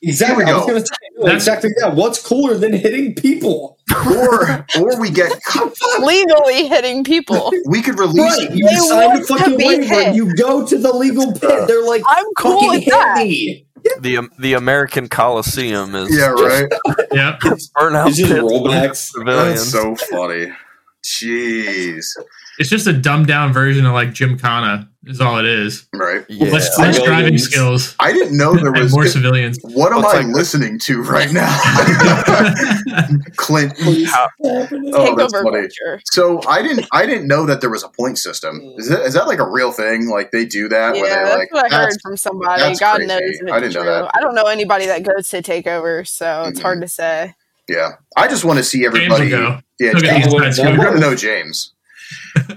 exactly. 0.02 0.44
Here 0.44 0.54
I 0.54 0.56
was 0.58 0.66
gonna 0.66 0.80
say 0.80 0.86
That's- 1.18 1.36
exactly 1.36 1.70
Yeah. 1.80 1.94
What's 1.94 2.20
cooler 2.22 2.56
than 2.58 2.72
hitting 2.72 3.14
people? 3.14 3.78
or 4.06 4.66
or 4.78 5.00
we 5.00 5.10
get 5.10 5.30
legally 6.00 6.68
hitting 6.68 7.04
people. 7.04 7.52
we 7.66 7.80
could 7.82 7.98
release 7.98 8.38
Right. 8.38 8.50
You 8.54 8.66
They 8.68 8.76
sign 8.76 9.20
a 9.20 9.24
fucking 9.24 9.56
waiver. 9.56 10.10
You 10.12 10.34
go 10.36 10.66
to 10.66 10.78
the 10.78 10.92
legal 10.92 11.32
pit. 11.32 11.66
They're 11.68 11.84
like, 11.86 12.02
I'm 12.06 12.24
cool 12.38 12.68
with 12.70 12.84
that. 12.86 13.18
me. 13.18 13.66
the 14.00 14.16
um, 14.18 14.30
the 14.38 14.54
American 14.54 15.08
Coliseum 15.08 15.94
is 15.94 16.16
Yeah, 16.16 16.28
right. 16.30 16.66
yeah. 17.12 17.38
burnout 17.76 18.08
It's 18.08 18.16
just 18.18 18.32
pits 18.32 18.42
rollbacks. 18.42 19.10
That's 19.24 19.70
so 19.70 19.94
funny. 19.96 20.50
Jeez. 21.04 22.06
It's 22.58 22.70
just 22.70 22.86
a 22.86 22.92
dumbed 22.92 23.26
down 23.26 23.52
version 23.52 23.84
of 23.86 23.92
like 23.92 24.12
Jim 24.12 24.36
Gymkhana, 24.38 24.88
is 25.06 25.20
all 25.20 25.38
it 25.38 25.44
is. 25.44 25.86
Right. 25.92 26.24
yeah, 26.28 26.50
Less, 26.52 26.78
less 26.78 27.02
driving 27.02 27.36
skills 27.36 27.96
I 27.98 28.12
didn't 28.12 28.36
know 28.36 28.54
there 28.54 28.68
and 28.72 28.78
was. 28.84 28.92
more 28.92 29.06
civilians. 29.06 29.58
What 29.62 29.92
am 29.92 29.98
Looks 30.02 30.14
I 30.14 30.18
like- 30.22 30.34
listening 30.34 30.78
to 30.80 31.02
right 31.02 31.32
now? 31.32 31.50
Clint. 33.36 33.72
How- 34.06 34.28
Oh, 34.44 35.14
that's 35.16 35.32
funny. 35.32 35.50
culture. 35.50 36.00
So 36.12 36.40
I 36.46 36.62
didn't. 36.62 36.86
I 36.92 37.06
didn't 37.06 37.26
know 37.26 37.46
that 37.46 37.60
there 37.60 37.70
was 37.70 37.82
a 37.82 37.88
point 37.88 38.18
system. 38.18 38.60
Is 38.76 38.88
that 38.88 39.00
is 39.02 39.14
that 39.14 39.26
like 39.26 39.38
a 39.40 39.48
real 39.48 39.72
thing? 39.72 40.08
Like 40.08 40.30
they 40.30 40.44
do 40.44 40.68
that? 40.68 40.94
Yeah, 40.94 41.02
where 41.02 41.10
they 41.10 41.24
that's 41.24 41.38
like, 41.38 41.52
what 41.52 41.64
I 41.64 41.68
that's- 41.68 41.94
heard 41.94 42.00
from 42.02 42.16
somebody. 42.16 42.78
God 42.78 42.96
crazy. 42.96 43.06
knows 43.08 43.52
I 43.52 43.60
didn't 43.60 43.74
know 43.74 43.84
that. 43.84 44.10
I 44.14 44.20
don't 44.20 44.34
know 44.34 44.44
anybody 44.44 44.86
that 44.86 45.02
goes 45.02 45.28
to 45.30 45.42
takeover, 45.42 46.06
so 46.06 46.44
it's 46.46 46.60
Mhm. 46.60 46.62
hard 46.62 46.80
to 46.82 46.88
say. 46.88 47.34
Yeah. 47.68 47.92
I 48.16 48.28
just 48.28 48.44
want 48.44 48.58
to 48.58 48.62
see 48.64 48.84
everybody. 48.86 49.28
go. 49.30 49.58
Yeah, 49.80 49.92
James, 49.94 50.02
the 50.02 50.06
Yeah, 50.38 50.46
inside 50.46 50.62
well, 50.66 50.74
you're 50.76 50.84
gonna 50.84 51.00
know 51.00 51.14
James. 51.16 51.72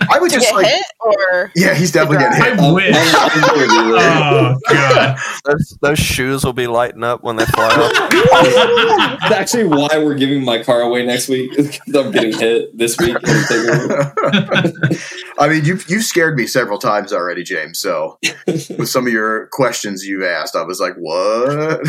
I 0.09 0.19
would 0.19 0.29
To 0.31 0.35
just 0.37 0.47
get 0.47 0.55
like. 0.55 0.65
hit 0.67 0.85
or 1.01 1.51
Yeah, 1.55 1.73
he's 1.73 1.91
definitely 1.91 2.17
getting 2.25 2.43
hit. 2.43 2.59
I 2.59 2.71
wish. 2.73 2.95
Oh 3.99 4.57
god. 4.69 5.17
those, 5.45 5.77
those 5.81 5.99
shoes 5.99 6.43
will 6.43 6.53
be 6.53 6.67
lighting 6.67 7.03
up 7.03 7.23
when 7.23 7.35
they 7.35 7.45
fly 7.45 7.65
off. 7.67 9.19
That's 9.21 9.33
actually 9.33 9.65
why 9.65 9.89
we're 9.97 10.15
giving 10.15 10.43
my 10.43 10.63
car 10.63 10.81
away 10.81 11.05
next 11.05 11.27
week. 11.29 11.51
Because 11.55 11.79
I'm 11.95 12.11
getting 12.11 12.37
hit 12.37 12.77
this 12.77 12.97
week. 12.97 13.15
I 15.39 15.47
mean, 15.49 15.65
you've 15.65 15.89
you've 15.89 16.03
scared 16.03 16.35
me 16.35 16.47
several 16.47 16.79
times 16.79 17.13
already, 17.13 17.43
James. 17.43 17.79
So 17.79 18.17
with 18.47 18.89
some 18.89 19.05
of 19.07 19.13
your 19.13 19.47
questions 19.47 20.05
you've 20.05 20.23
asked, 20.23 20.55
I 20.55 20.63
was 20.63 20.79
like, 20.79 20.95
"What?" 20.95 21.81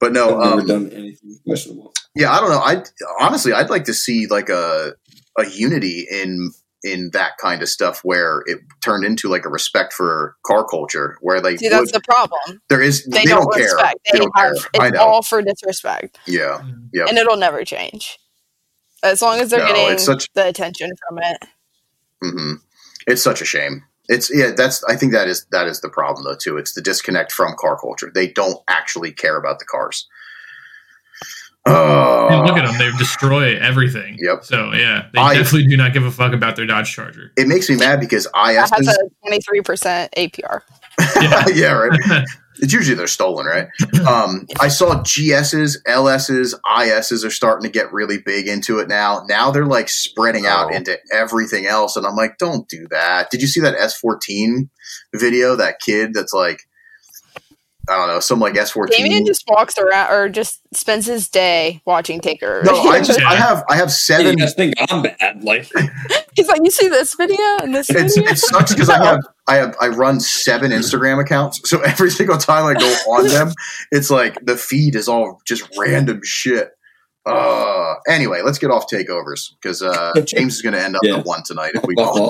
but 0.00 0.12
no, 0.12 0.40
I've 0.40 0.48
never 0.56 0.60
um, 0.60 0.66
done 0.66 0.90
anything 0.92 1.38
questionable. 1.46 1.92
yeah, 2.14 2.32
I 2.32 2.40
don't 2.40 2.50
know. 2.50 2.58
I 2.60 2.82
honestly, 3.20 3.52
I'd 3.52 3.70
like 3.70 3.84
to 3.84 3.94
see 3.94 4.26
like 4.26 4.48
a 4.48 4.94
a 5.38 5.46
unity 5.48 6.06
in 6.10 6.50
in 6.82 7.10
that 7.14 7.38
kind 7.38 7.62
of 7.62 7.68
stuff 7.68 8.00
where 8.04 8.42
it 8.46 8.58
turned 8.84 9.04
into 9.06 9.28
like 9.30 9.46
a 9.46 9.48
respect 9.48 9.92
for 9.94 10.36
car 10.46 10.64
culture, 10.66 11.16
where 11.22 11.40
like 11.40 11.58
see 11.58 11.68
that's 11.68 11.92
the 11.92 12.00
problem. 12.00 12.60
there 12.68 12.82
is 12.82 13.04
They, 13.06 13.20
they, 13.20 13.24
don't, 13.30 13.42
don't, 13.44 13.54
care. 13.54 13.62
respect. 13.64 13.98
They 14.12 14.18
They, 14.18 14.24
don't 14.24 14.36
have 14.36 14.54
care. 14.54 14.82
I 14.82 14.88
it's 14.88 14.98
all 14.98 15.22
for 15.22 15.40
disrespect. 15.42 16.18
yeah, 16.26 16.60
Yeah. 16.92 17.06
And 17.08 17.16
it'll 17.16 17.36
never 17.38 17.64
change. 17.64 18.18
As 19.02 19.22
long 19.22 19.40
as 19.40 19.50
they're 19.50 19.60
No, 19.60 19.66
getting 19.74 19.98
such- 19.98 20.28
the 20.34 20.46
attention 20.46 20.90
from 21.08 21.18
it. 21.18 21.38
hmm 22.22 22.52
It's 23.06 23.22
such 23.22 23.40
a 23.40 23.44
shame. 23.46 23.82
It's 24.08 24.30
yeah. 24.34 24.50
That's 24.54 24.84
I 24.84 24.96
think 24.96 25.12
that 25.12 25.26
is 25.28 25.46
that 25.52 25.66
is 25.66 25.80
the 25.80 25.88
problem 25.88 26.24
though 26.24 26.36
too. 26.36 26.58
It's 26.58 26.74
the 26.74 26.82
disconnect 26.82 27.32
from 27.32 27.54
car 27.58 27.78
culture. 27.78 28.10
They 28.14 28.28
don't 28.28 28.58
actually 28.68 29.12
care 29.12 29.36
about 29.38 29.58
the 29.58 29.64
cars. 29.64 30.06
Oh, 31.66 32.28
And 32.30 32.46
look 32.46 32.56
at 32.58 32.66
them; 32.66 32.76
they 32.78 32.90
destroy 32.98 33.56
everything. 33.58 34.18
Yep. 34.20 34.44
So 34.44 34.72
yeah, 34.72 35.06
they 35.14 35.20
I- 35.20 35.34
definitely 35.34 35.66
do 35.68 35.76
not 35.76 35.92
give 35.92 36.04
a 36.04 36.10
fuck 36.10 36.32
about 36.34 36.56
their 36.56 36.66
Dodge 36.66 36.92
Charger. 36.92 37.32
it 37.36 37.48
makes 37.48 37.68
me 37.70 37.76
mad 37.76 38.00
because 38.00 38.26
That 38.34 38.70
has 38.76 38.88
a 38.88 38.96
twenty 39.22 39.40
three 39.40 39.62
percent 39.62 40.12
APR. 40.16 40.60
Yeah. 41.20 41.44
yeah, 41.54 41.72
right. 41.72 42.24
It's 42.58 42.72
usually 42.72 42.94
they're 42.94 43.08
stolen, 43.08 43.46
right? 43.46 43.66
Um, 44.06 44.46
I 44.60 44.68
saw 44.68 45.02
GSs, 45.02 45.78
LSs, 45.88 46.54
ISs 46.80 47.24
are 47.24 47.30
starting 47.30 47.64
to 47.64 47.68
get 47.68 47.92
really 47.92 48.18
big 48.18 48.46
into 48.46 48.78
it 48.78 48.86
now. 48.86 49.24
Now 49.28 49.50
they're 49.50 49.66
like 49.66 49.88
spreading 49.88 50.46
out 50.46 50.70
Oh. 50.72 50.76
into 50.76 50.96
everything 51.12 51.66
else, 51.66 51.96
and 51.96 52.06
I'm 52.06 52.14
like, 52.14 52.38
don't 52.38 52.68
do 52.68 52.86
that. 52.92 53.30
Did 53.32 53.42
you 53.42 53.48
see 53.48 53.58
that 53.62 53.74
S14 53.76 54.68
video? 55.16 55.56
That 55.56 55.80
kid 55.80 56.14
that's 56.14 56.32
like, 56.32 56.60
I 57.88 57.96
don't 57.96 58.08
know, 58.08 58.20
some 58.20 58.40
like 58.40 58.54
S14. 58.54 58.88
Damien 58.88 59.26
just 59.26 59.44
walks 59.48 59.76
around 59.78 60.10
or 60.12 60.28
just 60.28 60.60
spends 60.74 61.06
his 61.06 61.28
day 61.28 61.82
watching 61.84 62.20
Taker. 62.20 62.62
no, 62.64 62.74
I 62.82 63.00
just 63.02 63.20
I 63.20 63.34
have 63.34 63.62
I 63.68 63.76
have 63.76 63.88
You 63.88 63.90
seven. 63.92 64.36
guys 64.36 64.54
think 64.54 64.74
I'm 64.90 65.02
bad? 65.02 65.44
Like, 65.44 65.70
He's 66.34 66.48
like, 66.48 66.60
you 66.64 66.70
see 66.70 66.88
this 66.88 67.14
video 67.14 67.44
and 67.62 67.74
this 67.74 67.90
It's, 67.90 68.16
video? 68.16 68.30
it 68.32 68.38
sucks 68.38 68.72
because 68.72 68.88
I 68.88 69.04
have 69.04 69.20
I 69.46 69.54
have 69.56 69.76
I 69.80 69.88
run 69.88 70.20
seven 70.20 70.70
Instagram 70.72 71.20
accounts, 71.20 71.60
so 71.68 71.80
every 71.84 72.10
single 72.10 72.38
time 72.38 72.64
I 72.64 72.74
go 72.74 72.86
on 73.12 73.28
them, 73.28 73.52
it's 73.92 74.10
like 74.10 74.44
the 74.44 74.56
feed 74.56 74.94
is 74.94 75.08
all 75.08 75.40
just 75.46 75.68
random 75.78 76.20
shit. 76.24 76.70
Uh, 77.26 77.94
anyway, 78.06 78.42
let's 78.42 78.58
get 78.58 78.70
off 78.70 78.84
takeovers 78.90 79.50
because 79.62 79.80
uh, 79.80 80.12
James 80.26 80.56
is 80.56 80.62
going 80.62 80.74
to 80.74 80.80
end 80.82 80.94
up 80.94 81.00
Yeah. 81.04 81.16
at 81.18 81.24
one 81.24 81.42
tonight 81.42 81.72
if 81.74 81.82
we 81.84 81.94
call. 81.94 82.28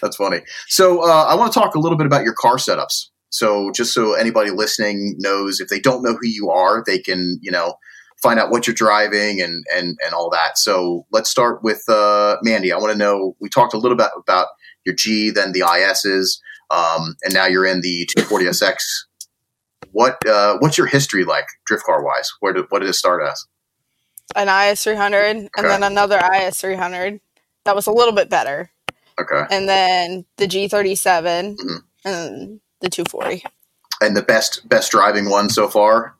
That's 0.00 0.16
funny. 0.16 0.40
So 0.68 1.02
uh, 1.02 1.24
I 1.24 1.34
want 1.34 1.52
to 1.52 1.58
talk 1.58 1.74
a 1.74 1.78
little 1.78 1.98
bit 1.98 2.06
about 2.06 2.24
your 2.24 2.32
car 2.34 2.56
setups. 2.56 3.08
So 3.30 3.70
just 3.72 3.92
so 3.92 4.14
anybody 4.14 4.50
listening 4.50 5.14
knows, 5.18 5.60
if 5.60 5.68
they 5.68 5.80
don't 5.80 6.02
know 6.02 6.12
who 6.14 6.26
you 6.26 6.50
are, 6.50 6.82
they 6.86 6.98
can 6.98 7.38
you 7.42 7.50
know 7.50 7.74
find 8.22 8.40
out 8.40 8.50
what 8.50 8.66
you're 8.66 8.74
driving 8.74 9.40
and 9.40 9.64
and 9.74 9.96
and 10.04 10.14
all 10.14 10.30
that. 10.30 10.58
So 10.58 11.06
let's 11.12 11.30
start 11.30 11.62
with 11.62 11.82
uh, 11.88 12.36
Mandy. 12.42 12.72
I 12.72 12.78
want 12.78 12.92
to 12.92 12.98
know. 12.98 13.36
We 13.40 13.48
talked 13.48 13.74
a 13.74 13.78
little 13.78 13.96
bit 13.96 14.10
about 14.16 14.48
your 14.84 14.94
G, 14.94 15.30
then 15.30 15.52
the 15.52 15.60
ISs, 15.62 16.40
um, 16.70 17.16
and 17.22 17.34
now 17.34 17.46
you're 17.46 17.66
in 17.66 17.80
the 17.82 18.08
240SX. 18.16 18.76
What 19.92 20.26
uh, 20.26 20.58
what's 20.58 20.76
your 20.78 20.86
history 20.86 21.24
like 21.24 21.46
drift 21.66 21.84
car 21.84 22.02
wise? 22.04 22.30
Where 22.40 22.52
did 22.52 22.66
what 22.70 22.80
did 22.80 22.88
it 22.88 22.94
start 22.94 23.22
as? 23.22 23.44
an 24.36 24.48
IS 24.48 24.84
three 24.84 24.94
hundred 24.94 25.24
and 25.36 25.50
then 25.56 25.82
another 25.82 26.20
IS 26.34 26.60
three 26.60 26.74
hundred 26.74 27.18
that 27.64 27.74
was 27.74 27.86
a 27.86 27.90
little 27.92 28.12
bit 28.12 28.28
better. 28.28 28.70
Okay, 29.18 29.44
And 29.50 29.68
then 29.68 30.26
the 30.36 30.46
G 30.46 30.68
thirty 30.68 30.94
seven 30.94 31.56
Mhm. 31.56 31.82
and 32.04 32.60
the 32.80 32.88
two 32.88 33.04
forty. 33.08 33.44
and 34.00 34.16
the 34.16 34.22
best 34.22 34.68
best 34.68 34.90
driving 34.92 35.28
one 35.30 35.48
so 35.50 35.68
far, 35.68 36.14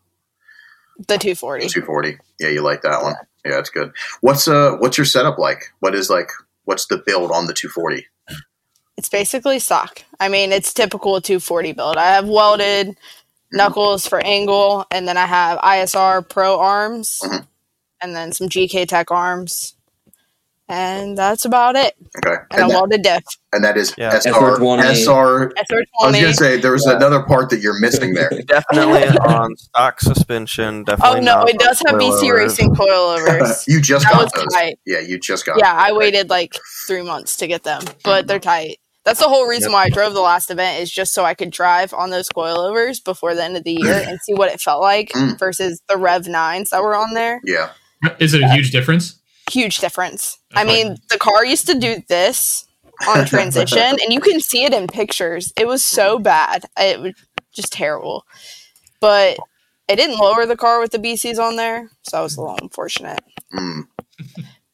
The 1.08 1.18
two 1.18 1.34
forty. 1.34 1.68
240. 1.68 2.18
Yeah, 2.40 2.48
you 2.48 2.62
like 2.62 2.82
that 2.82 3.02
one? 3.02 3.14
Yeah, 3.44 3.58
it's 3.58 3.70
good. 3.70 3.92
What's 4.20 4.48
uh 4.48 4.72
what's 4.78 4.98
your 4.98 5.04
setup 5.04 5.38
like? 5.38 5.72
What 5.80 5.94
is 5.94 6.10
like 6.10 6.30
what's 6.64 6.86
the 6.86 6.98
build 6.98 7.30
on 7.30 7.46
the 7.46 7.54
240? 7.54 8.06
It's 8.96 9.08
basically 9.08 9.58
stock. 9.60 10.02
I 10.20 10.28
mean, 10.28 10.50
it's 10.52 10.74
typical 10.74 11.20
240 11.20 11.72
build. 11.72 11.96
I 11.96 12.06
have 12.14 12.26
welded 12.28 12.96
knuckles 13.52 14.06
for 14.08 14.18
angle, 14.24 14.84
and 14.90 15.06
then 15.08 15.16
I 15.16 15.24
have 15.26 15.58
ISR 15.60 16.28
Pro 16.28 16.58
arms, 16.58 17.20
Mhm. 17.22 17.46
and 18.02 18.14
then 18.16 18.32
some 18.32 18.48
GK 18.48 18.84
Tech 18.86 19.10
arms. 19.12 19.74
And 20.68 21.16
that's 21.16 21.44
about 21.44 21.76
it. 21.76 21.94
Okay. 22.18 22.36
And, 22.50 22.60
And, 22.60 22.62
a 22.62 22.66
that, 22.66 22.68
welded 22.68 23.02
diff. 23.02 23.22
and 23.52 23.64
that 23.64 23.76
is 23.76 23.94
Yeah. 23.96 24.10
SR. 24.10 24.32
SR20. 24.58 24.82
I 26.02 26.06
was 26.06 26.20
gonna 26.20 26.34
say 26.34 26.58
there 26.60 26.72
was 26.72 26.84
Yeah. 26.86 26.96
another 26.96 27.22
part 27.22 27.50
that 27.50 27.60
you're 27.60 27.78
missing 27.80 28.14
there. 28.14 28.30
Definitely 28.46 29.08
on 29.18 29.56
stock 29.56 30.00
suspension. 30.00 30.84
Definitely. 30.84 31.20
Oh 31.20 31.22
no, 31.22 31.42
it 31.44 31.58
does 31.58 31.82
have 31.86 31.96
BC. 31.96 32.32
Racing 32.34 32.74
coilovers. 32.74 33.64
you 33.68 33.80
just 33.80 34.04
that 34.04 34.12
got 34.12 34.34
those. 34.34 34.46
tight. 34.54 34.78
Yeah, 34.86 35.00
you 35.00 35.18
just 35.18 35.46
got. 35.46 35.58
Yeah, 35.58 35.72
those. 35.74 35.88
I 35.88 35.92
waited 35.92 36.30
like 36.30 36.54
three 36.86 37.02
months 37.02 37.36
to 37.38 37.46
get 37.46 37.62
them, 37.64 37.82
but 38.04 38.26
they're 38.26 38.38
tight. 38.38 38.78
That's 39.04 39.20
the 39.20 39.28
whole 39.28 39.46
reason 39.46 39.72
why 39.72 39.84
I 39.84 39.88
drove 39.88 40.12
the 40.12 40.20
last 40.20 40.50
event 40.50 40.82
is 40.82 40.90
just 40.90 41.14
so 41.14 41.24
I 41.24 41.32
could 41.32 41.50
drive 41.50 41.94
on 41.94 42.10
those 42.10 42.28
coilovers 42.28 43.02
before 43.02 43.34
the 43.34 43.42
end 43.42 43.56
of 43.56 43.64
the 43.64 43.72
year 43.72 44.04
and 44.06 44.18
see 44.20 44.34
what 44.34 44.52
it 44.52 44.60
felt 44.60 44.82
like 44.82 45.08
Mm. 45.14 45.38
versus 45.38 45.80
the 45.88 45.96
Rev 45.96 46.26
nines 46.28 46.70
that 46.70 46.82
were 46.82 46.94
on 46.94 47.14
there. 47.14 47.40
Yeah. 47.42 47.70
Is 48.18 48.34
it 48.34 48.42
a 48.42 48.48
huge 48.50 48.70
difference? 48.70 49.17
Huge 49.50 49.78
difference. 49.78 50.38
That's 50.50 50.62
I 50.62 50.64
mean, 50.64 50.96
the 51.10 51.18
car 51.18 51.44
used 51.44 51.66
to 51.68 51.78
do 51.78 52.02
this 52.08 52.66
on 53.08 53.24
transition, 53.26 53.78
and 53.80 54.12
you 54.12 54.20
can 54.20 54.40
see 54.40 54.64
it 54.64 54.74
in 54.74 54.86
pictures. 54.86 55.52
It 55.58 55.66
was 55.66 55.84
so 55.84 56.18
bad. 56.18 56.66
It 56.78 57.00
was 57.00 57.14
just 57.52 57.72
terrible. 57.72 58.24
But 59.00 59.38
it 59.88 59.96
didn't 59.96 60.18
lower 60.18 60.44
the 60.46 60.56
car 60.56 60.80
with 60.80 60.90
the 60.90 60.98
BCs 60.98 61.38
on 61.38 61.56
there, 61.56 61.90
so 62.02 62.18
I 62.18 62.22
was 62.22 62.36
a 62.36 62.40
little 62.40 62.58
unfortunate. 62.60 63.20
Mm. 63.54 63.84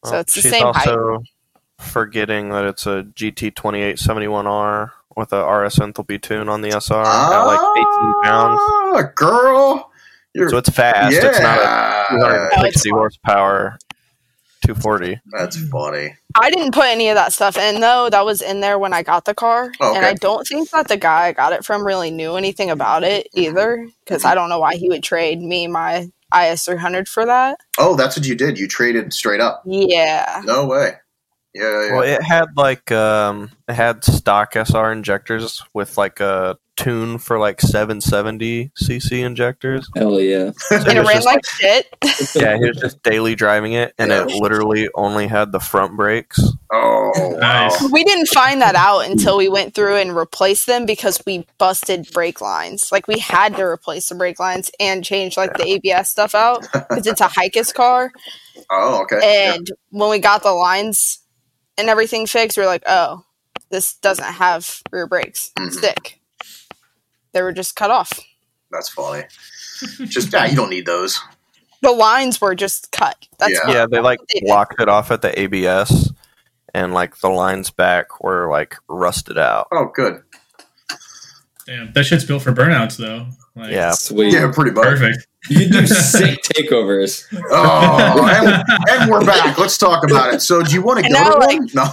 So 0.05 0.19
it's 0.19 0.35
the 0.35 0.41
she's 0.41 0.51
same 0.51 0.63
height. 0.73 0.89
also 0.89 1.23
forgetting 1.79 2.51
that 2.51 2.65
it's 2.65 2.87
a 2.87 3.05
GT2871R 3.15 4.91
with 5.17 5.33
a 5.33 5.47
RS 5.47 5.77
enthalpy 5.77 6.21
tune 6.21 6.49
on 6.49 6.61
the 6.63 6.71
SR 6.71 7.03
at 7.03 7.45
like 7.45 7.61
18 7.61 8.23
pounds. 8.23 8.61
Ah, 8.63 9.13
girl. 9.15 9.91
You're, 10.35 10.49
So 10.49 10.59
it's 10.59 10.69
fast. 10.69 11.15
It's 11.15 11.39
not 11.41 11.59
a 11.59 11.63
yeah. 11.63 12.07
260 12.11 12.91
horsepower 12.91 13.79
240. 14.65 15.21
That's 15.33 15.57
funny. 15.69 16.15
I 16.35 16.51
didn't 16.51 16.75
put 16.75 16.87
any 16.87 17.09
of 17.09 17.15
that 17.15 17.33
stuff 17.33 17.57
in 17.57 17.81
though. 17.81 18.09
That 18.11 18.25
was 18.25 18.43
in 18.43 18.61
there 18.61 18.79
when 18.79 18.93
I 18.93 19.03
got 19.03 19.25
the 19.25 19.35
car, 19.35 19.73
Oh, 19.81 19.95
and. 19.95 20.05
I 20.05 20.15
don't 20.15 20.47
think 20.47 20.71
that 20.71 20.89
the 20.89 20.97
guy 20.97 21.27
I 21.27 21.33
got 21.33 21.53
it 21.53 21.65
from 21.65 21.87
really 21.87 22.11
knew 22.11 22.35
anything 22.37 22.71
about 22.71 23.05
it 23.05 23.29
either. 23.35 23.89
Because 24.05 24.25
I 24.25 24.35
don't 24.35 24.49
know 24.49 24.59
why 24.59 24.77
he 24.77 24.89
would 24.89 25.03
trade 25.03 25.41
me 25.41 25.67
my 25.67 26.11
IS 26.37 26.65
300 26.65 27.09
for 27.09 27.25
that. 27.27 27.59
Oh, 27.79 27.95
that's 27.95 28.17
what 28.17 28.27
you 28.27 28.35
did. 28.35 28.59
You 28.59 28.67
traded 28.67 29.13
straight 29.13 29.41
up. 29.41 29.63
Yeah, 29.65 30.43
No 30.45 30.67
way. 30.67 30.95
Yeah, 31.55 31.87
yeah. 31.87 31.93
Well, 31.93 32.03
it 32.03 32.23
had 32.23 32.47
like 32.57 32.91
um, 32.91 33.53
it 33.69 33.75
had 33.75 34.03
stock 34.03 34.57
SR 34.57 34.91
injectors 34.91 35.63
with 35.73 35.97
like 35.97 36.19
a 36.19 36.59
tune 36.77 37.19
for 37.19 37.39
like 37.39 37.61
770 37.61 38.71
cc 38.83 39.13
injectors. 39.25 39.89
Hell 39.97 40.21
yeah. 40.21 40.51
So 40.57 40.77
and 40.89 40.99
it 40.99 41.03
ran 41.03 41.15
just, 41.23 41.27
like 41.27 41.41
shit. 41.47 41.87
yeah, 42.35 42.57
he 42.57 42.67
was 42.69 42.79
just 42.79 43.03
daily 43.03 43.35
driving 43.35 43.73
it, 43.75 43.95
and 43.99 44.11
Yeah. 44.11 44.23
it 44.25 44.31
literally 44.41 44.89
only 44.95 45.27
had 45.27 45.53
the 45.53 45.61
front 45.61 45.97
brakes. 45.97 46.41
oh, 46.73 47.13
wow. 47.17 47.39
Nice. 47.69 47.91
we 47.93 48.05
didn't 48.05 48.27
find 48.29 48.61
that 48.61 48.75
out 48.75 49.01
until 49.01 49.37
we 49.37 49.49
went 49.49 49.75
through 49.75 49.97
and 49.97 50.17
replaced 50.17 50.67
them 50.67 50.87
because 50.87 51.23
we 51.27 51.47
busted 51.59 52.09
brake 52.13 52.41
lines. 52.41 52.91
Like 52.91 53.07
we 53.09 53.19
had 53.19 53.57
to 53.57 53.63
replace 53.63 54.09
the 54.09 54.15
brake 54.15 54.41
lines 54.41 54.71
and 54.81 55.05
change 55.05 55.37
like 55.37 55.57
the 55.57 55.67
ABS 55.67 56.11
stuff 56.11 56.35
out 56.35 56.63
because 56.73 57.07
it's 57.07 57.21
a 57.21 57.29
Hikes 57.29 57.73
car. 57.73 58.11
Oh, 58.71 59.03
okay. 59.03 59.19
Yeah. 59.23 59.55
And 59.55 59.71
when 59.91 60.11
we 60.11 60.19
got 60.19 60.43
the 60.43 60.53
lines 60.53 61.21
and 61.77 61.89
everything 61.89 62.27
fixed, 62.27 62.57
we 62.57 62.63
are 62.65 62.67
like, 62.67 62.85
oh, 62.87 63.25
this 63.71 63.95
doesn't 63.97 64.25
have 64.25 64.81
rear 64.93 65.07
brakes. 65.07 65.51
Mhm. 65.59 65.73
Stick. 65.73 66.21
They 67.35 67.43
were 67.43 67.53
just 67.53 67.77
cut 67.77 67.91
off. 67.91 68.19
That's 68.71 68.89
funny. 68.89 69.25
Just 70.07 70.33
yeah, 70.33 70.47
you 70.47 70.57
don't 70.57 70.71
need 70.71 70.87
those. 70.87 71.21
The 71.83 71.93
lines 71.93 72.41
were 72.41 72.55
just 72.55 72.91
cut. 72.93 73.27
That's 73.39 73.53
Yeah. 73.53 73.73
Yeah, 73.73 73.87
they 73.87 74.01
like 74.01 74.21
they 74.33 74.41
blocked 74.41 74.81
it 74.81 74.89
off 74.89 75.11
at 75.11 75.21
the 75.21 75.39
ABS, 75.39 76.13
and 76.73 76.95
like 76.95 77.19
the 77.19 77.29
lines 77.29 77.71
back 77.71 78.23
were 78.23 78.49
like 78.51 78.77
rusted 78.89 79.37
out. 79.37 79.69
Oh, 79.73 79.91
good. 79.95 80.23
Damn, 81.67 81.93
that 81.93 82.05
shit's 82.05 82.25
built 82.25 82.43
for 82.43 82.53
burnouts 82.53 82.97
though. 82.97 83.27
Like, 83.57 83.71
Yeah. 83.73 83.93
Sweet. 83.93 84.33
Yeah, 84.33 84.51
pretty 84.53 84.73
much. 84.73 84.85
perfect. 84.85 85.27
You 85.49 85.69
do 85.71 85.87
sick 85.87 86.41
takeovers. 86.43 87.25
Oh, 87.51 88.27
and, 88.29 88.65
and 88.91 89.11
we're 89.11 89.25
back. 89.25 89.57
Let's 89.59 89.77
talk 89.79 90.03
about 90.05 90.33
it. 90.35 90.41
So, 90.43 90.63
do 90.63 90.73
you 90.73 90.83
want 90.83 91.05
to 91.05 91.09
go 91.11 91.15
now, 91.15 91.31
to 91.31 91.39
like- 91.39 91.75
No. 91.75 91.85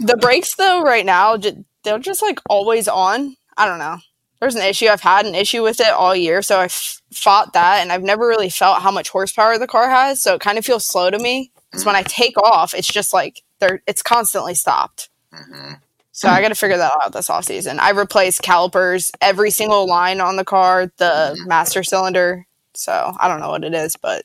the 0.00 0.18
brakes 0.20 0.54
though 0.56 0.82
right 0.82 1.04
now 1.06 1.36
they're 1.84 1.98
just 1.98 2.22
like 2.22 2.40
always 2.48 2.88
on 2.88 3.36
i 3.56 3.66
don't 3.66 3.78
know 3.78 3.96
there's 4.40 4.54
an 4.54 4.62
issue 4.62 4.86
i've 4.86 5.00
had 5.00 5.26
an 5.26 5.34
issue 5.34 5.62
with 5.62 5.80
it 5.80 5.88
all 5.88 6.14
year 6.14 6.42
so 6.42 6.60
I 6.60 6.68
fought 7.12 7.52
that 7.54 7.80
and 7.80 7.90
i've 7.92 8.02
never 8.02 8.26
really 8.26 8.50
felt 8.50 8.82
how 8.82 8.90
much 8.90 9.08
horsepower 9.08 9.58
the 9.58 9.66
car 9.66 9.88
has 9.88 10.22
so 10.22 10.34
it 10.34 10.40
kind 10.40 10.58
of 10.58 10.64
feels 10.64 10.84
slow 10.84 11.10
to 11.10 11.18
me 11.18 11.50
because 11.70 11.84
when 11.86 11.96
i 11.96 12.02
take 12.02 12.36
off 12.38 12.74
it's 12.74 12.88
just 12.88 13.12
like 13.14 13.42
they're 13.60 13.82
it's 13.86 14.02
constantly 14.02 14.54
stopped 14.54 15.08
Mhm. 15.34 15.80
So 16.18 16.28
i 16.28 16.40
gotta 16.42 16.54
figure 16.54 16.76
that 16.76 16.92
out 17.02 17.12
this 17.12 17.30
off 17.30 17.44
season 17.44 17.78
i 17.78 17.90
replaced 17.90 18.42
calipers 18.42 19.12
every 19.20 19.50
single 19.50 19.86
line 19.86 20.20
on 20.20 20.36
the 20.36 20.44
car 20.44 20.90
the 20.96 21.38
master 21.46 21.82
cylinder 21.84 22.44
so 22.74 23.12
i 23.20 23.28
don't 23.28 23.40
know 23.40 23.50
what 23.50 23.62
it 23.64 23.74
is 23.74 23.96
but 23.96 24.24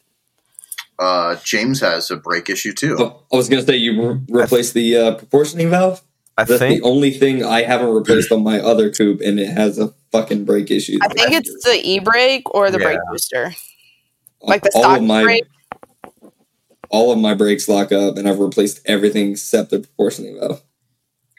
Uh, 1.00 1.36
James 1.44 1.82
has 1.82 2.12
a 2.12 2.16
brake 2.16 2.50
issue 2.50 2.72
too. 2.72 2.96
Oh, 3.00 3.24
I 3.34 3.36
was 3.36 3.50
gonna 3.50 3.64
say 3.64 3.78
you 3.78 3.92
re- 4.00 4.20
replaced 4.30 4.74
the 4.76 4.96
uh, 4.96 5.16
proportioning 5.16 5.70
valve. 5.72 6.02
I 6.38 6.44
That's 6.44 6.60
think 6.60 6.82
the 6.82 6.88
only 6.88 7.12
thing 7.12 7.44
I 7.44 7.64
haven't 7.64 7.90
replaced 7.94 8.32
on 8.32 8.44
my 8.44 8.60
other 8.60 8.92
coupe, 8.92 9.20
and 9.22 9.40
it 9.40 9.50
has 9.50 9.80
a 9.80 9.92
fucking 10.12 10.46
brake 10.46 10.70
issue. 10.70 11.00
i 11.02 11.08
think 11.08 11.32
it's 11.32 11.66
the 11.66 11.80
e-brake 11.84 12.46
or 12.54 12.70
the 12.70 12.78
brake 12.78 13.00
booster 13.10 13.54
like 14.42 14.62
the 14.62 14.70
all 14.76 14.84
stock 14.84 15.02
my 15.02 15.24
brake 15.24 15.48
all 16.90 17.12
of 17.12 17.18
my 17.18 17.34
brakes 17.34 17.68
lock 17.68 17.92
up, 17.92 18.18
and 18.18 18.30
I've 18.30 18.40
replaced 18.40 18.80
everything 18.86 19.32
except 19.32 19.72
the 19.72 19.80
proportioning 19.80 20.40
valve. 20.40 20.62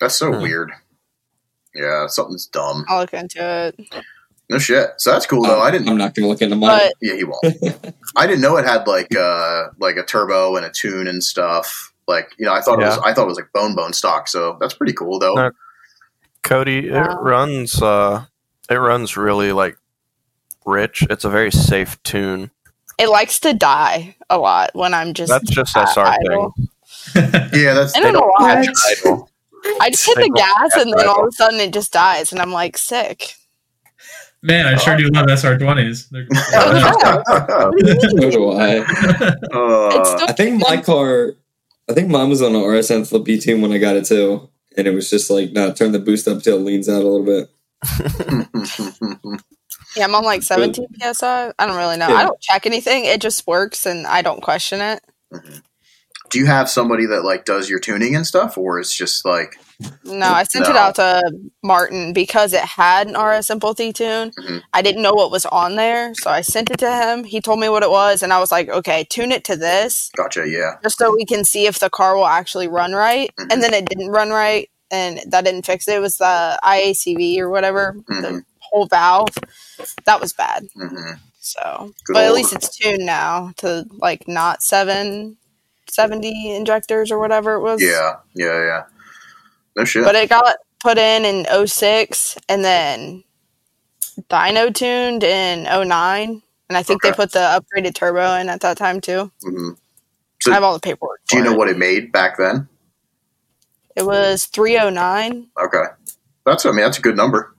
That's 0.01 0.17
so 0.17 0.33
Hmm. 0.33 0.43
weird. 0.43 0.73
Yeah, 1.75 2.07
something's 2.07 2.47
dumb. 2.47 2.85
I'll 2.89 3.01
look 3.01 3.13
into 3.15 3.39
it. 3.41 4.05
No 4.51 4.59
shit. 4.59 4.91
So 4.99 5.11
that's 5.11 5.27
cool 5.27 5.43
though. 5.43 5.61
I 5.61 5.71
didn't. 5.71 5.89
I'm 5.89 5.97
didn't. 5.99 6.15
gonna 6.17 6.29
look 6.29 6.43
into 6.43 6.55
mine. 6.57 6.79
But 6.79 6.93
Yeah, 7.01 7.15
he 7.17 7.25
won't. 7.25 7.95
I 8.17 8.27
didn't 8.27 8.43
know 8.43 8.57
it 8.59 8.65
had 8.65 8.87
like 8.87 9.15
uh 9.17 9.69
like 9.79 9.97
a 9.97 10.03
turbo 10.05 10.57
and 10.57 10.65
a 10.67 10.71
tune 10.71 11.09
and 11.09 11.23
stuff. 11.25 11.93
Like 12.07 12.31
you 12.39 12.45
know, 12.45 12.53
I 12.53 12.61
thought 12.61 12.79
it 12.81 12.85
was 12.85 12.99
I 12.99 13.13
thought 13.15 13.23
it 13.25 13.29
was 13.29 13.37
like 13.39 13.51
bone 13.55 13.75
bone 13.75 13.93
stock. 13.95 14.29
So 14.29 14.57
that's 14.61 14.75
pretty 14.75 14.93
cool 14.93 15.19
though. 15.19 15.35
No. 15.35 15.51
Cody, 16.43 16.89
it 16.89 16.93
Wow. 16.93 17.19
runs 17.23 17.81
uh 17.83 18.27
it 18.71 18.75
runs 18.77 19.17
really 19.17 19.51
like 19.53 19.77
rich. 20.67 21.05
It's 21.11 21.25
a 21.25 21.31
very 21.31 21.51
safe 21.51 22.01
tune. 22.03 22.51
it 22.99 23.09
likes 23.09 23.41
to 23.41 23.53
die 23.55 24.15
a 24.31 24.39
lot 24.39 24.71
when 24.75 24.95
I'm 24.95 25.15
just. 25.15 25.31
That's 25.31 25.51
just 25.51 25.77
at 25.77 25.89
SR 25.89 26.05
idle. 26.07 26.55
thing. 26.57 26.69
Yeah, 27.55 27.75
that's 27.75 27.97
I 27.97 28.01
don't 28.01 28.13
know 28.13 28.31
why. 28.37 28.67
Idle. 29.05 29.31
I 29.81 29.91
just 29.91 30.07
hit 30.07 30.17
the 30.17 30.23
don't 30.23 30.37
gas 30.37 30.77
and 30.77 30.93
then 30.93 31.09
all 31.09 31.23
of 31.23 31.29
a 31.29 31.33
sudden 31.33 31.61
it 31.61 31.73
just 31.73 31.93
dies, 31.93 32.33
and 32.33 32.41
I'm 32.41 32.53
like 32.53 32.77
sick. 32.77 33.35
Man, 34.43 34.67
I 34.67 34.77
sure 34.77 34.95
do 34.95 35.09
love 35.09 35.27
SR20s. 35.27 36.11
They're 36.11 36.27
So 38.21 38.31
do 38.31 38.51
I. 38.53 38.85
Uh, 39.55 40.27
I 40.29 40.33
think 40.33 40.61
my 40.69 40.77
car, 40.83 41.35
I 41.89 41.95
think 41.95 42.11
mine 42.11 42.29
was 42.29 42.43
on 42.43 42.55
an 42.55 42.61
RSN 42.61 43.09
Flip 43.09 43.23
B2 43.23 43.63
when 43.63 43.73
I 43.73 43.79
got 43.79 43.97
it 43.97 44.05
too, 44.05 44.51
and 44.77 44.87
it 44.87 44.91
was 44.91 45.09
just 45.09 45.31
like, 45.31 45.53
no, 45.53 45.73
turn 45.73 45.93
the 45.93 45.99
boost 45.99 46.29
up 46.29 46.43
till 46.43 46.59
it 46.59 46.63
leans 46.63 46.89
out 46.91 47.03
a 47.03 47.09
little 47.09 47.25
bit. 47.25 47.49
yeah, 49.97 50.05
I'm 50.05 50.15
on 50.15 50.25
like 50.25 50.43
17 50.43 50.89
psi. 51.13 51.53
I 51.59 51.67
don't 51.67 51.77
really 51.77 51.97
know. 51.97 52.09
Yeah. 52.09 52.17
I 52.17 52.23
don't 52.25 52.41
check 52.41 52.67
anything. 52.67 53.07
It 53.07 53.23
just 53.23 53.47
works, 53.47 53.87
and 53.87 54.07
I 54.07 54.21
don't 54.21 54.43
question 54.43 54.81
it. 54.83 55.03
Do 56.35 56.41
you 56.41 56.47
have 56.47 56.69
somebody 56.69 57.07
that 57.07 57.25
like 57.25 57.45
does 57.45 57.71
your 57.71 57.79
tuning 57.79 58.17
and 58.17 58.27
stuff, 58.27 58.59
or 58.59 58.81
it's 58.81 58.93
just 58.93 59.25
like 59.25 59.57
No, 60.05 60.27
I 60.33 60.43
sent 60.43 60.67
it 60.67 60.75
out 60.75 60.97
to 60.97 61.23
Martin 61.63 62.13
because 62.13 62.53
it 62.53 62.61
had 62.65 63.07
an 63.07 63.15
RS 63.15 63.51
Enthalpy 63.51 63.95
tune. 63.95 64.33
Mhm. 64.33 64.61
I 64.73 64.83
didn't 64.83 65.03
know 65.03 65.13
what 65.13 65.31
was 65.31 65.47
on 65.47 65.77
there, 65.77 66.13
so 66.17 66.31
I 66.31 66.41
sent 66.41 66.71
it 66.71 66.79
to 66.79 66.91
him. 66.93 67.23
He 67.23 67.41
told 67.41 67.61
me 67.61 67.69
what 67.69 67.85
it 67.85 67.91
was, 67.91 68.21
and 68.25 68.33
I 68.33 68.41
was 68.41 68.51
like, 68.51 68.69
okay, 68.69 69.05
tune 69.09 69.31
it 69.31 69.45
to 69.45 69.55
this 69.55 70.11
gotcha? 70.17 70.49
Yeah. 70.49 70.73
just 70.83 70.99
so 70.99 71.15
we 71.15 71.25
can 71.25 71.45
see 71.45 71.67
if 71.67 71.79
the 71.79 71.89
car 71.89 72.17
will 72.17 72.27
actually 72.27 72.67
run 72.67 72.95
right. 72.95 73.31
Mhm. 73.39 73.53
And 73.53 73.63
then 73.63 73.73
it 73.73 73.85
didn't 73.89 74.11
run 74.11 74.31
right, 74.31 74.69
and 74.91 75.21
that 75.29 75.45
didn't 75.45 75.67
fix 75.67 75.87
it. 75.87 75.95
It 75.95 76.01
was 76.01 76.17
the 76.17 76.59
IACV 76.65 77.39
or 77.39 77.49
whatever, 77.49 77.95
the 78.09 78.15
Mhm. 78.15 78.45
whole 78.59 78.87
valve. 78.87 79.29
That 80.05 80.21
was 80.21 80.33
bad. 80.33 80.67
hmm 80.75 81.13
So, 81.41 81.93
Good 82.07 82.15
but 82.15 82.25
at 82.25 82.33
least 82.35 82.53
it's 82.55 82.75
tuned 82.77 83.07
now 83.07 83.53
to 83.59 83.87
like 83.99 84.27
not 84.27 84.63
seven 84.65 85.37
seventy 85.95 86.55
injectors 86.55 87.11
or 87.11 87.19
whatever 87.19 87.55
it 87.55 87.61
was. 87.61 87.83
Yeah. 87.83 88.17
Yeah. 88.35 88.65
Yeah. 88.65 88.83
No 89.77 89.85
shit. 89.85 90.05
But 90.05 90.15
it 90.15 90.29
got 90.29 90.57
put 90.81 90.99
in 90.99 91.25
in 91.25 91.67
06 91.67 92.37
and 92.49 92.65
then 92.65 93.25
dyno 94.29 94.73
tuned 94.75 95.25
in 95.25 95.65
09. 95.65 96.43
And 96.69 96.77
I 96.79 96.83
think 96.83 97.03
Okay. 97.05 97.11
they 97.11 97.17
put 97.17 97.33
the 97.33 97.39
upgraded 97.39 97.95
turbo 97.95 98.35
in 98.37 98.49
at 98.49 98.61
that 98.61 98.77
time 98.77 99.01
too. 99.01 99.31
hmm 99.43 99.71
So 100.43 100.51
I 100.53 100.55
have 100.55 100.63
all 100.63 100.75
the 100.75 100.81
paperwork. 100.81 101.21
do 101.29 101.39
you 101.39 101.43
know 101.45 101.53
it. 101.53 101.59
what 101.59 101.69
it 101.69 101.79
made 101.79 102.13
back 102.13 102.37
then? 102.37 102.69
It 103.97 104.05
was 104.05 104.47
309, 104.47 105.49
Okay, 105.63 105.85
that's 106.45 106.67
I 106.67 106.71
mean 106.71 106.79
that's 106.85 106.99
a 106.99 107.03
good 107.03 107.17
number. 107.17 107.55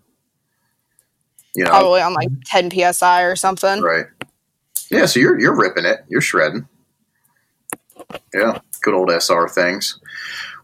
You 1.55 1.63
know, 1.63 1.69
probably 1.69 2.01
on 2.01 2.13
like 2.13 2.27
10 2.45 2.69
psi 2.93 3.21
or 3.23 3.35
something. 3.37 3.81
right? 3.81 4.05
Yeah, 4.91 5.05
so 5.05 5.19
you're 5.19 5.39
you're 5.39 5.55
ripping 5.55 5.85
it. 5.85 5.99
You're 6.09 6.21
shredding. 6.21 6.67
Yeah, 8.33 8.59
good 8.81 8.93
old 8.93 9.09
SR 9.11 9.47
things. 9.47 9.99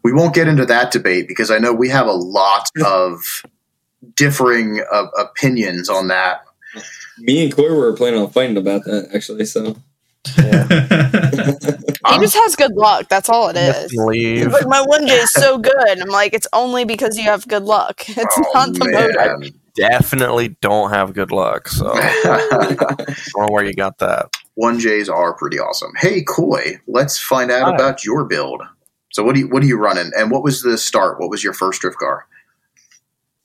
We 0.03 0.13
won't 0.13 0.33
get 0.33 0.47
into 0.47 0.65
that 0.65 0.91
debate 0.91 1.27
because 1.27 1.51
I 1.51 1.57
know 1.59 1.73
we 1.73 1.89
have 1.89 2.07
a 2.07 2.11
lot 2.13 2.69
of 2.85 3.43
differing 4.15 4.83
uh, 4.91 5.07
opinions 5.17 5.89
on 5.89 6.07
that. 6.07 6.43
Me 7.19 7.43
and 7.43 7.55
Corey 7.55 7.75
were 7.75 7.93
planning 7.93 8.19
on 8.21 8.29
fighting 8.31 8.57
about 8.57 8.83
that 8.85 9.09
actually. 9.13 9.45
So 9.45 9.75
He 12.07 12.17
just 12.19 12.35
has 12.35 12.55
good 12.55 12.73
luck. 12.73 13.07
That's 13.09 13.29
all 13.29 13.49
it 13.49 13.55
is. 13.57 13.91
Like 14.51 14.67
my 14.67 14.81
one 14.81 15.07
J 15.07 15.13
is 15.15 15.31
so 15.33 15.57
good. 15.57 15.73
I'm 16.01 16.09
like, 16.09 16.33
it's 16.33 16.47
only 16.53 16.83
because 16.85 17.17
you 17.17 17.23
have 17.25 17.47
good 17.47 17.63
luck. 17.63 18.03
It's 18.07 18.37
Oh, 18.37 18.51
not 18.53 18.73
the 18.73 18.85
motor. 18.91 19.37
man. 19.39 19.60
Definitely 19.75 20.49
don't 20.61 20.89
have 20.89 21.13
good 21.13 21.31
luck. 21.31 21.67
So 21.67 21.91
I 21.95 22.75
don't 23.35 23.47
know 23.47 23.53
where 23.53 23.63
you 23.63 23.73
got 23.73 23.97
that. 23.99 24.35
One 24.55 24.79
J's 24.79 25.09
are 25.09 25.33
pretty 25.33 25.59
awesome. 25.59 25.91
Hey, 25.97 26.23
Coy, 26.23 26.79
let's 26.87 27.17
find 27.17 27.51
out 27.51 27.67
Hi. 27.69 27.75
about 27.75 28.03
your 28.03 28.25
build. 28.25 28.61
So, 29.13 29.23
what 29.23 29.35
do 29.35 29.41
you 29.41 29.47
what 29.49 29.63
are 29.63 29.65
you 29.65 29.77
running, 29.77 30.11
and 30.15 30.31
what 30.31 30.43
was 30.43 30.61
the 30.61 30.77
start? 30.77 31.19
What 31.19 31.29
was 31.29 31.43
your 31.43 31.53
first 31.53 31.81
drift 31.81 31.97
car? 31.97 32.25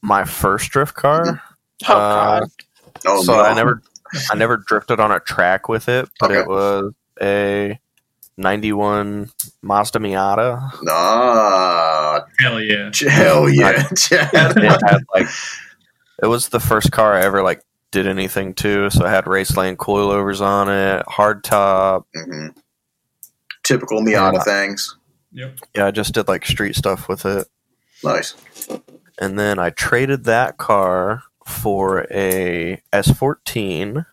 My 0.03 0.25
first 0.25 0.71
drift 0.71 0.95
car. 0.95 1.43
Oh 1.89 1.95
uh, 1.97 2.41
god. 2.41 2.49
Oh, 3.07 3.23
so 3.23 3.33
no. 3.35 3.41
I 3.41 3.55
never, 3.55 3.83
I 4.31 4.37
never 4.37 4.57
drifted 4.59 5.01
on 5.01 5.11
a 5.13 5.21
track 5.21 5.69
with 5.69 5.89
it, 5.89 6.09
but 6.21 6.31
Okay. 6.31 6.41
it 6.41 6.47
was 6.49 6.93
a 7.21 7.79
'91 8.37 9.31
Mazda 9.63 9.99
Miata. 9.99 10.71
Ah, 10.89 12.25
Hell 12.39 12.61
yeah. 12.61 12.91
hell 13.09 13.49
yeah, 13.49 13.89
Chad. 13.97 14.31
It 14.57 14.83
had 14.85 15.03
like, 15.15 15.27
it 16.23 16.27
was 16.27 16.49
the 16.49 16.61
first 16.61 16.93
car 16.93 17.15
I 17.15 17.23
ever 17.23 17.43
like 17.43 17.63
did 17.93 18.07
anything 18.07 18.55
to. 18.55 18.91
So 18.91 19.05
I 19.05 19.11
had 19.11 19.25
Raceland 19.27 19.77
coilovers 19.77 20.41
on 20.41 20.69
it, 20.69 21.05
hard 21.09 21.45
top. 21.45 22.07
hmm 22.15 22.49
Typical 23.63 24.01
Miata 24.01 24.35
Yeah. 24.35 24.43
things. 24.43 24.97
Yep. 25.33 25.59
Yeah, 25.75 25.87
I 25.87 25.91
just 25.91 26.15
did 26.15 26.29
like 26.29 26.47
street 26.47 26.77
stuff 26.77 27.09
with 27.09 27.25
it. 27.27 27.47
Nice. 28.05 28.35
and 29.19 29.39
then 29.39 29.59
I 29.59 29.71
traded 29.71 30.25
that 30.25 30.57
car 30.59 31.23
for 31.47 32.07
a 32.11 32.81
S14. 32.93 34.05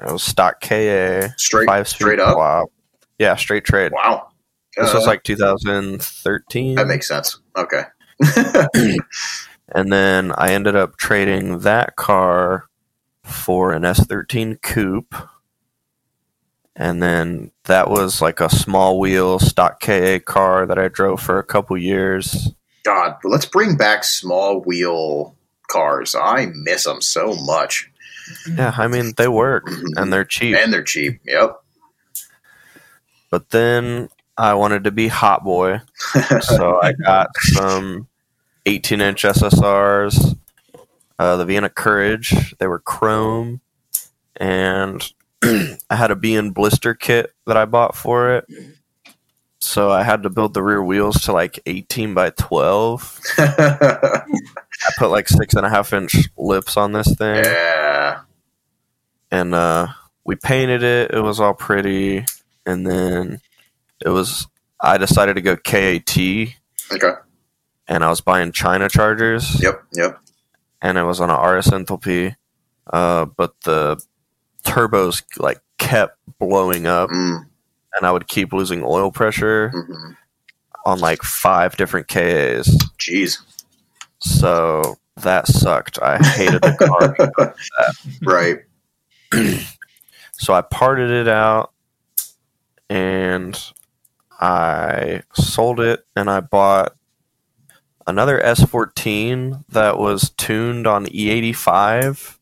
It 0.00 0.12
was 0.12 0.22
stock 0.22 0.60
KA, 0.60 1.28
Straight, 1.36 1.66
five 1.66 1.86
straight 1.86 2.18
up. 2.20 2.36
Wow. 2.36 2.66
Yeah, 3.18 3.36
straight 3.36 3.64
trade. 3.64 3.92
Wow. 3.92 4.28
This 4.76 4.90
Uh, 4.94 4.98
was 4.98 5.06
like 5.06 5.22
2013, 5.24 6.76
that 6.76 6.86
makes 6.86 7.06
sense. 7.08 7.38
Okay. 7.56 7.82
and 9.72 9.92
then 9.92 10.32
I 10.36 10.52
ended 10.52 10.76
up 10.76 10.96
trading 10.96 11.60
that 11.60 11.96
car 11.96 12.68
for 13.24 13.72
an 13.72 13.82
S13 13.82 14.60
coupe, 14.62 15.14
and 16.76 17.02
then 17.02 17.50
that 17.64 17.90
was 17.90 18.20
like 18.22 18.40
a 18.40 18.48
small 18.50 18.98
wheel 18.98 19.38
stock 19.38 19.80
KA 19.80 20.18
car 20.24 20.66
that 20.66 20.78
I 20.78 20.88
drove 20.88 21.20
for 21.20 21.38
a 21.38 21.44
couple 21.44 21.76
years. 21.76 22.50
God, 22.84 23.16
let's 23.24 23.46
bring 23.46 23.76
back 23.76 24.04
small 24.04 24.60
wheel 24.62 25.36
cars. 25.70 26.14
I 26.14 26.46
miss 26.54 26.84
them 26.84 27.00
so 27.02 27.34
much, 27.34 27.90
Yeah, 28.56 28.74
I 28.76 28.88
mean 28.88 29.12
they 29.16 29.28
work 29.28 29.64
and 29.96 30.12
they're 30.12 30.24
cheap. 30.24 30.56
and 30.56 30.72
they're 30.72 30.82
cheap. 30.82 31.20
Yep. 31.24 31.60
But 33.30 33.50
then 33.50 34.08
I 34.36 34.54
wanted 34.54 34.84
to 34.84 34.90
be 34.90 35.08
hot 35.08 35.44
boy, 35.44 35.80
so 36.40 36.80
I 36.82 36.92
got 36.92 37.28
some 37.36 38.08
18 38.66 39.00
inch 39.00 39.22
SSRs, 39.22 40.36
uh, 41.18 41.36
the 41.36 41.44
Vienna 41.44 41.68
Courage. 41.68 42.54
They 42.58 42.66
were 42.66 42.78
chrome, 42.78 43.60
and 44.36 45.12
I 45.42 45.96
had 45.96 46.10
a 46.10 46.16
BN 46.16 46.54
blister 46.54 46.94
kit 46.94 47.32
that 47.46 47.56
I 47.56 47.64
bought 47.64 47.96
for 47.96 48.36
it. 48.36 48.46
So 49.62 49.90
I 49.90 50.02
had 50.02 50.22
to 50.22 50.30
build 50.30 50.54
the 50.54 50.62
rear 50.62 50.82
wheels 50.82 51.20
to 51.22 51.32
like 51.32 51.60
18 51.66 52.14
by 52.14 52.30
12. 52.30 53.20
I 53.38 54.22
put 54.98 55.10
like 55.10 55.28
six 55.28 55.54
and 55.54 55.66
a 55.66 55.68
half 55.68 55.92
inch 55.92 56.16
lips 56.36 56.78
on 56.78 56.92
this 56.92 57.14
thing 57.14 57.44
yeah. 57.44 58.20
and 59.30 59.54
uh, 59.54 59.88
we 60.24 60.36
painted 60.36 60.82
it. 60.82 61.10
It 61.12 61.20
was 61.20 61.40
all 61.40 61.54
pretty, 61.54 62.24
and 62.64 62.86
then 62.86 63.40
it 64.04 64.08
was. 64.08 64.46
I 64.82 64.96
decided 64.96 65.34
to 65.34 65.42
go 65.42 65.56
KAT, 65.56 66.16
Okay. 66.92 67.12
And 67.90 68.02
I 68.02 68.08
was 68.08 68.22
buying 68.22 68.52
China 68.52 68.88
chargers, 68.88 69.60
Yep. 69.62 69.82
Yep. 69.92 70.18
and 70.80 70.96
it 70.96 71.02
was 71.02 71.20
on 71.20 71.28
a 71.28 71.34
RS 71.34 71.66
enthalpy, 71.68 72.36
uh, 72.90 73.26
but 73.26 73.52
the 73.64 74.02
turbos 74.64 75.22
like 75.38 75.60
kept 75.78 76.16
blowing 76.38 76.86
up, 76.86 77.10
Mm, 77.10 77.46
and 77.94 78.06
I 78.06 78.12
would 78.12 78.28
keep 78.28 78.52
losing 78.54 78.82
oil 78.84 79.10
pressure 79.10 79.68
hmm 79.70 80.12
on 80.86 80.98
like 80.98 81.22
five 81.22 81.76
different 81.76 82.08
KAs. 82.08 82.66
Jeez. 82.98 83.36
So 84.20 84.96
that 85.16 85.46
sucked. 85.46 85.98
I 86.00 86.16
hated 86.16 86.62
the 86.62 86.72
car. 86.72 87.54
right. 88.22 88.60
So 90.32 90.54
I 90.54 90.62
parted 90.62 91.10
it 91.10 91.28
out 91.28 91.72
and 92.88 93.62
I 94.40 95.22
sold 95.34 95.80
it 95.80 96.06
and 96.16 96.30
I 96.30 96.40
bought 96.40 96.96
another 98.10 98.38
S14 98.40 99.64
that 99.70 99.98
was 99.98 100.30
tuned 100.36 100.86
on 100.86 101.06
E85 101.06 102.36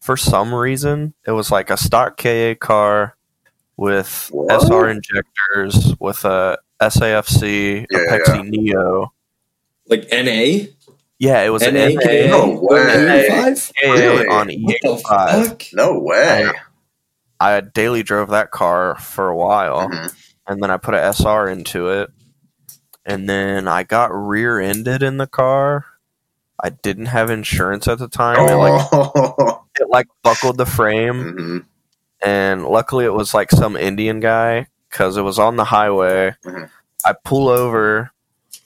for 0.00 0.16
some 0.16 0.52
reason. 0.54 1.14
It 1.26 1.32
was 1.32 1.50
like 1.50 1.70
a 1.70 1.76
stock 1.76 2.16
KA 2.16 2.54
car 2.58 3.16
with 3.76 4.28
What? 4.32 4.50
SR 4.64 4.88
injectors 4.88 5.94
with 6.00 6.24
a 6.24 6.58
SAFC 6.80 7.86
Yeah, 7.90 7.98
Apexi 7.98 8.48
Neo. 8.48 9.12
like 9.88 10.08
NA, 10.10 10.66
Yeah, 11.18 11.42
it 11.42 11.50
was 11.50 11.62
an 11.62 11.74
NA, 11.74 11.88
NA 12.04 12.26
No 12.28 12.58
way. 12.60 13.28
five. 13.28 13.72
KA 13.80 13.92
Really? 13.92 14.26
on 14.26 14.48
E85. 14.48 14.80
the 14.82 14.96
fuck? 15.48 15.62
No 15.72 15.98
way. 16.00 16.50
I 17.38 17.60
daily 17.60 18.02
drove 18.02 18.30
that 18.30 18.50
car 18.50 18.96
for 18.96 19.28
a 19.28 19.36
while. 19.36 19.88
Mhm. 19.88 20.14
and 20.48 20.60
then 20.60 20.72
I 20.72 20.76
put 20.76 20.94
a 20.94 21.00
SR 21.04 21.48
into 21.48 21.88
it, 21.88 22.10
and 23.04 23.28
then 23.28 23.68
I 23.68 23.82
got 23.82 24.12
rear-ended 24.14 25.02
in 25.02 25.16
the 25.18 25.26
car. 25.26 25.86
I 26.62 26.70
didn't 26.70 27.06
have 27.06 27.30
insurance 27.30 27.88
at 27.88 27.98
the 27.98 28.08
time. 28.08 28.38
It 28.38 28.54
like 28.54 28.88
Oh. 28.92 29.64
it 29.80 29.88
like 29.88 30.06
buckled 30.22 30.58
the 30.58 30.66
frame, 30.66 31.14
Mhm. 31.36 31.64
and 32.22 32.64
luckily 32.66 33.04
it 33.04 33.12
was 33.14 33.34
like 33.34 33.50
some 33.50 33.76
Indian 33.76 34.20
guy 34.20 34.68
because 34.90 35.16
it 35.16 35.22
was 35.22 35.38
on 35.38 35.56
the 35.56 35.64
highway. 35.64 36.34
Mhm. 36.44 36.68
I 37.04 37.14
pull 37.24 37.48
over. 37.48 38.10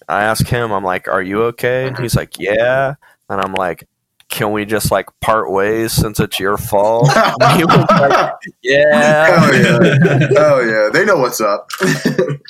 I 0.09 0.25
ask 0.25 0.47
him, 0.47 0.73
I'm 0.73 0.85
like, 0.85 1.09
"Are 1.09 1.23
you 1.23 1.43
okay?" 1.45 1.87
And 1.87 1.97
Mhm. 1.97 2.03
he's 2.03 2.17
like, 2.17 2.39
"Yeah," 2.39 2.95
and 3.31 3.41
I'm 3.41 3.55
like. 3.55 3.87
Can 4.29 4.51
we 4.51 4.65
just 4.65 4.91
like 4.91 5.07
part 5.21 5.53
ways 5.53 5.93
since 5.93 6.19
it's 6.19 6.41
your 6.41 6.59
fault? 6.59 7.07
He 7.57 7.65
was 7.65 7.87
like, 7.89 8.33
yeah. 8.61 9.39
Oh 9.41 9.53
yeah. 9.53 10.29
Hell 10.37 10.67
yeah. 10.67 10.89
They 10.93 11.05
know 11.05 11.17
what's 11.19 11.41
up. 11.41 11.71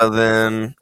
So 0.00 0.10
then 0.10 0.74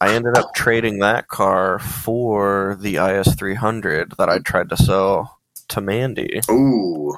I 0.00 0.14
ended 0.14 0.36
up 0.36 0.54
trading 0.54 0.98
that 0.98 1.28
car 1.28 1.78
for 1.78 2.76
the 2.80 2.96
IS 2.96 3.34
300 3.34 4.12
that 4.18 4.28
I 4.28 4.38
tried 4.38 4.68
to 4.70 4.76
sell 4.76 5.38
to 5.68 5.80
Mandy. 5.80 6.40
Ooh. 6.50 7.16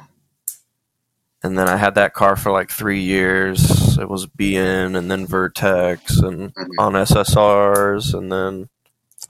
And 1.42 1.56
then 1.58 1.68
I 1.68 1.76
had 1.76 1.94
that 1.96 2.14
car 2.14 2.36
for 2.36 2.50
like 2.50 2.70
three 2.70 3.00
years. 3.00 3.96
It 3.98 4.08
was 4.08 4.26
BN 4.26 4.96
and 4.96 5.10
then 5.10 5.26
Vertex 5.26 6.18
and 6.18 6.52
Mhm. 6.54 6.68
on 6.78 6.92
SSRs 6.96 8.12
and 8.14 8.30
then, 8.30 8.68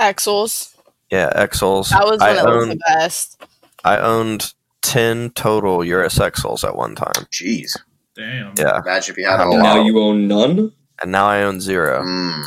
Axles. 0.00 0.74
yeah, 1.10 1.30
Exels. 1.34 1.90
That 1.90 2.04
was 2.06 2.20
when 2.20 2.38
I, 2.38 2.40
it 2.40 2.44
was 2.56 2.68
the 2.68 2.80
best. 2.86 3.42
I 3.84 3.96
owned 3.98 4.52
10 4.82 5.30
total 5.30 5.84
Urus 5.84 6.18
Exels 6.18 6.64
at 6.64 6.76
one 6.76 6.94
time. 6.94 7.26
Jeez. 7.30 7.76
Damn. 8.14 8.54
Yeah. 8.58 8.80
Imagine 8.84 9.12
if 9.12 9.18
you 9.18 9.26
had 9.26 9.40
a 9.40 9.44
all 9.44 9.54
And 9.54 9.62
now 9.62 9.82
you 9.84 9.98
own 10.00 10.26
none. 10.28 10.72
And 11.00 11.12
now 11.12 11.26
I 11.26 11.42
own 11.42 11.60
zero. 11.60 12.02
Mm. 12.02 12.42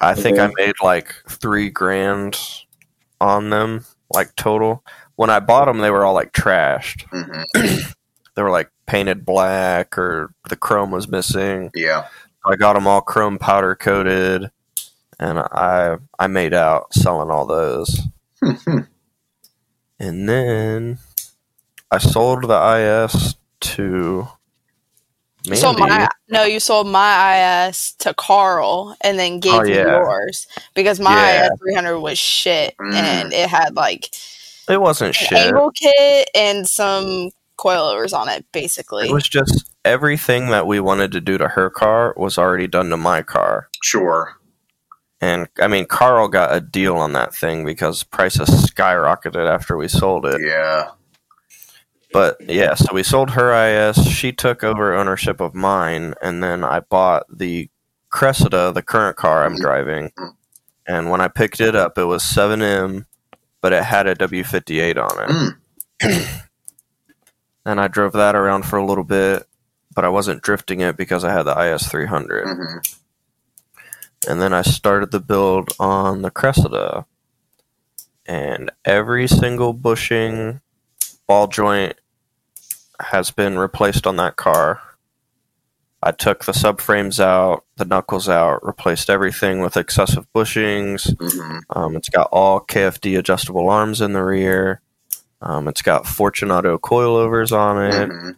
I 0.00 0.14
think 0.14 0.38
I 0.38 0.50
made 0.56 0.74
like 0.82 1.14
three 1.28 1.70
grand 1.70 2.38
on 3.20 3.50
them, 3.50 3.84
like 4.14 4.34
total. 4.36 4.84
When 5.16 5.30
I 5.30 5.40
bought 5.40 5.66
them, 5.66 5.78
they 5.78 5.90
were 5.90 6.04
all 6.04 6.14
like 6.14 6.32
trashed. 6.32 7.04
Mhm. 7.10 7.94
They 8.34 8.42
were 8.42 8.50
like 8.50 8.70
painted 8.86 9.26
black, 9.26 9.98
or 9.98 10.32
the 10.48 10.56
chrome 10.56 10.90
was 10.90 11.06
missing. 11.06 11.70
Yeah. 11.74 12.06
I 12.46 12.56
got 12.56 12.72
them 12.72 12.86
all 12.86 13.02
chrome 13.02 13.38
powder 13.38 13.74
coated, 13.74 14.50
and 15.20 15.38
I 15.38 15.98
I 16.18 16.28
made 16.28 16.54
out 16.54 16.94
selling 16.94 17.30
all 17.30 17.44
those. 17.46 18.00
And 19.98 20.28
then 20.28 20.98
I 21.92 21.98
sold 21.98 22.42
the 22.48 23.06
IS 23.06 23.36
to 23.60 24.26
You 25.44 25.56
sold 25.56 25.78
my 25.78 26.08
no, 26.28 26.44
you 26.44 26.60
sold 26.60 26.86
my 26.86 27.66
IS 27.68 27.94
to 27.98 28.14
Carl 28.14 28.96
and 29.00 29.18
then 29.18 29.40
gave 29.40 29.54
Oh, 29.54 29.62
me 29.62 29.74
yeah. 29.74 29.98
yours 29.98 30.46
because 30.74 31.00
my 31.00 31.10
Yeah. 31.14 31.44
IS 31.46 31.58
300 31.60 31.98
was 32.00 32.18
shit 32.18 32.76
Mm. 32.78 32.94
and 32.94 33.32
it 33.32 33.48
had 33.48 33.74
like 33.74 34.08
it 34.68 34.80
wasn't 34.80 35.08
an 35.08 35.12
shit. 35.12 35.32
angle 35.32 35.72
kit 35.72 36.30
and 36.34 36.68
some 36.68 37.30
coilovers 37.58 38.16
on 38.16 38.28
it, 38.28 38.44
basically. 38.52 39.08
It 39.08 39.12
was 39.12 39.28
just 39.28 39.70
everything 39.84 40.48
that 40.50 40.66
we 40.66 40.78
wanted 40.80 41.10
to 41.12 41.20
do 41.20 41.36
to 41.38 41.48
her 41.48 41.68
car 41.70 42.14
was 42.16 42.38
already 42.38 42.68
done 42.68 42.88
to 42.90 42.96
my 42.96 43.22
car. 43.22 43.68
Sure. 43.82 44.34
And 45.20 45.48
I 45.60 45.66
mean, 45.68 45.86
Carl 45.86 46.28
got 46.28 46.54
a 46.54 46.60
deal 46.60 46.96
on 46.96 47.12
that 47.12 47.34
thing 47.34 47.64
because 47.64 48.02
prices 48.04 48.48
skyrocketed 48.48 49.48
after 49.48 49.76
we 49.76 49.88
sold 49.88 50.26
it. 50.26 50.40
Yeah. 50.40 50.88
But 52.12 52.36
yeah, 52.48 52.74
so 52.74 52.92
we 52.92 53.02
sold 53.02 53.30
her 53.30 53.52
IS. 53.52 54.06
She 54.08 54.32
took 54.32 54.62
over 54.62 54.94
ownership 54.94 55.40
of 55.40 55.54
mine, 55.54 56.14
and 56.22 56.42
then 56.42 56.62
I 56.64 56.80
bought 56.80 57.24
the 57.34 57.70
Cressida, 58.10 58.72
the 58.72 58.82
current 58.82 59.16
car 59.16 59.44
I'm 59.44 59.56
Mhm. 59.56 59.60
driving. 59.60 60.10
Mhm. 60.18 60.34
And 60.86 61.10
when 61.10 61.20
I 61.20 61.28
picked 61.28 61.60
it 61.60 61.74
up, 61.74 61.96
it 61.96 62.04
was 62.04 62.22
7M, 62.22 63.06
but 63.60 63.72
it 63.72 63.84
had 63.84 64.06
a 64.06 64.14
W58 64.14 64.98
on 64.98 65.22
it. 65.22 65.56
Mm. 66.02 66.28
and 67.64 67.80
I 67.80 67.88
drove 67.88 68.12
that 68.12 68.34
around 68.34 68.66
for 68.66 68.76
a 68.76 68.84
little 68.84 69.04
bit, 69.04 69.46
but 69.94 70.04
I 70.04 70.08
wasn't 70.08 70.42
drifting 70.42 70.80
it 70.80 70.96
because 70.96 71.24
I 71.24 71.32
had 71.32 71.44
the 71.44 71.54
IS300. 71.56 72.44
hmm 72.44 72.78
And 74.28 74.40
then 74.40 74.52
I 74.52 74.62
started 74.62 75.10
the 75.10 75.20
build 75.20 75.70
on 75.80 76.22
the 76.22 76.30
Cressida. 76.30 77.06
And 78.26 78.70
every 78.84 79.26
single 79.26 79.72
bushing 79.72 80.60
ball 81.26 81.48
joint 81.48 81.96
has 83.00 83.30
been 83.30 83.58
replaced 83.58 84.06
on 84.06 84.16
that 84.16 84.36
car. 84.36 84.80
I 86.02 86.10
took 86.10 86.44
the 86.44 86.52
subframes 86.52 87.20
out, 87.20 87.64
the 87.76 87.84
knuckles 87.84 88.28
out, 88.28 88.64
replaced 88.66 89.08
everything 89.08 89.60
with 89.60 89.76
excessive 89.76 90.26
bushings. 90.34 91.14
hmm 91.20 91.58
Um, 91.70 91.96
it's 91.96 92.08
got 92.08 92.28
all 92.32 92.60
KFD 92.60 93.16
adjustable 93.18 93.68
arms 93.70 94.00
in 94.00 94.12
the 94.12 94.22
rear. 94.24 94.80
Um, 95.40 95.68
it's 95.68 95.82
got 95.82 96.06
Fortunato 96.06 96.76
coilovers 96.78 97.52
on 97.56 97.82
it. 97.82 98.08
hmm 98.08 98.30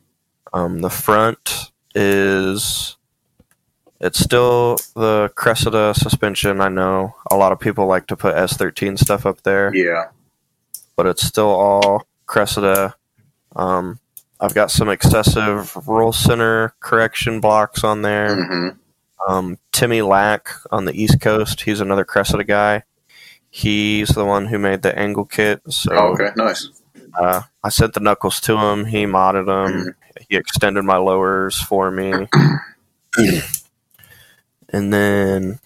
Um, 0.53 0.81
the 0.81 0.91
front 0.91 1.71
is 1.95 2.97
it's 4.01 4.19
still 4.21 4.77
the 4.95 5.31
Cressida 5.35 5.95
suspension. 5.95 6.61
I 6.61 6.69
know 6.69 7.15
a 7.31 7.37
lot 7.37 7.53
of 7.53 7.59
people 7.61 7.87
like 7.87 8.07
to 8.09 8.17
put 8.17 8.35
S13 8.37 8.99
stuff 8.99 9.25
up 9.25 9.43
there, 9.43 9.75
Yeah. 9.75 10.09
but 10.97 11.07
it's 11.07 11.25
still 11.27 11.49
all 11.49 12.07
Cressida. 12.27 12.95
Um, 13.57 13.99
I've 14.41 14.55
got 14.55 14.71
some 14.71 14.89
excessive 14.89 15.75
roll 15.87 16.13
center 16.13 16.75
correction 16.81 17.41
blocks 17.41 17.85
on 17.85 18.03
there. 18.03 18.45
hmm 18.45 18.69
Um, 19.27 19.59
Timmy 19.73 20.03
Lack 20.03 20.49
on 20.71 20.85
the 20.85 20.93
East 21.01 21.21
Coast, 21.21 21.63
he's 21.63 21.81
another 21.81 22.05
Cressida 22.05 22.45
guy. 22.45 22.83
He's 23.49 24.09
the 24.09 24.25
one 24.25 24.47
who 24.47 24.59
made 24.59 24.83
the 24.83 24.97
angle 24.99 25.25
kit. 25.25 25.63
So 25.69 25.93
Oh, 25.93 26.13
okay. 26.15 26.31
Nice. 26.37 26.69
uh, 27.19 27.43
I 27.63 27.69
sent 27.69 27.95
the 27.95 28.01
knuckles 28.01 28.41
to 28.43 28.59
him. 28.59 28.85
He 28.85 29.05
modded 29.07 29.47
them. 29.47 29.95
He 30.29 30.37
extended 30.37 30.83
my 30.85 30.97
lowers 30.97 31.61
for 31.61 31.91
me. 31.91 32.13
and 34.71 34.93
then 34.93 35.59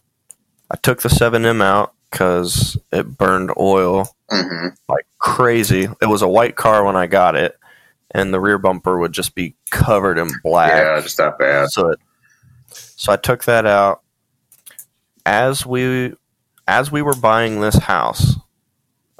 I 0.70 0.77
took 0.77 1.03
the 1.03 1.09
7M 1.09 1.62
out 1.62 1.95
because 2.11 2.77
it 2.93 3.16
burned 3.19 3.51
oil 3.59 4.15
hmm 4.31 4.69
like 4.89 5.07
crazy. 5.19 5.89
It 6.01 6.07
was 6.07 6.23
a 6.23 6.28
white 6.28 6.57
car 6.57 6.85
when 6.85 6.97
I 6.97 7.07
got 7.07 7.35
it, 7.36 7.57
and 8.12 8.32
the 8.32 8.40
rear 8.40 8.59
bumper 8.59 8.98
would 8.98 9.12
just 9.12 9.35
be 9.35 9.55
covered 9.70 10.18
in 10.18 10.30
black. 10.43 10.72
Yeah, 10.72 11.01
just 11.01 11.16
that 11.18 11.39
bad. 11.39 11.68
So 11.70 11.90
it, 11.90 11.98
so 12.70 13.12
I 13.12 13.16
took 13.16 13.44
that 13.44 13.66
out. 13.66 14.02
As 15.26 15.66
we 15.66 16.14
as 16.66 16.90
we 16.90 17.02
were 17.02 17.14
buying 17.14 17.60
this 17.60 17.76
house, 17.76 18.36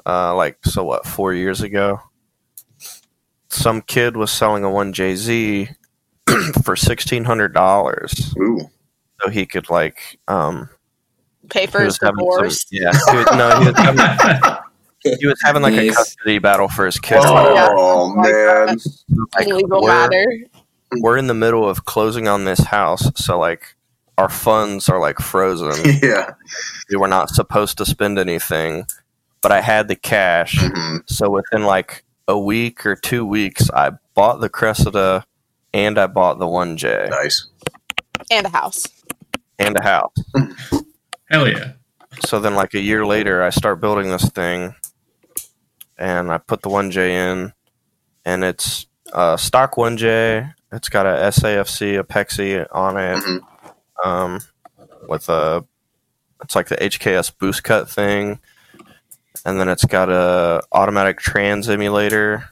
uh, 0.05 0.35
like 0.35 0.57
so 0.65 0.83
what 0.83 1.05
four 1.05 1.33
years 1.33 1.61
ago, 1.61 1.99
some 3.49 3.81
kid 3.81 4.17
was 4.17 4.31
selling 4.31 4.63
a 4.63 4.69
one 4.69 4.91
JZ 4.93 5.75
for 6.63 6.75
sixteen 6.75 7.25
hundred 7.25 7.53
dollars, 7.53 8.33
Ooh. 8.39 8.69
so 9.21 9.29
he 9.29 9.45
could 9.45 9.69
like 9.69 10.19
um. 10.27 10.69
Pay 11.49 11.65
for 11.65 11.81
his 11.81 11.99
was 11.99 12.11
having 12.39 12.49
some- 12.49 12.67
yeah, 12.69 12.91
he 12.91 13.17
was, 13.17 13.25
no, 13.35 13.59
he 13.59 13.67
was 13.69 13.77
having, 13.77 14.57
he 15.03 15.25
was 15.27 15.39
having 15.43 15.61
like 15.61 15.73
a 15.73 15.89
custody 15.89 16.39
battle 16.39 16.67
for 16.67 16.85
his 16.85 16.99
kid. 16.99 17.19
Oh, 17.21 18.15
Yeah. 18.25 18.65
man. 18.67 18.77
Like, 19.35 19.47
Legal 19.47 19.81
we're- 19.81 19.93
matter. 19.93 20.25
we're 20.99 21.17
in 21.17 21.27
the 21.27 21.33
middle 21.33 21.67
of 21.69 21.85
closing 21.85 22.27
on 22.27 22.45
this 22.45 22.59
house, 22.59 23.09
so 23.15 23.37
like 23.39 23.75
our 24.17 24.29
funds 24.29 24.89
are 24.89 24.99
like 24.99 25.19
frozen. 25.19 25.71
yeah. 26.03 26.31
we 26.89 26.97
were 26.97 27.07
not 27.07 27.29
supposed 27.29 27.77
to 27.77 27.85
spend 27.85 28.19
anything, 28.19 28.85
but 29.41 29.51
I 29.51 29.61
had 29.61 29.87
the 29.87 29.95
cash. 29.95 30.57
hmm 30.59 30.97
So 31.05 31.29
within 31.29 31.63
like 31.63 32.03
a 32.27 32.37
week 32.37 32.85
or 32.85 32.95
two 32.95 33.25
weeks, 33.25 33.69
I 33.73 33.91
bought 34.15 34.41
the 34.41 34.49
Cressida 34.49 35.25
and 35.73 35.97
I 35.97 36.07
bought 36.07 36.39
the 36.39 36.47
1J 36.47 37.09
Nice. 37.09 37.47
And 38.31 38.45
a 38.45 38.49
house. 38.49 38.85
and 39.57 39.77
a 39.77 39.81
house. 39.83 40.13
Hell 41.31 41.47
yeah. 41.47 41.73
So 42.25 42.39
then, 42.39 42.55
like 42.55 42.73
a 42.73 42.79
year 42.79 43.05
later, 43.05 43.41
I 43.43 43.49
start 43.51 43.79
building 43.79 44.09
this 44.09 44.27
thing 44.29 44.75
and 45.99 46.31
I 46.31 46.39
put 46.39 46.63
the 46.63 46.69
1J 46.69 47.09
in, 47.09 47.53
and 48.25 48.43
it's 48.43 48.87
a 49.13 49.37
stock 49.37 49.75
1J. 49.75 50.53
It's 50.71 50.89
got 50.89 51.05
a 51.05 51.09
SAFC, 51.29 52.01
Apexi 52.01 52.65
on 52.71 52.97
it. 52.97 53.19
hmm 53.23 53.37
um, 54.03 54.39
with 55.07 55.29
a 55.29 55.65
it's 56.41 56.55
like 56.55 56.67
the 56.67 56.77
HKS 56.77 57.37
boost 57.37 57.63
cut 57.63 57.89
thing, 57.89 58.39
and 59.45 59.59
then 59.59 59.67
it's 59.67 59.85
got 59.85 60.09
a 60.09 60.61
automatic 60.71 61.19
trans 61.19 61.69
emulator 61.69 62.49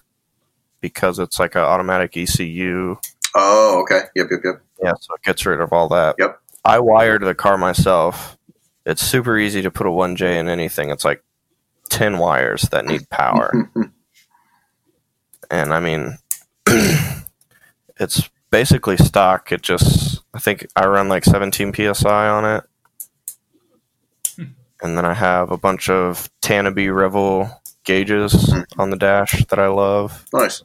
because 0.82 1.20
it's 1.20 1.40
like 1.40 1.56
an 1.56 1.62
automatic 1.62 2.18
ECU. 2.18 2.98
Oh, 3.36 3.82
okay. 3.82 4.08
Yep, 4.16 4.28
yep, 4.32 4.40
yep. 4.44 4.62
Yeah, 4.84 4.94
so 5.00 5.14
it 5.16 5.24
gets 5.24 5.46
rid 5.46 5.62
of 5.62 5.72
all 5.72 5.88
that. 5.90 6.16
Yep. 6.20 6.40
I 6.66 6.80
wired 6.80 7.24
the 7.24 7.34
car 7.34 7.58
myself. 7.58 8.38
It's 8.86 9.02
super 9.02 9.38
easy 9.38 9.62
to 9.62 9.72
put 9.72 9.88
a 9.88 9.90
1J 9.90 10.38
in 10.38 10.50
anything. 10.50 10.90
It's 10.90 11.06
like 11.06 11.24
10 11.88 12.18
wires 12.18 12.64
that 12.72 12.86
need 12.86 13.10
power. 13.10 13.70
and 15.52 15.74
I 15.74 15.80
mean, 15.80 16.18
it's 18.00 18.30
basically 18.52 18.98
stock. 18.98 19.52
It 19.52 19.62
just, 19.62 20.22
I 20.34 20.40
think 20.40 20.68
I 20.76 20.88
run 20.88 21.10
like 21.10 21.26
17 21.26 21.74
psi 21.74 22.30
on 22.30 22.46
it. 22.46 22.64
And 24.82 24.96
then 24.96 25.06
I 25.06 25.14
have 25.14 25.50
a 25.52 25.58
bunch 25.58 25.90
of 25.90 26.30
Tanabe 26.42 26.96
Revel 26.96 27.50
gauges 27.84 28.54
on 28.78 28.92
the 28.92 28.98
dash 28.98 29.44
that 29.46 29.58
I 29.58 29.68
love. 29.68 30.26
nice. 30.34 30.62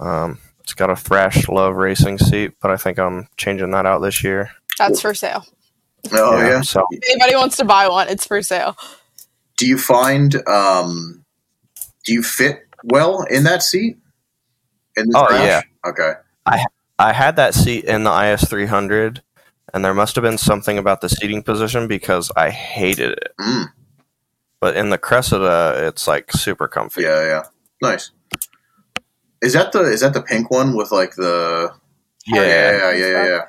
Um, 0.00 0.38
it's 0.60 0.74
got 0.74 0.90
a 0.90 0.96
Thrash 0.96 1.48
Love 1.48 1.76
racing 1.76 2.18
seat, 2.18 2.54
but 2.60 2.72
I 2.72 2.76
think 2.76 2.98
I'm 2.98 3.28
changing 3.36 3.70
that 3.70 3.86
out 3.86 4.00
this 4.00 4.24
year. 4.24 4.50
That's 4.76 5.00
for 5.00 5.14
sale. 5.14 5.46
Oh, 6.12 6.38
yeah. 6.38 6.60
So 6.62 6.84
If 6.90 7.00
anybody 7.08 7.36
wants 7.36 7.56
to 7.58 7.64
buy 7.64 7.88
one, 7.88 8.08
it's 8.08 8.26
for 8.26 8.42
sale. 8.42 8.76
Do 9.56 9.66
you 9.66 9.78
find, 9.78 10.46
um, 10.48 11.24
do 12.04 12.12
you 12.12 12.22
fit 12.22 12.60
well 12.84 13.22
in 13.22 13.44
that 13.44 13.62
seat? 13.62 13.96
In 14.96 15.08
the 15.08 15.18
Oh, 15.18 15.28
dash? 15.28 15.64
yeah. 15.84 15.90
Okay. 15.90 16.12
I 16.98 17.12
had 17.12 17.36
that 17.36 17.52
seat 17.54 17.84
in 17.84 18.04
the 18.04 18.10
IS300, 18.10 19.20
and 19.74 19.84
there 19.84 19.92
must 19.92 20.14
have 20.16 20.22
been 20.22 20.38
something 20.38 20.78
about 20.78 21.02
the 21.02 21.10
seating 21.10 21.42
position 21.42 21.86
because 21.88 22.32
I 22.36 22.48
hated 22.48 23.10
it. 23.12 23.32
Mm. 23.38 23.66
But 24.60 24.76
in 24.76 24.88
the 24.88 24.96
Cressida, 24.96 25.74
it's 25.88 26.08
like 26.08 26.32
super 26.32 26.66
comfy. 26.68 27.02
Yeah, 27.02 27.22
yeah. 27.22 27.42
Nice. 27.82 28.12
Is 29.42 29.52
that 29.52 29.72
the 29.72 29.82
is 29.82 30.00
that 30.00 30.14
the 30.14 30.22
pink 30.22 30.50
one 30.50 30.74
with 30.74 30.90
like 30.90 31.14
the 31.16 31.70
Yeah, 32.26 32.42
yeah, 32.42 32.70
yeah, 32.70 32.92
yeah, 32.92 33.26
yeah. 33.26 33.40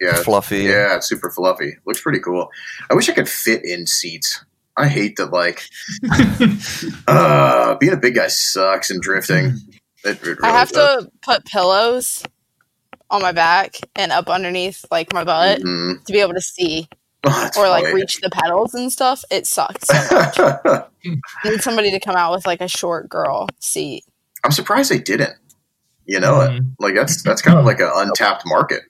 Yeah, 0.00 0.14
fluffy. 0.22 0.58
yeah, 0.62 0.94
it's 0.96 1.08
super 1.08 1.30
fluffy. 1.30 1.76
Looks 1.84 2.00
pretty 2.00 2.20
cool. 2.20 2.48
I 2.88 2.94
wish 2.94 3.08
I 3.08 3.12
could 3.12 3.28
fit 3.28 3.64
in 3.64 3.88
seats. 3.88 4.44
I 4.76 4.88
hate 4.88 5.16
that 5.16 5.32
like 5.32 5.62
uh 7.08 7.74
being 7.76 7.92
a 7.92 7.96
big 7.96 8.14
guy 8.14 8.28
sucks 8.28 8.90
and 8.90 9.00
drifting. 9.00 9.54
It, 10.04 10.16
it 10.16 10.22
really 10.24 10.38
I 10.42 10.50
have 10.50 10.72
does. 10.72 11.04
to 11.04 11.10
put 11.22 11.44
pillows 11.44 12.24
on 13.08 13.22
my 13.22 13.30
back 13.30 13.76
and 13.94 14.10
up 14.10 14.28
underneath 14.28 14.84
like 14.90 15.12
my 15.12 15.22
butt 15.22 15.60
Mhm. 15.60 16.04
to 16.04 16.12
be 16.12 16.18
able 16.18 16.34
to 16.34 16.40
see 16.40 16.88
Oh, 17.22 17.50
or 17.56 17.68
like 17.68 17.84
funny. 17.84 17.94
reach 17.94 18.20
the 18.20 18.28
pedals 18.28 18.74
and 18.74 18.90
stuff. 18.90 19.24
It 19.30 19.46
sucks. 19.46 19.86
I 19.88 20.82
need 21.44 21.62
somebody 21.62 21.92
to 21.92 22.00
come 22.00 22.16
out 22.16 22.32
with 22.32 22.44
like 22.48 22.60
a 22.60 22.66
short 22.66 23.08
girl 23.08 23.46
seat. 23.60 24.04
I'm 24.42 24.50
surprised 24.50 24.90
they 24.90 24.98
didn't. 24.98 25.36
You 26.04 26.18
know 26.18 26.40
it. 26.40 26.50
Mhm. 26.50 26.74
Like 26.80 26.96
that's 26.96 27.22
that's 27.22 27.40
kind 27.40 27.56
of 27.60 27.64
like 27.64 27.78
an 27.78 27.92
untapped 27.94 28.42
market. 28.44 28.82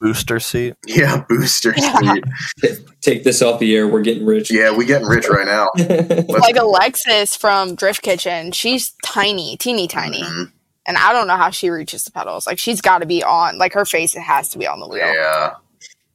Booster 0.00 0.40
seat. 0.40 0.74
Yeah, 0.86 1.24
booster 1.28 1.74
Yeah. 1.76 2.14
seat. 2.62 2.78
Take 3.02 3.22
this 3.24 3.42
off 3.42 3.60
the 3.60 3.76
air. 3.76 3.86
We're 3.86 4.00
getting 4.02 4.24
rich. 4.24 4.50
Yeah, 4.50 4.72
we 4.74 4.86
getting 4.86 5.06
rich 5.06 5.28
right 5.28 5.46
now. 5.46 5.68
Let's- 5.76 6.28
like 6.28 6.56
Alexis 6.56 7.36
from 7.36 7.74
Drift 7.74 8.00
Kitchen, 8.02 8.52
she's 8.52 8.92
tiny, 9.04 9.56
teeny 9.58 9.86
tiny, 9.88 10.22
Mhm. 10.22 10.52
and 10.86 10.96
I 10.96 11.12
don't 11.12 11.26
know 11.26 11.36
how 11.36 11.50
she 11.50 11.68
reaches 11.68 12.04
the 12.04 12.10
pedals. 12.12 12.46
Like 12.46 12.58
she's 12.58 12.80
got 12.80 12.98
to 13.00 13.06
be 13.06 13.22
on, 13.22 13.58
like 13.58 13.74
her 13.74 13.84
face 13.84 14.14
it 14.16 14.20
has 14.20 14.48
to 14.50 14.58
be 14.58 14.66
on 14.66 14.80
the 14.80 14.88
wheel. 14.88 14.98
Yeah. 15.06 15.50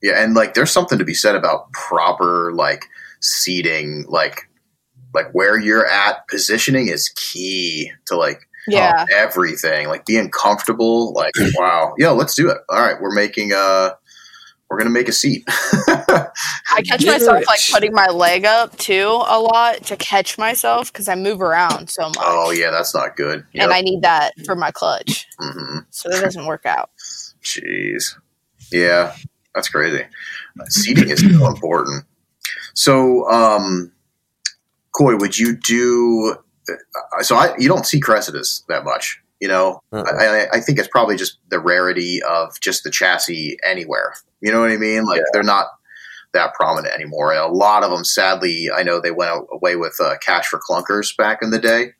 Yeah, 0.01 0.23
and 0.23 0.33
like 0.35 0.53
there's 0.55 0.71
something 0.71 0.97
to 0.99 1.05
be 1.05 1.13
said 1.13 1.35
about 1.35 1.71
proper 1.71 2.51
like 2.53 2.85
seating, 3.21 4.05
like 4.07 4.47
like 5.13 5.31
where 5.31 5.57
you're 5.59 5.85
at 5.87 6.27
positioning 6.27 6.87
is 6.89 7.09
key 7.15 7.91
to 8.07 8.17
like 8.17 8.47
Yeah. 8.67 9.05
everything, 9.13 9.87
like 9.87 10.05
being 10.05 10.29
comfortable. 10.29 11.13
Like, 11.13 11.33
wow, 11.55 11.93
yeah 11.97 12.09
let's 12.09 12.35
do 12.35 12.49
it. 12.49 12.57
All 12.69 12.81
right, 12.81 12.99
we're 13.01 13.13
making 13.13 13.53
uh 13.53 13.91
we're 14.69 14.77
gonna 14.77 14.89
make 14.89 15.07
a 15.07 15.13
seat. 15.13 15.43
I 15.47 16.81
catch 16.85 17.01
Get 17.01 17.07
myself 17.07 17.43
like 17.47 17.59
putting 17.71 17.93
my 17.93 18.07
leg 18.07 18.45
up 18.45 18.75
too 18.77 19.07
a 19.27 19.39
lot 19.39 19.83
to 19.83 19.95
catch 19.95 20.37
myself 20.37 20.91
because 20.91 21.07
I 21.07 21.15
move 21.15 21.41
around 21.41 21.89
so 21.89 22.03
much. 22.07 22.17
oh 22.19 22.51
yeah, 22.51 22.71
that's 22.71 22.93
not 22.93 23.15
good. 23.15 23.45
And 23.53 23.71
I 23.71 23.81
need 23.81 24.01
that 24.01 24.33
for 24.45 24.55
my 24.55 24.71
clutch. 24.71 25.27
hmm 25.39 25.79
So 25.91 26.09
that 26.09 26.21
doesn't 26.21 26.45
work 26.45 26.65
out. 26.65 26.89
Jeez. 27.43 28.15
Yeah, 28.71 29.15
that's 29.53 29.69
crazy. 29.69 30.03
Seating 30.69 31.09
is 31.09 31.19
so 31.19 31.47
important. 31.47 32.05
So, 32.73 33.29
um, 33.29 33.91
Coy, 34.97 35.15
would 35.15 35.37
you 35.37 35.55
do? 35.55 36.37
Uh, 36.69 37.23
So, 37.23 37.35
I 37.35 37.55
you 37.57 37.67
don't 37.67 37.85
see 37.85 37.99
Cressidas 37.99 38.65
that 38.67 38.83
much. 38.83 39.21
You 39.41 39.47
know, 39.49 39.81
Uh-uh. 39.91 40.03
I, 40.17 40.47
I- 40.53 40.59
think 40.61 40.79
it's 40.79 40.87
probably 40.87 41.17
just 41.17 41.37
the 41.49 41.59
rarity 41.59 42.21
of 42.23 42.59
just 42.61 42.83
the 42.83 42.89
chassis 42.91 43.57
anywhere. 43.65 44.13
You 44.41 44.51
know 44.51 44.61
what 44.61 44.71
I 44.71 44.77
mean? 44.77 45.03
Like 45.05 45.21
they're 45.33 45.43
not 45.43 45.67
that 46.33 46.53
prominent 46.53 46.93
anymore. 46.93 47.31
And 47.31 47.39
a 47.41 47.47
lot 47.47 47.83
of 47.83 47.91
them, 47.91 48.03
sadly, 48.05 48.69
I 48.73 48.83
know 48.83 48.99
they 48.99 49.11
went 49.11 49.31
away 49.51 49.75
with 49.75 49.95
uh, 50.01 50.15
cash 50.25 50.47
for 50.47 50.59
clunkers 50.59 51.15
back 51.15 51.39
in 51.41 51.51
the 51.51 51.59
day 51.59 51.93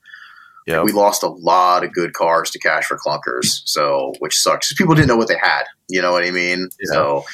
Yeah. 0.67 0.81
we 0.83 0.91
lost 0.91 1.23
a 1.23 1.27
lot 1.29 1.83
of 1.83 1.93
good 1.93 2.13
cars 2.13 2.49
to 2.51 2.59
cash 2.59 2.85
for 2.85 2.97
clunkers 2.97 3.61
so 3.65 4.13
which 4.19 4.37
sucks 4.37 4.73
people 4.73 4.95
didn't 4.95 5.07
know 5.09 5.15
what 5.17 5.27
they 5.27 5.37
had 5.37 5.63
you 5.87 6.01
know 6.01 6.11
what 6.11 6.23
i 6.25 6.31
mean 6.31 6.69
Yeah. 6.81 6.91
so 6.93 7.25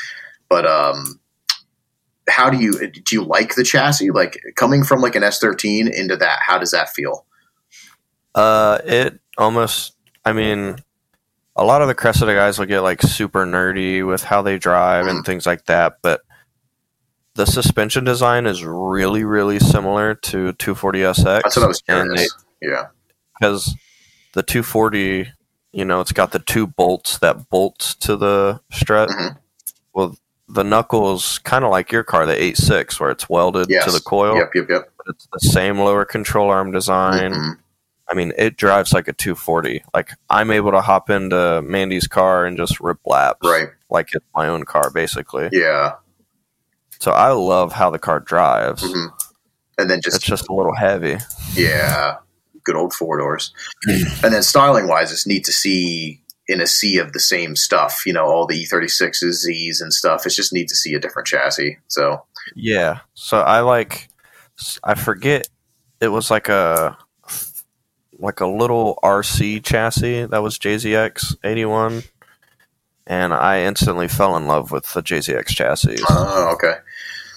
but 0.49 0.65
um 0.67 1.19
how 2.31 2.49
do 2.49 2.57
you 2.57 2.71
do 2.89 3.15
you 3.15 3.23
like 3.23 3.55
the 3.55 3.63
chassis 3.63 4.09
like 4.11 4.41
coming 4.55 4.83
from 4.83 5.01
like 5.01 5.15
an 5.15 5.23
s13 5.23 5.91
into 5.91 6.15
that 6.15 6.39
how 6.45 6.57
does 6.57 6.71
that 6.71 6.89
feel 6.89 7.25
Uh, 8.33 8.79
it 8.85 9.19
almost. 9.37 9.93
I 10.23 10.31
mean, 10.33 10.77
a 11.55 11.65
lot 11.65 11.81
of 11.81 11.87
the 11.89 11.95
Cressida 11.95 12.33
guys 12.33 12.57
will 12.57 12.65
get 12.65 12.79
like 12.81 13.01
super 13.01 13.45
nerdy 13.45 14.05
with 14.07 14.23
how 14.23 14.41
they 14.41 14.57
drive 14.57 15.07
and 15.07 15.25
things 15.25 15.45
like 15.45 15.65
that, 15.65 15.97
but 16.01 16.21
the 17.35 17.45
suspension 17.45 18.03
design 18.05 18.45
is 18.45 18.63
really, 18.63 19.23
really 19.23 19.59
similar 19.59 20.15
to 20.15 20.53
240SX. 20.53 21.41
that's 21.43 21.55
what 21.57 21.63
i 21.63 21.67
was 21.67 21.81
curious 21.81 22.35
yeah 22.61 22.87
because 23.39 23.75
the 24.33 24.43
240, 24.43 25.31
you 25.73 25.85
know, 25.85 25.99
it's 25.99 26.11
got 26.13 26.31
the 26.31 26.39
two 26.39 26.67
bolts 26.67 27.17
that 27.19 27.49
bolts 27.49 27.95
to 27.95 28.15
the 28.15 28.61
strut. 28.71 29.09
Mhm. 29.09 29.37
Well, 29.93 30.15
the 30.53 30.63
knuckles 30.63 31.39
kind 31.39 31.63
of 31.63 31.71
like 31.71 31.91
your 31.91 32.03
car, 32.03 32.25
the 32.25 32.41
86, 32.41 32.99
where 32.99 33.09
it's 33.11 33.29
welded 33.29 33.67
yes 33.69 33.85
to 33.85 33.91
the 33.91 33.99
coil. 34.01 34.35
yep 34.35 34.51
yep 34.53 34.67
yep 34.69 34.91
But 34.97 35.07
it's 35.15 35.27
the 35.31 35.39
same 35.39 35.79
lower 35.79 36.05
control 36.05 36.49
arm 36.49 36.71
design. 36.71 37.33
Mhm. 37.33 37.57
I 38.09 38.13
mean, 38.13 38.33
it 38.37 38.57
drives 38.57 38.91
like 38.91 39.07
a 39.07 39.13
240. 39.13 39.83
Like 39.93 40.11
I'm 40.29 40.51
able 40.51 40.71
to 40.71 40.81
hop 40.81 41.09
into 41.09 41.61
Mandy's 41.61 42.07
car 42.07 42.45
and 42.45 42.57
just 42.57 42.79
rip 42.81 42.99
laps, 43.05 43.39
right 43.47 43.69
Like 43.89 44.09
it's 44.13 44.25
my 44.35 44.47
own 44.47 44.65
car, 44.65 44.89
basically. 44.89 45.49
yeah 45.53 45.93
So 46.99 47.11
I 47.11 47.29
love 47.31 47.71
how 47.73 47.89
the 47.89 47.99
car 47.99 48.19
drives. 48.19 48.83
hmm 48.83 49.07
and 49.77 49.89
then 49.89 49.99
just 50.01 50.17
It's 50.17 50.25
just 50.25 50.47
a 50.49 50.53
little 50.53 50.75
heavy. 50.75 51.17
Yeah, 51.55 52.17
good 52.65 52.75
old 52.75 52.93
four 52.93 53.17
doors. 53.17 53.51
and 53.87 54.31
then 54.33 54.43
styling 54.43 54.87
wise, 54.87 55.11
it's 55.11 55.25
neat 55.25 55.43
to 55.45 55.51
see 55.53 56.20
in 56.51 56.61
a 56.61 56.67
sea 56.67 56.97
of 56.97 57.13
the 57.13 57.19
same 57.19 57.55
stuff. 57.55 58.03
You 58.05 58.13
know, 58.13 58.25
all 58.25 58.45
the 58.45 58.63
E36s, 58.63 59.31
Z's, 59.31 59.81
and 59.81 59.93
stuff. 59.93 60.25
It's 60.25 60.35
just 60.35 60.53
neat 60.53 60.67
to 60.67 60.75
see 60.75 60.93
a 60.93 60.99
different 60.99 61.27
chassis. 61.27 61.79
So 61.87 62.23
Yeah. 62.55 62.99
So 63.13 63.39
I 63.39 63.61
like. 63.61 64.09
I 64.83 64.93
forget. 64.95 65.47
It 65.99 66.09
was 66.09 66.29
like 66.29 66.49
a 66.49 66.97
like 68.19 68.39
a 68.39 68.47
little 68.47 68.99
RC 69.03 69.63
chassis 69.63 70.25
that 70.25 70.43
was 70.43 70.59
JZX 70.59 71.37
81, 71.43 72.03
and 73.07 73.33
I 73.33 73.61
instantly 73.61 74.07
fell 74.07 74.37
in 74.37 74.47
love 74.47 74.71
with 74.71 74.93
the 74.93 75.01
JZX 75.01 75.47
chassis. 75.47 75.97
Oh, 76.09 76.51
okay. 76.53 76.75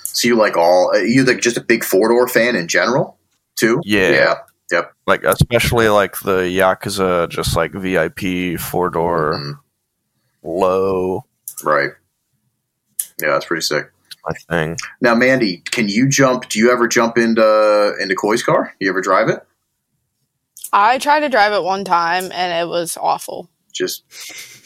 So 0.05 0.29
you 0.29 0.37
like 0.37 0.57
all? 0.57 0.93
uh, 0.95 0.99
You 0.99 1.25
like 1.25 1.41
just 1.41 1.57
a 1.57 1.63
big 1.63 1.83
four 1.85 2.09
door 2.09 2.29
fan 2.29 2.55
in 2.55 2.69
general, 2.69 3.19
too? 3.57 3.81
Yeah. 3.85 4.11
Yeah. 4.11 4.35
Like 5.07 5.23
especially 5.25 5.89
like 5.89 6.19
the 6.21 6.43
Yakuza, 6.43 7.29
just 7.29 7.55
like 7.57 7.73
VIP 7.73 8.57
four 8.59 8.91
door 8.91 9.35
Mhm. 9.35 9.59
low. 10.43 11.25
Right. 11.63 11.91
Yeah, 13.21 13.31
that's 13.31 13.47
pretty 13.47 13.63
sick. 13.63 13.91
My 14.27 14.33
thing. 14.49 14.77
Now, 15.01 15.15
Mandy, 15.15 15.59
can 15.71 15.89
you 15.89 16.09
jump? 16.09 16.49
Do 16.49 16.59
you 16.59 16.73
ever 16.73 16.89
jump 16.89 17.19
into 17.19 17.95
into 18.01 18.15
Coy's 18.15 18.43
car? 18.43 18.75
You 18.81 18.89
ever 18.91 19.01
drive 19.01 19.29
it? 19.29 19.41
I 20.73 20.99
tried 20.99 21.21
to 21.21 21.29
drive 21.29 21.53
it 21.53 21.63
one 21.63 21.85
time 21.85 22.33
and 22.33 22.53
it 22.53 22.69
was 22.69 22.97
awful. 23.01 23.49
Just 23.73 24.03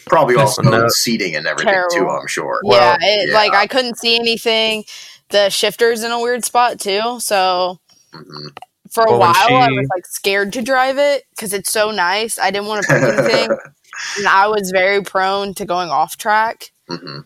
probably 0.06 0.36
also 0.38 0.62
no- 0.62 0.88
seating 0.88 1.34
and 1.36 1.46
everything 1.46 1.74
too. 1.92 2.08
I'm 2.08 2.26
sure. 2.28 2.60
yeah, 2.64 2.96
it, 3.00 3.28
yeah. 3.30 3.34
like 3.34 3.52
I 3.52 3.66
couldn't 3.66 3.98
see 3.98 4.16
anything. 4.18 4.84
The 5.30 5.50
shifter's 5.50 6.02
in 6.04 6.12
a 6.12 6.20
weird 6.20 6.44
spot 6.44 6.78
too. 6.80 7.18
So 7.20 7.78
Mhm. 8.14 8.56
For 8.92 9.04
a 9.04 9.10
Well, 9.10 9.20
when 9.20 9.28
while, 9.30 9.62
I 9.62 9.68
was 9.70 9.88
like 9.94 10.06
scared 10.06 10.52
to 10.54 10.62
drive 10.62 10.98
it 10.98 11.24
because 11.30 11.52
it's 11.52 11.70
so 11.70 11.90
nice. 11.90 12.38
I 12.38 12.50
didn't 12.50 12.68
want 12.68 12.84
to 12.84 12.88
break 12.88 13.02
anything, 13.18 13.50
and 14.18 14.26
I 14.28 14.46
was 14.48 14.70
very 14.70 15.02
prone 15.02 15.54
to 15.54 15.64
going 15.64 15.90
off 15.90 16.16
track. 16.16 16.72
Mhm. 16.90 17.24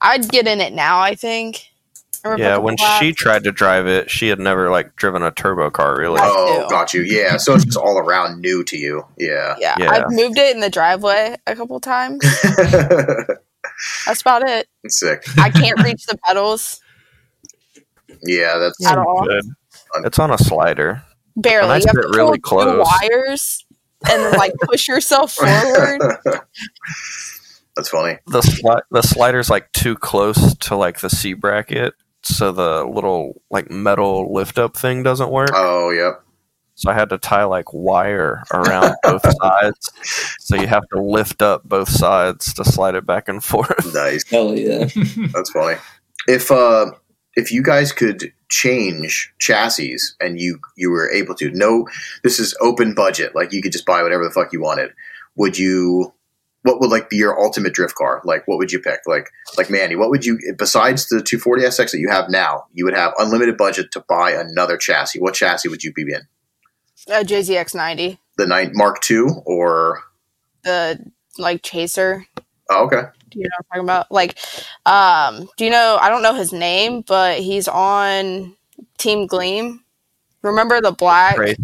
I'd 0.00 0.28
get 0.28 0.46
in 0.46 0.60
it 0.60 0.72
now. 0.72 1.00
I 1.00 1.14
think. 1.14 1.68
Or 2.24 2.38
Yeah, 2.38 2.56
when 2.56 2.74
a 2.78 2.82
lap. 2.82 3.02
she 3.02 3.12
tried 3.12 3.44
to 3.44 3.52
drive 3.52 3.86
it, 3.86 4.10
she 4.10 4.28
had 4.28 4.38
never 4.38 4.70
like 4.70 4.96
driven 4.96 5.22
a 5.22 5.30
turbo 5.30 5.68
car 5.70 5.98
really. 5.98 6.20
Oh, 6.22 6.66
got 6.70 6.94
you. 6.94 7.02
Yeah, 7.02 7.36
so 7.36 7.54
it's 7.54 7.66
just 7.66 7.76
all 7.76 7.98
around 7.98 8.40
new 8.40 8.64
to 8.64 8.78
you. 8.78 9.04
Yeah. 9.18 9.56
Yeah, 9.58 9.74
Yeah. 9.78 9.90
I've 9.90 10.10
moved 10.10 10.38
it 10.38 10.54
in 10.54 10.60
the 10.60 10.70
driveway 10.70 11.36
a 11.46 11.54
couple 11.54 11.78
times. 11.80 12.20
That's 14.06 14.20
about 14.22 14.42
it. 14.48 14.68
Sick. 14.88 15.24
I 15.38 15.50
can't 15.50 15.82
reach 15.82 16.06
the 16.06 16.16
pedals 16.24 16.80
Yeah, 18.22 18.56
that's 18.58 18.86
at 18.86 18.96
all. 18.98 19.26
Good. 19.26 19.44
It's 20.04 20.18
on 20.18 20.30
a 20.30 20.38
slider. 20.38 21.02
Barely. 21.36 21.70
I 21.70 21.76
You 21.78 21.84
have 21.86 21.94
to 22.02 22.08
really 22.16 22.38
pull 22.38 22.60
two 22.60 22.64
close. 22.64 22.86
wires 23.00 23.66
and 24.10 24.36
like 24.36 24.52
push 24.62 24.86
yourself 24.88 25.32
forward. 25.34 26.00
that's 27.76 27.88
funny. 27.88 28.18
The 28.26 28.40
sli- 28.40 28.82
the 28.90 29.02
slider's 29.02 29.50
like 29.50 29.70
too 29.72 29.96
close 29.96 30.54
to 30.58 30.76
like 30.76 31.00
the 31.00 31.10
C 31.10 31.32
bracket, 31.34 31.94
so 32.22 32.52
the 32.52 32.84
little 32.84 33.42
like 33.50 33.70
metal 33.70 34.32
lift 34.32 34.58
up 34.58 34.76
thing 34.76 35.02
doesn't 35.02 35.30
work. 35.30 35.50
Oh, 35.54 35.90
yep. 35.90 36.20
So 36.76 36.90
I 36.90 36.94
had 36.94 37.08
to 37.10 37.18
tie 37.18 37.44
like 37.44 37.72
wire 37.72 38.42
around 38.52 38.94
both 39.04 39.22
sides. 39.40 39.92
So 40.40 40.56
you 40.56 40.66
have 40.66 40.86
to 40.92 41.00
lift 41.00 41.40
up 41.42 41.62
both 41.64 41.88
sides 41.88 42.52
to 42.54 42.64
slide 42.64 42.94
it 42.96 43.06
back 43.06 43.28
and 43.28 43.42
forth. 43.42 43.94
Nice. 43.94 44.28
Hell 44.28 44.56
yeah. 44.56 44.88
That's 45.32 45.50
funny. 45.50 45.78
If 46.26 46.50
uh 46.50 46.86
if 47.36 47.52
you 47.52 47.62
guys 47.62 47.92
could 47.92 48.32
change 48.54 49.32
chassis 49.40 49.96
and 50.20 50.38
you 50.40 50.60
you 50.76 50.88
were 50.88 51.10
able 51.10 51.34
to, 51.34 51.50
no 51.50 51.88
this 52.22 52.38
is 52.38 52.56
open 52.60 52.94
budget, 52.94 53.34
like 53.34 53.52
you 53.52 53.60
could 53.60 53.72
just 53.72 53.84
buy 53.84 54.00
whatever 54.02 54.22
the 54.24 54.30
fuck 54.30 54.52
you 54.52 54.60
wanted. 54.60 54.90
Would 55.34 55.58
you 55.58 56.12
what 56.62 56.80
would 56.80 56.90
like 56.90 57.10
be 57.10 57.16
your 57.16 57.38
ultimate 57.38 57.74
drift 57.74 57.96
car? 57.96 58.22
Like 58.24 58.46
what 58.46 58.58
would 58.58 58.70
you 58.70 58.78
pick? 58.78 59.00
Like 59.06 59.28
like 59.58 59.70
Mandy, 59.70 59.96
what 59.96 60.08
would 60.10 60.24
you 60.24 60.38
besides 60.56 61.08
the 61.08 61.20
240 61.20 61.62
SX 61.64 61.90
that 61.90 61.98
you 61.98 62.08
have 62.08 62.30
now, 62.30 62.64
you 62.72 62.84
would 62.84 62.94
have 62.94 63.12
unlimited 63.18 63.56
budget 63.56 63.90
to 63.90 64.00
buy 64.08 64.30
another 64.30 64.76
chassis. 64.76 65.18
What 65.18 65.34
chassis 65.34 65.68
would 65.68 65.82
you 65.82 65.92
be 65.92 66.02
in? 66.02 66.22
A 67.08 67.24
JZX 67.24 67.74
ninety, 67.74 68.20
The 68.38 68.46
nine 68.46 68.70
Mark 68.72 68.98
II 69.10 69.24
or 69.44 70.00
the 70.62 71.04
like 71.38 71.62
chaser. 71.62 72.24
oh, 72.70 72.84
okay. 72.86 73.02
Do 73.34 73.40
you 73.40 73.44
know 73.44 73.50
what 73.58 73.66
I'm 73.70 73.78
talking 73.78 73.84
about? 73.84 74.12
Like, 74.12 74.38
um, 74.86 75.48
do 75.56 75.64
you 75.64 75.70
know? 75.70 75.98
I 76.00 76.08
don't 76.08 76.22
know 76.22 76.34
his 76.34 76.52
name, 76.52 77.02
but 77.02 77.38
he's 77.40 77.68
on 77.68 78.56
Team 78.98 79.26
Gleam. 79.26 79.80
Remember 80.42 80.80
the 80.80 80.92
black 80.92 81.36
Trace, 81.36 81.56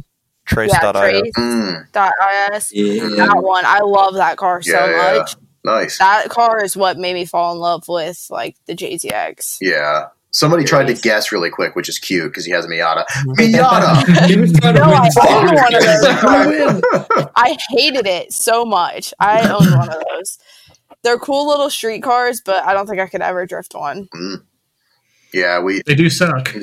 trace 0.46 0.70
yeah, 0.72 0.80
dot 0.80 0.96
Trace 0.96 1.32
Mm, 1.38 1.92
dot 1.92 2.12
is. 2.54 2.72
Yeah. 2.72 3.26
That 3.26 3.42
one, 3.42 3.64
I 3.66 3.80
love 3.80 4.14
that 4.14 4.36
car 4.36 4.62
so 4.62 4.72
Yeah, 4.72 4.90
yeah, 5.12 5.18
much. 5.18 5.36
nice. 5.64 5.98
That 5.98 6.28
car 6.30 6.64
is 6.64 6.76
what 6.76 6.96
made 6.98 7.14
me 7.14 7.24
fall 7.26 7.52
in 7.52 7.58
love 7.58 7.84
with 7.88 8.26
like 8.30 8.56
the 8.66 8.74
JZX. 8.74 9.58
Yeah. 9.60 10.08
Somebody 10.32 10.62
tried 10.62 10.86
to 10.86 10.94
guess 10.94 11.32
really 11.32 11.50
quick, 11.50 11.74
which 11.74 11.88
is 11.88 11.98
cute 11.98 12.30
because 12.30 12.44
he 12.44 12.52
has 12.52 12.64
a 12.64 12.68
Miata. 12.68 13.04
Miata. 13.36 14.26
He 14.28 14.36
was 14.38 14.52
trying 14.54 14.76
to 14.76 14.80
win 14.82 14.90
I 14.94 15.10
far. 15.10 15.44
one 15.44 15.48
of 15.56 15.70
those 15.72 16.00
Trying 16.00 16.16
to 16.16 16.20
cars. 16.20 16.46
win. 17.16 17.28
I 17.36 17.58
hated 17.70 18.06
it 18.06 18.32
so 18.32 18.64
much. 18.64 19.12
I 19.18 19.40
own 19.48 19.70
one 19.76 19.88
of 19.90 20.02
those. 20.08 20.38
They're 21.02 21.18
cool 21.18 21.48
little 21.48 21.70
street 21.70 22.02
cars, 22.02 22.42
but 22.44 22.64
I 22.64 22.72
don't 22.74 22.86
think 22.86 23.00
I 23.00 23.06
could 23.06 23.22
ever 23.22 23.46
drift 23.46 23.74
one. 23.74 24.06
Mm. 24.14 24.42
yeah, 25.32 25.60
we. 25.60 25.82
They 25.86 25.94
do 25.94 26.10
suck. 26.10 26.52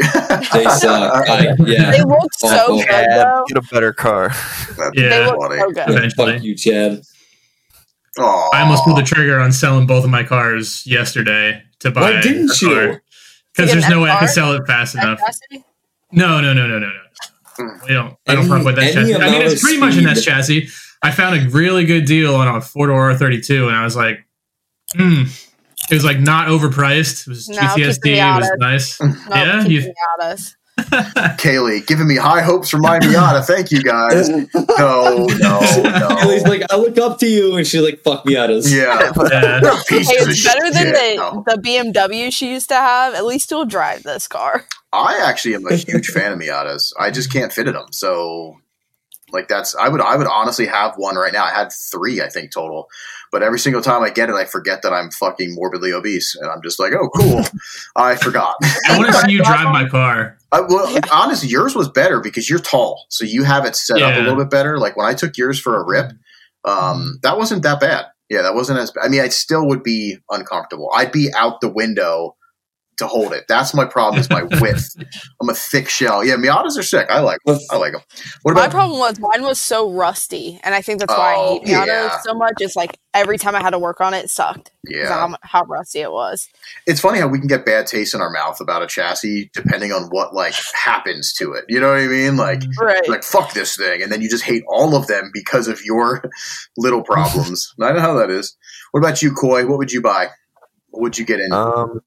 They 0.53 0.64
suck. 0.66 1.27
I, 1.30 1.56
yeah. 1.66 1.91
They 1.91 2.03
look 2.03 2.32
so 2.33 2.48
Awful. 2.48 2.77
good 2.77 2.85
Yeah, 2.88 3.17
though. 3.24 3.43
get 3.48 3.57
a 3.57 3.61
better 3.72 3.93
car. 3.93 4.30
That's 4.30 4.91
Yeah. 4.93 5.27
funny. 5.35 5.57
so. 5.59 5.69
Eventually. 5.88 6.33
Fuck 6.33 6.43
you, 6.43 6.56
Chad. 6.56 7.01
Aw. 8.19 8.49
I 8.53 8.61
almost 8.61 8.83
pulled 8.83 8.98
the 8.98 9.03
trigger 9.03 9.40
on 9.40 9.51
selling 9.51 9.85
both 9.88 10.03
of 10.03 10.09
my 10.09 10.24
cars 10.24 10.85
yesterday 10.88 11.61
to 11.80 11.91
buy 11.91 12.01
Why 12.01 12.22
didn't 12.22 12.51
a 12.51 12.66
you? 12.66 12.74
car. 12.90 13.01
Because 13.56 13.72
there's 13.72 13.90
no 13.90 13.98
an 13.98 14.03
way 14.03 14.09
I 14.11 14.19
could 14.19 14.30
sell 14.30 14.53
it 14.53 14.66
fast 14.67 14.95
enough. 14.95 15.17
Capacity? 15.19 15.64
No, 16.11 16.40
no, 16.41 16.53
no, 16.53 16.67
no, 16.67 16.80
no, 16.80 16.88
no. 16.88 17.72
We 17.88 17.93
don't. 17.93 18.16
I 18.27 18.35
don't 18.35 18.40
Any- 18.45 18.49
fuck 18.49 18.66
with 18.66 18.75
that 18.75 18.93
chassis. 18.93 19.16
I 19.16 19.32
mean, 19.32 19.41
it's 19.41 19.56
of 19.56 19.61
pretty 19.61 19.80
much 19.80 19.95
an 19.98 20.07
S 20.07 20.24
chassis. 20.24 20.67
I 21.03 21.11
found 21.11 21.35
a 21.40 21.49
really 21.49 21.85
good 21.85 22.06
deal 22.06 22.35
on 22.35 22.48
a 22.48 22.61
four 22.61 22.88
door 22.88 23.11
R32, 23.14 23.67
and 23.67 23.75
I 23.75 23.83
was 23.83 23.95
like, 23.95 24.19
hmm. 24.95 25.24
It 25.90 25.93
was 25.93 26.03
like 26.03 26.19
not 26.19 26.48
overpriced. 26.49 27.27
It 27.27 27.30
was 27.30 27.48
No, 27.49 27.59
keep 27.75 27.85
GTSD. 27.85 28.17
It 28.17 28.40
was 28.40 28.49
of- 28.51 28.59
nice. 28.59 28.99
No, 29.01 29.16
Yeah, 29.30 29.64
you- 29.66 29.82
me 29.82 29.93
out 30.19 30.32
of. 30.33 30.40
Kaylee, 31.40 31.85
giving 31.88 32.07
me 32.07 32.17
high 32.17 32.41
hopes 32.43 32.69
for 32.69 32.77
my 32.77 32.99
Miata. 32.99 33.43
Thank 33.43 33.72
you 33.72 33.82
guys. 33.82 34.30
No, 34.77 35.25
no, 35.25 35.59
Kaylee's 35.59 36.43
like, 36.43 36.61
I 36.72 36.75
look 36.77 36.99
up 36.99 37.17
to 37.19 37.27
you, 37.27 37.56
and 37.57 37.66
she's 37.66 37.82
like, 37.82 37.99
"Fuck 38.03 38.27
me 38.27 38.38
out. 38.38 38.51
Yeah. 38.51 38.59
Yeah. 38.69 39.11
Hey, 39.88 40.01
it's 40.01 40.43
better 40.45 40.69
than 40.72 40.93
shit. 40.93 40.93
the, 40.93 41.16
No. 41.17 41.43
the 41.48 41.56
BMW 41.59 42.32
she 42.32 42.51
used 42.51 42.69
to 42.69 42.75
have. 42.75 43.16
At 43.16 43.25
least 43.25 43.49
you'll 43.49 43.66
drive 43.66 44.03
this 44.03 44.27
car. 44.27 44.66
I 44.93 45.19
actually 45.24 45.56
am 45.56 45.66
a 45.66 45.74
huge 45.75 46.07
fan 46.09 46.32
of 46.33 46.38
Miatas. 46.40 46.93
I 46.99 47.09
just 47.09 47.33
can't 47.33 47.51
fit 47.51 47.67
in 47.67 47.74
them. 47.74 47.88
So, 47.91 48.59
like 49.32 49.48
that's 49.48 49.75
I 49.75 49.90
would 49.90 49.99
I 50.01 50.16
would 50.16 50.27
honestly 50.27 50.67
have 50.67 50.93
one 50.98 51.16
right 51.16 51.33
now. 51.33 51.43
I 51.45 51.49
had 51.51 51.72
three, 51.72 52.22
I 52.22 52.30
think 52.30 52.51
total, 52.51 52.88
but 53.31 53.43
every 53.43 53.59
single 53.59 53.81
time 53.81 54.03
I 54.03 54.09
get 54.09 54.30
it, 54.30 54.35
I 54.35 54.45
forget 54.45 54.81
that 54.81 54.93
I'm 54.93 55.11
fucking 55.11 55.56
morbidly 55.56 55.91
obese, 55.91 56.35
and 56.35 56.49
I'm 56.49 56.61
just 56.61 56.80
like, 56.80 56.93
oh, 56.93 57.09
cool, 57.09 57.41
I 57.95 58.15
forgot. 58.15 58.56
I 58.88 58.97
want 58.97 59.11
to 59.11 59.14
see 59.14 59.31
you 59.31 59.43
drive 59.43 59.72
my 59.72 59.88
car. 59.88 60.38
I, 60.51 60.61
well, 60.61 60.99
honestly, 61.11 61.49
yours 61.49 61.75
was 61.75 61.89
better 61.89 62.19
because 62.19 62.49
you're 62.49 62.59
tall, 62.59 63.06
so 63.09 63.25
you 63.25 63.43
have 63.43 63.65
it 63.65 63.75
set 63.75 64.01
up 64.01 64.15
a 64.15 64.19
little 64.19 64.38
bit 64.38 64.49
better. 64.49 64.77
Like 64.80 64.95
when 64.95 65.06
I 65.06 65.14
took 65.14 65.38
yours 65.38 65.59
for 65.59 65.75
a 65.75 65.85
rip, 65.85 66.11
um, 66.64 67.19
that 67.23 67.38
wasn't 67.38 67.64
that 67.64 67.80
bad. 67.80 68.06
Yeah, 68.30 68.41
that 68.43 68.56
wasn't 68.56 68.80
as. 68.80 68.93
I 69.01 69.09
mean, 69.09 69.22
I 69.22 69.30
still 69.30 69.67
would 69.67 69.83
be 69.83 70.17
uncomfortable. 70.30 70.89
I'd 70.93 71.11
be 71.11 71.30
out 71.35 71.61
the 71.61 71.69
window 71.69 72.36
to 72.98 73.08
hold 73.08 73.32
it. 73.34 73.45
That's 73.48 73.74
my 73.74 73.85
problem. 73.85 74.19
Is 74.19 74.30
my 74.30 74.43
width. 74.61 74.95
I'm 75.42 75.50
a 75.50 75.53
thick 75.53 75.88
shell. 75.90 76.24
Yeah, 76.24 76.35
Miatas 76.35 76.77
are 76.77 76.84
sick. 76.84 77.08
I 77.09 77.19
like. 77.19 77.40
'em. 77.48 77.58
I 77.72 77.77
like 77.77 77.93
them. 77.93 78.01
What 78.43 78.51
about 78.53 78.61
My 78.66 78.69
problem 78.69 79.00
was 79.00 79.19
mine 79.19 79.43
was 79.43 79.59
so 79.59 79.92
rusty, 79.92 80.59
and 80.64 80.74
I 80.76 80.82
think 80.82 81.00
that's 81.00 81.14
why 81.14 81.35
Oh, 81.38 81.56
I 81.56 81.59
hate 81.59 81.67
Miatas 81.67 81.85
yeah. 81.88 82.19
so 82.22 82.34
much. 82.34 82.53
It's 82.59 82.76
like 82.76 82.98
every 83.14 83.38
time 83.38 83.56
I 83.56 83.61
had 83.61 83.72
to 83.72 83.80
work 83.80 84.01
on 84.01 84.14
it, 84.14 84.26
it 84.26 84.30
sucked. 84.30 84.72
'cause 84.85 84.95
Yeah, 84.95 85.08
How, 85.09 85.35
how 85.42 85.64
rusty 85.66 86.00
it 86.00 86.11
was. 86.11 86.48
it's 86.85 87.00
funny 87.01 87.19
how 87.19 87.27
we 87.27 87.40
can 87.40 87.48
get 87.48 87.66
bad 87.66 87.88
taste 87.88 88.14
in 88.14 88.22
our 88.22 88.30
mouth 88.30 88.59
about 88.61 88.82
a 88.84 88.88
chassis 88.88 89.50
depending 89.53 89.92
on 89.92 90.03
what 90.09 90.34
like 90.34 90.53
happens 90.74 91.34
to 91.34 91.53
it. 91.53 91.66
You 91.67 91.80
know 91.80 91.90
what 91.90 92.00
I 92.00 92.08
mean? 92.08 92.38
Like. 92.38 92.64
Right. 92.80 93.08
like 93.09 93.24
fuck 93.24 93.53
this 93.53 93.76
thing 93.76 94.01
and 94.01 94.11
then 94.11 94.22
you 94.22 94.30
just 94.30 94.43
hate 94.43 94.64
all 94.67 94.95
of 94.95 95.08
them 95.08 95.30
because 95.34 95.67
of 95.67 95.84
your 95.84 96.24
little 96.77 97.01
problems 97.03 97.74
i 97.82 97.88
don't 97.88 97.95
know 97.98 98.01
how 98.01 98.14
that 98.16 98.30
is 98.30 98.56
what 98.92 99.00
about 99.00 99.22
you 99.22 99.34
coy 99.34 99.66
what 99.66 99.77
would 99.77 99.92
you 99.92 100.01
buy 100.01 100.27
what 100.90 101.01
would 101.01 101.17
you 101.17 101.26
get 101.26 101.40
in 101.40 101.51
Um, 101.51 102.01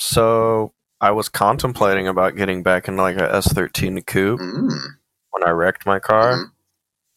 so 0.00 0.72
I 1.00 1.10
was 1.12 1.28
contemplating 1.28 2.08
about 2.08 2.36
getting 2.36 2.62
back 2.62 2.88
into 2.88 3.02
like 3.02 3.16
a 3.16 3.28
S13 3.28 4.04
coupe 4.06 4.40
mm, 4.40 4.70
when 5.30 5.44
I 5.46 5.50
wrecked 5.50 5.86
my 5.86 5.98
car. 5.98 6.32
Mhm. 6.34 6.44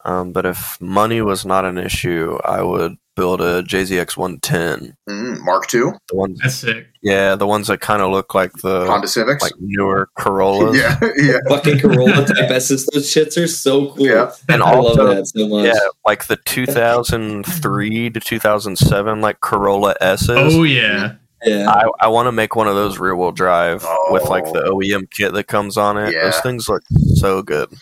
Um, 0.06 0.32
but 0.32 0.44
if 0.44 0.78
money 0.82 1.22
was 1.22 1.46
not 1.46 1.64
an 1.64 1.78
issue, 1.78 2.38
I 2.44 2.62
would 2.62 2.96
build 3.16 3.40
a 3.40 3.62
JZX 3.62 4.16
110. 4.18 4.96
mm, 5.08 5.40
mark 5.44 5.72
ii 5.72 5.80
The 6.08 6.16
ones, 6.16 6.40
That's 6.42 6.56
sick. 6.56 6.88
yeah, 7.02 7.36
the 7.36 7.46
ones 7.46 7.68
that 7.68 7.80
kind 7.80 8.02
of 8.02 8.10
look 8.10 8.34
like 8.34 8.52
the 8.54 8.86
honda 8.86 9.06
civics 9.08 9.42
like 9.42 9.52
newer 9.60 10.08
Corollas. 10.18 10.76
yeah 10.76 10.98
yeah 11.16 11.38
Fucking 11.48 11.78
Corolla 11.78 12.26
Type 12.26 12.50
S's. 12.50 12.84
Those 12.92 13.06
shits 13.10 13.42
are 13.42 13.46
so 13.46 13.92
cool. 13.94 14.06
Yeah. 14.06 14.32
And 14.48 14.62
I 14.62 14.74
love 14.74 14.84
also- 14.98 15.14
that 15.14 15.26
so 15.26 15.48
much. 15.48 15.66
Yeah, 15.66 15.78
like 16.04 16.26
the 16.26 16.36
2003 16.36 18.10
to 18.10 18.20
2007 18.20 19.20
like 19.20 19.40
Corolla 19.40 19.94
S's. 20.00 20.28
Oh 20.54 20.64
yeah. 20.64 21.14
Yeah. 21.44 21.68
I, 21.70 21.84
I 22.00 22.08
want 22.08 22.26
to 22.26 22.32
make 22.32 22.56
one 22.56 22.68
of 22.68 22.74
those 22.74 22.98
rear 22.98 23.14
wheel 23.14 23.32
drive 23.32 23.84
with 24.10 24.24
like 24.24 24.44
the 24.44 24.64
Oh. 24.64 24.76
OEM 24.78 25.10
kit 25.10 25.32
that 25.34 25.44
comes 25.44 25.76
on 25.76 25.96
it. 25.98 26.12
Yeah. 26.14 26.24
Those 26.24 26.40
things 26.40 26.68
look 26.68 26.82
so 27.16 27.42
good. 27.42 27.72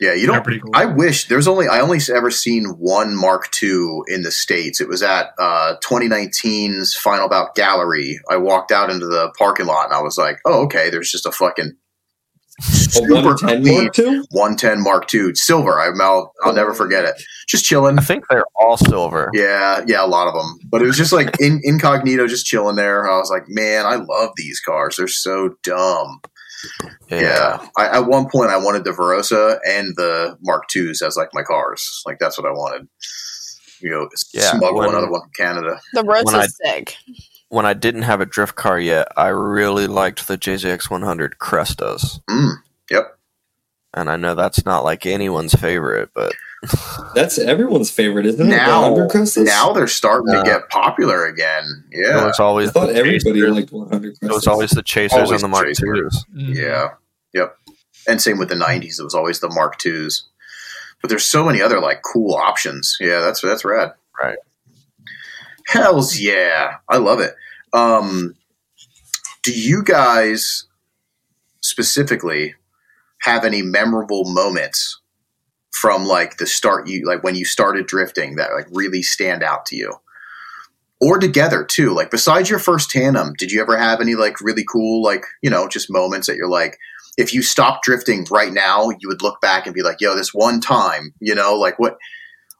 yeah 0.00 0.14
you 0.14 0.26
don't 0.26 0.44
cool. 0.44 0.70
I 0.74 0.84
wish 0.86 1.28
there's 1.28 1.46
only 1.48 1.68
I 1.68 1.80
only 1.80 1.98
ever 2.14 2.30
seen 2.30 2.64
one 2.78 3.14
Mark 3.16 3.48
II 3.62 4.00
in 4.08 4.22
the 4.22 4.30
states. 4.32 4.80
It 4.80 4.88
was 4.88 5.02
at 5.02 5.32
uh, 5.38 5.76
2019's 5.84 6.94
Final 6.94 7.28
Bout 7.28 7.54
Gallery. 7.54 8.20
I 8.30 8.36
walked 8.36 8.72
out 8.72 8.90
into 8.90 9.06
the 9.06 9.32
parking 9.38 9.66
lot 9.66 9.86
and 9.86 9.94
I 9.94 10.00
was 10.02 10.16
like, 10.18 10.38
"Oh, 10.44 10.64
okay. 10.64 10.90
There's 10.90 11.10
just 11.10 11.26
a 11.26 11.32
fucking 11.32 11.72
A 11.72 11.72
super 11.72 11.81
110 12.94 13.62
clean 13.62 13.84
Mark 13.84 13.98
II? 13.98 14.22
110 14.30 14.82
Mark 14.82 15.14
II 15.14 15.34
silver. 15.34 15.78
I, 15.80 15.90
I'll 16.00 16.32
I'll 16.44 16.52
never 16.54 16.74
forget 16.74 17.04
it. 17.04 17.14
Just 17.48 17.64
chilling. 17.64 17.98
I 17.98 18.02
think 18.02 18.24
they're 18.28 18.44
all 18.60 18.76
silver. 18.76 19.30
Yeah, 19.34 19.84
yeah, 19.86 20.04
a 20.04 20.06
lot 20.06 20.28
of 20.28 20.34
them. 20.34 20.58
But 20.70 20.82
it 20.82 20.86
was 20.86 20.96
just 20.96 21.12
like 21.12 21.40
in, 21.40 21.60
incognito, 21.64 22.26
just 22.26 22.46
chilling 22.46 22.76
there. 22.76 23.10
I 23.10 23.16
was 23.18 23.30
like, 23.30 23.44
man, 23.48 23.86
I 23.86 23.96
love 23.96 24.30
these 24.36 24.60
cars. 24.60 24.96
They're 24.96 25.08
so 25.08 25.56
dumb. 25.62 26.20
Yeah. 27.10 27.66
I, 27.76 27.98
at 27.98 28.06
one 28.06 28.28
point, 28.30 28.50
I 28.50 28.56
wanted 28.56 28.84
the 28.84 28.90
Verossa 28.92 29.58
and 29.66 29.94
the 29.96 30.36
Mark 30.42 30.64
IIs 30.74 31.02
as 31.02 31.16
like 31.16 31.30
my 31.32 31.42
cars. 31.42 32.02
Like 32.06 32.18
that's 32.20 32.38
what 32.38 32.46
I 32.46 32.52
wanted. 32.52 32.88
You 33.80 33.90
know, 33.90 34.08
Yeah, 34.32 34.52
smuggle 34.52 34.78
when- 34.78 34.90
another 34.90 35.10
one 35.10 35.22
from 35.22 35.30
Canada. 35.36 35.80
The 35.94 36.04
road's 36.04 36.26
When 36.26 36.36
I- 36.36 36.46
sick. 36.46 36.94
When 37.52 37.66
I 37.66 37.74
didn't 37.74 38.02
have 38.02 38.22
a 38.22 38.26
drift 38.26 38.54
car 38.54 38.80
yet, 38.80 39.08
I 39.14 39.28
really 39.28 39.86
liked 39.86 40.26
the 40.26 40.38
JZX 40.38 40.88
100 40.88 41.38
Crestas. 41.38 42.18
Mm, 42.30 42.54
yep. 42.90 43.18
And 43.92 44.08
I 44.08 44.16
know 44.16 44.34
that's 44.34 44.64
not 44.64 44.84
like 44.84 45.04
anyone's 45.04 45.52
favorite, 45.52 46.08
but 46.14 46.32
That's 47.14 47.38
everyone's 47.38 47.90
favorite, 47.90 48.24
isn't 48.24 48.46
it? 48.46 48.56
Now, 48.56 48.82
100 48.92 49.10
Crestas? 49.10 49.44
now 49.44 49.72
they're 49.74 49.86
starting 49.86 50.32
Yeah. 50.32 50.42
to 50.42 50.44
get 50.48 50.68
popular 50.70 51.26
again. 51.26 51.84
it 51.90 52.06
Yeah, 52.08 52.24
was 52.24 52.40
I 52.40 52.44
always 52.44 52.70
thought 52.70 52.86
the 52.86 52.94
everybody 52.94 53.40
Chasers. 53.40 53.50
liked 53.54 53.72
100 53.72 54.00
Crestas. 54.18 54.28
It 54.30 54.32
was 54.32 54.46
always 54.46 54.70
the 54.70 54.82
Chasers 54.82 55.12
Always 55.18 55.30
and 55.32 55.40
the 55.40 55.46
the 55.58 55.62
Mark 55.62 55.66
Chaser. 55.66 55.94
IIs. 55.94 56.24
Mhm. 56.34 56.54
yeah, 56.54 56.88
yep. 57.34 57.56
And 58.08 58.22
same 58.22 58.38
with 58.38 58.48
the 58.48 58.54
'90s. 58.54 58.98
It 58.98 59.04
was 59.04 59.14
always 59.14 59.40
the 59.40 59.50
Mark 59.50 59.76
IIs. 59.84 60.22
But 61.02 61.10
there's 61.10 61.24
so 61.26 61.44
many 61.44 61.60
other 61.60 61.80
like 61.80 62.00
cool 62.02 62.34
options. 62.34 62.96
Yeah, 62.98 63.20
that's 63.20 63.42
that's 63.42 63.64
rad. 63.64 63.92
Right. 64.22 64.38
Hell's 65.66 66.18
yeah, 66.18 66.76
I 66.88 66.98
love 66.98 67.20
it. 67.20 67.34
Um, 67.72 68.36
do 69.42 69.52
you 69.52 69.82
guys 69.82 70.66
specifically 71.60 72.54
have 73.22 73.44
any 73.44 73.62
memorable 73.62 74.24
moments 74.24 75.00
from 75.70 76.04
like 76.04 76.36
the 76.36 76.46
start 76.46 76.86
you 76.86 77.06
like 77.06 77.22
when 77.22 77.34
you 77.34 77.44
started 77.44 77.86
drifting 77.86 78.36
that 78.36 78.52
like 78.52 78.66
really 78.70 79.02
stand 79.02 79.42
out 79.42 79.66
to 79.66 79.76
you? 79.76 79.94
Or 81.00 81.18
together 81.18 81.64
too. 81.64 81.92
Like 81.92 82.10
besides 82.10 82.48
your 82.48 82.60
first 82.60 82.90
tandem, 82.90 83.32
did 83.36 83.50
you 83.50 83.60
ever 83.60 83.76
have 83.76 84.00
any 84.00 84.14
like 84.14 84.40
really 84.40 84.64
cool 84.64 85.02
like, 85.02 85.24
you 85.42 85.50
know, 85.50 85.66
just 85.66 85.90
moments 85.90 86.28
that 86.28 86.36
you're 86.36 86.48
like 86.48 86.78
if 87.18 87.34
you 87.34 87.42
stopped 87.42 87.84
drifting 87.84 88.26
right 88.30 88.52
now, 88.52 88.88
you 88.88 89.08
would 89.08 89.22
look 89.22 89.40
back 89.40 89.66
and 89.66 89.74
be 89.74 89.82
like, 89.82 90.00
yo, 90.00 90.14
this 90.16 90.32
one 90.32 90.60
time, 90.60 91.12
you 91.20 91.34
know, 91.34 91.54
like 91.54 91.78
what 91.78 91.98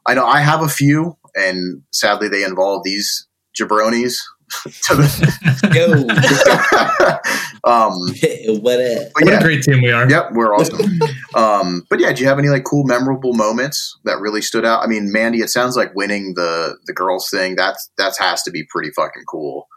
I 0.05 0.15
know 0.15 0.27
I 0.27 0.41
have 0.41 0.63
a 0.63 0.69
few 0.69 1.17
and 1.35 1.83
sadly 1.93 2.29
they 2.29 2.45
involve 2.45 2.83
these 2.85 3.27
jabronis 3.59 4.17
to 4.63 4.95
the 4.97 5.71
Yo, 5.75 5.93
um 7.65 7.93
what 8.63 8.81
up? 8.81 9.13
but 9.15 9.25
What 9.25 9.27
yeah, 9.33 9.39
a 9.39 9.43
great 9.43 9.63
team 9.63 9.83
we 9.83 9.91
are. 9.93 10.09
Yep, 10.09 10.33
we're 10.33 10.55
awesome. 10.55 10.91
um, 11.35 11.87
but 11.89 12.01
yeah, 12.01 12.13
do 12.13 12.21
you 12.23 12.29
have 12.29 12.39
any 12.39 12.49
like 12.49 12.65
cool, 12.65 12.85
memorable 12.85 13.33
moments 13.35 13.99
that 14.05 14.19
really 14.21 14.43
stood 14.43 14.65
out? 14.65 14.83
I 14.83 14.87
mean, 14.87 15.11
Mandy, 15.13 15.39
it 15.41 15.49
sounds 15.49 15.77
like 15.77 15.95
winning 15.95 16.35
the 16.35 16.77
the 16.87 16.93
girls 16.93 17.31
thing. 17.31 17.57
That's 17.57 17.91
that 17.99 18.15
has 18.19 18.43
to 18.43 18.51
be 18.51 18.65
pretty 18.71 18.91
fucking 18.91 19.25
cool. 19.29 19.69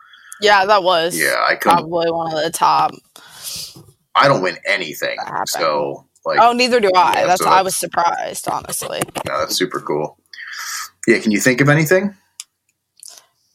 Yeah, 0.42 0.66
that 0.66 0.84
was 0.84 1.18
Yeah, 1.18 1.42
I 1.48 1.56
couldn't. 1.56 1.78
probably 1.78 2.12
one 2.12 2.34
of 2.36 2.44
the 2.44 2.50
top. 2.52 2.92
I 4.16 4.28
don't 4.28 4.42
win 4.42 4.58
anything, 4.66 5.18
so 5.48 6.06
like, 6.26 6.40
Oh, 6.42 6.52
neither 6.54 6.80
do 6.82 6.90
I. 6.96 7.20
Yeah, 7.22 7.28
That's 7.28 7.44
so 7.44 7.50
I 7.50 7.62
was 7.62 7.76
surprised, 7.76 8.48
honestly. 8.50 9.02
no, 9.28 9.40
that's 9.40 9.56
super 9.56 9.80
cool. 9.80 10.18
Yeah, 11.08 11.20
can 11.20 11.32
you 11.32 11.40
think 11.40 11.62
of 11.62 11.70
anything? 11.70 12.16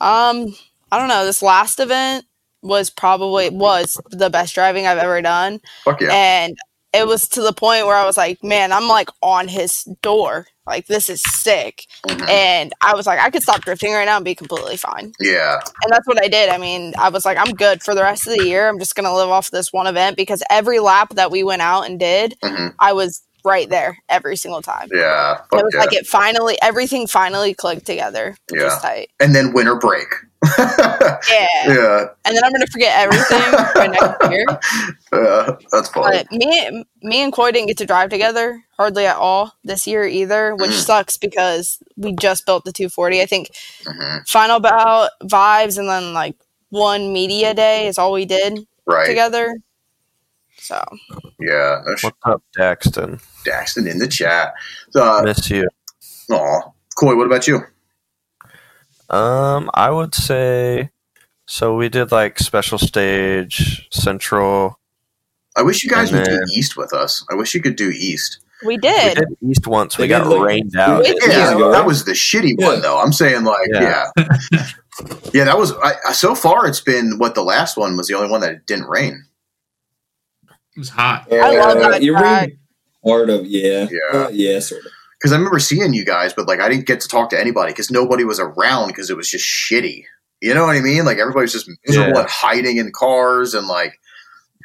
Um, 0.00 0.54
I 0.90 0.98
don't 0.98 1.08
know. 1.08 1.24
This 1.24 1.42
last 1.42 1.78
event 1.80 2.24
was 2.62 2.90
probably 2.90 3.50
was 3.50 4.00
the 4.10 4.30
best 4.30 4.54
driving 4.54 4.86
I've 4.86 4.98
ever 4.98 5.20
done, 5.22 5.60
Fuck 5.84 6.00
yeah, 6.00 6.12
and 6.12 6.56
it 6.92 7.06
was 7.06 7.28
to 7.28 7.40
the 7.42 7.52
point 7.52 7.86
where 7.86 7.94
I 7.96 8.04
was 8.04 8.16
like, 8.16 8.42
man, 8.42 8.72
I'm 8.72 8.88
like 8.88 9.08
on 9.22 9.48
his 9.48 9.84
door. 10.02 10.46
Like 10.66 10.86
this 10.86 11.08
is 11.08 11.22
sick, 11.22 11.86
Mhm. 12.06 12.28
and 12.28 12.72
I 12.82 12.94
was 12.94 13.06
like, 13.06 13.18
I 13.18 13.30
could 13.30 13.42
stop 13.42 13.60
drifting 13.62 13.92
right 13.92 14.04
now 14.04 14.16
and 14.16 14.24
be 14.24 14.34
completely 14.34 14.76
fine. 14.76 15.12
yeah, 15.20 15.58
And 15.82 15.90
that's 15.92 16.06
what 16.06 16.22
I 16.22 16.28
did. 16.28 16.48
I 16.48 16.58
mean, 16.58 16.94
I 16.98 17.08
was 17.08 17.24
like, 17.24 17.38
I'm 17.38 17.54
good 17.54 17.82
for 17.82 17.94
the 17.94 18.02
rest 18.02 18.26
of 18.26 18.34
the 18.34 18.44
year. 18.44 18.68
I'm 18.68 18.78
just 18.78 18.94
gonna 18.94 19.14
live 19.14 19.30
off 19.30 19.50
this 19.50 19.72
one 19.72 19.86
event 19.86 20.16
because 20.16 20.42
every 20.50 20.78
lap 20.78 21.14
that 21.14 21.30
we 21.30 21.42
went 21.42 21.62
out 21.62 21.82
and 21.86 21.98
did, 21.98 22.36
hmm 22.42 22.68
I 22.78 22.92
was 22.92 23.22
right 23.44 23.68
there 23.68 23.98
every 24.08 24.36
single 24.36 24.62
time. 24.62 24.88
yeah, 24.92 25.38
it 25.52 25.64
was 25.64 25.72
yeah. 25.74 25.80
like 25.80 25.92
it 25.92 26.06
finally, 26.06 26.56
everything 26.62 27.06
finally 27.06 27.54
clicked 27.54 27.86
together. 27.86 28.36
Yeah. 28.52 28.78
tight. 28.80 29.10
and 29.20 29.34
then 29.34 29.52
winter 29.52 29.76
break. 29.76 30.06
Yeah. 31.30 31.46
yeah, 31.66 32.06
And 32.24 32.36
then 32.36 32.42
I'm 32.44 32.52
gonna 32.52 32.66
forget 32.72 32.98
everything 32.98 33.40
by 33.74 33.86
next 33.88 34.30
year. 34.30 34.46
uh, 35.12 35.56
that's 35.70 35.88
funny. 35.90 36.16
But 36.18 36.32
me, 36.32 36.84
me 37.02 37.22
and 37.22 37.32
Coy 37.32 37.52
didn't 37.52 37.68
get 37.68 37.76
to 37.78 37.86
drive 37.86 38.10
together 38.10 38.62
hardly 38.76 39.06
at 39.06 39.16
all 39.16 39.52
this 39.64 39.86
year 39.86 40.04
either, 40.06 40.54
which 40.56 40.70
Mm. 40.70 40.84
sucks 40.86 41.16
because 41.18 41.78
we 41.96 42.14
just 42.14 42.46
built 42.46 42.64
the 42.64 42.72
240. 42.72 43.20
I 43.20 43.26
think 43.26 43.50
hmm 43.86 44.18
final 44.26 44.60
bout 44.60 45.10
vibes 45.24 45.78
and 45.78 45.88
then 45.88 46.12
like 46.14 46.36
one 46.70 47.12
media 47.12 47.52
day 47.54 47.86
is 47.86 47.98
all 47.98 48.12
we 48.12 48.24
did 48.24 48.66
Right? 48.86 49.06
together. 49.06 49.52
So 50.60 50.82
Yeah, 51.40 51.82
that's 51.86 52.02
What's 52.04 52.16
up, 52.24 52.42
Daxton? 52.56 53.20
Daxton 53.46 53.90
in 53.90 53.98
the 53.98 54.06
chat. 54.06 54.52
Uh, 54.94 55.22
Miss 55.24 55.48
you. 55.50 55.68
Aw. 56.30 56.60
Coy, 56.98 57.16
what 57.16 57.26
about 57.26 57.46
you? 57.48 57.62
Um, 59.08 59.70
I 59.74 59.90
would 59.90 60.14
say 60.14 60.90
so. 61.46 61.74
We 61.76 61.88
did 61.88 62.12
like 62.12 62.38
special 62.38 62.78
stage, 62.78 63.88
central. 63.90 64.78
I 65.56 65.62
wish 65.62 65.82
you 65.82 65.90
guys 65.90 66.12
And 66.12 66.20
would 66.20 66.26
do 66.28 66.40
East 66.54 66.76
with 66.76 66.92
us. 66.94 67.24
I 67.30 67.34
wish 67.34 67.54
you 67.54 67.60
could 67.60 67.74
do 67.76 67.90
East. 67.90 68.38
We 68.62 68.74
We 68.74 68.76
did. 68.76 69.16
did 69.16 69.28
east 69.42 69.66
once. 69.66 69.96
We 69.96 70.06
got 70.06 70.24
did, 70.24 70.28
like- 70.36 70.46
rained 70.46 70.76
out. 70.76 71.04
Yeah, 71.06 71.54
that 71.72 71.84
was 71.86 72.04
the 72.04 72.12
shitty 72.12 72.58
one 72.62 72.74
Yeah. 72.74 72.80
though. 72.80 73.00
I'm 73.00 73.12
saying 73.12 73.42
like, 73.44 73.66
yeah, 73.72 74.04
Yeah. 74.18 74.26
yeah, 75.32 75.44
that 75.44 75.56
was. 75.58 75.72
I, 75.82 75.94
I- 76.08 76.12
so 76.12 76.34
far, 76.34 76.66
it's 76.68 76.82
been 76.82 77.18
what 77.18 77.34
the 77.34 77.42
last 77.42 77.76
one 77.78 77.96
was 77.96 78.06
the 78.06 78.14
only 78.14 78.30
one 78.30 78.42
that 78.42 78.66
didn't 78.66 78.84
rain. 78.86 79.24
It 80.76 80.78
was 80.78 80.88
hot. 80.90 81.26
I 81.32 81.56
love 81.58 81.78
that 81.80 82.02
You're 82.02 82.18
track. 82.18 82.48
really 82.48 82.58
part 83.04 83.30
of 83.30 83.46
yeah, 83.46 83.88
Yeah. 83.90 84.18
Uh, 84.18 84.28
yeah, 84.30 84.58
sort 84.60 84.84
of. 84.84 84.92
Because 85.18 85.32
I 85.32 85.36
remember 85.36 85.58
seeing 85.58 85.92
you 85.92 86.04
guys, 86.04 86.32
but 86.32 86.48
like 86.48 86.60
I 86.60 86.68
didn't 86.68 86.86
get 86.86 87.00
to 87.00 87.08
talk 87.08 87.28
to 87.30 87.38
anybody 87.40 87.72
because 87.72 87.90
nobody 87.90 88.24
was 88.24 88.40
around 88.40 88.88
because 88.88 89.10
it 89.10 89.16
was 89.16 89.30
just 89.30 89.44
shitty. 89.44 90.04
You 90.40 90.54
know 90.54 90.64
what 90.66 90.76
I 90.76 90.80
mean? 90.80 91.04
Like 91.04 91.18
everybody 91.18 91.42
was 91.42 91.52
just 91.52 91.68
miserable 91.86 92.14
Yeah. 92.14 92.20
and 92.20 92.28
hiding 92.30 92.76
in 92.78 92.90
cars 92.92 93.52
and 93.52 93.66
like, 93.66 93.98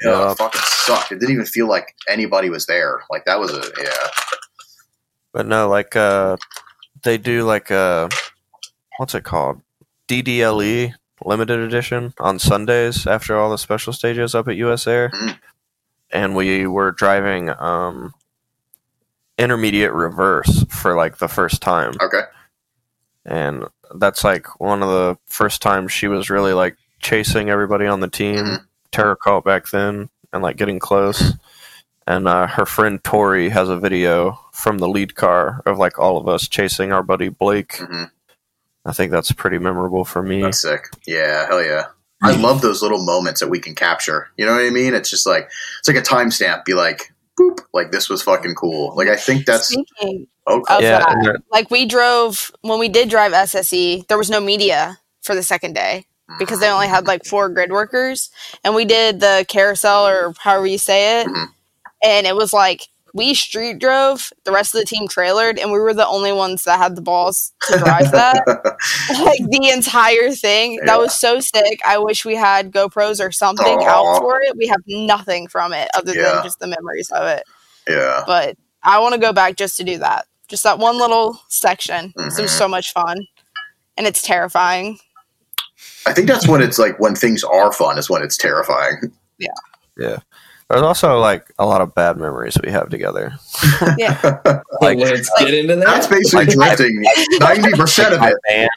you 0.01 0.09
know, 0.09 0.25
Yeah. 0.25 0.31
it 0.31 0.37
fucking 0.37 0.61
sucked. 0.63 1.11
It 1.11 1.19
didn't 1.19 1.33
even 1.33 1.45
feel 1.45 1.67
like 1.67 1.93
anybody 2.07 2.49
was 2.49 2.65
there. 2.67 3.01
Like 3.09 3.25
that 3.25 3.39
was 3.39 3.51
a 3.51 3.63
yeah. 3.81 4.09
But 5.33 5.47
no, 5.47 5.67
like 5.67 5.95
uh, 5.97 6.37
they 7.03 7.17
do 7.17 7.43
like 7.43 7.69
uh, 7.71 8.07
what's 8.97 9.13
it 9.15 9.23
called? 9.25 9.61
DDLE 10.07 10.93
limited 11.25 11.59
edition 11.59 12.13
on 12.19 12.39
Sundays 12.39 13.05
after 13.07 13.35
all 13.37 13.49
the 13.49 13.57
special 13.57 13.91
stages 13.91 14.35
up 14.35 14.47
at 14.47 14.55
US 14.57 14.87
Air, 14.87 15.09
Mm. 15.13 15.37
And 16.15 16.35
we 16.35 16.65
were 16.65 16.91
driving 16.91 17.49
um 17.49 18.13
intermediate 19.37 19.91
reverse 19.93 20.63
for 20.69 20.95
like 20.95 21.17
the 21.17 21.27
first 21.27 21.61
time, 21.61 21.93
Okay. 22.01 22.21
and 23.25 23.65
that's 23.95 24.23
like 24.23 24.59
one 24.59 24.81
of 24.81 24.89
the 24.89 25.17
first 25.27 25.61
times 25.61 25.91
she 25.91 26.07
was 26.07 26.29
really 26.29 26.53
like 26.53 26.77
chasing 26.99 27.49
everybody 27.49 27.85
on 27.85 27.99
the 27.99 28.07
team. 28.07 28.37
Mhm. 28.45 28.65
Terror 28.91 29.15
cult 29.17 29.43
back 29.45 29.67
then, 29.69 30.09
and 30.31 30.41
like 30.41 30.55
getting 30.57 30.79
close. 30.79 31.33
And 32.07 32.27
uh, 32.27 32.47
her 32.47 32.65
friend 32.65 33.03
Tori 33.03 33.49
has 33.49 33.67
a 33.67 33.79
video 33.79 34.39
from 34.53 34.77
the 34.77 34.87
lead 34.87 35.15
car 35.15 35.61
of 35.65 35.77
like 35.79 35.97
all 35.99 36.17
of 36.17 36.27
us 36.27 36.47
chasing 36.47 36.91
our 36.93 37.03
buddy 37.03 37.29
Blake. 37.29 37.77
hmm 37.77 38.03
I 38.87 38.93
think 38.93 39.11
that's 39.11 39.31
pretty 39.31 39.57
memorable 39.57 40.05
for 40.05 40.21
me. 40.21 40.43
That's 40.43 40.61
sick. 40.61 40.85
Yeah, 41.07 41.47
hell 41.47 41.63
yeah. 41.63 41.85
I 42.25 42.35
love 42.35 42.61
those 42.61 42.81
little 42.81 43.03
moments 43.03 43.39
that 43.39 43.49
we 43.49 43.59
can 43.59 43.75
capture. 43.75 44.29
You 44.37 44.45
know 44.45 44.53
what 44.53 44.65
I 44.65 44.69
mean? 44.69 44.93
It's 44.93 45.09
just 45.09 45.25
like 45.25 45.49
it's 45.79 45.87
like 45.87 45.97
a 45.97 46.01
timestamp. 46.01 46.65
Be 46.65 46.73
like, 46.73 47.13
boop, 47.39 47.59
like 47.73 47.91
this 47.91 48.09
was 48.09 48.21
fucking 48.21 48.55
cool. 48.55 48.95
Like 48.95 49.07
I 49.07 49.15
think 49.15 49.45
that's 49.45 49.67
Speaking 49.67 50.27
oh, 50.47 50.63
of 50.69 50.81
yeah, 50.81 50.99
that, 50.99 51.41
like 51.51 51.69
we 51.71 51.85
drove 51.85 52.51
when 52.61 52.79
we 52.79 52.89
did 52.89 53.09
drive 53.09 53.31
SSE, 53.31 54.07
there 54.07 54.17
was 54.17 54.29
no 54.29 54.39
media 54.39 54.97
for 55.21 55.35
the 55.35 55.43
second 55.43 55.73
day 55.73 56.05
because 56.39 56.59
they 56.59 56.69
only 56.69 56.87
had 56.87 57.07
like 57.07 57.25
four 57.25 57.49
grid 57.49 57.71
workers, 57.71 58.31
and 58.63 58.73
we 58.75 58.85
did 58.85 59.19
the 59.19 59.45
carousel 59.47 60.07
or 60.07 60.33
however 60.39 60.65
you 60.65 60.77
say 60.77 61.21
it, 61.21 61.27
Mhm. 61.27 61.47
and 62.03 62.27
it 62.27 62.35
was 62.35 62.51
like 62.51 62.87
we 63.15 63.33
street 63.33 63.79
drove, 63.79 64.31
the 64.43 64.51
rest 64.51 64.75
of 64.75 64.81
the 64.81 64.85
team 64.85 65.07
trailered, 65.07 65.57
and 65.57 65.71
we 65.71 65.79
were 65.79 65.93
the 65.93 66.05
only 66.05 66.33
ones 66.33 66.65
that 66.65 66.77
had 66.77 66.97
the 66.97 67.01
balls 67.01 67.53
to 67.69 67.77
drive 67.79 68.11
that. 68.11 68.43
like 69.23 69.39
the 69.49 69.69
entire 69.73 70.31
thing. 70.31 70.81
That 70.85 70.99
was 70.99 71.13
so 71.13 71.39
sick. 71.39 71.79
I 71.85 71.97
wish 71.97 72.25
we 72.25 72.35
had 72.35 72.73
GoPros 72.73 73.25
or 73.25 73.31
something 73.31 73.79
Aw. 73.79 73.87
out 73.87 74.19
for 74.19 74.41
it. 74.41 74.57
We 74.57 74.67
have 74.67 74.81
nothing 74.87 75.47
from 75.47 75.71
it 75.71 75.87
other 75.95 76.13
Yeah. 76.13 76.33
than 76.33 76.43
just 76.43 76.59
the 76.59 76.67
memories 76.67 77.09
of 77.11 77.25
it. 77.27 77.43
yeah. 77.87 78.23
But 78.27 78.57
I 78.83 78.99
want 78.99 79.13
to 79.15 79.19
go 79.21 79.31
back 79.31 79.55
just 79.55 79.77
to 79.77 79.85
do 79.85 79.97
that. 79.99 80.25
Just 80.49 80.63
that 80.63 80.77
one 80.77 80.97
little 80.97 81.39
section. 81.47 82.13
'cause 82.17 82.37
It 82.37 82.41
was 82.41 82.51
mm-hmm. 82.51 82.57
so 82.59 82.67
much 82.67 82.91
fun. 82.91 83.17
And 83.95 84.05
it's 84.05 84.21
terrifying. 84.21 84.99
I 86.05 86.11
think 86.11 86.27
that's 86.27 86.49
when 86.49 86.61
it's 86.61 86.77
like 86.77 86.99
when 86.99 87.15
things 87.15 87.45
are 87.45 87.71
fun 87.71 87.97
is 87.97 88.09
when 88.09 88.21
it's 88.23 88.35
terrifying. 88.35 89.13
There's 90.69 90.81
also 90.81 91.19
like 91.19 91.51
a 91.59 91.65
lot 91.65 91.81
of 91.81 91.93
bad 91.95 92.17
memories 92.17 92.57
we 92.63 92.71
have 92.71 92.89
together. 92.89 93.33
Yeah. 93.97 94.39
Like- 94.81 94.97
let's 94.99 95.29
get 95.39 95.53
into 95.53 95.75
that. 95.77 95.85
That's 95.85 96.07
basically 96.07 96.45
Like- 96.55 96.77
drifting. 96.77 97.03
Ninety 97.39 97.71
percent 97.73 98.13
of 98.13 98.21
it. 98.23 98.35
van, 98.49 98.67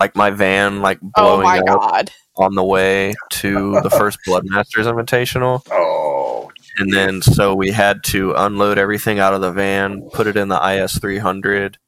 like 0.00 0.14
my 0.16 0.30
van, 0.30 0.80
like 0.82 0.98
Oh 1.16 1.36
blowing 1.38 1.42
my 1.44 1.58
up 1.60 1.66
god. 1.80 2.10
on 2.36 2.54
the 2.54 2.64
way 2.64 3.14
to 3.30 3.80
the 3.82 3.90
first 3.90 4.18
Bloodmasters 4.26 4.86
Invitational, 4.86 5.62
Oh, 5.70 6.50
and 6.78 6.92
then 6.92 7.22
so 7.22 7.54
we 7.54 7.70
had 7.70 8.02
to 8.04 8.32
unload 8.32 8.78
everything 8.78 9.18
out 9.18 9.34
of 9.34 9.40
the 9.40 9.52
van, 9.52 10.08
put 10.12 10.26
it 10.26 10.36
in 10.36 10.48
the 10.48 10.60
IS 10.68 10.98
300, 10.98 11.78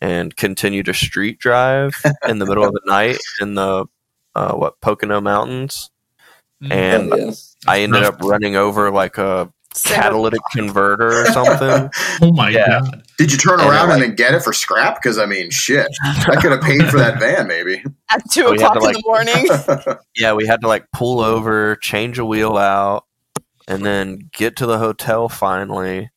and 0.00 0.36
continue 0.36 0.82
to 0.84 0.94
street 0.94 1.38
drive 1.38 1.94
in 2.28 2.38
the 2.38 2.46
middle 2.46 2.64
of 2.64 2.72
the 2.72 2.80
night 2.86 3.18
in 3.40 3.54
the 3.54 3.86
uh, 4.34 4.52
what 4.52 4.80
Pocono 4.80 5.20
Mountains. 5.20 5.90
Mm. 6.62 6.72
And 6.72 7.12
Oh, 7.12 7.16
yeah. 7.16 7.32
I 7.68 7.80
ended 7.80 8.02
up 8.02 8.20
running 8.20 8.56
over 8.56 8.90
like 8.90 9.18
a 9.18 9.52
catalytic 9.84 10.40
converter 10.52 11.22
or 11.22 11.26
something. 11.26 11.90
Oh 12.22 12.32
my 12.32 12.48
Yeah. 12.50 12.80
god. 12.80 13.02
Did 13.18 13.30
you 13.32 13.38
turn 13.38 13.60
And 13.60 13.68
around 13.68 13.88
like- 13.88 13.94
and 13.94 14.02
then 14.02 14.14
get 14.14 14.34
it 14.34 14.42
for 14.42 14.52
scrap? 14.52 14.96
Because 14.96 15.18
I 15.18 15.26
mean, 15.26 15.50
shit, 15.50 15.86
I 16.04 16.36
could 16.40 16.52
have 16.52 16.60
paid 16.62 16.88
for 16.88 16.98
that 16.98 17.18
van, 17.18 17.46
maybe. 17.46 17.82
At 18.10 18.22
two 18.30 18.44
oh, 18.46 18.50
We 18.52 18.56
o'clock 18.56 18.80
to, 18.80 18.86
in 18.88 18.92
the 18.94 19.02
morning. 19.04 19.98
yeah, 20.16 20.32
we 20.32 20.46
had 20.46 20.62
to 20.62 20.68
like 20.68 20.86
pull 20.92 21.20
over, 21.20 21.76
change 21.76 22.18
a 22.18 22.24
wheel 22.24 22.56
out, 22.56 23.04
and 23.68 23.84
then 23.84 24.30
get 24.32 24.56
to 24.56 24.66
the 24.66 24.78
hotel 24.78 25.28
finally. 25.28 26.10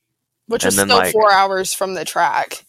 Which 0.48 0.64
And 0.64 0.70
was 0.70 0.76
then, 0.78 0.88
still 0.88 0.98
like- 0.98 1.12
four 1.14 1.32
hours 1.32 1.74
from 1.74 1.94
the 1.96 2.06
track. 2.06 2.66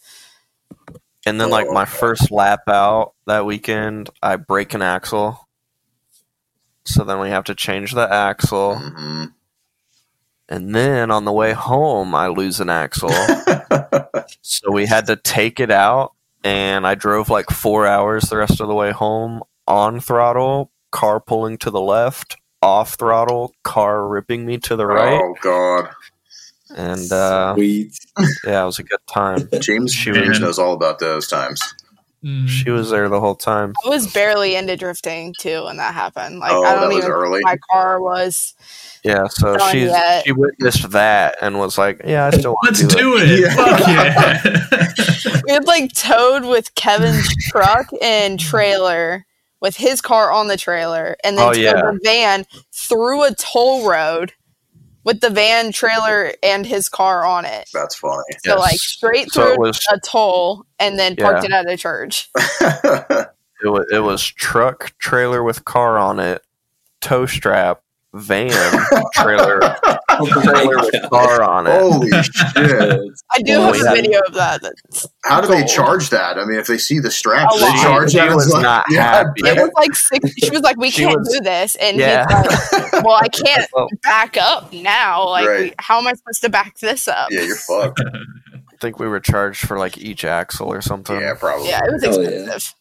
And 1.26 1.40
then 1.40 1.50
like 1.50 1.68
my 1.68 1.82
oh. 1.82 1.86
first 1.86 2.30
lap 2.30 2.60
out 2.66 3.12
that 3.26 3.44
weekend, 3.44 4.10
I 4.22 4.36
break 4.36 4.74
an 4.74 4.82
axle. 4.82 5.46
So 6.94 7.04
then 7.04 7.20
we 7.20 7.30
have 7.30 7.44
to 7.44 7.54
change 7.54 7.92
the 7.92 8.12
axle. 8.12 8.76
hmm 8.76 9.24
And 10.48 10.74
then 10.74 11.10
on 11.10 11.24
the 11.24 11.32
way 11.32 11.52
home, 11.52 12.14
I 12.14 12.28
lose 12.28 12.60
an 12.60 12.70
axle. 12.70 13.10
so 14.42 14.70
we 14.72 14.86
had 14.86 15.06
to 15.06 15.16
take 15.16 15.60
it 15.60 15.70
out. 15.70 16.12
And 16.42 16.86
I 16.86 16.94
drove 16.94 17.28
like 17.28 17.50
four 17.50 17.86
hours 17.86 18.24
the 18.24 18.38
rest 18.38 18.60
of 18.60 18.68
the 18.68 18.74
way 18.74 18.92
home 18.92 19.42
on 19.68 20.00
throttle, 20.00 20.70
car 20.90 21.20
pulling 21.20 21.58
to 21.58 21.70
the 21.70 21.80
left, 21.80 22.36
off 22.62 22.94
throttle, 22.94 23.54
car 23.62 24.08
ripping 24.08 24.46
me 24.46 24.56
to 24.58 24.74
the 24.74 24.86
right. 24.86 25.20
Oh 25.22 25.34
God, 25.42 25.90
And 26.74 27.12
uh, 27.12 27.54
Sweet. 27.54 27.92
yeah, 28.46 28.62
it 28.62 28.66
was 28.66 28.78
a 28.78 28.84
good 28.84 29.00
time. 29.06 29.48
James 29.60 29.92
James 29.94 30.28
was- 30.30 30.40
knows 30.40 30.58
all 30.58 30.72
about 30.72 30.98
those 30.98 31.28
times. 31.28 31.60
Mm. 32.24 32.46
She 32.46 32.68
was 32.70 32.90
there 32.90 33.08
the 33.08 33.18
whole 33.20 33.34
time. 33.34 33.72
I 33.84 33.88
was 33.88 34.12
barely 34.12 34.54
into 34.54 34.76
drifting 34.76 35.34
too 35.40 35.64
when 35.64 35.78
that 35.78 35.94
happened. 35.94 36.38
Like 36.38 36.52
oh, 36.52 36.62
I 36.64 36.74
that 36.74 36.80
don't 36.80 36.88
was 36.90 36.98
even 36.98 37.10
early. 37.10 37.40
my 37.42 37.56
car 37.70 38.00
was 38.00 38.54
Yeah, 39.02 39.26
so 39.28 39.56
Done 39.56 39.72
she's 39.72 39.88
yet. 39.88 40.24
she 40.24 40.32
witnessed 40.32 40.90
that 40.90 41.36
and 41.40 41.58
was 41.58 41.78
like, 41.78 42.02
"Yeah, 42.04 42.26
I 42.26 42.30
still 42.30 42.52
want 42.52 42.66
Let's 42.66 42.80
to 42.80 42.86
do, 42.88 42.96
do 42.96 43.16
it." 43.16 43.30
it. 43.30 43.40
Yeah. 43.40 43.54
Fuck 43.56 43.80
yeah. 43.88 45.40
we 45.46 45.52
had 45.54 45.66
like 45.66 45.94
towed 45.94 46.44
with 46.44 46.74
Kevin's 46.74 47.26
truck 47.48 47.86
and 48.02 48.38
trailer 48.38 49.24
with 49.62 49.76
his 49.76 50.00
car 50.02 50.30
on 50.30 50.48
the 50.48 50.56
trailer 50.58 51.16
and 51.24 51.38
then 51.38 51.48
Oh, 51.48 51.52
towed 51.52 51.62
yeah. 51.62 51.72
the 51.72 52.00
van 52.04 52.44
through 52.72 53.24
a 53.24 53.34
toll 53.34 53.88
road 53.88 54.32
with 55.04 55.20
the 55.20 55.30
van 55.30 55.72
trailer 55.72 56.32
and 56.42 56.66
his 56.66 56.88
car 56.88 57.24
on 57.24 57.44
it. 57.44 57.68
That's 57.72 57.94
funny. 57.94 58.22
So 58.44 58.52
Yes. 58.52 58.58
like 58.58 58.78
straight 58.78 59.32
through 59.32 59.52
it 59.54 59.58
was 59.58 59.80
a 59.92 59.98
toll 60.00 60.64
and 60.78 60.98
then 60.98 61.16
parked 61.16 61.48
Yeah. 61.48 61.60
it 61.60 61.66
at 61.66 61.72
a 61.72 61.76
church. 61.76 62.28
it 62.36 63.28
was 63.64 63.86
it 63.92 64.00
was 64.00 64.22
truck 64.22 64.96
trailer 64.98 65.42
with 65.42 65.64
car 65.64 65.98
on 65.98 66.18
it, 66.20 66.42
tow 67.00 67.26
strap, 67.26 67.82
van 68.12 68.50
trailer 69.14 69.60
Oh 70.12 70.26
trailer 70.42 70.76
with 70.78 71.10
car 71.10 71.42
on 71.42 71.66
it. 71.68 71.80
Holy 71.80 72.10
shit! 72.22 73.00
I 73.32 73.42
do 73.42 73.54
Oh, 73.54 73.72
have 73.72 73.76
a 73.76 73.94
video 73.94 74.18
of 74.26 74.34
that. 74.34 74.60
That's- 74.62 75.06
How 75.24 75.40
do 75.40 75.46
they 75.46 75.64
charge 75.64 76.10
that? 76.10 76.36
I 76.36 76.44
mean, 76.44 76.58
if 76.58 76.66
they 76.66 76.76
see 76.78 76.98
the 76.98 77.10
straps, 77.10 77.54
they 77.60 77.70
charge 77.82 78.10
She 78.12 78.18
that. 78.18 78.34
was 78.34 78.52
like- 78.52 78.62
not 78.62 78.86
yeah, 78.90 79.02
happy. 79.02 79.42
It 79.46 79.56
was 79.56 79.70
like 79.76 79.94
six. 79.94 80.34
She 80.34 80.50
was 80.50 80.62
like, 80.62 80.76
"We 80.76 80.90
She 80.90 81.04
can't 81.04 81.18
was- 81.20 81.28
do 81.32 81.40
this," 81.40 81.76
and 81.76 81.96
Yeah. 81.98 82.26
he's 82.42 82.72
like, 82.72 82.92
"Well, 83.04 83.18
I 83.22 83.28
can't 83.28 83.70
back 84.02 84.36
up 84.36 84.72
now. 84.72 85.28
Like, 85.28 85.46
Right. 85.46 85.74
how 85.78 85.98
am 85.98 86.06
I 86.08 86.12
supposed 86.14 86.42
to 86.42 86.48
back 86.50 86.78
this 86.80 87.06
up?" 87.06 87.28
yeah, 87.30 87.42
you're 87.42 87.56
fucked. 87.56 88.00
I 88.04 88.76
think 88.80 88.98
we 88.98 89.06
were 89.06 89.20
charged 89.20 89.66
for 89.66 89.78
like 89.78 89.96
each 89.98 90.24
axle 90.24 90.68
or 90.72 90.80
something. 90.82 91.18
Yeah, 91.20 91.34
probably. 91.38 91.68
Yeah, 91.68 91.80
it 91.86 91.92
was 91.92 92.04
Oh, 92.04 92.20
yeah. 92.20 92.28
expensive. 92.28 92.74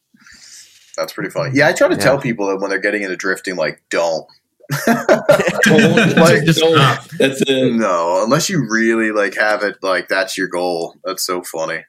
That's 0.98 1.14
pretty 1.14 1.30
funny. 1.30 1.52
Yeah, 1.56 1.68
I 1.70 1.74
try 1.74 1.88
to 1.88 1.96
Yeah. 1.96 2.02
tell 2.02 2.18
people 2.20 2.48
that 2.48 2.58
when 2.58 2.70
they're 2.70 2.80
getting 2.80 3.04
into 3.04 3.16
drifting, 3.16 3.56
like, 3.56 3.82
don't. 3.90 4.26
Don't- 4.86 6.16
Like, 6.16 6.44
Just 6.46 6.60
don't- 6.60 6.78
That's 7.18 7.42
it. 7.42 7.74
no, 7.74 8.24
unless 8.24 8.50
you 8.50 8.68
really 8.70 9.12
like 9.12 9.36
have 9.36 9.64
it, 9.64 9.78
like 9.82 10.08
that's 10.08 10.38
your 10.38 10.48
goal. 10.48 10.96
That's 11.04 11.26
so 11.26 11.42
funny. 11.42 11.84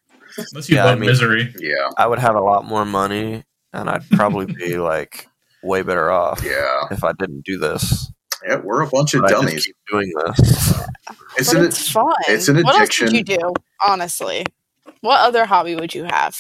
Unless 0.53 0.69
you 0.69 0.77
Yeah, 0.77 0.87
I 0.87 0.95
mean- 0.95 1.09
misery. 1.11 1.53
Yeah, 1.59 1.91
I 1.99 2.07
would 2.07 2.19
have 2.19 2.35
a 2.37 2.41
lot 2.41 2.65
more 2.65 2.85
money, 2.85 3.45
and 3.73 3.91
I'd 3.91 4.09
probably 4.11 4.47
be 4.47 4.77
like 4.79 5.29
way 5.63 5.83
better 5.83 6.11
off 6.11 6.43
yeah, 6.45 6.85
if 6.91 7.05
I 7.05 7.13
didn't 7.13 7.45
do 7.45 7.59
this. 7.59 8.11
yeah. 8.47 8.57
We're 8.57 8.83
a 8.83 8.89
bunch 8.89 9.13
of 9.15 9.23
But 9.23 9.27
I 9.27 9.31
just 9.33 9.43
dummies. 9.47 9.67
keep 9.67 9.77
doing 9.91 10.13
this. 10.27 10.39
It's 11.37 11.53
but 11.53 11.61
an 11.61 11.67
it's 11.67 11.91
fun. 11.91 12.15
it's 12.29 12.49
an 12.49 12.57
What 12.63 12.75
else 12.75 12.77
addiction. 12.99 13.15
you 13.15 13.25
do? 13.25 13.53
Honestly, 13.87 14.45
what 15.03 15.21
other 15.21 15.45
hobby 15.45 15.75
would 15.77 15.95
you 15.95 16.05
have? 16.05 16.37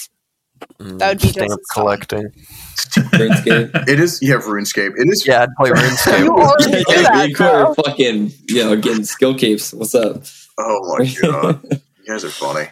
Mm, 0.78 0.98
That 0.98 1.08
would 1.08 1.18
be 1.18 1.22
just 1.24 1.34
stamp 1.34 1.50
as 1.50 1.66
collecting. 1.72 2.30
RuneScape. 2.30 3.88
It 3.88 4.00
is. 4.00 4.20
You 4.22 4.32
have 4.32 4.44
RuneScape. 4.44 4.92
It 4.96 5.08
is. 5.08 5.26
Yeah, 5.26 5.42
I'd 5.42 5.54
play 5.58 5.68
You 5.70 5.74
RuneScape. 5.74 6.28
already 6.28 6.84
do 6.84 6.92
yeah, 6.92 7.02
that, 7.02 7.28
you 7.28 7.36
bro. 7.36 7.74
fucking, 7.74 8.32
you 8.48 8.64
know, 8.64 8.76
getting 8.76 9.04
skill 9.04 9.34
capes. 9.34 9.72
What's 9.72 9.94
up? 9.94 10.22
Oh 10.58 10.96
my 10.98 11.06
god, 11.22 11.60
you 11.70 12.06
guys 12.06 12.24
are 12.24 12.30
funny. 12.30 12.68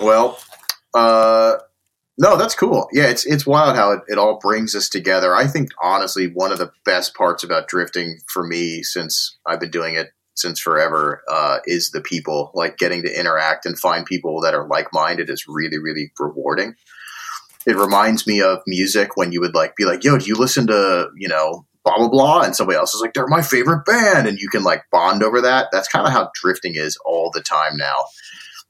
Well, 0.00 0.38
uh, 0.94 1.56
no, 2.18 2.36
that's 2.36 2.54
cool. 2.54 2.88
Yeah, 2.92 3.08
it's 3.08 3.26
it's 3.26 3.46
wild 3.46 3.76
how 3.76 3.92
it, 3.92 4.00
it 4.08 4.18
all 4.18 4.38
brings 4.40 4.74
us 4.74 4.88
together. 4.88 5.34
I 5.34 5.46
think 5.46 5.70
honestly, 5.82 6.28
one 6.28 6.52
of 6.52 6.58
the 6.58 6.70
best 6.84 7.14
parts 7.14 7.44
about 7.44 7.68
drifting 7.68 8.18
for 8.28 8.44
me, 8.46 8.82
since 8.82 9.36
I've 9.46 9.60
been 9.60 9.70
doing 9.70 9.94
it 9.94 10.10
since 10.36 10.60
forever, 10.60 11.22
uh, 11.28 11.58
is 11.64 11.90
the 11.90 12.00
people. 12.00 12.50
Like 12.54 12.78
getting 12.78 13.02
to 13.02 13.18
interact 13.18 13.66
and 13.66 13.78
find 13.78 14.06
people 14.06 14.40
that 14.42 14.54
are 14.54 14.66
like 14.66 14.88
minded 14.92 15.30
is 15.30 15.44
really 15.48 15.78
really 15.78 16.12
rewarding. 16.18 16.74
It 17.66 17.76
reminds 17.76 18.26
me 18.26 18.40
of 18.40 18.58
music 18.66 19.16
when 19.16 19.32
you 19.32 19.40
would 19.40 19.54
like 19.54 19.76
be 19.76 19.84
like, 19.84 20.04
"Yo, 20.04 20.18
do 20.18 20.26
you 20.26 20.36
listen 20.36 20.66
to 20.68 21.08
you 21.16 21.28
know?" 21.28 21.66
Blah 21.84 21.98
blah 21.98 22.08
blah, 22.08 22.42
and 22.42 22.56
somebody 22.56 22.76
else 22.76 22.92
is 22.94 23.00
like, 23.00 23.14
"They're 23.14 23.28
my 23.28 23.42
favorite 23.42 23.84
band," 23.84 24.26
and 24.26 24.38
you 24.38 24.48
can 24.48 24.64
like 24.64 24.82
bond 24.90 25.22
over 25.22 25.40
that. 25.40 25.68
That's 25.70 25.86
kind 25.86 26.04
of 26.04 26.12
how 26.12 26.30
drifting 26.34 26.74
is 26.74 26.98
all 27.04 27.30
the 27.32 27.40
time 27.40 27.76
now 27.76 27.94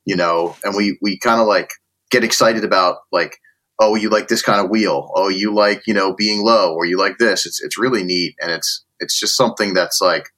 you 0.07 0.17
know, 0.17 0.57
and 0.65 0.75
we 0.75 0.99
we 1.03 1.19
kind 1.19 1.41
of 1.41 1.47
like 1.47 1.71
get 2.11 2.25
excited 2.25 2.65
about 2.65 2.99
like, 3.13 3.37
oh, 3.79 3.97
you 3.97 4.09
like 4.09 4.29
this 4.29 4.41
kind 4.41 4.65
of 4.65 4.71
wheel, 4.71 5.11
oh, 5.15 5.29
you 5.29 5.53
like 5.53 5.87
you 5.87 5.93
know 5.93 6.15
being 6.15 6.43
low, 6.43 6.73
or 6.73 6.87
you 6.87 6.97
like 6.97 7.19
this. 7.19 7.45
It's 7.45 7.63
it's 7.63 7.77
really 7.79 8.05
neat, 8.05 8.35
and 8.41 8.51
it's 8.51 8.85
it's 9.01 9.19
just 9.19 9.37
something 9.37 9.75
that's 9.75 10.01
like, 10.01 10.31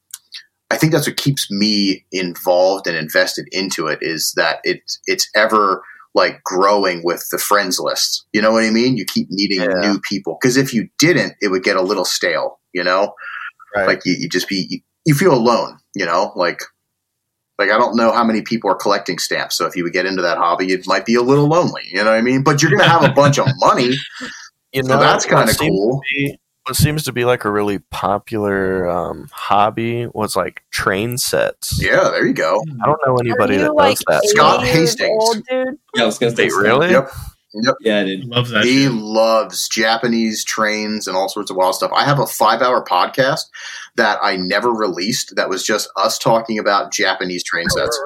I 0.70 0.76
think 0.76 0.92
that's 0.92 1.06
what 1.06 1.16
keeps 1.16 1.50
me 1.50 2.04
involved 2.12 2.86
and 2.86 2.96
invested 2.96 3.48
into 3.52 3.86
it 3.86 3.98
is 4.02 4.32
that 4.36 4.58
it's 4.64 5.00
it's 5.06 5.28
ever 5.34 5.82
like 6.14 6.42
growing 6.44 7.02
with 7.04 7.26
the 7.30 7.38
friends 7.38 7.78
list. 7.78 8.26
You 8.32 8.42
know 8.42 8.52
what 8.52 8.64
I 8.64 8.70
mean? 8.70 8.96
You 8.96 9.04
keep 9.04 9.30
meeting 9.30 9.60
Yeah. 9.60 9.80
new 9.80 10.00
people 10.00 10.36
because 10.40 10.56
if 10.56 10.74
you 10.74 10.88
didn't, 10.98 11.34
it 11.40 11.48
would 11.48 11.62
get 11.62 11.76
a 11.76 11.82
little 11.82 12.04
stale. 12.04 12.58
You 12.72 12.84
know, 12.84 13.14
Right. 13.74 13.86
like 13.86 14.02
you, 14.04 14.14
you 14.18 14.28
just 14.28 14.48
be 14.48 14.66
you, 14.70 14.80
you 15.04 15.14
feel 15.14 15.32
alone 15.34 15.78
you 15.94 16.04
know 16.04 16.32
like 16.36 16.60
like 17.58 17.70
i 17.70 17.78
don't 17.78 17.96
know 17.96 18.12
how 18.12 18.22
many 18.24 18.42
people 18.42 18.70
are 18.70 18.74
collecting 18.74 19.18
stamps 19.18 19.56
so 19.56 19.66
if 19.66 19.74
you 19.74 19.82
would 19.82 19.92
get 19.92 20.04
into 20.06 20.20
that 20.22 20.36
hobby 20.38 20.70
it 20.72 20.86
might 20.86 21.06
be 21.06 21.14
a 21.14 21.22
little 21.22 21.46
lonely 21.46 21.82
you 21.90 21.96
know 21.96 22.10
what 22.10 22.18
i 22.18 22.20
mean 22.22 22.42
but 22.42 22.60
you're 22.62 22.70
gonna 22.70 22.88
have 22.88 23.02
a 23.04 23.12
bunch 23.12 23.38
of 23.38 23.46
money 23.58 23.94
you 24.72 24.82
so 24.82 24.98
that's 24.98 25.24
kind 25.24 25.48
of 25.48 25.56
cool 25.58 26.00
what 26.68 26.76
seems 26.76 27.02
to 27.04 27.12
be 27.12 27.24
like 27.24 27.44
a 27.44 27.50
really 27.50 27.78
popular 27.78 28.88
um, 28.88 29.28
hobby 29.32 30.06
was 30.12 30.36
like 30.36 30.62
train 30.70 31.16
sets. 31.18 31.82
yeah 31.82 32.10
there 32.10 32.26
you 32.26 32.34
go 32.34 32.62
I 32.82 32.86
don't 32.86 33.00
know 33.06 33.16
anybody 33.16 33.56
that 33.56 33.74
like 33.74 33.96
does 33.98 34.04
that. 34.22 34.24
Scott 34.28 34.64
Hastings. 34.66 35.10
old, 35.10 35.36
dude? 35.48 35.78
Yeah, 35.96 36.02
I 36.02 36.06
was 36.06 36.18
gonna 36.18 36.36
say 36.36 36.48
really? 36.48 36.90
yep 36.90 37.08
Yeah, 37.80 38.04
dude. 38.04 38.26
Love 38.26 38.48
that. 38.50 38.64
he 38.64 38.84
shit. 38.84 38.92
loves 38.92 39.68
japanese 39.68 40.44
trains 40.44 41.08
and 41.08 41.16
all 41.16 41.28
sorts 41.30 41.50
of 41.50 41.56
wild 41.56 41.74
stuff 41.74 41.90
i 41.94 42.04
have 42.04 42.18
a 42.18 42.26
five 42.26 42.60
hour 42.60 42.84
podcast 42.84 43.44
that 43.96 44.18
i 44.22 44.36
never 44.36 44.70
released 44.70 45.34
that 45.36 45.48
was 45.48 45.64
just 45.64 45.88
us 45.96 46.18
talking 46.18 46.58
about 46.58 46.92
japanese 46.92 47.42
train 47.42 47.68
sets 47.70 47.98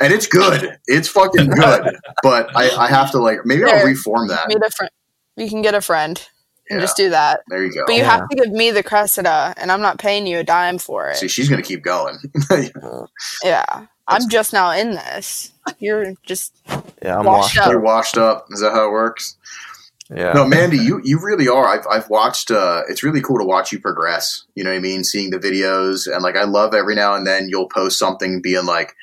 and 0.00 0.12
it's 0.12 0.26
good 0.26 0.78
it's 0.86 1.08
fucking 1.08 1.50
good 1.50 1.96
but 2.22 2.48
i, 2.56 2.70
I 2.70 2.88
have 2.88 3.10
to 3.10 3.18
like 3.18 3.40
maybe 3.44 3.64
i'll 3.64 3.84
reform 3.84 4.28
that 4.28 4.48
Meet 4.48 4.62
a 4.64 4.70
friend. 4.70 4.90
You 5.36 5.48
can 5.50 5.60
get 5.60 5.74
a 5.74 5.82
friend 5.82 6.26
and 6.70 6.78
Yeah. 6.78 6.84
just 6.84 6.96
do 6.96 7.10
that. 7.10 7.40
there 7.48 7.64
you 7.64 7.72
go 7.72 7.84
But 7.86 7.94
you 7.94 8.02
Yeah. 8.02 8.10
have 8.18 8.28
to 8.28 8.36
give 8.36 8.50
me 8.52 8.70
the 8.70 8.82
Cressida, 8.82 9.54
and 9.56 9.70
I'm 9.72 9.80
not 9.80 9.98
paying 9.98 10.26
you 10.26 10.38
a 10.38 10.44
dime 10.44 10.78
for 10.78 11.08
it. 11.08 11.16
See, 11.16 11.28
she's 11.28 11.48
going 11.48 11.62
to 11.62 11.66
keep 11.66 11.82
going. 11.82 12.18
Yeah. 13.44 13.64
I'm 14.08 14.28
just 14.28 14.52
now 14.52 14.70
in 14.70 14.92
this. 14.92 15.50
You're 15.80 16.14
just 16.24 16.52
Yeah, 17.02 17.18
I'm 17.18 17.24
Washed 17.26 17.56
washed. 17.56 17.58
up. 17.58 17.70
You're 17.72 17.80
washed 17.80 18.18
up. 18.18 18.46
Is 18.52 18.60
that 18.60 18.70
how 18.72 18.86
it 18.86 18.92
works? 18.92 19.36
Yeah. 20.08 20.32
No, 20.32 20.44
Mandy, 20.46 20.78
you 20.78 21.00
you 21.02 21.18
really 21.20 21.48
are. 21.48 21.66
I've 21.66 21.84
I've 21.90 22.08
watched. 22.08 22.52
Uh, 22.52 22.82
it's 22.88 23.02
really 23.02 23.20
cool 23.20 23.38
to 23.40 23.44
watch 23.44 23.72
you 23.72 23.80
progress. 23.80 24.44
You 24.54 24.62
know 24.62 24.70
what 24.70 24.76
I 24.76 24.80
mean? 24.80 25.02
Seeing 25.02 25.30
the 25.30 25.38
videos 25.40 26.06
and 26.06 26.22
like 26.22 26.36
I 26.36 26.44
love 26.44 26.72
every 26.74 26.94
now 26.94 27.14
and 27.14 27.26
then 27.26 27.48
you'll 27.48 27.68
post 27.68 27.98
something 27.98 28.40
being 28.40 28.64
like, 28.66 28.94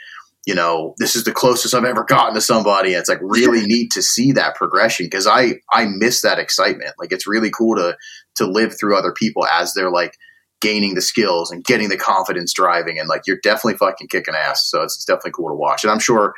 you 0.45 0.53
know, 0.55 0.93
this 0.97 1.15
is 1.15 1.23
the 1.23 1.31
closest 1.31 1.73
I've 1.73 1.85
ever 1.85 2.03
gotten 2.03 2.33
to 2.35 2.41
somebody. 2.41 2.93
And 2.93 2.99
it's 2.99 3.09
like 3.09 3.19
really 3.21 3.65
neat 3.65 3.91
to 3.91 4.01
see 4.01 4.33
that 4.33 4.55
progression 4.55 5.05
because 5.05 5.25
I 5.27 5.55
I 5.71 5.85
miss 5.85 6.21
that 6.21 6.39
excitement. 6.39 6.91
Like 6.99 7.11
it's 7.11 7.27
really 7.27 7.49
cool 7.49 7.75
to 7.77 7.95
to 8.35 8.45
live 8.45 8.77
through 8.77 8.97
other 8.97 9.13
people 9.13 9.45
as 9.47 9.73
they're 9.73 9.91
like 9.91 10.17
gaining 10.59 10.95
the 10.95 11.01
skills 11.01 11.51
and 11.51 11.63
getting 11.63 11.89
the 11.89 11.97
confidence 11.97 12.53
driving 12.53 12.97
and 12.97 13.09
like 13.09 13.21
you're 13.27 13.39
definitely 13.43 13.77
fucking 13.77 14.07
kicking 14.07 14.33
ass. 14.33 14.69
So 14.69 14.81
it's, 14.81 14.95
it's 14.95 15.05
definitely 15.05 15.31
cool 15.31 15.49
to 15.49 15.55
watch. 15.55 15.83
And 15.83 15.91
I'm 15.91 15.99
sure 15.99 16.33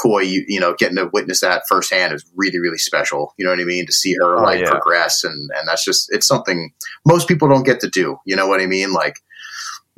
Coy, 0.00 0.20
you 0.20 0.44
you 0.46 0.60
know, 0.60 0.74
getting 0.78 0.96
to 0.96 1.10
witness 1.12 1.40
that 1.40 1.62
firsthand 1.68 2.12
is 2.12 2.24
really, 2.36 2.60
really 2.60 2.78
special. 2.78 3.34
You 3.36 3.44
know 3.44 3.50
what 3.50 3.60
I 3.60 3.64
mean? 3.64 3.86
To 3.86 3.92
see 3.92 4.14
her 4.14 4.36
Oh, 4.38 4.42
like 4.42 4.60
yeah. 4.60 4.70
progress 4.70 5.24
and 5.24 5.50
and 5.56 5.66
that's 5.66 5.84
just 5.84 6.12
it's 6.12 6.26
something 6.26 6.72
most 7.04 7.26
people 7.26 7.48
don't 7.48 7.64
get 7.66 7.80
to 7.80 7.88
do. 7.90 8.18
You 8.24 8.36
know 8.36 8.46
what 8.46 8.60
I 8.60 8.66
mean? 8.66 8.92
Like 8.92 9.16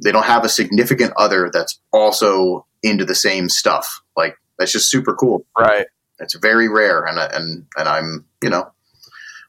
they 0.02 0.12
don't 0.12 0.24
have 0.24 0.44
a 0.44 0.48
significant 0.48 1.12
other 1.18 1.50
that's 1.52 1.78
also 1.92 2.66
into 2.82 3.04
the 3.04 3.14
same 3.14 3.48
stuff. 3.48 4.02
Like 4.16 4.36
that's 4.58 4.72
just 4.72 4.90
super 4.90 5.14
cool. 5.14 5.44
Right. 5.58 5.86
It's 6.18 6.34
very 6.34 6.68
rare, 6.68 7.04
and 7.04 7.18
and 7.18 7.66
and 7.76 7.88
I'm 7.88 8.26
you 8.42 8.50
know 8.50 8.72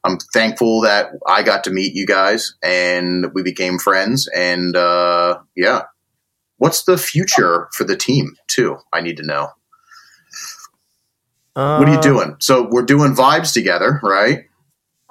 I'm 0.03 0.17
thankful 0.33 0.81
that 0.81 1.11
I 1.27 1.43
got 1.43 1.63
to 1.65 1.69
meet 1.69 1.93
you 1.93 2.05
guys 2.05 2.55
and 2.63 3.27
we 3.33 3.43
became 3.43 3.77
friends. 3.77 4.27
And 4.35 4.75
uh, 4.75 5.39
yeah, 5.55 5.83
what's 6.57 6.83
the 6.83 6.97
future 6.97 7.69
for 7.73 7.83
the 7.83 7.95
team 7.95 8.35
too? 8.47 8.77
I 8.91 9.01
need 9.01 9.17
to 9.17 9.23
know. 9.23 9.49
Uh, 11.55 11.77
What 11.77 11.89
are 11.89 11.93
you 11.93 12.01
doing? 12.01 12.37
So 12.39 12.67
we're 12.69 12.83
doing 12.83 13.13
vibes 13.13 13.53
together, 13.53 13.99
right? 14.01 14.45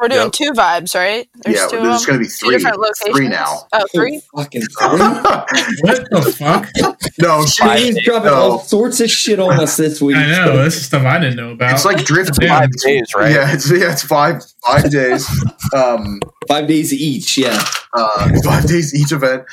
We're 0.00 0.08
doing 0.08 0.22
Yep. 0.24 0.32
two 0.32 0.52
vibes, 0.52 0.94
right? 0.94 1.28
There's 1.44 1.56
yeah, 1.56 1.66
two 1.68 1.76
of 1.78 1.82
there's 1.84 2.06
them. 2.06 2.16
going 2.16 2.18
to 2.18 2.24
be 2.24 2.24
Two 2.26 2.46
three, 2.46 2.56
different 2.56 2.78
locations. 2.80 3.16
three 3.16 3.28
now. 3.28 3.66
Oh, 3.72 3.84
three. 3.94 4.20
Fucking 4.36 4.62
What 4.80 6.10
the 6.10 6.34
fuck? 6.38 6.68
no, 7.20 7.44
She's 7.46 8.02
dropping 8.04 8.30
No. 8.30 8.34
all 8.34 8.58
sorts 8.60 9.00
of 9.00 9.10
shit 9.10 9.38
on 9.40 9.58
us 9.60 9.76
this 9.76 10.00
week. 10.00 10.16
I 10.16 10.26
know. 10.30 10.62
This 10.64 10.76
is 10.76 10.86
stuff 10.86 11.04
I 11.04 11.18
didn't 11.18 11.36
know 11.36 11.50
about. 11.52 11.72
it's 11.72 11.84
like 11.84 12.04
drift 12.04 12.38
Yeah. 12.40 12.58
Five 12.60 12.70
days, 12.84 13.08
right? 13.14 13.32
Yeah, 13.32 13.52
it's 13.52 13.70
yeah, 13.70 13.92
it's 13.92 14.02
five 14.02 14.42
five 14.66 14.90
days. 14.90 15.26
Um, 15.76 16.18
Five 16.48 16.66
days 16.66 16.92
each. 16.92 17.38
Yeah. 17.38 17.62
uh, 17.94 18.28
five 18.44 18.66
days 18.66 18.92
each 18.92 19.12
event. 19.12 19.44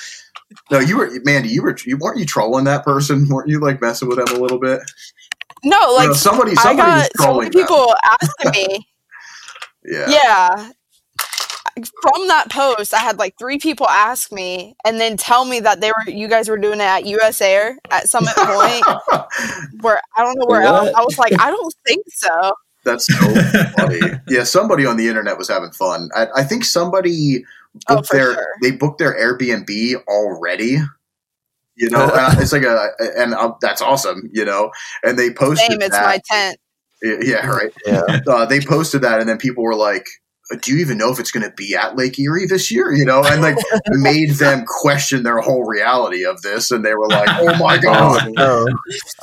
No, 0.71 0.79
you 0.79 0.97
were 0.97 1.11
Mandy. 1.25 1.49
You 1.49 1.61
were 1.61 1.77
you 1.85 1.95
weren't 1.97 2.17
you 2.17 2.25
trolling 2.25 2.63
that 2.65 2.83
person? 2.83 3.27
Weren't 3.29 3.47
you 3.49 3.59
like 3.59 3.79
messing 3.81 4.07
with 4.07 4.17
them 4.17 4.35
a 4.35 4.39
little 4.41 4.57
bit? 4.57 4.79
No, 5.63 5.77
like 5.95 6.07
no, 6.07 6.13
somebody 6.13 6.51
I 6.57 6.61
somebody 6.63 6.91
was 6.91 7.01
got 7.03 7.11
so 7.17 7.23
trolling 7.23 7.43
many 7.49 7.49
them. 7.51 7.67
people 7.67 7.95
asking 8.21 8.51
me. 8.51 8.87
Yeah. 9.87 10.09
yeah. 10.09 10.71
From 12.01 12.27
that 12.27 12.49
post, 12.49 12.93
I 12.93 12.97
had 12.99 13.19
like 13.19 13.35
three 13.37 13.59
people 13.59 13.87
ask 13.87 14.31
me 14.31 14.75
and 14.83 14.99
then 14.99 15.15
tell 15.15 15.45
me 15.45 15.59
that 15.59 15.79
they 15.79 15.91
were 15.91 16.11
you 16.11 16.27
guys 16.27 16.49
were 16.49 16.57
doing 16.57 16.79
it 16.79 16.83
at 16.83 17.05
US 17.05 17.39
Air 17.39 17.77
at 17.91 18.09
Summit 18.09 18.33
Point, 18.35 18.83
where 19.81 20.01
I 20.15 20.23
don't 20.23 20.37
know 20.39 20.47
where 20.47 20.61
What? 20.63 20.87
else. 20.87 20.89
I 20.95 21.03
was 21.03 21.17
like, 21.19 21.39
I 21.39 21.51
don't 21.51 21.73
think 21.85 22.03
so. 22.09 22.53
That's 22.83 23.05
so 23.05 23.33
funny. 23.77 23.99
Yeah, 24.27 24.43
somebody 24.43 24.85
on 24.87 24.97
the 24.97 25.07
internet 25.07 25.37
was 25.37 25.49
having 25.49 25.71
fun. 25.71 26.09
I, 26.15 26.27
I 26.37 26.43
think 26.43 26.65
somebody 26.65 27.43
Oh, 27.89 27.97
booked 27.97 28.07
for 28.07 28.15
their 28.15 28.33
sure. 28.33 28.47
they 28.63 28.71
booked 28.71 28.97
their 28.97 29.13
Airbnb 29.15 30.03
already. 30.07 30.77
You 31.75 31.89
know, 31.91 32.09
and 32.11 32.39
it's 32.41 32.51
like 32.53 32.63
a 32.63 32.89
and 33.17 33.35
uh, 33.35 33.53
that's 33.61 33.83
awesome. 33.83 34.29
You 34.33 34.45
know, 34.45 34.71
and 35.03 35.19
they 35.19 35.31
posted 35.31 35.69
Same, 35.69 35.81
it's 35.81 35.91
that. 35.91 36.05
my 36.05 36.19
tent. 36.25 36.57
Yeah, 37.03 37.45
right. 37.47 37.71
Yeah. 37.85 38.01
uh, 38.27 38.45
they 38.45 38.59
posted 38.61 39.01
that, 39.01 39.19
and 39.19 39.29
then 39.29 39.37
people 39.37 39.63
were 39.63 39.75
like, 39.75 40.05
"Do 40.61 40.73
you 40.73 40.79
even 40.79 40.97
know 40.97 41.11
if 41.11 41.19
it's 41.19 41.31
going 41.31 41.47
to 41.47 41.53
be 41.55 41.75
at 41.75 41.95
Lake 41.97 42.17
Erie 42.19 42.45
this 42.47 42.71
year?" 42.71 42.91
You 42.93 43.05
know, 43.05 43.23
and 43.23 43.41
like 43.41 43.57
made 43.89 44.31
them 44.31 44.63
question 44.65 45.23
their 45.23 45.39
whole 45.39 45.63
reality 45.65 46.25
of 46.25 46.41
this, 46.41 46.71
and 46.71 46.83
they 46.85 46.93
were 46.95 47.07
like, 47.07 47.27
"Oh 47.31 47.57
my 47.57 47.75
Oh, 47.77 47.81
god." 47.81 48.29
no. 48.33 48.67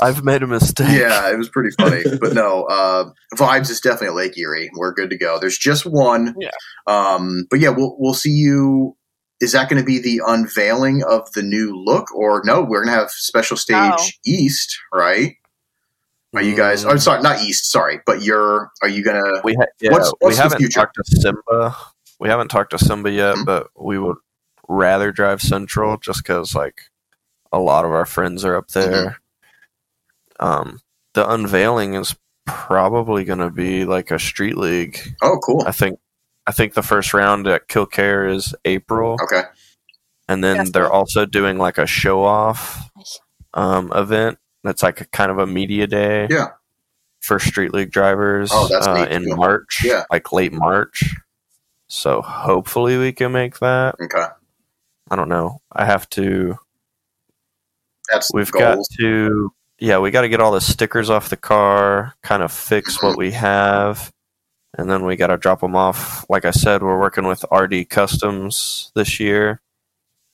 I've 0.01 0.25
made 0.25 0.43
a 0.43 0.47
mistake. 0.47 0.89
Yeah, 0.99 1.31
it 1.33 1.39
was 1.39 1.49
pretty 1.49 1.71
funny, 1.79 2.03
but 2.21 2.35
no, 2.35 2.65
uh, 2.65 3.11
vibes 3.35 3.71
is 3.71 3.81
definitely 3.81 4.09
at 4.09 4.15
Lake 4.15 4.39
Erie. 4.39 4.71
We're 4.77 4.93
good 4.95 5.11
to 5.11 5.19
go. 5.19 5.39
There's 5.41 5.59
just 5.59 5.85
one, 5.87 6.35
Yeah. 6.39 6.51
Um, 6.87 7.47
but 7.51 7.61
yeah, 7.61 7.71
we'll 7.71 7.97
we'll 7.99 8.15
see 8.15 8.31
you. 8.31 8.97
Is 9.41 9.53
that 9.53 9.69
going 9.69 9.83
to 9.83 9.85
be 9.85 9.99
the 9.99 10.23
unveiling 10.27 11.03
of 11.03 11.31
the 11.33 11.43
new 11.43 11.75
look, 11.77 12.15
or 12.15 12.41
no? 12.45 12.63
We're 12.63 12.85
going 12.85 12.95
to 12.95 13.01
have 13.01 13.11
special 13.11 13.57
stage 13.57 13.75
No. 13.77 13.97
East, 14.25 14.79
right? 14.93 15.33
Are 16.35 16.43
you 16.43 16.57
guys? 16.57 16.85
Mm. 16.85 16.93
Oh, 16.93 16.97
sorry, 16.97 17.23
not 17.23 17.41
East. 17.41 17.71
Sorry, 17.71 18.01
but 18.07 18.23
you're. 18.23 18.71
Are 18.83 18.89
you 18.89 19.03
gonna? 19.05 19.41
We 19.45 19.55
ha- 19.55 19.67
yeah, 19.81 19.93
What's- 19.93 20.13
what's 20.19 20.37
we 20.37 20.43
haven't 20.43 20.59
future? 20.59 20.81
talked 20.81 20.97
to 20.97 21.05
Simba. 21.21 21.77
We 22.21 22.29
haven't 22.29 22.49
talked 22.49 22.71
to 22.71 22.79
Simba 22.79 23.11
yet, 23.11 23.37
Mhm. 23.37 23.45
but 23.47 23.69
we 23.79 23.99
would 23.99 24.17
rather 24.69 25.13
drive 25.13 25.43
Central 25.43 25.97
just 25.99 26.23
because 26.23 26.55
like 26.55 26.83
a 27.53 27.59
lot 27.59 27.85
of 27.85 27.93
our 27.93 28.07
friends 28.07 28.45
are 28.45 28.57
up 28.57 28.69
Mm-hmm. 28.69 28.91
there. 28.91 29.19
Um, 30.41 30.81
the 31.15 31.29
unveiling 31.31 31.95
is 31.95 32.17
probably 32.47 33.25
going 33.25 33.39
to 33.39 33.51
be 33.51 33.85
like 33.85 34.11
a 34.11 34.19
street 34.19 34.57
league. 34.57 34.99
Oh, 35.23 35.39
cool. 35.45 35.63
I 35.67 35.73
think. 35.73 35.99
I 36.47 36.53
think 36.53 36.75
the 36.75 36.83
first 36.83 37.15
round 37.15 37.47
at 37.47 37.69
Kil-Kare 37.69 38.27
is 38.27 38.55
April, 38.67 39.17
Okay. 39.23 39.45
and 40.29 40.45
then 40.45 40.57
Yes, 40.57 40.71
they're 40.73 40.85
sir. 40.85 40.91
also 40.93 41.25
doing 41.25 41.57
like 41.57 41.79
a 41.79 41.87
show 41.87 42.23
off 42.23 42.91
um, 43.55 43.91
event. 43.95 44.39
That's 44.65 44.83
like 44.83 45.01
a 45.01 45.05
kind 45.05 45.31
of 45.31 45.39
a 45.39 45.47
media 45.47 45.87
day. 45.87 46.27
Yeah. 46.29 46.49
for 47.21 47.39
street 47.39 47.73
league 47.73 47.91
drivers 47.91 48.51
Oh, 48.53 48.67
that's 48.69 48.87
uh, 48.87 49.07
in 49.11 49.23
too. 49.25 49.37
March, 49.37 49.79
Yeah. 49.85 50.05
like 50.11 50.33
late 50.33 50.53
March. 50.53 51.15
So 51.87 52.21
hopefully 52.21 52.99
we 52.99 53.13
can 53.13 53.31
make 53.33 53.61
that. 53.61 53.95
Okay, 54.03 54.27
I 55.11 55.17
don't 55.17 55.29
know. 55.31 55.61
I 55.73 55.85
have 55.87 56.09
to. 56.11 56.59
that's 58.11 58.31
We've 58.33 58.51
got 58.51 58.79
to. 58.99 59.53
Yeah, 59.79 59.99
we 59.99 60.11
got 60.11 60.23
to 60.23 60.29
get 60.29 60.41
all 60.41 60.53
the 60.53 60.61
stickers 60.61 61.11
off 61.11 61.29
the 61.31 61.37
car, 61.37 62.15
kind 62.23 62.43
of 62.43 62.53
fix 62.53 63.03
what 63.03 63.17
we 63.19 63.33
have, 63.33 64.13
and 64.79 64.91
then 64.91 65.05
we 65.05 65.17
got 65.17 65.27
to 65.29 65.37
drop 65.37 65.61
them 65.61 65.75
off. 65.77 66.25
Like 66.29 66.45
I 66.45 66.51
said, 66.53 66.83
we're 66.83 66.99
working 67.01 67.27
with 67.27 67.45
RD 67.53 67.89
Customs 67.91 68.93
this 68.95 69.19
year, 69.21 69.61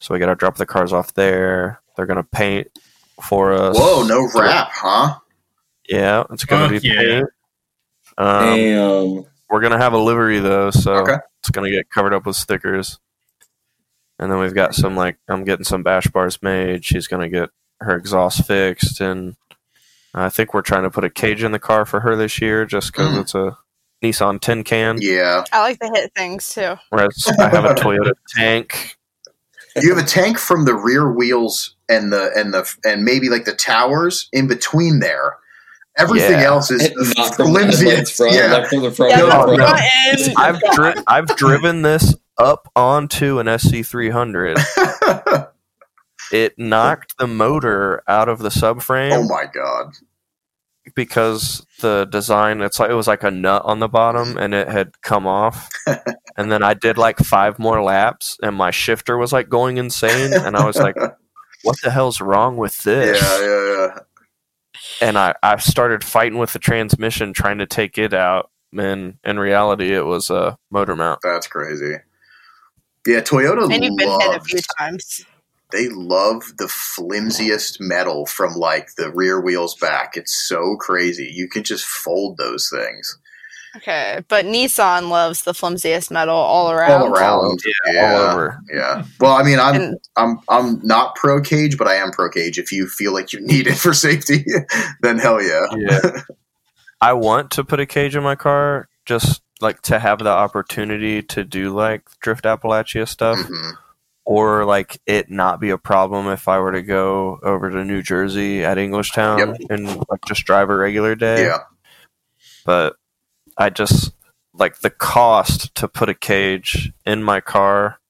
so 0.00 0.12
we 0.14 0.20
got 0.20 0.26
to 0.26 0.34
drop 0.34 0.56
the 0.56 0.66
cars 0.66 0.92
off 0.92 1.14
there. 1.14 1.80
They're 1.96 2.06
gonna 2.06 2.22
paint 2.24 2.68
for 3.22 3.52
us. 3.52 3.76
Whoa, 3.78 4.04
no 4.04 4.28
rap, 4.34 4.68
huh? 4.72 5.16
Yeah, 5.88 6.24
it's 6.30 6.44
gonna 6.44 6.68
Fuck 6.70 6.82
be 6.82 6.88
yeah. 6.88 6.94
paint. 6.96 7.26
Um, 8.18 8.56
Damn. 8.56 9.24
we're 9.48 9.60
gonna 9.60 9.78
have 9.78 9.92
a 9.92 9.98
livery 9.98 10.38
though, 10.40 10.70
so 10.70 10.94
Okay. 10.98 11.16
it's 11.40 11.50
gonna 11.50 11.70
get 11.70 11.90
covered 11.90 12.12
up 12.14 12.26
with 12.26 12.36
stickers. 12.36 12.98
And 14.18 14.30
then 14.30 14.38
we've 14.38 14.54
got 14.54 14.74
some 14.74 14.96
like 14.96 15.16
I'm 15.28 15.44
getting 15.44 15.64
some 15.64 15.82
bash 15.82 16.06
bars 16.08 16.40
made. 16.42 16.84
She's 16.84 17.06
gonna 17.06 17.28
get 17.28 17.50
her 17.80 17.96
exhaust 17.96 18.46
fixed, 18.46 19.00
and 19.00 19.36
I 20.14 20.28
think 20.28 20.52
we're 20.52 20.60
trying 20.62 20.82
to 20.82 20.90
put 20.90 21.04
a 21.04 21.10
cage 21.10 21.42
in 21.42 21.52
the 21.52 21.58
car 21.58 21.86
for 21.86 22.00
her 22.00 22.14
this 22.16 22.40
year, 22.40 22.66
just 22.66 22.92
because 22.92 23.14
Mm. 23.16 23.20
it's 23.22 23.34
a 23.34 23.56
Nissan 24.02 24.40
tin 24.40 24.64
can. 24.64 24.98
Yeah, 25.00 25.44
I 25.52 25.60
like 25.62 25.80
to 25.80 25.90
hit 25.94 26.12
things 26.14 26.48
too. 26.52 26.76
Whereas 26.90 27.26
I 27.38 27.48
have 27.48 27.64
a 27.64 27.74
Toyota 27.74 28.12
tank. 28.36 28.96
you 29.76 29.94
have 29.94 30.02
a 30.04 30.06
tank 30.06 30.38
from 30.38 30.64
the 30.66 30.74
rear 30.74 31.10
wheels 31.12 31.76
and 31.90 32.12
the 32.12 32.30
and 32.36 32.54
the 32.54 32.72
and 32.84 33.04
maybe 33.04 33.28
like 33.28 33.44
the 33.44 33.54
towers 33.54 34.28
in 34.32 34.46
between 34.48 35.00
there. 35.00 35.36
Everything 35.98 36.38
Yeah. 36.40 36.44
else 36.46 36.70
is 36.70 36.88
Not 37.18 37.34
from 37.34 37.52
the 37.52 37.58
flimsy. 37.60 38.14
front, 38.14 38.32
Yeah. 38.34 38.46
not 38.46 38.68
from 38.68 38.82
the 38.82 38.92
front. 38.92 39.10
Yeah, 39.10 39.20
the 39.22 39.26
no, 39.26 39.42
front. 39.44 39.60
front 39.60 39.82
end. 40.06 40.34
I've 40.38 40.60
dri- 40.74 41.02
I've 41.06 41.36
driven 41.36 41.82
this 41.82 42.14
up 42.38 42.68
onto 42.76 43.38
an 43.40 43.46
SC300. 43.48 44.56
It 46.32 46.56
knocked 46.56 47.18
the 47.18 47.26
motor 47.26 48.02
out 48.06 48.28
of 48.28 48.38
the 48.38 48.50
subframe. 48.50 49.10
oh 49.12 49.24
my 49.24 49.46
god! 49.52 49.94
because 50.94 51.66
the 51.80 52.04
design 52.06 52.60
it's 52.62 52.78
like 52.80 52.90
it 52.90 52.94
was 52.94 53.06
like 53.08 53.22
a 53.24 53.30
nut 53.30 53.62
on 53.64 53.78
the 53.80 53.88
bottom 53.88 54.36
and 54.38 54.54
it 54.54 54.68
had 54.68 55.00
come 55.02 55.26
off 55.26 55.68
and 56.36 56.50
then 56.50 56.62
i 56.64 56.72
did 56.74 56.96
like 56.98 57.18
five 57.18 57.58
more 57.58 57.80
laps 57.82 58.38
and 58.42 58.56
my 58.56 58.70
shifter 58.72 59.16
was 59.18 59.32
like 59.32 59.48
going 59.48 59.76
insane 59.76 60.32
and 60.32 60.56
i 60.56 60.64
was 60.64 60.76
like 60.76 60.96
what 61.62 61.76
the 61.82 61.90
hell's 61.90 62.20
wrong 62.20 62.56
with 62.56 62.82
this 62.82 63.20
yeah, 63.20 63.46
yeah. 63.46 63.86
Yeah. 63.88 63.98
And 65.02 65.18
I, 65.18 65.34
I 65.42 65.56
started 65.58 66.02
fighting 66.02 66.38
with 66.38 66.52
the 66.52 66.58
transmission 66.58 67.32
trying 67.32 67.58
to 67.58 67.66
take 67.66 67.98
it 67.98 68.14
out 68.14 68.50
and 68.76 69.18
in 69.24 69.38
reality 69.38 69.92
it 69.94 70.06
was 70.06 70.30
a 70.30 70.58
motor 70.70 70.96
mount 70.96 71.20
That's 71.22 71.46
crazy. 71.46 71.96
Yeah, 73.06 73.20
Toyota 73.20 73.72
and 73.72 73.84
you've 73.84 73.96
been 73.96 74.20
hit 74.20 74.36
a 74.36 74.40
few 74.40 74.60
times. 74.78 75.24
they 75.72 75.88
love 75.88 76.42
the 76.58 76.68
flimsiest 76.68 77.80
metal 77.80 78.26
from 78.26 78.54
like 78.54 78.94
the 78.96 79.10
rear 79.10 79.40
wheels 79.40 79.74
back. 79.74 80.16
It's 80.16 80.34
so 80.34 80.76
crazy. 80.76 81.30
You 81.32 81.48
can 81.48 81.62
just 81.62 81.84
fold 81.84 82.36
those 82.36 82.70
things 82.70 83.18
Okay, 83.76 84.20
but 84.28 84.44
Nissan 84.46 85.10
loves 85.10 85.42
the 85.42 85.54
flimsiest 85.54 86.10
metal 86.10 86.34
all 86.36 86.70
around. 86.72 86.90
all 87.02 87.06
around. 87.16 87.60
yeah, 87.92 88.14
all 88.14 88.20
over 88.32 88.60
Yeah. 88.72 89.04
Well, 89.20 89.32
I 89.32 89.42
mean, 89.44 89.60
I'm 89.60 89.74
And 89.80 89.98
I'm 90.16 90.40
I'm 90.48 90.80
not 90.84 91.14
pro 91.14 91.40
cage, 91.40 91.78
but 91.78 91.86
I 91.86 91.94
am 91.94 92.10
pro 92.10 92.28
cage. 92.30 92.58
If 92.58 92.72
you 92.72 92.88
feel 92.88 93.12
like 93.12 93.32
you 93.32 93.40
need 93.40 93.66
it 93.68 93.76
for 93.78 93.94
safety, 93.94 94.44
then 95.02 95.18
hell 95.18 95.40
yeah. 95.42 95.66
yeah 95.76 96.00
i 97.02 97.12
want 97.14 97.50
to 97.52 97.64
put 97.64 97.80
a 97.80 97.86
cage 97.86 98.14
in 98.14 98.22
my 98.22 98.34
car 98.34 98.86
just 99.06 99.40
like 99.62 99.80
to 99.80 99.98
have 99.98 100.18
the 100.18 100.28
opportunity 100.28 101.22
to 101.22 101.44
do 101.44 101.70
like 101.70 102.02
drift 102.20 102.44
appalachia 102.44 103.08
stuff 103.08 103.38
Mhm. 103.38 103.72
or 104.26 104.66
like 104.66 105.00
it 105.06 105.30
not 105.30 105.60
be 105.60 105.70
a 105.70 105.78
problem 105.78 106.26
if 106.28 106.46
I 106.48 106.58
were 106.58 106.72
to 106.72 106.82
go 106.82 107.38
over 107.42 107.70
to 107.70 107.84
New 107.84 108.02
Jersey 108.02 108.64
at 108.64 108.76
Englishtown 108.78 109.38
Yep. 109.58 109.70
and 109.70 109.86
like 110.10 110.20
just 110.26 110.44
drive 110.44 110.68
a 110.70 110.76
regular 110.76 111.14
day. 111.14 111.44
Yeah. 111.44 111.58
But 112.66 112.96
I 113.58 113.70
just 113.70 114.12
like 114.52 114.80
the 114.80 114.90
cost 114.90 115.74
to 115.76 115.88
put 115.88 116.08
a 116.08 116.14
cage 116.14 116.92
in 117.06 117.22
my 117.22 117.40
car 117.40 118.00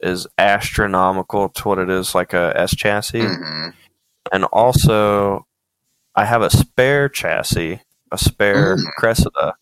is 0.00 0.26
astronomical 0.38 1.48
to 1.50 1.68
what 1.68 1.78
it 1.78 1.90
is 1.90 2.14
like 2.14 2.32
a 2.32 2.52
S 2.56 2.74
chassis. 2.74 3.20
Mhm. 3.22 3.72
And 4.32 4.44
also 4.46 5.46
I 6.14 6.24
have 6.24 6.42
a 6.42 6.50
spare 6.50 7.08
chassis, 7.08 7.82
a 8.10 8.18
spare 8.18 8.76
Mm. 8.76 8.84
Cressida 8.98 9.54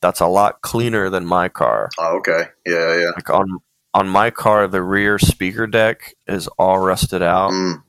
that's 0.00 0.20
a 0.20 0.26
lot 0.26 0.60
cleaner 0.62 1.08
than 1.10 1.24
my 1.24 1.48
car. 1.48 1.88
Oh, 1.98 2.16
okay. 2.18 2.48
Yeah, 2.66 2.96
yeah. 2.96 3.10
Like 3.16 3.30
on 3.30 3.58
on 3.94 4.08
my 4.08 4.30
car, 4.30 4.66
the 4.68 4.82
rear 4.82 5.18
speaker 5.18 5.66
deck 5.66 6.14
is 6.26 6.48
all 6.58 6.78
rusted 6.80 7.22
out 7.22 7.50
Mm. 7.52 7.82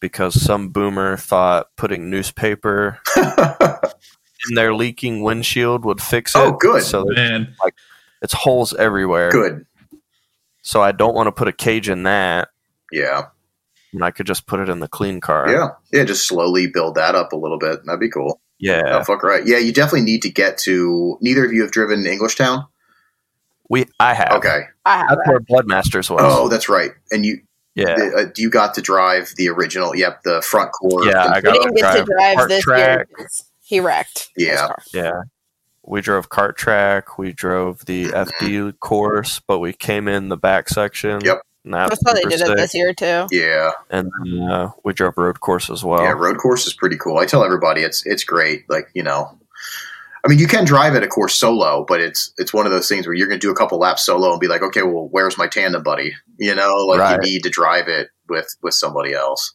because 0.00 0.40
some 0.40 0.68
boomer 0.68 1.16
thought 1.16 1.68
putting 1.76 2.10
newspaper 2.10 2.98
in 4.48 4.54
their 4.54 4.74
leaking 4.74 5.22
windshield 5.22 5.84
would 5.84 6.00
fix 6.00 6.34
it. 6.34 6.38
Oh, 6.38 6.52
good. 6.52 6.82
So 6.82 7.04
there's- 7.04 7.16
Man, 7.30 7.54
it's 8.22 8.32
holes 8.32 8.74
everywhere. 8.74 9.30
Good. 9.30 9.66
So 10.62 10.82
I 10.82 10.92
don't 10.92 11.14
want 11.14 11.26
to 11.26 11.32
put 11.32 11.48
a 11.48 11.52
cage 11.52 11.88
in 11.88 12.02
that. 12.04 12.48
Yeah. 12.92 13.26
And 13.92 14.04
I 14.04 14.10
could 14.10 14.26
just 14.26 14.46
put 14.46 14.60
it 14.60 14.68
in 14.68 14.80
the 14.80 14.88
clean 14.88 15.20
car. 15.20 15.50
Yeah. 15.50 15.68
Yeah. 15.92 16.04
Just 16.04 16.28
slowly 16.28 16.66
build 16.66 16.94
that 16.96 17.14
up 17.14 17.32
a 17.32 17.36
little 17.36 17.58
bit. 17.58 17.84
That'd 17.86 17.98
be 18.00 18.10
cool. 18.10 18.40
Yeah. 18.58 18.98
Oh, 18.98 19.04
fuck 19.04 19.22
right. 19.22 19.44
Yeah, 19.46 19.56
you 19.56 19.72
definitely 19.72 20.02
need 20.02 20.20
to 20.22 20.30
get 20.30 20.58
to. 20.58 21.16
Neither 21.22 21.46
of 21.46 21.52
you 21.52 21.62
have 21.62 21.70
driven 21.70 22.04
Englishtown. 22.04 22.66
We 23.70 23.86
I 23.98 24.12
have. 24.14 24.32
Okay. 24.32 24.64
I 24.84 24.98
have 24.98 25.08
That's 25.08 25.20
that. 25.24 25.30
where 25.30 25.40
Bloodmasters 25.40 26.10
was. 26.10 26.20
Oh, 26.22 26.48
that's 26.48 26.68
right. 26.68 26.90
And 27.10 27.24
you, 27.24 27.40
yeah. 27.74 27.94
the, 27.94 28.14
uh, 28.28 28.32
you 28.36 28.50
got 28.50 28.74
to 28.74 28.82
drive 28.82 29.32
the 29.36 29.48
original. 29.48 29.96
Yep, 29.96 30.24
the 30.24 30.42
front 30.42 30.72
core. 30.72 31.06
Yeah, 31.06 31.24
I 31.24 31.36
He 31.36 31.40
got 31.42 31.52
didn't 31.54 31.68
to 31.68 31.80
get 31.80 31.96
to 31.96 32.04
drive 32.04 32.36
drive 32.36 32.48
this 32.48 32.62
track. 32.64 33.08
year. 33.18 33.28
'Cause 33.70 33.76
He 33.76 33.80
wrecked. 33.80 34.28
Yeah. 34.36 34.72
Yeah. 34.92 35.12
We 35.82 36.00
drove 36.02 36.28
kart 36.28 36.56
track. 36.56 37.18
We 37.18 37.32
drove 37.32 37.86
the 37.86 38.06
Mhm. 38.06 38.26
FD 38.40 38.72
course, 38.80 39.40
but 39.46 39.58
we 39.60 39.72
came 39.72 40.08
in 40.08 40.28
the 40.28 40.36
back 40.36 40.68
section. 40.68 41.20
Yep. 41.24 41.42
and 41.64 41.74
that 41.74 41.90
That's 41.90 42.02
how 42.06 42.14
they 42.14 42.22
did 42.22 42.38
super 42.38 42.52
it 42.52 42.56
this 42.56 42.74
year 42.74 42.94
too. 42.94 43.26
Yeah. 43.30 43.72
And 43.90 44.10
then 44.24 44.48
uh, 44.50 44.70
we 44.82 44.94
drove 44.94 45.18
road 45.18 45.40
course 45.40 45.68
as 45.68 45.84
well. 45.84 46.02
yeah. 46.02 46.12
Road 46.12 46.38
course 46.38 46.66
is 46.66 46.72
pretty 46.72 46.96
cool. 46.96 47.18
I 47.18 47.26
tell 47.26 47.44
everybody 47.44 47.82
it's 47.82 48.02
it's 48.06 48.24
great. 48.24 48.64
Like 48.70 48.88
you 48.94 49.02
know, 49.02 49.38
I 50.24 50.28
mean, 50.28 50.38
you 50.38 50.46
can 50.46 50.64
drive 50.64 50.94
it, 50.94 51.02
of 51.02 51.10
course, 51.10 51.34
solo, 51.34 51.84
but 51.86 52.00
it's 52.00 52.32
it's 52.38 52.54
one 52.54 52.64
of 52.64 52.72
those 52.72 52.88
things 52.88 53.06
where 53.06 53.14
you're 53.14 53.26
going 53.26 53.38
to 53.40 53.46
do 53.46 53.50
a 53.50 53.54
couple 53.54 53.78
laps 53.78 54.04
solo 54.06 54.30
and 54.30 54.40
be 54.40 54.48
like, 54.48 54.62
okay, 54.62 54.82
well, 54.82 55.08
where's 55.10 55.36
my 55.36 55.46
tandem 55.48 55.82
buddy? 55.82 56.14
You 56.38 56.54
know, 56.54 56.76
like 56.76 56.98
Right. 57.00 57.22
you 57.22 57.30
need 57.32 57.42
to 57.42 57.50
drive 57.50 57.88
it 57.88 58.08
with 58.30 58.48
with 58.62 58.72
somebody 58.72 59.12
else. 59.12 59.52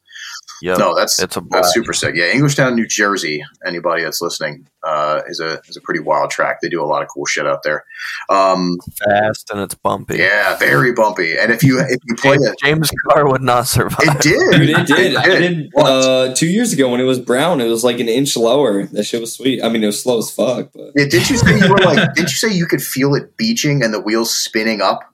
Yep. 0.61 0.77
No, 0.79 0.95
that's 0.95 1.19
It's 1.21 1.37
a 1.37 1.43
that's 1.49 1.73
super 1.73 1.93
sick. 1.93 2.15
Yeah, 2.15 2.31
Englishtown, 2.31 2.75
New 2.75 2.87
Jersey. 2.87 3.43
Anybody 3.65 4.03
that's 4.03 4.21
listening 4.21 4.67
uh, 4.83 5.21
is 5.27 5.39
a 5.39 5.59
is 5.67 5.75
a 5.75 5.81
pretty 5.81 5.99
wild 5.99 6.29
track. 6.29 6.61
They 6.61 6.69
do 6.69 6.81
a 6.81 6.85
lot 6.85 7.01
of 7.01 7.09
cool 7.09 7.25
shit 7.25 7.45
out 7.45 7.63
there. 7.63 7.83
Um, 8.29 8.77
fast 9.05 9.49
and 9.51 9.59
it's 9.59 9.75
bumpy. 9.75 10.17
yeah, 10.17 10.57
very 10.57 10.93
bumpy. 10.93 11.37
And 11.37 11.51
if 11.51 11.63
you 11.63 11.79
if 11.79 11.99
you 12.05 12.15
play 12.15 12.37
James, 12.37 12.47
it, 12.47 12.55
James' 12.63 12.91
Carr 13.09 13.29
would 13.29 13.41
not 13.41 13.67
survive. 13.67 13.99
it 14.01 14.21
did. 14.21 14.51
Dude, 14.51 14.69
it 14.69 14.87
did. 14.87 15.15
I 15.15 15.25
did 15.25 15.71
uh, 15.75 16.33
two 16.33 16.47
years 16.47 16.71
ago 16.73 16.89
when 16.89 17.01
it 17.01 17.05
was 17.05 17.19
brown. 17.19 17.59
It 17.61 17.67
was 17.67 17.83
like 17.83 17.99
an 17.99 18.09
inch 18.09 18.37
lower. 18.37 18.85
That 18.87 19.03
shit 19.03 19.21
was 19.21 19.33
sweet. 19.33 19.63
I 19.63 19.69
mean, 19.69 19.83
it 19.83 19.87
was 19.87 20.01
slow 20.01 20.19
as 20.19 20.31
fuck, 20.31 20.71
but 20.73 20.91
Yeah, 20.95 21.05
did 21.09 21.29
you 21.29 21.37
say 21.37 21.57
you 21.57 21.69
were 21.69 21.77
like? 21.77 22.13
Did 22.15 22.29
you 22.29 22.35
say 22.35 22.51
you 22.51 22.65
could 22.65 22.81
feel 22.81 23.15
it 23.15 23.35
beaching 23.37 23.83
and 23.83 23.93
the 23.93 23.99
wheels 23.99 24.33
spinning 24.35 24.81
up? 24.81 25.11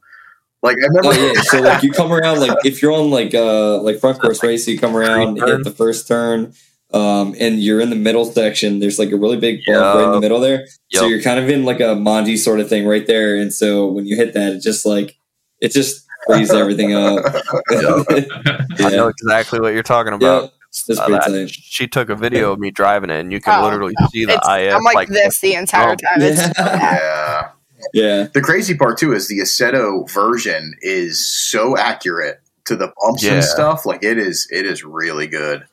Like 0.63 0.77
I 0.81 0.85
remember. 0.87 1.09
oh 1.09 1.11
yeah. 1.33 1.41
So 1.41 1.61
like 1.61 1.83
you 1.83 1.91
come 1.91 2.11
around 2.11 2.39
like 2.39 2.55
if 2.65 2.81
you're 2.81 2.91
on 2.91 3.09
like 3.09 3.33
uh 3.33 3.81
like 3.81 3.99
front 3.99 4.19
course 4.19 4.43
race, 4.43 4.67
you 4.67 4.77
come 4.79 4.95
around, 4.95 5.37
Turn. 5.37 5.47
hit 5.47 5.63
the 5.63 5.71
first 5.71 6.07
turn, 6.07 6.53
um, 6.93 7.35
and 7.39 7.59
you're 7.59 7.81
in 7.81 7.89
the 7.89 7.95
middle 7.95 8.25
section. 8.25 8.79
There's 8.79 8.99
like 8.99 9.11
a 9.11 9.17
really 9.17 9.37
big 9.37 9.61
bump 9.65 9.79
right 9.95 10.05
in 10.05 10.11
the 10.11 10.19
middle 10.19 10.39
there. 10.39 10.67
So 10.91 11.07
you're 11.07 11.21
kind 11.21 11.39
of 11.39 11.49
in 11.49 11.63
like 11.65 11.79
a 11.79 11.95
manji 11.95 12.37
sort 12.37 12.59
of 12.59 12.69
thing 12.69 12.85
right 12.87 13.07
there. 13.07 13.37
And 13.37 13.51
so 13.53 13.87
when 13.87 14.05
you 14.05 14.15
hit 14.15 14.33
that, 14.35 14.53
it 14.53 14.61
just 14.61 14.85
like 14.85 15.17
it 15.59 15.71
just 15.71 16.05
frees 16.27 16.51
everything 16.51 16.93
up. 16.93 17.23
I 17.71 18.89
know 18.91 19.07
exactly 19.07 19.59
what 19.59 19.73
you're 19.73 19.83
talking 19.83 20.13
about. 20.13 20.51
That's 20.87 20.99
Uh, 20.99 21.07
that- 21.09 21.49
she 21.51 21.87
took 21.87 22.09
a 22.09 22.15
video 22.15 22.53
of 22.53 22.59
me 22.59 22.71
driving 22.71 23.09
it, 23.09 23.19
and 23.19 23.31
you 23.31 23.41
can 23.41 23.59
Oh, 23.59 23.63
literally 23.63 23.93
see 24.11 24.25
the 24.25 24.33
It's, 24.35 24.47
IF. 24.47 24.73
I'm 24.75 24.83
like, 24.83 25.07
this 25.09 25.39
the 25.41 25.55
entire 25.55 25.95
time. 25.95 26.21
It's 26.21 26.39
Yeah. 26.57 26.77
yeah. 26.95 27.49
Yeah. 27.93 28.27
The 28.33 28.41
crazy 28.41 28.75
part 28.75 28.97
too 28.97 29.13
is 29.13 29.27
the 29.27 29.39
Assetto 29.39 30.09
version 30.09 30.75
is 30.81 31.25
so 31.25 31.77
accurate 31.77 32.41
to 32.65 32.75
the 32.75 32.91
bumps 33.01 33.23
Yeah. 33.23 33.33
and 33.35 33.43
stuff. 33.43 33.85
Like 33.85 34.03
it 34.03 34.17
is, 34.17 34.47
it 34.51 34.65
is 34.65 34.83
really 34.83 35.27
good. 35.27 35.65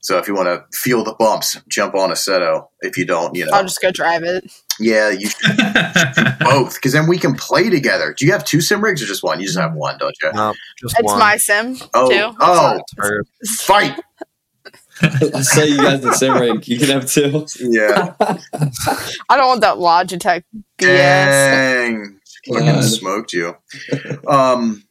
So 0.00 0.18
if 0.18 0.26
you 0.26 0.34
want 0.34 0.48
to 0.48 0.64
feel 0.76 1.04
the 1.04 1.14
bumps, 1.16 1.60
jump 1.68 1.94
on 1.94 2.10
Assetto. 2.10 2.66
If 2.80 2.96
you 2.98 3.04
don't, 3.04 3.36
you 3.36 3.44
know, 3.46 3.52
I'll 3.52 3.62
just 3.62 3.80
go 3.80 3.92
drive 3.92 4.24
it. 4.24 4.50
yeah, 4.80 5.10
you 5.10 5.28
should 5.28 5.56
both 6.40 6.74
because 6.74 6.92
then 6.92 7.06
we 7.06 7.18
can 7.18 7.36
play 7.36 7.70
together. 7.70 8.12
Do 8.18 8.26
you 8.26 8.32
have 8.32 8.44
two 8.44 8.60
sim 8.60 8.82
rigs 8.82 9.00
or 9.00 9.06
just 9.06 9.22
one? 9.22 9.38
You 9.38 9.46
just 9.46 9.58
have 9.58 9.74
one, 9.74 9.98
don't 9.98 10.16
you? 10.20 10.32
No, 10.32 10.54
just 10.80 10.96
It's 10.98 11.06
one. 11.06 11.18
my 11.20 11.36
sim 11.36 11.76
Oh, 11.94 12.10
too. 12.10 12.36
oh, 12.40 12.80
Or- 12.98 13.22
fight! 13.60 13.96
I 15.34 15.40
saw 15.40 15.62
you 15.62 15.78
guys 15.78 16.00
the 16.00 16.12
sim 16.12 16.34
rig. 16.38 16.66
You 16.68 16.78
can 16.78 16.88
have 16.88 17.10
two. 17.10 17.46
Yeah. 17.60 18.14
I 18.20 19.36
don't 19.36 19.48
want 19.48 19.60
that 19.62 19.76
Logitech 19.76 20.44
BS. 20.78 20.78
Dang. 20.78 22.20
Fucking 22.48 22.66
God. 22.66 22.84
smoked 22.84 23.32
you. 23.32 23.56
Um, 24.28 24.82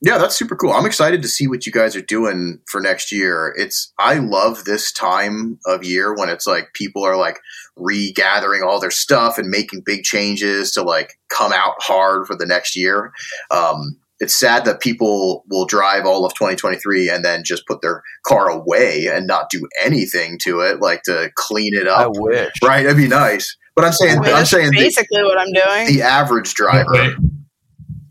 yeah, 0.00 0.18
that's 0.18 0.36
super 0.36 0.54
cool. 0.54 0.72
I'm 0.72 0.86
excited 0.86 1.22
to 1.22 1.28
see 1.28 1.48
what 1.48 1.66
you 1.66 1.72
guys 1.72 1.96
are 1.96 2.02
doing 2.02 2.60
for 2.66 2.80
next 2.80 3.10
year. 3.10 3.52
It's 3.56 3.92
I 3.98 4.18
love 4.18 4.64
this 4.64 4.92
time 4.92 5.58
of 5.66 5.82
year 5.82 6.14
when 6.14 6.28
it's 6.28 6.46
like 6.46 6.72
people 6.72 7.04
are 7.04 7.16
like 7.16 7.40
regathering 7.76 8.62
all 8.62 8.80
their 8.80 8.92
stuff 8.92 9.38
and 9.38 9.48
making 9.48 9.82
big 9.84 10.04
changes 10.04 10.70
to 10.72 10.82
like 10.82 11.18
come 11.30 11.52
out 11.52 11.74
hard 11.78 12.26
for 12.26 12.36
the 12.36 12.46
next 12.46 12.76
year. 12.76 13.12
Um, 13.50 13.96
it's 14.20 14.34
sad 14.34 14.64
that 14.64 14.80
people 14.80 15.44
will 15.48 15.66
drive 15.66 16.04
all 16.04 16.24
of 16.24 16.34
2023 16.34 17.08
and 17.08 17.24
then 17.24 17.42
just 17.44 17.66
put 17.66 17.82
their 17.82 18.02
car 18.26 18.48
away 18.48 19.06
and 19.06 19.26
not 19.26 19.48
do 19.50 19.66
anything 19.82 20.38
to 20.42 20.60
it, 20.60 20.80
like 20.80 21.02
to 21.04 21.30
clean 21.36 21.74
it 21.74 21.86
up. 21.86 22.00
I 22.00 22.08
wish. 22.08 22.52
Right? 22.62 22.82
That'd 22.82 22.96
be 22.96 23.08
nice. 23.08 23.56
But 23.76 23.84
I'm 23.84 23.92
saying, 23.92 24.18
I 24.18 24.20
mean, 24.20 24.30
I'm 24.30 24.36
that's 24.38 24.50
saying 24.50 24.70
the, 24.72 24.76
basically 24.76 25.22
what 25.22 25.38
I'm 25.38 25.52
doing. 25.52 25.96
the 25.96 26.02
average 26.02 26.54
driver. 26.54 26.90
Wait, 26.90 27.12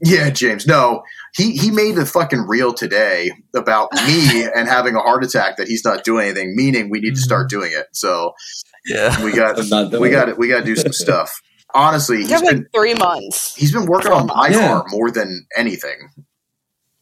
Yeah, 0.01 0.29
James. 0.29 0.65
No, 0.65 1.03
he 1.35 1.57
he 1.57 1.71
made 1.71 1.97
a 1.97 2.05
fucking 2.05 2.47
reel 2.47 2.73
today 2.73 3.31
about 3.53 3.89
me 4.07 4.45
and 4.55 4.69
having 4.69 4.95
a 4.95 5.01
heart 5.01 5.25
attack 5.25 5.57
that 5.57 5.67
he's 5.67 5.83
not 5.83 6.05
doing 6.05 6.27
anything. 6.27 6.55
Meaning 6.55 6.89
we 6.89 7.01
need 7.01 7.15
to 7.15 7.21
start 7.21 7.49
mm-hmm. 7.49 7.59
doing 7.59 7.71
it. 7.73 7.87
So 7.91 8.31
Yeah. 8.85 9.21
we 9.25 9.33
got 9.33 9.59
I'm 9.59 9.67
not 9.67 9.91
doing 9.91 10.01
we 10.01 10.07
it. 10.07 10.11
got 10.11 10.37
we 10.37 10.47
got 10.47 10.59
to 10.59 10.65
do 10.65 10.77
some 10.77 10.93
stuff. 10.93 11.37
Honestly, 11.77 12.17
You 12.17 12.21
he's 12.23 12.31
have 12.31 12.41
like 12.43 12.55
been 12.55 12.67
three 12.75 12.93
months. 12.95 13.55
he's 13.55 13.71
been 13.71 13.85
working 13.85 14.11
on 14.11 14.25
my 14.27 14.47
uh, 14.47 14.51
Yeah. 14.51 14.67
car 14.67 14.85
more 14.89 15.11
than 15.11 15.45
anything. 15.55 16.09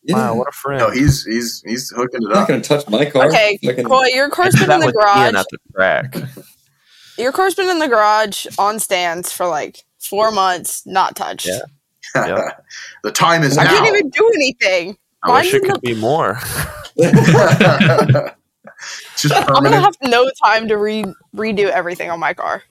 Yeah. 0.04 0.16
Wow, 0.18 0.36
what 0.36 0.48
a 0.50 0.52
friend. 0.52 0.80
No, 0.80 0.92
he's 0.92 1.24
he's 1.26 1.64
he's 1.66 1.90
hooking 1.96 2.22
it 2.22 2.26
I'm 2.28 2.34
not 2.34 2.48
gonna 2.48 2.62
touch 2.62 2.88
my 2.90 3.06
car. 3.06 3.28
Okay, 3.28 3.58
Fucking- 3.64 3.86
Coy, 3.86 4.06
your 4.14 4.30
car's 4.30 4.54
I 4.56 4.60
did 4.60 4.68
been 4.68 4.74
in 4.76 4.80
the 4.82 4.86
with 4.88 4.96
Ian 4.96 5.34
garage. 5.34 5.34
at 5.36 5.46
the 5.50 5.58
track. 5.74 6.16
Your 7.18 7.32
car's 7.32 7.56
been 7.56 7.70
in 7.70 7.80
the 7.80 7.88
garage 7.88 8.46
on 8.60 8.78
stands 8.78 9.32
for 9.32 9.48
like 9.48 9.86
four 10.02 10.32
months, 10.32 10.86
not 10.86 11.16
touched. 11.16 11.48
Yeah. 11.48 11.62
Yep. 12.28 12.66
the 13.04 13.12
time 13.12 13.42
is 13.44 13.58
I 13.58 13.64
now. 13.64 13.70
can't 13.72 13.88
even 13.88 14.10
do 14.10 14.30
anything. 14.36 14.98
I 15.24 15.32
wish 15.42 15.54
it 15.54 15.64
in 15.64 15.72
could 15.72 15.82
be 15.82 15.96
more. 15.96 16.38
Just 19.18 19.34
I'm 19.34 19.64
gonna 19.64 19.80
have 19.82 19.96
no 20.04 20.30
time 20.44 20.68
to 20.68 20.78
re- 20.78 21.06
redo 21.36 21.70
everything 21.70 22.10
on 22.10 22.20
my 22.20 22.34
car. 22.34 22.64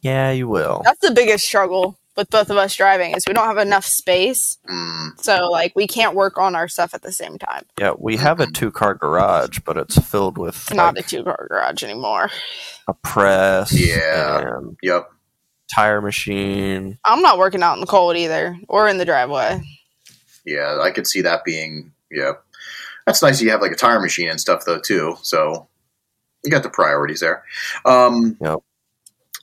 Yeah, 0.00 0.30
you 0.30 0.48
will. 0.48 0.82
That's 0.84 1.00
the 1.00 1.12
biggest 1.14 1.44
struggle 1.44 1.98
with 2.16 2.30
both 2.30 2.50
of 2.50 2.56
us 2.56 2.74
driving 2.74 3.14
is 3.14 3.24
we 3.26 3.32
don't 3.32 3.46
have 3.46 3.58
enough 3.58 3.84
space. 3.84 4.58
Mm, 4.68 5.20
So 5.20 5.48
like 5.50 5.72
we 5.76 5.86
can't 5.86 6.14
work 6.16 6.36
on 6.38 6.54
our 6.56 6.66
stuff 6.68 6.92
at 6.94 7.02
the 7.02 7.12
same 7.12 7.38
time. 7.38 7.64
Yeah, 7.78 7.92
we 7.98 8.16
have 8.16 8.40
a 8.40 8.46
two 8.50 8.70
car 8.70 8.94
garage, 8.94 9.60
but 9.60 9.76
it's 9.76 9.98
filled 9.98 10.36
with 10.38 10.56
It's 10.56 10.72
not 10.74 10.98
a 10.98 11.02
two 11.02 11.22
car 11.24 11.46
garage 11.48 11.82
anymore. 11.84 12.30
a 12.88 12.94
press 12.94 13.72
Yeah. 13.72 14.56
and 14.58 14.76
yep. 14.82 15.10
tire 15.74 16.00
machine. 16.00 16.98
I'm 17.04 17.22
not 17.22 17.38
working 17.38 17.62
out 17.62 17.74
in 17.74 17.80
the 17.80 17.86
cold 17.86 18.16
either 18.16 18.58
or 18.68 18.88
in 18.88 18.98
the 18.98 19.04
driveway. 19.04 19.60
Yeah, 20.44 20.78
I 20.80 20.90
could 20.90 21.06
see 21.06 21.20
that 21.22 21.44
being. 21.44 21.92
Yeah, 22.10 22.32
that's 23.06 23.22
nice. 23.22 23.40
You 23.40 23.50
have 23.50 23.60
like 23.60 23.72
a 23.72 23.76
tire 23.76 24.00
machine 24.00 24.28
and 24.28 24.40
stuff 24.40 24.64
though 24.64 24.80
too. 24.80 25.16
So 25.22 25.68
you 26.44 26.50
got 26.50 26.62
the 26.62 26.70
priorities 26.70 27.20
there. 27.20 27.44
Um, 27.84 28.36
Yep. 28.40 28.58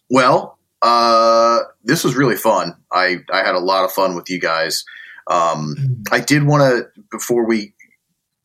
Well, 0.10 0.58
uh, 0.82 1.60
this 1.84 2.04
was 2.04 2.16
really 2.16 2.36
fun. 2.36 2.76
I 2.92 3.18
I 3.32 3.40
had 3.40 3.56
a 3.56 3.60
lot 3.60 3.86
of 3.86 3.92
fun 3.92 4.16
with 4.16 4.30
you 4.30 4.40
guys. 4.40 4.84
Um, 5.28 6.04
I 6.12 6.20
did 6.20 6.44
want 6.44 6.62
to 6.62 7.02
before 7.12 7.48
we, 7.48 7.74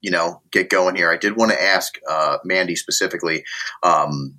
you 0.01 0.11
know, 0.11 0.41
get 0.51 0.71
going 0.71 0.97
here. 0.97 1.11
I 1.11 1.17
did 1.17 1.37
want 1.37 1.53
to 1.53 1.63
ask 1.63 1.99
uh, 2.09 2.39
Mandy 2.45 2.77
specifically. 2.77 3.45
Um, 3.83 4.37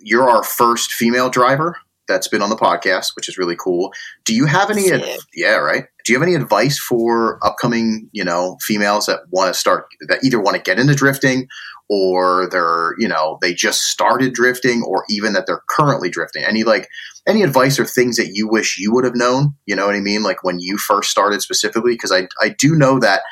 you're 0.00 0.28
our 0.28 0.42
first 0.42 0.92
female 0.92 1.28
driver 1.28 1.76
that's 2.06 2.28
been 2.28 2.42
on 2.42 2.50
the 2.50 2.56
podcast, 2.56 3.16
which 3.16 3.28
is 3.28 3.38
really 3.38 3.56
cool. 3.56 3.92
Do 4.24 4.34
you 4.34 4.46
have 4.46 4.70
any? 4.70 4.88
Sick. 4.88 5.20
yeah, 5.34 5.56
right. 5.56 5.84
Do 6.04 6.12
you 6.12 6.18
have 6.18 6.26
any 6.26 6.36
advice 6.36 6.78
for 6.78 7.38
upcoming, 7.44 8.08
you 8.12 8.24
know, 8.24 8.56
females 8.60 9.06
that 9.06 9.20
want 9.30 9.52
to 9.52 9.58
start 9.58 9.86
that 10.08 10.22
either 10.22 10.40
want 10.40 10.56
to 10.56 10.62
get 10.62 10.78
into 10.78 10.94
drifting 10.94 11.48
or 11.88 12.48
they're, 12.50 12.94
you 12.98 13.08
know, 13.08 13.38
they 13.40 13.54
just 13.54 13.82
started 13.82 14.32
drifting 14.32 14.82
or 14.86 15.04
even 15.08 15.32
that 15.34 15.46
they're 15.46 15.62
currently 15.68 16.10
drifting? 16.10 16.44
Any 16.44 16.64
like 16.64 16.88
any 17.26 17.42
advice 17.42 17.78
or 17.78 17.84
things 17.84 18.16
that 18.16 18.32
you 18.32 18.48
wish 18.48 18.78
you 18.78 18.92
would 18.92 19.04
have 19.04 19.16
known? 19.16 19.54
You 19.66 19.76
know 19.76 19.86
what 19.86 19.96
I 19.96 20.00
mean? 20.00 20.22
Like 20.22 20.42
when 20.42 20.60
you 20.60 20.78
first 20.78 21.10
started 21.10 21.42
specifically 21.42 21.92
because 21.92 22.12
I 22.12 22.28
I 22.40 22.50
do 22.50 22.74
know 22.74 22.98
that 23.00 23.22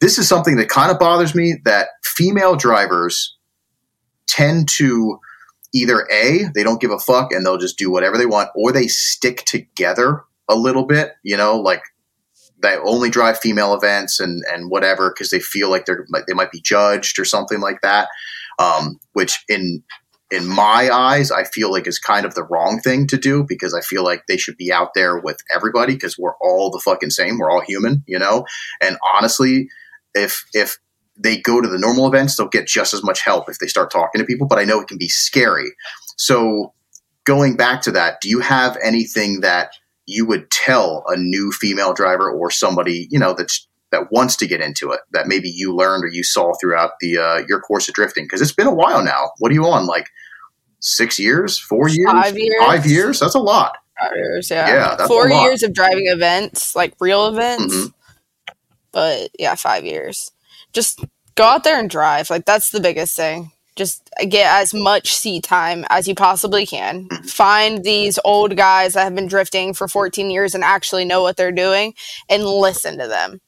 this 0.00 0.18
is 0.18 0.28
something 0.28 0.56
that 0.56 0.68
kind 0.68 0.90
of 0.90 0.98
bothers 0.98 1.34
me 1.34 1.56
that 1.64 1.88
female 2.02 2.56
drivers 2.56 3.36
tend 4.26 4.68
to 4.68 5.18
either 5.72 6.06
a 6.10 6.44
they 6.54 6.62
don't 6.62 6.80
give 6.80 6.90
a 6.90 6.98
fuck 6.98 7.32
and 7.32 7.44
they'll 7.44 7.58
just 7.58 7.78
do 7.78 7.90
whatever 7.90 8.18
they 8.18 8.26
want 8.26 8.48
or 8.56 8.72
they 8.72 8.88
stick 8.88 9.44
together 9.44 10.22
a 10.48 10.56
little 10.56 10.84
bit 10.84 11.12
you 11.22 11.36
know 11.36 11.56
like 11.56 11.82
they 12.62 12.76
only 12.78 13.10
drive 13.10 13.38
female 13.38 13.74
events 13.74 14.20
and 14.20 14.42
and 14.52 14.70
whatever 14.70 15.10
because 15.10 15.30
they 15.30 15.40
feel 15.40 15.70
like 15.70 15.86
they're 15.86 16.06
like 16.10 16.26
they 16.26 16.34
might 16.34 16.52
be 16.52 16.60
judged 16.60 17.18
or 17.18 17.24
something 17.24 17.60
like 17.60 17.80
that. 17.82 18.08
Um, 18.58 18.98
which 19.12 19.42
in 19.48 19.82
in 20.30 20.46
my 20.46 20.88
eyes 20.92 21.30
i 21.30 21.44
feel 21.44 21.70
like 21.72 21.86
is 21.86 21.98
kind 21.98 22.24
of 22.24 22.34
the 22.34 22.44
wrong 22.44 22.80
thing 22.80 23.06
to 23.06 23.16
do 23.16 23.44
because 23.48 23.74
i 23.74 23.80
feel 23.80 24.04
like 24.04 24.22
they 24.28 24.36
should 24.36 24.56
be 24.56 24.72
out 24.72 24.94
there 24.94 25.18
with 25.18 25.38
everybody 25.52 25.94
because 25.94 26.16
we're 26.18 26.36
all 26.40 26.70
the 26.70 26.80
fucking 26.80 27.10
same. 27.10 27.38
We're 27.38 27.50
all 27.50 27.62
human 27.62 28.04
you 28.06 28.18
know? 28.18 28.46
And 28.80 28.96
honestly 29.14 29.68
if 30.14 30.44
if 30.54 30.78
they 31.16 31.38
go 31.38 31.60
to 31.60 31.68
the 31.68 31.78
normal 31.78 32.06
events 32.06 32.36
they'll 32.36 32.48
get 32.48 32.66
just 32.66 32.94
as 32.94 33.02
much 33.02 33.22
help 33.22 33.48
if 33.48 33.58
they 33.58 33.66
start 33.66 33.90
talking 33.90 34.20
to 34.20 34.26
people 34.26 34.46
but 34.46 34.58
i 34.58 34.64
know 34.64 34.80
it 34.80 34.88
can 34.88 34.98
be 34.98 35.08
scary. 35.08 35.72
So 36.16 36.72
going 37.24 37.56
back 37.56 37.82
to 37.82 37.92
that 37.92 38.20
do 38.20 38.28
you 38.28 38.40
have 38.40 38.76
anything 38.82 39.40
that 39.40 39.72
you 40.10 40.26
would 40.26 40.50
tell 40.50 41.04
a 41.08 41.16
new 41.16 41.52
female 41.52 41.92
driver 41.92 42.30
or 42.30 42.50
somebody 42.50 43.06
you 43.10 43.18
know 43.18 43.32
that's 43.32 43.66
that 43.90 44.12
wants 44.12 44.36
to 44.36 44.46
get 44.46 44.60
into 44.60 44.90
it 44.90 45.00
that 45.12 45.26
maybe 45.26 45.48
you 45.48 45.74
learned 45.74 46.04
or 46.04 46.08
you 46.08 46.22
saw 46.22 46.52
throughout 46.60 46.92
the 47.00 47.18
uh, 47.18 47.42
your 47.48 47.60
course 47.60 47.88
of 47.88 47.94
drifting 47.94 48.24
because 48.24 48.40
it's 48.40 48.52
been 48.52 48.66
a 48.66 48.74
while 48.74 49.02
now 49.02 49.30
what 49.38 49.50
are 49.50 49.54
you 49.54 49.66
on 49.66 49.86
like 49.86 50.08
six 50.80 51.18
years 51.18 51.58
four 51.58 51.88
years 51.88 52.10
Five 52.10 52.38
years. 52.38 52.64
five 52.64 52.86
years 52.86 53.20
that's 53.20 53.34
a 53.34 53.40
lot 53.40 53.76
Five 54.00 54.16
years, 54.16 54.50
yeah. 54.50 54.68
Yeah, 54.98 55.06
Four 55.06 55.28
years 55.28 55.62
of 55.62 55.74
driving 55.74 56.06
events, 56.06 56.74
like 56.74 56.94
real 57.00 57.26
events. 57.26 57.74
Mhm. 57.74 57.92
But 58.92 59.30
yeah, 59.38 59.54
five 59.56 59.84
years. 59.84 60.32
Just 60.72 61.04
go 61.34 61.44
out 61.44 61.64
there 61.64 61.78
and 61.78 61.90
drive. 61.90 62.30
Like 62.30 62.46
that's 62.46 62.70
the 62.70 62.80
biggest 62.80 63.14
thing. 63.14 63.52
Just 63.76 64.08
get 64.28 64.46
as 64.52 64.74
much 64.74 65.14
seat 65.14 65.44
time 65.44 65.84
as 65.90 66.06
you 66.08 66.14
possibly 66.14 66.66
can. 66.66 67.08
Mm-hmm. 67.08 67.24
Find 67.26 67.84
these 67.84 68.18
old 68.24 68.56
guys 68.56 68.94
that 68.94 69.04
have 69.04 69.14
been 69.14 69.28
drifting 69.28 69.72
for 69.74 69.88
14 69.88 70.30
years 70.30 70.54
and 70.54 70.64
actually 70.64 71.04
know 71.04 71.22
what 71.22 71.36
they're 71.36 71.52
doing 71.52 71.94
and 72.28 72.44
listen 72.44 72.98
to 72.98 73.06
them. 73.08 73.40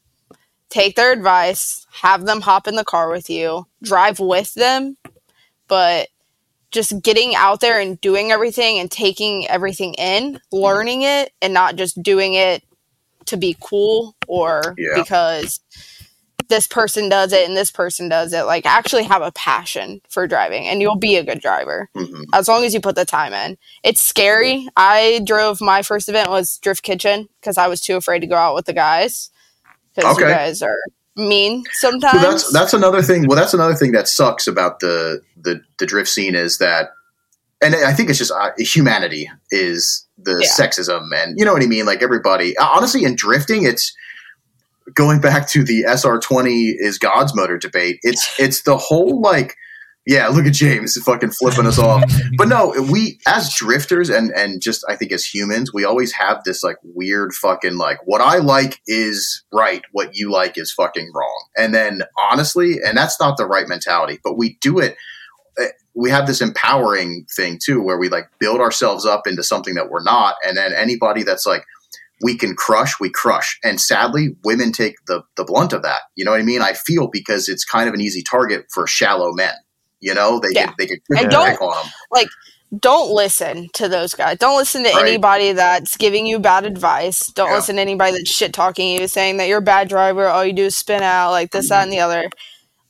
Take 0.69 0.95
their 0.95 1.11
advice, 1.11 1.85
have 1.91 2.25
them 2.25 2.41
hop 2.41 2.67
in 2.67 2.75
the 2.75 2.83
car 2.83 3.09
with 3.11 3.29
you, 3.29 3.67
drive 3.83 4.19
with 4.19 4.53
them, 4.55 4.97
but 5.67 6.07
just 6.71 7.03
getting 7.03 7.35
out 7.35 7.59
there 7.59 7.79
and 7.79 8.01
doing 8.01 8.31
everything 8.31 8.79
and 8.79 8.89
taking 8.89 9.47
everything 9.47 9.93
in, 9.93 10.39
learning 10.51 11.03
it, 11.03 11.31
and 11.43 11.53
not 11.53 11.75
just 11.75 12.01
doing 12.01 12.33
it 12.33 12.63
to 13.25 13.37
be 13.37 13.55
cool 13.61 14.15
or 14.27 14.73
Yeah. 14.77 14.95
because 14.95 15.59
this 16.53 16.67
person 16.67 17.09
does 17.09 17.33
it 17.33 17.47
and 17.47 17.57
this 17.57 17.71
person 17.71 18.07
does 18.09 18.31
it. 18.31 18.43
Like, 18.43 18.65
actually 18.67 19.03
have 19.05 19.23
a 19.23 19.31
passion 19.31 20.01
for 20.07 20.27
driving, 20.27 20.67
and 20.67 20.81
you'll 20.81 20.95
be 20.99 21.15
a 21.15 21.23
good 21.23 21.41
driver 21.41 21.89
Mhm. 21.95 22.25
as 22.31 22.47
long 22.47 22.63
as 22.63 22.75
you 22.75 22.79
put 22.79 22.95
the 22.95 23.05
time 23.05 23.33
in. 23.33 23.57
It's 23.83 24.01
scary. 24.01 24.67
I 24.77 25.21
drove 25.25 25.61
my 25.61 25.81
first 25.81 26.07
event 26.09 26.29
was 26.29 26.57
Drift 26.59 26.83
Kitchen 26.83 27.27
because 27.41 27.57
I 27.57 27.67
was 27.67 27.81
too 27.81 27.95
afraid 27.95 28.19
to 28.19 28.27
go 28.27 28.35
out 28.35 28.53
with 28.53 28.65
the 28.65 28.73
guys 28.73 29.31
because 29.95 30.15
you 30.17 30.25
guys 30.25 30.61
are 30.61 30.77
mean 31.15 31.63
sometimes. 31.73 32.21
Well, 32.21 32.31
that's 32.31 32.51
that's 32.53 32.73
another 32.73 33.01
thing. 33.01 33.27
Well, 33.27 33.37
that's 33.37 33.53
another 33.55 33.75
thing 33.75 33.91
that 33.93 34.07
sucks 34.07 34.45
about 34.47 34.79
the 34.79 35.21
the, 35.41 35.61
the 35.79 35.85
drift 35.87 36.09
scene 36.09 36.35
is 36.35 36.59
that, 36.59 36.89
and 37.61 37.75
I 37.75 37.93
think 37.93 38.09
it's 38.09 38.19
just 38.19 38.31
uh, 38.31 38.51
humanity 38.59 39.29
is 39.51 40.05
the 40.17 40.37
Yeah. 40.43 40.65
sexism, 40.65 41.01
and 41.15 41.37
you 41.37 41.45
know 41.45 41.53
what 41.53 41.63
I 41.63 41.67
mean. 41.67 41.85
Like 41.85 42.01
everybody, 42.03 42.55
honestly, 42.57 43.03
in 43.03 43.15
drifting, 43.15 43.63
it's 43.63 43.91
going 44.93 45.21
back 45.21 45.47
to 45.49 45.63
the 45.63 45.83
SR20 45.83 46.73
is 46.77 46.97
God's 46.97 47.35
motor 47.35 47.57
debate. 47.57 47.99
It's 48.03 48.35
it's 48.39 48.63
the 48.63 48.77
whole 48.77 49.21
like. 49.21 49.55
Yeah, 50.05 50.27
look 50.27 50.45
at 50.45 50.51
James 50.51 51.01
fucking 51.01 51.31
flipping 51.31 51.65
us 51.65 51.79
off. 51.79 52.03
But 52.37 52.49
no, 52.49 52.73
we 52.91 53.19
as 53.25 53.53
drifters 53.53 54.09
and 54.09 54.31
and 54.31 54.61
just 54.61 54.83
I 54.89 54.97
think 54.97 55.13
as 55.13 55.23
humans, 55.23 55.71
we 55.73 55.85
always 55.85 56.11
have 56.11 56.43
this 56.43 56.61
like 56.61 56.75
weird 56.83 57.33
fucking 57.33 57.77
like 57.77 57.99
what 58.03 58.19
I 58.19 58.39
like 58.39 58.81
is 58.85 59.45
right, 59.53 59.81
what 59.93 60.09
you 60.13 60.29
like 60.29 60.57
is 60.57 60.73
fucking 60.73 61.09
wrong. 61.15 61.47
And 61.55 61.73
then 61.73 62.01
honestly, 62.19 62.79
and 62.85 62.97
that's 62.97 63.17
not 63.17 63.37
the 63.37 63.45
right 63.45 63.67
mentality, 63.67 64.19
but 64.25 64.37
we 64.37 64.57
do 64.59 64.79
it 64.79 64.97
eh, 65.57 65.69
we 65.93 66.09
have 66.09 66.27
this 66.27 66.41
empowering 66.41 67.25
thing 67.33 67.57
too 67.63 67.81
where 67.81 67.97
we 67.97 68.09
like 68.09 68.27
build 68.39 68.59
ourselves 68.59 69.05
up 69.05 69.25
into 69.25 69.43
something 69.43 69.75
that 69.75 69.89
we're 69.89 70.03
not 70.03 70.35
and 70.45 70.57
then 70.57 70.73
anybody 70.73 71.23
that's 71.23 71.45
like 71.45 71.63
we 72.23 72.37
can 72.37 72.55
crush, 72.55 72.99
we 72.99 73.09
crush. 73.09 73.59
And 73.63 73.79
sadly, 73.81 74.35
women 74.43 74.71
take 74.71 74.95
the 75.07 75.23
the 75.35 75.43
blunt 75.43 75.73
of 75.73 75.83
that. 75.83 75.99
You 76.15 76.25
know 76.25 76.31
what 76.31 76.39
I 76.39 76.43
mean? 76.43 76.61
I 76.61 76.73
feel 76.73 77.07
because 77.07 77.49
it's 77.49 77.65
kind 77.65 77.87
of 77.87 77.93
an 77.93 78.01
easy 78.01 78.23
target 78.23 78.65
for 78.73 78.87
shallow 78.87 79.31
men 79.33 79.53
You 80.01 80.13
know, 80.13 80.39
they 80.39 80.49
Yeah. 80.51 80.67
could 80.67 80.75
they 80.79 80.87
could 80.87 80.99
And 81.17 81.29
don't- 81.29 81.61
on 81.61 81.85
them. 82.13 82.25
don't 82.79 83.11
listen 83.11 83.69
to 83.73 83.87
those 83.87 84.13
guys. 84.15 84.37
Don't 84.39 84.57
listen 84.57 84.83
to 84.83 84.89
Right. 84.89 85.05
anybody 85.07 85.51
that's 85.53 85.95
giving 85.95 86.25
you 86.25 86.39
bad 86.39 86.65
advice. 86.65 87.27
Don't 87.27 87.49
Yeah. 87.49 87.55
listen 87.57 87.75
to 87.75 87.81
anybody 87.81 88.13
that's 88.17 88.29
shit 88.31 88.51
talking 88.53 88.89
you, 88.99 89.07
saying 89.07 89.37
that 89.37 89.47
you're 89.47 89.59
a 89.59 89.61
bad 89.61 89.87
driver. 89.89 90.27
All 90.27 90.43
you 90.43 90.53
do 90.53 90.65
is 90.65 90.75
spin 90.75 91.03
out, 91.03 91.31
like 91.31 91.51
this, 91.51 91.69
that, 91.69 91.83
and 91.83 91.91
the 91.93 91.99
other. 91.99 92.29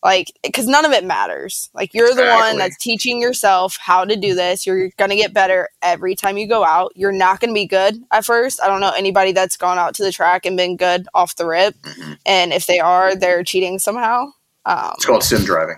Like, 0.03 0.33
because 0.43 0.67
none 0.67 0.83
of 0.83 0.91
it 0.91 1.05
matters. 1.05 1.69
Like, 1.73 1.93
you're 1.93 2.13
the 2.13 2.25
one 2.25 2.57
that's 2.57 2.77
teaching 2.77 3.21
yourself 3.21 3.77
how 3.79 4.03
to 4.03 4.15
do 4.17 4.35
this. 4.35 4.65
You're 4.65 4.89
gonna 4.97 5.15
get 5.15 5.33
better 5.33 5.69
every 5.81 6.13
time 6.13 6.37
you 6.37 6.45
go 6.47 6.65
out. 6.65 6.91
You're 6.95 7.13
not 7.13 7.39
gonna 7.39 7.53
be 7.53 7.65
good 7.65 7.95
at 8.11 8.25
first. 8.25 8.61
I 8.61 8.67
don't 8.67 8.81
know 8.81 8.91
anybody 8.91 9.31
that's 9.31 9.55
gone 9.55 9.77
out 9.77 9.95
to 9.95 10.03
the 10.03 10.11
track 10.11 10.45
and 10.45 10.57
been 10.57 10.75
good 10.75 11.07
off 11.13 11.37
the 11.37 11.45
rip. 11.45 11.75
Mhm. 11.83 12.17
And 12.25 12.51
if 12.51 12.65
they 12.67 12.79
are, 12.81 13.15
they're 13.15 13.43
cheating 13.45 13.79
somehow. 13.79 14.25
Um, 14.65 14.91
It's 14.95 15.05
called 15.05 15.23
sim 15.23 15.45
driving. 15.45 15.77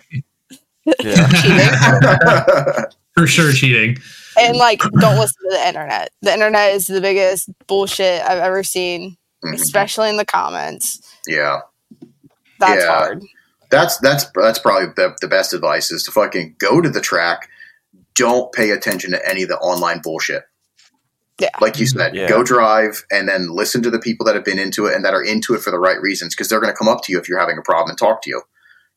Yeah. 0.99 1.27
For 3.15 3.27
sure, 3.27 3.51
cheating. 3.53 3.97
and 4.37 4.57
like 4.57 4.81
don't 4.81 5.17
listen 5.17 5.37
to 5.49 5.49
the 5.55 5.67
internet 5.67 6.09
the 6.21 6.33
internet 6.33 6.73
is 6.73 6.87
the 6.87 6.99
biggest 6.99 7.49
bullshit 7.67 8.21
i've 8.23 8.39
ever 8.39 8.61
seen 8.61 9.15
Mhm. 9.43 9.53
especially 9.55 10.09
in 10.09 10.17
the 10.17 10.25
comments 10.25 10.99
Yeah. 11.25 11.61
that's 12.59 12.83
Yeah. 12.83 12.87
hard 12.87 13.23
That's 13.71 13.97
that's 13.97 14.25
that's 14.35 14.59
probably 14.59 14.87
the, 14.95 15.15
the 15.21 15.27
best 15.27 15.53
advice 15.53 15.91
is 15.91 16.03
to 16.03 16.11
fucking 16.11 16.55
go 16.59 16.81
to 16.81 16.89
the 16.89 17.01
track. 17.01 17.49
Don't 18.13 18.51
pay 18.53 18.71
attention 18.71 19.11
to 19.11 19.29
any 19.29 19.43
of 19.43 19.49
the 19.49 19.57
online 19.57 19.99
bullshit. 20.01 20.43
Yeah. 21.39 21.49
Like 21.59 21.79
you 21.79 21.85
said, 21.87 22.15
Yeah. 22.15 22.29
go 22.29 22.43
drive 22.43 23.03
and 23.11 23.27
then 23.27 23.49
listen 23.53 23.83
to 23.83 23.89
the 23.89 23.99
people 23.99 24.25
that 24.25 24.35
have 24.35 24.45
been 24.45 24.57
into 24.59 24.85
it 24.85 24.95
and 24.95 25.03
that 25.03 25.13
are 25.13 25.23
into 25.23 25.53
it 25.53 25.61
for 25.61 25.69
the 25.71 25.79
right 25.79 25.99
reasons 25.99 26.33
because 26.33 26.47
they're 26.47 26.61
going 26.61 26.71
to 26.71 26.77
come 26.77 26.87
up 26.87 27.01
to 27.03 27.11
you 27.11 27.19
if 27.19 27.27
you're 27.27 27.39
having 27.39 27.57
a 27.57 27.61
problem 27.61 27.89
and 27.89 27.99
talk 27.99 28.21
to 28.21 28.29
you 28.29 28.41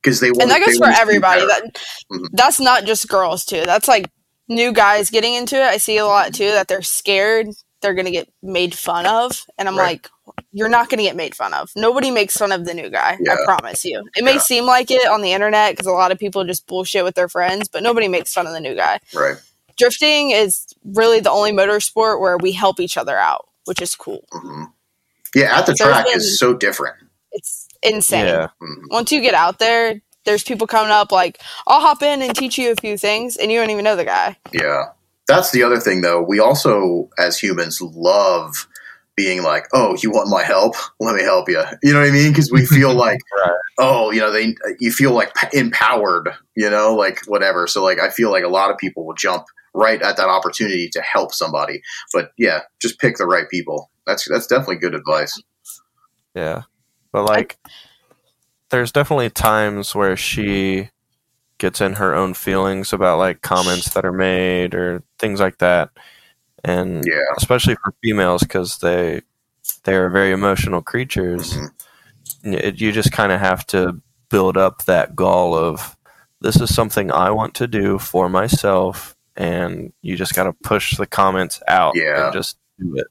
because 0.00 0.20
they 0.20 0.30
want 0.30 0.42
and 0.42 0.50
that 0.52 0.64
goes 0.64 0.76
for 0.76 0.82
wanna 0.82 0.94
see 0.94 1.00
everybody 1.02 1.40
better. 1.40 1.62
that 1.64 1.82
Mhm. 2.12 2.28
that's 2.34 2.60
not 2.60 2.84
just 2.84 3.08
girls 3.08 3.44
too 3.44 3.62
that's 3.66 3.88
like 3.88 4.08
new 4.48 4.72
guys 4.72 5.10
getting 5.10 5.34
into 5.34 5.56
it 5.56 5.62
i 5.64 5.76
see 5.78 5.98
a 5.98 6.06
lot 6.06 6.32
too 6.32 6.52
that 6.52 6.68
they're 6.68 6.80
scared 6.82 7.48
they're 7.80 7.94
gonna 7.94 8.10
get 8.10 8.28
made 8.42 8.74
fun 8.74 9.06
of 9.06 9.44
and 9.58 9.68
i'm 9.68 9.76
Right. 9.76 10.02
like 10.04 10.10
you're 10.52 10.68
not 10.68 10.88
gonna 10.90 11.02
get 11.02 11.16
made 11.16 11.34
fun 11.34 11.54
of 11.54 11.70
nobody 11.76 12.10
makes 12.10 12.36
fun 12.36 12.52
of 12.52 12.64
the 12.64 12.74
new 12.74 12.90
guy 12.90 13.16
Yeah. 13.20 13.34
i 13.34 13.44
promise 13.44 13.84
you 13.84 14.04
it 14.16 14.24
may 14.24 14.34
Yeah. 14.34 14.38
seem 14.40 14.64
like 14.66 14.90
it 14.90 15.06
on 15.08 15.22
the 15.22 15.32
internet 15.32 15.72
because 15.72 15.86
a 15.86 15.92
lot 15.92 16.10
of 16.12 16.18
people 16.18 16.44
just 16.44 16.66
bullshit 16.66 17.04
with 17.04 17.14
their 17.14 17.28
friends 17.28 17.68
but 17.68 17.82
nobody 17.82 18.08
makes 18.08 18.32
fun 18.34 18.46
of 18.46 18.52
the 18.52 18.60
new 18.60 18.74
guy 18.74 19.00
right. 19.14 19.36
drifting 19.76 20.30
is 20.30 20.66
really 20.84 21.20
the 21.20 21.30
only 21.30 21.52
motorsport 21.52 22.20
where 22.20 22.36
we 22.38 22.52
help 22.52 22.80
each 22.80 22.96
other 22.96 23.16
out, 23.16 23.46
which 23.66 23.80
is 23.80 23.94
cool. 23.94 24.24
hmm 24.32 24.64
Yeah, 25.34 25.56
at 25.58 25.66
the 25.66 25.72
There's 25.74 25.90
track 25.90 26.06
been- 26.06 26.16
is 26.16 26.38
so 26.38 26.52
different. 26.54 26.96
It's 27.32 27.68
insane. 27.82 28.26
Yeah. 28.26 28.48
Mhm. 28.60 28.90
Once 28.90 29.12
you 29.12 29.20
get 29.20 29.34
out 29.34 29.58
there, 29.60 30.00
there's 30.24 30.42
people 30.42 30.66
coming 30.66 30.90
up 30.90 31.12
like, 31.12 31.40
I'll 31.66 31.80
hop 31.80 32.02
in 32.02 32.22
and 32.22 32.34
teach 32.34 32.58
you 32.58 32.72
a 32.72 32.76
few 32.76 32.96
things, 32.98 33.36
and 33.36 33.52
you 33.52 33.60
don't 33.60 33.70
even 33.70 33.84
know 33.84 33.94
the 33.94 34.04
guy. 34.04 34.36
Yeah. 34.52 34.86
That's 35.28 35.50
the 35.50 35.62
other 35.62 35.78
thing, 35.78 36.00
though. 36.00 36.22
We 36.22 36.40
also, 36.40 37.08
as 37.18 37.38
humans, 37.38 37.80
love 37.82 38.66
being 39.16 39.42
like, 39.42 39.66
"Oh, 39.72 39.96
you 40.02 40.10
want 40.10 40.30
my 40.30 40.42
help? 40.42 40.74
Let 41.00 41.14
me 41.16 41.22
help 41.22 41.48
you." 41.48 41.62
You 41.82 41.92
know 41.92 42.00
what 42.00 42.08
I 42.08 42.12
mean? 42.12 42.30
Because 42.32 42.50
we 42.50 42.64
feel 42.66 42.94
like, 43.06 43.18
Right. 43.36 43.52
oh, 43.78 44.10
you 44.10 44.20
know, 44.20 44.32
they 44.32 44.54
you 44.80 44.90
feel 44.90 45.12
like 45.12 45.32
empowered. 45.52 46.30
You 46.56 46.70
know, 46.70 46.94
like 46.94 47.20
whatever. 47.26 47.66
So, 47.66 47.82
like, 47.84 47.98
I 48.00 48.10
feel 48.10 48.30
like 48.30 48.44
a 48.44 48.48
lot 48.48 48.70
of 48.70 48.78
people 48.78 49.06
will 49.06 49.14
jump 49.14 49.44
right 49.74 50.00
at 50.02 50.16
that 50.16 50.28
opportunity 50.28 50.88
to 50.88 51.00
help 51.02 51.34
somebody. 51.34 51.82
But 52.12 52.32
yeah, 52.38 52.60
just 52.80 52.98
pick 52.98 53.16
the 53.16 53.26
right 53.26 53.48
people. 53.50 53.90
That's 54.06 54.26
that's 54.28 54.46
definitely 54.46 54.76
good 54.76 54.94
advice. 54.94 55.40
Yeah. 56.34 56.62
But 57.12 57.24
like 57.24 57.58
there's 58.70 58.92
definitely 58.92 59.30
times 59.30 59.94
where 59.94 60.16
she 60.16 60.90
gets 61.58 61.80
in 61.80 61.94
her 61.94 62.14
own 62.14 62.34
feelings 62.34 62.92
about 62.92 63.18
like 63.18 63.42
comments 63.42 63.92
that 63.94 64.04
are 64.04 64.12
made 64.12 64.74
or 64.74 65.02
things 65.18 65.40
like 65.40 65.58
that. 65.58 65.90
And 66.64 67.04
Yeah. 67.06 67.20
especially 67.36 67.74
for 67.76 67.92
females 68.02 68.42
cuz 68.44 68.78
they 68.78 69.22
they 69.84 69.94
are 69.96 70.08
very 70.08 70.32
emotional 70.32 70.80
creatures. 70.82 71.54
Mhm. 71.54 71.70
It, 72.44 72.80
you 72.80 72.92
just 72.92 73.12
kind 73.12 73.32
of 73.32 73.40
have 73.40 73.66
to 73.68 74.00
build 74.30 74.56
up 74.56 74.84
that 74.84 75.14
gall 75.16 75.54
of 75.54 75.96
this 76.40 76.60
is 76.60 76.74
something 76.74 77.10
I 77.12 77.30
want 77.30 77.54
to 77.56 77.66
do 77.66 77.98
for 77.98 78.28
myself 78.28 79.14
and 79.36 79.92
you 80.02 80.16
just 80.16 80.34
got 80.34 80.44
to 80.44 80.52
push 80.64 80.96
the 80.96 81.06
comments 81.06 81.60
out 81.68 81.94
Yeah. 81.96 82.24
and 82.26 82.32
just 82.32 82.56
do 82.78 82.94
it. 82.96 83.06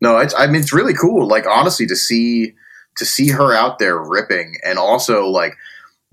No, 0.00 0.18
it's 0.18 0.34
I 0.36 0.46
mean 0.46 0.60
it's 0.60 0.72
really 0.72 0.94
cool. 0.94 1.26
Like 1.28 1.46
honestly, 1.46 1.86
to 1.86 1.96
see 1.96 2.54
to 2.96 3.04
see 3.04 3.28
her 3.30 3.52
out 3.52 3.78
there 3.78 3.98
ripping, 3.98 4.54
and 4.64 4.78
also 4.78 5.26
like 5.26 5.56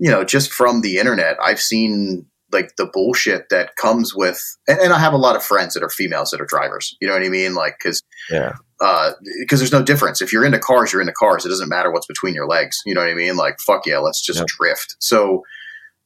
you 0.02 0.10
know 0.10 0.24
just 0.24 0.52
from 0.52 0.80
the 0.82 0.98
internet, 0.98 1.36
I've 1.42 1.60
seen 1.60 2.26
like 2.50 2.76
the 2.76 2.86
bullshit 2.92 3.48
that 3.48 3.76
comes 3.76 4.14
with, 4.14 4.38
and, 4.68 4.78
and 4.80 4.92
I 4.92 4.98
have 4.98 5.14
a 5.14 5.16
lot 5.26 5.36
of 5.36 5.42
friends 5.42 5.72
that 5.74 5.82
are 5.82 5.88
females 5.88 6.30
that 6.30 6.40
are 6.40 6.46
drivers. 6.46 6.94
You 7.00 7.08
know 7.08 7.14
what 7.14 7.22
I 7.22 7.28
mean? 7.30 7.54
Like 7.54 7.76
because 7.78 8.02
Yeah. 8.30 8.52
Uh, 8.80 9.12
because 9.40 9.60
there's 9.60 9.70
no 9.72 9.82
difference. 9.82 10.20
If 10.20 10.32
you're 10.32 10.44
into 10.44 10.58
cars, 10.58 10.92
you're 10.92 11.00
into 11.00 11.12
cars. 11.14 11.46
It 11.46 11.50
doesn't 11.50 11.68
matter 11.68 11.90
what's 11.92 12.06
between 12.08 12.34
your 12.34 12.48
legs. 12.48 12.76
You 12.84 12.94
know 12.94 13.00
what 13.00 13.10
I 13.10 13.14
mean? 13.14 13.36
Like 13.36 13.56
fuck 13.60 13.86
yeah, 13.86 13.98
let's 13.98 14.20
just 14.20 14.40
Yep. 14.40 14.48
drift. 14.58 14.96
So 14.98 15.42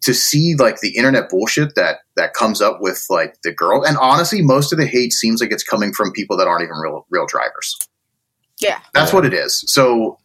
to 0.03 0.13
see 0.13 0.55
like 0.59 0.81
the 0.81 0.95
internet 0.95 1.31
bullshit 1.31 1.75
that 1.75 2.01
that 2.17 2.35
comes 2.35 2.61
up 2.61 2.79
with 2.81 3.05
like 3.11 3.35
the 3.45 3.53
girl, 3.53 3.83
and 3.83 3.97
honestly, 3.97 4.43
most 4.43 4.73
of 4.73 4.79
the 4.79 4.87
hate 4.87 5.13
seems 5.15 5.41
like 5.41 5.51
it's 5.53 5.65
coming 5.65 5.93
from 5.95 6.13
people 6.13 6.37
that 6.37 6.47
aren't 6.47 6.63
even 6.65 6.77
real 6.77 7.07
real 7.11 7.27
drivers. 7.27 7.77
Yeah. 8.61 8.79
That's 8.95 9.11
Yeah. 9.11 9.17
what 9.17 9.27
it 9.27 9.33
is. 9.35 9.65
So 9.67 10.19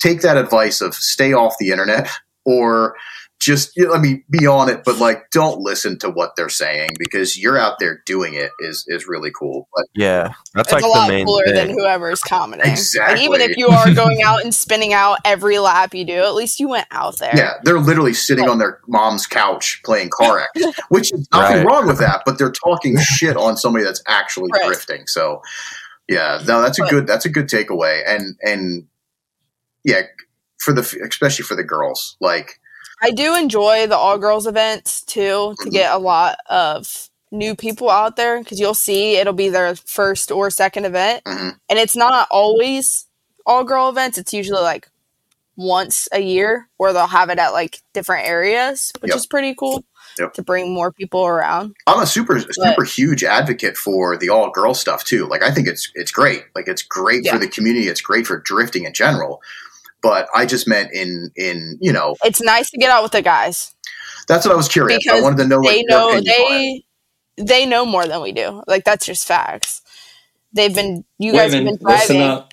take 0.00 0.22
that 0.22 0.36
advice 0.38 0.80
of 0.80 0.94
stay 0.94 1.32
off 1.34 1.54
the 1.60 1.70
internet 1.70 2.08
or 2.48 2.96
just 3.40 3.76
you 3.76 3.86
know, 3.86 3.94
I 3.94 3.98
mean 4.00 4.24
be 4.30 4.48
on 4.48 4.68
it, 4.68 4.82
but 4.84 4.98
like 4.98 5.30
don't 5.30 5.60
listen 5.60 5.96
to 6.00 6.10
what 6.10 6.32
they're 6.36 6.48
saying 6.48 6.90
because 6.98 7.38
you're 7.38 7.56
out 7.56 7.78
there 7.78 8.02
doing 8.04 8.34
it 8.34 8.50
is 8.58 8.84
is 8.88 9.06
really 9.06 9.30
cool. 9.30 9.68
But 9.72 9.84
Yeah. 9.94 10.32
That's 10.54 10.66
It's 10.66 10.72
like 10.72 10.82
a 10.82 10.86
the 10.86 10.88
lot 10.88 11.08
main 11.08 11.24
cooler 11.24 11.44
thing. 11.44 11.54
than 11.54 11.70
whoever's 11.70 12.20
commenting. 12.20 12.68
Exactly. 12.68 13.28
Like, 13.28 13.40
even 13.40 13.50
if 13.52 13.56
you 13.56 13.68
are 13.68 13.94
going 13.94 14.22
out 14.22 14.42
and 14.42 14.52
spinning 14.52 14.92
out 14.92 15.18
every 15.24 15.60
lap 15.60 15.94
you 15.94 16.04
do, 16.04 16.14
at 16.24 16.34
least 16.34 16.58
you 16.58 16.66
went 16.68 16.88
out 16.90 17.18
there. 17.20 17.30
yeah, 17.36 17.52
they're 17.62 17.78
literally 17.78 18.12
sitting 18.14 18.48
on 18.48 18.58
their 18.58 18.80
mom's 18.88 19.26
couch 19.28 19.80
playing 19.84 20.10
car 20.10 20.40
X, 20.56 20.66
which 20.88 21.12
is 21.12 21.28
nothing 21.32 21.58
Right. 21.58 21.66
wrong 21.66 21.86
with 21.86 22.00
that, 22.00 22.22
but 22.26 22.38
they're 22.38 22.50
talking 22.50 22.98
shit 22.98 23.36
on 23.36 23.56
somebody 23.56 23.84
that's 23.84 24.02
actually 24.08 24.50
Right. 24.52 24.66
drifting. 24.66 25.06
So 25.06 25.42
yeah, 26.08 26.40
no, 26.44 26.60
that's 26.60 26.80
a 26.80 26.82
But- 26.82 26.90
good 26.90 27.06
that's 27.06 27.24
a 27.24 27.28
good 27.30 27.46
takeaway. 27.48 28.02
And 28.04 28.34
and 28.42 28.88
yeah, 29.84 30.02
for 30.58 30.72
the 30.72 30.82
especially 31.08 31.44
for 31.44 31.54
the 31.56 31.64
girls, 31.64 32.16
like 32.20 32.60
I 33.02 33.10
do 33.10 33.36
enjoy 33.36 33.86
the 33.86 33.96
all 33.96 34.18
girls 34.18 34.46
events 34.46 35.02
too 35.02 35.54
to 35.60 35.68
Mhm. 35.68 35.72
get 35.72 35.92
a 35.92 35.98
lot 35.98 36.38
of 36.50 37.08
new 37.30 37.54
people 37.54 37.90
out 37.90 38.16
there 38.16 38.38
because 38.40 38.58
you'll 38.58 38.74
see 38.74 39.16
it'll 39.16 39.32
be 39.34 39.48
their 39.50 39.76
first 39.76 40.30
or 40.32 40.50
second 40.50 40.84
event. 40.86 41.22
mhm, 41.24 41.56
And 41.68 41.78
it's 41.78 41.94
not 41.96 42.26
always 42.30 43.06
all 43.46 43.64
girl 43.64 43.88
events, 43.88 44.18
it's 44.18 44.32
usually 44.32 44.62
like 44.62 44.88
once 45.56 46.08
a 46.12 46.20
year 46.20 46.68
where 46.76 46.92
they'll 46.92 47.06
have 47.06 47.30
it 47.30 47.38
at 47.38 47.52
like 47.52 47.80
different 47.92 48.26
areas, 48.26 48.92
which 49.00 49.10
Yep. 49.10 49.16
is 49.18 49.26
pretty 49.26 49.54
cool 49.54 49.84
Yep. 50.18 50.34
to 50.34 50.42
bring 50.42 50.72
more 50.72 50.90
people 50.92 51.26
around. 51.26 51.74
I'm 51.86 52.00
a 52.00 52.06
super 52.06 52.40
super 52.50 52.84
huge 52.84 53.22
advocate 53.24 53.76
for 53.76 54.16
the 54.16 54.28
all 54.30 54.50
girl 54.50 54.74
stuff 54.74 55.04
too. 55.04 55.26
Like 55.26 55.42
I 55.42 55.50
think 55.52 55.68
it's 55.68 55.90
it's 55.94 56.10
great. 56.10 56.44
Like 56.56 56.66
it's 56.68 56.82
great 56.82 57.24
Yeah. 57.24 57.32
for 57.34 57.38
the 57.38 57.48
community. 57.48 57.88
It's 57.88 58.00
great 58.00 58.26
for 58.26 58.38
drifting 58.38 58.84
in 58.84 58.92
general. 58.94 59.40
But 60.02 60.28
I 60.34 60.46
just 60.46 60.68
meant 60.68 60.92
in 60.92 61.30
in 61.36 61.78
you 61.80 61.92
know 61.92 62.14
It's 62.24 62.40
nice 62.40 62.70
to 62.70 62.78
get 62.78 62.90
out 62.90 63.02
with 63.02 63.12
the 63.12 63.22
guys. 63.22 63.74
that's 64.28 64.46
what 64.46 64.52
I 64.52 64.56
was 64.56 64.68
curious. 64.68 65.06
I 65.10 65.20
wanted 65.20 65.38
to 65.38 65.46
know 65.48 65.60
they 65.62 65.78
like, 65.78 65.86
know 65.88 66.10
opinion 66.10 66.34
on 66.34 66.52
it. 66.52 66.82
they 67.36 67.44
they 67.44 67.66
know 67.66 67.84
more 67.86 68.06
than 68.06 68.20
we 68.20 68.32
do. 68.32 68.62
Like 68.66 68.84
that's 68.84 69.06
just 69.06 69.26
facts. 69.26 69.82
They've 70.52 70.74
been 70.74 71.04
you 71.18 71.32
Wait 71.32 71.38
guys 71.38 71.54
have 71.54 71.64
minute, 71.64 71.80
been 71.80 71.88
listen 71.88 72.16
driving. 72.16 72.44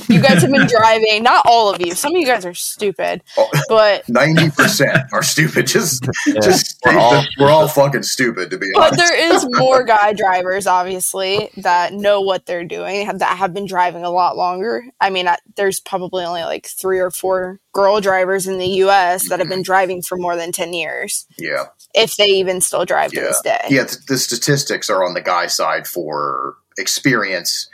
Up. 0.00 0.08
You 0.08 0.20
guys 0.20 0.42
have 0.42 0.50
been 0.50 0.66
driving. 0.66 1.22
Not 1.22 1.44
all 1.46 1.72
of 1.72 1.80
you. 1.80 1.94
Some 1.94 2.14
of 2.14 2.20
you 2.20 2.26
guys 2.26 2.44
are 2.44 2.54
stupid, 2.54 3.22
Oh. 3.36 3.48
but 3.68 4.08
Ninety 4.08 4.50
percent 4.50 4.98
are 5.12 5.22
stupid. 5.22 5.66
Just 5.66 6.06
Yeah. 6.26 6.34
just 6.40 6.78
We're 6.84 6.92
we're 6.94 6.98
all- 6.98 7.14
all, 7.14 7.24
we're 7.38 7.50
all 7.50 7.68
fucking 7.68 8.02
stupid 8.04 8.50
to 8.50 8.58
be 8.58 8.70
but 8.74 8.92
honest. 8.92 8.98
there 8.98 9.34
is 9.34 9.46
more 9.58 9.84
guy 9.84 10.12
drivers, 10.12 10.66
obviously, 10.66 11.50
that 11.58 11.92
know 11.92 12.20
what 12.20 12.46
they're 12.46 12.64
doing. 12.64 13.06
That 13.18 13.36
have 13.38 13.52
been 13.54 13.66
driving 13.66 14.04
a 14.04 14.10
lot 14.10 14.36
longer. 14.36 14.84
I 15.00 15.10
mean, 15.10 15.28
I, 15.28 15.36
there's 15.56 15.80
probably 15.80 16.24
only 16.24 16.42
like 16.42 16.66
three 16.66 16.98
or 17.00 17.10
four 17.10 17.60
girl 17.72 18.00
drivers 18.00 18.46
in 18.46 18.58
the 18.58 18.66
U.S. 18.66 19.28
that 19.28 19.38
have 19.38 19.48
been 19.48 19.58
mm-hmm. 19.58 19.64
driving 19.64 20.02
for 20.02 20.16
more 20.16 20.34
than 20.36 20.52
ten 20.52 20.72
years, 20.72 21.26
yeah, 21.38 21.64
if 21.94 22.16
they 22.16 22.26
even 22.26 22.60
still 22.60 22.84
drive 22.84 23.10
to 23.12 23.20
this 23.20 23.40
day. 23.42 23.58
yeah. 23.68 23.84
th- 23.84 24.04
The 24.08 24.16
statistics 24.18 24.88
are 24.88 25.04
on 25.04 25.14
the 25.14 25.20
guy 25.20 25.46
side 25.46 25.86
for 25.86 26.56
experience 26.78 27.68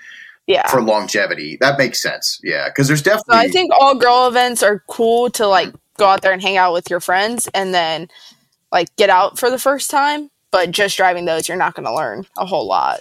Yeah. 0.53 0.69
for 0.69 0.83
longevity. 0.83 1.57
That 1.61 1.79
makes 1.79 2.03
sense. 2.03 2.41
Yeah, 2.45 2.69
because 2.69 2.89
there's 2.89 3.03
So 3.03 3.11
definitely 3.11 3.49
I 3.49 3.49
think 3.49 3.73
all 3.73 3.95
girl 3.95 4.29
events 4.29 4.63
are 4.63 4.83
cool 4.89 5.31
to 5.31 5.47
like 5.47 5.73
go 5.99 6.07
out 6.07 6.23
there 6.23 6.33
and 6.33 6.43
hang 6.43 6.57
out 6.57 6.73
with 6.73 6.91
your 6.91 7.01
friends 7.01 7.49
and 7.55 7.73
then 7.73 8.09
like 8.71 8.95
get 8.97 9.11
out 9.11 9.39
for 9.39 9.51
the 9.51 9.59
first 9.59 9.91
time. 9.91 10.31
But 10.51 10.71
just 10.71 10.97
driving 10.97 11.25
those, 11.25 11.49
you're 11.49 11.57
not 11.57 11.75
going 11.75 11.87
to 11.87 11.95
learn 11.95 12.27
a 12.37 12.45
whole 12.45 12.67
lot. 12.67 13.01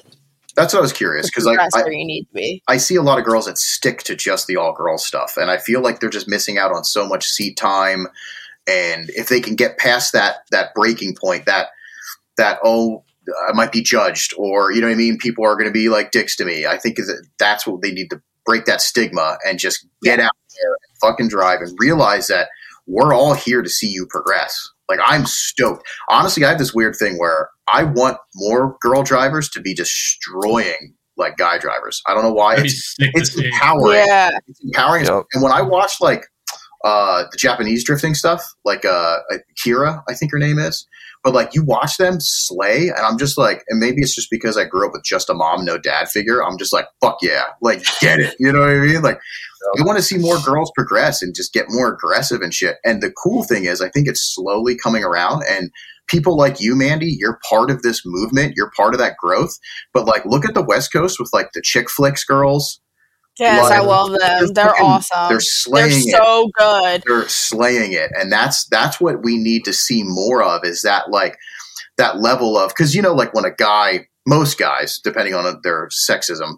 that's 0.56 0.74
what 0.74 0.80
I 0.80 0.82
was 0.82 0.94
curious 0.94 1.28
because 1.30 1.46
like 1.46 1.58
that's 1.58 1.76
I, 1.76 1.84
where 1.84 1.92
you 1.92 2.06
need 2.06 2.24
to 2.24 2.34
be. 2.34 2.64
I 2.68 2.78
see 2.78 2.96
a 2.96 3.02
lot 3.02 3.20
of 3.20 3.26
girls 3.26 3.46
that 3.46 3.58
stick 3.58 4.04
to 4.04 4.16
just 4.16 4.48
the 4.48 4.56
all 4.56 4.74
girls 4.74 5.06
stuff, 5.06 5.36
and 5.36 5.52
I 5.52 5.58
feel 5.58 5.82
like 5.82 6.00
they're 6.00 6.10
just 6.10 6.30
missing 6.30 6.58
out 6.58 6.72
on 6.72 6.84
so 6.84 7.06
much 7.08 7.28
seat 7.28 7.58
time 7.58 8.08
And 8.68 9.10
if 9.12 9.28
they 9.28 9.42
can 9.42 9.56
get 9.56 9.78
past 9.78 10.14
that 10.14 10.44
that 10.52 10.74
breaking 10.74 11.16
point, 11.16 11.46
that 11.46 11.70
that 12.38 12.60
oh 12.64 13.04
I 13.48 13.54
might 13.54 13.72
be 13.72 13.82
judged 13.82 14.34
or 14.38 14.72
you 14.72 14.82
know 14.82 14.88
what 14.88 14.94
I 14.94 14.98
mean, 14.98 15.18
people 15.18 15.46
are 15.46 15.56
going 15.56 15.68
to 15.68 15.72
be 15.72 15.90
like 15.90 16.12
dicks 16.12 16.36
to 16.38 16.46
me. 16.46 16.66
I 16.66 16.78
think 16.78 16.98
that 16.98 17.28
that's 17.40 17.68
what 17.68 17.82
they 17.82 17.92
need 17.92 18.10
to 18.10 18.22
break 18.46 18.66
that 18.66 18.82
stigma 18.82 19.38
and 19.46 19.60
just 19.60 19.86
get 20.04 20.20
out 20.20 20.32
there 20.50 20.72
and 20.72 20.98
fucking 21.02 21.28
drive 21.28 21.60
and 21.62 21.76
realize 21.80 22.28
that 22.28 22.50
we're 22.88 23.14
all 23.14 23.34
here 23.34 23.62
to 23.62 23.70
see 23.70 23.88
you 23.88 24.06
progress. 24.08 24.70
Like 24.90 25.00
I'm 25.04 25.26
stoked. 25.26 25.88
Honestly, 26.10 26.44
I 26.44 26.50
have 26.50 26.60
this 26.60 26.74
weird 26.74 26.96
thing 26.96 27.18
where 27.18 27.50
I 27.68 27.84
want 27.84 28.18
more 28.36 28.78
girl 28.82 29.04
drivers 29.04 29.50
to 29.52 29.62
be 29.62 29.74
destroying 29.74 30.96
like 31.18 31.38
guy 31.38 31.58
drivers. 31.58 32.02
I 32.08 32.14
don't 32.14 32.24
know 32.24 32.34
why. 32.34 32.56
It's, 32.58 32.96
it's 33.00 33.38
empowering. 33.38 34.04
Yeah. 34.06 34.32
It's 34.48 34.60
empowering. 34.64 35.06
Yep. 35.06 35.24
And 35.34 35.44
when 35.44 35.52
I 35.52 35.62
watch 35.62 35.94
like 36.02 36.26
uh, 36.84 37.24
the 37.32 37.38
Japanese 37.38 37.84
drifting 37.84 38.16
stuff, 38.16 38.44
like 38.66 38.84
uh, 38.84 39.20
Kira, 39.64 40.04
I 40.10 40.14
think 40.14 40.32
her 40.32 40.40
name 40.40 40.60
is. 40.60 40.88
But 41.24 41.34
like 41.34 41.54
you 41.54 41.64
watch 41.64 41.98
them 41.98 42.18
slay, 42.20 42.90
and 42.90 43.00
I'm 43.00 43.18
just 43.18 43.38
like, 43.38 43.64
and 43.68 43.80
maybe 43.80 44.02
it's 44.02 44.16
just 44.16 44.32
because 44.32 44.58
I 44.58 44.66
grew 44.66 44.88
up 44.88 44.94
with 44.94 45.04
just 45.04 45.30
a 45.30 45.34
mom, 45.36 45.64
no 45.64 45.78
dad 45.78 46.10
figure. 46.10 46.44
I'm 46.44 46.58
just 46.58 46.74
like, 46.74 46.88
fuck 47.00 47.18
yeah, 47.22 47.44
like 47.62 47.84
get 48.00 48.20
it. 48.20 48.36
You 48.40 48.52
know 48.52 48.62
what 48.62 48.70
I 48.70 48.80
mean? 48.80 49.02
Like 49.02 49.20
I 49.78 49.84
want 49.84 49.98
to 49.98 50.04
see 50.04 50.18
more 50.18 50.40
girls 50.40 50.72
progress 50.76 51.22
and 51.22 51.36
just 51.36 51.54
get 51.54 51.68
more 51.70 51.94
aggressive 51.94 52.42
and 52.42 52.54
shit. 52.54 52.78
And 52.84 53.02
the 53.02 53.12
cool 53.12 53.44
thing 53.44 53.66
is, 53.66 53.82
I 53.82 53.90
think 53.90 54.08
it's 54.08 54.34
slowly 54.34 54.76
coming 54.76 55.04
around. 55.04 55.44
And 55.48 55.72
people 56.08 56.36
like 56.36 56.60
you, 56.60 56.76
Mandy, 56.76 57.16
you're 57.18 57.40
part 57.48 57.70
of 57.70 57.84
this 57.84 58.02
movement. 58.04 58.54
You're 58.58 58.72
part 58.76 58.94
of 58.94 59.00
that 59.00 59.18
growth. 59.18 59.58
But 59.94 60.06
like, 60.06 60.26
look 60.26 60.46
at 60.46 60.56
the 60.56 60.64
West 60.64 60.92
Coast 60.92 61.20
with 61.20 61.30
like 61.32 61.52
the 61.54 61.62
chick 61.62 61.90
flicks 61.90 62.24
girls. 62.24 62.81
Yes, 63.42 63.72
I 63.72 63.80
love 63.80 64.12
them. 64.12 64.20
they're 64.20 64.48
They're 64.66 64.82
awesome. 64.82 65.30
They're 65.30 65.40
slaying. 65.40 65.90
They're 65.90 66.00
slaying 66.00 66.10
it. 66.10 66.18
so 66.18 66.52
good. 66.58 67.04
they're 67.06 67.28
slaying 67.28 67.94
it 67.94 68.12
and 68.18 68.32
that's 68.32 68.66
that's 68.66 69.02
what 69.02 69.24
we 69.24 69.38
need 69.38 69.66
to 69.66 69.74
see 69.74 70.04
more 70.04 70.44
of 70.44 70.64
is 70.64 70.84
that 70.84 71.10
like 71.10 71.38
that 71.98 72.20
level 72.20 72.58
of 72.58 72.70
because 72.70 72.96
you 72.96 73.02
know 73.02 73.14
like 73.14 73.34
when 73.34 73.46
a 73.46 73.52
guy 73.52 74.08
most 74.26 74.58
guys 74.58 75.00
depending 75.04 75.34
on 75.34 75.60
their 75.64 75.88
sexism 75.88 76.58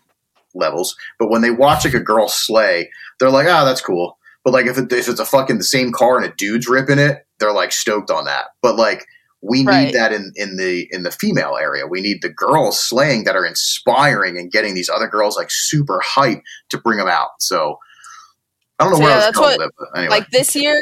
levels 0.53 0.95
but 1.19 1.29
when 1.29 1.41
they 1.41 1.51
watch 1.51 1.85
like 1.85 1.93
a 1.93 1.99
girl 1.99 2.27
slay 2.27 2.89
they're 3.19 3.31
like 3.31 3.47
ah 3.47 3.63
that's 3.65 3.81
cool 3.81 4.17
but 4.43 4.53
like 4.53 4.65
if, 4.65 4.77
it, 4.77 4.91
if 4.91 5.07
it's 5.07 5.19
a 5.19 5.25
fucking 5.25 5.57
the 5.57 5.63
same 5.63 5.91
car 5.91 6.17
and 6.17 6.25
a 6.25 6.35
dude's 6.35 6.67
ripping 6.67 6.99
it 6.99 7.25
they're 7.39 7.53
like 7.53 7.71
stoked 7.71 8.11
on 8.11 8.25
that 8.25 8.47
but 8.61 8.75
like 8.75 9.05
we 9.45 9.63
need 9.63 9.93
that 9.93 10.13
in, 10.13 10.31
in 10.35 10.55
the 10.55 10.87
in 10.91 11.03
the 11.03 11.11
female 11.11 11.57
area. 11.59 11.85
We 11.85 11.99
need 12.01 12.21
the 12.21 12.29
girls 12.29 12.79
slaying 12.79 13.25
that 13.25 13.35
are 13.35 13.45
inspiring 13.45 14.37
and 14.37 14.49
getting 14.51 14.73
these 14.73 14.89
other 14.89 15.07
girls 15.07 15.35
like 15.35 15.49
super 15.51 16.01
hype 16.03 16.41
to 16.69 16.77
bring 16.77 16.97
them 16.97 17.09
out. 17.09 17.29
So 17.39 17.77
I 18.79 18.85
don't 18.85 18.93
know 18.93 18.97
So, 18.99 19.03
where 19.03 19.11
yeah, 19.11 19.19
that's 19.19 19.37
going 19.37 19.49
what- 19.51 19.59
with 19.59 19.67
it, 19.67 19.73
but 19.77 19.99
anyway. 19.99 20.09
Like 20.11 20.29
this 20.29 20.55
year, 20.55 20.79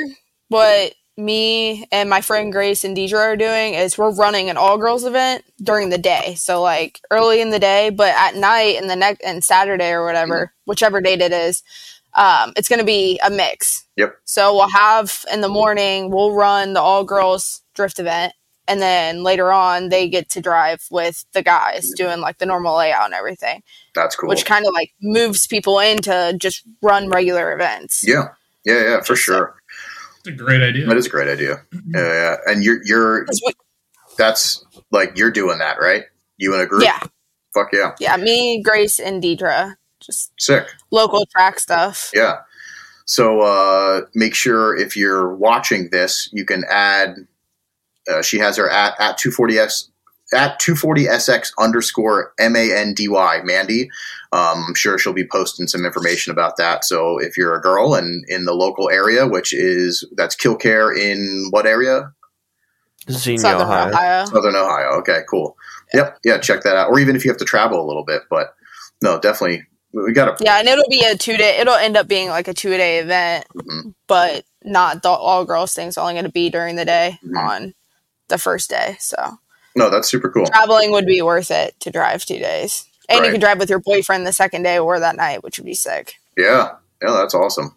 what 0.49 0.93
me 1.17 1.85
and 1.91 2.09
my 2.09 2.21
friend 2.21 2.51
Grace 2.51 2.83
and 2.83 2.95
Deidre 2.95 3.17
are 3.19 3.35
doing 3.35 3.73
is 3.73 3.97
we're 3.97 4.13
running 4.13 4.49
an 4.49 4.57
all 4.57 4.77
girls 4.77 5.03
event 5.05 5.43
during 5.61 5.89
the 5.89 5.97
day. 5.97 6.35
So 6.35 6.61
like 6.61 7.01
early 7.11 7.41
in 7.41 7.49
the 7.49 7.59
day, 7.59 7.89
but 7.89 8.13
at 8.15 8.35
night 8.35 8.77
and 8.79 8.89
the 8.89 8.95
next 8.95 9.21
and 9.21 9.43
Saturday 9.43 9.89
or 9.91 10.05
whatever, 10.05 10.53
whichever 10.65 11.01
date 11.01 11.21
it 11.21 11.31
is, 11.33 11.63
um, 12.15 12.53
it's 12.55 12.69
gonna 12.69 12.83
be 12.83 13.19
a 13.23 13.29
mix. 13.29 13.85
Yep. 13.97 14.15
So 14.23 14.53
we'll 14.53 14.69
have 14.69 15.25
in 15.31 15.41
the 15.41 15.49
morning 15.49 16.11
we'll 16.11 16.33
run 16.33 16.73
the 16.73 16.81
all 16.81 17.03
girls 17.03 17.61
drift 17.75 17.99
event. 17.99 18.33
And 18.71 18.81
then 18.81 19.21
later 19.23 19.51
on, 19.51 19.89
they 19.89 20.07
get 20.07 20.29
to 20.29 20.39
drive 20.41 20.85
with 20.89 21.25
the 21.33 21.43
guys 21.43 21.91
doing 21.97 22.21
like 22.21 22.37
the 22.37 22.45
normal 22.45 22.77
layout 22.77 23.03
and 23.05 23.13
everything, 23.13 23.63
That's 23.95 24.15
cool. 24.15 24.29
which 24.29 24.45
kind 24.45 24.65
of 24.65 24.73
like 24.73 24.93
moves 25.01 25.45
people 25.45 25.77
into 25.79 26.33
just 26.39 26.63
run 26.81 27.09
regular 27.09 27.51
events. 27.51 28.01
Yeah, 28.07 28.29
yeah, 28.63 28.81
yeah, 28.81 28.99
for 29.01 29.07
Just 29.13 29.23
sure. 29.23 29.55
It's 30.19 30.29
a 30.29 30.31
great 30.31 30.61
idea. 30.61 30.85
That 30.85 30.95
is 30.95 31.07
a 31.07 31.09
great 31.09 31.27
idea. 31.27 31.63
Yeah, 31.73 32.13
yeah. 32.13 32.35
And 32.45 32.63
you're 32.63 32.81
you're 32.85 33.25
'Cause 33.25 33.41
we- 33.45 33.53
that's 34.17 34.63
like 34.91 35.17
you're 35.17 35.31
doing 35.31 35.57
that, 35.59 35.79
right? 35.81 36.05
You 36.37 36.53
in 36.55 36.61
a 36.61 36.65
group? 36.65 36.83
yeah, 36.83 36.99
Fuck 37.53 37.73
yeah. 37.73 37.91
yeah, 37.99 38.15
me, 38.17 38.61
Grace, 38.63 38.99
and 38.99 39.21
Deidre, 39.21 39.75
just 39.99 40.31
Sick. 40.39 40.67
local 40.91 41.25
track 41.25 41.59
stuff. 41.59 42.09
Yeah. 42.13 42.37
So 43.05 43.41
uh, 43.41 44.01
make 44.15 44.33
sure 44.35 44.77
if 44.77 44.95
you're 44.95 45.35
watching 45.35 45.89
this, 45.91 46.29
you 46.31 46.45
can 46.45 46.63
add. 46.69 47.27
Uh, 48.09 48.21
she 48.21 48.39
has 48.39 48.57
her 48.57 48.69
at 48.69 48.93
at 48.99 49.19
240x 49.19 49.89
at 50.33 50.59
240sx 50.61 51.51
underscore 51.59 52.33
m 52.39 52.55
a 52.55 52.71
n 52.73 52.93
d 52.93 53.07
y 53.07 53.41
Mandy. 53.43 53.89
Um, 54.31 54.63
I'm 54.67 54.75
sure 54.75 54.97
she'll 54.97 55.11
be 55.13 55.27
posting 55.27 55.67
some 55.67 55.85
information 55.85 56.31
about 56.31 56.55
that. 56.57 56.85
So 56.85 57.17
if 57.17 57.35
you're 57.37 57.53
a 57.55 57.61
girl 57.61 57.95
and 57.95 58.23
in 58.29 58.45
the 58.45 58.53
local 58.53 58.89
area, 58.89 59.27
which 59.27 59.53
is 59.53 60.07
that's 60.15 60.35
Kil-Kare 60.35 60.93
in 60.93 61.47
what 61.51 61.65
area? 61.65 62.13
Xenia, 63.09 63.39
Southern 63.39 63.67
Ohio. 63.67 63.89
Ohio. 63.89 64.25
Southern 64.25 64.55
Ohio. 64.55 64.89
Okay, 64.99 65.21
cool. 65.29 65.57
Yep, 65.93 66.19
yeah, 66.23 66.37
check 66.37 66.61
that 66.63 66.75
out. 66.77 66.89
Or 66.89 66.99
even 66.99 67.15
if 67.15 67.25
you 67.25 67.31
have 67.31 67.39
to 67.39 67.45
travel 67.45 67.83
a 67.83 67.87
little 67.87 68.05
bit, 68.05 68.21
but 68.29 68.53
no, 69.01 69.19
definitely 69.19 69.65
we 69.91 70.13
got 70.13 70.37
to. 70.37 70.43
Yeah, 70.43 70.59
and 70.59 70.67
it'll 70.67 70.87
be 70.89 71.03
a 71.03 71.17
two 71.17 71.35
day. 71.35 71.57
It'll 71.59 71.75
end 71.75 71.97
up 71.97 72.07
being 72.07 72.29
like 72.29 72.47
a 72.47 72.53
two 72.53 72.69
day 72.77 72.99
event, 72.99 73.45
Mhm. 73.55 73.93
but 74.07 74.45
not 74.63 75.03
the 75.03 75.09
all 75.09 75.43
girls 75.43 75.73
thing. 75.73 75.89
It's 75.89 75.97
only 75.97 76.13
going 76.13 76.25
to 76.25 76.31
be 76.31 76.49
during 76.49 76.75
the 76.77 76.85
day 76.85 77.19
Mhm. 77.25 77.37
on 77.37 77.73
the 78.31 78.39
first 78.39 78.69
day. 78.69 78.97
So 78.99 79.37
No, 79.75 79.89
that's 79.91 80.09
super 80.09 80.29
cool. 80.31 80.47
traveling 80.47 80.91
would 80.91 81.05
be 81.05 81.21
worth 81.21 81.51
it 81.51 81.79
to 81.81 81.91
drive 81.91 82.25
two 82.25 82.39
days, 82.39 82.85
and 83.07 83.19
Right. 83.19 83.27
you 83.27 83.31
can 83.33 83.39
drive 83.39 83.59
with 83.59 83.69
your 83.69 83.79
boyfriend 83.79 84.25
the 84.25 84.33
second 84.33 84.63
day 84.63 84.79
or 84.79 84.99
that 84.99 85.15
night, 85.15 85.43
which 85.43 85.59
would 85.59 85.65
be 85.65 85.75
sick. 85.75 86.15
Yeah, 86.35 86.71
yeah, 87.01 87.11
that's 87.11 87.35
awesome. 87.35 87.75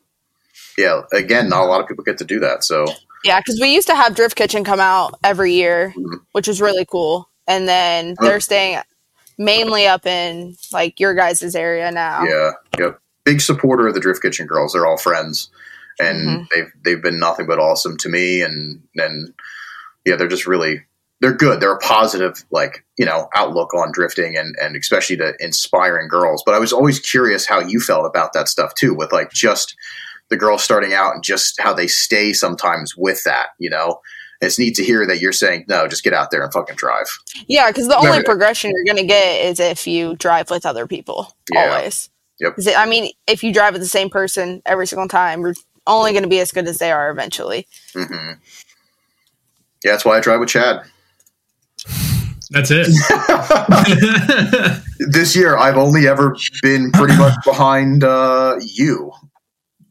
Yeah, 0.79 1.03
again, 1.13 1.49
not 1.49 1.63
a 1.63 1.67
lot 1.67 1.81
of 1.81 1.87
people 1.89 2.03
get 2.05 2.19
to 2.19 2.25
do 2.25 2.41
that. 2.41 2.65
So 2.65 2.87
Yeah, 3.25 3.39
because 3.41 3.59
we 3.61 3.73
used 3.75 3.87
to 3.89 3.95
have 3.95 4.15
Drift 4.15 4.37
Kitchen 4.37 4.65
come 4.65 4.81
out 4.81 5.15
every 5.23 5.53
year, 5.53 5.95
Mhm. 5.97 6.21
which 6.33 6.49
was 6.49 6.61
really 6.61 6.85
cool. 6.85 7.29
And 7.47 7.69
then 7.69 8.17
they're 8.21 8.41
staying 8.41 8.81
mainly 9.39 9.87
up 9.87 10.05
in 10.07 10.57
like 10.73 10.99
your 11.01 11.15
guys' 11.15 11.55
area 11.55 11.91
now. 11.93 12.25
yeah, 12.25 12.51
yep. 12.79 12.99
Big 13.25 13.41
supporter 13.41 13.87
of 13.89 13.95
the 13.95 14.01
Drift 14.01 14.21
Kitchen 14.23 14.47
girls. 14.47 14.73
They're 14.73 14.87
all 14.87 14.97
friends, 14.99 15.49
and 15.99 16.19
Mhm. 16.41 16.49
they've 16.51 16.73
they've 16.85 17.03
been 17.03 17.19
nothing 17.19 17.47
but 17.47 17.59
awesome 17.59 17.97
to 17.99 18.09
me. 18.09 18.43
And 18.43 18.83
and 18.97 19.33
yeah, 20.05 20.17
they're 20.17 20.29
just 20.29 20.47
really 20.47 20.83
they're 21.21 21.33
good. 21.35 21.61
They're 21.61 21.73
a 21.75 21.79
positive 21.79 22.45
like 22.51 22.85
you 22.99 23.07
know 23.07 23.29
outlook 23.35 23.73
on 23.75 23.93
drifting 23.93 24.37
and 24.37 24.55
and 24.61 24.77
especially 24.77 25.17
to 25.19 25.35
inspiring 25.41 26.09
girls. 26.09 26.43
But 26.45 26.55
I 26.55 26.59
was 26.59 26.73
always 26.73 27.01
curious 27.01 27.47
how 27.47 27.61
you 27.61 27.81
felt 27.81 28.07
about 28.07 28.33
that 28.35 28.49
stuff 28.49 28.75
too, 28.75 28.95
with 28.95 29.13
like 29.13 29.31
just 29.31 29.77
the 30.31 30.37
girls 30.37 30.63
starting 30.65 30.93
out 30.95 31.15
and 31.15 31.23
just 31.23 31.61
how 31.61 31.73
they 31.73 31.87
stay 31.87 32.33
sometimes 32.33 32.97
with 32.97 33.23
that. 33.25 33.49
You 33.59 33.71
know, 33.71 34.01
it's 34.41 34.59
neat 34.59 34.75
to 34.77 34.85
hear 34.85 35.07
that 35.07 35.21
you're 35.21 35.33
saying 35.33 35.65
no, 35.69 35.87
just 35.89 36.05
get 36.05 36.13
out 36.13 36.31
there 36.31 36.43
and 36.43 36.53
fucking 36.53 36.77
drive. 36.77 37.07
Yeah, 37.47 37.71
because 37.71 37.89
the 37.89 37.97
only 37.97 38.23
progression 38.25 38.73
you're 38.75 38.85
going 38.85 38.97
to 38.97 39.07
get 39.07 39.45
is 39.45 39.61
if 39.61 39.87
you 39.87 40.17
drive 40.17 40.51
with 40.51 40.67
other 40.67 40.87
people. 40.87 41.35
Yeah. 41.53 41.71
Always. 41.71 42.11
Yep. 42.41 42.55
it- 42.59 42.77
I 42.77 42.87
mean, 42.87 43.13
if 43.27 43.45
you 43.45 43.53
drive 43.53 43.75
with 43.75 43.83
the 43.83 43.89
same 43.89 44.11
person 44.11 44.61
every 44.67 44.87
single 44.87 45.09
time, 45.09 45.41
you're 45.43 45.55
only 45.87 46.13
going 46.13 46.25
to 46.25 46.29
be 46.29 46.41
as 46.41 46.51
good 46.53 46.67
as 46.67 46.79
they 46.79 46.91
are 46.91 47.11
eventually. 47.11 47.67
hmm 47.95 48.33
Yeah, 49.85 49.93
that's 49.93 50.05
why 50.05 50.17
I 50.17 50.21
drive 50.21 50.41
with 50.41 50.49
Chad. 50.49 50.83
That's 52.51 52.71
it. 52.71 52.87
this 54.99 55.35
year, 55.37 55.57
I've 55.57 55.77
only 55.77 56.07
ever 56.09 56.37
been 56.63 56.91
pretty 56.93 57.17
much 57.17 57.35
behind 57.45 58.05
uh, 58.05 58.57
you. 58.61 59.13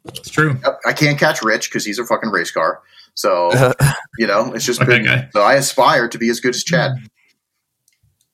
it's 0.06 0.30
true. 0.30 0.58
I 0.86 0.94
can't 0.94 1.18
catch 1.20 1.42
Rich 1.42 1.70
because 1.70 1.86
he's 1.86 2.00
a 2.00 2.06
fucking 2.06 2.30
race 2.30 2.52
car. 2.52 2.82
So 3.16 3.52
you 4.18 4.28
know, 4.28 4.54
it's 4.54 4.66
just 4.66 4.80
Fuck 4.80 4.88
been. 4.90 5.06
guy. 5.06 5.30
So 5.34 5.42
I 5.42 5.56
aspire 5.56 6.08
to 6.10 6.18
be 6.18 6.30
as 6.30 6.40
good 6.40 6.56
as 6.56 6.64
Chad. 6.64 6.92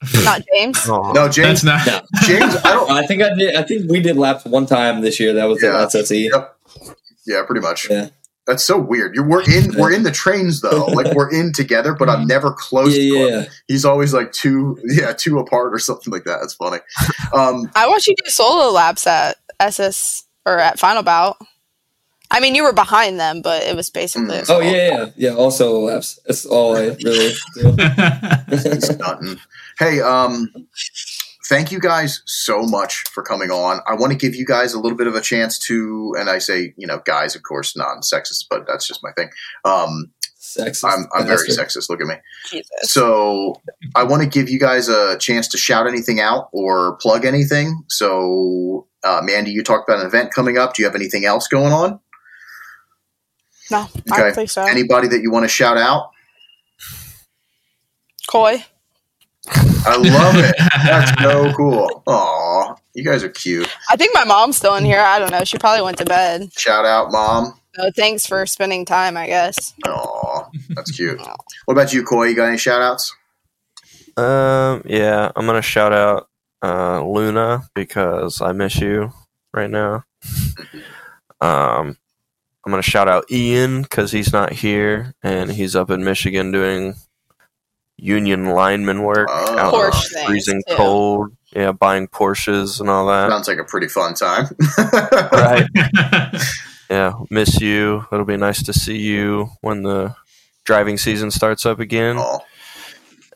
Not 0.23 0.43
James. 0.53 0.87
No, 0.87 1.27
James. 1.27 1.61
That's 1.61 1.63
not. 1.63 1.85
Yeah. 1.85 2.01
James, 2.23 2.55
I 2.63 2.71
don't. 2.73 2.89
I 2.89 3.05
think 3.05 3.21
I 3.21 3.35
did. 3.35 3.55
I 3.55 3.63
think 3.63 3.91
we 3.91 3.99
did 3.99 4.15
laps 4.15 4.45
one 4.45 4.65
time 4.65 5.01
this 5.01 5.19
year. 5.19 5.33
That 5.33 5.45
was 5.45 5.61
Yeah. 5.61 5.71
the 5.71 5.87
SSE. 5.99 6.29
Yep. 6.31 6.55
Yeah, 7.27 7.43
pretty 7.45 7.59
much. 7.61 7.89
Yeah. 7.89 8.07
That's 8.49 8.63
so 8.63 8.77
weird. 8.79 9.15
You 9.15 9.23
we're 9.23 9.43
in 9.49 9.75
we're 9.77 9.93
in 9.93 10.03
the 10.03 10.11
trains 10.11 10.61
though. 10.61 10.85
Like 10.99 11.13
we're 11.15 11.31
in 11.31 11.53
together, 11.53 11.93
but 11.93 12.09
I'm 12.09 12.25
never 12.27 12.51
close. 12.51 12.97
Yeah, 12.97 13.03
to 13.03 13.17
yeah, 13.19 13.25
yeah. 13.41 13.45
He's 13.67 13.85
always 13.85 14.13
like 14.13 14.31
two, 14.31 14.77
yeah, 14.85 15.13
two 15.13 15.37
apart 15.39 15.73
or 15.73 15.79
something 15.79 16.11
like 16.11 16.23
that. 16.25 16.39
It's 16.43 16.55
funny. 16.55 16.79
Um, 17.33 17.69
I 17.75 17.87
watched 17.87 18.07
you 18.07 18.15
do 18.21 18.29
solo 18.29 18.71
laps 18.71 19.05
at 19.07 19.37
SS 19.59 20.23
or 20.45 20.57
at 20.59 20.79
Final 20.79 21.03
Bout. 21.03 21.37
I 22.31 22.39
mean, 22.39 22.53
you 22.55 22.63
were 22.63 22.73
behind 22.73 23.19
them, 23.19 23.41
but 23.41 23.63
it 23.63 23.75
was 23.75 23.89
basically. 23.89 24.37
a 24.37 24.41
Mm. 24.41 24.41
Oh 24.41 24.43
solo. 24.45 24.61
yeah, 24.61 24.71
yeah, 24.71 25.05
yeah. 25.15 25.33
Also 25.35 25.79
laps. 25.79 26.19
That's 26.27 26.45
all 26.45 26.75
I 26.75 26.95
really 27.03 27.33
do. 27.55 29.37
Hey, 29.79 30.01
um, 30.01 30.49
thank 31.49 31.71
you 31.71 31.79
guys 31.79 32.21
so 32.25 32.61
much 32.61 33.03
for 33.09 33.23
coming 33.23 33.49
on. 33.49 33.79
I 33.87 33.95
want 33.95 34.11
to 34.13 34.17
give 34.17 34.35
you 34.35 34.45
guys 34.45 34.73
a 34.73 34.79
little 34.79 34.97
bit 34.97 35.07
of 35.07 35.15
a 35.15 35.21
chance 35.21 35.57
to, 35.65 36.13
and 36.17 36.29
I 36.29 36.37
say, 36.37 36.73
you 36.77 36.85
know, 36.87 37.01
guys, 37.03 37.35
of 37.35 37.41
course, 37.43 37.75
non-sexist, 37.75 38.45
but 38.49 38.67
that's 38.67 38.87
just 38.87 39.01
my 39.03 39.11
thing. 39.13 39.29
Um, 39.65 40.11
Sexist. 40.39 40.85
I'm, 40.85 41.05
I'm 41.13 41.27
very 41.27 41.45
bastard. 41.47 41.67
sexist. 41.83 41.89
Look 41.89 42.01
at 42.01 42.07
me. 42.07 42.15
Jesus. 42.49 42.69
So 42.83 43.61
I 43.93 44.03
want 44.03 44.23
to 44.23 44.29
give 44.29 44.49
you 44.49 44.57
guys 44.57 44.87
a 44.87 45.17
chance 45.17 45.47
to 45.49 45.57
shout 45.57 45.85
anything 45.85 46.19
out 46.21 46.49
or 46.53 46.95
plug 47.01 47.25
anything. 47.25 47.83
So, 47.89 48.87
uh, 49.03 49.19
Mandy, 49.23 49.51
you 49.51 49.63
talked 49.63 49.87
about 49.89 49.99
an 49.99 50.07
event 50.07 50.31
coming 50.33 50.57
up. 50.57 50.73
Do 50.75 50.81
you 50.81 50.87
have 50.87 50.95
anything 50.95 51.25
else 51.25 51.47
going 51.47 51.73
on? 51.73 51.99
No, 53.69 53.79
I 53.79 53.83
Okay. 53.83 54.21
don't 54.21 54.33
think 54.33 54.49
so. 54.49 54.63
Anybody 54.63 55.07
that 55.09 55.21
you 55.21 55.29
want 55.29 55.43
to 55.43 55.49
shout 55.49 55.77
out? 55.77 56.09
Coy. 58.27 58.65
I 59.51 59.95
love 59.97 60.35
it. 60.37 60.55
That's 60.83 61.21
so 61.21 61.53
cool. 61.53 62.03
Aw, 62.07 62.75
you 62.93 63.03
guys 63.03 63.23
are 63.23 63.29
cute. 63.29 63.67
I 63.89 63.95
think 63.95 64.11
my 64.13 64.23
mom's 64.23 64.57
still 64.57 64.75
in 64.75 64.85
here. 64.85 64.99
I 64.99 65.19
don't 65.19 65.31
know. 65.31 65.43
She 65.43 65.57
probably 65.57 65.83
went 65.83 65.97
to 65.97 66.05
bed. 66.05 66.51
Shout 66.57 66.85
out, 66.85 67.11
mom. 67.11 67.59
So 67.75 67.89
thanks 67.95 68.25
for 68.25 68.45
spending 68.45 68.85
time, 68.85 69.15
I 69.15 69.27
guess. 69.27 69.73
Aw, 69.87 70.49
that's 70.69 70.91
cute. 70.91 71.19
What 71.65 71.73
about 71.73 71.93
you, 71.93 72.03
Coy? 72.03 72.25
You 72.25 72.35
got 72.35 72.49
any 72.49 72.57
shout 72.57 72.81
outs? 72.81 73.15
Um, 74.17 74.81
yeah, 74.85 75.31
I'm 75.35 75.45
gonna 75.45 75.61
shout 75.61 75.93
out 75.93 76.27
uh, 76.61 77.03
Luna 77.05 77.69
because 77.73 78.41
I 78.41 78.51
miss 78.51 78.79
you 78.79 79.13
right 79.53 79.69
now. 79.69 80.03
Um, 81.41 81.97
I'm 82.65 82.71
gonna 82.71 82.81
shout 82.81 83.07
out 83.07 83.31
Ian 83.31 83.83
because 83.83 84.11
he's 84.11 84.33
not 84.33 84.51
here 84.51 85.13
and 85.23 85.51
he's 85.51 85.75
up 85.75 85.89
in 85.89 86.03
Michigan 86.03 86.51
doing 86.51 86.95
union 88.01 88.45
lineman 88.45 89.03
work 89.03 89.27
Oh. 89.31 89.57
out 89.57 89.73
in 89.73 89.79
Porsche 89.79 90.11
things, 90.13 90.25
freezing 90.27 90.63
too. 90.67 90.75
cold. 90.75 91.35
Yeah, 91.55 91.71
buying 91.71 92.07
Porsches 92.07 92.79
and 92.79 92.89
all 92.89 93.07
that. 93.07 93.29
Sounds 93.31 93.47
like 93.47 93.57
a 93.57 93.63
pretty 93.63 93.87
fun 93.87 94.13
time. 94.13 94.45
right. 95.31 95.65
Yeah, 96.89 97.13
miss 97.29 97.59
you. 97.61 98.05
It'll 98.11 98.25
be 98.25 98.37
nice 98.37 98.63
to 98.63 98.73
see 98.73 98.97
you 98.97 99.49
when 99.61 99.83
the 99.83 100.15
driving 100.65 100.97
season 100.97 101.29
starts 101.31 101.65
up 101.65 101.79
again. 101.79 102.17
Aw, 102.17 102.39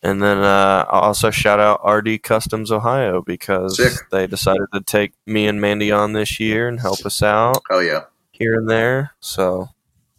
And 0.04 0.22
then 0.22 0.38
uh, 0.40 0.86
I'll 0.90 1.02
also 1.02 1.30
shout 1.32 1.60
out 1.60 1.82
RD 1.88 2.22
Customs 2.24 2.72
Ohio 2.72 3.22
because 3.22 3.78
Sick. 3.78 3.94
they 4.12 4.28
decided 4.28 4.68
to 4.74 4.82
take 4.82 5.14
me 5.26 5.48
and 5.48 5.62
Mandy 5.62 5.92
on 5.92 6.14
this 6.14 6.40
year 6.40 6.68
and 6.68 6.80
help 6.80 7.06
us 7.06 7.22
out 7.24 7.60
oh 7.72 7.80
yeah, 7.80 8.02
here 8.32 8.56
and 8.58 8.68
there. 8.70 9.12
So 9.20 9.70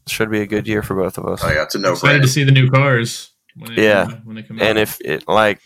should 0.07 0.31
be 0.31 0.41
a 0.41 0.47
good 0.47 0.67
year 0.69 0.83
for 0.83 0.95
both 0.95 1.17
of 1.19 1.27
us. 1.27 1.43
oh 1.45 1.51
yeah. 1.53 1.63
It's 1.65 1.75
a 1.75 1.79
no 1.79 1.93
Excited 1.93 2.23
to 2.23 2.29
see 2.29 2.45
the 2.45 2.53
new 2.53 2.71
cars. 2.71 3.31
When 3.57 3.75
they, 3.75 3.85
Yeah. 3.85 4.07
when 4.25 4.37
they 4.37 4.43
come 4.43 4.61
And 4.61 4.79
out. 4.79 4.83
if 4.83 5.01
it 5.01 5.29
like 5.29 5.61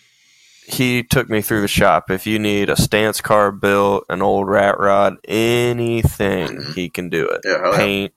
he 0.67 1.02
took 1.02 1.31
me 1.31 1.41
through 1.41 1.62
the 1.62 1.68
shop. 1.68 2.10
If 2.10 2.26
you 2.26 2.39
need 2.39 2.68
a 2.68 2.76
stance 2.76 3.23
car 3.23 3.50
built, 3.50 4.05
an 4.10 4.20
old 4.20 4.49
rat 4.49 4.78
rod, 4.78 5.17
anything, 5.26 6.62
he 6.75 6.91
can 6.91 7.08
do 7.08 7.26
it. 7.26 7.41
Yeah, 7.44 7.58
hell 7.62 7.73
yeah. 7.73 7.76
Paint, 7.78 8.12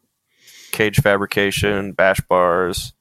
cage 0.71 0.99
fabrication, 0.99 1.93
bash 1.93 2.19
bars, 2.21 2.91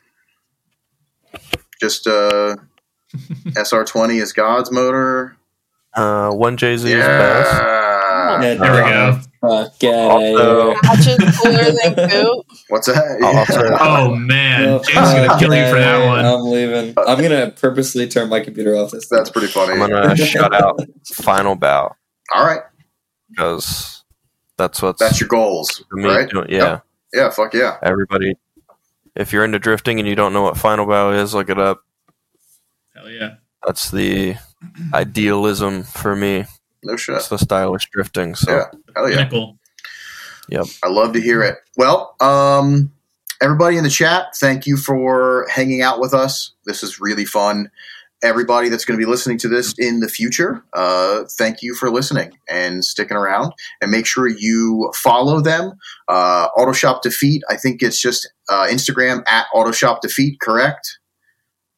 Just 1.81 2.07
uh, 2.07 2.57
SR20 3.15 4.21
is 4.21 4.33
God's 4.33 4.71
motor. 4.71 5.37
Uh, 5.95 6.31
one 6.31 6.57
Jay 6.57 6.77
Z 6.77 6.91
is 6.93 7.05
best. 7.05 7.53
Yeah. 7.53 7.77
Yeah, 8.43 8.55
There 8.55 8.73
we 8.85 8.91
go. 8.91 9.21
Fuck, 9.41 9.79
get 9.81 9.95
Also- 9.95 10.75
cooler 10.75 11.73
than 11.73 11.95
Coop. 12.11 12.47
What's 12.69 12.87
that? 12.87 13.21
Also- 13.23 13.77
oh 13.81 14.15
man, 14.15 14.81
James 14.85 14.89
is 14.89 14.95
gonna 15.15 15.39
kill 15.41 15.55
you 15.55 15.67
for 15.69 15.79
that 15.79 16.07
one. 16.07 16.25
I'm 16.25 16.43
leaving. 16.43 16.95
I'm 16.99 17.21
gonna 17.21 17.51
purposely 17.51 18.07
turn 18.07 18.29
my 18.29 18.41
computer 18.41 18.77
off 18.77 18.93
this. 18.93 19.09
That's 19.09 19.31
pretty 19.31 19.49
funny. 19.49 19.73
I'm 19.81 19.91
gonna 19.91 20.17
shout 20.27 20.55
out 20.55 20.79
Final 21.07 21.57
Bout 21.57 21.97
All 22.35 22.45
right, 22.45 22.61
because 23.31 24.05
that's 24.59 24.81
what's 24.83 25.01
that's 25.01 25.19
your 25.21 25.29
goals, 25.29 25.83
right? 25.91 26.29
doing- 26.29 26.51
yeah. 26.51 26.81
Yeah, 27.13 27.31
fuck 27.31 27.53
yeah. 27.55 27.79
Everybody, 27.83 28.35
if 29.17 29.33
you're 29.33 29.45
into 29.45 29.59
drifting 29.59 29.99
and 29.99 30.07
you 30.09 30.15
don't 30.15 30.33
know 30.33 30.43
what 30.43 30.57
Final 30.57 30.87
Bout 30.87 31.15
is, 31.15 31.35
look 31.35 31.49
it 31.51 31.59
up. 31.59 31.81
Hell 32.95 33.11
yeah. 33.11 33.37
That's 33.67 33.91
the 33.91 34.37
idealism 34.95 35.83
for 35.85 36.15
me. 36.17 36.45
No 36.83 36.97
shit. 36.97 37.17
It's 37.17 37.29
the 37.29 37.39
stylish 37.39 37.89
drifting. 37.93 38.35
So 38.35 38.51
Yeah. 38.57 38.65
Hell 38.97 39.11
yeah. 39.11 39.17
Pinnacle. 39.19 39.59
I 40.83 40.89
love 40.89 41.13
to 41.13 41.21
hear 41.21 41.43
it. 41.43 41.59
Well, 41.77 42.17
um, 42.21 42.91
everybody 43.41 43.77
in 43.77 43.85
the 43.85 43.91
chat, 43.91 44.35
thank 44.37 44.67
you 44.67 44.77
for 44.77 45.47
hanging 45.49 45.81
out 45.83 46.01
with 46.01 46.13
us. 46.13 46.53
This 46.67 46.83
is 46.83 47.01
really 47.01 47.25
fun. 47.25 47.71
Everybody 48.23 48.69
that's 48.69 48.85
going 48.85 48.99
to 48.99 49.05
be 49.05 49.09
listening 49.11 49.39
to 49.39 49.49
this 49.49 49.73
in 49.79 50.01
the 50.01 50.09
future, 50.09 50.63
uh, 50.75 51.23
thank 51.39 51.63
you 51.63 51.75
for 51.75 51.89
listening 51.91 52.33
and 52.51 52.85
sticking 52.85 53.17
around. 53.17 53.53
And 53.81 53.91
make 53.91 54.05
sure 54.07 54.27
you 54.29 54.91
follow 54.95 55.41
them. 55.41 55.73
Uh, 56.09 56.49
Autoshop 56.57 57.01
Defeat, 57.01 57.43
I 57.49 57.57
think 57.57 57.83
it's 57.83 57.99
just 58.01 58.31
uh, 58.51 58.67
Instagram 58.71 59.23
at 59.27 59.47
Autoshop 59.55 60.01
Defeat, 60.03 60.39
correct? 60.41 60.99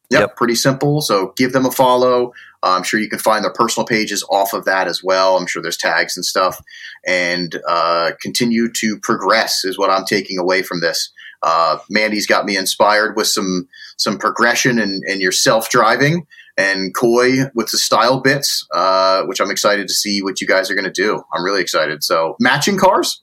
Yep, 0.09 0.19
Yep. 0.19 0.35
pretty 0.35 0.55
simple. 0.55 0.99
So 1.01 1.33
give 1.37 1.53
them 1.53 1.65
a 1.65 1.71
follow. 1.71 2.33
I'm 2.71 2.83
sure 2.83 2.99
you 2.99 3.09
can 3.09 3.19
find 3.19 3.43
their 3.43 3.53
personal 3.53 3.85
pages 3.85 4.25
off 4.29 4.53
of 4.53 4.65
that 4.65 4.87
as 4.87 5.03
well. 5.03 5.37
I'm 5.37 5.47
sure 5.47 5.61
there's 5.61 5.77
tags 5.77 6.15
and 6.17 6.25
stuff. 6.25 6.61
And 7.05 7.59
uh, 7.67 8.11
continue 8.21 8.71
to 8.71 8.99
progress 9.01 9.65
is 9.65 9.77
what 9.77 9.89
I'm 9.89 10.05
taking 10.05 10.37
away 10.39 10.63
from 10.63 10.79
this. 10.81 11.11
Uh, 11.41 11.77
Mandy's 11.89 12.25
got 12.25 12.45
me 12.45 12.55
inspired 12.55 13.15
with 13.17 13.27
some 13.27 13.67
some 13.97 14.17
progression 14.17 14.79
and, 14.79 15.03
and 15.07 15.21
your 15.21 15.33
self 15.33 15.69
driving, 15.69 16.25
and 16.57 16.95
Coy 16.95 17.43
with 17.53 17.69
the 17.71 17.77
style 17.77 18.21
bits, 18.21 18.65
uh, 18.73 19.23
which 19.23 19.41
I'm 19.41 19.51
excited 19.51 19.87
to 19.89 19.93
see 19.93 20.23
what 20.23 20.39
you 20.39 20.47
guys 20.47 20.71
are 20.71 20.75
going 20.75 20.85
to 20.85 20.91
do. 20.91 21.21
I'm 21.33 21.43
really 21.43 21.61
excited. 21.61 22.01
So 22.03 22.37
matching 22.39 22.77
cars, 22.77 23.21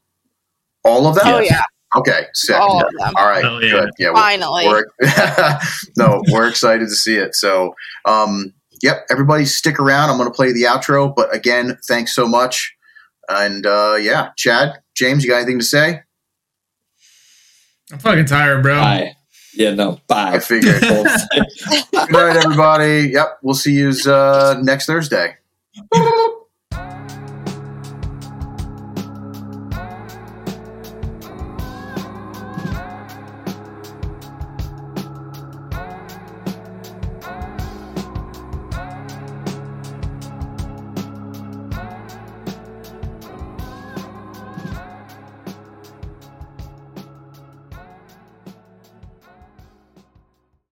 all 0.84 1.06
of 1.06 1.14
them. 1.14 1.24
Oh 1.26 1.38
yeah, 1.40 1.62
Okay, 1.96 2.26
sick. 2.34 2.56
all 2.56 2.84
of 2.84 2.92
them. 2.92 3.12
All 3.16 3.26
right, 3.26 3.42
Hell 3.42 3.62
yeah. 3.64 3.70
good. 3.70 3.90
Yeah, 3.98 4.08
we're- 4.10 4.20
Finally. 4.20 4.66
we're, 4.68 4.84
no, 5.96 6.22
we're 6.28 6.46
excited 6.48 6.84
to 6.88 6.94
see 6.94 7.16
it. 7.16 7.34
So, 7.34 7.74
um, 8.04 8.52
yep, 8.82 9.06
everybody 9.10 9.44
stick 9.44 9.78
around. 9.78 10.10
I'm 10.10 10.16
going 10.16 10.28
to 10.28 10.34
play 10.34 10.52
the 10.52 10.62
outro. 10.62 11.14
But 11.14 11.34
again, 11.34 11.78
thanks 11.86 12.14
so 12.14 12.26
much. 12.26 12.74
And 13.28 13.66
uh, 13.66 13.96
yeah, 14.00 14.30
Chad, 14.36 14.82
James, 14.94 15.24
you 15.24 15.30
got 15.30 15.36
anything 15.36 15.58
to 15.58 15.64
say? 15.64 16.02
I'm 17.92 17.98
fucking 17.98 18.26
tired, 18.26 18.62
bro. 18.62 18.78
Bye. 18.78 19.16
Yeah, 19.52 19.74
no, 19.74 20.00
bye. 20.06 20.34
I 20.34 20.38
figured. 20.38 20.80
Good 20.80 22.10
night, 22.10 22.36
everybody. 22.36 23.10
Yep, 23.12 23.38
we'll 23.42 23.54
see 23.54 23.74
you 23.74 23.92
uh, 24.06 24.56
next 24.62 24.86
Thursday. 24.86 25.36